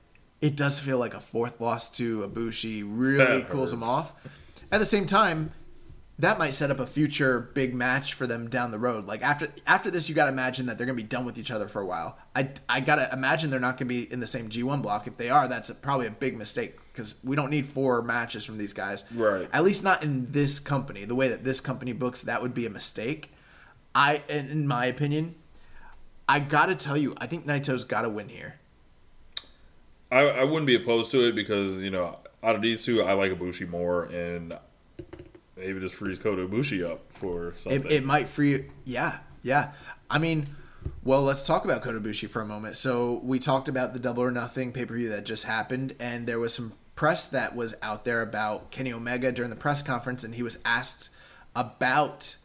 it 0.41 0.55
does 0.55 0.77
feel 0.77 0.97
like 0.99 1.13
a 1.13 1.19
fourth 1.21 1.61
loss 1.61 1.89
to 1.91 2.27
Ibushi 2.27 2.83
really 2.85 3.41
cools 3.49 3.71
them 3.71 3.81
off. 3.81 4.13
At 4.71 4.79
the 4.79 4.85
same 4.85 5.05
time, 5.05 5.53
that 6.19 6.39
might 6.39 6.51
set 6.51 6.71
up 6.71 6.79
a 6.79 6.87
future 6.87 7.39
big 7.53 7.75
match 7.75 8.13
for 8.13 8.25
them 8.25 8.49
down 8.49 8.71
the 8.71 8.79
road. 8.79 9.05
Like 9.05 9.21
after 9.21 9.49
after 9.67 9.91
this, 9.91 10.09
you 10.09 10.15
got 10.15 10.25
to 10.25 10.31
imagine 10.31 10.65
that 10.65 10.77
they're 10.77 10.87
gonna 10.87 10.95
be 10.95 11.03
done 11.03 11.25
with 11.25 11.37
each 11.37 11.51
other 11.51 11.67
for 11.67 11.81
a 11.81 11.85
while. 11.85 12.17
I 12.35 12.49
I 12.67 12.79
gotta 12.79 13.09
imagine 13.13 13.49
they're 13.49 13.59
not 13.59 13.77
gonna 13.77 13.89
be 13.89 14.11
in 14.11 14.19
the 14.19 14.27
same 14.27 14.49
G1 14.49 14.81
block. 14.81 15.05
If 15.05 15.17
they 15.17 15.29
are, 15.29 15.47
that's 15.47 15.69
a, 15.69 15.75
probably 15.75 16.07
a 16.07 16.11
big 16.11 16.35
mistake 16.35 16.77
because 16.91 17.15
we 17.23 17.35
don't 17.35 17.51
need 17.51 17.67
four 17.67 18.01
matches 18.01 18.45
from 18.45 18.57
these 18.57 18.73
guys. 18.73 19.03
Right. 19.13 19.47
At 19.53 19.63
least 19.63 19.83
not 19.83 20.03
in 20.03 20.31
this 20.31 20.59
company. 20.59 21.05
The 21.05 21.15
way 21.15 21.27
that 21.27 21.43
this 21.43 21.61
company 21.61 21.93
books, 21.93 22.23
that 22.23 22.41
would 22.41 22.55
be 22.55 22.65
a 22.65 22.71
mistake. 22.71 23.31
I, 23.93 24.21
in 24.27 24.67
my 24.67 24.85
opinion, 24.85 25.35
I 26.27 26.39
gotta 26.39 26.75
tell 26.75 26.97
you, 26.97 27.15
I 27.17 27.27
think 27.27 27.45
Naito's 27.45 27.83
got 27.83 28.01
to 28.01 28.09
win 28.09 28.29
here. 28.29 28.55
I, 30.11 30.21
I 30.21 30.43
wouldn't 30.43 30.67
be 30.67 30.75
opposed 30.75 31.11
to 31.11 31.27
it 31.27 31.35
because 31.35 31.75
you 31.75 31.91
know 31.91 32.17
out 32.43 32.55
of 32.55 32.61
these 32.61 32.83
two, 32.85 33.03
I 33.03 33.13
like 33.13 33.31
Ibushi 33.31 33.67
more, 33.67 34.05
and 34.05 34.57
maybe 35.57 35.79
just 35.79 35.95
frees 35.95 36.19
Kota 36.19 36.47
Ibushi 36.47 36.89
up 36.89 37.11
for 37.11 37.53
something. 37.55 37.85
It, 37.85 37.91
it 37.91 38.05
might 38.05 38.27
free. 38.27 38.65
Yeah, 38.85 39.17
yeah. 39.41 39.71
I 40.09 40.19
mean, 40.19 40.47
well, 41.03 41.23
let's 41.23 41.45
talk 41.45 41.65
about 41.65 41.81
Kota 41.81 41.99
Ibushi 41.99 42.29
for 42.29 42.41
a 42.41 42.45
moment. 42.45 42.75
So 42.75 43.21
we 43.23 43.39
talked 43.39 43.67
about 43.67 43.93
the 43.93 43.99
Double 43.99 44.23
or 44.23 44.31
Nothing 44.31 44.71
pay 44.71 44.85
per 44.85 44.95
view 44.95 45.09
that 45.09 45.25
just 45.25 45.43
happened, 45.43 45.95
and 45.99 46.27
there 46.27 46.39
was 46.39 46.53
some 46.53 46.73
press 46.95 47.27
that 47.27 47.55
was 47.55 47.75
out 47.81 48.05
there 48.05 48.21
about 48.21 48.71
Kenny 48.71 48.91
Omega 48.91 49.31
during 49.31 49.49
the 49.49 49.55
press 49.55 49.81
conference, 49.81 50.23
and 50.23 50.35
he 50.35 50.43
was 50.43 50.59
asked 50.65 51.09
about 51.55 52.35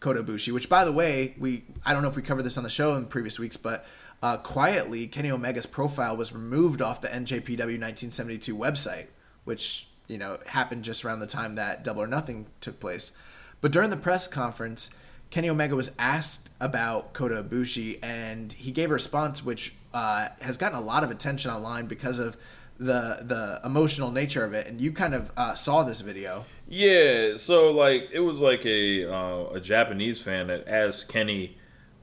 Kota 0.00 0.22
Ibushi, 0.22 0.52
which 0.52 0.68
by 0.68 0.84
the 0.84 0.92
way, 0.92 1.34
we 1.38 1.64
I 1.84 1.92
don't 1.92 2.02
know 2.02 2.08
if 2.08 2.16
we 2.16 2.22
covered 2.22 2.42
this 2.42 2.58
on 2.58 2.64
the 2.64 2.70
show 2.70 2.94
in 2.94 3.06
previous 3.06 3.38
weeks, 3.38 3.56
but 3.56 3.86
uh, 4.22 4.36
quietly 4.38 5.06
Kenny 5.06 5.30
Omega's 5.30 5.66
profile 5.66 6.16
was 6.16 6.32
removed 6.32 6.80
off 6.80 7.00
the 7.00 7.08
NJPW 7.08 7.80
1972 7.80 8.56
website, 8.56 9.06
which 9.44 9.88
you 10.08 10.18
know 10.18 10.38
happened 10.46 10.84
just 10.84 11.04
around 11.04 11.20
the 11.20 11.26
time 11.26 11.54
that 11.54 11.84
Double 11.84 12.02
or 12.02 12.06
Nothing 12.06 12.46
took 12.60 12.80
place. 12.80 13.12
But 13.60 13.72
during 13.72 13.90
the 13.90 13.96
press 13.96 14.26
conference, 14.26 14.90
Kenny 15.30 15.48
Omega 15.48 15.74
was 15.74 15.90
asked 15.98 16.50
about 16.60 17.12
Kota 17.12 17.42
Ibushi, 17.42 17.98
and 18.02 18.52
he 18.52 18.70
gave 18.70 18.90
a 18.90 18.92
response 18.92 19.44
which 19.44 19.74
uh, 19.92 20.28
has 20.40 20.56
gotten 20.58 20.78
a 20.78 20.82
lot 20.82 21.02
of 21.02 21.10
attention 21.10 21.50
online 21.50 21.86
because 21.86 22.18
of 22.18 22.36
the 22.78 23.18
the 23.22 23.60
emotional 23.64 24.10
nature 24.10 24.44
of 24.44 24.52
it. 24.52 24.66
And 24.66 24.80
you 24.80 24.92
kind 24.92 25.14
of 25.14 25.30
uh, 25.36 25.54
saw 25.54 25.82
this 25.82 26.00
video. 26.00 26.44
Yeah, 26.68 27.36
so 27.36 27.70
like 27.70 28.10
it 28.12 28.20
was 28.20 28.38
like 28.38 28.64
a 28.66 29.10
uh, 29.10 29.54
a 29.54 29.60
Japanese 29.60 30.20
fan 30.20 30.48
that 30.48 30.68
asked 30.68 31.08
Kenny 31.08 31.56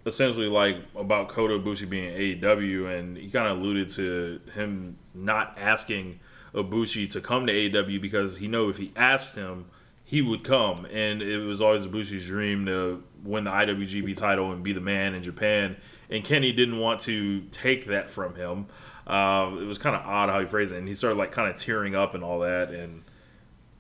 essentially 0.06 0.48
like 0.48 0.78
about 0.96 1.30
Kota 1.30 1.60
Ibushi 1.60 1.90
being 1.90 2.14
AEW, 2.14 2.98
and 2.98 3.18
he 3.18 3.30
kind 3.30 3.48
of 3.48 3.60
alluded 3.60 3.90
to 3.90 4.42
him 4.54 4.98
not 5.14 5.58
asking 5.60 6.20
Ibushi 6.54 7.10
to 7.12 7.22
come 7.22 7.48
to 7.48 7.54
AEW 7.54 8.02
because 8.02 8.38
he 8.38 8.48
know 8.48 8.70
if 8.70 8.78
he 8.78 8.92
asked 8.96 9.36
him, 9.36 9.66
he 10.04 10.22
would 10.22 10.44
come, 10.44 10.86
and 10.92 11.22
it 11.22 11.38
was 11.46 11.62
always 11.62 11.88
Ibushi's 11.88 12.28
dream 12.28 12.66
to 12.66 13.04
win 13.24 13.46
the 13.46 13.52
IWGP 13.52 14.18
title 14.18 14.52
and 14.52 14.62
be 14.62 14.74
the 14.74 14.82
man 14.82 15.14
in 15.14 15.24
Japan. 15.24 15.78
And 16.10 16.24
Kenny 16.26 16.52
didn't 16.52 16.80
want 16.80 17.00
to 17.02 17.42
take 17.52 17.86
that 17.86 18.10
from 18.10 18.36
him. 18.36 18.66
Uh, 19.08 19.52
it 19.62 19.66
was 19.66 19.78
kind 19.78 19.96
of 19.96 20.06
odd 20.06 20.30
how 20.30 20.42
he 20.42 20.46
phrased 20.46 20.74
it, 20.74 20.78
and 20.80 20.88
he 20.88 20.94
started 20.94 21.18
like 21.18 21.32
kind 21.32 21.50
of 21.50 21.56
tearing 21.56 21.96
up 21.96 22.14
and 22.14 22.24
all 22.24 22.40
that. 22.40 22.72
And 22.72 23.04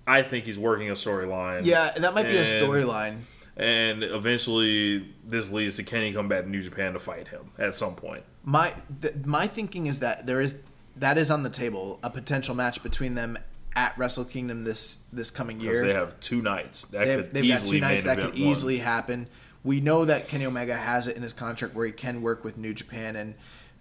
I 0.08 0.22
think 0.24 0.46
he's 0.46 0.58
working 0.58 0.90
a 0.90 0.94
storyline. 0.94 1.66
Yeah, 1.66 1.92
that 1.92 2.14
might 2.14 2.28
be 2.28 2.38
a 2.38 2.44
storyline. 2.44 3.22
and 3.58 4.02
eventually 4.04 5.14
this 5.26 5.52
leads 5.52 5.76
to 5.76 5.84
Kenny 5.84 6.14
come 6.14 6.30
back 6.30 6.46
to 6.46 6.50
New 6.50 6.62
Japan 6.62 6.94
to 6.94 7.00
fight 7.00 7.28
him 7.28 7.52
at 7.60 7.76
some 7.76 7.96
point. 7.96 8.24
My 8.46 8.74
th- 9.02 9.16
my 9.26 9.48
thinking 9.48 9.88
is 9.88 10.00
that 10.00 10.26
there 10.26 10.40
is 10.40 10.56
that 10.98 11.18
is 11.18 11.32
on 11.32 11.44
the 11.44 11.50
table 11.50 12.00
a 12.04 12.10
potential 12.10 12.56
match 12.56 12.84
between 12.84 13.16
them 13.16 13.38
at 13.76 13.98
Wrestle 13.98 14.26
Kingdom 14.26 14.64
this 14.64 15.04
this 15.14 15.32
coming 15.32 15.60
year. 15.60 15.86
they 15.86 15.94
have 15.94 16.20
two 16.20 16.42
nights 16.42 16.86
that 16.86 17.06
They've, 17.06 17.20
could 17.24 17.34
they've 17.34 17.48
got 17.48 17.66
two 17.66 17.80
nights 17.80 18.04
that 18.04 18.18
could 18.18 18.26
one. 18.32 18.38
easily 18.38 18.78
happen. 18.78 19.28
We 19.64 19.80
know 19.80 20.06
that 20.06 20.28
Kenny 20.28 20.46
Omega 20.46 20.76
has 20.76 21.08
it 21.08 21.16
in 21.16 21.22
his 21.22 21.34
contract 21.34 21.76
where 21.76 21.86
he 21.86 21.92
can 21.92 22.22
work 22.22 22.44
with 22.44 22.58
New 22.58 22.74
Japan, 22.74 23.16
and 23.16 23.36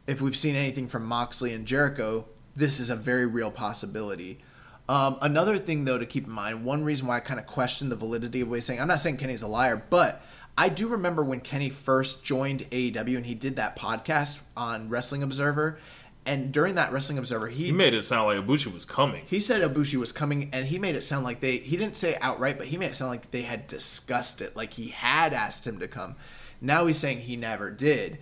if 0.06 0.20
we've 0.20 0.36
seen 0.36 0.54
anything 0.54 0.88
from 0.88 1.06
Moxley 1.06 1.52
and 1.54 1.66
Jericho, 1.66 2.26
this 2.54 2.80
is 2.80 2.90
a 2.90 2.96
very 2.96 3.26
real 3.26 3.50
possibility. 3.50 4.40
Um, 4.88 5.18
another 5.22 5.56
thing, 5.56 5.84
though, 5.84 5.98
to 5.98 6.04
keep 6.06 6.26
in 6.26 6.32
mind, 6.32 6.64
one 6.64 6.82
reason 6.84 7.06
why 7.06 7.16
I 7.16 7.20
kind 7.20 7.38
of 7.38 7.46
question 7.46 7.88
the 7.88 7.96
validity 7.96 8.40
of 8.40 8.48
what 8.48 8.56
he's 8.56 8.64
saying, 8.64 8.80
I'm 8.80 8.88
not 8.88 9.00
saying 9.00 9.18
Kenny's 9.18 9.42
a 9.42 9.46
liar, 9.46 9.80
but 9.88 10.20
I 10.58 10.68
do 10.68 10.88
remember 10.88 11.22
when 11.22 11.40
Kenny 11.40 11.70
first 11.70 12.24
joined 12.24 12.68
AEW 12.70 13.16
and 13.16 13.24
he 13.24 13.34
did 13.34 13.56
that 13.56 13.78
podcast 13.78 14.40
on 14.56 14.88
Wrestling 14.88 15.22
Observer, 15.22 15.78
and 16.26 16.52
during 16.52 16.74
that 16.74 16.92
Wrestling 16.92 17.18
Observer, 17.18 17.48
he, 17.48 17.66
He 17.66 17.72
made 17.72 17.94
it 17.94 18.02
sound 18.02 18.26
like 18.26 18.46
Ibushi 18.46 18.72
was 18.72 18.84
coming. 18.84 19.24
he 19.26 19.40
said 19.40 19.62
Ibushi 19.62 19.96
was 19.96 20.12
coming, 20.12 20.50
and 20.52 20.66
he 20.66 20.78
made 20.78 20.94
it 20.94 21.02
sound 21.02 21.24
like 21.24 21.40
they. 21.40 21.56
He 21.58 21.76
didn't 21.76 21.96
say 21.96 22.16
outright, 22.20 22.58
but 22.58 22.66
he 22.68 22.76
made 22.76 22.90
it 22.90 22.96
sound 22.96 23.10
like 23.10 23.30
they 23.30 23.42
had 23.42 23.66
discussed 23.66 24.40
it, 24.42 24.54
like 24.56 24.74
he 24.74 24.88
had 24.88 25.32
asked 25.32 25.66
him 25.66 25.78
to 25.80 25.88
come. 25.88 26.16
Now 26.60 26.86
he's 26.86 26.98
saying 26.98 27.20
he 27.20 27.36
never 27.36 27.70
did. 27.70 28.18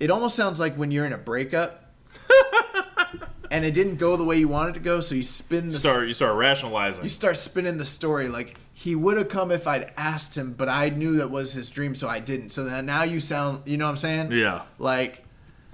It 0.00 0.10
almost 0.10 0.34
sounds 0.36 0.58
like 0.60 0.74
when 0.76 0.90
you're 0.90 1.06
in 1.06 1.12
a 1.12 1.18
breakup, 1.18 1.94
and 3.50 3.64
it 3.64 3.72
didn't 3.74 3.96
go 3.96 4.16
the 4.16 4.24
way 4.24 4.36
you 4.36 4.48
wanted 4.48 4.74
to 4.74 4.80
go, 4.80 5.00
so 5.00 5.14
you 5.14 5.22
spin 5.22 5.68
the 5.68 5.78
start 5.78 6.08
you 6.08 6.14
start 6.14 6.36
rationalizing. 6.36 7.02
you 7.02 7.08
start 7.08 7.36
spinning 7.36 7.78
the 7.78 7.84
story 7.84 8.28
like 8.28 8.58
he 8.74 8.94
would 8.94 9.16
have 9.16 9.28
come 9.28 9.50
if 9.50 9.66
I'd 9.66 9.92
asked 9.96 10.36
him, 10.36 10.52
but 10.52 10.68
I 10.68 10.90
knew 10.90 11.16
that 11.16 11.30
was 11.30 11.54
his 11.54 11.70
dream, 11.70 11.94
so 11.94 12.08
I 12.08 12.18
didn't. 12.18 12.50
So 12.50 12.64
then 12.64 12.84
now 12.86 13.04
you 13.04 13.20
sound, 13.20 13.62
you 13.66 13.76
know 13.78 13.86
what 13.86 13.92
I'm 13.92 13.96
saying? 13.96 14.32
Yeah. 14.32 14.62
Like, 14.78 15.24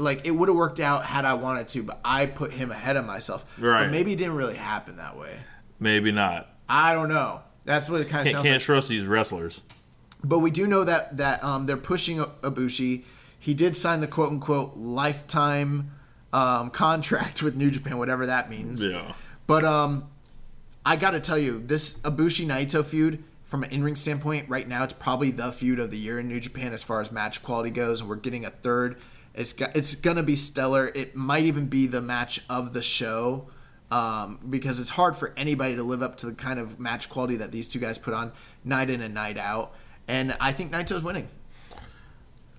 like 0.03 0.27
it 0.27 0.33
would 0.33 0.49
have 0.49 0.57
worked 0.57 0.81
out 0.81 1.05
had 1.05 1.25
I 1.25 1.35
wanted 1.35 1.69
to, 1.69 1.83
but 1.83 2.01
I 2.05 2.27
put 2.27 2.53
him 2.53 2.71
ahead 2.71 2.97
of 2.97 3.07
myself. 3.07 3.45
Right. 3.59 3.85
But 3.85 3.91
maybe 3.91 4.13
it 4.13 4.17
didn't 4.17 4.37
really 4.37 4.57
happen 4.57 4.97
that 4.97 5.17
way. 5.17 5.39
Maybe 5.79 6.13
not. 6.13 6.49
I 6.69 6.93
don't 6.93 7.09
know. 7.09 7.41
That's 7.65 7.89
what 7.89 8.01
it 8.01 8.09
kind 8.09 8.21
of 8.21 8.25
Can't, 8.27 8.35
sounds 8.37 8.43
can't 8.43 8.55
like. 8.57 8.63
trust 8.63 8.89
these 8.89 9.07
wrestlers. 9.07 9.63
But 10.25 10.41
we 10.41 10.51
do 10.51 10.67
know 10.67 10.85
that 10.85 11.17
that 11.17 11.43
um, 11.43 11.67
they're 11.67 11.77
pushing 11.77 12.19
Ibushi. 12.19 13.05
He 13.39 13.55
did 13.55 13.77
sign 13.77 14.01
the 14.01 14.07
quote 14.07 14.31
unquote 14.31 14.77
lifetime 14.77 15.93
um, 16.33 16.71
contract 16.71 17.43
with 17.43 17.57
New 17.57 17.71
Japan, 17.71 17.99
whatever 17.99 18.27
that 18.27 18.51
means. 18.51 18.85
Yeah. 18.85 19.15
But 19.47 19.65
um, 19.65 20.09
I 20.85 20.97
got 20.97 21.11
to 21.11 21.21
tell 21.21 21.39
you, 21.39 21.61
this 21.61 21.99
Ibushi 22.01 22.47
Naito 22.47 22.85
feud, 22.85 23.23
from 23.43 23.65
an 23.65 23.71
in-ring 23.71 23.97
standpoint, 23.97 24.49
right 24.49 24.67
now 24.67 24.85
it's 24.85 24.95
probably 24.95 25.31
the 25.31 25.53
feud 25.53 25.79
of 25.79 25.91
the 25.91 25.99
year 25.99 26.19
in 26.19 26.29
New 26.29 26.41
Japan 26.41 26.73
as 26.73 26.83
far 26.83 27.01
as 27.01 27.13
match 27.13 27.43
quality 27.43 27.71
goes, 27.71 28.01
and 28.01 28.09
we're 28.09 28.17
getting 28.17 28.45
a 28.45 28.51
third. 28.51 28.97
It's 29.35 29.53
got, 29.53 29.75
it's 29.75 29.95
gonna 29.95 30.23
be 30.23 30.37
stellar. 30.37 30.89
It 30.95 31.17
might 31.17 31.45
even 31.45 31.67
be 31.67 31.87
the 31.87 32.01
match 32.01 32.41
of 32.49 32.73
the 32.73 32.83
show. 32.83 33.49
Um, 33.91 34.39
because 34.49 34.81
it's 34.81 34.91
hard 34.91 35.17
for 35.17 35.35
anybody 35.37 35.77
to 35.77 35.83
live 35.83 36.03
up 36.03 36.17
to 36.19 36.27
the 36.27 36.35
kind 36.35 36.59
of 36.59 36.81
match 36.81 37.11
quality 37.11 37.37
that 37.37 37.53
these 37.53 37.69
two 37.69 37.79
guys 37.79 37.99
put 37.99 38.15
on 38.15 38.33
night 38.65 38.89
in 38.89 39.03
and 39.03 39.13
night 39.13 39.37
out. 39.37 39.75
And 40.09 40.35
I 40.41 40.53
think 40.53 40.73
Naito's 40.73 41.03
winning. 41.03 41.29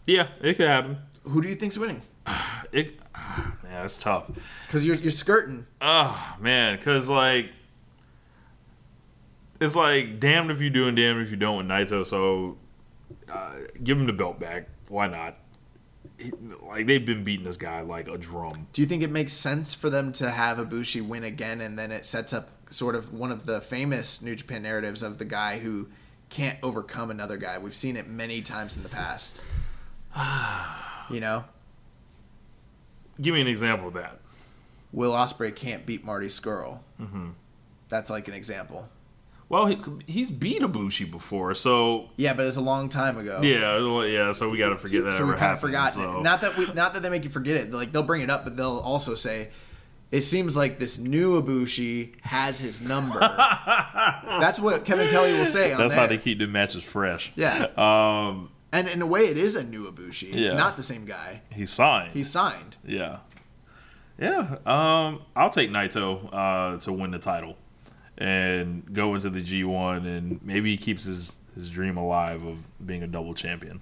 Yeah, 0.06 0.28
it 0.42 0.58
could 0.58 0.68
happen. 0.68 0.98
Who 1.24 1.42
do 1.42 1.48
you 1.48 1.56
think's 1.56 1.78
winning? 1.78 2.02
It, 2.72 3.00
man, 3.64 3.84
that's 3.84 3.96
tough. 3.96 4.32
Because 4.66 4.84
you're, 4.84 4.96
you're 4.96 5.12
skirting. 5.12 5.68
Oh 5.80 6.36
man, 6.40 6.76
because 6.76 7.08
like 7.08 7.52
it's 9.62 9.76
like 9.76 10.20
damned 10.20 10.50
if 10.50 10.60
you 10.60 10.72
do 10.72 10.88
and 10.88 10.98
damned 10.98 11.22
if 11.22 11.30
you 11.30 11.38
don't 11.38 11.58
with 11.58 11.68
Naito. 11.68 12.04
So 12.04 12.58
uh, 13.32 13.52
give 13.84 13.98
him 13.98 14.06
the 14.06 14.14
belt 14.14 14.40
back. 14.40 14.68
Why 14.90 15.08
not? 15.08 15.38
Like 16.62 16.86
they've 16.86 17.06
been 17.06 17.24
beating 17.24 17.46
this 17.46 17.58
guy 17.58 17.82
like 17.82 18.08
a 18.08 18.18
drum. 18.18 18.68
Do 18.74 18.82
you 18.82 18.88
think 18.88 19.04
it 19.04 19.12
makes 19.12 19.34
sense 19.34 19.74
for 19.74 19.90
them 19.90 20.14
to 20.14 20.32
have 20.32 20.58
Ibushi 20.58 21.06
win 21.06 21.24
again, 21.24 21.60
and 21.60 21.78
then 21.78 21.92
it 21.92 22.06
sets 22.06 22.34
up 22.34 22.50
sort 22.70 22.96
of 22.96 23.14
one 23.14 23.32
of 23.32 23.46
the 23.46 23.62
famous 23.62 24.22
New 24.22 24.36
Japan 24.36 24.64
narratives 24.64 25.04
of 25.04 25.18
the 25.18 25.26
guy 25.26 25.60
who 25.60 25.88
can't 26.30 26.58
overcome 26.64 27.12
another 27.12 27.38
guy? 27.38 27.58
We've 27.58 27.76
seen 27.76 27.98
it 27.98 28.08
many 28.08 28.42
times 28.42 28.78
in 28.78 28.84
the 28.84 28.90
past. 28.90 29.42
you 31.10 31.20
know, 31.20 31.46
Give 33.22 33.34
me 33.34 33.42
an 33.42 33.48
example 33.48 33.90
of 33.90 33.94
that. 33.94 34.20
Will 34.92 35.12
Ospreay 35.12 35.56
can't 35.56 35.86
beat 35.86 36.04
Marty 36.04 36.28
Scurll. 36.28 36.80
Mm-hmm. 37.00 37.30
That's 37.90 38.10
like 38.10 38.28
an 38.28 38.34
example. 38.34 38.90
Well, 39.54 39.68
he, 39.68 39.78
he's 40.08 40.32
beat 40.32 40.62
Ibushi 40.62 41.10
before, 41.12 41.54
so 41.54 42.10
Yeah, 42.18 42.34
but 42.34 42.46
it's 42.48 42.58
a 42.58 42.62
long 42.62 42.90
time 42.90 43.18
ago. 43.18 43.40
yeah, 43.44 43.76
well, 43.76 44.06
yeah. 44.06 44.32
So 44.32 44.50
we 44.50 44.58
got 44.58 44.70
to 44.70 44.78
forget 44.78 45.04
that 45.04 45.14
so 45.14 45.20
ever 45.20 45.28
we 45.28 45.32
kind 45.34 45.34
of 45.34 45.40
happened. 45.42 45.62
forgotten 45.62 46.04
so. 46.04 46.20
it. 46.20 46.24
Not 46.24 46.42
that 46.42 46.58
we, 46.58 46.74
not 46.74 46.94
that 46.96 47.04
they 47.04 47.10
make 47.10 47.24
you 47.24 47.30
forget 47.30 47.58
it. 47.58 47.72
Like 47.72 47.92
they'll 47.92 48.02
bring 48.04 48.22
it 48.22 48.30
up, 48.32 48.44
but 48.46 48.58
they'll 48.58 48.80
also 48.80 49.14
say, 49.16 49.50
"It 50.12 50.22
seems 50.22 50.58
like 50.58 50.80
this 50.80 50.98
new 50.98 51.40
Ibushi 51.42 52.20
has 52.22 52.60
his 52.60 52.82
number." 52.82 53.20
That's 54.40 54.60
what 54.60 54.86
Kevin 54.86 55.10
Kelly 55.10 55.34
will 55.34 55.46
say. 55.46 55.72
On 55.72 55.80
That's 55.80 55.94
there. 55.94 56.02
how 56.02 56.08
they 56.08 56.18
keep 56.18 56.40
the 56.40 56.48
matches 56.48 56.84
fresh. 56.84 57.32
Yeah, 57.36 57.68
Um, 57.78 58.50
and 58.72 58.88
in 58.88 59.02
a 59.04 59.06
way, 59.06 59.28
it 59.28 59.38
is 59.38 59.56
a 59.56 59.64
new 59.64 59.90
Ibushi. 59.92 60.34
It's 60.34 60.50
Yeah. 60.50 60.54
not 60.58 60.78
the 60.78 60.84
same 60.84 61.06
guy. 61.06 61.42
he 61.52 61.66
signed. 61.68 62.14
He's 62.14 62.30
signed. 62.30 62.78
Yeah. 62.84 63.18
Yeah. 64.20 64.58
Um, 64.66 65.22
I'll 65.36 65.50
take 65.50 65.70
Naito 65.70 66.30
uh, 66.34 66.80
to 66.80 66.92
win 66.94 67.12
the 67.12 67.20
title 67.20 67.56
and 68.18 68.84
go 68.94 69.16
into 69.16 69.30
the 69.30 69.42
G1 69.42 70.06
and 70.06 70.40
maybe 70.44 70.72
he 70.72 70.78
keeps 70.78 71.04
his, 71.04 71.38
his 71.56 71.70
dream 71.70 71.98
alive 71.98 72.44
of 72.46 72.68
being 72.86 73.04
a 73.04 73.08
double 73.08 73.34
champion. 73.34 73.82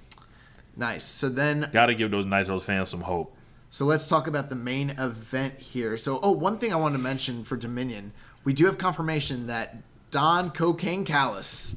Nice. 0.78 1.04
So 1.04 1.28
then, 1.30 1.70
Got 1.74 1.88
to 1.88 1.96
give 1.96 2.12
those 2.12 2.26
Naito 2.26 2.62
fans 2.62 2.90
some 2.90 3.02
hope. 3.02 3.36
so 3.70 3.86
let's 3.86 4.08
talk 4.08 4.28
about 4.28 4.50
the 4.50 4.56
main 4.56 4.92
event 4.92 5.60
here. 5.60 5.98
So, 5.98 6.20
oh, 6.24 6.32
one 6.32 6.58
thing 6.58 6.72
I 6.72 6.78
want 6.78 6.94
to 6.96 7.00
mention 7.00 7.44
for 7.44 7.58
Dominion, 7.58 8.14
we 8.46 8.54
do 8.54 8.66
have 8.68 8.78
confirmation 8.78 9.48
that 9.48 9.78
Don 10.12 10.50
Cocaine 10.52 11.06
Callis 11.06 11.76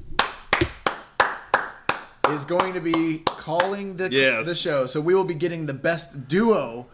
is 2.30 2.44
going 2.44 2.72
to 2.74 2.80
be 2.80 3.18
calling 3.26 3.96
the 3.96 4.10
Yes. 4.10 4.46
the 4.46 4.54
show. 4.54 4.86
So 4.86 5.00
we 5.00 5.14
will 5.14 5.24
be 5.24 5.34
getting 5.34 5.66
the 5.66 5.74
best 5.74 6.26
duo 6.28 6.86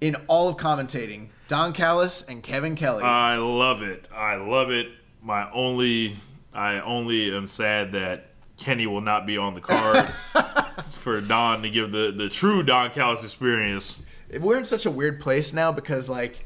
in 0.00 0.14
all 0.28 0.48
of 0.48 0.56
commentating: 0.56 1.28
Don 1.52 1.74
Callis 1.74 2.22
and 2.22 2.42
Kevin 2.42 2.76
Kelly. 2.76 3.02
I 3.04 3.36
love 3.36 3.82
it. 3.82 4.08
I 4.10 4.36
love 4.36 4.70
it. 4.70 4.88
My 5.20 5.50
only, 5.50 6.16
I 6.54 6.80
only 6.80 7.30
am 7.36 7.46
sad 7.46 7.92
that 7.92 8.28
Kenny 8.56 8.86
will 8.86 9.02
not 9.02 9.26
be 9.26 9.36
on 9.36 9.52
the 9.52 9.60
card 9.60 10.08
for 10.92 11.20
Don 11.20 11.60
to 11.60 11.68
give 11.68 11.92
the, 11.92 12.10
the 12.10 12.30
true 12.30 12.62
Don 12.62 12.90
Callis 12.90 13.22
experience. 13.22 14.02
we're 14.40 14.56
in 14.56 14.64
such 14.64 14.86
a 14.86 14.90
weird 14.90 15.20
place 15.20 15.52
now 15.52 15.70
because 15.70 16.08
like 16.08 16.42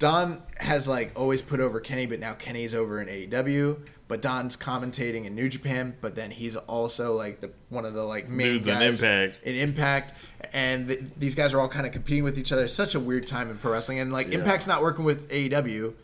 Don 0.00 0.42
has 0.56 0.88
like 0.88 1.12
always 1.14 1.40
put 1.40 1.60
over 1.60 1.78
Kenny, 1.78 2.06
but 2.06 2.18
now 2.18 2.32
Kenny's 2.32 2.74
over 2.74 3.00
in 3.00 3.06
AEW. 3.06 3.86
But 4.08 4.22
Don's 4.22 4.56
commentating 4.56 5.24
in 5.24 5.36
New 5.36 5.48
Japan, 5.48 5.96
but 6.00 6.16
then 6.16 6.32
he's 6.32 6.56
also 6.56 7.16
like 7.16 7.40
the 7.40 7.52
one 7.68 7.84
of 7.84 7.94
the 7.94 8.02
like 8.02 8.28
main 8.28 8.54
Dudes 8.54 8.66
in 8.66 8.74
guys 8.74 9.02
Impact. 9.02 9.44
In 9.44 9.54
Impact, 9.54 10.14
and 10.52 10.88
th- 10.88 11.00
these 11.16 11.34
guys 11.34 11.52
are 11.54 11.60
all 11.60 11.68
kind 11.68 11.86
of 11.86 11.92
competing 11.92 12.24
with 12.24 12.38
each 12.38 12.52
other. 12.52 12.64
It's 12.64 12.74
such 12.74 12.94
a 12.94 13.00
weird 13.00 13.26
time 13.26 13.50
in 13.50 13.58
pro 13.58 13.72
wrestling, 13.72 13.98
and 13.98 14.12
like 14.12 14.28
Yeah. 14.28 14.38
Impact's 14.38 14.66
not 14.66 14.82
working 14.82 15.04
with 15.04 15.28
AEW. 15.30 15.94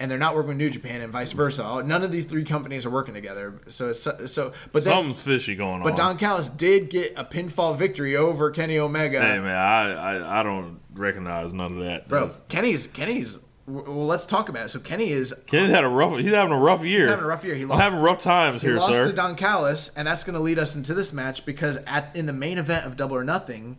and 0.00 0.08
they're 0.08 0.16
not 0.16 0.36
working 0.36 0.50
with 0.50 0.56
New 0.58 0.70
Japan 0.70 1.00
and 1.00 1.12
vice 1.12 1.32
versa. 1.32 1.82
None 1.84 2.04
of 2.04 2.12
these 2.12 2.24
three 2.24 2.44
companies 2.44 2.86
are 2.86 2.90
working 2.90 3.14
together. 3.14 3.54
So 3.66 3.88
it's 3.88 4.00
so 4.00 4.52
but 4.70 4.84
then, 4.84 4.92
Something's 4.94 5.20
fishy 5.22 5.56
going 5.56 5.82
but 5.82 5.88
on. 5.90 5.96
But 5.96 5.96
Don 5.96 6.18
Callis 6.18 6.48
did 6.50 6.88
get 6.88 7.14
a 7.16 7.24
pinfall 7.24 7.76
victory 7.76 8.14
over 8.14 8.52
Kenny 8.52 8.78
Omega. 8.78 9.20
hey 9.20 9.40
man, 9.40 9.56
I, 9.56 9.92
I 10.18 10.40
I 10.40 10.42
don't 10.44 10.78
recognize 10.94 11.52
none 11.52 11.72
of 11.72 11.84
that. 11.84 12.08
Bro, 12.08 12.30
Kenny's 12.48 12.86
Kenny's 12.86 13.40
well, 13.68 14.06
let's 14.06 14.26
talk 14.26 14.48
about 14.48 14.66
it. 14.66 14.68
So 14.70 14.80
Kenny 14.80 15.10
is 15.10 15.34
Kenny's 15.46 15.70
had 15.70 15.84
a 15.84 15.88
rough. 15.88 16.18
He's 16.18 16.32
having 16.32 16.52
a 16.52 16.58
rough 16.58 16.84
year. 16.84 17.00
He's 17.00 17.08
having 17.10 17.24
a 17.24 17.28
rough 17.28 17.44
year. 17.44 17.54
He 17.54 17.62
I'm 17.62 17.68
lost- 17.68 17.82
having 17.82 18.00
rough 18.00 18.20
times 18.20 18.62
here, 18.62 18.78
sir. 18.80 18.86
he 18.86 18.92
here, 18.92 18.98
lost 19.00 19.04
sir. 19.06 19.10
to 19.10 19.16
Don 19.16 19.36
Callis, 19.36 19.90
and 19.96 20.08
that's 20.08 20.24
going 20.24 20.34
to 20.34 20.40
lead 20.40 20.58
us 20.58 20.74
into 20.74 20.94
this 20.94 21.12
match 21.12 21.44
because 21.46 21.76
at 21.86 22.14
in 22.16 22.26
the 22.26 22.32
main 22.32 22.58
event 22.58 22.86
of 22.86 22.96
Double 22.96 23.16
or 23.16 23.24
Nothing, 23.24 23.78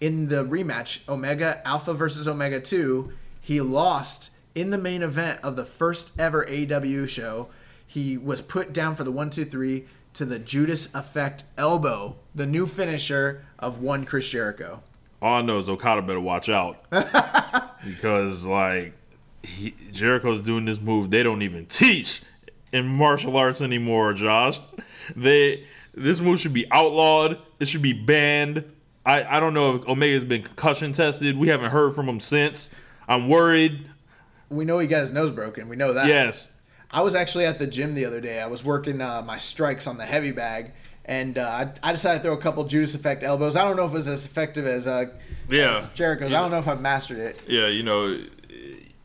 in 0.00 0.28
the 0.28 0.44
rematch, 0.44 1.08
Omega 1.08 1.66
Alpha 1.66 1.94
versus 1.94 2.26
Omega 2.28 2.60
Two, 2.60 3.12
he 3.40 3.60
lost 3.60 4.30
in 4.54 4.70
the 4.70 4.78
main 4.78 5.02
event 5.02 5.40
of 5.42 5.56
the 5.56 5.64
first 5.64 6.18
ever 6.20 6.44
AEW 6.44 7.08
show. 7.08 7.48
He 7.86 8.16
was 8.18 8.40
put 8.40 8.72
down 8.72 8.94
for 8.94 9.04
the 9.04 9.12
one 9.12 9.30
two 9.30 9.44
three 9.44 9.86
to 10.14 10.24
the 10.24 10.38
Judas 10.38 10.92
Effect 10.94 11.44
elbow, 11.56 12.16
the 12.34 12.46
new 12.46 12.66
finisher 12.66 13.44
of 13.58 13.80
one 13.80 14.04
Chris 14.04 14.28
Jericho. 14.28 14.82
All 15.22 15.34
I 15.34 15.42
know 15.42 15.58
is 15.58 15.68
Okada 15.68 16.00
better 16.02 16.18
watch 16.20 16.48
out 16.48 16.82
because 17.84 18.46
like 18.46 18.94
he, 19.42 19.74
Jericho's 19.92 20.40
doing 20.40 20.64
this 20.64 20.80
move 20.80 21.10
they 21.10 21.22
don't 21.22 21.42
even 21.42 21.66
teach 21.66 22.22
in 22.72 22.86
martial 22.86 23.36
arts 23.36 23.60
anymore. 23.62 24.12
Josh, 24.12 24.60
they 25.16 25.66
this 25.94 26.20
move 26.20 26.38
should 26.40 26.52
be 26.52 26.70
outlawed. 26.70 27.38
It 27.58 27.68
should 27.68 27.82
be 27.82 27.92
banned. 27.92 28.64
I 29.04 29.36
I 29.36 29.40
don't 29.40 29.54
know 29.54 29.76
if 29.76 29.88
Omega's 29.88 30.24
been 30.24 30.42
concussion 30.42 30.92
tested. 30.92 31.36
We 31.36 31.48
haven't 31.48 31.70
heard 31.70 31.94
from 31.94 32.08
him 32.08 32.20
since. 32.20 32.70
I'm 33.08 33.28
worried. 33.28 33.86
We 34.50 34.64
know 34.64 34.78
he 34.78 34.86
got 34.86 35.00
his 35.00 35.12
nose 35.12 35.30
broken. 35.32 35.68
We 35.68 35.76
know 35.76 35.92
that. 35.94 36.06
Yes. 36.06 36.52
I 36.92 37.02
was 37.02 37.14
actually 37.14 37.44
at 37.46 37.58
the 37.58 37.66
gym 37.68 37.94
the 37.94 38.04
other 38.04 38.20
day. 38.20 38.40
I 38.40 38.46
was 38.46 38.64
working 38.64 39.00
uh, 39.00 39.22
my 39.22 39.36
strikes 39.36 39.86
on 39.86 39.96
the 39.96 40.04
heavy 40.04 40.32
bag, 40.32 40.72
and 41.04 41.38
uh, 41.38 41.42
I, 41.82 41.88
I 41.88 41.92
decided 41.92 42.18
to 42.18 42.22
throw 42.24 42.32
a 42.32 42.36
couple 42.40 42.64
Judas 42.64 42.96
Effect 42.96 43.22
elbows. 43.22 43.54
I 43.54 43.62
don't 43.62 43.76
know 43.76 43.84
if 43.84 43.92
it 43.92 43.94
was 43.94 44.08
as 44.08 44.24
effective 44.26 44.66
as, 44.66 44.88
uh, 44.88 45.04
Yeah. 45.48 45.76
as 45.78 45.88
Jericho's. 45.90 46.32
I 46.32 46.40
don't 46.40 46.50
know 46.50 46.58
if 46.58 46.66
I've 46.66 46.80
mastered 46.80 47.18
it. 47.18 47.38
Yeah, 47.46 47.68
you 47.68 47.84
know, 47.84 48.20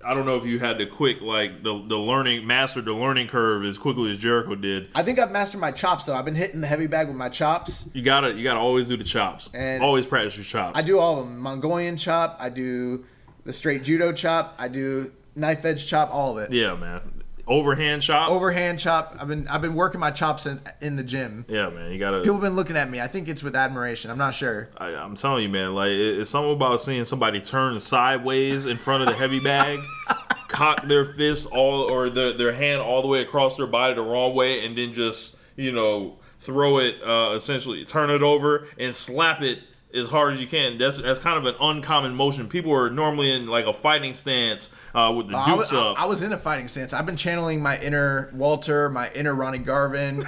I 0.05 0.13
don't 0.13 0.25
know 0.25 0.37
if 0.37 0.45
you 0.45 0.59
had 0.59 0.77
the 0.77 0.85
quick 0.85 1.21
like 1.21 1.63
the 1.63 1.83
the 1.87 1.97
learning 1.97 2.45
master 2.45 2.81
the 2.81 2.93
learning 2.93 3.27
curve 3.27 3.65
as 3.65 3.77
quickly 3.77 4.11
as 4.11 4.19
Jericho 4.19 4.53
did. 4.55 4.89
I 4.93 5.01
think 5.01 5.17
I've 5.17 5.31
mastered 5.31 5.59
my 5.61 5.71
chops 5.71 6.05
though. 6.05 6.13
I've 6.13 6.25
been 6.25 6.35
hitting 6.35 6.61
the 6.61 6.67
heavy 6.67 6.87
bag 6.87 7.07
with 7.07 7.17
my 7.17 7.29
chops. 7.29 7.89
You 7.93 8.03
gotta 8.03 8.33
you 8.33 8.43
gotta 8.43 8.59
always 8.59 8.87
do 8.87 8.97
the 8.97 9.03
chops. 9.03 9.49
And- 9.53 9.83
always 9.83 10.05
practice 10.05 10.37
your 10.37 10.43
chops. 10.43 10.77
I 10.77 10.83
do 10.83 10.99
all 10.99 11.19
of 11.19 11.25
them: 11.25 11.39
Mongolian 11.39 11.97
chop. 11.97 12.37
I 12.39 12.49
do 12.49 13.05
the 13.45 13.53
straight 13.53 13.83
judo 13.83 14.11
chop. 14.11 14.55
I 14.59 14.67
do 14.67 15.11
knife 15.35 15.65
edge 15.65 15.87
chop. 15.87 16.13
All 16.13 16.37
of 16.37 16.43
it. 16.43 16.53
Yeah, 16.53 16.75
man. 16.75 17.01
Overhand 17.47 18.01
chop. 18.01 18.29
Overhand 18.29 18.79
chop. 18.79 19.15
I've 19.19 19.27
been 19.27 19.47
I've 19.47 19.61
been 19.61 19.75
working 19.75 19.99
my 19.99 20.09
chops 20.11 20.45
in, 20.47 20.59
in 20.81 20.95
the 20.95 21.03
gym. 21.03 21.45
yeah, 21.47 21.69
man. 21.69 21.91
You 21.91 21.99
gotta. 21.99 22.19
People 22.21 22.33
have 22.35 22.41
been 22.41 22.55
looking 22.55 22.75
at 22.77 22.89
me. 22.89 22.99
I 22.99 23.07
think 23.07 23.29
it's 23.29 23.43
with 23.43 23.55
admiration. 23.55 24.09
I'm 24.09 24.17
not 24.17 24.33
sure. 24.33 24.69
I, 24.77 24.87
I'm 24.95 25.15
telling 25.15 25.43
you, 25.43 25.49
man. 25.49 25.75
Like 25.75 25.89
it- 25.91 26.19
it's 26.19 26.29
something 26.29 26.53
about 26.53 26.81
seeing 26.81 27.05
somebody 27.05 27.39
turn 27.39 27.77
sideways 27.77 28.65
in 28.65 28.77
front 28.77 29.03
of 29.03 29.09
the 29.09 29.15
heavy 29.15 29.39
bag, 29.39 29.79
cock 30.47 30.83
their 30.87 31.03
fist 31.05 31.47
all 31.51 31.91
or 31.91 32.09
their 32.09 32.33
their 32.33 32.53
hand 32.53 32.81
all 32.81 33.01
the 33.03 33.07
way 33.07 33.21
across 33.21 33.57
their 33.57 33.67
body 33.67 33.93
the 33.93 34.01
wrong 34.01 34.33
way, 34.35 34.65
and 34.65 34.75
then 34.77 34.91
just 34.93 35.35
you 35.55 35.71
know 35.71 36.17
throw 36.39 36.79
it 36.79 36.95
uh, 37.05 37.33
essentially 37.35 37.85
turn 37.85 38.09
it 38.09 38.21
over 38.21 38.67
and 38.79 38.93
slap 38.93 39.41
it 39.41 39.59
as 39.95 40.07
hard 40.07 40.33
as 40.33 40.41
you 40.41 40.47
can. 40.47 40.77
That's 40.77 40.97
that's 40.97 41.19
kind 41.19 41.37
of 41.37 41.45
an 41.45 41.55
uncommon 41.59 42.15
motion. 42.15 42.47
People 42.47 42.73
are 42.73 42.89
normally 42.89 43.31
in 43.31 43.47
like 43.47 43.65
a 43.65 43.73
fighting 43.73 44.13
stance 44.13 44.69
uh, 44.93 45.13
with 45.15 45.29
the 45.29 45.37
I 45.37 45.53
was, 45.53 45.69
dukes 45.69 45.81
I, 45.81 45.89
up. 45.91 46.01
I 46.01 46.05
was 46.05 46.23
in 46.23 46.33
a 46.33 46.37
fighting 46.37 46.67
stance. 46.67 46.93
I've 46.93 47.05
been 47.05 47.15
channeling 47.15 47.61
my 47.61 47.79
inner 47.79 48.29
Walter, 48.33 48.89
my 48.89 49.11
inner 49.13 49.33
Ronnie 49.33 49.59
Garvin, 49.59 50.17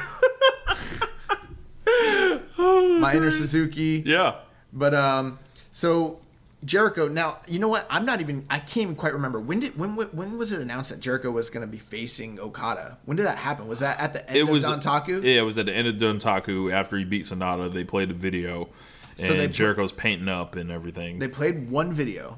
my 2.58 3.14
inner 3.16 3.32
Suzuki. 3.32 4.04
yeah. 4.06 4.36
But 4.74 4.94
um, 4.94 5.40
so 5.72 6.20
Jericho. 6.66 7.08
Now 7.08 7.40
you 7.48 7.60
know 7.60 7.68
what? 7.68 7.86
I'm 7.90 8.06
not 8.06 8.22
even. 8.22 8.46
I 8.50 8.60
can't 8.60 8.78
even 8.78 8.96
quite 8.96 9.14
remember 9.14 9.40
when 9.40 9.60
did 9.60 9.78
when 9.78 9.96
when 9.96 10.38
was 10.38 10.52
it 10.52 10.60
announced 10.60 10.90
that 10.90 11.00
Jericho 11.00 11.32
was 11.32 11.50
going 11.50 11.62
to 11.62 11.72
be 11.72 11.78
facing 11.78 12.40
Okada? 12.40 12.98
When 13.06 13.18
did 13.18 13.26
that 13.26 13.38
happen? 13.38 13.68
Was 13.68 13.80
that 13.80 14.00
at 14.00 14.14
the 14.14 14.28
end 14.28 14.38
It 14.38 14.44
was 14.44 14.66
of 14.66 14.80
Dontaku? 14.80 15.24
Yeah, 15.24 15.42
it 15.42 15.46
was 15.46 15.58
at 15.58 15.68
the 15.68 15.74
end 15.74 15.88
of 15.88 15.96
Dontaku 15.96 16.72
after 16.72 16.98
he 16.98 17.06
beat 17.06 17.24
Sanada. 17.26 17.72
They 17.72 17.84
played 17.84 18.10
the 18.10 18.16
video, 18.16 18.70
So 19.18 19.32
and 19.32 19.40
they 19.40 19.48
Jericho's 19.48 19.92
painting 19.92 20.30
up 20.30 20.56
and 20.56 20.72
everything. 20.72 21.20
They 21.20 21.28
played 21.28 21.70
one 21.70 21.92
video. 21.92 22.38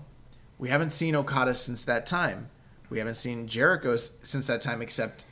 We 0.57 0.69
haven't 0.69 0.91
seen 0.91 1.15
Okada 1.15 1.53
since 1.55 1.83
that 1.85 2.05
time. 2.05 2.49
We 2.89 2.97
haven't 2.99 3.15
seen 3.15 3.47
Jericho 3.47 3.95
since 3.95 4.47
that 4.47 4.61
time, 4.61 4.81
except 4.81 5.25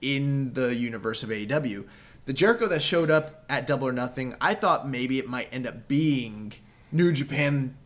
in 0.00 0.52
the 0.52 0.74
universe 0.74 1.22
of 1.22 1.30
AEW. 1.30 1.86
The 2.26 2.32
Jericho 2.32 2.66
that 2.68 2.82
showed 2.82 3.10
up 3.10 3.44
at 3.48 3.66
Double 3.66 3.88
or 3.88 3.92
Nothing, 3.92 4.34
I 4.40 4.54
thought 4.54 4.88
maybe 4.88 5.18
it 5.18 5.28
might 5.28 5.48
end 5.52 5.66
up 5.66 5.88
being 5.88 6.52
New 6.92 7.12
Japan 7.12 7.76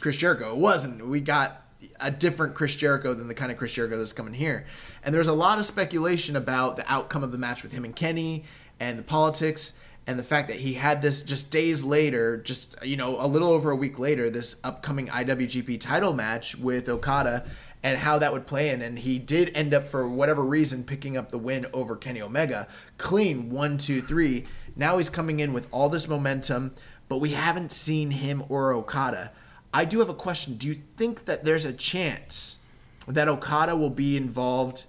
Chris 0.00 0.16
Jericho. 0.16 0.52
It 0.52 0.58
wasn't. 0.58 1.06
We 1.06 1.20
got 1.20 1.62
a 2.00 2.10
different 2.10 2.54
Chris 2.54 2.74
Jericho 2.74 3.14
than 3.14 3.28
the 3.28 3.34
kind 3.34 3.50
of 3.50 3.58
Chris 3.58 3.72
Jericho 3.72 3.96
that's 3.98 4.12
coming 4.12 4.34
here. 4.34 4.66
And 5.04 5.14
there's 5.14 5.28
a 5.28 5.32
lot 5.32 5.58
of 5.58 5.66
speculation 5.66 6.36
about 6.36 6.76
the 6.76 6.92
outcome 6.92 7.22
of 7.22 7.32
the 7.32 7.38
match 7.38 7.62
with 7.62 7.72
him 7.72 7.84
and 7.84 7.94
Kenny 7.94 8.44
and 8.78 8.98
the 8.98 9.02
politics 9.02 9.78
and 10.06 10.18
the 10.18 10.24
fact 10.24 10.48
that 10.48 10.58
he 10.58 10.74
had 10.74 11.00
this 11.00 11.22
just 11.22 11.50
days 11.50 11.84
later, 11.84 12.36
just 12.36 12.76
you 12.82 12.96
know, 12.96 13.20
a 13.20 13.26
little 13.26 13.50
over 13.50 13.70
a 13.70 13.76
week 13.76 13.98
later, 13.98 14.28
this 14.28 14.56
upcoming 14.64 15.08
IWGP 15.08 15.80
title 15.80 16.12
match 16.12 16.56
with 16.56 16.88
Okada 16.88 17.46
and 17.82 17.98
how 17.98 18.18
that 18.18 18.32
would 18.32 18.46
play 18.46 18.70
in. 18.70 18.82
And 18.82 18.98
he 18.98 19.18
did 19.18 19.50
end 19.54 19.74
up, 19.74 19.86
for 19.86 20.08
whatever 20.08 20.42
reason, 20.42 20.84
picking 20.84 21.16
up 21.16 21.30
the 21.30 21.38
win 21.38 21.66
over 21.72 21.96
Kenny 21.96 22.20
Omega. 22.20 22.66
Clean 22.98 23.50
one, 23.50 23.78
two, 23.78 24.00
three. 24.00 24.44
Now 24.74 24.96
he's 24.96 25.10
coming 25.10 25.40
in 25.40 25.52
with 25.52 25.68
all 25.70 25.88
this 25.88 26.08
momentum, 26.08 26.74
but 27.08 27.18
we 27.18 27.30
haven't 27.30 27.72
seen 27.72 28.12
him 28.12 28.44
or 28.48 28.72
Okada. 28.72 29.32
I 29.74 29.84
do 29.84 30.00
have 30.00 30.08
a 30.08 30.14
question. 30.14 30.56
Do 30.56 30.68
you 30.68 30.82
think 30.96 31.24
that 31.24 31.44
there's 31.44 31.64
a 31.64 31.72
chance 31.72 32.58
that 33.06 33.28
Okada 33.28 33.74
will 33.74 33.90
be 33.90 34.16
involved 34.16 34.86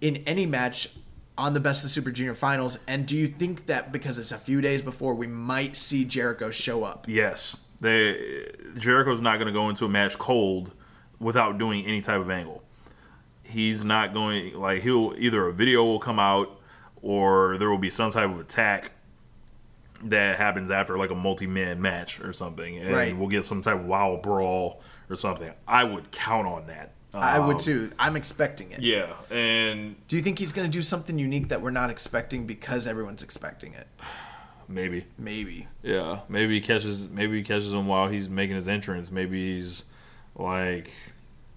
in 0.00 0.18
any 0.18 0.46
match 0.46 0.90
on 1.36 1.52
the 1.54 1.60
Best 1.60 1.84
of 1.84 1.90
Super 1.90 2.10
Junior 2.10 2.34
finals? 2.34 2.78
And 2.86 3.06
do 3.06 3.16
you 3.16 3.26
think 3.28 3.66
that 3.66 3.92
because 3.92 4.18
it's 4.18 4.32
a 4.32 4.38
few 4.38 4.60
days 4.60 4.82
before, 4.82 5.14
we 5.14 5.26
might 5.26 5.76
see 5.76 6.04
Jericho 6.04 6.50
show 6.50 6.84
up? 6.84 7.06
yes, 7.08 7.60
they 7.80 8.46
Jericho's 8.78 9.20
not 9.20 9.36
going 9.36 9.46
to 9.48 9.52
go 9.52 9.68
into 9.68 9.84
a 9.84 9.88
match 9.88 10.16
cold 10.16 10.72
without 11.18 11.58
doing 11.58 11.84
any 11.84 12.00
type 12.00 12.20
of 12.20 12.30
angle. 12.30 12.62
He's 13.42 13.84
not 13.84 14.14
going 14.14 14.54
like 14.54 14.82
he'll 14.82 15.12
either 15.18 15.46
a 15.48 15.52
video 15.52 15.84
will 15.84 15.98
come 15.98 16.18
out 16.18 16.60
or 17.02 17.58
there 17.58 17.68
will 17.68 17.78
be 17.78 17.90
some 17.90 18.10
type 18.10 18.30
of 18.30 18.40
attack 18.40 18.92
that 20.04 20.36
happens 20.38 20.70
after 20.70 20.96
like 20.96 21.10
a 21.10 21.14
multi-man 21.14 21.80
match 21.82 22.20
or 22.20 22.32
something, 22.32 22.78
and 22.78 22.92
Right. 22.94 23.16
we'll 23.16 23.28
get 23.28 23.44
some 23.44 23.60
type 23.62 23.76
of 23.76 23.84
wild 23.86 24.22
brawl 24.22 24.80
or 25.10 25.16
something. 25.16 25.52
I 25.66 25.84
would 25.84 26.10
count 26.10 26.46
on 26.46 26.66
that. 26.68 26.92
I 27.14 27.38
would 27.38 27.56
Um, 27.56 27.60
too. 27.62 27.90
I'm 27.98 28.16
expecting 28.16 28.72
it. 28.72 28.80
Yeah, 28.80 29.12
and 29.30 29.96
Do 30.08 30.16
you 30.16 30.22
think 30.22 30.38
he's 30.38 30.52
going 30.52 30.68
to 30.68 30.72
do 30.78 30.82
something 30.82 31.18
unique 31.18 31.48
that 31.48 31.62
we're 31.62 31.70
not 31.70 31.88
expecting 31.90 32.46
because 32.46 32.86
everyone's 32.86 33.22
expecting 33.22 33.72
it? 33.74 33.86
maybe. 34.68 35.06
Maybe. 35.18 35.68
Yeah, 35.82 36.20
maybe 36.28 36.54
he 36.54 36.60
catches 36.60 37.08
maybe 37.08 37.36
he 37.38 37.42
catches 37.42 37.72
him 37.72 37.86
while 37.86 38.08
he's 38.08 38.28
making 38.28 38.56
his 38.56 38.66
entrance. 38.68 39.10
Maybe 39.10 39.54
he's 39.56 39.84
like 40.34 40.90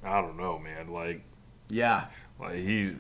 I 0.03 0.22
don't 0.22 0.38
know, 0.38 0.60
man. 0.60 0.90
Like 0.94 1.22
Yeah. 1.69 2.06
like 2.40 2.56
he's 2.66 2.94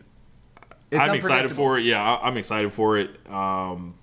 It's 0.89 0.99
I'm 1.01 1.13
excited 1.15 1.51
for 1.51 1.77
it. 1.77 1.83
Yeah, 1.83 2.01
I'm 2.21 2.37
excited 2.37 2.71
for 2.71 2.97
it. 2.97 3.11
Um 3.31 3.93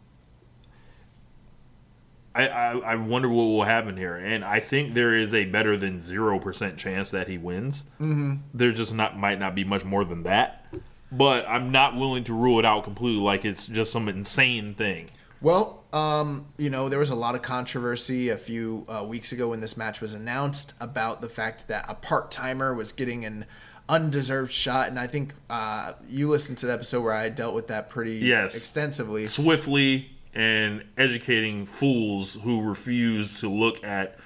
I, 2.35 2.49
I, 2.49 2.71
I 2.79 2.95
wonder 2.97 3.29
what 3.29 3.45
will 3.45 3.65
happen 3.65 3.97
here, 3.97 4.17
and 4.17 4.45
I 4.45 4.59
think 4.61 4.95
there 4.95 5.15
is 5.15 5.33
a 5.33 5.45
better 5.45 5.77
than 5.77 6.01
zero 6.01 6.39
percent 6.39 6.77
chance 6.77 7.11
that 7.11 7.29
he 7.29 7.39
wins. 7.39 7.85
Mm-hmm. 8.01 8.35
There 8.53 8.73
just 8.73 8.93
not 8.95 9.17
might 9.19 9.39
not 9.39 9.55
be 9.55 9.63
much 9.65 9.85
more 9.85 10.05
than 10.05 10.25
that, 10.25 10.67
but 11.13 11.49
I'm 11.49 11.71
not 11.71 11.97
willing 11.97 12.25
to 12.25 12.33
rule 12.35 12.59
it 12.59 12.65
out 12.65 12.83
completely. 12.85 13.21
Like 13.23 13.45
it's 13.45 13.67
just 13.67 13.93
some 13.93 14.09
insane 14.09 14.75
thing. 14.75 15.11
Well, 15.41 15.85
um, 15.93 16.47
you 16.57 16.71
know, 16.71 16.89
there 16.89 16.99
was 16.99 17.11
a 17.11 17.15
lot 17.15 17.35
of 17.35 17.43
controversy 17.43 18.31
a 18.31 18.39
few 18.39 18.87
uh, 18.89 19.05
weeks 19.05 19.31
ago 19.31 19.51
when 19.51 19.61
this 19.61 19.77
match 19.77 20.01
was 20.01 20.15
announced 20.15 20.73
about 20.81 21.21
the 21.21 21.29
fact 21.29 21.69
that 21.69 21.85
a 21.87 21.95
part 21.95 22.31
timer 22.31 22.73
was 22.75 22.93
getting 22.93 23.25
an 23.27 23.45
undeserved 23.87 24.51
shot, 24.51 24.89
and 24.89 24.99
I 24.99 25.07
think 25.07 25.35
uh, 25.51 25.93
you 26.09 26.29
listened 26.31 26.57
to 26.59 26.67
the 26.67 26.73
episode 26.73 27.03
where 27.03 27.13
I 27.13 27.29
dealt 27.29 27.55
with 27.55 27.69
that 27.69 27.91
pretty 27.91 28.15
Yes. 28.17 28.55
extensively. 28.57 29.27
swiftly 29.27 30.14
and 30.35 30.85
educating 30.99 31.65
fools 31.65 32.35
who 32.43 32.61
refuse 32.61 33.41
to 33.41 33.49
look 33.49 33.83
at 33.85 34.19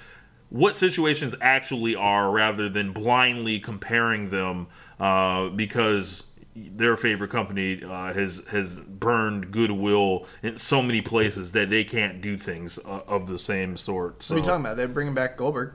what 0.50 0.74
situations 0.74 1.34
actually 1.40 1.94
are 1.94 2.30
rather 2.30 2.68
than 2.68 2.92
blindly 2.92 3.60
comparing 3.60 4.30
them 4.30 4.66
uh, 4.98 5.48
because 5.48 6.24
their 6.56 6.96
favorite 6.96 7.30
company 7.30 7.84
uh, 7.84 8.12
has 8.14 8.42
has 8.50 8.76
burned 8.76 9.50
goodwill 9.50 10.26
in 10.42 10.56
so 10.56 10.82
many 10.82 11.00
places 11.00 11.52
that 11.52 11.70
they 11.70 11.84
can't 11.84 12.20
do 12.20 12.36
things 12.36 12.78
uh, 12.78 13.00
of 13.06 13.28
the 13.28 13.38
same 13.38 13.76
sort. 13.76 14.22
So 14.22 14.34
What 14.34 14.36
are 14.36 14.40
you 14.40 14.44
talking 14.44 14.64
about? 14.64 14.76
They're 14.76 14.88
bringing 14.88 15.14
back 15.14 15.36
Goldberg. 15.36 15.74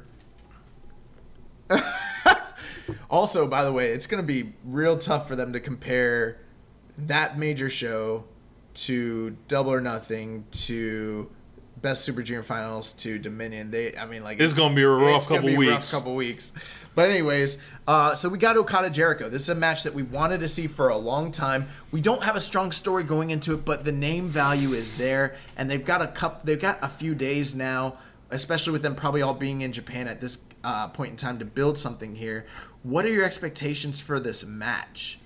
Also, 3.10 3.48
by 3.48 3.64
the 3.64 3.72
way, 3.72 3.92
it's 3.92 4.08
going 4.08 4.22
to 4.22 4.28
be 4.28 4.54
real 4.66 4.98
tough 4.98 5.28
for 5.28 5.36
them 5.36 5.54
to 5.54 5.60
compare 5.60 6.40
that 6.98 7.38
major 7.38 7.70
show 7.70 8.26
to 8.76 9.38
Double 9.48 9.72
or 9.72 9.82
Nothing 9.82 10.46
to 10.52 11.30
Best 11.82 12.06
Super 12.06 12.24
Junior 12.24 12.44
Finals 12.44 12.94
to 12.94 13.20
Dominion. 13.20 13.72
They, 13.72 13.96
I 13.98 14.06
mean, 14.06 14.24
like 14.24 14.40
It's 14.40 14.54
gonna 14.54 14.74
be 14.76 14.84
a 14.84 14.90
rough 14.90 15.18
it's 15.18 15.28
couple 15.28 15.48
be 15.48 15.54
a 15.56 15.58
rough 15.58 15.68
weeks. 15.80 15.92
couple 15.92 16.16
weeks. 16.16 16.54
But 16.96 17.10
anyways, 17.10 17.58
uh, 17.88 18.14
so 18.16 18.30
we 18.30 18.38
got 18.38 18.56
Okada 18.56 18.90
Jericho. 18.90 19.28
This 19.28 19.42
is 19.44 19.50
a 19.50 19.56
match 19.56 19.84
that 19.84 19.94
we 19.94 20.04
wanted 20.04 20.40
to 20.42 20.48
see 20.48 20.68
for 20.68 20.90
a 20.90 20.96
long 20.98 21.32
time. 21.32 21.68
We 21.92 22.02
don't 22.02 22.24
have 22.24 22.36
a 22.36 22.40
strong 22.42 22.72
story 22.72 23.04
going 23.04 23.32
into 23.32 23.54
it, 23.54 23.66
but 23.66 23.84
the 23.84 23.92
name 23.92 24.30
value 24.30 24.74
is 24.74 24.98
there, 24.98 25.36
and 25.58 25.70
they've 25.70 25.84
got 25.84 26.02
a 26.02 26.08
cup. 26.08 26.46
They've 26.46 26.62
got 26.62 26.78
a 26.82 26.90
few 26.90 27.16
days 27.16 27.56
now, 27.56 27.98
especially 28.30 28.74
with 28.74 28.84
them 28.84 28.96
probably 28.96 29.22
all 29.22 29.34
being 29.34 29.62
in 29.62 29.72
Japan 29.74 30.08
at 30.08 30.22
this 30.22 30.46
uh, 30.64 30.88
point 30.90 31.12
in 31.12 31.18
time 31.18 31.40
to 31.40 31.46
build 31.46 31.78
something 31.78 32.16
here. 32.16 32.46
What 32.84 33.06
are 33.06 33.10
your 33.10 33.26
expectations 33.26 34.00
for 34.00 34.20
this 34.20 34.46
match? 34.46 35.20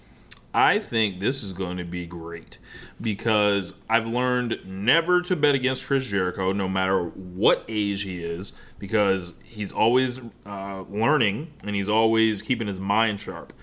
I 0.58 0.80
think 0.80 1.20
this 1.20 1.44
is 1.44 1.54
going 1.54 1.78
to 1.78 1.84
be 1.84 2.08
great 2.08 2.58
because 3.00 3.76
I've 3.88 4.08
learned 4.08 4.58
never 4.66 5.22
to 5.22 5.36
bet 5.36 5.54
against 5.54 5.86
Chris 5.86 6.08
Jericho, 6.08 6.52
no 6.52 6.68
matter 6.68 7.04
what 7.04 7.64
age 7.68 8.02
he 8.02 8.24
is, 8.24 8.54
because 8.80 9.36
he's 9.44 9.72
always 9.72 10.20
uh, 10.48 10.82
learning 10.90 11.54
and 11.64 11.76
he's 11.76 11.88
always 11.88 12.42
keeping 12.42 12.68
his 12.68 12.80
mind 12.82 13.20
sharp. 13.20 13.54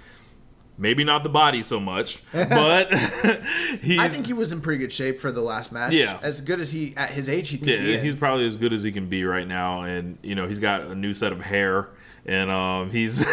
Maybe 0.79 1.03
not 1.03 1.25
the 1.25 1.29
body 1.29 1.63
so 1.63 1.81
much, 1.81 2.23
but 2.33 2.95
he's 3.81 3.99
I 3.99 4.09
think 4.09 4.27
he 4.29 4.33
was 4.33 4.53
in 4.53 4.61
pretty 4.61 4.79
good 4.79 4.93
shape 4.93 5.19
for 5.19 5.33
the 5.33 5.43
last 5.43 5.73
match. 5.73 5.95
Yeah. 5.95 6.21
as 6.23 6.43
good 6.43 6.61
as 6.61 6.71
he 6.71 6.97
at 6.97 7.11
his 7.11 7.29
age 7.29 7.49
he 7.49 7.59
can 7.59 7.69
yeah, 7.69 7.97
he's 7.97 8.15
probably 8.15 8.47
as 8.47 8.57
good 8.57 8.73
as 8.73 8.85
he 8.85 8.93
can 8.93 9.09
be 9.09 9.25
right 9.25 9.49
now, 9.49 9.83
and 9.83 10.17
you 10.23 10.37
know 10.37 10.47
he's 10.47 10.61
got 10.61 10.83
a 10.83 10.95
new 10.95 11.13
set 11.13 11.33
of 11.33 11.41
hair, 11.41 11.91
and 12.27 12.51
um, 12.51 12.91
he's. 12.91 13.25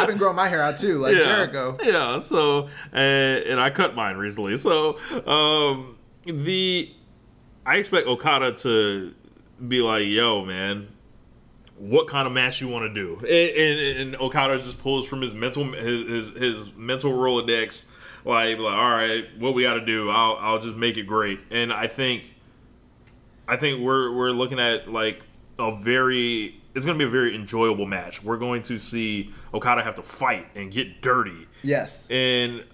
I've 0.00 0.06
been 0.06 0.18
growing 0.18 0.36
my 0.36 0.48
hair 0.48 0.62
out 0.62 0.78
too, 0.78 0.98
like 0.98 1.16
yeah, 1.16 1.22
Jericho. 1.22 1.76
Yeah, 1.82 2.20
so 2.20 2.68
and, 2.92 3.44
and 3.44 3.60
I 3.60 3.70
cut 3.70 3.94
mine 3.94 4.16
recently. 4.16 4.56
So 4.56 4.98
um, 5.26 5.96
the 6.24 6.92
I 7.66 7.76
expect 7.76 8.06
Okada 8.06 8.52
to 8.52 9.14
be 9.66 9.80
like, 9.80 10.06
"Yo, 10.06 10.44
man, 10.44 10.88
what 11.76 12.06
kind 12.06 12.26
of 12.26 12.32
match 12.32 12.60
you 12.60 12.68
want 12.68 12.84
to 12.84 12.94
do?" 12.94 13.16
And, 13.18 13.28
and, 13.28 13.98
and 14.00 14.22
Okada 14.22 14.58
just 14.58 14.80
pulls 14.80 15.08
from 15.08 15.20
his 15.20 15.34
mental 15.34 15.64
his 15.72 16.08
his, 16.08 16.30
his 16.30 16.74
mental 16.74 17.12
rolodex, 17.12 17.84
like, 18.24 18.58
like, 18.58 18.74
all 18.74 18.90
right, 18.90 19.24
what 19.38 19.54
we 19.54 19.64
got 19.64 19.74
to 19.74 19.84
do? 19.84 20.10
I'll 20.10 20.36
I'll 20.40 20.60
just 20.60 20.76
make 20.76 20.96
it 20.96 21.04
great. 21.04 21.40
And 21.50 21.72
I 21.72 21.88
think 21.88 22.34
I 23.48 23.56
think 23.56 23.80
we're 23.80 24.12
we're 24.12 24.30
looking 24.30 24.60
at 24.60 24.90
like 24.90 25.22
a 25.58 25.76
very 25.76 26.60
it's 26.78 26.86
going 26.86 26.98
to 26.98 27.04
be 27.04 27.08
a 27.08 27.12
very 27.12 27.34
enjoyable 27.34 27.86
match. 27.86 28.22
We're 28.22 28.38
going 28.38 28.62
to 28.62 28.78
see 28.78 29.32
Okada 29.52 29.82
have 29.82 29.96
to 29.96 30.02
fight 30.02 30.46
and 30.54 30.72
get 30.72 31.02
dirty. 31.02 31.46
Yes. 31.62 32.10
And 32.10 32.64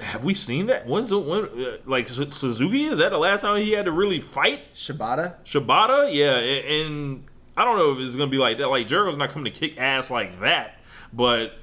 have 0.00 0.22
we 0.22 0.34
seen 0.34 0.66
that? 0.66 0.86
When's 0.86 1.10
the, 1.10 1.18
when 1.18 1.44
uh, 1.44 1.78
like 1.86 2.08
Suzuki? 2.08 2.84
Is 2.84 2.98
that 2.98 3.10
the 3.10 3.18
last 3.18 3.40
time 3.40 3.60
he 3.60 3.72
had 3.72 3.86
to 3.86 3.92
really 3.92 4.20
fight 4.20 4.74
Shibata. 4.74 5.34
Shibata? 5.44 6.12
Yeah, 6.12 6.36
and, 6.36 6.66
and 6.66 7.24
I 7.56 7.64
don't 7.64 7.78
know 7.78 7.92
if 7.92 7.98
it's 7.98 8.14
going 8.14 8.28
to 8.28 8.30
be 8.30 8.38
like 8.38 8.58
that. 8.58 8.68
Like 8.68 8.86
Jericho's 8.86 9.16
not 9.16 9.30
coming 9.30 9.52
to 9.52 9.58
kick 9.58 9.78
ass 9.78 10.10
like 10.10 10.40
that, 10.40 10.80
but 11.12 11.54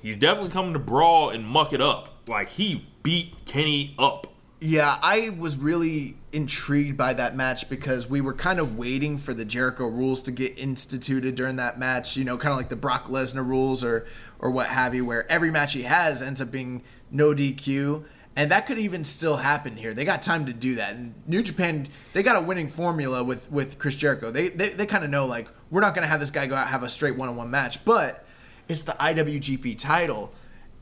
he's 0.00 0.16
definitely 0.16 0.50
coming 0.50 0.72
to 0.72 0.78
brawl 0.78 1.30
and 1.30 1.44
muck 1.44 1.72
it 1.72 1.82
up. 1.82 2.22
Like 2.28 2.48
he 2.48 2.86
beat 3.02 3.44
Kenny 3.44 3.94
up. 3.98 4.28
Yeah, 4.62 4.98
I 5.02 5.30
was 5.30 5.56
really 5.56 6.18
intrigued 6.32 6.94
by 6.98 7.14
that 7.14 7.34
match 7.34 7.70
because 7.70 8.10
we 8.10 8.20
were 8.20 8.34
kind 8.34 8.58
of 8.58 8.76
waiting 8.76 9.16
for 9.16 9.32
the 9.32 9.46
Jericho 9.46 9.86
rules 9.86 10.22
to 10.24 10.32
get 10.32 10.58
instituted 10.58 11.34
during 11.34 11.56
that 11.56 11.78
match. 11.78 12.14
You 12.18 12.24
know, 12.24 12.36
kind 12.36 12.52
of 12.52 12.58
like 12.58 12.68
the 12.68 12.76
Brock 12.76 13.06
Lesnar 13.08 13.46
rules 13.46 13.82
or 13.82 14.06
or 14.38 14.50
what 14.50 14.66
have 14.66 14.94
you, 14.94 15.06
where 15.06 15.30
every 15.32 15.50
match 15.50 15.72
he 15.72 15.82
has 15.82 16.20
ends 16.20 16.42
up 16.42 16.50
being 16.50 16.82
no 17.10 17.34
DQ. 17.34 18.04
And 18.36 18.50
that 18.50 18.66
could 18.66 18.78
even 18.78 19.02
still 19.02 19.38
happen 19.38 19.76
here. 19.76 19.92
They 19.94 20.04
got 20.04 20.22
time 20.22 20.46
to 20.46 20.52
do 20.52 20.76
that. 20.76 20.94
And 20.94 21.14
New 21.26 21.42
Japan, 21.42 21.88
they 22.12 22.22
got 22.22 22.36
a 22.36 22.40
winning 22.40 22.68
formula 22.68 23.24
with 23.24 23.50
with 23.50 23.78
Chris 23.78 23.96
Jericho. 23.96 24.30
They 24.30 24.50
they, 24.50 24.68
they 24.70 24.84
kind 24.84 25.04
of 25.04 25.10
know 25.10 25.24
like 25.24 25.48
we're 25.70 25.80
not 25.80 25.94
going 25.94 26.02
to 26.02 26.08
have 26.08 26.20
this 26.20 26.30
guy 26.30 26.46
go 26.46 26.54
out 26.54 26.68
have 26.68 26.82
a 26.82 26.90
straight 26.90 27.16
one 27.16 27.30
on 27.30 27.36
one 27.36 27.50
match, 27.50 27.82
but 27.86 28.26
it's 28.68 28.82
the 28.82 28.92
IWGP 28.92 29.78
title. 29.78 30.34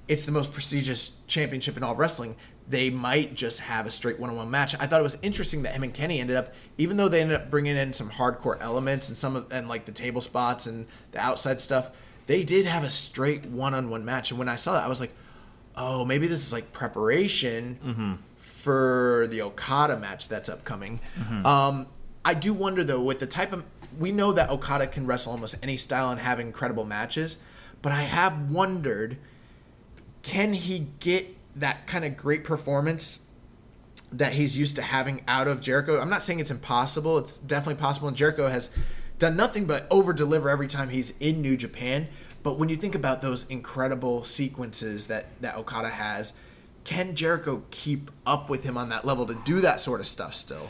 It's 0.08 0.24
the 0.24 0.32
most 0.32 0.52
prestigious 0.52 1.20
championship 1.28 1.76
in 1.76 1.84
all 1.84 1.94
wrestling 1.94 2.34
they 2.68 2.90
might 2.90 3.34
just 3.34 3.60
have 3.60 3.86
a 3.86 3.90
straight 3.90 4.20
one-on-one 4.20 4.50
match. 4.50 4.74
I 4.78 4.86
thought 4.86 5.00
it 5.00 5.02
was 5.02 5.16
interesting 5.22 5.62
that 5.62 5.72
him 5.72 5.82
and 5.82 5.94
Kenny 5.94 6.20
ended 6.20 6.36
up, 6.36 6.52
even 6.76 6.98
though 6.98 7.08
they 7.08 7.22
ended 7.22 7.40
up 7.40 7.50
bringing 7.50 7.76
in 7.76 7.94
some 7.94 8.10
hardcore 8.10 8.60
elements 8.60 9.08
and 9.08 9.16
some 9.16 9.36
of 9.36 9.50
and 9.50 9.68
like 9.68 9.86
the 9.86 9.92
table 9.92 10.20
spots 10.20 10.66
and 10.66 10.86
the 11.12 11.18
outside 11.18 11.60
stuff, 11.60 11.90
they 12.26 12.44
did 12.44 12.66
have 12.66 12.84
a 12.84 12.90
straight 12.90 13.47
one-on-one 13.47 14.05
match. 14.05 14.30
And 14.30 14.38
when 14.38 14.50
I 14.50 14.56
saw 14.56 14.74
that, 14.74 14.84
I 14.84 14.88
was 14.88 15.00
like, 15.00 15.14
oh, 15.76 16.05
maybe 16.05 16.26
this 16.26 16.40
is 16.40 16.52
like 16.52 16.72
preparation 16.72 18.18
for 18.38 19.26
the 19.30 19.40
Okada 19.40 19.97
match 19.97 20.28
that's 20.28 20.50
upcoming. 20.50 21.00
Um, 21.47 21.86
I 22.24 22.34
do 22.34 22.52
wonder 22.52 22.84
though, 22.84 23.00
with 23.00 23.18
the 23.20 23.26
type 23.26 23.55
of 23.55 23.64
we 23.98 24.12
know 24.12 24.32
that 24.32 24.50
Okada 24.50 24.88
can 24.88 25.06
wrestle 25.06 25.32
almost 25.32 25.56
any 25.62 25.78
style 25.78 26.10
and 26.10 26.20
have 26.20 26.38
incredible 26.38 26.84
matches, 26.84 27.38
but 27.80 27.92
I 27.92 28.02
have 28.02 28.50
wondered, 28.50 29.16
can 30.20 30.52
he 30.52 30.88
get 31.00 31.34
that 31.60 31.86
kind 31.86 32.04
of 32.04 32.16
great 32.16 32.44
performance 32.44 33.28
that 34.10 34.32
he's 34.32 34.56
used 34.56 34.76
to 34.76 34.82
having 34.82 35.22
out 35.28 35.48
of 35.48 35.60
Jericho. 35.60 36.00
I'm 36.00 36.08
not 36.08 36.22
saying 36.22 36.40
it's 36.40 36.50
impossible. 36.50 37.18
It's 37.18 37.38
definitely 37.38 37.80
possible. 37.80 38.08
And 38.08 38.16
Jericho 38.16 38.48
has 38.48 38.70
done 39.18 39.36
nothing 39.36 39.66
but 39.66 39.86
over 39.90 40.12
deliver 40.12 40.48
every 40.48 40.68
time 40.68 40.88
he's 40.88 41.10
in 41.18 41.42
New 41.42 41.56
Japan. 41.56 42.08
But 42.42 42.58
when 42.58 42.68
you 42.68 42.76
think 42.76 42.94
about 42.94 43.20
those 43.20 43.44
incredible 43.48 44.24
sequences 44.24 45.08
that, 45.08 45.26
that 45.40 45.56
Okada 45.56 45.88
has, 45.88 46.32
can 46.84 47.14
Jericho 47.14 47.64
keep 47.70 48.10
up 48.24 48.48
with 48.48 48.64
him 48.64 48.78
on 48.78 48.88
that 48.88 49.04
level 49.04 49.26
to 49.26 49.38
do 49.44 49.60
that 49.60 49.80
sort 49.80 50.00
of 50.00 50.06
stuff 50.06 50.34
still? 50.34 50.68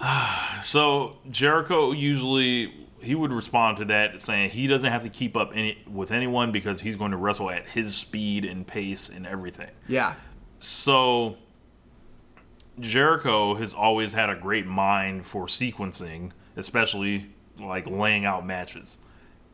So 0.62 1.18
Jericho 1.30 1.92
usually 1.92 2.83
he 3.04 3.14
would 3.14 3.32
respond 3.32 3.76
to 3.78 3.84
that 3.86 4.20
saying 4.20 4.50
he 4.50 4.66
doesn't 4.66 4.90
have 4.90 5.02
to 5.02 5.08
keep 5.08 5.36
up 5.36 5.52
any 5.54 5.78
with 5.86 6.10
anyone 6.10 6.52
because 6.52 6.80
he's 6.80 6.96
going 6.96 7.10
to 7.10 7.16
wrestle 7.16 7.50
at 7.50 7.66
his 7.66 7.94
speed 7.94 8.44
and 8.44 8.66
pace 8.66 9.08
and 9.08 9.26
everything. 9.26 9.70
Yeah. 9.86 10.14
So 10.58 11.36
Jericho 12.80 13.54
has 13.54 13.74
always 13.74 14.12
had 14.12 14.30
a 14.30 14.34
great 14.34 14.66
mind 14.66 15.26
for 15.26 15.46
sequencing, 15.46 16.32
especially 16.56 17.30
like 17.60 17.86
laying 17.86 18.24
out 18.24 18.44
matches. 18.44 18.98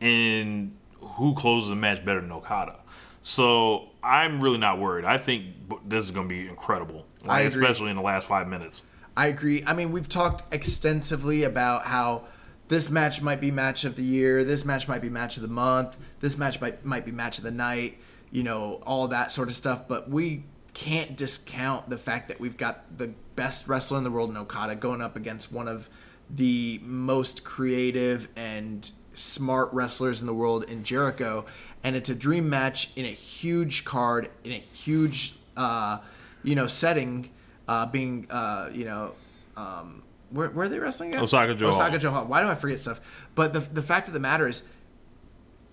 And 0.01 0.77
who 0.99 1.35
closes 1.35 1.71
a 1.71 1.77
match 1.77 2.05
better 2.05 2.21
than 2.21 2.33
Okada? 2.33 2.77
So 3.23 3.91
I'm 4.03 4.41
really 4.41 4.59
not 4.59 4.79
worried. 4.79 5.05
I 5.05 5.19
think 5.19 5.47
this 5.87 6.05
is 6.05 6.11
going 6.11 6.29
to 6.29 6.35
be 6.35 6.49
incredible, 6.49 7.07
like, 7.25 7.47
especially 7.47 7.91
in 7.91 7.97
the 7.97 8.03
last 8.03 8.27
five 8.27 8.49
minutes. 8.49 8.85
I 9.17 9.27
agree. 9.27 9.63
I 9.67 9.75
mean, 9.75 9.93
we've 9.93 10.09
talked 10.09 10.45
extensively 10.55 11.43
about 11.43 11.85
how 11.85 12.27
this 12.71 12.89
match 12.89 13.21
might 13.21 13.41
be 13.41 13.51
match 13.51 13.85
of 13.85 13.97
the 13.97 14.05
year, 14.05 14.45
this 14.45 14.65
match 14.65 14.87
might 14.87 15.03
be 15.03 15.11
match 15.11 15.37
of 15.37 15.43
the 15.43 15.49
month, 15.49 15.97
this 16.21 16.39
match 16.39 16.61
might 16.61 16.85
might 16.85 17.05
be 17.05 17.11
match 17.11 17.37
of 17.37 17.43
the 17.43 17.51
night, 17.51 17.99
you 18.31 18.45
know, 18.45 18.81
all 18.87 19.09
that 19.09 19.33
sort 19.33 19.49
of 19.49 19.57
stuff, 19.57 19.89
but 19.89 20.09
we 20.09 20.45
can't 20.73 21.17
discount 21.17 21.91
the 21.91 21.99
fact 21.99 22.29
that 22.29 22.39
we've 22.39 22.57
got 22.57 22.97
the 22.97 23.09
best 23.35 23.67
wrestler 23.67 23.99
in 23.99 24.05
the 24.05 24.11
world 24.11 24.31
in 24.31 24.37
Okada 24.37 24.77
going 24.77 25.03
up 25.03 25.17
against 25.17 25.51
one 25.51 25.67
of 25.67 25.91
the 26.31 26.79
most 26.85 27.43
creative 27.43 28.29
and 28.37 28.93
smart 29.15 29.73
wrestlers 29.73 30.21
in 30.21 30.29
the 30.29 30.35
world 30.35 30.63
in 30.63 30.85
Jericho. 30.85 31.47
And 31.83 31.97
it's 31.97 32.09
a 32.09 32.15
dream 32.15 32.49
match 32.49 32.93
in 32.95 33.05
a 33.05 33.11
huge 33.11 33.85
card 33.85 34.31
in 34.45 34.53
a 34.53 34.59
huge 34.59 35.35
uh, 35.57 35.99
you 36.45 36.55
know 36.55 36.69
setting 36.69 37.31
uh, 37.67 37.87
being 37.87 38.29
uh, 38.31 38.71
you 38.73 38.85
know 38.85 39.15
um, 39.57 40.05
where, 40.31 40.49
where 40.51 40.67
are 40.67 40.69
they 40.69 40.79
wrestling 40.79 41.15
at? 41.15 41.23
Osaka-jo 41.23 41.69
Osaka 41.69 41.91
Hall. 41.91 41.99
Joe 41.99 42.11
Hall. 42.11 42.25
Why 42.27 42.43
do 42.43 42.49
I 42.49 42.55
forget 42.55 42.81
stuff? 42.81 43.01
But 43.35 43.53
the 43.53 43.61
the 43.61 43.83
fact 43.83 44.09
of 44.09 44.15
the 44.15 44.21
matter 44.21 44.47
is, 44.49 44.63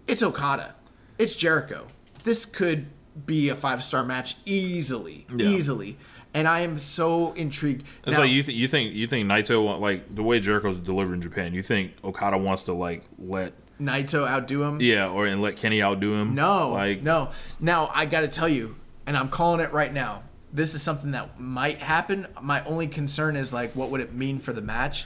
it's 0.08 0.24
Okada, 0.24 0.76
it's 1.18 1.36
Jericho. 1.36 1.88
This 2.24 2.46
could 2.46 2.88
be 3.26 3.50
a 3.50 3.56
five 3.56 3.84
star 3.84 4.04
match 4.04 4.36
easily, 4.46 5.26
easily, 5.40 5.98
and 6.34 6.48
I 6.48 6.62
am 6.62 6.78
so 6.80 7.34
intrigued. 7.34 7.84
It's 8.06 8.18
Now- 8.18 8.24
like 8.24 8.32
you, 8.32 8.44
th- 8.44 8.58
you 8.58 8.68
think 8.68 8.94
you 8.94 9.08
think 9.08 9.28
Naito 9.28 9.64
want 9.64 9.82
like 9.82 10.14
the 10.14 10.24
way 10.24 10.40
Jericho's 10.40 10.78
delivered 10.78 11.14
in 11.14 11.22
Japan. 11.22 11.54
You 11.54 11.64
think 11.64 11.94
Okada 12.04 12.38
wants 12.38 12.64
to 12.64 12.74
like 12.74 13.04
let 13.18 13.54
Naito 13.80 14.28
outdo 14.28 14.64
him. 14.64 14.82
yeah, 14.82 15.08
or 15.08 15.26
and 15.26 15.42
let 15.42 15.56
Kenny 15.56 15.82
outdo 15.82 16.14
him? 16.14 16.36
No, 16.36 16.72
like 16.72 17.02
no. 17.02 17.30
Now 17.60 17.90
I 17.94 18.06
got 18.06 18.22
to 18.22 18.28
tell 18.28 18.50
you, 18.50 18.76
and 19.06 19.16
I'm 19.18 19.30
calling 19.30 19.62
it 19.62 19.72
right 19.74 19.94
now. 19.94 20.24
This 20.58 20.74
is 20.74 20.82
something 20.82 21.12
that 21.12 21.40
might 21.40 21.78
happen. 21.78 22.26
My 22.42 22.66
only 22.66 22.88
concern 22.88 23.36
is 23.36 23.54
like, 23.54 23.76
what 23.76 23.92
would 23.92 24.02
it 24.02 24.14
mean 24.14 24.40
for 24.40 24.54
the 24.54 24.62
match? 24.62 25.06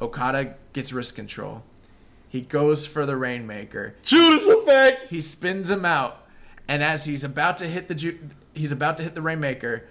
Okada 0.00 0.54
gets 0.72 0.90
wrist 0.90 1.14
control. 1.14 1.62
He 2.30 2.40
goes 2.40 2.86
for 2.86 3.04
the 3.04 3.14
Rainmaker. 3.14 3.94
Judas 4.02 4.46
effect. 4.46 5.08
He 5.08 5.20
spins 5.20 5.68
him 5.68 5.84
out, 5.84 6.26
and 6.66 6.82
as 6.82 7.04
he's 7.04 7.24
about 7.24 7.58
to 7.58 7.66
hit 7.66 7.88
the 7.88 7.94
Ju- 7.94 8.30
he's 8.54 8.72
about 8.72 8.96
to 8.96 9.02
hit 9.02 9.14
the 9.14 9.20
Rainmaker, 9.20 9.86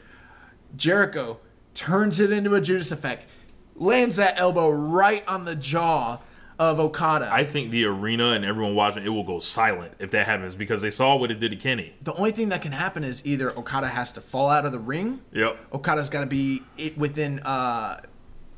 Jericho 0.76 1.38
turns 1.76 2.20
it 2.20 2.32
into 2.32 2.56
a 2.56 2.62
Judas 2.62 2.92
effect, 2.92 3.30
lands 3.76 4.16
that 4.16 4.40
elbow 4.40 4.72
right 4.72 5.24
on 5.28 5.46
the 5.46 5.56
jaw 5.56 6.18
of 6.62 6.80
Okada. 6.80 7.28
I 7.34 7.44
think 7.44 7.72
the 7.72 7.86
arena 7.86 8.34
and 8.34 8.46
everyone 8.46 8.76
watching 8.76 9.04
it 9.04 9.10
will 9.10 9.24
go 9.24 9.40
silent 9.40 9.96
if 9.98 10.12
that 10.12 10.28
happens 10.28 10.54
because 10.54 10.84
they 10.84 10.92
saw 10.92 11.16
what 11.16 11.32
it 11.32 11.40
did 11.40 11.50
to 11.50 11.58
Kenny. 11.58 11.94
the 12.04 12.14
only 12.14 12.30
thing 12.30 12.50
that 12.50 12.62
can 12.62 12.72
happen 12.72 13.04
is 13.04 13.26
either 13.26 13.50
Okada 13.58 13.88
has 13.88 14.12
to 14.12 14.22
fall 14.22 14.48
out 14.48 14.64
of 14.64 14.72
the 14.72 14.78
ring. 14.78 15.22
Yep. 15.34 15.58
Okada's 15.74 16.12
got 16.12 16.20
to 16.20 16.28
be 16.28 16.62
it 16.78 16.96
within 17.00 17.40
uh 17.40 18.02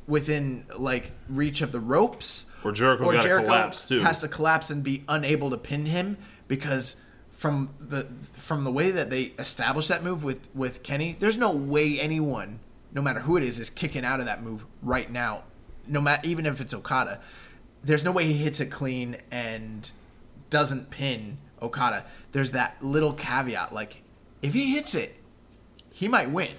within 0.06 0.66
like 0.76 1.12
reach 1.30 1.62
of 1.62 1.72
the 1.72 1.80
ropes. 1.80 2.50
Or 2.62 2.72
Jericho's 2.72 3.24
gotta 3.24 3.42
collapse, 3.42 3.88
too. 3.88 4.00
Has 4.00 4.20
to 4.20 4.28
collapse 4.28 4.68
and 4.68 4.82
be 4.82 5.02
unable 5.08 5.48
to 5.48 5.56
pin 5.56 5.86
him 5.86 6.18
because 6.46 6.96
from 7.30 7.70
the 7.80 8.04
from 8.34 8.64
the 8.64 8.70
way 8.70 8.90
that 8.90 9.08
they 9.08 9.32
established 9.38 9.88
that 9.88 10.04
move 10.04 10.22
with 10.22 10.46
with 10.54 10.82
Kenny, 10.82 11.16
there's 11.20 11.38
no 11.38 11.52
way 11.52 11.98
anyone, 11.98 12.60
no 12.92 13.00
matter 13.00 13.20
who 13.20 13.38
it 13.38 13.42
is, 13.42 13.58
is 13.58 13.70
kicking 13.70 14.04
out 14.04 14.20
of 14.20 14.26
that 14.26 14.42
move 14.42 14.66
right 14.82 15.10
now. 15.10 15.44
No 15.86 16.02
matter 16.02 16.26
even 16.28 16.44
if 16.44 16.60
it's 16.60 16.74
Okada, 16.74 17.20
there's 17.84 18.04
no 18.04 18.12
way 18.12 18.24
he 18.24 18.34
hits 18.34 18.60
it 18.60 18.70
clean 18.70 19.16
and 19.30 19.90
doesn't 20.50 20.90
pin 20.90 21.38
Okada. 21.60 22.04
There's 22.32 22.52
that 22.52 22.82
little 22.82 23.12
caveat, 23.12 23.72
like 23.72 24.02
if 24.42 24.54
he 24.54 24.74
hits 24.74 24.94
it, 24.94 25.16
he 25.92 26.08
might 26.08 26.30
win. 26.30 26.52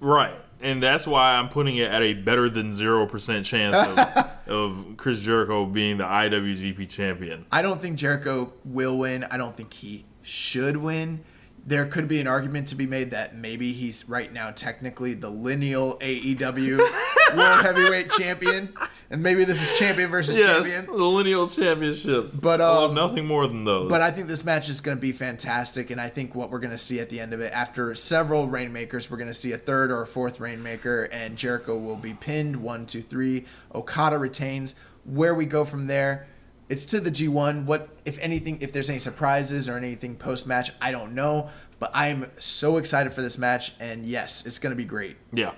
Right. 0.00 0.36
And 0.62 0.82
that's 0.82 1.06
why 1.06 1.36
I'm 1.36 1.48
putting 1.48 1.76
it 1.76 1.90
at 1.90 2.02
a 2.02 2.14
better 2.14 2.50
than 2.50 2.72
0% 2.72 3.44
chance 3.44 3.76
of, 3.76 4.26
of 4.46 4.96
Chris 4.96 5.22
Jericho 5.22 5.64
being 5.64 5.98
the 5.98 6.04
IWGP 6.04 6.88
champion. 6.88 7.46
I 7.50 7.62
don't 7.62 7.80
think 7.80 7.96
Jericho 7.96 8.52
will 8.64 8.98
win. 8.98 9.24
I 9.24 9.36
don't 9.36 9.56
think 9.56 9.72
he 9.72 10.04
should 10.22 10.76
win. 10.76 11.24
There 11.66 11.84
could 11.86 12.08
be 12.08 12.20
an 12.20 12.26
argument 12.26 12.68
to 12.68 12.74
be 12.74 12.86
made 12.86 13.10
that 13.10 13.36
maybe 13.36 13.72
he's 13.72 14.08
right 14.08 14.32
now 14.32 14.50
technically 14.50 15.14
the 15.14 15.28
lineal 15.30 15.98
AEW 15.98 16.78
World 17.36 17.60
Heavyweight 17.60 18.10
Champion, 18.12 18.72
and 19.10 19.22
maybe 19.22 19.44
this 19.44 19.62
is 19.62 19.78
champion 19.78 20.10
versus 20.10 20.36
Yes, 20.38 20.54
champion. 20.56 20.86
the 20.86 21.04
lineal 21.04 21.46
championships. 21.48 22.34
But, 22.36 22.60
um, 22.60 22.94
nothing 22.94 23.26
more 23.26 23.46
than 23.46 23.64
those. 23.64 23.88
But 23.88 24.00
I 24.00 24.10
think 24.10 24.26
this 24.26 24.44
match 24.44 24.68
is 24.68 24.80
going 24.80 24.96
to 24.96 25.00
be 25.00 25.12
fantastic, 25.12 25.90
and 25.90 26.00
I 26.00 26.08
think 26.08 26.34
what 26.34 26.50
we're 26.50 26.58
going 26.60 26.70
to 26.72 26.78
see 26.78 26.98
at 26.98 27.08
the 27.10 27.20
end 27.20 27.32
of 27.32 27.40
it, 27.40 27.52
after 27.52 27.94
several 27.94 28.48
Rainmakers, 28.48 29.10
we're 29.10 29.18
going 29.18 29.28
to 29.28 29.34
see 29.34 29.52
a 29.52 29.58
third 29.58 29.90
or 29.92 30.02
a 30.02 30.06
fourth 30.06 30.40
Rainmaker, 30.40 31.04
and 31.04 31.36
Jericho 31.36 31.76
will 31.76 31.96
be 31.96 32.14
pinned 32.14 32.56
one, 32.56 32.86
two, 32.86 33.02
three. 33.02 33.44
Okada 33.74 34.18
retains. 34.18 34.74
Where 35.04 35.34
we 35.34 35.46
go 35.46 35.64
from 35.64 35.86
there, 35.86 36.26
it's 36.70 36.86
to 36.86 37.00
the 37.00 37.10
G1. 37.10 37.66
What, 37.66 37.88
if 38.04 38.18
anything, 38.20 38.58
if 38.62 38.72
there's 38.72 38.88
any 38.88 39.00
surprises 39.00 39.68
or 39.68 39.76
anything 39.76 40.14
post 40.14 40.46
match, 40.46 40.70
I 40.80 40.92
don't 40.92 41.14
know. 41.14 41.50
But 41.80 41.90
I'm 41.92 42.30
so 42.38 42.76
excited 42.76 43.12
for 43.12 43.22
this 43.22 43.36
match, 43.36 43.72
and 43.80 44.06
yes, 44.06 44.46
it's 44.46 44.58
going 44.58 44.70
to 44.70 44.76
be 44.76 44.84
great. 44.84 45.16
yeah, 45.32 45.52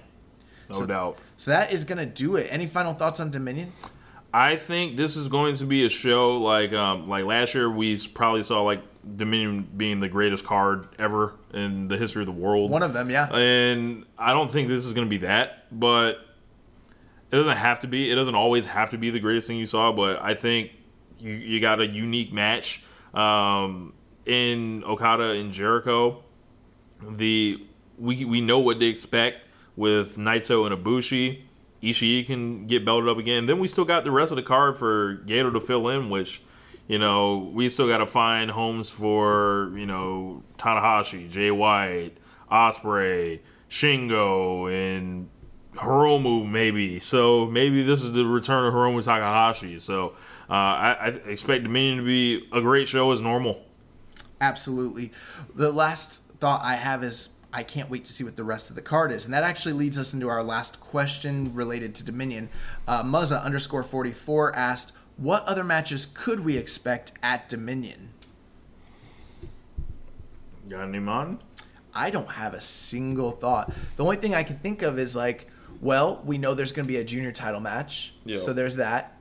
no 0.73 0.86
doubt. 0.86 1.18
So 1.36 1.50
that 1.50 1.73
is 1.73 1.84
going 1.84 1.99
to 1.99 2.07
do 2.07 2.36
it. 2.36 2.49
Any 2.50 2.66
final 2.66 2.94
thoughts 2.94 3.20
on 3.20 3.31
Dominion? 3.31 3.73
I 4.32 4.57
think 4.57 4.97
this 4.97 5.16
is 5.16 5.28
going 5.28 5.57
to 5.57 5.66
be 5.66 5.84
a 5.84 5.91
show 5.91 6.39
like 6.39 6.73
um, 6.73 7.08
like 7.08 7.24
last 7.24 7.55
year 7.55 7.68
we 7.68 7.99
probably 8.15 8.42
saw 8.42 8.62
like 8.62 8.82
Dominion 9.16 9.68
being 9.76 10.00
the 10.00 10.08
greatest 10.08 10.44
card 10.44 10.89
ever 10.99 11.34
in 11.52 11.89
the 11.89 11.99
history 11.99 12.23
of 12.23 12.26
the 12.26 12.32
world. 12.32 12.70
One 12.70 12.82
of 12.82 12.94
them, 12.94 13.10
yeah. 13.10 13.26
and 13.34 14.07
I 14.16 14.32
don't 14.32 14.50
think 14.50 14.68
this 14.68 14.86
is 14.86 14.94
going 14.94 15.07
to 15.07 15.10
be 15.10 15.26
that, 15.26 15.66
but 15.70 16.20
it 17.31 17.36
doesn't 17.36 17.58
have 17.58 17.81
to 17.81 17.86
be. 17.86 18.10
It 18.10 18.15
doesn't 18.15 18.34
always 18.34 18.65
have 18.66 18.91
to 18.91 18.97
be 18.97 19.10
the 19.10 19.20
greatest 19.20 19.49
thing 19.49 19.58
you 19.58 19.66
saw, 19.66 19.92
but 19.92 20.23
I 20.23 20.34
think 20.34 20.70
you, 21.23 21.34
you 21.34 21.60
got 21.60 21.81
a 21.81 21.86
unique 21.86 22.33
match 22.33 22.83
um, 23.15 23.94
in 24.26 24.83
Okada 24.84 25.31
and 25.31 25.52
Jericho. 25.52 26.23
The 27.09 27.65
we 27.99 28.25
we 28.25 28.41
know 28.41 28.59
what 28.59 28.81
to 28.81 28.86
expect 28.86 29.47
with 29.76 30.17
Naito 30.17 30.67
and 30.67 30.84
Ibushi. 30.84 31.42
Ishii 31.83 32.26
can 32.26 32.67
get 32.67 32.84
belted 32.84 33.09
up 33.09 33.18
again. 33.18 33.47
Then 33.47 33.59
we 33.59 33.67
still 33.67 33.84
got 33.84 34.05
the 34.05 34.10
rest 34.10 34.31
of 34.31 34.36
the 34.36 34.42
card 34.42 34.76
for 34.76 35.17
Gedo 35.26 35.52
to 35.52 35.60
fill 35.60 35.89
in, 35.89 36.10
which 36.10 36.42
you 36.89 36.99
know 36.99 37.51
we 37.52 37.68
still 37.68 37.89
got 37.89 37.99
to 37.99 38.07
find 38.07 38.51
homes 38.51 38.91
for 38.91 39.73
you 39.76 39.86
know 39.86 40.42
Tanahashi, 40.59 41.31
Jay 41.31 41.51
White, 41.51 42.17
Ospreay, 42.51 43.41
Shingo, 43.68 44.70
and 44.70 45.28
Hiromu 45.75 46.49
maybe. 46.49 47.01
So 47.01 47.47
maybe 47.47 47.83
this 47.83 48.02
is 48.02 48.12
the 48.12 48.25
return 48.25 48.67
of 48.67 48.75
Hiromu 48.75 49.02
Takahashi. 49.02 49.78
So 49.78 50.15
uh, 50.52 50.55
I, 50.55 50.97
I 51.02 51.06
expect 51.31 51.64
Dominion 51.64 51.97
to 51.97 52.05
be 52.05 52.47
a 52.52 52.60
great 52.60 52.86
show 52.86 53.10
as 53.10 53.22
normal. 53.22 53.64
Absolutely. 54.39 55.10
The 55.55 55.72
last 55.72 56.20
thought 56.40 56.60
I 56.62 56.74
have 56.74 57.02
is 57.02 57.31
I 57.55 57.62
can't 57.62 57.89
wait 57.89 58.05
to 58.05 58.12
see 58.12 58.22
what 58.22 58.36
the 58.36 58.44
rest 58.44 58.68
of 58.68 58.76
the 58.76 58.82
card 58.82 59.12
is. 59.12 59.24
And 59.24 59.32
that 59.32 59.44
actually 59.44 59.72
leads 59.72 59.97
us 59.97 60.12
into 60.12 60.28
our 60.28 60.44
last 60.44 60.78
question 60.78 61.55
related 61.55 61.94
to 61.94 62.05
Dominion. 62.05 62.50
Uh, 62.86 63.02
Muzza 63.02 63.42
underscore 63.42 63.82
44 63.82 64.55
asked, 64.55 64.92
What 65.16 65.42
other 65.47 65.64
matches 65.64 66.05
could 66.05 66.40
we 66.40 66.58
expect 66.58 67.12
at 67.22 67.48
Dominion? 67.48 68.10
Got 70.68 70.82
any 70.89 70.98
man? 70.98 71.39
I 71.94 72.10
don't 72.10 72.32
have 72.32 72.52
a 72.52 72.60
single 72.60 73.31
thought. 73.31 73.72
The 73.97 74.05
only 74.05 74.16
thing 74.16 74.34
I 74.34 74.42
can 74.42 74.58
think 74.58 74.82
of 74.82 74.98
is 74.98 75.16
like, 75.16 75.48
well, 75.81 76.20
we 76.26 76.36
know 76.36 76.52
there's 76.52 76.72
going 76.72 76.86
to 76.86 76.92
be 76.92 76.98
a 76.98 77.05
junior 77.05 77.32
title 77.32 77.60
match. 77.60 78.12
Yeah. 78.26 78.36
So 78.36 78.52
there's 78.52 78.76
that. 78.76 79.16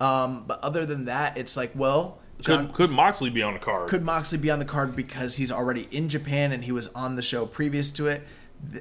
Um, 0.00 0.44
but 0.46 0.60
other 0.60 0.84
than 0.84 1.06
that, 1.06 1.36
it's 1.36 1.56
like, 1.56 1.72
well, 1.74 2.18
Jon, 2.40 2.66
Could, 2.66 2.74
could 2.74 2.90
Moxley 2.90 3.30
be 3.30 3.42
on 3.42 3.54
the 3.54 3.58
card? 3.58 3.88
could 3.88 4.04
Moxley 4.04 4.38
be 4.38 4.50
on 4.50 4.58
the 4.58 4.64
card 4.64 4.94
because 4.94 5.36
he's 5.36 5.50
already 5.50 5.88
in 5.90 6.08
Japan 6.08 6.52
and 6.52 6.64
he 6.64 6.72
was 6.72 6.88
on 6.88 7.16
the 7.16 7.22
show 7.22 7.46
previous 7.46 7.90
to 7.92 8.06
it? 8.06 8.22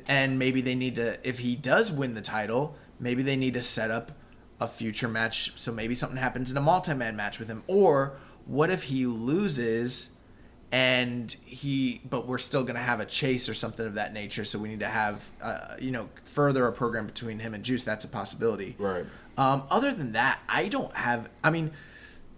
And 0.08 0.38
maybe 0.40 0.62
they 0.62 0.76
need 0.76 0.96
to, 0.96 1.18
if 1.28 1.40
he 1.40 1.56
does 1.56 1.92
win 1.92 2.14
the 2.14 2.22
title, 2.22 2.76
maybe 3.00 3.22
they 3.22 3.36
need 3.36 3.54
to 3.54 3.62
set 3.62 3.92
up 3.92 4.12
a 4.60 4.68
future 4.68 5.08
match. 5.08 5.58
So 5.58 5.72
maybe 5.72 5.96
something 5.96 6.18
happens 6.18 6.52
in 6.52 6.58
a 6.58 6.62
multi 6.62 6.94
man 6.94 7.16
match 7.16 7.40
with 7.40 7.48
him. 7.48 7.64
Or 7.68 8.18
what 8.46 8.70
if 8.70 8.84
he 8.84 9.06
loses 9.06 10.10
and 10.72 11.36
he, 11.46 12.02
but 12.10 12.28
we're 12.28 12.38
still 12.38 12.64
going 12.64 12.76
to 12.76 12.82
have 12.82 13.00
a 13.00 13.06
chase 13.06 13.48
or 13.48 13.54
something 13.54 13.86
of 13.86 13.94
that 13.96 14.14
nature. 14.14 14.44
So 14.44 14.60
we 14.60 14.70
need 14.70 14.80
to 14.82 14.88
have, 14.88 15.30
uh, 15.42 15.76
you 15.80 15.92
know, 15.92 16.10
further 16.24 16.68
a 16.68 16.72
program 16.72 17.06
between 17.06 17.40
him 17.40 17.54
and 17.54 17.64
Juice. 17.64 17.84
That's 17.84 18.04
a 18.04 18.10
possibility. 18.10 18.76
Right. 18.78 19.06
Um, 19.38 19.64
other 19.70 19.94
than 19.94 20.14
that, 20.14 20.40
I 20.48 20.68
don't 20.68 20.96
have. 20.96 21.30
I 21.44 21.50
mean, 21.50 21.72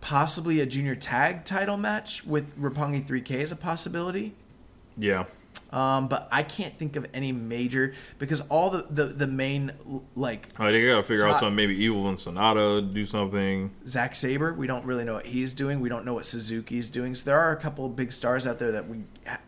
possibly 0.01 0.59
a 0.59 0.65
junior 0.65 0.95
tag 0.95 1.45
title 1.45 1.77
match 1.77 2.25
with 2.25 2.57
Roppongi 2.59 3.05
3K 3.05 3.31
is 3.31 3.51
a 3.51 3.55
possibility. 3.55 4.33
Yeah. 4.97 5.25
Um, 5.71 6.07
but 6.07 6.29
I 6.31 6.43
can't 6.43 6.77
think 6.77 6.95
of 6.95 7.07
any 7.13 7.31
major 7.33 7.93
because 8.19 8.41
all 8.41 8.69
the 8.69 8.85
the, 8.89 9.05
the 9.05 9.27
main 9.27 9.73
like 10.15 10.47
right, 10.57 10.71
they 10.71 10.85
gotta 10.85 11.03
figure 11.03 11.27
out 11.27 11.35
something. 11.37 11.55
Maybe 11.55 11.75
Evil 11.75 12.07
and 12.07 12.17
Sanada 12.17 12.93
do 12.93 13.05
something. 13.05 13.71
Zack 13.85 14.15
Sabre, 14.15 14.53
we 14.53 14.65
don't 14.65 14.85
really 14.85 15.03
know 15.03 15.15
what 15.15 15.25
he's 15.25 15.53
doing. 15.53 15.81
We 15.81 15.89
don't 15.89 16.05
know 16.05 16.13
what 16.13 16.25
Suzuki's 16.25 16.89
doing. 16.89 17.13
So 17.15 17.25
there 17.25 17.39
are 17.39 17.51
a 17.51 17.57
couple 17.57 17.89
big 17.89 18.13
stars 18.13 18.47
out 18.47 18.59
there 18.59 18.71
that 18.71 18.87
we 18.87 19.03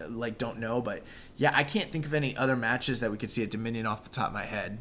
like 0.07 0.37
don't 0.37 0.59
know. 0.59 0.81
But 0.81 1.03
yeah, 1.37 1.51
I 1.53 1.63
can't 1.63 1.89
think 1.89 2.05
of 2.05 2.13
any 2.13 2.35
other 2.35 2.57
matches 2.57 2.99
that 2.99 3.11
we 3.11 3.17
could 3.17 3.31
see 3.31 3.43
at 3.43 3.51
Dominion 3.51 3.85
off 3.85 4.03
the 4.03 4.09
top 4.09 4.27
of 4.27 4.33
my 4.33 4.45
head. 4.45 4.79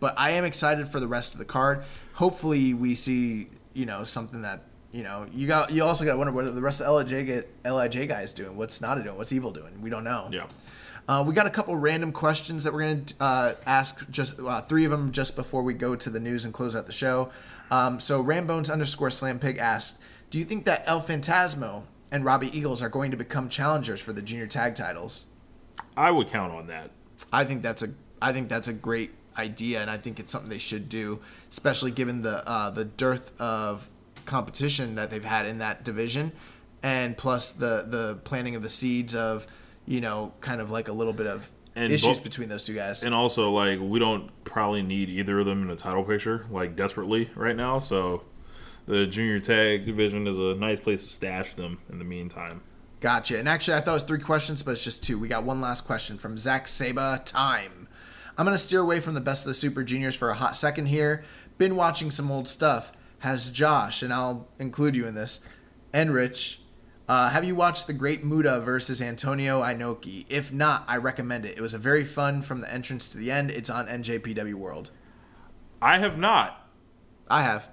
But 0.00 0.14
I 0.16 0.30
am 0.30 0.44
excited 0.44 0.88
for 0.88 0.98
the 0.98 1.06
rest 1.06 1.34
of 1.34 1.38
the 1.38 1.44
card. 1.44 1.84
Hopefully, 2.20 2.74
we 2.74 2.94
see 2.94 3.48
you 3.72 3.86
know 3.86 4.04
something 4.04 4.42
that 4.42 4.60
you 4.92 5.02
know 5.02 5.26
you 5.32 5.46
got. 5.46 5.72
You 5.72 5.84
also 5.84 6.04
got 6.04 6.12
to 6.12 6.18
wonder 6.18 6.32
what 6.34 6.54
the 6.54 6.60
rest 6.60 6.82
of 6.82 6.94
Lij 6.94 7.24
get 7.24 7.48
Lij 7.64 8.06
guys 8.06 8.34
doing. 8.34 8.58
What's 8.58 8.78
Nada 8.82 9.02
doing? 9.02 9.16
What's 9.16 9.32
Evil 9.32 9.52
doing? 9.52 9.80
We 9.80 9.88
don't 9.88 10.04
know. 10.04 10.28
Yeah. 10.30 10.44
Uh, 11.08 11.24
we 11.26 11.32
got 11.32 11.46
a 11.46 11.50
couple 11.50 11.74
random 11.76 12.12
questions 12.12 12.62
that 12.64 12.74
we're 12.74 12.82
going 12.82 13.06
to 13.06 13.14
uh, 13.20 13.54
ask, 13.64 14.08
just 14.10 14.38
uh, 14.38 14.60
three 14.60 14.84
of 14.84 14.90
them 14.90 15.12
just 15.12 15.34
before 15.34 15.62
we 15.62 15.72
go 15.72 15.96
to 15.96 16.10
the 16.10 16.20
news 16.20 16.44
and 16.44 16.52
close 16.52 16.76
out 16.76 16.86
the 16.86 16.92
show. 16.92 17.30
Um, 17.70 17.98
so 17.98 18.20
Rambones 18.20 18.68
underscore 18.68 19.10
Slam 19.10 19.38
Pig 19.38 19.56
asked, 19.56 20.00
Do 20.28 20.38
you 20.38 20.44
think 20.44 20.66
that 20.66 20.84
El 20.84 21.00
Phantasmo 21.00 21.84
and 22.12 22.22
Robbie 22.22 22.56
Eagles 22.56 22.82
are 22.82 22.90
going 22.90 23.10
to 23.12 23.16
become 23.16 23.48
challengers 23.48 23.98
for 23.98 24.12
the 24.12 24.20
junior 24.20 24.46
tag 24.46 24.74
titles? 24.74 25.26
I 25.96 26.10
would 26.10 26.28
count 26.28 26.52
on 26.52 26.66
that. 26.66 26.90
I 27.32 27.44
think 27.44 27.62
that's 27.62 27.82
a 27.82 27.88
I 28.22 28.34
think 28.34 28.50
that's 28.50 28.68
a 28.68 28.72
great 28.74 29.12
idea, 29.40 29.80
and 29.80 29.90
I 29.90 29.96
think 29.96 30.20
it's 30.20 30.30
something 30.30 30.50
they 30.50 30.58
should 30.58 30.88
do, 30.88 31.20
especially 31.50 31.90
given 31.90 32.22
the 32.22 32.46
uh, 32.46 32.70
the 32.70 32.84
dearth 32.84 33.32
of 33.40 33.88
competition 34.26 34.94
that 34.94 35.10
they've 35.10 35.24
had 35.24 35.46
in 35.46 35.58
that 35.58 35.82
division, 35.84 36.32
and 36.82 37.16
plus 37.16 37.50
the 37.50 37.86
the 37.88 38.18
planting 38.24 38.54
of 38.54 38.62
the 38.62 38.68
seeds 38.68 39.14
of 39.14 39.46
you 39.86 40.00
know 40.00 40.32
kind 40.40 40.60
of 40.60 40.70
like 40.70 40.88
a 40.88 40.92
little 40.92 41.12
bit 41.12 41.26
of 41.26 41.50
And 41.74 41.92
issues 41.92 42.18
bo- 42.18 42.24
between 42.24 42.48
those 42.48 42.64
two 42.66 42.74
guys. 42.74 43.02
And 43.02 43.14
also, 43.14 43.50
like, 43.50 43.78
we 43.80 43.98
don't 43.98 44.30
probably 44.44 44.82
need 44.82 45.08
either 45.08 45.38
of 45.40 45.46
them 45.46 45.62
in 45.62 45.68
the 45.68 45.76
title 45.76 46.04
picture, 46.04 46.46
like, 46.50 46.76
desperately 46.76 47.30
right 47.34 47.56
now. 47.56 47.78
So 47.78 48.22
the 48.86 49.06
junior 49.06 49.40
tag 49.40 49.86
division 49.86 50.26
is 50.26 50.38
a 50.38 50.54
nice 50.54 50.80
place 50.80 51.04
to 51.04 51.10
stash 51.10 51.54
them 51.54 51.78
in 51.88 51.98
the 51.98 52.04
meantime. 52.04 52.62
Gotcha. 53.00 53.38
And 53.38 53.48
actually, 53.48 53.76
I 53.78 53.80
thought 53.80 53.92
it 53.92 54.02
was 54.02 54.04
three 54.04 54.18
questions, 54.20 54.62
but 54.62 54.72
it's 54.72 54.84
just 54.84 55.02
two. 55.02 55.18
We 55.18 55.28
got 55.28 55.44
one 55.44 55.60
last 55.60 55.82
question 55.86 56.18
from 56.18 56.36
Zach 56.36 56.68
Saba. 56.68 57.22
Time. 57.24 57.79
I'm 58.36 58.44
going 58.44 58.56
to 58.56 58.62
steer 58.62 58.80
away 58.80 59.00
from 59.00 59.14
the 59.14 59.20
best 59.20 59.44
of 59.44 59.48
the 59.48 59.54
Super 59.54 59.82
Juniors 59.82 60.14
for 60.14 60.30
a 60.30 60.34
hot 60.34 60.56
second 60.56 60.86
here. 60.86 61.24
Been 61.58 61.76
watching 61.76 62.10
some 62.10 62.30
old 62.30 62.48
stuff. 62.48 62.92
Has 63.20 63.50
Josh, 63.50 64.02
and 64.02 64.14
I'll 64.14 64.48
include 64.58 64.96
you 64.96 65.06
in 65.06 65.14
this, 65.14 65.40
and 65.92 66.14
Rich, 66.14 66.60
uh, 67.10 67.28
have 67.30 67.44
you 67.44 67.56
watched 67.56 67.88
The 67.88 67.92
Great 67.92 68.24
Muta 68.24 68.60
versus 68.60 69.02
Antonio 69.02 69.62
Inoki? 69.62 70.24
If 70.28 70.52
not, 70.52 70.84
I 70.86 70.96
recommend 70.96 71.44
it. 71.44 71.58
It 71.58 71.60
was 71.60 71.74
a 71.74 71.78
very 71.78 72.04
fun 72.04 72.40
from 72.40 72.60
the 72.60 72.72
entrance 72.72 73.10
to 73.10 73.18
the 73.18 73.32
end. 73.32 73.50
It's 73.50 73.68
on 73.68 73.88
NJPW 73.88 74.54
World. 74.54 74.90
I 75.82 75.98
have 75.98 76.16
not. 76.16 76.66
I 77.28 77.42
have. 77.42 77.68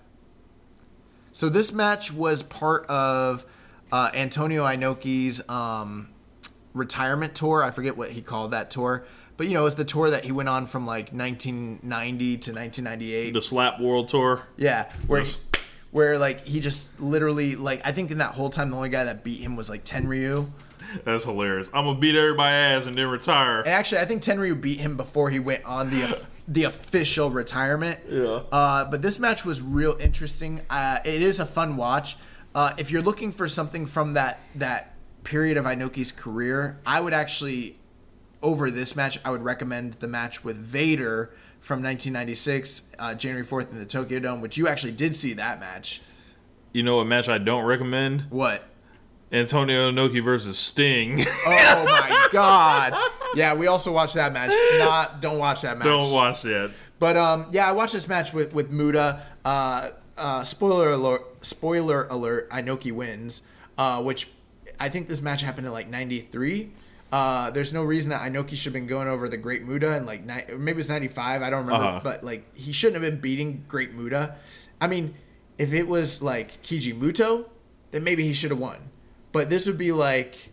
So 1.31 1.49
this 1.49 1.71
match 1.71 2.11
was 2.11 2.41
part 2.41 2.87
of 2.87 3.45
uh, 3.91 4.09
Antonio 4.15 4.65
Inoki's 4.65 5.47
um, 5.47 6.09
retirement 6.77 7.35
tour. 7.35 7.64
I 7.64 7.72
forget 7.72 7.97
what 7.97 8.11
he 8.11 8.22
called 8.22 8.51
that 8.51 8.69
tour, 8.72 9.06
but 9.35 9.47
you 9.47 9.53
know, 9.53 9.61
it 9.61 9.64
was 9.65 9.75
the 9.75 9.85
tour 9.85 10.09
that 10.11 10.23
he 10.25 10.31
went 10.31 10.49
on 10.49 10.65
from 10.67 10.85
like 10.85 11.11
1990 11.11 12.38
to 12.38 12.51
1998. 12.53 13.31
The 13.33 13.41
Slap 13.41 13.80
World 13.80 14.07
Tour. 14.07 14.43
Yeah, 14.57 14.91
where 15.07 15.22
Yes. 15.22 15.35
he, 15.53 15.59
where 15.91 16.17
like 16.17 16.45
he 16.45 16.59
just 16.59 16.99
literally 16.99 17.56
like 17.56 17.81
I 17.85 17.91
think 17.91 18.11
in 18.11 18.17
that 18.19 18.33
whole 18.33 18.49
time 18.49 18.69
the 18.72 18.75
only 18.77 18.89
guy 18.89 19.06
that 19.06 19.23
beat 19.23 19.39
him 19.41 19.56
was 19.56 19.69
like 19.69 19.83
Tenryu. 19.83 20.49
That's 21.03 21.23
hilarious. 21.25 21.69
I'm 21.73 21.85
gonna 21.85 21.99
beat 21.99 22.15
everybody 22.15 22.53
ass 22.53 22.85
and 22.85 22.95
then 22.95 23.07
retire. 23.07 23.59
And 23.59 23.69
actually, 23.69 23.99
I 24.01 24.06
think 24.06 24.22
Tenryu 24.22 24.59
beat 24.61 24.80
him 24.80 24.95
before 24.95 25.30
he 25.30 25.39
went 25.39 25.65
on 25.65 25.89
the 25.89 26.22
the 26.47 26.64
official 26.65 27.30
retirement. 27.30 27.99
Yeah. 28.09 28.41
Uh, 28.51 28.85
but 28.85 29.01
this 29.01 29.19
match 29.19 29.43
was 29.43 29.61
real 29.61 29.97
interesting. 29.99 30.61
Uh, 30.69 30.99
it 31.03 31.22
is 31.22 31.39
a 31.39 31.45
fun 31.45 31.75
watch. 31.77 32.15
Uh, 32.56 32.73
if 32.77 32.89
you're 32.91 33.01
looking 33.01 33.31
for 33.31 33.47
something 33.49 33.85
from 33.85 34.14
that 34.14 34.39
that 34.56 34.93
period 35.27 35.57
of 35.57 35.65
Inoki's 35.65 36.14
career, 36.14 36.80
I 36.85 37.01
would 37.01 37.14
actually 37.14 37.77
over 38.41 38.72
this 38.72 38.95
match, 38.95 39.19
I 39.25 39.31
would 39.31 39.43
recommend 39.43 39.95
the 39.95 40.07
match 40.07 40.43
with 40.43 40.56
Vader 40.57 41.31
from 41.59 41.83
1996, 41.83 42.91
uh, 42.97 43.14
January 43.14 43.45
4th 43.45 43.72
in 43.72 43.80
the 43.80 43.85
Tokyo 43.85 44.19
Dome, 44.19 44.41
which 44.41 44.57
you 44.57 44.67
actually 44.67 44.93
did 44.93 45.15
see 45.15 45.33
that 45.33 45.59
match. 45.59 46.01
You 46.72 46.83
know 46.83 46.97
what 46.97 47.07
match 47.07 47.27
I 47.27 47.39
don't 47.39 47.65
recommend? 47.65 48.22
What? 48.30 48.64
Antonio 49.31 49.91
Inoki 49.91 50.23
versus 50.23 50.57
Sting. 50.57 51.25
Oh 51.45 51.45
my 51.45 52.27
God! 52.31 52.93
Yeah, 53.35 53.53
we 53.53 53.67
also 53.67 53.91
watched 53.91 54.14
that 54.14 54.31
match. 54.31 54.53
Not 54.80 55.19
don't 55.19 55.38
watch 55.38 55.64
that 55.64 55.77
match. 55.77 55.85
don't 55.85 56.14
watch 56.14 56.43
that. 56.43 56.72
But 56.99 57.17
um, 57.17 57.47
yeah, 57.51 57.67
I 57.67 57.73
watched 57.73 57.91
this 57.91 58.07
match 58.07 58.31
with 58.31 58.53
with 58.53 58.72
Muta. 58.72 59.23
Uh, 59.43 59.89
uh, 60.17 60.45
spoiler 60.45 60.91
alert! 60.91 61.23
Spoiler 61.41 62.07
alert! 62.09 62.49
Inoki 62.51 62.93
wins, 62.93 63.41
uh, 63.77 64.01
which 64.01 64.30
I 64.80 64.89
think 64.89 65.07
this 65.09 65.22
match 65.22 65.41
happened 65.41 65.67
in 65.67 65.73
like 65.73 65.89
'93. 65.89 66.72
Uh, 67.11 67.49
there's 67.51 67.72
no 67.72 67.83
reason 67.83 68.09
that 68.09 68.22
Inoki 68.22 68.49
should 68.56 68.65
have 68.65 68.73
been 68.73 68.88
going 68.88 69.07
over 69.07 69.30
the 69.30 69.38
Great 69.38 69.64
Muta 69.64 69.95
and 69.95 70.06
like 70.06 70.25
ni- 70.25 70.56
maybe 70.57 70.80
it's 70.80 70.89
'95. 70.89 71.41
I 71.41 71.49
don't 71.49 71.65
remember, 71.65 71.85
Uh-huh. 71.85 71.99
but 72.03 72.23
like 72.23 72.53
he 72.56 72.72
shouldn't 72.72 73.01
have 73.01 73.11
been 73.11 73.19
beating 73.22 73.64
Great 73.67 73.93
Muta. 73.93 74.35
I 74.81 74.88
mean, 74.88 75.15
if 75.57 75.73
it 75.73 75.88
was 75.88 76.22
like 76.22 76.61
Keiji 76.64 76.93
Muto, 76.93 77.45
then 77.91 78.03
maybe 78.03 78.23
he 78.23 78.33
should 78.33 78.51
have 78.51 78.59
won. 78.59 78.89
But 79.31 79.49
this 79.49 79.65
would 79.65 79.77
be 79.77 79.91
like. 79.91 80.51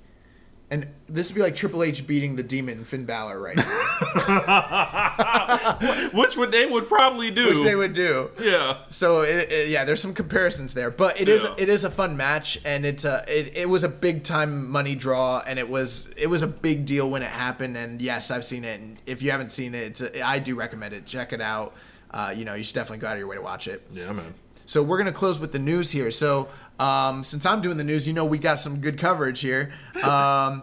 And 0.75 0.89
this 1.09 1.31
would 1.31 1.37
be 1.37 1.41
like 1.43 1.55
Triple 1.55 1.85
H 1.85 2.05
beating 2.05 2.35
the 2.35 2.43
Demon 2.43 2.85
Finn 2.85 3.05
Balor 3.05 3.39
right 3.39 3.57
now, 3.57 3.65
Which 6.13 6.37
would 6.37 6.51
they 6.51 6.67
would 6.67 6.89
probably 6.89 7.31
do. 7.31 7.49
which 7.49 7.63
they 7.63 7.77
would 7.77 7.95
do. 7.95 8.31
yeah. 8.41 8.79
So 8.89 9.23
it, 9.23 9.51
it- 9.53 9.69
yeah, 9.69 9.85
there's 9.85 10.01
some 10.03 10.15
comparisons 10.15 10.75
there, 10.75 10.91
but 10.91 11.21
it 11.21 11.29
is 11.29 11.43
Yeah. 11.45 11.55
it 11.59 11.69
is 11.69 11.85
a 11.85 11.91
fun 11.91 12.17
match, 12.17 12.59
and 12.65 12.85
it's 12.85 13.05
a 13.05 13.25
it, 13.29 13.57
it 13.57 13.69
was 13.69 13.85
a 13.85 13.89
big 13.89 14.25
time 14.25 14.69
money 14.71 14.95
draw, 14.95 15.43
and 15.47 15.59
it 15.59 15.69
was 15.69 16.09
it 16.17 16.27
was 16.29 16.43
a 16.43 16.47
big 16.49 16.87
deal 16.87 17.09
when 17.09 17.23
it 17.23 17.31
happened. 17.31 17.77
And 17.77 18.03
yes, 18.03 18.31
I've 18.31 18.45
seen 18.45 18.65
it, 18.65 18.81
and 18.81 18.99
if 19.07 19.23
you 19.23 19.31
haven't 19.31 19.53
seen 19.53 19.75
it, 19.75 19.83
it's 19.85 20.01
a, 20.01 20.23
I 20.23 20.39
do 20.41 20.55
recommend 20.57 20.95
it. 20.95 21.07
Check 21.07 21.33
it 21.33 21.41
out. 21.41 21.75
Uh, 22.11 22.33
you 22.37 22.45
know, 22.45 22.55
you 22.55 22.63
should 22.63 22.75
definitely 22.75 22.99
go 22.99 23.09
out 23.09 23.15
of 23.15 23.19
your 23.19 23.29
way 23.29 23.37
to 23.37 23.43
watch 23.43 23.69
it. 23.69 23.83
Yeah, 23.93 24.13
man. 24.13 24.35
So 24.67 24.83
we're 24.83 24.99
gonna 24.99 25.13
close 25.13 25.39
with 25.39 25.53
the 25.53 25.59
news 25.59 25.91
here. 25.91 26.11
So 26.11 26.49
um, 26.79 27.23
since 27.23 27.47
I'm 27.47 27.61
doing 27.61 27.77
the 27.77 27.85
news, 27.85 28.07
you 28.09 28.15
know 28.15 28.25
we 28.25 28.39
got 28.39 28.59
some 28.59 28.81
good 28.81 28.99
coverage 28.99 29.41
here. 29.41 29.73
Um, 30.03 30.63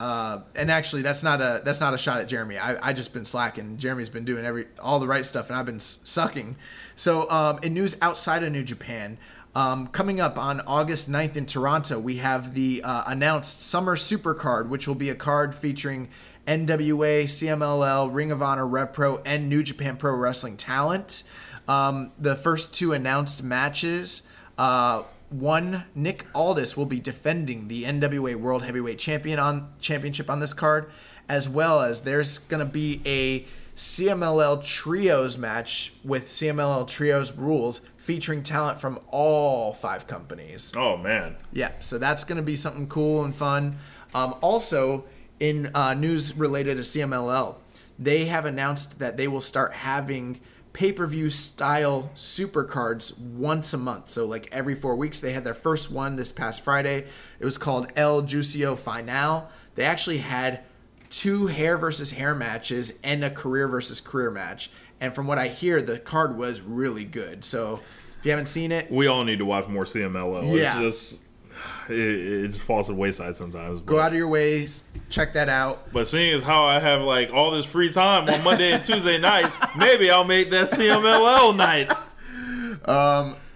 uh, 0.00 0.40
and 0.54 0.70
actually, 0.70 1.02
that's 1.02 1.22
not 1.22 1.40
a 1.40 1.62
that's 1.64 1.80
not 1.80 1.94
a 1.94 1.98
shot 1.98 2.20
at 2.20 2.28
Jeremy. 2.28 2.58
I 2.58 2.90
I 2.90 2.92
just 2.92 3.12
been 3.12 3.24
slacking. 3.24 3.78
Jeremy's 3.78 4.10
been 4.10 4.24
doing 4.24 4.44
every 4.44 4.66
all 4.82 4.98
the 4.98 5.06
right 5.06 5.24
stuff, 5.24 5.48
and 5.48 5.58
I've 5.58 5.66
been 5.66 5.76
s- 5.76 6.00
sucking. 6.04 6.56
So 6.94 7.30
um, 7.30 7.58
in 7.62 7.74
news 7.74 7.96
outside 8.02 8.42
of 8.42 8.52
New 8.52 8.64
Japan. 8.64 9.18
Um, 9.56 9.86
coming 9.86 10.20
up 10.20 10.36
on 10.36 10.62
August 10.62 11.08
9th 11.08 11.36
in 11.36 11.46
Toronto, 11.46 12.00
we 12.00 12.16
have 12.16 12.54
the 12.54 12.82
uh, 12.82 13.04
announced 13.06 13.62
Summer 13.62 13.94
Super 13.94 14.34
Card, 14.34 14.68
which 14.68 14.88
will 14.88 14.96
be 14.96 15.10
a 15.10 15.14
card 15.14 15.54
featuring 15.54 16.08
NWA, 16.44 17.22
CMLL, 17.22 18.12
Ring 18.12 18.32
of 18.32 18.42
Honor, 18.42 18.66
Rev 18.66 18.92
Pro, 18.92 19.18
and 19.18 19.48
New 19.48 19.62
Japan 19.62 19.96
Pro 19.96 20.12
Wrestling 20.16 20.56
talent. 20.56 21.22
Um, 21.68 22.10
the 22.18 22.34
first 22.34 22.74
two 22.74 22.92
announced 22.92 23.44
matches. 23.44 24.24
Uh, 24.58 25.04
one, 25.40 25.84
Nick 25.94 26.26
Aldis 26.34 26.76
will 26.76 26.86
be 26.86 27.00
defending 27.00 27.68
the 27.68 27.84
NWA 27.84 28.36
World 28.36 28.62
Heavyweight 28.62 28.98
Champion 28.98 29.38
on 29.38 29.72
Championship 29.80 30.30
on 30.30 30.40
this 30.40 30.54
card, 30.54 30.90
as 31.28 31.48
well 31.48 31.80
as 31.80 32.02
there's 32.02 32.38
gonna 32.38 32.64
be 32.64 33.00
a 33.04 33.44
CMLL 33.76 34.64
Trios 34.64 35.36
match 35.36 35.92
with 36.04 36.30
CMLL 36.30 36.86
Trios 36.86 37.34
rules 37.34 37.80
featuring 37.96 38.42
talent 38.42 38.80
from 38.80 39.00
all 39.08 39.72
five 39.72 40.06
companies. 40.06 40.72
Oh 40.76 40.96
man. 40.96 41.36
Yeah, 41.52 41.72
so 41.80 41.98
that's 41.98 42.22
going 42.24 42.36
to 42.36 42.42
be 42.42 42.54
something 42.54 42.86
cool 42.86 43.24
and 43.24 43.34
fun. 43.34 43.78
Um, 44.14 44.34
also, 44.40 45.04
in 45.40 45.70
uh, 45.74 45.94
news 45.94 46.36
related 46.36 46.76
to 46.76 46.82
CMLL, 46.82 47.56
they 47.98 48.26
have 48.26 48.44
announced 48.44 48.98
that 48.98 49.16
they 49.16 49.26
will 49.26 49.40
start 49.40 49.72
having 49.72 50.40
pay 50.74 50.92
per 50.92 51.06
view 51.06 51.30
style 51.30 52.10
super 52.14 52.64
cards 52.64 53.16
once 53.16 53.72
a 53.72 53.78
month. 53.78 54.10
So, 54.10 54.26
like 54.26 54.48
every 54.52 54.74
four 54.74 54.94
weeks, 54.94 55.20
they 55.20 55.32
had 55.32 55.44
their 55.44 55.54
first 55.54 55.90
one 55.90 56.16
this 56.16 56.30
past 56.30 56.62
Friday. 56.62 57.06
It 57.40 57.44
was 57.44 57.56
called 57.56 57.88
El 57.96 58.22
Juicio 58.22 58.76
Final. 58.76 59.48
They 59.76 59.84
actually 59.84 60.18
had 60.18 60.60
two 61.08 61.46
hair 61.46 61.78
versus 61.78 62.10
hair 62.10 62.34
matches 62.34 62.92
and 63.02 63.24
a 63.24 63.30
career 63.30 63.68
versus 63.68 64.00
career 64.02 64.30
match. 64.30 64.70
And 65.00 65.14
from 65.14 65.26
what 65.26 65.38
I 65.38 65.48
hear, 65.48 65.80
the 65.80 65.98
card 65.98 66.36
was 66.36 66.60
really 66.60 67.04
good. 67.04 67.44
So, 67.44 67.80
if 68.18 68.24
you 68.24 68.30
haven't 68.32 68.46
seen 68.48 68.72
it, 68.72 68.90
We 68.90 69.06
all 69.06 69.24
need 69.24 69.38
to 69.38 69.44
watch 69.46 69.68
more 69.68 69.84
CMLL. 69.84 70.54
Yeah. 70.54 70.80
It's 70.80 71.12
just 71.12 71.20
it, 71.88 71.98
it 71.98 72.46
just 72.48 72.60
falls 72.60 72.86
to 72.86 72.92
the 72.92 72.98
wayside 72.98 73.36
sometimes. 73.36 73.80
go 73.80 74.00
out 74.00 74.12
of 74.12 74.18
your 74.18 74.28
way, 74.28 74.66
check 75.10 75.34
that 75.34 75.48
out. 75.48 75.92
but 75.92 76.06
seeing 76.08 76.34
as 76.34 76.42
how 76.42 76.64
I 76.64 76.80
have 76.80 77.02
like 77.02 77.30
all 77.32 77.50
this 77.50 77.66
free 77.66 77.92
time 77.92 78.28
on 78.28 78.42
Monday 78.42 78.72
and 78.72 78.82
Tuesday 78.82 79.18
nights, 79.18 79.58
maybe 79.76 80.10
I'll 80.10 80.24
make 80.24 80.50
that 80.50 80.66
CMLL 80.66 81.56
night. 81.56 81.92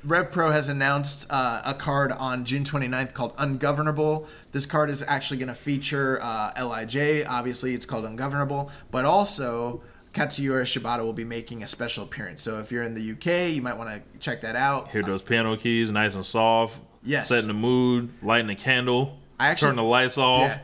Rev 0.04 0.30
Pro 0.30 0.52
has 0.52 0.68
announced 0.68 1.26
uh, 1.28 1.60
a 1.64 1.74
card 1.74 2.12
on 2.12 2.44
June 2.44 2.64
29th 2.64 3.12
called 3.12 3.34
Ungovernable. 3.36 4.26
This 4.52 4.64
card 4.64 4.90
is 4.90 5.04
actually 5.06 5.38
going 5.38 5.48
to 5.48 5.54
feature 5.54 6.18
uh, 6.22 6.52
LIJ. 6.56 7.26
Obviously, 7.26 7.74
it's 7.74 7.84
called 7.84 8.04
Ungovernable, 8.04 8.70
but 8.90 9.04
also 9.04 9.82
Katsuyori 10.14 10.62
Shibata 10.62 11.00
will 11.00 11.12
be 11.12 11.24
making 11.24 11.62
a 11.62 11.66
special 11.66 12.04
appearance. 12.04 12.42
So 12.42 12.58
if 12.58 12.72
you're 12.72 12.84
in 12.84 12.94
the 12.94 13.12
UK, 13.12 13.54
you 13.54 13.60
might 13.60 13.76
want 13.76 13.90
to 13.90 14.18
check 14.18 14.40
that 14.42 14.56
out. 14.56 14.90
Hear 14.90 15.02
those 15.02 15.20
piano 15.20 15.56
keys, 15.56 15.90
nice 15.90 16.14
and 16.14 16.24
soft. 16.24 16.80
Yes. 17.02 17.28
Setting 17.28 17.48
the 17.48 17.54
mood, 17.54 18.10
lighting 18.22 18.50
a 18.50 18.56
candle. 18.56 19.18
I 19.38 19.48
actually- 19.48 19.68
turn 19.68 19.76
the 19.76 19.82
lights 19.84 20.18
off. 20.18 20.50
Yeah. 20.50 20.62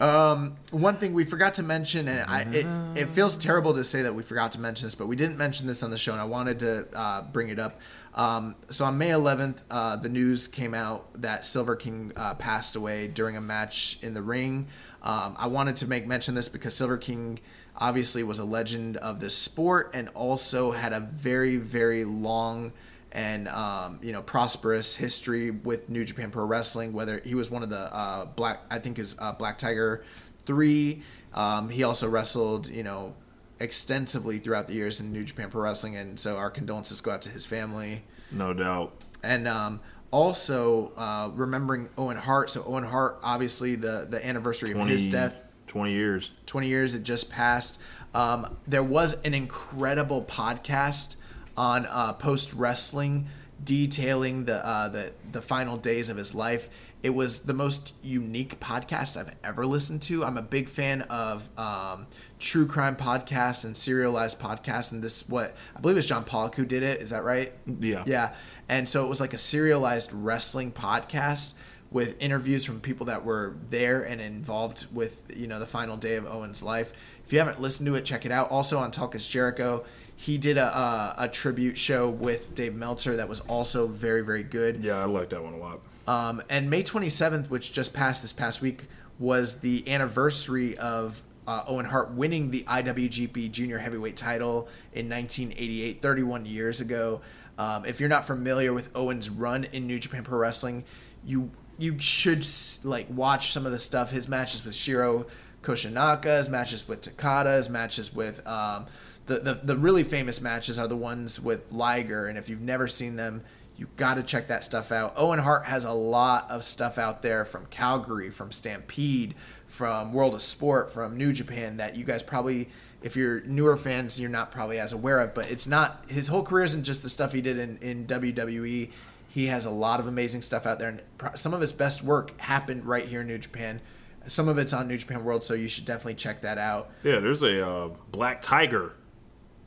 Um, 0.00 0.56
one 0.70 0.96
thing 0.98 1.12
we 1.12 1.24
forgot 1.24 1.54
to 1.54 1.62
mention, 1.62 2.06
and 2.08 2.20
I, 2.30 2.42
it, 2.42 2.66
it 2.96 3.08
feels 3.08 3.36
terrible 3.36 3.74
to 3.74 3.82
say 3.82 4.02
that 4.02 4.14
we 4.14 4.22
forgot 4.22 4.52
to 4.52 4.60
mention 4.60 4.86
this, 4.86 4.94
but 4.94 5.06
we 5.08 5.16
didn't 5.16 5.38
mention 5.38 5.66
this 5.66 5.82
on 5.82 5.90
the 5.90 5.96
show, 5.98 6.12
and 6.12 6.20
I 6.20 6.24
wanted 6.24 6.60
to 6.60 6.86
uh, 6.96 7.22
bring 7.22 7.48
it 7.48 7.58
up. 7.58 7.80
Um, 8.14 8.54
so 8.70 8.84
on 8.84 8.96
May 8.96 9.08
11th, 9.10 9.62
uh, 9.70 9.96
the 9.96 10.08
news 10.08 10.46
came 10.48 10.72
out 10.72 11.20
that 11.20 11.44
Silver 11.44 11.74
King 11.76 12.12
uh, 12.16 12.34
passed 12.34 12.76
away 12.76 13.08
during 13.08 13.36
a 13.36 13.40
match 13.40 13.98
in 14.02 14.14
the 14.14 14.22
ring. 14.22 14.68
Um, 15.02 15.34
I 15.38 15.48
wanted 15.48 15.76
to 15.78 15.86
make 15.86 16.06
mention 16.06 16.34
this 16.34 16.48
because 16.48 16.74
Silver 16.74 16.96
King 16.96 17.40
obviously 17.76 18.22
was 18.22 18.38
a 18.38 18.44
legend 18.44 18.96
of 18.98 19.20
this 19.20 19.36
sport 19.36 19.90
and 19.92 20.08
also 20.10 20.70
had 20.72 20.92
a 20.92 21.00
very, 21.00 21.56
very 21.56 22.04
long 22.04 22.72
and 23.16 23.48
um, 23.48 23.98
you 24.02 24.12
know 24.12 24.22
prosperous 24.22 24.94
history 24.94 25.50
with 25.50 25.88
New 25.88 26.04
Japan 26.04 26.30
Pro 26.30 26.44
Wrestling. 26.44 26.92
Whether 26.92 27.20
he 27.24 27.34
was 27.34 27.50
one 27.50 27.62
of 27.62 27.70
the 27.70 27.92
uh, 27.92 28.26
black, 28.26 28.60
I 28.70 28.78
think 28.78 28.98
is 28.98 29.16
uh, 29.18 29.32
Black 29.32 29.58
Tiger 29.58 30.04
three. 30.44 31.02
Um, 31.32 31.70
he 31.70 31.82
also 31.82 32.08
wrestled, 32.08 32.68
you 32.68 32.82
know, 32.82 33.14
extensively 33.58 34.38
throughout 34.38 34.68
the 34.68 34.74
years 34.74 35.00
in 35.00 35.12
New 35.12 35.24
Japan 35.24 35.50
Pro 35.50 35.62
Wrestling, 35.62 35.96
and 35.96 36.20
so 36.20 36.36
our 36.36 36.50
condolences 36.50 37.00
go 37.00 37.10
out 37.10 37.22
to 37.22 37.30
his 37.30 37.46
family. 37.46 38.04
No 38.30 38.52
doubt. 38.52 38.92
And 39.22 39.48
um, 39.48 39.80
also 40.10 40.92
uh, 40.96 41.30
remembering 41.34 41.88
Owen 41.96 42.18
Hart. 42.18 42.50
So 42.50 42.62
Owen 42.64 42.84
Hart, 42.84 43.18
obviously 43.22 43.76
the 43.76 44.06
the 44.08 44.24
anniversary 44.24 44.72
of 44.72 44.86
his 44.86 45.06
death 45.06 45.42
20 45.68 45.90
years. 45.90 46.30
20 46.44 46.68
years 46.68 46.94
it 46.94 47.02
just 47.02 47.30
passed 47.30 47.80
um, 48.14 48.56
there 48.66 48.82
was 48.82 49.14
an 49.24 49.34
incredible 49.34 50.22
podcast 50.22 51.16
on 51.56 51.86
uh, 51.86 52.12
post 52.14 52.52
wrestling 52.52 53.28
detailing 53.62 54.44
the, 54.44 54.64
uh, 54.66 54.88
the 54.88 55.12
the 55.32 55.40
final 55.40 55.76
days 55.76 56.10
of 56.10 56.16
his 56.16 56.34
life 56.34 56.68
it 57.06 57.14
was 57.14 57.40
the 57.42 57.54
most 57.54 57.94
unique 58.02 58.58
podcast 58.58 59.16
I've 59.16 59.32
ever 59.44 59.64
listened 59.64 60.02
to. 60.02 60.24
I'm 60.24 60.36
a 60.36 60.42
big 60.42 60.68
fan 60.68 61.02
of 61.02 61.48
um, 61.56 62.08
true 62.40 62.66
crime 62.66 62.96
podcasts 62.96 63.64
and 63.64 63.76
serialized 63.76 64.40
podcasts, 64.40 64.90
and 64.90 65.04
this 65.04 65.28
what 65.28 65.54
I 65.76 65.80
believe 65.80 65.96
it's 65.96 66.06
John 66.08 66.24
Pollock 66.24 66.56
who 66.56 66.64
did 66.64 66.82
it. 66.82 67.00
Is 67.00 67.10
that 67.10 67.22
right? 67.22 67.52
Yeah. 67.78 68.02
Yeah. 68.06 68.34
And 68.68 68.88
so 68.88 69.04
it 69.04 69.08
was 69.08 69.20
like 69.20 69.34
a 69.34 69.38
serialized 69.38 70.12
wrestling 70.12 70.72
podcast 70.72 71.54
with 71.92 72.20
interviews 72.20 72.64
from 72.64 72.80
people 72.80 73.06
that 73.06 73.24
were 73.24 73.56
there 73.70 74.02
and 74.02 74.20
involved 74.20 74.86
with, 74.92 75.22
you 75.36 75.46
know, 75.46 75.60
the 75.60 75.66
final 75.66 75.96
day 75.96 76.16
of 76.16 76.26
Owen's 76.26 76.60
life. 76.60 76.92
If 77.24 77.32
you 77.32 77.38
haven't 77.38 77.60
listened 77.60 77.86
to 77.86 77.94
it, 77.94 78.04
check 78.04 78.26
it 78.26 78.32
out. 78.32 78.50
Also 78.50 78.78
on 78.78 78.90
Talk 78.90 79.14
is 79.14 79.28
Jericho, 79.28 79.84
He 80.16 80.38
did 80.38 80.56
a, 80.56 80.76
a 80.76 81.14
a 81.18 81.28
tribute 81.28 81.76
show 81.76 82.08
with 82.08 82.54
Dave 82.54 82.74
Meltzer 82.74 83.16
that 83.16 83.28
was 83.28 83.40
also 83.40 83.86
very 83.86 84.22
very 84.22 84.42
good. 84.42 84.82
Yeah, 84.82 84.98
I 84.98 85.04
like 85.04 85.28
that 85.30 85.42
one 85.42 85.52
a 85.52 85.58
lot. 85.58 85.80
Um, 86.06 86.42
and 86.48 86.70
May 86.70 86.82
27th, 86.82 87.50
which 87.50 87.72
just 87.72 87.92
passed 87.92 88.22
this 88.22 88.32
past 88.32 88.62
week, 88.62 88.84
was 89.18 89.60
the 89.60 89.88
anniversary 89.92 90.76
of 90.78 91.22
uh, 91.46 91.64
Owen 91.66 91.86
Hart 91.86 92.12
winning 92.12 92.50
the 92.50 92.62
IWGP 92.64 93.50
Junior 93.50 93.78
Heavyweight 93.78 94.16
title 94.16 94.68
in 94.92 95.08
1988, 95.08 96.02
31 96.02 96.46
years 96.46 96.80
ago. 96.80 97.20
Um, 97.58 97.84
if 97.84 98.00
you're 98.00 98.08
not 98.08 98.26
familiar 98.26 98.72
with 98.72 98.90
Owen's 98.94 99.30
run 99.30 99.64
in 99.64 99.86
New 99.86 99.98
Japan 99.98 100.24
Pro 100.24 100.38
Wrestling, 100.38 100.84
you 101.24 101.50
you 101.78 101.98
should 102.00 102.46
like 102.84 103.06
watch 103.10 103.52
some 103.52 103.66
of 103.66 103.72
the 103.72 103.78
stuff. 103.78 104.10
His 104.10 104.28
matches 104.28 104.64
with 104.64 104.74
Shiro 104.74 105.26
Koshinaka, 105.62 106.38
his 106.38 106.48
matches 106.48 106.88
with 106.88 107.02
Takada, 107.02 107.56
his 107.56 107.68
matches 107.68 108.14
with 108.14 108.46
um, 108.46 108.86
the, 109.26 109.60
the 109.62 109.76
really 109.76 110.04
famous 110.04 110.40
matches 110.40 110.78
are 110.78 110.88
the 110.88 110.96
ones 110.96 111.40
with 111.40 111.72
Liger. 111.72 112.26
And 112.26 112.38
if 112.38 112.48
you've 112.48 112.60
never 112.60 112.86
seen 112.86 113.16
them, 113.16 113.42
you 113.76 113.88
got 113.96 114.14
to 114.14 114.22
check 114.22 114.48
that 114.48 114.64
stuff 114.64 114.90
out. 114.90 115.14
Owen 115.16 115.40
Hart 115.40 115.66
has 115.66 115.84
a 115.84 115.92
lot 115.92 116.50
of 116.50 116.64
stuff 116.64 116.96
out 116.96 117.22
there 117.22 117.44
from 117.44 117.66
Calgary, 117.66 118.30
from 118.30 118.50
Stampede, 118.50 119.34
from 119.66 120.12
World 120.12 120.34
of 120.34 120.42
Sport, 120.42 120.90
from 120.90 121.16
New 121.16 121.32
Japan 121.32 121.76
that 121.76 121.96
you 121.96 122.04
guys 122.04 122.22
probably, 122.22 122.70
if 123.02 123.16
you're 123.16 123.40
newer 123.42 123.76
fans, 123.76 124.18
you're 124.18 124.30
not 124.30 124.50
probably 124.50 124.78
as 124.78 124.92
aware 124.92 125.20
of. 125.20 125.34
But 125.34 125.50
it's 125.50 125.66
not 125.66 126.04
his 126.08 126.28
whole 126.28 126.42
career 126.42 126.64
isn't 126.64 126.84
just 126.84 127.02
the 127.02 127.10
stuff 127.10 127.32
he 127.32 127.42
did 127.42 127.58
in, 127.58 127.76
in 127.78 128.06
WWE. 128.06 128.90
He 129.28 129.46
has 129.46 129.66
a 129.66 129.70
lot 129.70 130.00
of 130.00 130.06
amazing 130.06 130.40
stuff 130.40 130.66
out 130.66 130.78
there, 130.78 130.88
and 130.88 131.38
some 131.38 131.52
of 131.52 131.60
his 131.60 131.72
best 131.72 132.02
work 132.02 132.40
happened 132.40 132.86
right 132.86 133.06
here 133.06 133.20
in 133.20 133.26
New 133.26 133.36
Japan. 133.36 133.82
Some 134.26 134.48
of 134.48 134.56
it's 134.56 134.72
on 134.72 134.88
New 134.88 134.96
Japan 134.96 135.24
World, 135.24 135.44
so 135.44 135.52
you 135.52 135.68
should 135.68 135.84
definitely 135.84 136.14
check 136.14 136.40
that 136.40 136.56
out. 136.56 136.90
Yeah, 137.02 137.20
there's 137.20 137.42
a 137.42 137.68
uh, 137.68 137.90
Black 138.10 138.40
Tiger 138.40 138.94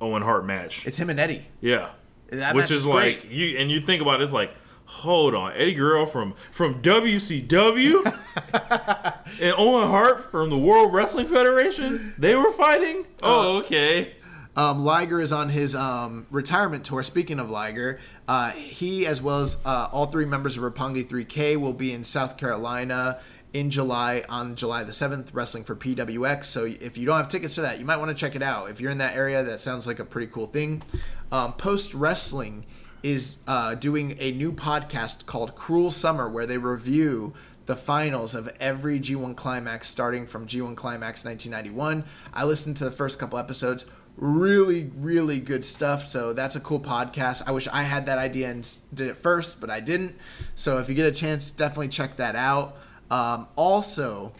Owen 0.02 0.22
Hart 0.22 0.46
match. 0.46 0.86
It's 0.88 0.98
him 0.98 1.10
and 1.10 1.20
Eddie. 1.20 1.46
Yeah, 1.62 1.90
That 2.32 2.56
which 2.56 2.66
is 2.66 2.72
is 2.72 2.88
like 2.88 3.22
great. 3.22 3.32
you 3.32 3.58
and 3.58 3.70
you 3.72 3.80
think 3.82 4.02
about 4.02 4.22
it, 4.22 4.24
it's 4.24 4.34
like, 4.34 4.52
hold 4.86 5.36
on, 5.36 5.54
Eddie 5.54 5.74
Guerrero 5.74 6.06
from 6.06 6.34
from 6.52 6.82
WCW 6.82 8.06
and 9.42 9.54
Owen 9.58 9.88
Hart 9.90 10.32
from 10.32 10.50
the 10.50 10.58
World 10.58 10.94
Wrestling 10.94 11.26
Federation. 11.28 12.14
They 12.18 12.36
were 12.36 12.52
fighting. 12.52 13.06
Oh, 13.22 13.58
okay. 13.60 14.14
Um, 14.56 14.84
Liger 14.84 15.22
is 15.22 15.32
on 15.32 15.50
his 15.50 15.74
um, 15.76 16.26
retirement 16.32 16.84
tour. 16.84 17.02
Speaking 17.04 17.40
of 17.40 17.50
Liger, 17.50 18.00
uh, 18.28 18.52
he 18.52 19.06
as 19.06 19.22
well 19.22 19.40
as 19.42 19.58
uh, 19.64 19.88
all 19.92 20.08
three 20.08 20.26
members 20.26 20.58
of 20.58 20.64
Roppongi 20.64 21.08
3K 21.08 21.56
will 21.56 21.72
be 21.72 21.94
in 21.94 22.04
South 22.04 22.36
Carolina 22.36 23.20
in 23.54 23.70
July 23.70 24.24
on 24.30 24.56
July 24.56 24.84
the 24.84 24.92
7th, 24.92 25.30
wrestling 25.34 25.64
for 25.64 25.76
PWX. 25.76 26.46
So 26.46 26.66
if 26.66 26.98
you 26.98 27.06
don't 27.06 27.18
have 27.18 27.28
tickets 27.28 27.56
to 27.56 27.62
that, 27.62 27.80
you 27.80 27.86
might 27.86 27.98
want 27.98 28.10
to 28.10 28.16
check 28.16 28.36
it 28.36 28.44
out. 28.44 28.70
If 28.70 28.80
you're 28.80 28.92
in 28.92 29.00
that 29.00 29.16
area, 29.16 29.44
that 29.44 29.60
sounds 29.60 29.88
like 29.88 30.00
a 30.00 30.06
pretty 30.06 30.32
cool 30.32 30.48
thing. 30.48 30.84
Um, 31.32 31.54
Post 31.54 31.94
Wrestling 31.94 32.66
is 33.02 33.38
uh, 33.48 33.76
doing 33.76 34.18
a 34.20 34.32
new 34.32 34.52
podcast 34.52 35.26
called 35.26 35.56
Cruel 35.56 35.90
Summer 35.90 36.30
where 36.30 36.46
they 36.46 36.58
review 36.58 37.34
the 37.66 37.76
finals 37.76 38.34
of 38.34 38.50
every 38.60 39.00
G1 39.00 39.36
Climax 39.36 39.88
starting 39.88 40.26
from 40.26 40.48
G1 40.48 40.76
Climax 40.76 41.24
1991. 41.24 42.04
I 42.34 42.44
listened 42.44 42.78
to 42.78 42.84
the 42.84 42.92
first 42.92 43.20
couple 43.20 43.38
episodes. 43.38 43.86
Really, 44.18 44.92
really 44.98 45.40
good 45.40 45.64
stuff. 45.64 46.04
So 46.04 46.34
that's 46.34 46.56
a 46.56 46.60
cool 46.60 46.80
podcast. 46.80 47.44
I 47.48 47.52
wish 47.52 47.68
I 47.68 47.84
had 47.84 48.08
that 48.08 48.18
idea 48.18 48.50
and 48.50 48.68
did 48.94 49.08
it 49.08 49.18
first, 49.18 49.62
but 49.62 49.70
I 49.70 49.80
didn't. 49.80 50.16
So 50.56 50.80
if 50.80 50.90
you 50.90 50.96
get 50.96 51.06
a 51.06 51.12
chance, 51.12 51.52
definitely 51.52 51.90
check 51.90 52.18
that 52.18 52.36
out. 52.36 52.76
Um, 53.12 53.48
also, 53.56 54.34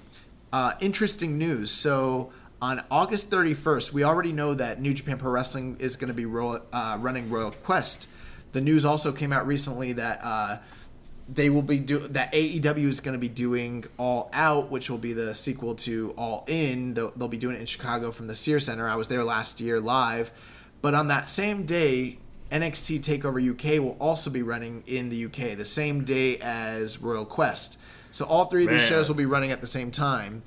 uh, 0.54 0.74
interesting 0.80 1.38
news. 1.38 1.72
So 1.72 2.32
on 2.62 2.84
August 2.92 3.30
31st, 3.30 3.94
we 3.94 4.04
already 4.04 4.32
know 4.32 4.54
that 4.54 4.82
New 4.82 4.94
Japan 4.94 5.18
Pro 5.18 5.32
Wrestling 5.32 5.78
is 5.80 5.96
going 5.96 6.10
to 6.10 6.14
be 6.14 6.26
roll, 6.26 6.60
uh, 6.74 6.98
running 7.00 7.30
Royal 7.30 7.52
Quest. 7.52 8.08
The 8.52 8.62
news 8.62 8.86
also 8.86 9.12
came 9.12 9.32
out 9.32 9.48
recently 9.48 9.94
that 9.94 10.20
uh, 10.24 10.58
they 11.32 11.50
will 11.50 11.62
be 11.62 11.80
do 11.80 12.08
that 12.08 12.34
AEW 12.34 12.88
is 12.88 13.00
going 13.00 13.14
to 13.14 13.20
be 13.20 13.30
doing 13.30 13.86
All 13.98 14.30
Out, 14.34 14.72
which 14.72 14.90
will 14.90 14.98
be 14.98 15.14
the 15.14 15.36
sequel 15.36 15.76
to 15.76 16.14
All 16.18 16.44
In. 16.48 16.96
They'll, 16.96 17.12
they'll 17.12 17.28
be 17.28 17.38
doing 17.38 17.56
it 17.56 17.60
in 17.60 17.66
Chicago 17.66 18.12
from 18.12 18.28
the 18.28 18.36
Sears 18.36 18.66
Center. 18.66 18.90
I 18.90 18.96
was 18.96 19.08
there 19.08 19.24
last 19.24 19.62
year 19.62 19.80
live, 19.80 20.32
but 20.82 20.96
on 20.96 21.08
that 21.10 21.30
same 21.30 21.66
day, 21.66 22.18
NXT 22.52 23.02
Takeover 23.02 23.40
UK 23.40 23.82
will 23.82 23.98
also 24.00 24.30
be 24.30 24.42
running 24.42 24.84
in 24.88 25.10
the 25.10 25.26
UK 25.26 25.56
the 25.56 25.66
same 25.66 26.04
day 26.04 26.38
as 26.38 27.00
Royal 27.02 27.26
Quest. 27.26 27.78
So 28.12 28.26
all 28.26 28.46
three 28.46 28.64
of 28.64 28.70
these 28.70 28.82
Man. 28.82 28.90
shows 28.90 29.08
will 29.08 29.16
be 29.16 29.26
running 29.26 29.52
at 29.52 29.62
the 29.62 29.68
same 29.68 29.92
time. 29.92 30.44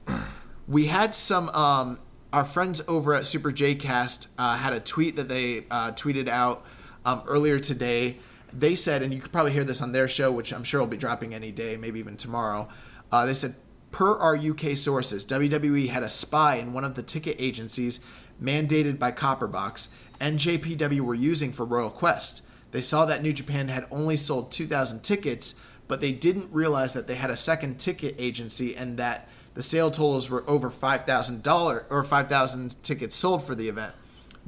We 0.67 0.87
had 0.87 1.15
some 1.15 1.49
um, 1.51 1.99
our 2.33 2.45
friends 2.45 2.81
over 2.89 3.15
at 3.15 3.27
Super 3.27 3.53
J 3.53 3.75
Cast 3.75 4.29
uh, 4.39 4.57
had 4.57 4.73
a 4.73 4.81
tweet 4.81 5.17
that 5.17 5.29
they 5.29 5.65
uh, 5.71 5.93
tweeted 5.93 6.29
out 6.29 6.65
um, 7.05 7.23
earlier 7.27 7.59
today. 7.59 8.19
They 8.53 8.75
said, 8.75 9.03
and 9.03 9.13
you 9.13 9.21
could 9.21 9.33
probably 9.33 9.53
hear 9.53 9.65
this 9.65 9.81
on 9.81 9.93
their 9.93 10.09
show, 10.09 10.31
which 10.31 10.53
I'm 10.53 10.65
sure 10.65 10.81
will 10.81 10.87
be 10.87 10.97
dropping 10.97 11.35
any 11.35 11.51
day, 11.51 11.77
maybe 11.77 11.99
even 11.99 12.17
tomorrow. 12.17 12.69
Uh, 13.11 13.27
they 13.27 13.35
said, 13.35 13.55
per 13.91 14.17
our 14.19 14.37
UK 14.37 14.77
sources, 14.77 15.25
WWE 15.27 15.89
had 15.89 16.03
a 16.03 16.09
spy 16.09 16.57
in 16.57 16.73
one 16.73 16.85
of 16.85 16.95
the 16.95 17.03
ticket 17.03 17.37
agencies 17.39 18.01
mandated 18.43 18.99
by 18.99 19.13
Copperbox 19.13 19.89
and 20.23 20.39
JPW 20.39 21.01
were 21.01 21.17
using 21.17 21.53
for 21.53 21.65
Royal 21.65 21.91
Quest. 21.91 22.43
They 22.71 22.81
saw 22.81 23.05
that 23.07 23.23
New 23.23 23.33
Japan 23.33 23.67
had 23.67 23.87
only 23.91 24.17
sold 24.17 24.53
2,000 24.53 25.03
tickets, 25.03 25.57
but 25.93 26.01
they 26.01 26.11
didn't 26.11 26.49
realize 26.51 26.95
that 26.95 27.07
they 27.07 27.17
had 27.17 27.29
a 27.29 27.37
second 27.37 27.79
ticket 27.79 28.15
agency 28.17 28.75
and 28.75 28.97
that 28.97 29.29
the 29.53 29.63
sale 29.63 29.91
totals 29.91 30.31
were 30.31 30.43
over 30.49 30.71
$5,000 30.71 31.85
or 31.91 32.03
5,000 32.03 32.83
tickets 32.83 33.15
sold 33.15 33.45
for 33.45 33.55
the 33.55 33.69
event. 33.69 33.93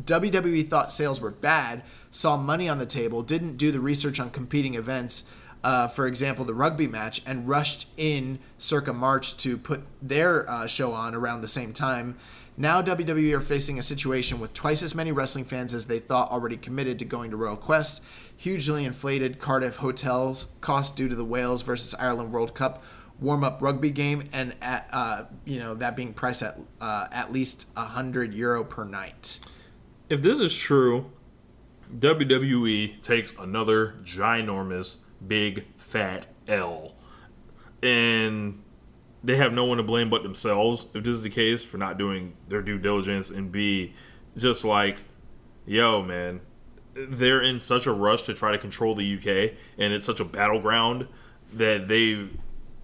WWE 0.02 0.66
thought 0.70 0.90
sales 0.90 1.20
were 1.20 1.30
bad, 1.30 1.82
saw 2.10 2.38
money 2.38 2.66
on 2.66 2.78
the 2.78 2.86
table, 2.86 3.22
didn't 3.22 3.58
do 3.58 3.70
the 3.70 3.78
research 3.78 4.18
on 4.18 4.30
competing 4.30 4.74
events, 4.74 5.24
uh, 5.62 5.86
for 5.86 6.06
example, 6.06 6.46
the 6.46 6.54
rugby 6.54 6.86
match, 6.86 7.20
and 7.26 7.46
rushed 7.46 7.88
in 7.98 8.38
circa 8.56 8.94
March 8.94 9.36
to 9.36 9.58
put 9.58 9.82
their 10.00 10.48
uh, 10.48 10.66
show 10.66 10.94
on 10.94 11.14
around 11.14 11.42
the 11.42 11.46
same 11.46 11.74
time. 11.74 12.16
Now 12.56 12.80
WWE 12.80 13.34
are 13.34 13.40
facing 13.40 13.78
a 13.78 13.82
situation 13.82 14.40
with 14.40 14.54
twice 14.54 14.82
as 14.82 14.94
many 14.94 15.12
wrestling 15.12 15.44
fans 15.44 15.74
as 15.74 15.88
they 15.88 15.98
thought 15.98 16.30
already 16.30 16.56
committed 16.56 17.00
to 17.00 17.04
going 17.04 17.32
to 17.32 17.36
Royal 17.36 17.56
Quest, 17.56 18.00
hugely 18.36 18.84
inflated 18.84 19.38
Cardiff 19.38 19.76
hotels 19.76 20.54
cost 20.60 20.96
due 20.96 21.08
to 21.08 21.14
the 21.14 21.24
Wales 21.24 21.62
versus 21.62 21.94
Ireland 21.94 22.32
World 22.32 22.54
Cup 22.54 22.82
warm-up 23.20 23.62
rugby 23.62 23.90
game, 23.90 24.24
and 24.32 24.54
at 24.60 24.88
uh, 24.92 25.24
you 25.44 25.58
know 25.58 25.74
that 25.74 25.96
being 25.96 26.12
priced 26.12 26.42
at 26.42 26.58
uh, 26.80 27.06
at 27.12 27.32
least 27.32 27.66
hundred 27.76 28.34
euro 28.34 28.64
per 28.64 28.84
night. 28.84 29.38
If 30.08 30.22
this 30.22 30.40
is 30.40 30.56
true, 30.56 31.10
WWE 31.98 33.00
takes 33.02 33.32
another 33.38 33.94
ginormous, 34.04 34.98
big, 35.26 35.66
fat 35.76 36.26
L. 36.48 36.94
And 37.82 38.62
they 39.22 39.36
have 39.36 39.52
no 39.52 39.64
one 39.64 39.78
to 39.78 39.82
blame 39.82 40.10
but 40.10 40.22
themselves, 40.22 40.86
if 40.94 41.04
this 41.04 41.14
is 41.14 41.22
the 41.22 41.30
case, 41.30 41.64
for 41.64 41.78
not 41.78 41.98
doing 41.98 42.34
their 42.48 42.62
due 42.62 42.78
diligence 42.78 43.30
and 43.30 43.50
B, 43.50 43.94
just 44.36 44.64
like, 44.64 44.98
yo, 45.66 46.02
man, 46.02 46.40
they're 46.94 47.40
in 47.42 47.58
such 47.58 47.86
a 47.86 47.92
rush 47.92 48.22
to 48.24 48.34
try 48.34 48.52
to 48.52 48.58
control 48.58 48.94
the 48.94 49.14
UK, 49.16 49.52
and 49.78 49.92
it's 49.92 50.06
such 50.06 50.20
a 50.20 50.24
battleground 50.24 51.08
that 51.52 51.88
they 51.88 52.26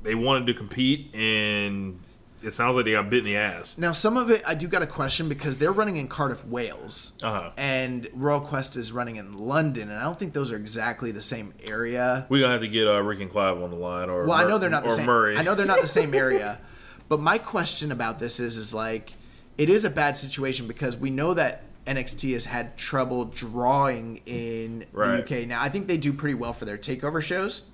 they 0.03 0.15
wanted 0.15 0.47
to 0.47 0.55
compete, 0.55 1.15
and 1.15 2.01
it 2.43 2.53
sounds 2.53 2.75
like 2.75 2.87
they 2.87 2.93
got 2.93 3.11
bit 3.11 3.19
in 3.19 3.25
the 3.27 3.37
ass. 3.37 3.77
Now, 3.77 3.93
some 3.93 4.17
of 4.17 4.31
it 4.31 4.43
I 4.47 4.55
do 4.55 4.67
got 4.67 4.81
a 4.83 4.87
question 4.87 5.29
because 5.29 5.59
they're 5.59 5.73
running 5.73 5.99
in 5.99 6.09
Cardiff, 6.09 6.45
Wales, 6.47 7.13
Uh-huh. 7.23 7.51
and 7.59 8.09
Royal 8.15 8.41
Quest 8.41 8.77
is 8.77 8.93
running 8.93 9.17
in 9.17 9.39
London, 9.39 9.91
and 9.91 9.99
I 9.99 10.05
don't 10.05 10.19
think 10.19 10.33
those 10.33 10.51
are 10.51 10.57
exactly 10.57 11.11
the 11.13 11.21
same 11.21 11.53
area. 11.67 12.27
We're 12.31 12.41
gonna 12.41 12.53
have 12.53 12.63
to 12.63 12.69
get 12.69 12.89
uh, 12.89 13.01
Rick 13.03 13.21
and 13.21 13.31
Clive 13.31 13.61
on 13.63 13.71
the 13.71 13.77
line, 13.77 14.09
or 14.09 14.25
Well, 14.25 14.39
I 14.39 14.45
know 14.49 14.57
they're 14.59 14.71
not 14.71 14.85
the 14.85 14.91
same. 14.91 15.07
Murray. 15.07 15.37
I 15.37 15.43
know 15.43 15.55
they're 15.55 15.67
not 15.67 15.83
the 15.83 15.87
same 15.89 16.15
area, 16.27 16.59
but 17.09 17.21
my 17.21 17.39
question 17.39 17.93
about 17.93 18.19
this 18.19 18.41
is, 18.41 18.57
is 18.57 18.73
like, 18.73 19.13
it 19.59 19.69
is 19.69 19.85
a 19.85 19.91
bad 19.91 20.17
situation 20.17 20.67
because 20.67 20.97
we 20.97 21.11
know 21.11 21.35
that 21.35 21.63
NXT 21.87 22.33
has 22.35 22.45
had 22.45 22.77
trouble 22.77 23.25
drawing 23.25 24.21
in 24.27 24.85
Right. 24.93 25.27
the 25.27 25.41
UK. 25.43 25.49
Now, 25.49 25.63
I 25.63 25.69
think 25.69 25.87
they 25.89 25.97
do 25.97 26.13
pretty 26.13 26.35
well 26.35 26.53
for 26.53 26.65
their 26.65 26.79
takeover 26.79 27.23
shows, 27.23 27.65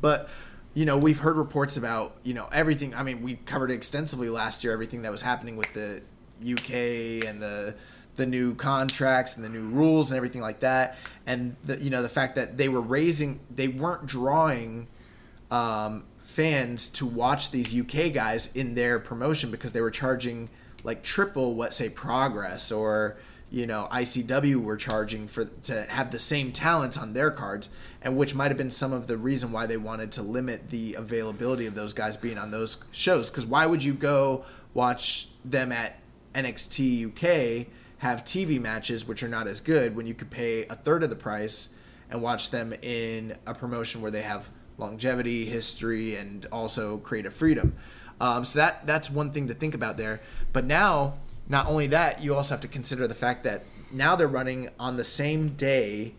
but 0.00 0.28
you 0.72 0.84
know, 0.84 0.96
we've 0.96 1.18
heard 1.18 1.36
reports 1.36 1.76
about 1.76 2.16
you 2.22 2.32
know 2.34 2.48
everything. 2.52 2.94
I 2.94 3.02
mean, 3.02 3.22
we 3.22 3.34
covered 3.36 3.70
extensively 3.70 4.28
last 4.28 4.62
year 4.64 4.72
everything 4.72 5.02
that 5.02 5.10
was 5.10 5.22
happening 5.22 5.56
with 5.56 5.72
the 5.74 6.00
UK 6.42 7.26
and 7.28 7.42
the 7.42 7.74
the 8.16 8.26
new 8.26 8.54
contracts 8.54 9.36
and 9.36 9.44
the 9.44 9.48
new 9.48 9.62
rules 9.68 10.10
and 10.10 10.16
everything 10.16 10.42
like 10.42 10.60
that, 10.60 10.96
and 11.26 11.56
the 11.64 11.82
you 11.82 11.90
know 11.90 12.02
the 12.02 12.08
fact 12.08 12.34
that 12.36 12.56
they 12.56 12.68
were 12.68 12.80
raising, 12.80 13.40
they 13.54 13.68
weren't 13.68 14.06
drawing 14.06 14.86
um, 15.50 16.04
fans 16.20 16.88
to 16.90 17.04
watch 17.06 17.50
these 17.50 17.74
UK 17.78 18.12
guys 18.12 18.54
in 18.54 18.74
their 18.74 18.98
promotion 19.00 19.50
because 19.50 19.72
they 19.72 19.80
were 19.80 19.90
charging 19.90 20.48
like 20.84 21.02
triple 21.02 21.54
what 21.54 21.74
say 21.74 21.88
Progress 21.88 22.70
or 22.72 23.16
you 23.50 23.66
know 23.66 23.88
ICW 23.90 24.56
were 24.62 24.76
charging 24.76 25.26
for 25.26 25.44
to 25.44 25.82
have 25.84 26.10
the 26.10 26.18
same 26.18 26.52
talents 26.52 26.96
on 26.96 27.12
their 27.12 27.30
cards 27.30 27.70
and 28.02 28.16
which 28.16 28.34
might 28.34 28.48
have 28.48 28.58
been 28.58 28.70
some 28.70 28.92
of 28.92 29.06
the 29.06 29.16
reason 29.16 29.52
why 29.52 29.66
they 29.66 29.76
wanted 29.76 30.12
to 30.12 30.22
limit 30.22 30.70
the 30.70 30.94
availability 30.94 31.66
of 31.66 31.74
those 31.74 31.92
guys 31.92 32.16
being 32.16 32.38
on 32.38 32.50
those 32.50 32.82
shows 32.92 33.30
because 33.30 33.46
why 33.46 33.66
would 33.66 33.82
you 33.82 33.92
go 33.92 34.44
watch 34.74 35.28
them 35.44 35.72
at 35.72 35.98
NXT 36.34 37.08
UK 37.08 37.66
have 37.98 38.24
TV 38.24 38.60
matches 38.60 39.06
which 39.06 39.22
are 39.22 39.28
not 39.28 39.46
as 39.46 39.60
good 39.60 39.94
when 39.96 40.06
you 40.06 40.14
could 40.14 40.30
pay 40.30 40.64
a 40.66 40.74
third 40.74 41.02
of 41.02 41.10
the 41.10 41.16
price 41.16 41.74
and 42.10 42.22
watch 42.22 42.50
them 42.50 42.72
in 42.82 43.36
a 43.46 43.54
promotion 43.54 44.00
where 44.00 44.10
they 44.10 44.22
have 44.22 44.50
longevity, 44.78 45.44
history, 45.44 46.16
and 46.16 46.46
also 46.50 46.98
creative 46.98 47.32
freedom. 47.32 47.76
Um, 48.20 48.44
so 48.44 48.58
that 48.58 48.86
that's 48.86 49.10
one 49.10 49.32
thing 49.32 49.48
to 49.48 49.54
think 49.54 49.74
about 49.74 49.96
there. 49.96 50.20
But 50.52 50.64
now, 50.64 51.14
not 51.48 51.66
only 51.66 51.86
that, 51.88 52.22
you 52.22 52.34
also 52.34 52.54
have 52.54 52.60
to 52.62 52.68
consider 52.68 53.08
the 53.08 53.14
fact 53.14 53.44
that 53.44 53.62
now 53.92 54.14
they're 54.14 54.28
running 54.28 54.68
on 54.78 54.96
the 54.96 55.04
same 55.04 55.48
day 55.50 56.14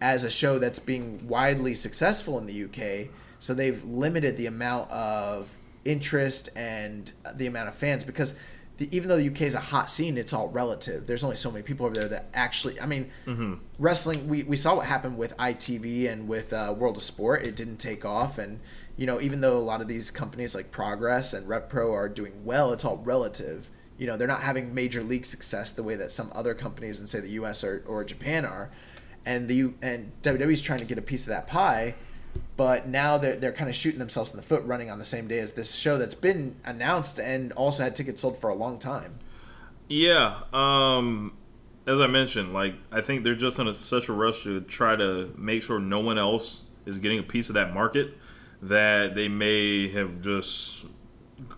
as 0.00 0.24
a 0.24 0.30
show 0.30 0.58
that's 0.58 0.78
being 0.78 1.26
widely 1.28 1.74
successful 1.74 2.38
in 2.38 2.46
the 2.46 2.64
UK. 2.64 3.10
So 3.38 3.54
they've 3.54 3.82
limited 3.84 4.36
the 4.36 4.46
amount 4.46 4.90
of 4.90 5.54
interest 5.84 6.48
and 6.56 7.10
the 7.34 7.46
amount 7.46 7.68
of 7.68 7.74
fans 7.74 8.04
because 8.04 8.34
the, 8.78 8.88
even 8.94 9.08
though 9.08 9.16
the 9.16 9.28
UK 9.28 9.42
is 9.42 9.54
a 9.54 9.60
hot 9.60 9.88
scene, 9.90 10.18
it's 10.18 10.32
all 10.32 10.48
relative. 10.48 11.06
There's 11.06 11.22
only 11.24 11.36
so 11.36 11.50
many 11.50 11.62
people 11.62 11.86
over 11.86 11.94
there 11.94 12.08
that 12.08 12.26
actually. 12.34 12.80
I 12.80 12.86
mean, 12.86 13.10
Mm-hmm. 13.26 13.54
wrestling. 13.78 14.28
We, 14.28 14.42
we 14.42 14.56
saw 14.56 14.74
what 14.76 14.86
happened 14.86 15.16
with 15.18 15.36
ITV 15.36 16.10
and 16.10 16.28
with 16.28 16.52
uh, 16.52 16.74
World 16.76 16.96
of 16.96 17.02
Sport. 17.02 17.44
It 17.44 17.56
didn't 17.56 17.76
take 17.78 18.04
off, 18.04 18.36
and 18.38 18.58
you 19.00 19.06
know, 19.06 19.18
even 19.18 19.40
though 19.40 19.56
a 19.56 19.60
lot 19.60 19.80
of 19.80 19.88
these 19.88 20.10
companies 20.10 20.54
like 20.54 20.70
Progress 20.70 21.32
and 21.32 21.48
RevPro 21.48 21.90
are 21.90 22.06
doing 22.06 22.44
well, 22.44 22.70
it's 22.70 22.84
all 22.84 22.98
relative. 22.98 23.70
You 23.96 24.06
know, 24.06 24.18
they're 24.18 24.28
not 24.28 24.42
having 24.42 24.74
major 24.74 25.02
league 25.02 25.24
success 25.24 25.72
the 25.72 25.82
way 25.82 25.96
that 25.96 26.12
some 26.12 26.30
other 26.34 26.52
companies 26.52 27.00
in 27.00 27.06
say 27.06 27.20
the 27.20 27.30
US 27.30 27.64
or, 27.64 27.82
or 27.86 28.04
Japan 28.04 28.44
are, 28.44 28.70
and 29.24 29.48
the 29.48 29.72
and 29.80 30.12
WWE's 30.22 30.60
trying 30.60 30.80
to 30.80 30.84
get 30.84 30.98
a 30.98 31.02
piece 31.02 31.22
of 31.22 31.30
that 31.30 31.46
pie. 31.46 31.94
But 32.58 32.88
now 32.88 33.16
they're, 33.16 33.36
they're 33.36 33.52
kind 33.52 33.70
of 33.70 33.74
shooting 33.74 33.98
themselves 33.98 34.32
in 34.32 34.36
the 34.36 34.42
foot 34.42 34.64
running 34.64 34.90
on 34.90 34.98
the 34.98 35.04
same 35.06 35.26
day 35.26 35.38
as 35.38 35.52
this 35.52 35.74
show 35.74 35.96
that's 35.96 36.14
been 36.14 36.56
announced 36.66 37.18
and 37.18 37.52
also 37.52 37.82
had 37.82 37.96
tickets 37.96 38.20
sold 38.20 38.36
for 38.36 38.50
a 38.50 38.54
long 38.54 38.78
time. 38.78 39.18
Yeah. 39.88 40.40
Um, 40.52 41.32
as 41.86 42.00
I 42.00 42.06
mentioned, 42.06 42.52
like 42.52 42.74
I 42.92 43.00
think 43.00 43.24
they're 43.24 43.34
just 43.34 43.58
in 43.58 43.66
a, 43.66 43.72
such 43.72 44.10
a 44.10 44.12
rush 44.12 44.42
to 44.42 44.60
try 44.60 44.94
to 44.94 45.32
make 45.38 45.62
sure 45.62 45.78
no 45.78 46.00
one 46.00 46.18
else 46.18 46.64
is 46.84 46.98
getting 46.98 47.18
a 47.18 47.22
piece 47.22 47.48
of 47.48 47.54
that 47.54 47.72
market 47.72 48.18
that 48.62 49.14
they 49.14 49.28
may 49.28 49.88
have 49.88 50.20
just 50.20 50.84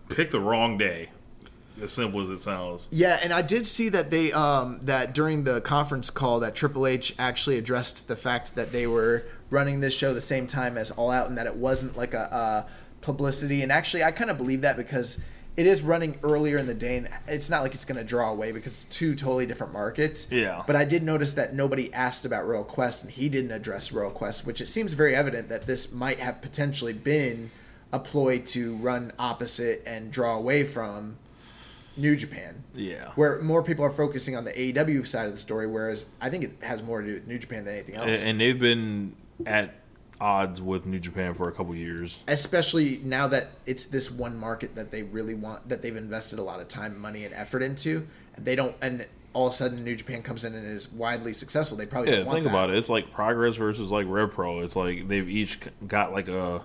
picked 0.09 0.33
the 0.33 0.41
wrong 0.41 0.79
day. 0.79 1.11
As 1.81 1.91
simple 1.91 2.21
as 2.21 2.29
it 2.29 2.41
sounds. 2.41 2.87
Yeah, 2.93 3.19
and 3.23 3.33
I 3.33 3.41
did 3.41 3.67
see 3.67 3.89
that 3.89 4.11
they 4.11 4.31
um, 4.33 4.81
that 4.83 5.15
during 5.15 5.45
the 5.45 5.61
conference 5.63 6.11
call 6.11 6.39
that 6.41 6.55
Triple 6.55 6.87
H 6.87 7.15
actually 7.19 7.57
addressed 7.57 8.09
the 8.09 8.15
fact 8.15 8.55
that 8.57 8.73
they 8.73 8.87
were 8.87 9.25
running 9.49 9.81
this 9.81 9.97
show 9.97 10.13
the 10.13 10.21
same 10.21 10.47
time 10.47 10.77
as 10.77 10.91
All 10.91 11.11
Out, 11.11 11.29
and 11.29 11.39
that 11.39 11.47
it 11.47 11.57
wasn't 11.57 11.97
like 11.97 12.13
a, 12.13 12.19
a 12.25 12.67
publicity. 13.01 13.63
And 13.63 13.73
actually, 13.73 14.05
I 14.05 14.13
kind 14.13 14.31
of 14.31 14.37
believe 14.37 14.61
that 14.61 14.77
because 14.77 15.19
it 15.57 15.67
is 15.67 15.83
running 15.83 16.19
earlier 16.23 16.57
in 16.57 16.67
the 16.67 16.75
day, 16.75 16.97
and 16.97 17.09
it's 17.27 17.51
not 17.51 17.63
like 17.63 17.75
it's 17.75 17.85
going 17.85 17.99
to 17.99 18.05
draw 18.05 18.31
away 18.31 18.53
because 18.53 18.73
it's 18.73 18.85
two 18.87 19.15
totally 19.15 19.45
different 19.45 19.73
markets. 19.73 20.29
Yeah. 20.31 20.63
But 20.67 20.77
I 20.77 20.85
did 20.85 21.03
notice 21.03 21.33
that 21.35 21.55
nobody 21.55 21.93
asked 21.93 22.25
about 22.25 22.47
Royal 22.47 22.65
Quest, 22.65 23.05
and 23.05 23.13
he 23.13 23.29
didn't 23.29 23.51
address 23.51 23.93
Royal 23.93 24.11
Quest, 24.11 24.47
which 24.47 24.61
it 24.61 24.67
seems 24.67 24.95
very 24.95 25.15
evident 25.15 25.49
that 25.51 25.67
this 25.67 25.93
might 25.93 26.19
have 26.21 26.41
potentially 26.41 26.95
been 26.95 27.51
a 27.93 27.99
ploy 27.99 28.39
to 28.39 28.75
run 28.77 29.13
opposite 29.19 29.83
and 29.87 30.11
draw 30.11 30.37
away 30.37 30.65
from 30.65 31.19
New 31.99 32.17
Japan. 32.17 32.65
Yeah. 32.75 33.11
Where 33.17 33.39
more 33.43 33.63
people 33.63 33.85
are 33.85 33.91
focusing 33.91 34.35
on 34.35 34.45
the 34.45 34.53
AEW 34.53 35.07
side 35.07 35.27
of 35.27 35.33
the 35.33 35.39
story, 35.39 35.67
whereas 35.67 36.07
I 36.19 36.31
think 36.31 36.45
it 36.45 36.53
has 36.63 36.83
more 36.83 37.03
to 37.03 37.07
do 37.07 37.15
with 37.15 37.27
New 37.27 37.39
Japan 37.39 37.67
than 37.67 37.75
anything 37.75 37.97
else. 37.97 38.25
and 38.25 38.41
they've 38.41 38.59
been 38.59 39.15
at 39.45 39.75
odds 40.23 40.62
with 40.62 40.86
New 40.86 41.01
Japan 41.01 41.34
for 41.34 41.49
a 41.49 41.52
couple 41.52 41.75
years. 41.75 42.23
Especially 42.28 43.01
now 43.02 43.26
that 43.28 43.49
it's 43.67 43.84
this 43.86 44.10
one 44.10 44.39
market 44.39 44.76
that 44.76 44.91
they 44.92 45.02
really 45.02 45.34
want, 45.34 45.68
that 45.68 45.83
they've 45.83 45.97
invested 45.97 46.39
a 46.39 46.42
lot 46.42 46.60
of 46.60 46.68
time, 46.68 46.97
money, 46.99 47.25
and 47.25 47.34
effort 47.34 47.62
into. 47.62 48.07
They 48.39 48.55
don't, 48.55 48.76
and 48.81 49.05
all 49.34 49.49
of 49.49 49.52
a 49.52 49.57
sudden 49.57 49.83
New 49.84 49.97
Japan 49.97 50.23
comes 50.23 50.44
in 50.44 50.55
and 50.55 50.65
is 50.67 50.91
widely 50.92 51.33
successful. 51.33 51.76
They 51.76 51.86
probably 51.86 52.10
Yeah, 52.12 52.18
don't 52.18 52.26
want 52.26 52.36
think 52.36 52.44
that. 52.44 52.51
about 52.51 52.70
it. 52.70 52.76
It's 52.76 52.89
like 52.89 53.12
Progress 53.12 53.57
versus 53.57 53.91
like 53.91 54.07
Rev 54.09 54.31
Pro. 54.31 54.60
It's 54.60 54.76
like 54.76 55.09
they've 55.09 55.28
each 55.28 55.59
got 55.86 56.12
like 56.12 56.28
a 56.28 56.62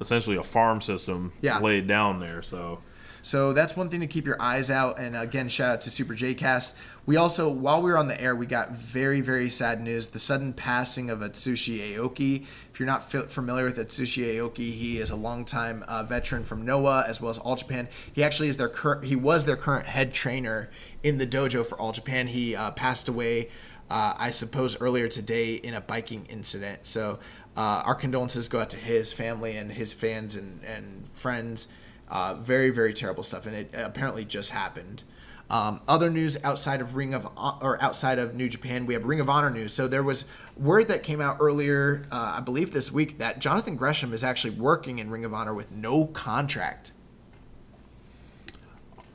essentially 0.00 0.36
a 0.36 0.42
farm 0.42 0.80
system 0.80 1.32
Yeah. 1.42 1.58
laid 1.58 1.86
down 1.88 2.20
there. 2.20 2.40
So 2.42 2.78
So 3.22 3.52
that's 3.52 3.76
one 3.76 3.88
thing 3.88 4.00
to 4.00 4.06
keep 4.06 4.26
your 4.26 4.40
eyes 4.40 4.70
out. 4.70 4.98
And 4.98 5.16
again, 5.16 5.48
shout 5.48 5.70
out 5.70 5.80
to 5.82 5.90
Super 5.90 6.14
J-Cast. 6.14 6.76
We 7.06 7.16
also, 7.16 7.48
while 7.48 7.82
we 7.82 7.90
were 7.90 7.98
on 7.98 8.08
the 8.08 8.20
air, 8.20 8.36
we 8.36 8.46
got 8.46 8.72
very, 8.72 9.20
very 9.20 9.50
sad 9.50 9.80
news: 9.80 10.08
the 10.08 10.18
sudden 10.18 10.52
passing 10.52 11.10
of 11.10 11.20
Atsushi 11.20 11.96
Aoki. 11.96 12.46
If 12.72 12.78
you're 12.78 12.86
not 12.86 13.10
familiar 13.10 13.64
with 13.64 13.78
Atsushi 13.78 14.36
Aoki, 14.36 14.72
he 14.72 14.98
is 14.98 15.10
a 15.10 15.16
longtime 15.16 15.84
uh, 15.88 16.04
veteran 16.04 16.44
from 16.44 16.64
Noah 16.64 17.04
as 17.06 17.20
well 17.20 17.30
as 17.30 17.38
All 17.38 17.56
Japan. 17.56 17.88
He 18.12 18.22
actually 18.22 18.48
is 18.48 18.56
their 18.56 18.68
current. 18.68 19.04
He 19.04 19.16
was 19.16 19.44
their 19.44 19.56
current 19.56 19.86
head 19.86 20.14
trainer 20.14 20.70
in 21.02 21.18
the 21.18 21.26
dojo 21.26 21.66
for 21.66 21.78
All 21.80 21.92
Japan. 21.92 22.28
He 22.28 22.54
uh, 22.54 22.70
passed 22.72 23.08
away. 23.08 23.48
Uh, 23.90 24.14
I 24.16 24.30
suppose 24.30 24.80
earlier 24.80 25.08
today 25.08 25.54
in 25.54 25.74
a 25.74 25.80
biking 25.80 26.24
incident. 26.26 26.86
So 26.86 27.18
uh, 27.56 27.82
our 27.84 27.96
condolences 27.96 28.48
go 28.48 28.60
out 28.60 28.70
to 28.70 28.76
his 28.76 29.12
family 29.12 29.56
and 29.56 29.72
his 29.72 29.92
fans 29.92 30.36
and, 30.36 30.62
and 30.64 31.08
friends. 31.12 31.66
Uh, 32.10 32.34
very, 32.34 32.70
very 32.70 32.92
terrible 32.92 33.22
stuff, 33.22 33.46
and 33.46 33.54
it 33.54 33.70
apparently 33.72 34.24
just 34.24 34.50
happened. 34.50 35.04
Um, 35.48 35.80
other 35.88 36.10
news 36.10 36.36
outside 36.44 36.80
of 36.80 36.94
Ring 36.94 37.12
of 37.12 37.26
or 37.36 37.80
outside 37.82 38.18
of 38.18 38.34
New 38.34 38.48
Japan, 38.48 38.86
we 38.86 38.94
have 38.94 39.04
Ring 39.04 39.20
of 39.20 39.28
Honor 39.28 39.50
news. 39.50 39.72
So 39.72 39.88
there 39.88 40.02
was 40.02 40.24
word 40.56 40.86
that 40.88 41.02
came 41.02 41.20
out 41.20 41.38
earlier, 41.40 42.06
uh, 42.12 42.34
I 42.36 42.40
believe 42.40 42.72
this 42.72 42.92
week, 42.92 43.18
that 43.18 43.40
Jonathan 43.40 43.74
Gresham 43.76 44.12
is 44.12 44.22
actually 44.22 44.54
working 44.54 45.00
in 45.00 45.10
Ring 45.10 45.24
of 45.24 45.34
Honor 45.34 45.52
with 45.52 45.72
no 45.72 46.06
contract. 46.06 46.92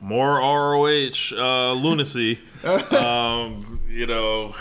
more 0.00 0.36
ROH 0.36 1.32
uh, 1.32 1.72
lunacy. 1.72 2.40
um, 2.64 3.80
you 3.88 4.06
know, 4.06 4.54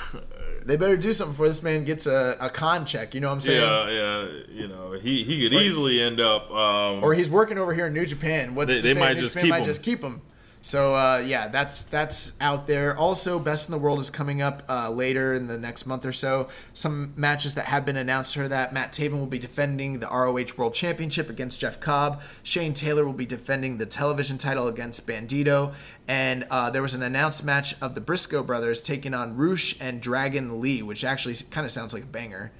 They 0.65 0.77
better 0.77 0.97
do 0.97 1.13
something 1.13 1.33
before 1.33 1.47
this 1.47 1.61
man 1.61 1.83
gets 1.85 2.07
a, 2.07 2.35
a 2.39 2.49
con 2.49 2.85
check. 2.87 3.13
You 3.13 3.21
know 3.21 3.27
what 3.27 3.33
I'm 3.35 3.39
saying? 3.39 3.61
yeah, 3.61 3.89
yeah. 3.89 4.27
You 4.51 4.67
know, 4.67 4.93
he 4.93 5.23
he 5.23 5.41
could 5.43 5.53
easily 5.53 6.01
end 6.01 6.19
up. 6.19 6.49
Um, 6.51 7.03
Or 7.03 7.13
he's 7.13 7.29
working 7.29 7.57
over 7.59 7.73
here 7.73 7.85
in 7.87 7.93
New 7.93 8.05
Japan. 8.05 8.55
What's 8.55 8.81
They- 8.81 8.93
they 8.93 8.99
might 8.99 9.13
New 9.13 9.19
just 9.21 9.35
Japan 9.35 9.49
might 9.49 9.63
just 9.63 9.83
keep 9.83 10.01
him. 10.03 10.21
So 10.65 10.95
uh, 10.95 11.21
yeah, 11.23 11.47
that's 11.47 11.83
that's 11.83 12.33
out 12.41 12.65
there. 12.65 12.97
Also, 12.97 13.37
Best 13.37 13.69
in 13.69 13.71
the 13.71 13.77
World 13.77 13.99
is 13.99 14.09
coming 14.09 14.41
up 14.41 14.63
uh, 14.67 14.89
later 14.89 15.31
in 15.31 15.45
the 15.45 15.59
next 15.59 15.85
month 15.85 16.07
or 16.07 16.11
so. 16.11 16.47
Some 16.73 17.13
matches 17.15 17.53
that 17.53 17.65
have 17.65 17.85
been 17.85 17.97
announced 17.97 18.35
are 18.35 18.47
that 18.47 18.73
Matt 18.73 18.91
Taven 18.91 19.19
will 19.19 19.27
be 19.27 19.37
defending 19.37 19.99
the 19.99 20.07
ROH 20.07 20.57
World 20.57 20.73
Championship 20.73 21.29
against 21.29 21.59
Jeff 21.59 21.79
Cobb. 21.79 22.19
Shane 22.41 22.73
Taylor 22.73 23.05
will 23.05 23.13
be 23.13 23.27
defending 23.27 23.77
the 23.77 23.85
television 23.85 24.39
title 24.39 24.67
against 24.67 25.05
Bandito. 25.05 25.75
And 26.07 26.47
uh, 26.49 26.71
there 26.71 26.81
was 26.81 26.95
an 26.95 27.03
announced 27.03 27.43
match 27.43 27.79
of 27.79 27.93
the 27.93 28.01
Briscoe 28.01 28.41
brothers 28.41 28.81
taking 28.81 29.13
on 29.13 29.37
Rush 29.37 29.79
and 29.79 30.01
Dragon 30.01 30.59
Lee, 30.59 30.81
which 30.81 31.03
actually 31.03 31.35
kind 31.51 31.65
of 31.65 31.71
sounds 31.71 31.93
like 31.93 32.03
a 32.03 32.07
banger. 32.07 32.51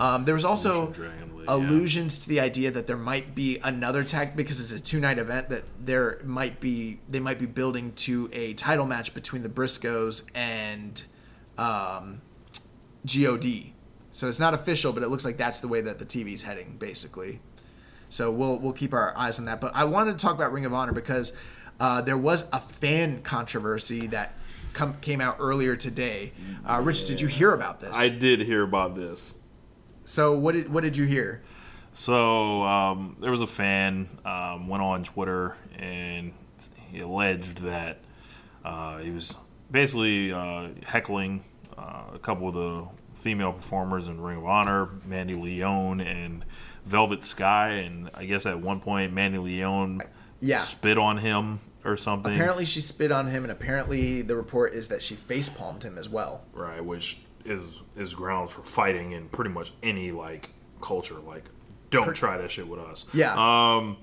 Um, 0.00 0.24
there 0.24 0.34
was 0.34 0.46
also 0.46 0.86
and 0.86 0.94
Dragon 0.94 1.30
yeah. 1.36 1.44
allusions 1.48 2.20
to 2.20 2.28
the 2.28 2.40
idea 2.40 2.70
that 2.70 2.86
there 2.86 2.96
might 2.96 3.34
be 3.34 3.58
another 3.58 4.02
tag 4.02 4.34
because 4.34 4.58
it's 4.58 4.72
a 4.72 4.82
two 4.82 4.98
night 4.98 5.18
event 5.18 5.50
that 5.50 5.64
there 5.78 6.20
might 6.24 6.58
be 6.58 7.00
they 7.06 7.20
might 7.20 7.38
be 7.38 7.46
building 7.46 7.92
to 7.92 8.30
a 8.32 8.54
title 8.54 8.86
match 8.86 9.12
between 9.12 9.42
the 9.42 9.48
Briscoes 9.48 10.28
and 10.34 11.02
um, 11.58 12.22
God. 13.06 13.72
So 14.12 14.26
it's 14.26 14.40
not 14.40 14.54
official, 14.54 14.92
but 14.92 15.02
it 15.02 15.08
looks 15.08 15.24
like 15.24 15.36
that's 15.36 15.60
the 15.60 15.68
way 15.68 15.82
that 15.82 15.98
the 15.98 16.06
TV's 16.06 16.42
heading, 16.42 16.76
basically. 16.78 17.40
So 18.08 18.30
we'll 18.30 18.58
we'll 18.58 18.72
keep 18.72 18.94
our 18.94 19.16
eyes 19.16 19.38
on 19.38 19.44
that. 19.44 19.60
But 19.60 19.74
I 19.74 19.84
wanted 19.84 20.18
to 20.18 20.24
talk 20.24 20.34
about 20.34 20.50
Ring 20.50 20.64
of 20.64 20.72
Honor 20.72 20.92
because 20.92 21.34
uh, 21.78 22.00
there 22.00 22.18
was 22.18 22.48
a 22.52 22.58
fan 22.60 23.22
controversy 23.22 24.06
that 24.08 24.34
come, 24.72 24.94
came 25.00 25.20
out 25.20 25.36
earlier 25.38 25.76
today. 25.76 26.32
Uh, 26.68 26.80
Rich, 26.82 27.04
did 27.04 27.20
you 27.20 27.28
hear 27.28 27.52
about 27.52 27.80
this? 27.80 27.96
I 27.96 28.08
did 28.08 28.40
hear 28.40 28.62
about 28.62 28.94
this. 28.94 29.36
So 30.10 30.34
what 30.36 30.52
did 30.54 30.72
what 30.72 30.82
did 30.82 30.96
you 30.96 31.04
hear? 31.06 31.42
So 31.92 32.62
um, 32.64 33.16
there 33.20 33.30
was 33.30 33.42
a 33.42 33.46
fan 33.46 34.08
um, 34.24 34.68
went 34.68 34.82
on 34.82 35.04
Twitter 35.04 35.56
and 35.78 36.32
he 36.90 37.00
alleged 37.00 37.58
that 37.58 37.98
uh, 38.64 38.98
he 38.98 39.10
was 39.10 39.34
basically 39.70 40.32
uh, 40.32 40.68
heckling 40.84 41.42
uh, 41.78 42.02
a 42.14 42.18
couple 42.18 42.48
of 42.48 42.54
the 42.54 42.88
female 43.20 43.52
performers 43.52 44.08
in 44.08 44.20
Ring 44.20 44.38
of 44.38 44.46
Honor, 44.46 44.88
Mandy 45.06 45.34
Leone 45.34 46.00
and 46.00 46.44
Velvet 46.84 47.24
Sky, 47.24 47.70
and 47.74 48.10
I 48.14 48.24
guess 48.24 48.46
at 48.46 48.60
one 48.60 48.80
point 48.80 49.12
Mandy 49.12 49.38
Leone 49.38 50.00
Yeah. 50.40 50.56
spit 50.56 50.98
on 50.98 51.18
him 51.18 51.60
or 51.84 51.96
something. 51.96 52.34
Apparently, 52.34 52.64
she 52.64 52.80
spit 52.80 53.12
on 53.12 53.26
him, 53.28 53.42
and 53.44 53.52
apparently, 53.52 54.22
the 54.22 54.36
report 54.36 54.72
is 54.74 54.88
that 54.88 55.02
she 55.02 55.14
face 55.14 55.48
palmed 55.48 55.82
him 55.84 55.98
as 55.98 56.08
well. 56.08 56.42
right, 56.52 56.84
which 56.84 57.18
is 57.44 57.82
is 57.96 58.14
grounds 58.14 58.50
for 58.50 58.62
fighting 58.62 59.12
in 59.12 59.28
pretty 59.28 59.50
much 59.50 59.72
any 59.82 60.12
like 60.12 60.50
culture. 60.80 61.18
Like, 61.18 61.44
don't 61.90 62.14
try 62.14 62.38
that 62.38 62.50
shit 62.50 62.68
with 62.68 62.80
us. 62.80 63.06
Yeah. 63.12 63.34
Um, 63.34 63.98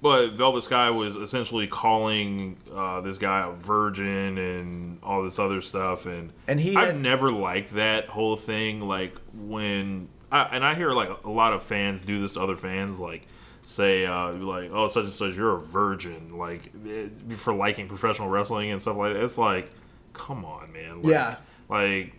but 0.00 0.32
Velvet 0.32 0.62
Sky 0.62 0.90
was 0.90 1.14
essentially 1.14 1.68
calling 1.68 2.56
uh, 2.74 3.00
this 3.02 3.18
guy 3.18 3.46
a 3.46 3.52
virgin 3.52 4.36
and 4.36 4.98
all 5.02 5.22
this 5.22 5.38
other 5.38 5.60
stuff, 5.60 6.06
and 6.06 6.32
And 6.48 6.58
he 6.58 6.74
I've 6.76 6.96
never 6.96 7.30
liked 7.30 7.74
that 7.74 8.08
whole 8.08 8.36
thing. 8.36 8.80
Like 8.80 9.16
when, 9.32 10.08
I, 10.32 10.42
and 10.50 10.64
I 10.64 10.74
hear 10.74 10.90
like 10.90 11.24
a 11.24 11.30
lot 11.30 11.52
of 11.52 11.62
fans 11.62 12.02
do 12.02 12.20
this 12.20 12.32
to 12.32 12.40
other 12.40 12.56
fans, 12.56 12.98
like 12.98 13.28
say 13.62 14.04
uh, 14.04 14.32
like, 14.32 14.70
oh, 14.72 14.88
such 14.88 15.04
and 15.04 15.12
such, 15.12 15.36
you're 15.36 15.54
a 15.54 15.60
virgin, 15.60 16.36
like 16.36 16.72
eh, 16.84 17.06
for 17.36 17.54
liking 17.54 17.86
professional 17.86 18.28
wrestling 18.28 18.72
and 18.72 18.80
stuff 18.80 18.96
like 18.96 19.14
that. 19.14 19.22
It's 19.22 19.38
like 19.38 19.70
come 20.12 20.44
on, 20.44 20.72
man. 20.72 21.02
Like, 21.02 21.12
Yeah. 21.12 21.36
Like, 21.68 22.18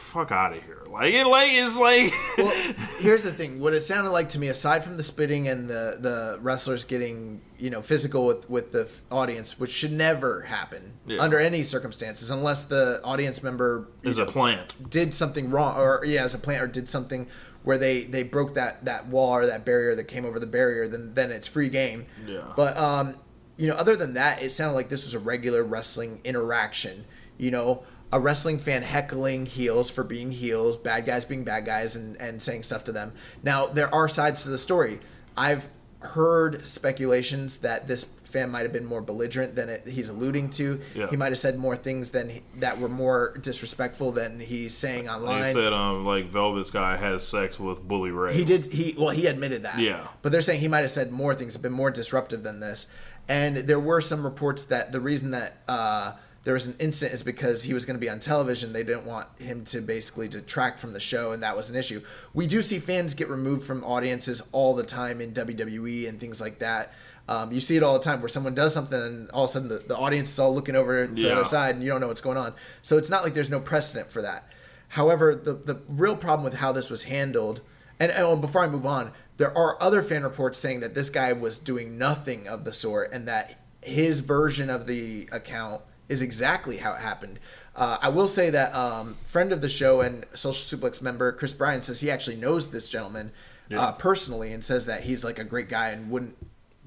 fuck 0.00 0.32
out 0.32 0.56
of 0.56 0.62
here. 0.62 0.82
Like, 0.90 1.12
it, 1.12 1.26
like 1.26 1.48
it's 1.50 1.76
like. 1.78 2.12
well, 2.38 2.50
here's 2.98 3.22
the 3.22 3.32
thing. 3.32 3.60
What 3.60 3.74
it 3.74 3.80
sounded 3.80 4.10
like 4.10 4.28
to 4.30 4.38
me, 4.38 4.48
aside 4.48 4.82
from 4.82 4.96
the 4.96 5.02
spitting 5.02 5.46
and 5.48 5.68
the, 5.68 5.96
the 6.00 6.38
wrestlers 6.40 6.84
getting 6.84 7.40
you 7.58 7.70
know 7.70 7.80
physical 7.82 8.26
with 8.26 8.48
with 8.50 8.70
the 8.70 8.82
f- 8.82 9.00
audience, 9.10 9.58
which 9.58 9.70
should 9.70 9.92
never 9.92 10.42
happen 10.42 10.94
Yeah. 11.06 11.20
under 11.22 11.38
any 11.38 11.62
circumstances, 11.62 12.30
unless 12.30 12.64
the 12.64 13.00
audience 13.04 13.42
member 13.42 13.88
is 14.02 14.18
a 14.18 14.24
know, 14.24 14.30
plant. 14.30 14.90
did 14.90 15.14
something 15.14 15.50
wrong, 15.50 15.76
or 15.78 16.04
yeah, 16.04 16.24
as 16.24 16.34
a 16.34 16.38
plant, 16.38 16.62
or 16.62 16.66
did 16.66 16.88
something 16.88 17.28
where 17.62 17.76
they 17.78 18.04
they 18.04 18.22
broke 18.22 18.54
that 18.54 18.84
that 18.86 19.06
wall 19.08 19.32
or 19.32 19.46
that 19.46 19.64
barrier 19.64 19.94
that 19.94 20.04
came 20.04 20.24
over 20.24 20.40
the 20.40 20.46
barrier, 20.46 20.88
then 20.88 21.14
then 21.14 21.30
it's 21.30 21.46
free 21.46 21.68
game. 21.68 22.06
Yeah. 22.26 22.40
But 22.56 22.76
um, 22.76 23.16
you 23.58 23.66
know, 23.68 23.74
other 23.74 23.94
than 23.94 24.14
that, 24.14 24.42
it 24.42 24.50
sounded 24.50 24.74
like 24.74 24.88
this 24.88 25.04
was 25.04 25.12
a 25.14 25.18
regular 25.18 25.62
wrestling 25.62 26.20
interaction. 26.24 27.04
You 27.36 27.50
know, 27.50 27.82
a 28.12 28.20
wrestling 28.20 28.58
fan 28.58 28.82
heckling 28.82 29.46
heels 29.46 29.90
for 29.90 30.04
being 30.04 30.32
heels, 30.32 30.76
bad 30.76 31.06
guys 31.06 31.24
being 31.24 31.44
bad 31.44 31.64
guys, 31.64 31.96
and 31.96 32.16
and 32.16 32.42
saying 32.42 32.62
stuff 32.62 32.84
to 32.84 32.92
them. 32.92 33.12
Now 33.42 33.66
there 33.66 33.92
are 33.94 34.08
sides 34.08 34.42
to 34.44 34.48
the 34.48 34.58
story. 34.58 35.00
I've 35.36 35.68
heard 36.00 36.64
speculations 36.64 37.58
that 37.58 37.86
this 37.86 38.04
fan 38.04 38.50
might 38.50 38.62
have 38.62 38.72
been 38.72 38.84
more 38.84 39.02
belligerent 39.02 39.54
than 39.54 39.68
it, 39.68 39.86
he's 39.86 40.08
alluding 40.08 40.50
to. 40.50 40.80
Yeah. 40.94 41.10
He 41.10 41.16
might 41.16 41.32
have 41.32 41.38
said 41.38 41.58
more 41.58 41.76
things 41.76 42.10
than 42.10 42.30
he, 42.30 42.42
that 42.56 42.78
were 42.78 42.88
more 42.88 43.36
disrespectful 43.40 44.12
than 44.12 44.40
he's 44.40 44.72
saying 44.74 45.08
online. 45.08 45.42
They 45.42 45.52
said, 45.52 45.72
um, 45.72 46.04
like 46.04 46.26
Velvet 46.26 46.64
Sky 46.66 46.96
has 46.96 47.26
sex 47.26 47.58
with 47.58 47.82
Bully 47.82 48.10
Ray. 48.10 48.34
He 48.34 48.44
did. 48.44 48.66
He 48.66 48.94
well, 48.96 49.10
he 49.10 49.26
admitted 49.26 49.64
that. 49.64 49.78
Yeah. 49.78 50.08
But 50.22 50.32
they're 50.32 50.40
saying 50.40 50.60
he 50.60 50.68
might 50.68 50.80
have 50.80 50.90
said 50.90 51.10
more 51.10 51.34
things, 51.34 51.54
have 51.54 51.62
been 51.62 51.72
more 51.72 51.90
disruptive 51.90 52.42
than 52.42 52.60
this. 52.60 52.86
And 53.28 53.58
there 53.58 53.80
were 53.80 54.00
some 54.00 54.24
reports 54.24 54.64
that 54.64 54.92
the 54.92 55.00
reason 55.00 55.32
that 55.32 55.58
uh, 55.68 56.14
there 56.44 56.54
was 56.54 56.66
an 56.66 56.74
incident 56.78 57.14
is 57.14 57.22
because 57.22 57.64
he 57.64 57.74
was 57.74 57.84
going 57.84 57.96
to 57.96 58.00
be 58.00 58.08
on 58.08 58.18
television. 58.18 58.72
They 58.72 58.82
didn't 58.82 59.04
want 59.04 59.28
him 59.38 59.64
to 59.66 59.80
basically 59.80 60.26
detract 60.26 60.80
from 60.80 60.92
the 60.94 61.00
show, 61.00 61.32
and 61.32 61.42
that 61.42 61.56
was 61.56 61.68
an 61.68 61.76
issue. 61.76 62.02
We 62.32 62.46
do 62.46 62.62
see 62.62 62.78
fans 62.78 63.12
get 63.12 63.28
removed 63.28 63.66
from 63.66 63.84
audiences 63.84 64.42
all 64.52 64.74
the 64.74 64.84
time 64.84 65.20
in 65.20 65.32
WWE 65.32 66.08
and 66.08 66.18
things 66.18 66.40
like 66.40 66.58
that. 66.60 66.92
Um, 67.28 67.52
you 67.52 67.60
see 67.60 67.76
it 67.76 67.82
all 67.82 67.92
the 67.92 68.04
time 68.04 68.20
where 68.20 68.28
someone 68.28 68.54
does 68.54 68.74
something 68.74 69.00
and 69.00 69.30
all 69.30 69.44
of 69.44 69.50
a 69.50 69.52
sudden 69.52 69.68
the, 69.68 69.78
the 69.78 69.96
audience 69.96 70.32
is 70.32 70.38
all 70.38 70.52
looking 70.52 70.74
over 70.74 71.06
to 71.06 71.12
the 71.12 71.32
other 71.32 71.44
side 71.44 71.76
and 71.76 71.84
you 71.84 71.88
don't 71.88 72.00
know 72.00 72.08
what's 72.08 72.20
going 72.20 72.36
on. 72.36 72.54
So 72.82 72.98
it's 72.98 73.08
not 73.08 73.22
like 73.22 73.34
there's 73.34 73.50
no 73.50 73.60
precedent 73.60 74.10
for 74.10 74.20
that. 74.22 74.48
However, 74.88 75.36
the 75.36 75.52
the 75.54 75.80
real 75.88 76.16
problem 76.16 76.42
with 76.42 76.54
how 76.54 76.72
this 76.72 76.90
was 76.90 77.04
handled, 77.04 77.60
and, 78.00 78.10
and 78.10 78.24
oh, 78.24 78.34
before 78.34 78.64
I 78.64 78.66
move 78.66 78.84
on, 78.84 79.12
there 79.36 79.56
are 79.56 79.80
other 79.80 80.02
fan 80.02 80.24
reports 80.24 80.58
saying 80.58 80.80
that 80.80 80.94
this 80.94 81.10
guy 81.10 81.32
was 81.32 81.58
doing 81.58 81.96
nothing 81.96 82.48
of 82.48 82.64
the 82.64 82.72
sort, 82.72 83.12
and 83.12 83.28
that 83.28 83.60
his 83.82 84.18
version 84.18 84.68
of 84.68 84.88
the 84.88 85.28
account 85.30 85.82
is 86.10 86.20
exactly 86.20 86.76
how 86.78 86.92
it 86.92 87.00
happened. 87.00 87.38
Uh, 87.74 87.96
I 88.02 88.08
will 88.10 88.28
say 88.28 88.50
that 88.50 88.74
um, 88.74 89.16
friend 89.24 89.52
of 89.52 89.62
the 89.62 89.68
show 89.68 90.00
and 90.02 90.26
Social 90.34 90.78
Suplex 90.78 91.00
member 91.00 91.32
Chris 91.32 91.54
Bryan 91.54 91.80
says 91.80 92.00
he 92.00 92.10
actually 92.10 92.36
knows 92.36 92.70
this 92.70 92.88
gentleman 92.90 93.32
uh, 93.74 93.92
personally, 93.92 94.52
and 94.52 94.64
says 94.64 94.86
that 94.86 95.04
he's 95.04 95.22
like 95.24 95.38
a 95.38 95.44
great 95.44 95.68
guy 95.68 95.90
and 95.90 96.10
wouldn't 96.10 96.36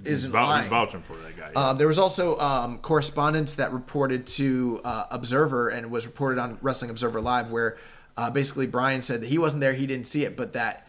isn't 0.04 0.32
vou- 0.32 0.38
lying. 0.38 0.64
he's 0.64 0.70
vouching 0.70 1.02
for 1.02 1.16
that 1.16 1.38
guy. 1.38 1.52
Um, 1.54 1.78
there 1.78 1.88
was 1.88 1.98
also 1.98 2.38
um, 2.40 2.80
correspondence 2.80 3.56
that 3.56 3.72
reported 3.72 4.28
to 4.28 4.82
uh, 4.84 5.06
Observer 5.10 5.70
and 5.70 5.90
was 5.90 6.06
reported 6.06 6.42
on 6.42 6.58
Wrestling 6.62 6.92
Observer 6.92 7.22
Live, 7.22 7.50
where 7.50 7.78
uh, 8.18 8.30
basically 8.30 8.68
Brian 8.68 9.02
said 9.02 9.22
that 9.22 9.28
he 9.28 9.38
wasn't 9.38 9.62
there, 9.62 9.74
he 9.74 9.88
didn't 9.88 10.08
see 10.08 10.26
it, 10.26 10.36
but 10.36 10.52
that 10.54 10.86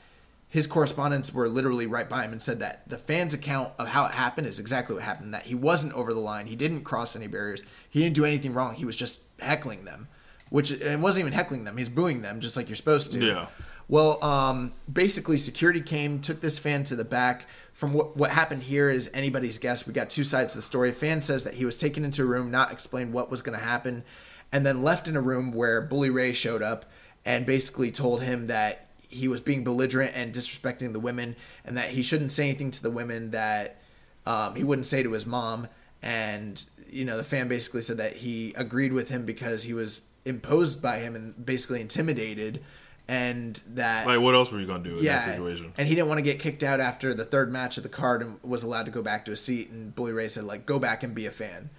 his 0.54 0.68
correspondents 0.68 1.34
were 1.34 1.48
literally 1.48 1.84
right 1.84 2.08
by 2.08 2.22
him 2.22 2.30
and 2.30 2.40
said 2.40 2.60
that 2.60 2.88
the 2.88 2.96
fans' 2.96 3.34
account 3.34 3.72
of 3.76 3.88
how 3.88 4.06
it 4.06 4.12
happened 4.12 4.46
is 4.46 4.60
exactly 4.60 4.94
what 4.94 5.02
happened. 5.02 5.34
That 5.34 5.42
he 5.42 5.54
wasn't 5.56 5.94
over 5.94 6.14
the 6.14 6.20
line, 6.20 6.46
he 6.46 6.54
didn't 6.54 6.84
cross 6.84 7.16
any 7.16 7.26
barriers, 7.26 7.64
he 7.90 8.00
didn't 8.00 8.14
do 8.14 8.24
anything 8.24 8.54
wrong. 8.54 8.76
He 8.76 8.84
was 8.84 8.94
just 8.94 9.24
heckling 9.40 9.84
them, 9.84 10.06
which 10.50 10.70
it 10.70 11.00
wasn't 11.00 11.22
even 11.22 11.32
heckling 11.32 11.64
them; 11.64 11.76
he's 11.76 11.88
booing 11.88 12.22
them 12.22 12.38
just 12.38 12.56
like 12.56 12.68
you're 12.68 12.76
supposed 12.76 13.10
to. 13.14 13.26
Yeah. 13.26 13.46
Well, 13.88 14.22
um, 14.22 14.74
basically, 14.90 15.38
security 15.38 15.80
came, 15.80 16.20
took 16.20 16.40
this 16.40 16.56
fan 16.56 16.84
to 16.84 16.94
the 16.94 17.04
back. 17.04 17.46
From 17.72 17.92
what, 17.92 18.16
what 18.16 18.30
happened 18.30 18.62
here 18.62 18.88
is 18.88 19.10
anybody's 19.12 19.58
guess. 19.58 19.88
We 19.88 19.92
got 19.92 20.08
two 20.08 20.22
sides 20.22 20.52
to 20.52 20.58
the 20.58 20.62
story. 20.62 20.90
A 20.90 20.92
fan 20.92 21.20
says 21.20 21.42
that 21.42 21.54
he 21.54 21.64
was 21.64 21.78
taken 21.78 22.04
into 22.04 22.22
a 22.22 22.26
room, 22.26 22.52
not 22.52 22.70
explained 22.70 23.12
what 23.12 23.28
was 23.28 23.42
going 23.42 23.58
to 23.58 23.64
happen, 23.64 24.04
and 24.52 24.64
then 24.64 24.84
left 24.84 25.08
in 25.08 25.16
a 25.16 25.20
room 25.20 25.50
where 25.50 25.80
Bully 25.80 26.10
Ray 26.10 26.32
showed 26.32 26.62
up 26.62 26.84
and 27.26 27.44
basically 27.44 27.90
told 27.90 28.22
him 28.22 28.46
that 28.46 28.83
he 29.14 29.28
was 29.28 29.40
being 29.40 29.64
belligerent 29.64 30.12
and 30.14 30.34
disrespecting 30.34 30.92
the 30.92 31.00
women, 31.00 31.36
and 31.64 31.76
that 31.76 31.90
he 31.90 32.02
shouldn't 32.02 32.32
say 32.32 32.48
anything 32.48 32.70
to 32.72 32.82
the 32.82 32.90
women 32.90 33.30
that 33.30 33.80
um, 34.26 34.54
he 34.54 34.64
wouldn't 34.64 34.86
say 34.86 35.02
to 35.02 35.12
his 35.12 35.26
mom. 35.26 35.68
And 36.02 36.62
you 36.90 37.04
know, 37.04 37.16
the 37.16 37.24
fan 37.24 37.48
basically 37.48 37.82
said 37.82 37.96
that 37.98 38.16
he 38.16 38.52
agreed 38.56 38.92
with 38.92 39.08
him 39.08 39.24
because 39.24 39.64
he 39.64 39.72
was 39.72 40.02
imposed 40.24 40.82
by 40.82 40.98
him 40.98 41.14
and 41.14 41.44
basically 41.44 41.80
intimidated, 41.80 42.62
and 43.08 43.60
that 43.68 44.06
like, 44.06 44.20
what 44.20 44.34
else 44.34 44.50
were 44.50 44.60
you 44.60 44.66
gonna 44.66 44.82
do 44.82 44.96
in 44.96 45.02
yeah, 45.02 45.24
that 45.24 45.36
situation? 45.36 45.72
and 45.78 45.88
he 45.88 45.94
didn't 45.94 46.08
want 46.08 46.18
to 46.18 46.22
get 46.22 46.38
kicked 46.38 46.62
out 46.62 46.80
after 46.80 47.14
the 47.14 47.24
third 47.24 47.52
match 47.52 47.76
of 47.76 47.82
the 47.82 47.88
card 47.88 48.22
and 48.22 48.42
was 48.42 48.62
allowed 48.62 48.86
to 48.86 48.92
go 48.92 49.02
back 49.02 49.24
to 49.26 49.32
a 49.32 49.36
seat. 49.36 49.70
And 49.70 49.94
Bully 49.94 50.12
Ray 50.12 50.28
said, 50.28 50.44
like, 50.44 50.66
go 50.66 50.78
back 50.78 51.02
and 51.02 51.14
be 51.14 51.26
a 51.26 51.30
fan. 51.30 51.70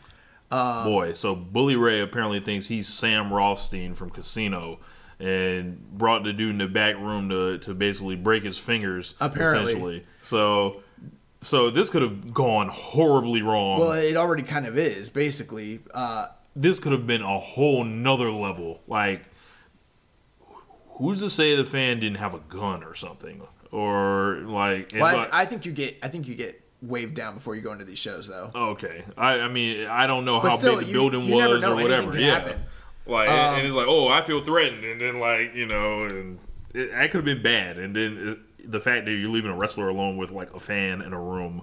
Um, 0.52 0.86
Boy, 0.86 1.12
so 1.14 1.36
Bully 1.36 1.76
Ray 1.76 2.02
apparently 2.02 2.40
thinks 2.40 2.68
he's 2.68 2.88
Sam 2.88 3.34
Rothstein 3.34 3.96
from 3.96 4.10
Casino, 4.10 4.80
and 5.20 5.80
brought 5.98 6.24
the 6.24 6.34
dude 6.34 6.52
in 6.52 6.58
the 6.58 6.68
back 6.68 6.96
room 6.98 7.30
to 7.30 7.58
to 7.60 7.74
basically 7.74 8.16
break 8.16 8.44
his 8.44 8.58
fingers. 8.58 9.16
Apparently. 9.20 9.64
essentially. 9.72 10.06
So, 10.22 10.84
so 11.42 11.70
this 11.70 11.90
could 11.90 12.02
have 12.02 12.34
gone 12.34 12.70
horribly 12.72 13.42
wrong. 13.42 13.80
Well, 13.80 13.92
it 13.94 14.18
already 14.18 14.44
kind 14.44 14.66
of 14.66 14.78
is, 14.78 15.10
basically. 15.10 15.80
Uh, 15.94 16.28
this 16.56 16.80
could 16.80 16.92
have 16.92 17.06
been 17.08 17.22
a 17.22 17.40
whole 17.40 17.84
nother 17.84 18.32
level. 18.32 18.82
Like, 18.88 19.24
who's 20.98 21.20
to 21.20 21.30
say 21.30 21.56
the 21.56 21.64
fan 21.64 22.00
didn't 22.00 22.18
have 22.20 22.34
a 22.34 22.40
gun 22.40 22.84
or 22.84 22.96
something, 22.96 23.42
or 23.72 24.40
like? 24.46 24.92
well, 24.96 25.28
I, 25.32 25.42
I 25.42 25.46
think 25.46 25.66
you 25.66 25.72
get, 25.72 25.98
I 26.04 26.08
think 26.08 26.28
you 26.28 26.36
get 26.36 26.62
waved 26.82 27.16
down 27.16 27.34
before 27.34 27.56
you 27.56 27.62
go 27.62 27.72
into 27.72 27.86
these 27.86 28.00
shows, 28.00 28.28
though. 28.28 28.52
Okay, 28.54 29.04
I, 29.18 29.42
I 29.42 29.48
mean 29.48 29.88
I 29.88 30.08
don't 30.08 30.26
know 30.26 30.40
But 30.42 30.52
how 30.52 30.58
still, 30.58 30.76
big 30.78 30.86
the 30.86 30.92
you- 30.92 30.94
building 30.94 31.24
you 31.24 31.36
was 31.36 31.64
or 31.64 31.76
whatever. 31.76 32.20
Yeah, 32.20 32.40
happen. 32.40 32.64
Like 33.08 33.30
Um, 33.30 33.56
and 33.60 33.66
it's 33.68 33.76
like 33.76 33.88
oh 33.88 34.08
I 34.10 34.22
feel 34.22 34.40
threatened, 34.40 34.84
and 34.84 35.00
then 35.02 35.20
like 35.20 35.54
you 35.56 35.66
know, 35.66 36.04
and 36.04 36.40
it, 36.74 36.92
that 36.92 37.12
could 37.12 37.18
have 37.18 37.26
been 37.26 37.44
bad. 37.44 37.78
And 37.78 37.96
then 37.96 38.38
it, 38.60 38.72
the 38.72 38.80
fact 38.80 39.06
that 39.06 39.12
you're 39.12 39.30
leaving 39.30 39.52
a 39.52 39.56
wrestler 39.56 39.90
alone 39.90 40.18
with 40.18 40.32
like 40.32 40.54
a 40.54 40.60
fan 40.60 41.02
in 41.02 41.14
a 41.14 41.22
room 41.22 41.62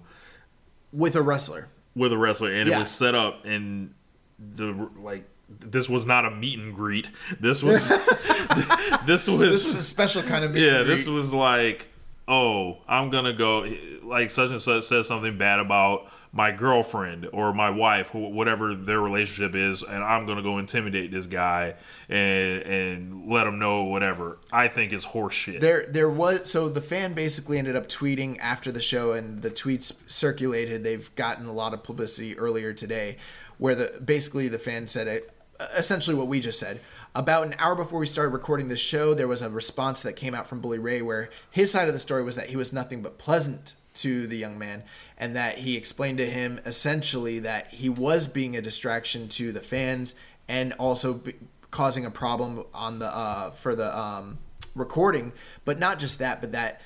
With 0.93 1.17
a 1.17 1.23
wrestler, 1.23 1.69
with 1.97 2.13
a 2.13 2.19
wrestler, 2.19 2.53
and 2.53 2.69
Yeah. 2.69 2.77
it 2.77 2.79
was 2.81 2.91
set 2.91 3.15
up, 3.15 3.45
and 3.45 3.95
the 4.39 4.89
like 4.99 5.29
this 5.49 5.89
was 5.89 6.07
not 6.07 6.25
a 6.25 6.31
meet 6.31 6.59
and 6.59 6.75
greet. 6.75 7.11
This 7.41 7.63
was 7.63 7.87
this 9.07 9.29
was 9.29 9.41
this 9.41 9.67
is 9.67 9.77
a 9.77 9.83
special 9.83 10.23
kind 10.23 10.45
of 10.45 10.53
meet 10.53 10.65
yeah, 10.65 10.83
this 10.83 11.07
was 11.07 11.35
like, 11.35 11.89
oh, 12.29 12.79
I'm 12.89 13.11
gonna 13.11 13.33
go. 13.33 13.67
Like 14.03 14.31
such 14.31 14.51
and 14.51 14.61
such 14.63 14.85
says 14.85 15.07
something 15.09 15.37
bad 15.39 15.59
about 15.59 16.11
my 16.35 16.51
girlfriend 16.51 17.29
or 17.33 17.53
my 17.53 17.69
wife, 17.69 18.15
whatever 18.15 18.75
their 18.75 19.01
relationship 19.01 19.55
is, 19.55 19.83
and 19.83 20.03
I'm 20.03 20.27
gonna 20.27 20.43
go 20.43 20.59
intimidate 20.59 21.11
this 21.11 21.27
guy 21.27 21.75
and 22.09 22.63
and 22.63 23.31
let 23.31 23.47
him 23.47 23.59
know 23.59 23.83
whatever. 23.83 24.39
I 24.51 24.69
think 24.69 24.93
is 24.93 25.05
horseshit. 25.05 25.61
There, 25.61 25.85
there 25.87 26.09
was 26.09 26.51
so 26.51 26.71
the 26.71 26.81
fan 26.81 27.13
basically 27.13 27.59
ended 27.59 27.77
up 27.77 27.87
tweeting 27.87 28.39
after 28.41 28.73
the 28.73 28.81
show, 28.81 29.13
and 29.13 29.43
the 29.43 29.51
tweets 29.51 29.93
circulated. 30.11 30.85
They've 30.85 31.15
gotten 31.17 31.47
a 31.47 31.53
lot 31.53 31.75
of 31.75 31.83
publicity 31.83 32.39
earlier 32.39 32.73
today, 32.73 33.19
where 33.59 33.75
the 33.75 34.01
basically 34.03 34.49
the 34.49 34.59
fan 34.59 34.89
said 34.89 35.07
it, 35.07 35.31
essentially 35.77 36.17
what 36.17 36.29
we 36.29 36.41
just 36.41 36.59
said. 36.59 36.81
About 37.15 37.47
an 37.47 37.55
hour 37.59 37.75
before 37.75 38.01
we 38.01 38.07
started 38.07 38.31
recording 38.31 38.69
this 38.69 38.81
show, 38.81 39.13
there 39.13 39.29
was 39.29 39.43
a 39.43 39.51
response 39.51 40.01
that 40.01 40.15
came 40.15 40.35
out 40.35 40.47
from 40.47 40.63
Bully 40.63 40.79
Ray 40.79 41.03
where 41.03 41.29
his 41.51 41.71
side 41.71 41.87
of 41.87 41.93
the 41.93 42.01
story 42.01 42.23
was 42.23 42.37
that 42.37 42.49
he 42.49 42.57
was 42.57 42.73
nothing 42.73 43.03
but 43.03 43.19
pleasant 43.19 43.75
to 43.95 44.27
the 44.27 44.37
young 44.37 44.59
man, 44.59 44.83
and 45.19 45.37
that 45.37 45.59
he 45.59 45.77
explained 45.77 46.19
to 46.19 46.27
him 46.27 46.61
essentially 46.65 47.39
that 47.41 47.69
he 47.69 47.89
was 47.89 48.27
being 48.27 48.57
a 48.57 48.63
distraction 48.63 49.29
to 49.29 49.53
the 49.53 49.61
fans 49.61 50.15
and 50.49 50.73
also 50.75 51.15
be, 51.15 51.35
causing 51.71 52.05
a 52.05 52.11
problem 52.11 52.65
on 52.75 52.99
the 52.99 53.07
uh, 53.07 53.51
for 53.51 53.75
the 53.75 53.99
um, 53.99 54.39
recording. 54.75 55.33
But 55.65 55.79
not 55.79 55.99
just 55.99 56.19
that, 56.19 56.41
but 56.41 56.53
that 56.53 56.81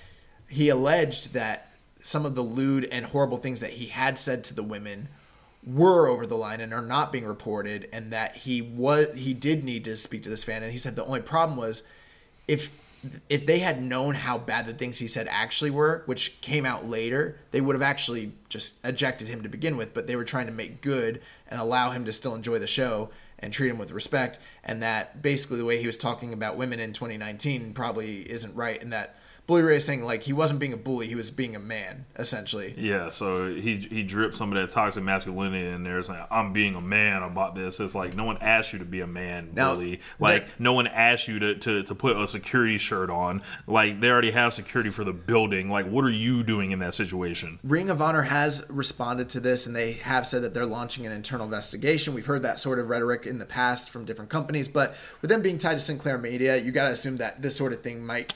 he 0.49 0.69
alleged 0.69 1.35
that 1.35 1.69
some 2.03 2.25
of 2.25 2.35
the 2.35 2.43
lewd 2.43 2.85
and 2.91 3.07
horrible 3.07 3.37
things 3.37 3.61
that 3.61 3.71
he 3.71 3.87
had 3.87 4.19
said 4.19 4.45
to 4.45 4.55
the 4.55 4.63
women 4.63 5.09
were 5.67 6.07
over 6.07 6.27
the 6.27 6.37
line 6.37 6.61
and 6.61 6.73
are 6.73 6.83
not 6.83 7.11
being 7.11 7.27
reported 7.27 7.89
and 7.93 8.13
that 8.13 8.37
he 8.37 8.63
was 8.63 9.09
he 9.17 9.35
did 9.35 9.65
need 9.65 9.85
to 9.85 9.97
speak 9.97 10.23
to 10.23 10.31
this 10.31 10.45
fan 10.45 10.63
and 10.63 10.71
he 10.71 10.79
said 10.79 10.95
the 10.95 11.05
only 11.05 11.21
problem 11.21 11.59
was 11.59 11.83
if 12.47 12.71
if 13.29 13.47
they 13.47 13.59
had 13.59 13.83
known 13.83 14.15
how 14.15 14.39
bad 14.39 14.67
the 14.67 14.75
things 14.75 14.99
he 14.99 15.07
said 15.07 15.27
actually 15.31 15.71
were 15.71 16.03
which 16.07 16.41
came 16.41 16.65
out 16.65 16.85
later 16.85 17.39
they 17.51 17.61
would 17.61 17.75
have 17.75 17.83
actually 17.83 18.33
just 18.49 18.85
ejected 18.85 19.29
him 19.29 19.43
to 19.43 19.49
begin 19.49 19.77
with 19.77 19.95
but 19.95 20.07
they 20.07 20.17
were 20.17 20.25
trying 20.25 20.47
to 20.47 20.53
make 20.53 20.81
good 20.81 21.21
and 21.49 21.61
allow 21.61 21.91
him 21.91 22.05
to 22.05 22.13
still 22.13 22.35
enjoy 22.35 22.59
the 22.59 22.67
show 22.67 23.11
and 23.39 23.53
treat 23.53 23.69
him 23.69 23.79
with 23.79 23.91
respect 23.91 24.39
and 24.65 24.83
that 24.83 25.23
basically 25.23 25.59
the 25.59 25.65
way 25.65 25.79
he 25.79 25.87
was 25.87 25.99
talking 25.99 26.33
about 26.33 26.57
women 26.57 26.81
in 26.81 26.93
2019 26.93 27.73
probably 27.75 28.31
isn't 28.31 28.55
right 28.55 28.83
and 28.83 28.93
that 28.93 29.17
Bully 29.47 29.63
Ray 29.63 29.79
saying 29.79 30.05
like 30.05 30.25
he 30.25 30.33
wasn't 30.33 30.59
being 30.59 30.73
a 30.73 30.77
bully, 30.77 31.07
he 31.07 31.15
was 31.15 31.31
being 31.31 31.55
a 31.55 31.61
man, 31.61 32.07
essentially. 32.17 32.75
Yeah, 32.77 33.11
so 33.11 33.55
he 33.55 33.77
he 33.77 34.03
dripped 34.03 34.37
some 34.37 34.53
of 34.53 34.61
that 34.61 34.73
toxic 34.75 35.05
masculinity 35.05 35.67
in 35.69 35.85
there. 35.85 36.03
Saying, 36.03 36.25
"I'm 36.31 36.53
being 36.53 36.75
a 36.75 36.81
man 36.81 37.23
about 37.23 37.55
this." 37.55 37.79
It's 37.79 37.95
like 37.95 38.15
no 38.17 38.25
one 38.25 38.39
asked 38.41 38.73
you 38.73 38.81
to 38.81 38.85
be 38.85 39.01
a 39.01 39.07
man, 39.07 39.51
Now. 39.55 39.75
Like 40.19 40.47
that- 40.47 40.61
no 40.61 40.73
one 40.73 40.87
asked 40.89 41.29
you 41.29 41.39
to, 41.39 41.55
to 41.55 41.83
to 41.85 41.95
put 41.95 42.17
a 42.17 42.27
security 42.27 42.79
shirt 42.79 43.09
on. 43.09 43.43
Like 43.67 44.01
they 44.01 44.11
already 44.11 44.33
have 44.33 44.53
security 44.53 44.91
for 44.91 45.05
the 45.05 45.13
building. 45.13 45.71
Like 45.71 45.87
what 45.87 46.05
are 46.05 46.11
you 46.11 46.43
doing 46.43 46.73
in 46.73 46.81
that 46.81 46.95
situation? 46.95 47.59
Ring 47.63 47.89
of 47.89 48.03
Honor 48.03 48.23
has 48.23 48.65
responded 48.69 49.29
to 49.31 49.41
this 49.41 49.67
and 49.67 49.77
they 49.77 49.93
have 49.93 50.27
said 50.27 50.43
that 50.43 50.55
they're 50.55 50.67
launching 50.67 51.07
an 51.07 51.13
internal 51.13 51.45
investigation. 51.47 52.15
We've 52.15 52.27
heard 52.27 52.43
that 52.43 52.59
sort 52.59 52.79
of 52.79 52.89
rhetoric 52.89 53.27
in 53.27 53.39
the 53.39 53.47
past 53.47 53.91
from 53.91 54.05
different 54.05 54.31
companies, 54.31 54.67
but 54.67 54.97
with 55.23 55.31
them 55.31 55.43
being 55.43 55.59
tied 55.59 55.75
to 55.75 55.81
Sinclair 55.81 56.19
Media, 56.19 56.57
you 56.57 56.73
got 56.73 56.85
to 56.85 56.91
assume 56.91 57.19
that 57.19 57.43
this 57.43 57.55
sort 57.57 57.73
of 57.73 57.81
thing 57.83 58.05
might 58.05 58.35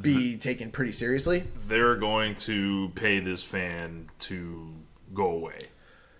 be 0.00 0.36
taken 0.36 0.70
pretty 0.70 0.92
seriously. 0.92 1.44
They're 1.68 1.96
going 1.96 2.34
to 2.36 2.90
pay 2.94 3.20
this 3.20 3.42
fan 3.44 4.10
to 4.20 4.72
go 5.12 5.26
away. 5.26 5.58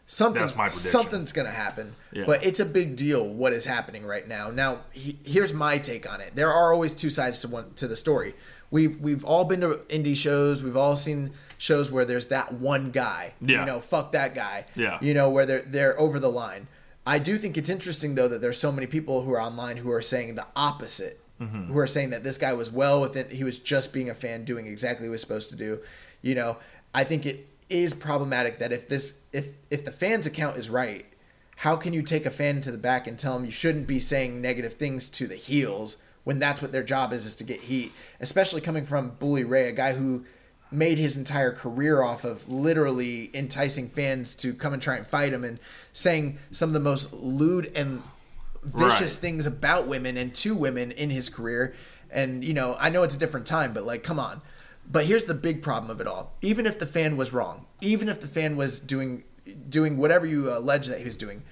Something's, 0.06 0.50
That's 0.50 0.58
my 0.58 0.64
prediction. 0.66 0.90
something's 0.90 1.32
going 1.32 1.46
to 1.46 1.52
happen, 1.52 1.94
Yeah. 2.12 2.24
but 2.26 2.44
it's 2.44 2.60
a 2.60 2.66
big 2.66 2.94
deal 2.94 3.26
what 3.26 3.52
is 3.54 3.64
happening 3.64 4.04
right 4.04 4.28
now. 4.28 4.50
Now, 4.50 4.80
he, 4.92 5.18
here's 5.24 5.54
my 5.54 5.78
take 5.78 6.08
on 6.10 6.20
it. 6.20 6.36
There 6.36 6.52
are 6.52 6.72
always 6.74 6.92
two 6.92 7.08
sides 7.10 7.40
to 7.40 7.48
one 7.48 7.72
to 7.76 7.88
the 7.88 7.96
story. 7.96 8.34
We've 8.70 9.00
we've 9.00 9.24
all 9.24 9.44
been 9.44 9.60
to 9.62 9.76
indie 9.88 10.16
shows. 10.16 10.62
We've 10.62 10.76
all 10.76 10.96
seen 10.96 11.30
shows 11.56 11.90
where 11.90 12.04
there's 12.04 12.26
that 12.26 12.52
one 12.52 12.90
guy. 12.90 13.32
Yeah. 13.40 13.60
You 13.60 13.66
know, 13.66 13.80
fuck 13.80 14.12
that 14.12 14.34
guy. 14.34 14.66
Yeah. 14.76 14.98
You 15.00 15.14
know 15.14 15.30
where 15.30 15.46
they're 15.46 15.62
they're 15.62 15.98
over 15.98 16.18
the 16.20 16.30
line. 16.30 16.66
I 17.06 17.18
do 17.18 17.38
think 17.38 17.56
it's 17.56 17.70
interesting 17.70 18.14
though 18.14 18.28
that 18.28 18.42
there's 18.42 18.58
so 18.58 18.72
many 18.72 18.86
people 18.86 19.22
who 19.22 19.32
are 19.32 19.40
online 19.40 19.78
who 19.78 19.90
are 19.90 20.02
saying 20.02 20.34
the 20.34 20.46
opposite. 20.56 21.20
Mm-hmm. 21.40 21.72
Who 21.72 21.78
are 21.78 21.86
saying 21.88 22.10
that 22.10 22.22
this 22.22 22.38
guy 22.38 22.52
was 22.52 22.70
well 22.70 23.00
within 23.00 23.28
he 23.28 23.42
was 23.42 23.58
just 23.58 23.92
being 23.92 24.08
a 24.08 24.14
fan 24.14 24.44
doing 24.44 24.66
exactly 24.66 25.04
what 25.04 25.08
he 25.08 25.10
was 25.10 25.20
supposed 25.20 25.50
to 25.50 25.56
do. 25.56 25.80
You 26.22 26.36
know, 26.36 26.58
I 26.94 27.02
think 27.02 27.26
it 27.26 27.48
is 27.68 27.92
problematic 27.92 28.58
that 28.58 28.72
if 28.72 28.88
this 28.88 29.22
if 29.32 29.48
if 29.68 29.84
the 29.84 29.90
fan's 29.90 30.26
account 30.26 30.56
is 30.56 30.70
right, 30.70 31.06
how 31.56 31.74
can 31.76 31.92
you 31.92 32.02
take 32.02 32.24
a 32.24 32.30
fan 32.30 32.60
to 32.60 32.70
the 32.70 32.78
back 32.78 33.06
and 33.06 33.18
tell 33.18 33.34
them 33.34 33.44
you 33.44 33.50
shouldn't 33.50 33.86
be 33.86 33.98
saying 33.98 34.40
negative 34.40 34.74
things 34.74 35.10
to 35.10 35.26
the 35.26 35.34
heels 35.34 35.98
when 36.22 36.38
that's 36.38 36.62
what 36.62 36.72
their 36.72 36.82
job 36.82 37.12
is 37.12 37.26
is 37.26 37.36
to 37.36 37.44
get 37.44 37.60
heat, 37.60 37.92
especially 38.20 38.60
coming 38.60 38.84
from 38.84 39.10
Bully 39.18 39.44
Ray, 39.44 39.68
a 39.68 39.72
guy 39.72 39.94
who 39.94 40.24
made 40.70 40.98
his 40.98 41.16
entire 41.16 41.52
career 41.52 42.02
off 42.02 42.24
of 42.24 42.48
literally 42.48 43.30
enticing 43.34 43.88
fans 43.88 44.34
to 44.34 44.52
come 44.52 44.72
and 44.72 44.82
try 44.82 44.96
and 44.96 45.06
fight 45.06 45.32
him 45.32 45.44
and 45.44 45.58
saying 45.92 46.38
some 46.50 46.70
of 46.70 46.74
the 46.74 46.80
most 46.80 47.12
lewd 47.12 47.70
and 47.76 48.02
vicious 48.64 49.14
Right. 49.14 49.20
things 49.20 49.46
about 49.46 49.86
women 49.86 50.16
and 50.16 50.34
to 50.36 50.54
women 50.54 50.90
in 50.92 51.10
his 51.10 51.28
career. 51.28 51.74
And 52.10 52.44
you 52.44 52.54
know, 52.54 52.76
I 52.78 52.88
know 52.90 53.02
it's 53.02 53.16
a 53.16 53.18
different 53.18 53.46
time, 53.46 53.72
but 53.72 53.84
like, 53.84 54.02
come 54.02 54.18
on. 54.18 54.40
But 54.90 55.06
here's 55.06 55.24
the 55.24 55.34
big 55.34 55.62
problem 55.62 55.90
of 55.90 56.00
it 56.00 56.06
all. 56.06 56.34
Even 56.42 56.66
if 56.66 56.78
the 56.78 56.86
fan 56.86 57.16
was 57.16 57.32
wrong, 57.32 57.66
even 57.80 58.08
if 58.08 58.20
the 58.20 58.28
fan 58.28 58.56
was 58.56 58.80
doing 58.80 59.24
doing 59.68 59.98
whatever 59.98 60.24
you 60.26 60.50
allege 60.50 60.86
that 60.88 60.98
he 60.98 61.04
was 61.04 61.16
doing, 61.16 61.42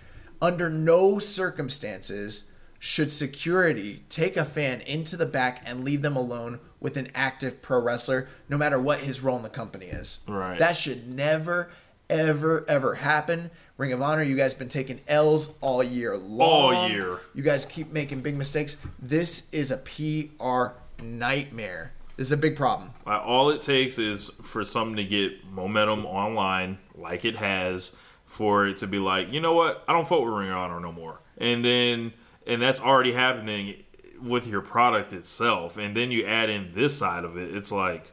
under 0.41 0.69
no 0.71 1.19
circumstances 1.19 2.51
should 2.79 3.13
security 3.13 4.03
take 4.09 4.37
a 4.37 4.45
fan 4.45 4.81
into 4.81 5.17
the 5.17 5.27
back 5.27 5.63
and 5.65 5.85
leave 5.85 6.03
them 6.03 6.17
alone 6.17 6.59
with 6.81 6.97
an 6.97 7.09
active 7.15 7.63
pro 7.63 7.79
wrestler, 7.81 8.29
no 8.49 8.59
matter 8.59 8.79
what 8.79 9.01
his 9.01 9.21
role 9.23 9.37
in 9.37 9.43
the 9.45 9.49
company 9.49 9.87
is. 9.87 10.21
Right. 10.27 10.59
That 10.59 10.77
should 10.77 11.07
never, 11.09 11.71
ever, 12.11 12.65
ever 12.69 12.97
happen. 12.97 13.51
Ring 13.83 13.93
of 13.93 14.01
Honor, 14.01 14.23
you 14.23 14.37
guys 14.37 14.55
been 14.55 14.69
taking 14.69 15.01
L's 15.09 15.59
all 15.61 15.83
year 15.83 16.17
long. 16.17 16.77
All 16.77 16.89
year. 16.89 17.19
You 17.35 17.43
guys 17.43 17.65
keep 17.65 17.91
making 17.91 18.21
big 18.21 18.37
mistakes. 18.37 18.77
This 19.01 19.53
is 19.53 19.73
a 19.73 19.79
PR 19.79 20.77
nightmare. 21.03 21.93
This 22.17 22.29
is 22.29 22.33
a 22.33 22.37
big 22.37 22.55
problem. 22.55 22.93
Uh, 23.05 23.19
all 23.19 23.51
it 23.51 23.61
takes 23.61 23.99
is 23.99 24.29
for 24.41 24.63
something 24.63 24.95
to 24.99 25.05
get 25.05 25.53
momentum 25.53 26.07
online, 26.07 26.79
like 26.95 27.25
it 27.25 27.35
has, 27.35 27.97
for 28.25 28.69
it 28.69 28.77
to 28.77 28.87
be 28.87 29.01
like, 29.01 29.33
you 29.33 29.41
know 29.41 29.53
what, 29.53 29.83
I 29.89 29.93
don't 29.93 30.07
fuck 30.07 30.21
with 30.21 30.33
Ring 30.33 30.51
of 30.51 30.59
Honor 30.59 30.79
no 30.79 30.93
more, 30.93 31.19
and 31.39 31.65
then 31.65 32.13
and 32.47 32.63
that's 32.63 32.79
already 32.79 33.13
happening 33.13 33.83
with 34.23 34.47
your 34.47 34.61
product 34.61 35.13
itself, 35.13 35.77
and 35.77 35.97
then 35.97 36.13
you 36.13 36.25
add 36.25 36.49
in 36.49 36.71
this 36.73 36.97
side 36.97 37.25
of 37.25 37.37
it, 37.37 37.53
it's 37.53 37.73
like 37.73 38.13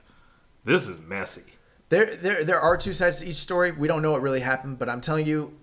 this 0.65 0.87
is 0.87 0.99
messy. 0.99 1.43
There, 1.89 2.15
there, 2.15 2.43
there 2.43 2.59
are 2.59 2.77
two 2.77 2.93
sides 2.93 3.19
to 3.21 3.27
each 3.27 3.35
story. 3.35 3.71
We 3.71 3.87
don't 3.87 4.01
know 4.01 4.11
what 4.11 4.21
really 4.21 4.41
happened, 4.41 4.77
but 4.77 4.89
I'm 4.89 5.01
telling 5.01 5.25
you, 5.25 5.58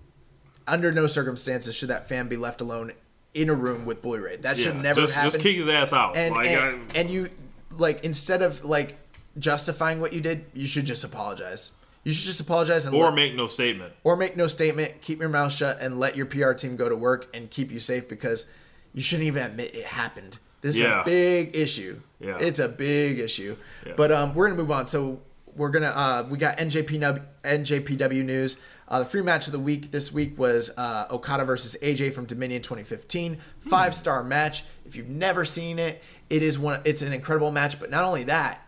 under 0.67 0.91
no 0.91 1.07
circumstances 1.07 1.75
should 1.75 1.89
that 1.89 2.07
fan 2.09 2.27
be 2.27 2.37
left 2.37 2.61
alone 2.61 2.91
in 3.33 3.49
a 3.49 3.53
room 3.53 3.85
with 3.85 4.01
Bully 4.01 4.19
Ray. 4.19 4.37
That 4.37 4.57
should 4.57 4.75
never 4.77 5.01
just, 5.01 5.13
happen. 5.13 5.31
Just 5.31 5.43
kick 5.43 5.55
his 5.57 5.67
ass 5.67 5.93
out. 5.93 6.15
and 6.15 6.33
like, 6.35 6.49
and, 6.49 6.59
I- 6.59 6.99
and 6.99 7.09
you 7.09 7.29
like 7.71 8.03
instead 8.03 8.41
of 8.41 8.63
like 8.65 8.97
justifying 9.37 9.99
what 10.01 10.13
you 10.13 10.21
did, 10.21 10.45
you 10.53 10.67
should 10.67 10.85
just 10.85 11.03
apologize. 11.03 11.71
You 12.03 12.13
should 12.13 12.25
just 12.25 12.39
apologize 12.39 12.85
and 12.85 12.95
or 12.95 13.05
let- 13.05 13.15
make 13.15 13.35
no 13.35 13.47
statement. 13.47 13.93
or 14.03 14.15
make 14.15 14.37
no 14.37 14.47
statement. 14.47 15.01
Keep 15.01 15.19
your 15.19 15.29
mouth 15.29 15.51
shut 15.53 15.79
and 15.81 15.99
let 15.99 16.15
your 16.15 16.25
PR 16.25 16.53
team 16.53 16.75
go 16.75 16.87
to 16.89 16.95
work 16.95 17.27
and 17.35 17.49
keep 17.49 17.69
you 17.71 17.79
safe 17.79 18.07
because 18.07 18.45
you 18.93 19.01
shouldn't 19.01 19.27
even 19.27 19.43
admit 19.43 19.75
it 19.75 19.85
happened. 19.85 20.39
This 20.61 20.75
is 20.75 20.81
Yeah. 20.81 21.01
a 21.01 21.05
big 21.05 21.55
issue. 21.55 21.99
Yeah. 22.19 22.37
It's 22.39 22.59
a 22.59 22.67
big 22.69 23.19
issue. 23.19 23.57
Yeah. 23.85 23.93
But 23.95 24.11
um, 24.11 24.33
we're 24.33 24.47
gonna 24.47 24.59
move 24.59 24.71
on. 24.71 24.87
So 24.87 25.19
we're 25.55 25.69
gonna 25.69 25.87
uh, 25.87 26.25
we 26.29 26.37
got 26.39 26.57
NJPW 26.57 27.21
NJPW 27.43 28.23
news. 28.25 28.57
Uh, 28.87 28.99
the 28.99 29.05
free 29.05 29.21
match 29.21 29.47
of 29.47 29.51
the 29.51 29.59
week 29.59 29.91
this 29.91 30.13
week 30.13 30.37
was 30.37 30.71
uh, 30.77 31.07
Okada 31.11 31.43
versus 31.43 31.75
AJ 31.81 32.13
from 32.13 32.25
Dominion 32.25 32.61
2015. 32.61 33.37
Five 33.59 33.93
star 33.93 34.23
match. 34.23 34.63
If 34.85 34.95
you've 34.95 35.09
never 35.09 35.43
seen 35.43 35.77
it, 35.77 36.01
it 36.29 36.41
is 36.41 36.57
one. 36.57 36.79
It's 36.85 37.01
an 37.01 37.11
incredible 37.11 37.51
match. 37.51 37.79
But 37.79 37.89
not 37.89 38.05
only 38.05 38.23
that, 38.25 38.65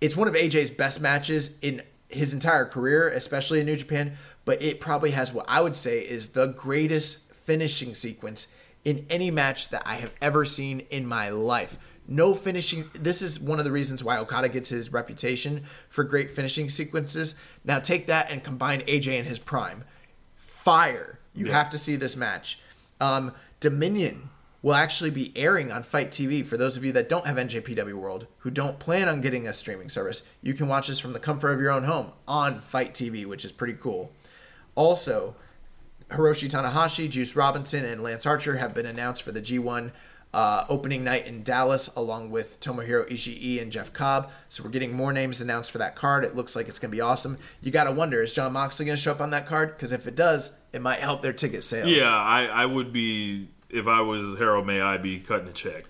it's 0.00 0.16
one 0.16 0.28
of 0.28 0.34
AJ's 0.34 0.70
best 0.70 1.00
matches 1.00 1.58
in 1.60 1.82
his 2.08 2.32
entire 2.32 2.64
career, 2.64 3.08
especially 3.10 3.60
in 3.60 3.66
New 3.66 3.76
Japan. 3.76 4.16
But 4.46 4.62
it 4.62 4.80
probably 4.80 5.10
has 5.10 5.32
what 5.32 5.44
I 5.46 5.60
would 5.60 5.76
say 5.76 6.00
is 6.00 6.28
the 6.28 6.46
greatest 6.46 7.30
finishing 7.34 7.94
sequence 7.94 8.48
in 8.84 9.04
any 9.10 9.30
match 9.30 9.68
that 9.68 9.82
I 9.84 9.96
have 9.96 10.12
ever 10.22 10.46
seen 10.46 10.80
in 10.88 11.06
my 11.06 11.28
life. 11.28 11.76
No 12.10 12.32
finishing. 12.34 12.90
This 12.94 13.20
is 13.20 13.38
one 13.38 13.58
of 13.58 13.66
the 13.66 13.70
reasons 13.70 14.02
why 14.02 14.16
Okada 14.16 14.48
gets 14.48 14.70
his 14.70 14.90
reputation 14.92 15.64
for 15.90 16.04
great 16.04 16.30
finishing 16.30 16.70
sequences. 16.70 17.34
Now 17.64 17.78
take 17.80 18.06
that 18.06 18.30
and 18.30 18.42
combine 18.42 18.80
AJ 18.88 19.18
in 19.18 19.26
his 19.26 19.38
prime. 19.38 19.84
Fire. 20.34 21.18
You 21.34 21.46
Yeah. 21.46 21.52
have 21.52 21.70
to 21.70 21.78
see 21.78 21.96
this 21.96 22.16
match. 22.16 22.60
Um, 23.00 23.32
Dominion 23.60 24.30
will 24.62 24.74
actually 24.74 25.10
be 25.10 25.32
airing 25.36 25.70
on 25.70 25.82
Fight 25.82 26.10
TV. 26.10 26.42
For 26.42 26.56
those 26.56 26.76
of 26.76 26.84
you 26.84 26.92
that 26.92 27.08
don't 27.08 27.26
have 27.26 27.36
NJPW 27.38 27.96
World, 27.98 28.26
who 28.38 28.50
don't 28.50 28.78
plan 28.78 29.08
on 29.08 29.20
getting 29.20 29.46
a 29.46 29.52
streaming 29.52 29.88
service, 29.88 30.22
you 30.42 30.54
can 30.54 30.66
watch 30.66 30.88
this 30.88 30.98
from 30.98 31.12
the 31.12 31.20
comfort 31.20 31.50
of 31.50 31.60
your 31.60 31.70
own 31.70 31.84
home 31.84 32.12
on 32.26 32.60
Fight 32.60 32.94
TV, 32.94 33.24
which 33.26 33.44
is 33.44 33.52
pretty 33.52 33.74
cool. 33.74 34.12
Also, 34.74 35.36
Hiroshi 36.10 36.48
Tanahashi, 36.50 37.08
Juice 37.10 37.36
Robinson, 37.36 37.84
and 37.84 38.02
Lance 38.02 38.24
Archer 38.26 38.56
have 38.56 38.74
been 38.74 38.86
announced 38.86 39.22
for 39.22 39.30
the 39.30 39.42
G1 39.42 39.92
uh, 40.34 40.64
opening 40.68 41.04
night 41.04 41.26
in 41.26 41.42
Dallas, 41.42 41.88
along 41.96 42.30
with 42.30 42.60
Tomohiro 42.60 43.08
Ishii 43.10 43.60
and 43.60 43.72
Jeff 43.72 43.92
Cobb. 43.92 44.30
So 44.48 44.62
we're 44.62 44.70
getting 44.70 44.92
more 44.92 45.12
names 45.12 45.40
announced 45.40 45.70
for 45.70 45.78
that 45.78 45.96
card. 45.96 46.24
It 46.24 46.36
looks 46.36 46.54
like 46.54 46.68
it's 46.68 46.78
going 46.78 46.90
to 46.90 46.96
be 46.96 47.00
awesome. 47.00 47.38
You 47.62 47.70
got 47.70 47.84
to 47.84 47.92
wonder, 47.92 48.20
is 48.20 48.32
Jon 48.32 48.52
Moxley 48.52 48.86
going 48.86 48.96
to 48.96 49.02
show 49.02 49.12
up 49.12 49.20
on 49.20 49.30
that 49.30 49.46
card? 49.46 49.76
Because 49.76 49.92
if 49.92 50.06
it 50.06 50.14
does, 50.14 50.58
it 50.72 50.82
might 50.82 51.00
help 51.00 51.22
their 51.22 51.32
ticket 51.32 51.64
sales. 51.64 51.88
Yeah, 51.88 52.14
I, 52.14 52.44
I 52.44 52.66
would 52.66 52.92
be 52.92 53.48
if 53.70 53.86
I 53.86 54.00
was 54.00 54.38
Harold 54.38 54.66
Meij, 54.66 54.82
I'd 54.82 55.02
be 55.02 55.18
cutting 55.18 55.48
a 55.48 55.52
check. 55.52 55.84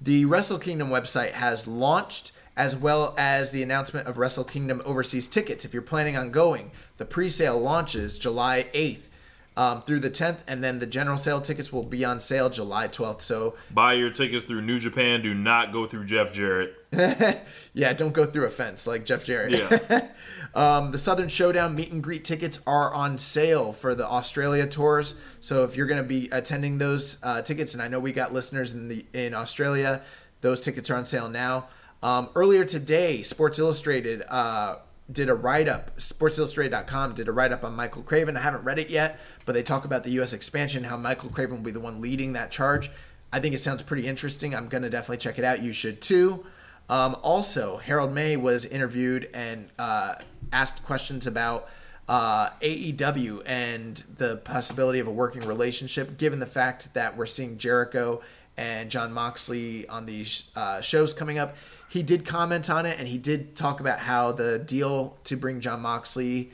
The 0.00 0.24
Wrestle 0.24 0.58
Kingdom 0.58 0.88
website 0.88 1.32
has 1.32 1.66
launched, 1.66 2.32
as 2.56 2.74
well 2.76 3.14
as 3.16 3.50
the 3.50 3.62
announcement 3.62 4.08
of 4.08 4.18
Wrestle 4.18 4.44
Kingdom 4.44 4.82
overseas 4.84 5.28
tickets. 5.28 5.64
If 5.64 5.72
you're 5.72 5.82
planning 5.82 6.16
on 6.16 6.30
going, 6.30 6.72
the 6.96 7.04
pre 7.04 7.28
sale 7.28 7.58
launches 7.60 8.18
July 8.18 8.66
8th 8.74 9.08
um, 9.56 9.82
through 9.82 10.00
the 10.00 10.10
10th, 10.10 10.38
and 10.46 10.62
then 10.62 10.78
the 10.78 10.86
general 10.86 11.16
sale 11.16 11.40
tickets 11.40 11.72
will 11.72 11.82
be 11.82 12.04
on 12.04 12.20
sale 12.20 12.48
July 12.48 12.88
12th. 12.88 13.22
So, 13.22 13.54
Buy 13.70 13.94
your 13.94 14.10
tickets 14.10 14.44
through 14.44 14.62
New 14.62 14.78
Japan. 14.78 15.22
Do 15.22 15.34
not 15.34 15.72
go 15.72 15.86
through 15.86 16.06
Jeff 16.06 16.32
Jarrett. 16.32 16.74
yeah, 17.74 17.92
don't 17.92 18.12
go 18.12 18.24
through 18.24 18.46
a 18.46 18.50
fence 18.50 18.86
like 18.86 19.04
Jeff 19.04 19.24
Jarrett. 19.24 19.52
Yeah, 19.52 20.08
Um, 20.54 20.92
the 20.92 20.98
Southern 20.98 21.28
Showdown 21.28 21.74
meet 21.74 21.92
and 21.92 22.02
greet 22.02 22.24
tickets 22.24 22.60
are 22.66 22.92
on 22.92 23.16
sale 23.16 23.72
for 23.72 23.94
the 23.94 24.06
Australia 24.06 24.66
tours. 24.66 25.14
So 25.40 25.64
if 25.64 25.76
you're 25.76 25.86
going 25.86 26.02
to 26.02 26.06
be 26.06 26.28
attending 26.30 26.76
those 26.76 27.18
uh, 27.22 27.40
tickets, 27.40 27.72
and 27.72 27.82
I 27.82 27.88
know 27.88 27.98
we 27.98 28.12
got 28.12 28.34
listeners 28.34 28.72
in 28.72 28.88
the 28.88 29.06
in 29.14 29.32
Australia, 29.32 30.02
those 30.42 30.60
tickets 30.60 30.90
are 30.90 30.96
on 30.96 31.06
sale 31.06 31.28
now. 31.30 31.68
Um, 32.02 32.28
earlier 32.34 32.64
today, 32.64 33.22
Sports 33.22 33.58
Illustrated 33.58 34.22
uh, 34.28 34.76
did 35.12 35.28
a 35.28 35.34
write 35.34 35.68
up. 35.68 35.96
SportsIllustrated.com 35.96 37.14
did 37.14 37.28
a 37.28 37.32
write 37.32 37.52
up 37.52 37.64
on 37.64 37.74
Michael 37.74 38.02
Craven. 38.02 38.36
I 38.36 38.40
haven't 38.40 38.64
read 38.64 38.78
it 38.78 38.90
yet, 38.90 39.20
but 39.44 39.52
they 39.52 39.62
talk 39.62 39.84
about 39.84 40.04
the 40.04 40.10
U.S. 40.12 40.32
expansion, 40.32 40.84
how 40.84 40.96
Michael 40.96 41.30
Craven 41.30 41.56
will 41.56 41.64
be 41.64 41.70
the 41.70 41.80
one 41.80 42.00
leading 42.00 42.32
that 42.32 42.50
charge. 42.50 42.90
I 43.32 43.40
think 43.40 43.54
it 43.54 43.58
sounds 43.58 43.82
pretty 43.82 44.06
interesting. 44.06 44.54
I'm 44.54 44.68
going 44.68 44.82
to 44.82 44.90
definitely 44.90 45.18
check 45.18 45.38
it 45.38 45.44
out. 45.44 45.62
You 45.62 45.72
should 45.72 46.00
too. 46.00 46.44
Um, 46.88 47.16
also, 47.22 47.78
Harold 47.78 48.12
Meij 48.12 48.40
was 48.40 48.66
interviewed 48.66 49.28
and 49.32 49.70
uh, 49.78 50.16
asked 50.52 50.84
questions 50.84 51.26
about 51.26 51.68
uh, 52.08 52.50
AEW 52.60 53.42
and 53.46 54.02
the 54.16 54.36
possibility 54.38 54.98
of 54.98 55.06
a 55.06 55.10
working 55.10 55.46
relationship, 55.46 56.18
given 56.18 56.40
the 56.40 56.46
fact 56.46 56.92
that 56.94 57.16
we're 57.16 57.26
seeing 57.26 57.56
Jericho 57.56 58.20
and 58.56 58.90
Jon 58.90 59.12
Moxley 59.12 59.88
on 59.88 60.04
these 60.04 60.50
uh, 60.56 60.80
shows 60.80 61.14
coming 61.14 61.38
up. 61.38 61.56
He 61.92 62.02
did 62.02 62.24
comment 62.24 62.70
on 62.70 62.86
it, 62.86 62.98
and 62.98 63.06
he 63.06 63.18
did 63.18 63.54
talk 63.54 63.78
about 63.78 63.98
how 63.98 64.32
the 64.32 64.58
deal 64.58 65.18
to 65.24 65.36
bring 65.36 65.60
Jon 65.60 65.82
Moxley 65.82 66.50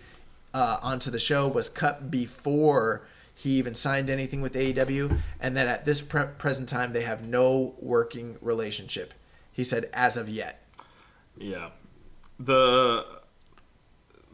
uh, 0.52 0.78
onto 0.82 1.12
the 1.12 1.20
show 1.20 1.46
was 1.46 1.68
cut 1.68 2.10
before 2.10 3.02
he 3.36 3.50
even 3.50 3.76
signed 3.76 4.10
anything 4.10 4.40
with 4.40 4.54
AEW, 4.54 5.20
and 5.38 5.56
that 5.56 5.68
at 5.68 5.84
this 5.84 6.02
pre- 6.02 6.24
present 6.38 6.68
time 6.68 6.92
they 6.92 7.02
have 7.02 7.28
no 7.28 7.76
working 7.78 8.36
relationship. 8.40 9.14
He 9.52 9.62
said, 9.62 9.88
as 9.92 10.16
of 10.16 10.28
yet. 10.28 10.60
Yeah, 11.36 11.68
the 12.40 13.06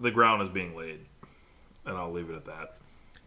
the 0.00 0.10
ground 0.10 0.40
is 0.40 0.48
being 0.48 0.74
laid, 0.74 1.00
and 1.84 1.98
I'll 1.98 2.12
leave 2.12 2.30
it 2.30 2.34
at 2.34 2.46
that. 2.46 2.78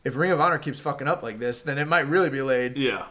If 0.03 0.15
Ring 0.15 0.31
of 0.31 0.41
Honor 0.41 0.57
keeps 0.57 0.79
fucking 0.79 1.07
up 1.07 1.21
like 1.21 1.37
this, 1.37 1.61
then 1.61 1.77
it 1.77 1.87
might 1.87 2.07
really 2.07 2.31
be 2.31 2.41
laid. 2.41 2.75
Yeah. 2.75 3.05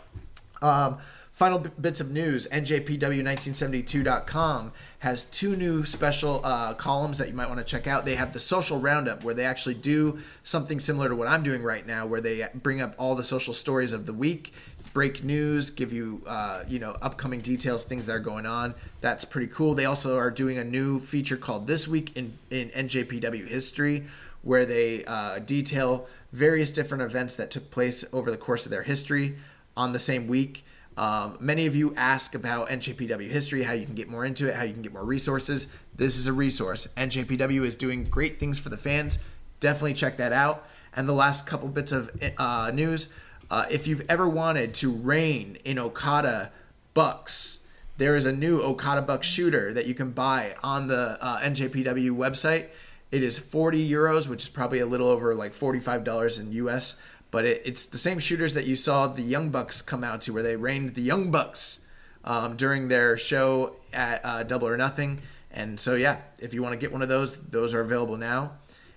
Um, 0.60 0.98
final 1.36 1.58
b- 1.58 1.70
bits 1.78 2.00
of 2.00 2.10
news 2.10 2.48
NJPW1972.com 2.48 4.72
has 5.00 5.26
two 5.26 5.54
new 5.54 5.84
special 5.84 6.40
uh, 6.42 6.72
columns 6.72 7.18
that 7.18 7.28
you 7.28 7.34
might 7.34 7.48
want 7.48 7.58
to 7.58 7.64
check 7.64 7.86
out. 7.86 8.06
They 8.06 8.14
have 8.14 8.32
the 8.32 8.40
social 8.40 8.80
roundup, 8.80 9.22
where 9.22 9.34
they 9.34 9.44
actually 9.44 9.74
do 9.74 10.18
something 10.42 10.80
similar 10.80 11.10
to 11.10 11.14
what 11.14 11.28
I'm 11.28 11.42
doing 11.42 11.62
right 11.62 11.86
now, 11.86 12.06
where 12.06 12.22
they 12.22 12.48
bring 12.54 12.80
up 12.80 12.94
all 12.96 13.14
the 13.14 13.22
social 13.22 13.52
stories 13.52 13.92
of 13.92 14.06
the 14.06 14.14
week, 14.14 14.54
break 14.94 15.22
news, 15.22 15.68
give 15.68 15.92
you 15.92 16.22
uh, 16.26 16.64
you 16.66 16.78
know 16.78 16.96
upcoming 17.02 17.40
details, 17.40 17.84
things 17.84 18.06
that 18.06 18.16
are 18.16 18.18
going 18.18 18.46
on. 18.46 18.74
That's 19.02 19.26
pretty 19.26 19.48
cool. 19.48 19.74
They 19.74 19.84
also 19.84 20.16
are 20.16 20.30
doing 20.30 20.56
a 20.56 20.64
new 20.64 21.00
feature 21.00 21.36
called 21.36 21.66
This 21.66 21.86
Week 21.86 22.16
in, 22.16 22.38
in 22.50 22.70
NJPW 22.70 23.46
History, 23.46 24.06
where 24.40 24.64
they 24.64 25.04
uh, 25.04 25.40
detail 25.40 26.08
various 26.32 26.72
different 26.72 27.02
events 27.02 27.34
that 27.34 27.50
took 27.50 27.70
place 27.70 28.06
over 28.10 28.30
the 28.30 28.38
course 28.38 28.64
of 28.64 28.70
their 28.70 28.84
history 28.84 29.36
on 29.76 29.92
the 29.92 30.00
same 30.00 30.28
week. 30.28 30.64
Um, 30.96 31.36
many 31.40 31.66
of 31.66 31.76
you 31.76 31.94
ask 31.96 32.34
about 32.34 32.68
NJPW 32.68 33.28
history, 33.28 33.64
how 33.64 33.74
you 33.74 33.84
can 33.84 33.94
get 33.94 34.08
more 34.08 34.24
into 34.24 34.48
it, 34.48 34.54
how 34.54 34.62
you 34.62 34.72
can 34.72 34.82
get 34.82 34.92
more 34.92 35.04
resources. 35.04 35.68
This 35.94 36.16
is 36.16 36.26
a 36.26 36.32
resource. 36.32 36.86
NJPW 36.96 37.64
is 37.64 37.76
doing 37.76 38.04
great 38.04 38.40
things 38.40 38.58
for 38.58 38.70
the 38.70 38.78
fans. 38.78 39.18
Definitely 39.60 39.94
check 39.94 40.16
that 40.16 40.32
out. 40.32 40.66
And 40.94 41.06
the 41.06 41.12
last 41.12 41.46
couple 41.46 41.68
bits 41.68 41.92
of 41.92 42.10
uh, 42.38 42.70
news 42.72 43.10
uh, 43.50 43.66
if 43.70 43.86
you've 43.86 44.04
ever 44.08 44.28
wanted 44.28 44.74
to 44.74 44.90
reign 44.90 45.58
in 45.64 45.78
Okada 45.78 46.50
Bucks, 46.94 47.66
there 47.96 48.16
is 48.16 48.26
a 48.26 48.32
new 48.32 48.60
Okada 48.60 49.02
Bucks 49.02 49.26
shooter 49.26 49.72
that 49.72 49.86
you 49.86 49.94
can 49.94 50.10
buy 50.10 50.56
on 50.62 50.88
the 50.88 51.18
uh, 51.20 51.40
NJPW 51.40 52.10
website. 52.10 52.66
It 53.12 53.22
is 53.22 53.38
40 53.38 53.88
euros, 53.88 54.28
which 54.28 54.42
is 54.42 54.48
probably 54.48 54.80
a 54.80 54.86
little 54.86 55.08
over 55.08 55.34
like 55.34 55.52
$45 55.52 56.40
in 56.40 56.52
US 56.52 57.00
but 57.36 57.44
it, 57.44 57.60
it's 57.66 57.84
the 57.84 57.98
same 57.98 58.18
shooters 58.18 58.54
that 58.54 58.66
you 58.66 58.74
saw 58.74 59.08
the 59.08 59.20
Young 59.20 59.50
Bucks 59.50 59.82
come 59.82 60.02
out 60.02 60.22
to, 60.22 60.32
where 60.32 60.42
they 60.42 60.56
reigned 60.56 60.94
the 60.94 61.02
Young 61.02 61.30
Bucks 61.30 61.86
um, 62.24 62.56
during 62.56 62.88
their 62.88 63.18
show 63.18 63.76
at 63.92 64.24
uh, 64.24 64.42
Double 64.42 64.66
or 64.66 64.78
Nothing. 64.78 65.20
And 65.50 65.78
so, 65.78 65.96
yeah, 65.96 66.22
if 66.40 66.54
you 66.54 66.62
want 66.62 66.72
to 66.72 66.78
get 66.78 66.92
one 66.92 67.02
of 67.02 67.10
those, 67.10 67.38
those 67.42 67.74
are 67.74 67.82
available 67.82 68.16
now. 68.16 68.52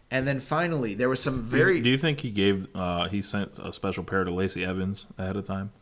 And 0.10 0.26
then 0.26 0.40
finally, 0.40 0.94
there 0.94 1.10
was 1.10 1.22
some 1.22 1.44
very. 1.44 1.72
Do 1.74 1.78
you, 1.80 1.84
do 1.84 1.90
you 1.90 1.98
think 1.98 2.22
he 2.22 2.32
gave 2.32 2.70
uh, 2.74 3.10
he 3.10 3.22
sent 3.22 3.60
a 3.60 3.74
special 3.74 4.06
pair 4.06 4.24
to 4.24 4.32
Lacey 4.32 4.64
Evans 4.64 5.06
ahead 5.18 5.36
of 5.36 5.44
time? 5.44 5.74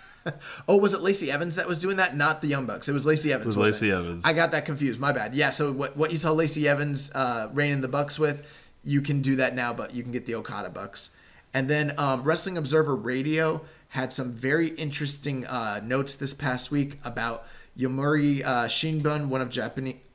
oh, 0.66 0.78
was 0.78 0.94
it 0.94 1.02
Lacey 1.02 1.30
Evans 1.30 1.56
that 1.56 1.68
was 1.68 1.78
doing 1.78 1.98
that? 1.98 2.16
Not 2.16 2.40
the 2.40 2.46
Young 2.46 2.64
Bucks. 2.64 2.88
It 2.88 2.94
was 2.94 3.04
Lacey 3.04 3.34
Evans. 3.34 3.54
It 3.54 3.58
was 3.58 3.66
Lacey 3.82 3.90
it? 3.90 3.94
Evans. 3.94 4.24
I 4.24 4.32
got 4.32 4.52
that 4.52 4.64
confused. 4.64 4.98
My 4.98 5.12
bad. 5.12 5.34
Yeah. 5.34 5.50
So 5.50 5.72
what 5.72 5.94
what 5.94 6.10
you 6.10 6.16
saw 6.16 6.32
Lacey 6.32 6.66
Evans 6.66 7.12
uh, 7.14 7.50
reigning 7.52 7.82
the 7.82 7.86
Bucks 7.88 8.18
with, 8.18 8.46
you 8.82 9.02
can 9.02 9.20
do 9.20 9.36
that 9.36 9.54
now, 9.54 9.74
but 9.74 9.94
you 9.94 10.02
can 10.02 10.10
get 10.10 10.24
the 10.24 10.36
Okada 10.36 10.70
Bucks. 10.70 11.10
And 11.54 11.68
then 11.68 11.94
um, 11.98 12.22
Wrestling 12.22 12.58
Observer 12.58 12.94
Radio 12.94 13.62
had 13.88 14.12
some 14.12 14.32
very 14.32 14.68
interesting 14.68 15.46
uh, 15.46 15.80
notes 15.82 16.14
this 16.14 16.34
past 16.34 16.70
week 16.70 16.98
about 17.04 17.46
Yomiuri 17.78 18.44
uh, 18.44 18.66
Shimbun, 18.66 19.28
one 19.28 19.40
of 19.40 19.56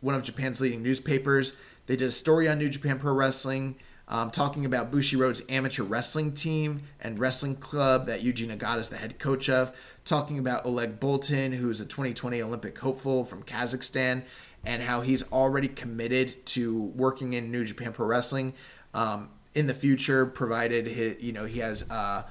one 0.01 0.15
of 0.15 0.23
Japan's 0.23 0.61
leading 0.61 0.83
newspapers. 0.83 1.53
They 1.85 1.95
did 1.95 2.07
a 2.07 2.11
story 2.11 2.47
on 2.47 2.59
New 2.59 2.69
Japan 2.69 2.99
Pro 2.99 3.13
Wrestling, 3.13 3.75
um, 4.07 4.31
talking 4.31 4.65
about 4.65 4.91
Bushiroad's 4.91 5.41
amateur 5.49 5.83
wrestling 5.83 6.33
team 6.33 6.83
and 6.99 7.17
wrestling 7.17 7.55
club 7.55 8.05
that 8.05 8.21
Yuji 8.21 8.47
Nagata 8.47 8.79
is 8.79 8.89
the 8.89 8.97
head 8.97 9.17
coach 9.17 9.49
of. 9.49 9.75
Talking 10.05 10.37
about 10.37 10.65
Oleg 10.65 10.99
Boltin, 10.99 11.53
who 11.55 11.69
is 11.69 11.79
a 11.79 11.85
2020 11.85 12.41
Olympic 12.41 12.77
hopeful 12.77 13.23
from 13.23 13.43
Kazakhstan, 13.43 14.23
and 14.65 14.83
how 14.83 15.01
he's 15.01 15.23
already 15.31 15.69
committed 15.69 16.45
to 16.47 16.83
working 16.95 17.33
in 17.33 17.51
New 17.51 17.63
Japan 17.63 17.93
Pro 17.93 18.05
Wrestling. 18.05 18.53
Um, 18.93 19.29
in 19.55 19.67
the 19.67 19.73
future, 19.73 20.25
provided 20.25 20.87
he, 20.87 21.15
you 21.19 21.31
know 21.31 21.45
he 21.45 21.59
has 21.59 21.89
uh, 21.89 22.23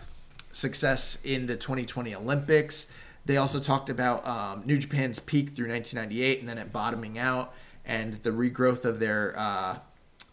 success 0.52 1.24
in 1.24 1.46
the 1.46 1.56
2020 1.56 2.14
Olympics. 2.14 2.92
They 3.24 3.36
also 3.36 3.60
talked 3.60 3.88
about 3.88 4.26
um, 4.26 4.62
New 4.66 4.78
Japan's 4.78 5.20
peak 5.20 5.54
through 5.54 5.68
1998 5.68 6.40
and 6.40 6.48
then 6.48 6.58
it 6.58 6.72
bottoming 6.72 7.18
out 7.18 7.54
and 7.84 8.14
the 8.14 8.30
regrowth 8.30 8.84
of 8.84 8.98
their 8.98 9.38
uh, 9.38 9.78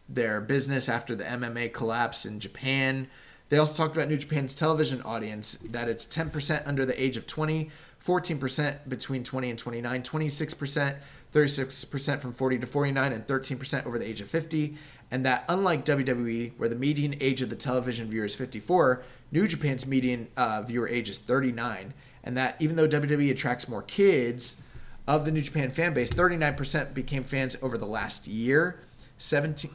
their 0.07 0.41
business 0.41 0.89
after 0.89 1.15
the 1.15 1.23
MMA 1.23 1.71
collapse 1.71 2.25
in 2.25 2.39
Japan. 2.39 3.07
They 3.49 3.57
also 3.57 3.75
talked 3.75 3.95
about 3.95 4.07
New 4.07 4.17
Japan's 4.17 4.55
television 4.55 5.01
audience 5.01 5.53
that 5.57 5.87
it's 5.87 6.05
10% 6.05 6.67
under 6.67 6.85
the 6.85 6.99
age 7.01 7.17
of 7.17 7.25
20, 7.25 7.69
14% 8.03 8.77
between 8.87 9.23
20 9.23 9.49
and 9.49 9.59
29, 9.59 10.03
26%, 10.03 10.95
36% 11.33 12.19
from 12.19 12.31
40 12.31 12.59
to 12.59 12.67
49, 12.67 13.13
and 13.13 13.25
13% 13.25 13.85
over 13.85 13.97
the 13.97 14.07
age 14.07 14.21
of 14.21 14.29
50 14.29 14.77
and 15.11 15.25
that 15.25 15.43
unlike 15.49 15.85
WWE, 15.85 16.51
where 16.57 16.69
the 16.69 16.75
median 16.75 17.15
age 17.19 17.41
of 17.41 17.49
the 17.49 17.55
television 17.55 18.09
viewer 18.09 18.25
is 18.25 18.35
54, 18.35 19.03
New 19.31 19.47
Japan's 19.47 19.85
median 19.85 20.27
uh, 20.37 20.61
viewer 20.61 20.87
age 20.87 21.09
is 21.09 21.17
39, 21.17 21.93
and 22.23 22.37
that 22.37 22.55
even 22.59 22.75
though 22.75 22.87
WWE 22.87 23.31
attracts 23.31 23.67
more 23.67 23.81
kids 23.81 24.61
of 25.07 25.25
the 25.25 25.31
New 25.31 25.41
Japan 25.41 25.71
fan 25.71 25.93
base, 25.93 26.11
39% 26.11 26.93
became 26.93 27.23
fans 27.23 27.55
over 27.61 27.77
the 27.77 27.85
last 27.87 28.27
year. 28.27 28.79
17. 29.17 29.71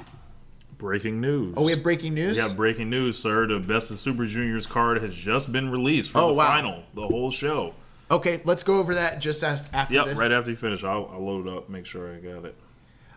Breaking 0.78 1.20
news. 1.20 1.54
Oh, 1.56 1.64
we 1.64 1.70
have 1.72 1.82
breaking 1.82 2.14
news. 2.14 2.36
Yeah, 2.36 2.48
breaking 2.54 2.90
news, 2.90 3.18
sir. 3.18 3.46
The 3.46 3.58
Best 3.60 3.90
of 3.90 3.98
Super 3.98 4.26
Juniors 4.26 4.66
card 4.66 5.00
has 5.02 5.14
just 5.14 5.50
been 5.52 5.70
released 5.70 6.10
for 6.10 6.18
Oh, 6.18 6.28
the 6.28 6.34
wow. 6.34 6.46
final, 6.48 6.82
the 6.94 7.06
whole 7.06 7.30
show. 7.30 7.74
Okay, 8.10 8.40
let's 8.44 8.62
go 8.64 8.78
over 8.78 8.94
that 8.96 9.20
just 9.20 9.42
after 9.44 9.94
Yep, 9.94 10.04
this. 10.04 10.18
right 10.18 10.32
after 10.32 10.50
you 10.50 10.56
finish, 10.56 10.82
I'll, 10.84 11.08
I'll 11.12 11.24
load 11.24 11.48
up, 11.48 11.68
make 11.68 11.86
sure 11.86 12.12
I 12.12 12.18
got 12.18 12.44
it. 12.44 12.54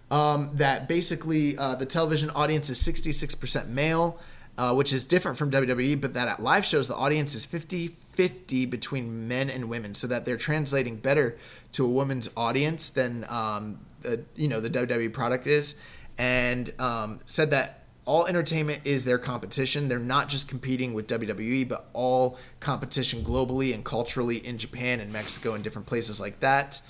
Um, 0.10 0.52
that 0.54 0.88
basically 0.88 1.58
uh, 1.58 1.76
the 1.76 1.86
television 1.86 2.30
audience 2.32 2.70
is 2.70 2.80
66% 2.80 3.68
male, 3.68 4.20
uh, 4.58 4.74
which 4.74 4.94
is 4.94 5.06
different 5.06 5.38
from 5.38 5.52
WWE, 5.52 6.00
but 6.00 6.14
that 6.14 6.28
at 6.28 6.42
live 6.42 6.66
shows, 6.66 6.88
the 6.88 6.96
audience 6.96 7.36
is 7.36 7.46
50 7.46 7.90
50 8.18 8.66
between 8.66 9.28
men 9.28 9.48
and 9.48 9.70
women, 9.70 9.94
so 9.94 10.08
that 10.08 10.26
they're 10.26 10.38
translating 10.38 10.96
better 10.96 11.38
to 11.74 11.86
a 11.86 11.88
woman's 11.88 12.28
audience 12.36 12.90
than 12.90 13.24
um, 13.30 13.80
the, 14.02 14.24
you 14.36 14.48
know 14.48 14.60
the 14.60 14.72
WWE 14.72 15.14
product 15.14 15.46
is, 15.46 15.76
and 16.18 16.74
um, 16.82 17.20
said 17.28 17.52
that 17.52 17.84
all 18.06 18.26
entertainment 18.26 18.82
is 18.86 19.06
their 19.06 19.20
competition. 19.20 19.88
They're 19.88 20.00
not 20.00 20.30
just 20.30 20.48
competing 20.48 20.96
with 20.96 21.08
WWE, 21.08 21.68
but 21.68 21.90
all 21.94 22.40
competition 22.60 23.22
globally 23.24 23.74
and 23.74 23.86
culturally 23.86 24.38
in 24.38 24.58
Japan 24.58 25.00
and 25.00 25.14
Mexico 25.14 25.54
and 25.54 25.64
different 25.64 25.88
places 25.88 26.20
like 26.20 26.40
that. 26.40 26.82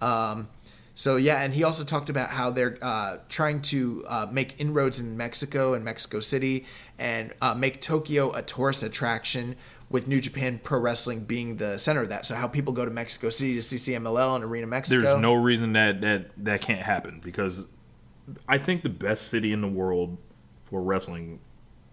Um, 0.00 0.48
so 0.96 1.16
yeah, 1.16 1.42
and 1.42 1.54
he 1.54 1.62
also 1.62 1.84
talked 1.84 2.10
about 2.10 2.30
how 2.30 2.50
they're 2.50 2.78
uh, 2.82 3.18
trying 3.28 3.60
to 3.62 4.04
uh, 4.08 4.26
make 4.30 4.58
inroads 4.58 4.98
in 4.98 5.16
Mexico 5.16 5.74
and 5.74 5.84
Mexico 5.84 6.20
City 6.20 6.64
and 6.98 7.32
uh, 7.42 7.54
make 7.54 7.80
Tokyo 7.80 8.32
a 8.32 8.42
tourist 8.42 8.82
attraction. 8.82 9.54
With 9.88 10.08
New 10.08 10.20
Japan 10.20 10.58
Pro 10.64 10.80
Wrestling 10.80 11.26
being 11.26 11.58
the 11.58 11.78
center 11.78 12.02
of 12.02 12.08
that, 12.08 12.26
so 12.26 12.34
how 12.34 12.48
people 12.48 12.72
go 12.72 12.84
to 12.84 12.90
Mexico 12.90 13.30
City 13.30 13.54
to 13.54 13.62
see 13.62 13.76
CMLL 13.76 14.34
and 14.34 14.42
Arena 14.42 14.66
Mexico. 14.66 15.00
There's 15.00 15.22
no 15.22 15.34
reason 15.34 15.74
that, 15.74 16.00
that 16.00 16.30
that 16.38 16.60
can't 16.60 16.82
happen 16.82 17.20
because 17.22 17.66
I 18.48 18.58
think 18.58 18.82
the 18.82 18.88
best 18.88 19.28
city 19.28 19.52
in 19.52 19.60
the 19.60 19.68
world 19.68 20.16
for 20.64 20.82
wrestling 20.82 21.38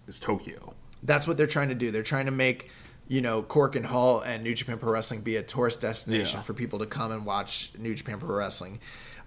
is 0.08 0.18
Tokyo. 0.18 0.74
That's 1.04 1.28
what 1.28 1.38
they're 1.38 1.46
trying 1.48 1.70
to 1.70 1.76
do. 1.76 1.92
They're 1.92 2.02
trying 2.02 2.26
to 2.26 2.32
make, 2.32 2.72
you 3.08 3.22
know, 3.22 3.44
Korakuen 3.44 3.86
Hall 3.86 4.22
and 4.22 4.44
New 4.44 4.54
Japan 4.54 4.78
Pro 4.78 4.92
Wrestling 4.92 5.22
be 5.22 5.36
a 5.36 5.44
tourist 5.44 5.82
destination 5.82 6.40
Yeah. 6.40 6.44
for 6.44 6.54
people 6.54 6.80
to 6.80 6.86
come 6.86 7.12
and 7.12 7.26
watch 7.26 7.72
New 7.78 7.94
Japan 7.94 8.20
Pro 8.20 8.36
Wrestling. 8.36 8.80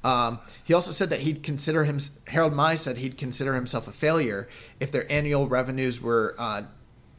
Um, 0.05 0.39
he 0.65 0.73
also 0.73 0.93
said 0.93 1.11
that 1.11 1.21
he'd 1.21 1.43
consider 1.43 1.85
him. 1.85 1.99
Harold 2.29 2.53
Meij 2.53 2.79
said 2.79 2.97
he'd 2.99 3.19
consider 3.19 3.55
himself 3.55 3.89
a 3.89 3.93
failure 3.93 4.49
if 4.79 4.91
their 4.93 5.11
annual 5.11 5.49
revenues 5.49 6.01
were, 6.01 6.35
uh, 6.39 6.63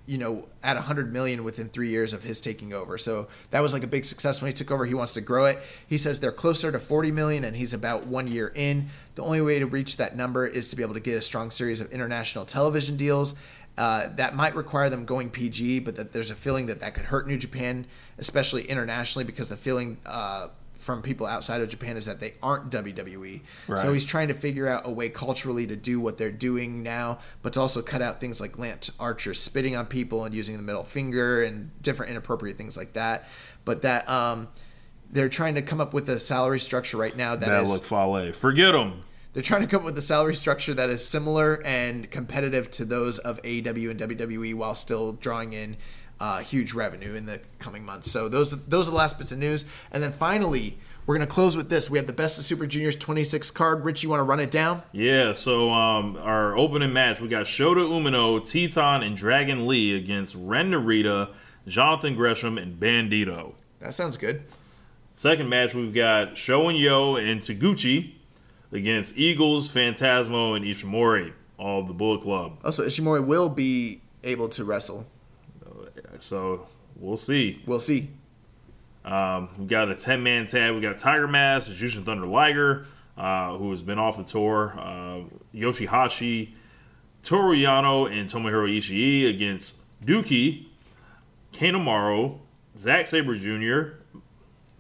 you 0.05 0.17
know, 0.17 0.47
at 0.63 0.77
100 0.77 1.11
million 1.11 1.43
within 1.43 1.67
three 1.67 1.89
years 1.89 2.13
of 2.13 2.23
his 2.23 2.39
taking 2.39 2.71
over. 2.73 2.97
So 2.97 3.27
that 3.51 3.59
was 3.61 3.73
like 3.73 3.83
a 3.83 3.87
big 3.87 4.05
success 4.05 4.41
when 4.41 4.47
he 4.49 4.53
took 4.53 4.71
over. 4.71 4.85
He 4.85 4.93
wants 4.93 5.13
to 5.15 5.21
grow 5.21 5.45
it. 5.47 5.59
He 5.85 5.97
says 5.97 6.21
they're 6.21 6.31
closer 6.31 6.71
to 6.71 6.79
40 6.79 7.11
million, 7.11 7.43
and 7.43 7.57
he's 7.57 7.73
about 7.73 8.07
one 8.07 8.27
year 8.29 8.51
in. 8.55 8.87
The 9.15 9.23
only 9.23 9.41
way 9.41 9.59
to 9.59 9.65
reach 9.65 9.97
that 9.97 10.15
number 10.15 10.47
is 10.47 10.69
to 10.69 10.77
be 10.77 10.83
able 10.83 10.93
to 10.93 11.01
get 11.01 11.17
a 11.17 11.21
strong 11.21 11.51
series 11.51 11.81
of 11.81 11.91
international 11.91 12.45
television 12.45 12.95
deals. 12.95 13.35
Uh, 13.77 14.09
that 14.15 14.35
might 14.35 14.55
require 14.55 14.89
them 14.89 15.05
going 15.05 15.29
PG, 15.29 15.79
but 15.79 15.95
that 15.95 16.11
there's 16.11 16.31
a 16.31 16.35
feeling 16.35 16.65
that 16.65 16.79
that 16.79 16.93
could 16.95 17.05
hurt 17.05 17.27
New 17.27 17.37
Japan, 17.37 17.85
especially 18.17 18.63
internationally, 18.63 19.23
because 19.23 19.49
the 19.49 19.57
feeling 19.57 19.97
uh, 20.05 20.47
from 20.73 21.01
people 21.01 21.27
outside 21.27 21.61
of 21.61 21.69
Japan 21.69 21.97
is 21.97 22.05
that 22.05 22.19
they 22.19 22.35
aren't 22.41 22.71
WWE. 22.71 23.41
So 23.77 23.93
he's 23.93 24.05
trying 24.05 24.29
to 24.29 24.33
figure 24.33 24.67
out 24.67 24.83
a 24.85 24.91
way 24.91 25.09
culturally 25.09 25.67
to 25.67 25.75
do 25.75 25.99
what 25.99 26.17
they're 26.17 26.31
doing 26.31 26.81
now, 26.81 27.19
but 27.41 27.53
to 27.53 27.61
also 27.61 27.81
cut 27.81 28.01
out 28.01 28.19
things 28.19 28.39
like 28.39 28.57
Lance 28.57 28.91
Archer 28.99 29.33
spitting 29.33 29.75
on 29.75 29.85
people 29.85 30.23
and 30.23 30.33
using 30.33 30.55
the 30.57 30.63
middle 30.63 30.83
finger 30.83 31.43
and 31.43 31.71
different 31.81 32.11
inappropriate 32.11 32.57
things 32.57 32.77
like 32.77 32.93
that. 32.93 33.27
But 33.65 33.81
that 33.81 34.07
um, 34.09 34.47
they're 35.11 35.29
trying 35.29 35.55
to 35.55 35.61
come 35.61 35.81
up 35.81 35.93
with 35.93 36.09
a 36.09 36.19
salary 36.19 36.59
structure 36.59 36.97
right 36.97 37.15
now 37.15 37.35
that 37.35 37.49
is 37.63 37.69
Fale. 37.83 38.31
Forget 38.33 38.75
him. 38.75 39.01
They're 39.33 39.43
trying 39.43 39.61
to 39.61 39.67
come 39.67 39.81
up 39.81 39.85
with 39.85 39.97
a 39.97 40.01
salary 40.01 40.35
structure 40.35 40.73
that 40.73 40.89
is 40.89 41.07
similar 41.07 41.61
and 41.65 42.09
competitive 42.09 42.71
to 42.71 42.85
those 42.85 43.19
of 43.19 43.41
AEW 43.43 43.91
and 43.91 43.99
WWE 43.99 44.55
while 44.55 44.73
still 44.73 45.13
drawing 45.13 45.53
in 45.53 45.77
uh, 46.19 46.39
huge 46.39 46.73
revenue 46.73 47.13
in 47.13 47.25
the 47.25 47.39
coming 47.59 47.85
months. 47.85 48.09
So 48.11 48.29
those 48.29 48.51
those 48.65 48.87
are 48.87 48.91
the 48.91 48.97
last 48.97 49.17
bits 49.17 49.31
of 49.31 49.37
news. 49.37 49.65
And 49.91 50.01
then 50.01 50.11
finally, 50.11 50.77
we're 51.05 51.15
gonna 51.15 51.27
close 51.27 51.55
with 51.55 51.69
this. 51.69 51.89
We 51.89 51.97
have 51.97 52.07
the 52.07 52.13
Best 52.13 52.39
of 52.39 52.45
Super 52.45 52.65
Juniors 52.65 52.95
26 52.95 53.51
card. 53.51 53.85
Rich, 53.85 54.03
you 54.03 54.09
want 54.09 54.19
to 54.19 54.23
run 54.23 54.39
it 54.39 54.51
down? 54.51 54.81
Yeah, 54.91 55.33
so 55.33 55.71
um, 55.71 56.17
our 56.17 56.57
opening 56.57 56.91
match, 56.93 57.21
we 57.21 57.27
got 57.27 57.45
Shota 57.45 57.87
Umino, 57.87 58.41
Titán, 58.41 59.05
and 59.05 59.15
Dragon 59.15 59.67
Lee 59.67 59.95
against 59.95 60.35
Ren 60.35 60.71
Narita, 60.71 61.29
Jonathan 61.67 62.15
Gresham, 62.15 62.57
and 62.57 62.79
Bandito. 62.79 63.53
That 63.79 63.93
sounds 63.93 64.17
good. 64.17 64.41
Second 65.11 65.49
match, 65.49 65.73
we've 65.73 65.93
got 65.93 66.37
Sho 66.37 66.67
and 66.67 66.77
Yo 66.77 67.15
and 67.15 67.41
Taguchi 67.41 68.13
against 68.71 69.17
Eagles, 69.17 69.69
Phantasmo, 69.69 70.55
and 70.55 70.65
Ishimori, 70.65 71.33
all 71.57 71.81
of 71.81 71.87
the 71.87 71.93
Bullet 71.93 72.21
Club. 72.21 72.59
Also, 72.63 72.85
Ishimori 72.85 73.25
will 73.25 73.49
be 73.49 74.01
able 74.23 74.49
to 74.49 74.63
wrestle. 74.63 75.07
So 76.19 76.67
we'll 76.95 77.17
see. 77.17 77.61
We'll 77.65 77.79
see. 77.79 78.09
Um, 79.05 79.49
we 79.57 79.65
got 79.67 79.89
a 79.89 79.95
10 79.95 80.21
man 80.21 80.47
tag. 80.47 80.73
We 80.75 80.81
got 80.81 80.97
Tiger 80.97 81.27
Mask, 81.27 81.71
Jushin 81.71 82.03
Thunder 82.03 82.25
Liger, 82.25 82.85
uh, 83.17 83.55
who 83.57 83.69
has 83.69 83.81
been 83.81 83.97
off 83.99 84.17
the 84.17 84.23
tour, 84.23 84.77
uh, 84.77 85.19
Yoshi-Hashi, 85.53 86.55
Toru 87.23 87.55
Yano, 87.55 88.11
and 88.11 88.29
Tomohiro 88.29 88.67
Ishii 88.77 89.29
against 89.29 89.75
Douki, 90.03 90.65
Kanemaru, 91.53 92.39
Zack 92.77 93.07
Sabre 93.07 93.35
Jr., 93.35 93.97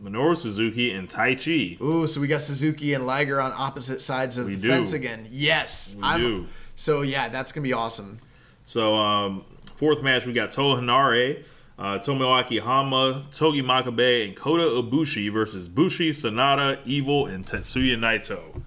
Minoru 0.01 0.37
Suzuki, 0.37 0.91
and 0.91 1.09
Taichi. 1.09 1.79
Ooh, 1.81 2.05
so 2.05 2.21
we 2.21 2.27
got 2.27 2.41
Suzuki 2.41 2.93
and 2.93 3.05
Liger 3.05 3.41
on 3.41 3.51
opposite 3.55 4.01
sides 4.01 4.37
of 4.37 4.45
We 4.47 4.55
the 4.55 4.61
do. 4.61 4.67
fence 4.69 4.93
again. 4.93 5.27
Yes, 5.29 5.95
We 5.95 6.17
do. 6.17 6.47
So 6.75 7.01
yeah, 7.01 7.29
that's 7.29 7.51
gonna 7.51 7.63
be 7.63 7.73
awesome. 7.73 8.17
So, 8.65 8.95
um, 8.95 9.45
fourth 9.75 10.03
match, 10.03 10.25
we 10.25 10.33
got 10.33 10.51
Toa 10.51 10.75
Henare, 10.79 11.45
uh, 11.79 11.97
Tomoaki 11.99 12.61
Honma, 12.61 13.23
Togi 13.35 13.61
Makabe, 13.63 14.25
and 14.27 14.35
Kota 14.35 14.63
Ibushi 14.63 15.31
versus 15.31 15.67
Bushi, 15.69 16.11
Sanada, 16.11 16.79
Evil, 16.85 17.25
and 17.25 17.45
Tetsuya 17.45 17.95
Naito. 17.97 18.61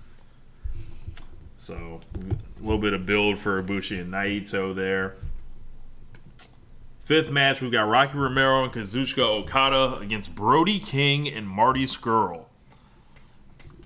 So, 1.56 2.00
a 2.16 2.62
little 2.62 2.78
bit 2.78 2.94
of 2.94 3.04
build 3.04 3.38
for 3.38 3.62
Ibushi 3.62 4.00
and 4.00 4.12
Naito 4.12 4.74
there. 4.74 5.16
Fifth 7.10 7.32
match, 7.32 7.60
we've 7.60 7.72
got 7.72 7.88
Rocky 7.88 8.16
Romero 8.16 8.62
and 8.62 8.72
Kazuchika 8.72 9.18
Okada 9.18 9.96
against 9.96 10.32
Brody 10.36 10.78
King 10.78 11.26
and 11.26 11.44
Marty 11.44 11.82
Scurll. 11.82 12.44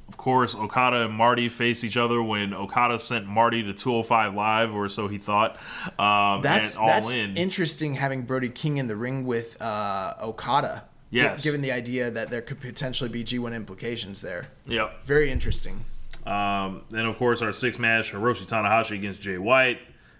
Of 0.07 0.19
course, 0.19 0.55
Okada 0.55 1.07
and 1.07 1.15
Marty 1.15 1.49
faced 1.49 1.85
each 1.85 1.97
other 1.97 2.23
when 2.23 2.53
Okada 2.53 2.99
sent 2.99 3.27
Marty 3.27 3.63
to 3.63 3.73
205 3.73 4.35
Live, 4.35 4.75
or 4.75 4.91
so 4.91 5.09
he 5.09 5.17
thought. 5.17 5.57
Um, 5.99 6.43
That's 6.43 6.77
all 6.77 6.87
that's 6.87 7.15
in. 7.15 7.35
interesting 7.39 7.95
having 7.95 8.25
Brody 8.27 8.51
King 8.51 8.77
in 8.77 8.89
the 8.89 8.97
ring 8.97 9.25
with 9.25 9.57
uh, 9.59 10.17
Okada. 10.21 10.85
Yes. 11.09 11.43
given 11.43 11.63
the 11.63 11.73
idea 11.73 12.11
that 12.11 12.29
there 12.29 12.43
could 12.43 12.61
potentially 12.61 13.09
be 13.09 13.25
G1 13.25 13.55
implications 13.55 14.21
there. 14.21 14.49
Yep. 14.67 15.07
Very 15.07 15.31
interesting. 15.31 15.81
Um, 16.27 16.83
then, 16.91 17.07
of 17.07 17.17
course, 17.17 17.41
our 17.41 17.55
sixth 17.55 17.81
match 17.81 18.13
Hiroshi 18.13 18.45
Tanahashi 18.47 18.97
against 18.99 19.23
Jay 19.23 19.39
White. 19.39 19.79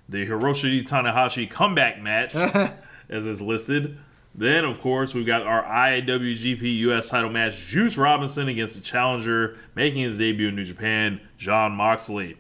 The 0.09 0.27
Hiroshi 0.27 0.87
Tanahashi 0.87 1.51
comeback 1.51 2.01
match, 2.01 2.35
as 3.09 3.27
is 3.27 3.41
listed. 3.41 3.99
Then, 4.35 4.65
of 4.65 4.81
course, 4.81 5.15
we've 5.15 5.27
got 5.27 5.43
our 5.47 5.63
IWGP 5.65 6.79
US 6.79 7.09
title 7.09 7.31
match 7.31 7.67
Juice 7.67 7.97
Robinson 7.97 8.49
against 8.49 8.75
the 8.75 8.81
challenger 8.81 9.57
making 9.75 10.03
his 10.03 10.19
debut 10.19 10.49
in 10.49 10.57
New 10.57 10.65
Japan, 10.65 11.21
Jon 11.39 11.73
Moxley. 11.73 12.37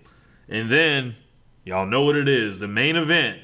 And 0.49 0.71
then, 0.71 1.15
y'all 1.65 1.87
know 1.87 2.05
what 2.05 2.17
it 2.17 2.29
is 2.29 2.59
the 2.59 2.69
main 2.69 2.97
event 2.97 3.41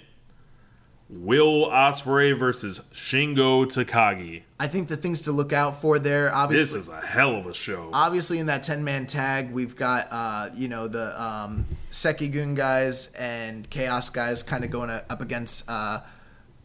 Will 1.12 1.68
Ospreay 1.68 2.38
versus 2.38 2.80
Shingo 2.92 3.64
Takagi. 3.66 4.42
I 4.60 4.68
think 4.68 4.86
the 4.86 4.96
things 4.96 5.22
to 5.22 5.32
look 5.32 5.52
out 5.52 5.80
for 5.80 5.98
there, 5.98 6.32
obviously. 6.32 6.78
This 6.78 6.86
is 6.86 6.92
a 6.92 7.00
hell 7.00 7.34
of 7.34 7.46
a 7.46 7.54
show. 7.54 7.90
obviously 7.92 8.38
in 8.38 8.46
that 8.46 8.62
10 8.62 8.84
man 8.84 9.06
tag, 9.08 9.52
we've 9.52 9.74
got, 9.74 10.06
uh, 10.12 10.50
you 10.54 10.68
know, 10.68 10.86
the 10.86 11.20
um, 11.20 11.66
Sekigun 11.90 12.54
guys 12.54 13.12
and 13.14 13.68
Chaos 13.70 14.08
guys 14.08 14.44
kind 14.44 14.62
of 14.62 14.70
going 14.70 14.90
up 14.90 15.20
against 15.20 15.68
uh, 15.68 16.00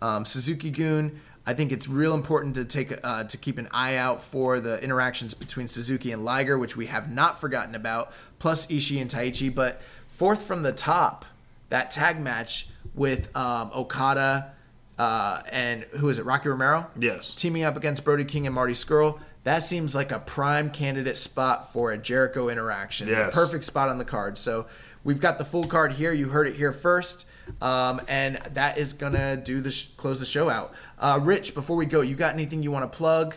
um, 0.06 0.26
Suzuki-gun. 0.26 1.20
I 1.48 1.54
think 1.54 1.72
it's 1.72 1.88
real 1.88 2.16
important 2.16 2.56
to 2.56 2.66
take 2.66 2.94
uh, 3.04 3.24
to 3.26 3.38
keep 3.38 3.58
an 3.58 3.68
eye 3.72 3.98
out 3.98 4.24
for 4.24 4.60
the 4.60 4.82
interactions 4.84 5.34
between 5.34 5.68
Suzuki 5.68 6.12
and 6.12 6.26
Liger, 6.26 6.58
which 6.58 6.76
we 6.76 6.88
have 6.88 7.12
not 7.12 7.40
forgotten 7.40 7.76
about, 7.76 8.12
plus 8.40 8.66
Ishii 8.68 9.00
and 9.00 9.10
Taichi. 9.10 9.54
But 9.54 9.82
fourth 10.08 10.42
from 10.42 10.64
the 10.64 10.72
top, 10.72 11.26
that 11.70 11.92
tag 11.92 12.20
match 12.20 12.68
with 12.96 13.36
um, 13.36 13.72
Okada 13.76 14.56
uh, 14.98 15.42
and 15.52 15.84
who 15.98 16.10
is 16.10 16.20
it, 16.20 16.26
Rocky 16.26 16.50
Romero? 16.50 16.88
Yes. 17.00 17.34
teaming 17.34 17.64
up 17.64 17.76
against 17.76 18.04
Brody 18.04 18.26
King 18.26 18.46
and 18.46 18.56
Marty 18.56 18.74
Scurll. 18.74 19.20
That 19.44 19.62
seems 19.62 19.94
like 19.94 20.12
a 20.12 20.20
prime 20.20 20.72
candidate 20.72 21.18
spot 21.18 21.72
for 21.72 21.92
a 21.92 21.98
Jericho 21.98 22.50
interaction. 22.50 23.08
Yes. 23.08 23.34
The 23.34 23.42
perfect 23.42 23.64
spot 23.66 23.90
on 23.90 23.98
the 23.98 24.06
card. 24.06 24.38
So 24.38 24.66
we've 25.04 25.20
got 25.20 25.38
the 25.38 25.46
full 25.46 25.66
card 25.66 25.94
here. 25.94 26.14
You 26.14 26.30
heard 26.30 26.48
it 26.48 26.56
here 26.56 26.72
first. 26.72 27.28
Um, 27.62 28.02
and 28.08 28.38
that 28.54 28.78
is 28.78 28.94
gonna 28.94 29.38
do 29.38 29.62
the 29.62 29.72
sh- 29.72 29.88
close 29.98 30.20
the 30.20 30.26
show 30.26 30.50
out. 30.50 30.74
Uh, 31.00 31.20
Rich, 31.22 31.54
before 31.54 31.76
we 31.76 31.86
go, 31.86 32.02
you 32.02 32.16
got 32.16 32.34
anything 32.34 32.64
you 32.64 32.72
want 32.72 32.92
to 32.92 32.98
plug? 32.98 33.36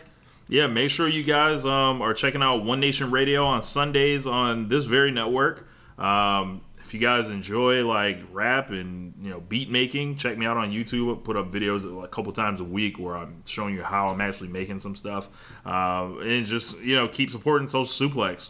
yeah, 0.49 0.65
make 0.65 0.89
sure 0.89 1.07
you 1.07 1.23
guys 1.23 1.63
um, 1.65 2.01
are 2.01 2.13
checking 2.13 2.41
out 2.41 2.63
One 2.65 2.79
Nation 2.79 3.11
Radio 3.11 3.45
on 3.45 3.61
Sundays 3.61 4.25
on 4.25 4.67
this 4.67 4.85
very 4.85 5.11
network. 5.11 5.67
Um, 5.99 6.61
if 6.81 6.91
you 6.95 6.99
guys 6.99 7.29
enjoy 7.29 7.85
like 7.85 8.19
rap 8.31 8.71
and 8.71 9.13
you 9.21 9.29
know 9.29 9.41
beat 9.41 9.69
making, 9.69 10.15
check 10.15 10.39
me 10.39 10.47
out 10.47 10.57
on 10.57 10.71
YouTube. 10.71 11.15
I 11.15 11.21
put 11.23 11.37
up 11.37 11.51
videos 11.51 12.03
a 12.03 12.07
couple 12.07 12.33
times 12.33 12.61
a 12.61 12.63
week 12.63 12.97
where 12.97 13.15
I'm 13.15 13.43
showing 13.45 13.75
you 13.75 13.83
how 13.83 14.07
I'm 14.07 14.19
actually 14.21 14.47
making 14.47 14.79
some 14.79 14.95
stuff, 14.95 15.29
uh, 15.67 16.17
and 16.19 16.43
just 16.47 16.79
you 16.79 16.95
know 16.95 17.07
keep 17.07 17.29
supporting 17.29 17.67
Social 17.67 18.09
Suplex. 18.09 18.49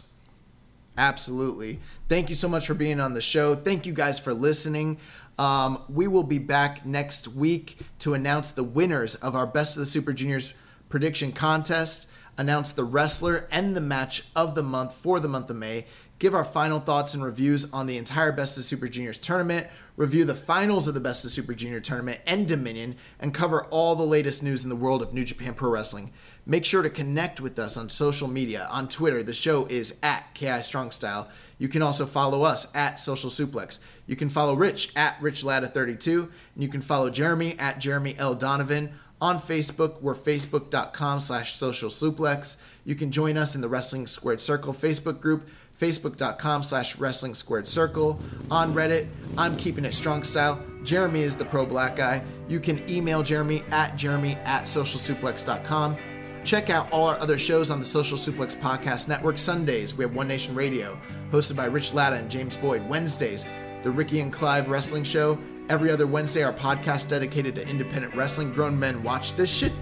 Absolutely. 0.96 1.80
Thank 2.08 2.28
you 2.28 2.34
so 2.34 2.48
much 2.48 2.66
for 2.66 2.74
being 2.74 2.98
on 2.98 3.14
the 3.14 3.20
show. 3.20 3.54
Thank 3.54 3.86
you 3.86 3.92
guys 3.92 4.18
for 4.18 4.34
listening. 4.34 4.98
Um, 5.40 5.84
we 5.88 6.06
will 6.06 6.22
be 6.22 6.38
back 6.38 6.84
next 6.84 7.26
week 7.26 7.78
to 8.00 8.12
announce 8.12 8.50
the 8.50 8.62
winners 8.62 9.14
of 9.14 9.34
our 9.34 9.46
Best 9.46 9.74
of 9.74 9.80
the 9.80 9.86
Super 9.86 10.12
Juniors 10.12 10.52
prediction 10.90 11.32
contest, 11.32 12.10
announce 12.36 12.72
the 12.72 12.84
wrestler 12.84 13.48
and 13.50 13.74
the 13.74 13.80
match 13.80 14.24
of 14.36 14.54
the 14.54 14.62
month 14.62 14.92
for 14.92 15.18
the 15.18 15.28
month 15.28 15.48
of 15.48 15.56
May, 15.56 15.86
give 16.18 16.34
our 16.34 16.44
final 16.44 16.78
thoughts 16.78 17.14
and 17.14 17.24
reviews 17.24 17.72
on 17.72 17.86
the 17.86 17.96
entire 17.96 18.32
Best 18.32 18.58
of 18.58 18.64
Super 18.64 18.86
Juniors 18.86 19.18
tournament, 19.18 19.66
review 19.96 20.26
the 20.26 20.34
finals 20.34 20.86
of 20.86 20.92
the 20.92 21.00
Best 21.00 21.24
of 21.24 21.30
Super 21.30 21.54
Junior 21.54 21.80
tournament 21.80 22.20
and 22.26 22.46
Dominion, 22.46 22.96
and 23.18 23.32
cover 23.32 23.64
all 23.64 23.96
the 23.96 24.04
latest 24.04 24.42
news 24.42 24.62
in 24.62 24.68
the 24.68 24.76
world 24.76 25.00
of 25.00 25.14
New 25.14 25.24
Japan 25.24 25.54
Pro 25.54 25.70
Wrestling. 25.70 26.12
Make 26.44 26.64
sure 26.66 26.82
to 26.82 26.90
connect 26.90 27.40
with 27.40 27.58
us 27.58 27.76
on 27.76 27.88
social 27.88 28.28
media. 28.28 28.66
On 28.70 28.88
Twitter, 28.88 29.22
the 29.22 29.32
show 29.32 29.66
is 29.66 29.98
at 30.02 30.34
KI 30.34 30.62
Strong 30.62 30.90
Style. 30.90 31.28
You 31.58 31.68
can 31.68 31.82
also 31.82 32.06
follow 32.06 32.42
us 32.42 32.74
at 32.74 32.98
Social 32.98 33.30
Suplex. 33.30 33.78
You 34.10 34.16
can 34.16 34.28
follow 34.28 34.54
Rich 34.54 34.90
at 34.96 35.20
RichLatta32, 35.20 36.22
and 36.54 36.62
you 36.64 36.68
can 36.68 36.80
follow 36.80 37.10
Jeremy 37.10 37.56
at 37.60 37.78
Jeremy 37.78 38.16
L. 38.18 38.34
Donovan. 38.34 38.90
On 39.20 39.38
Facebook, 39.38 40.02
we're 40.02 40.16
facebook.com 40.16 41.20
slash 41.20 41.54
social 41.54 41.90
suplex. 41.90 42.60
You 42.84 42.96
can 42.96 43.12
join 43.12 43.36
us 43.36 43.54
in 43.54 43.60
the 43.60 43.68
Wrestling 43.68 44.08
Squared 44.08 44.40
Circle 44.40 44.74
Facebook 44.74 45.20
group, 45.20 45.48
facebook.com 45.80 46.64
slash 46.64 46.96
wrestling 46.96 47.34
squared 47.34 47.68
circle. 47.68 48.20
On 48.50 48.74
Reddit, 48.74 49.06
I'm 49.38 49.56
keeping 49.56 49.84
it 49.84 49.94
strong 49.94 50.24
style. 50.24 50.60
Jeremy 50.82 51.20
is 51.20 51.36
the 51.36 51.44
pro 51.44 51.64
black 51.64 51.94
guy. 51.94 52.24
You 52.48 52.58
can 52.58 52.82
email 52.90 53.22
Jeremy 53.22 53.62
at 53.70 53.94
jeremy 53.94 54.34
at 54.42 54.64
socialsuplex.com. 54.64 55.96
Check 56.42 56.68
out 56.68 56.90
all 56.90 57.06
our 57.06 57.20
other 57.20 57.38
shows 57.38 57.70
on 57.70 57.78
the 57.78 57.84
Social 57.84 58.18
Suplex 58.18 58.56
Podcast 58.56 59.06
Network. 59.06 59.38
Sundays, 59.38 59.94
we 59.94 60.02
have 60.04 60.14
One 60.14 60.26
Nation 60.26 60.54
Radio, 60.54 60.98
hosted 61.30 61.54
by 61.54 61.66
Rich 61.66 61.92
Latta 61.94 62.16
and 62.16 62.30
James 62.30 62.56
Boyd. 62.56 62.88
Wednesdays, 62.88 63.44
the 63.82 63.90
Ricky 63.90 64.20
and 64.20 64.32
Clive 64.32 64.68
Wrestling 64.68 65.04
Show. 65.04 65.38
Every 65.68 65.90
other 65.90 66.06
Wednesday, 66.06 66.42
our 66.42 66.52
podcast 66.52 67.08
dedicated 67.08 67.54
to 67.54 67.66
independent 67.66 68.14
wrestling. 68.14 68.52
Grown 68.52 68.78
Men 68.78 69.02
Watch 69.02 69.34
This 69.34 69.54
Shit, 69.54 69.72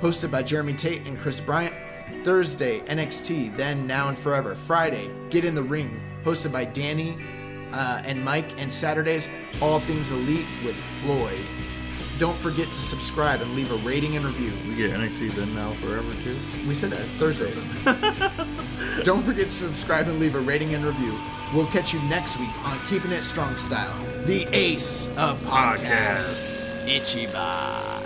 hosted 0.00 0.30
by 0.30 0.42
Jeremy 0.42 0.74
Tate 0.74 1.06
and 1.06 1.18
Chris 1.18 1.40
Bryant. 1.40 1.74
Thursday, 2.24 2.80
NXT, 2.80 3.56
then, 3.56 3.86
now, 3.86 4.08
and 4.08 4.18
forever. 4.18 4.54
Friday, 4.54 5.10
Get 5.30 5.44
in 5.44 5.54
the 5.54 5.62
Ring, 5.62 6.00
hosted 6.24 6.52
by 6.52 6.64
Danny 6.64 7.16
uh, 7.72 8.02
and 8.04 8.24
Mike. 8.24 8.58
And 8.58 8.72
Saturdays, 8.72 9.28
All 9.60 9.80
Things 9.80 10.10
Elite 10.10 10.46
with 10.64 10.76
Floyd. 10.76 11.44
Don't 12.18 12.36
forget 12.38 12.68
to 12.68 12.74
subscribe 12.74 13.42
and 13.42 13.54
leave 13.54 13.70
a 13.70 13.76
rating 13.76 14.16
and 14.16 14.24
review. 14.24 14.52
We 14.68 14.74
get 14.74 14.90
NXT 14.90 15.32
then 15.32 15.54
now 15.54 15.70
forever 15.72 16.12
too. 16.22 16.36
We 16.66 16.74
said 16.74 16.90
that 16.90 17.00
it's 17.00 17.12
Thursdays. 17.12 17.66
don't 19.04 19.22
forget 19.22 19.46
to 19.46 19.54
subscribe 19.54 20.08
and 20.08 20.18
leave 20.18 20.34
a 20.34 20.40
rating 20.40 20.74
and 20.74 20.84
review. 20.84 21.18
We'll 21.54 21.66
catch 21.66 21.92
you 21.92 22.00
next 22.02 22.38
week 22.40 22.50
on 22.64 22.78
Keeping 22.88 23.12
It 23.12 23.24
Strong 23.24 23.56
Style, 23.56 23.96
the 24.24 24.46
ace 24.52 25.08
of 25.16 25.38
podcasts. 25.42 26.64
Ichiban. 26.86 28.05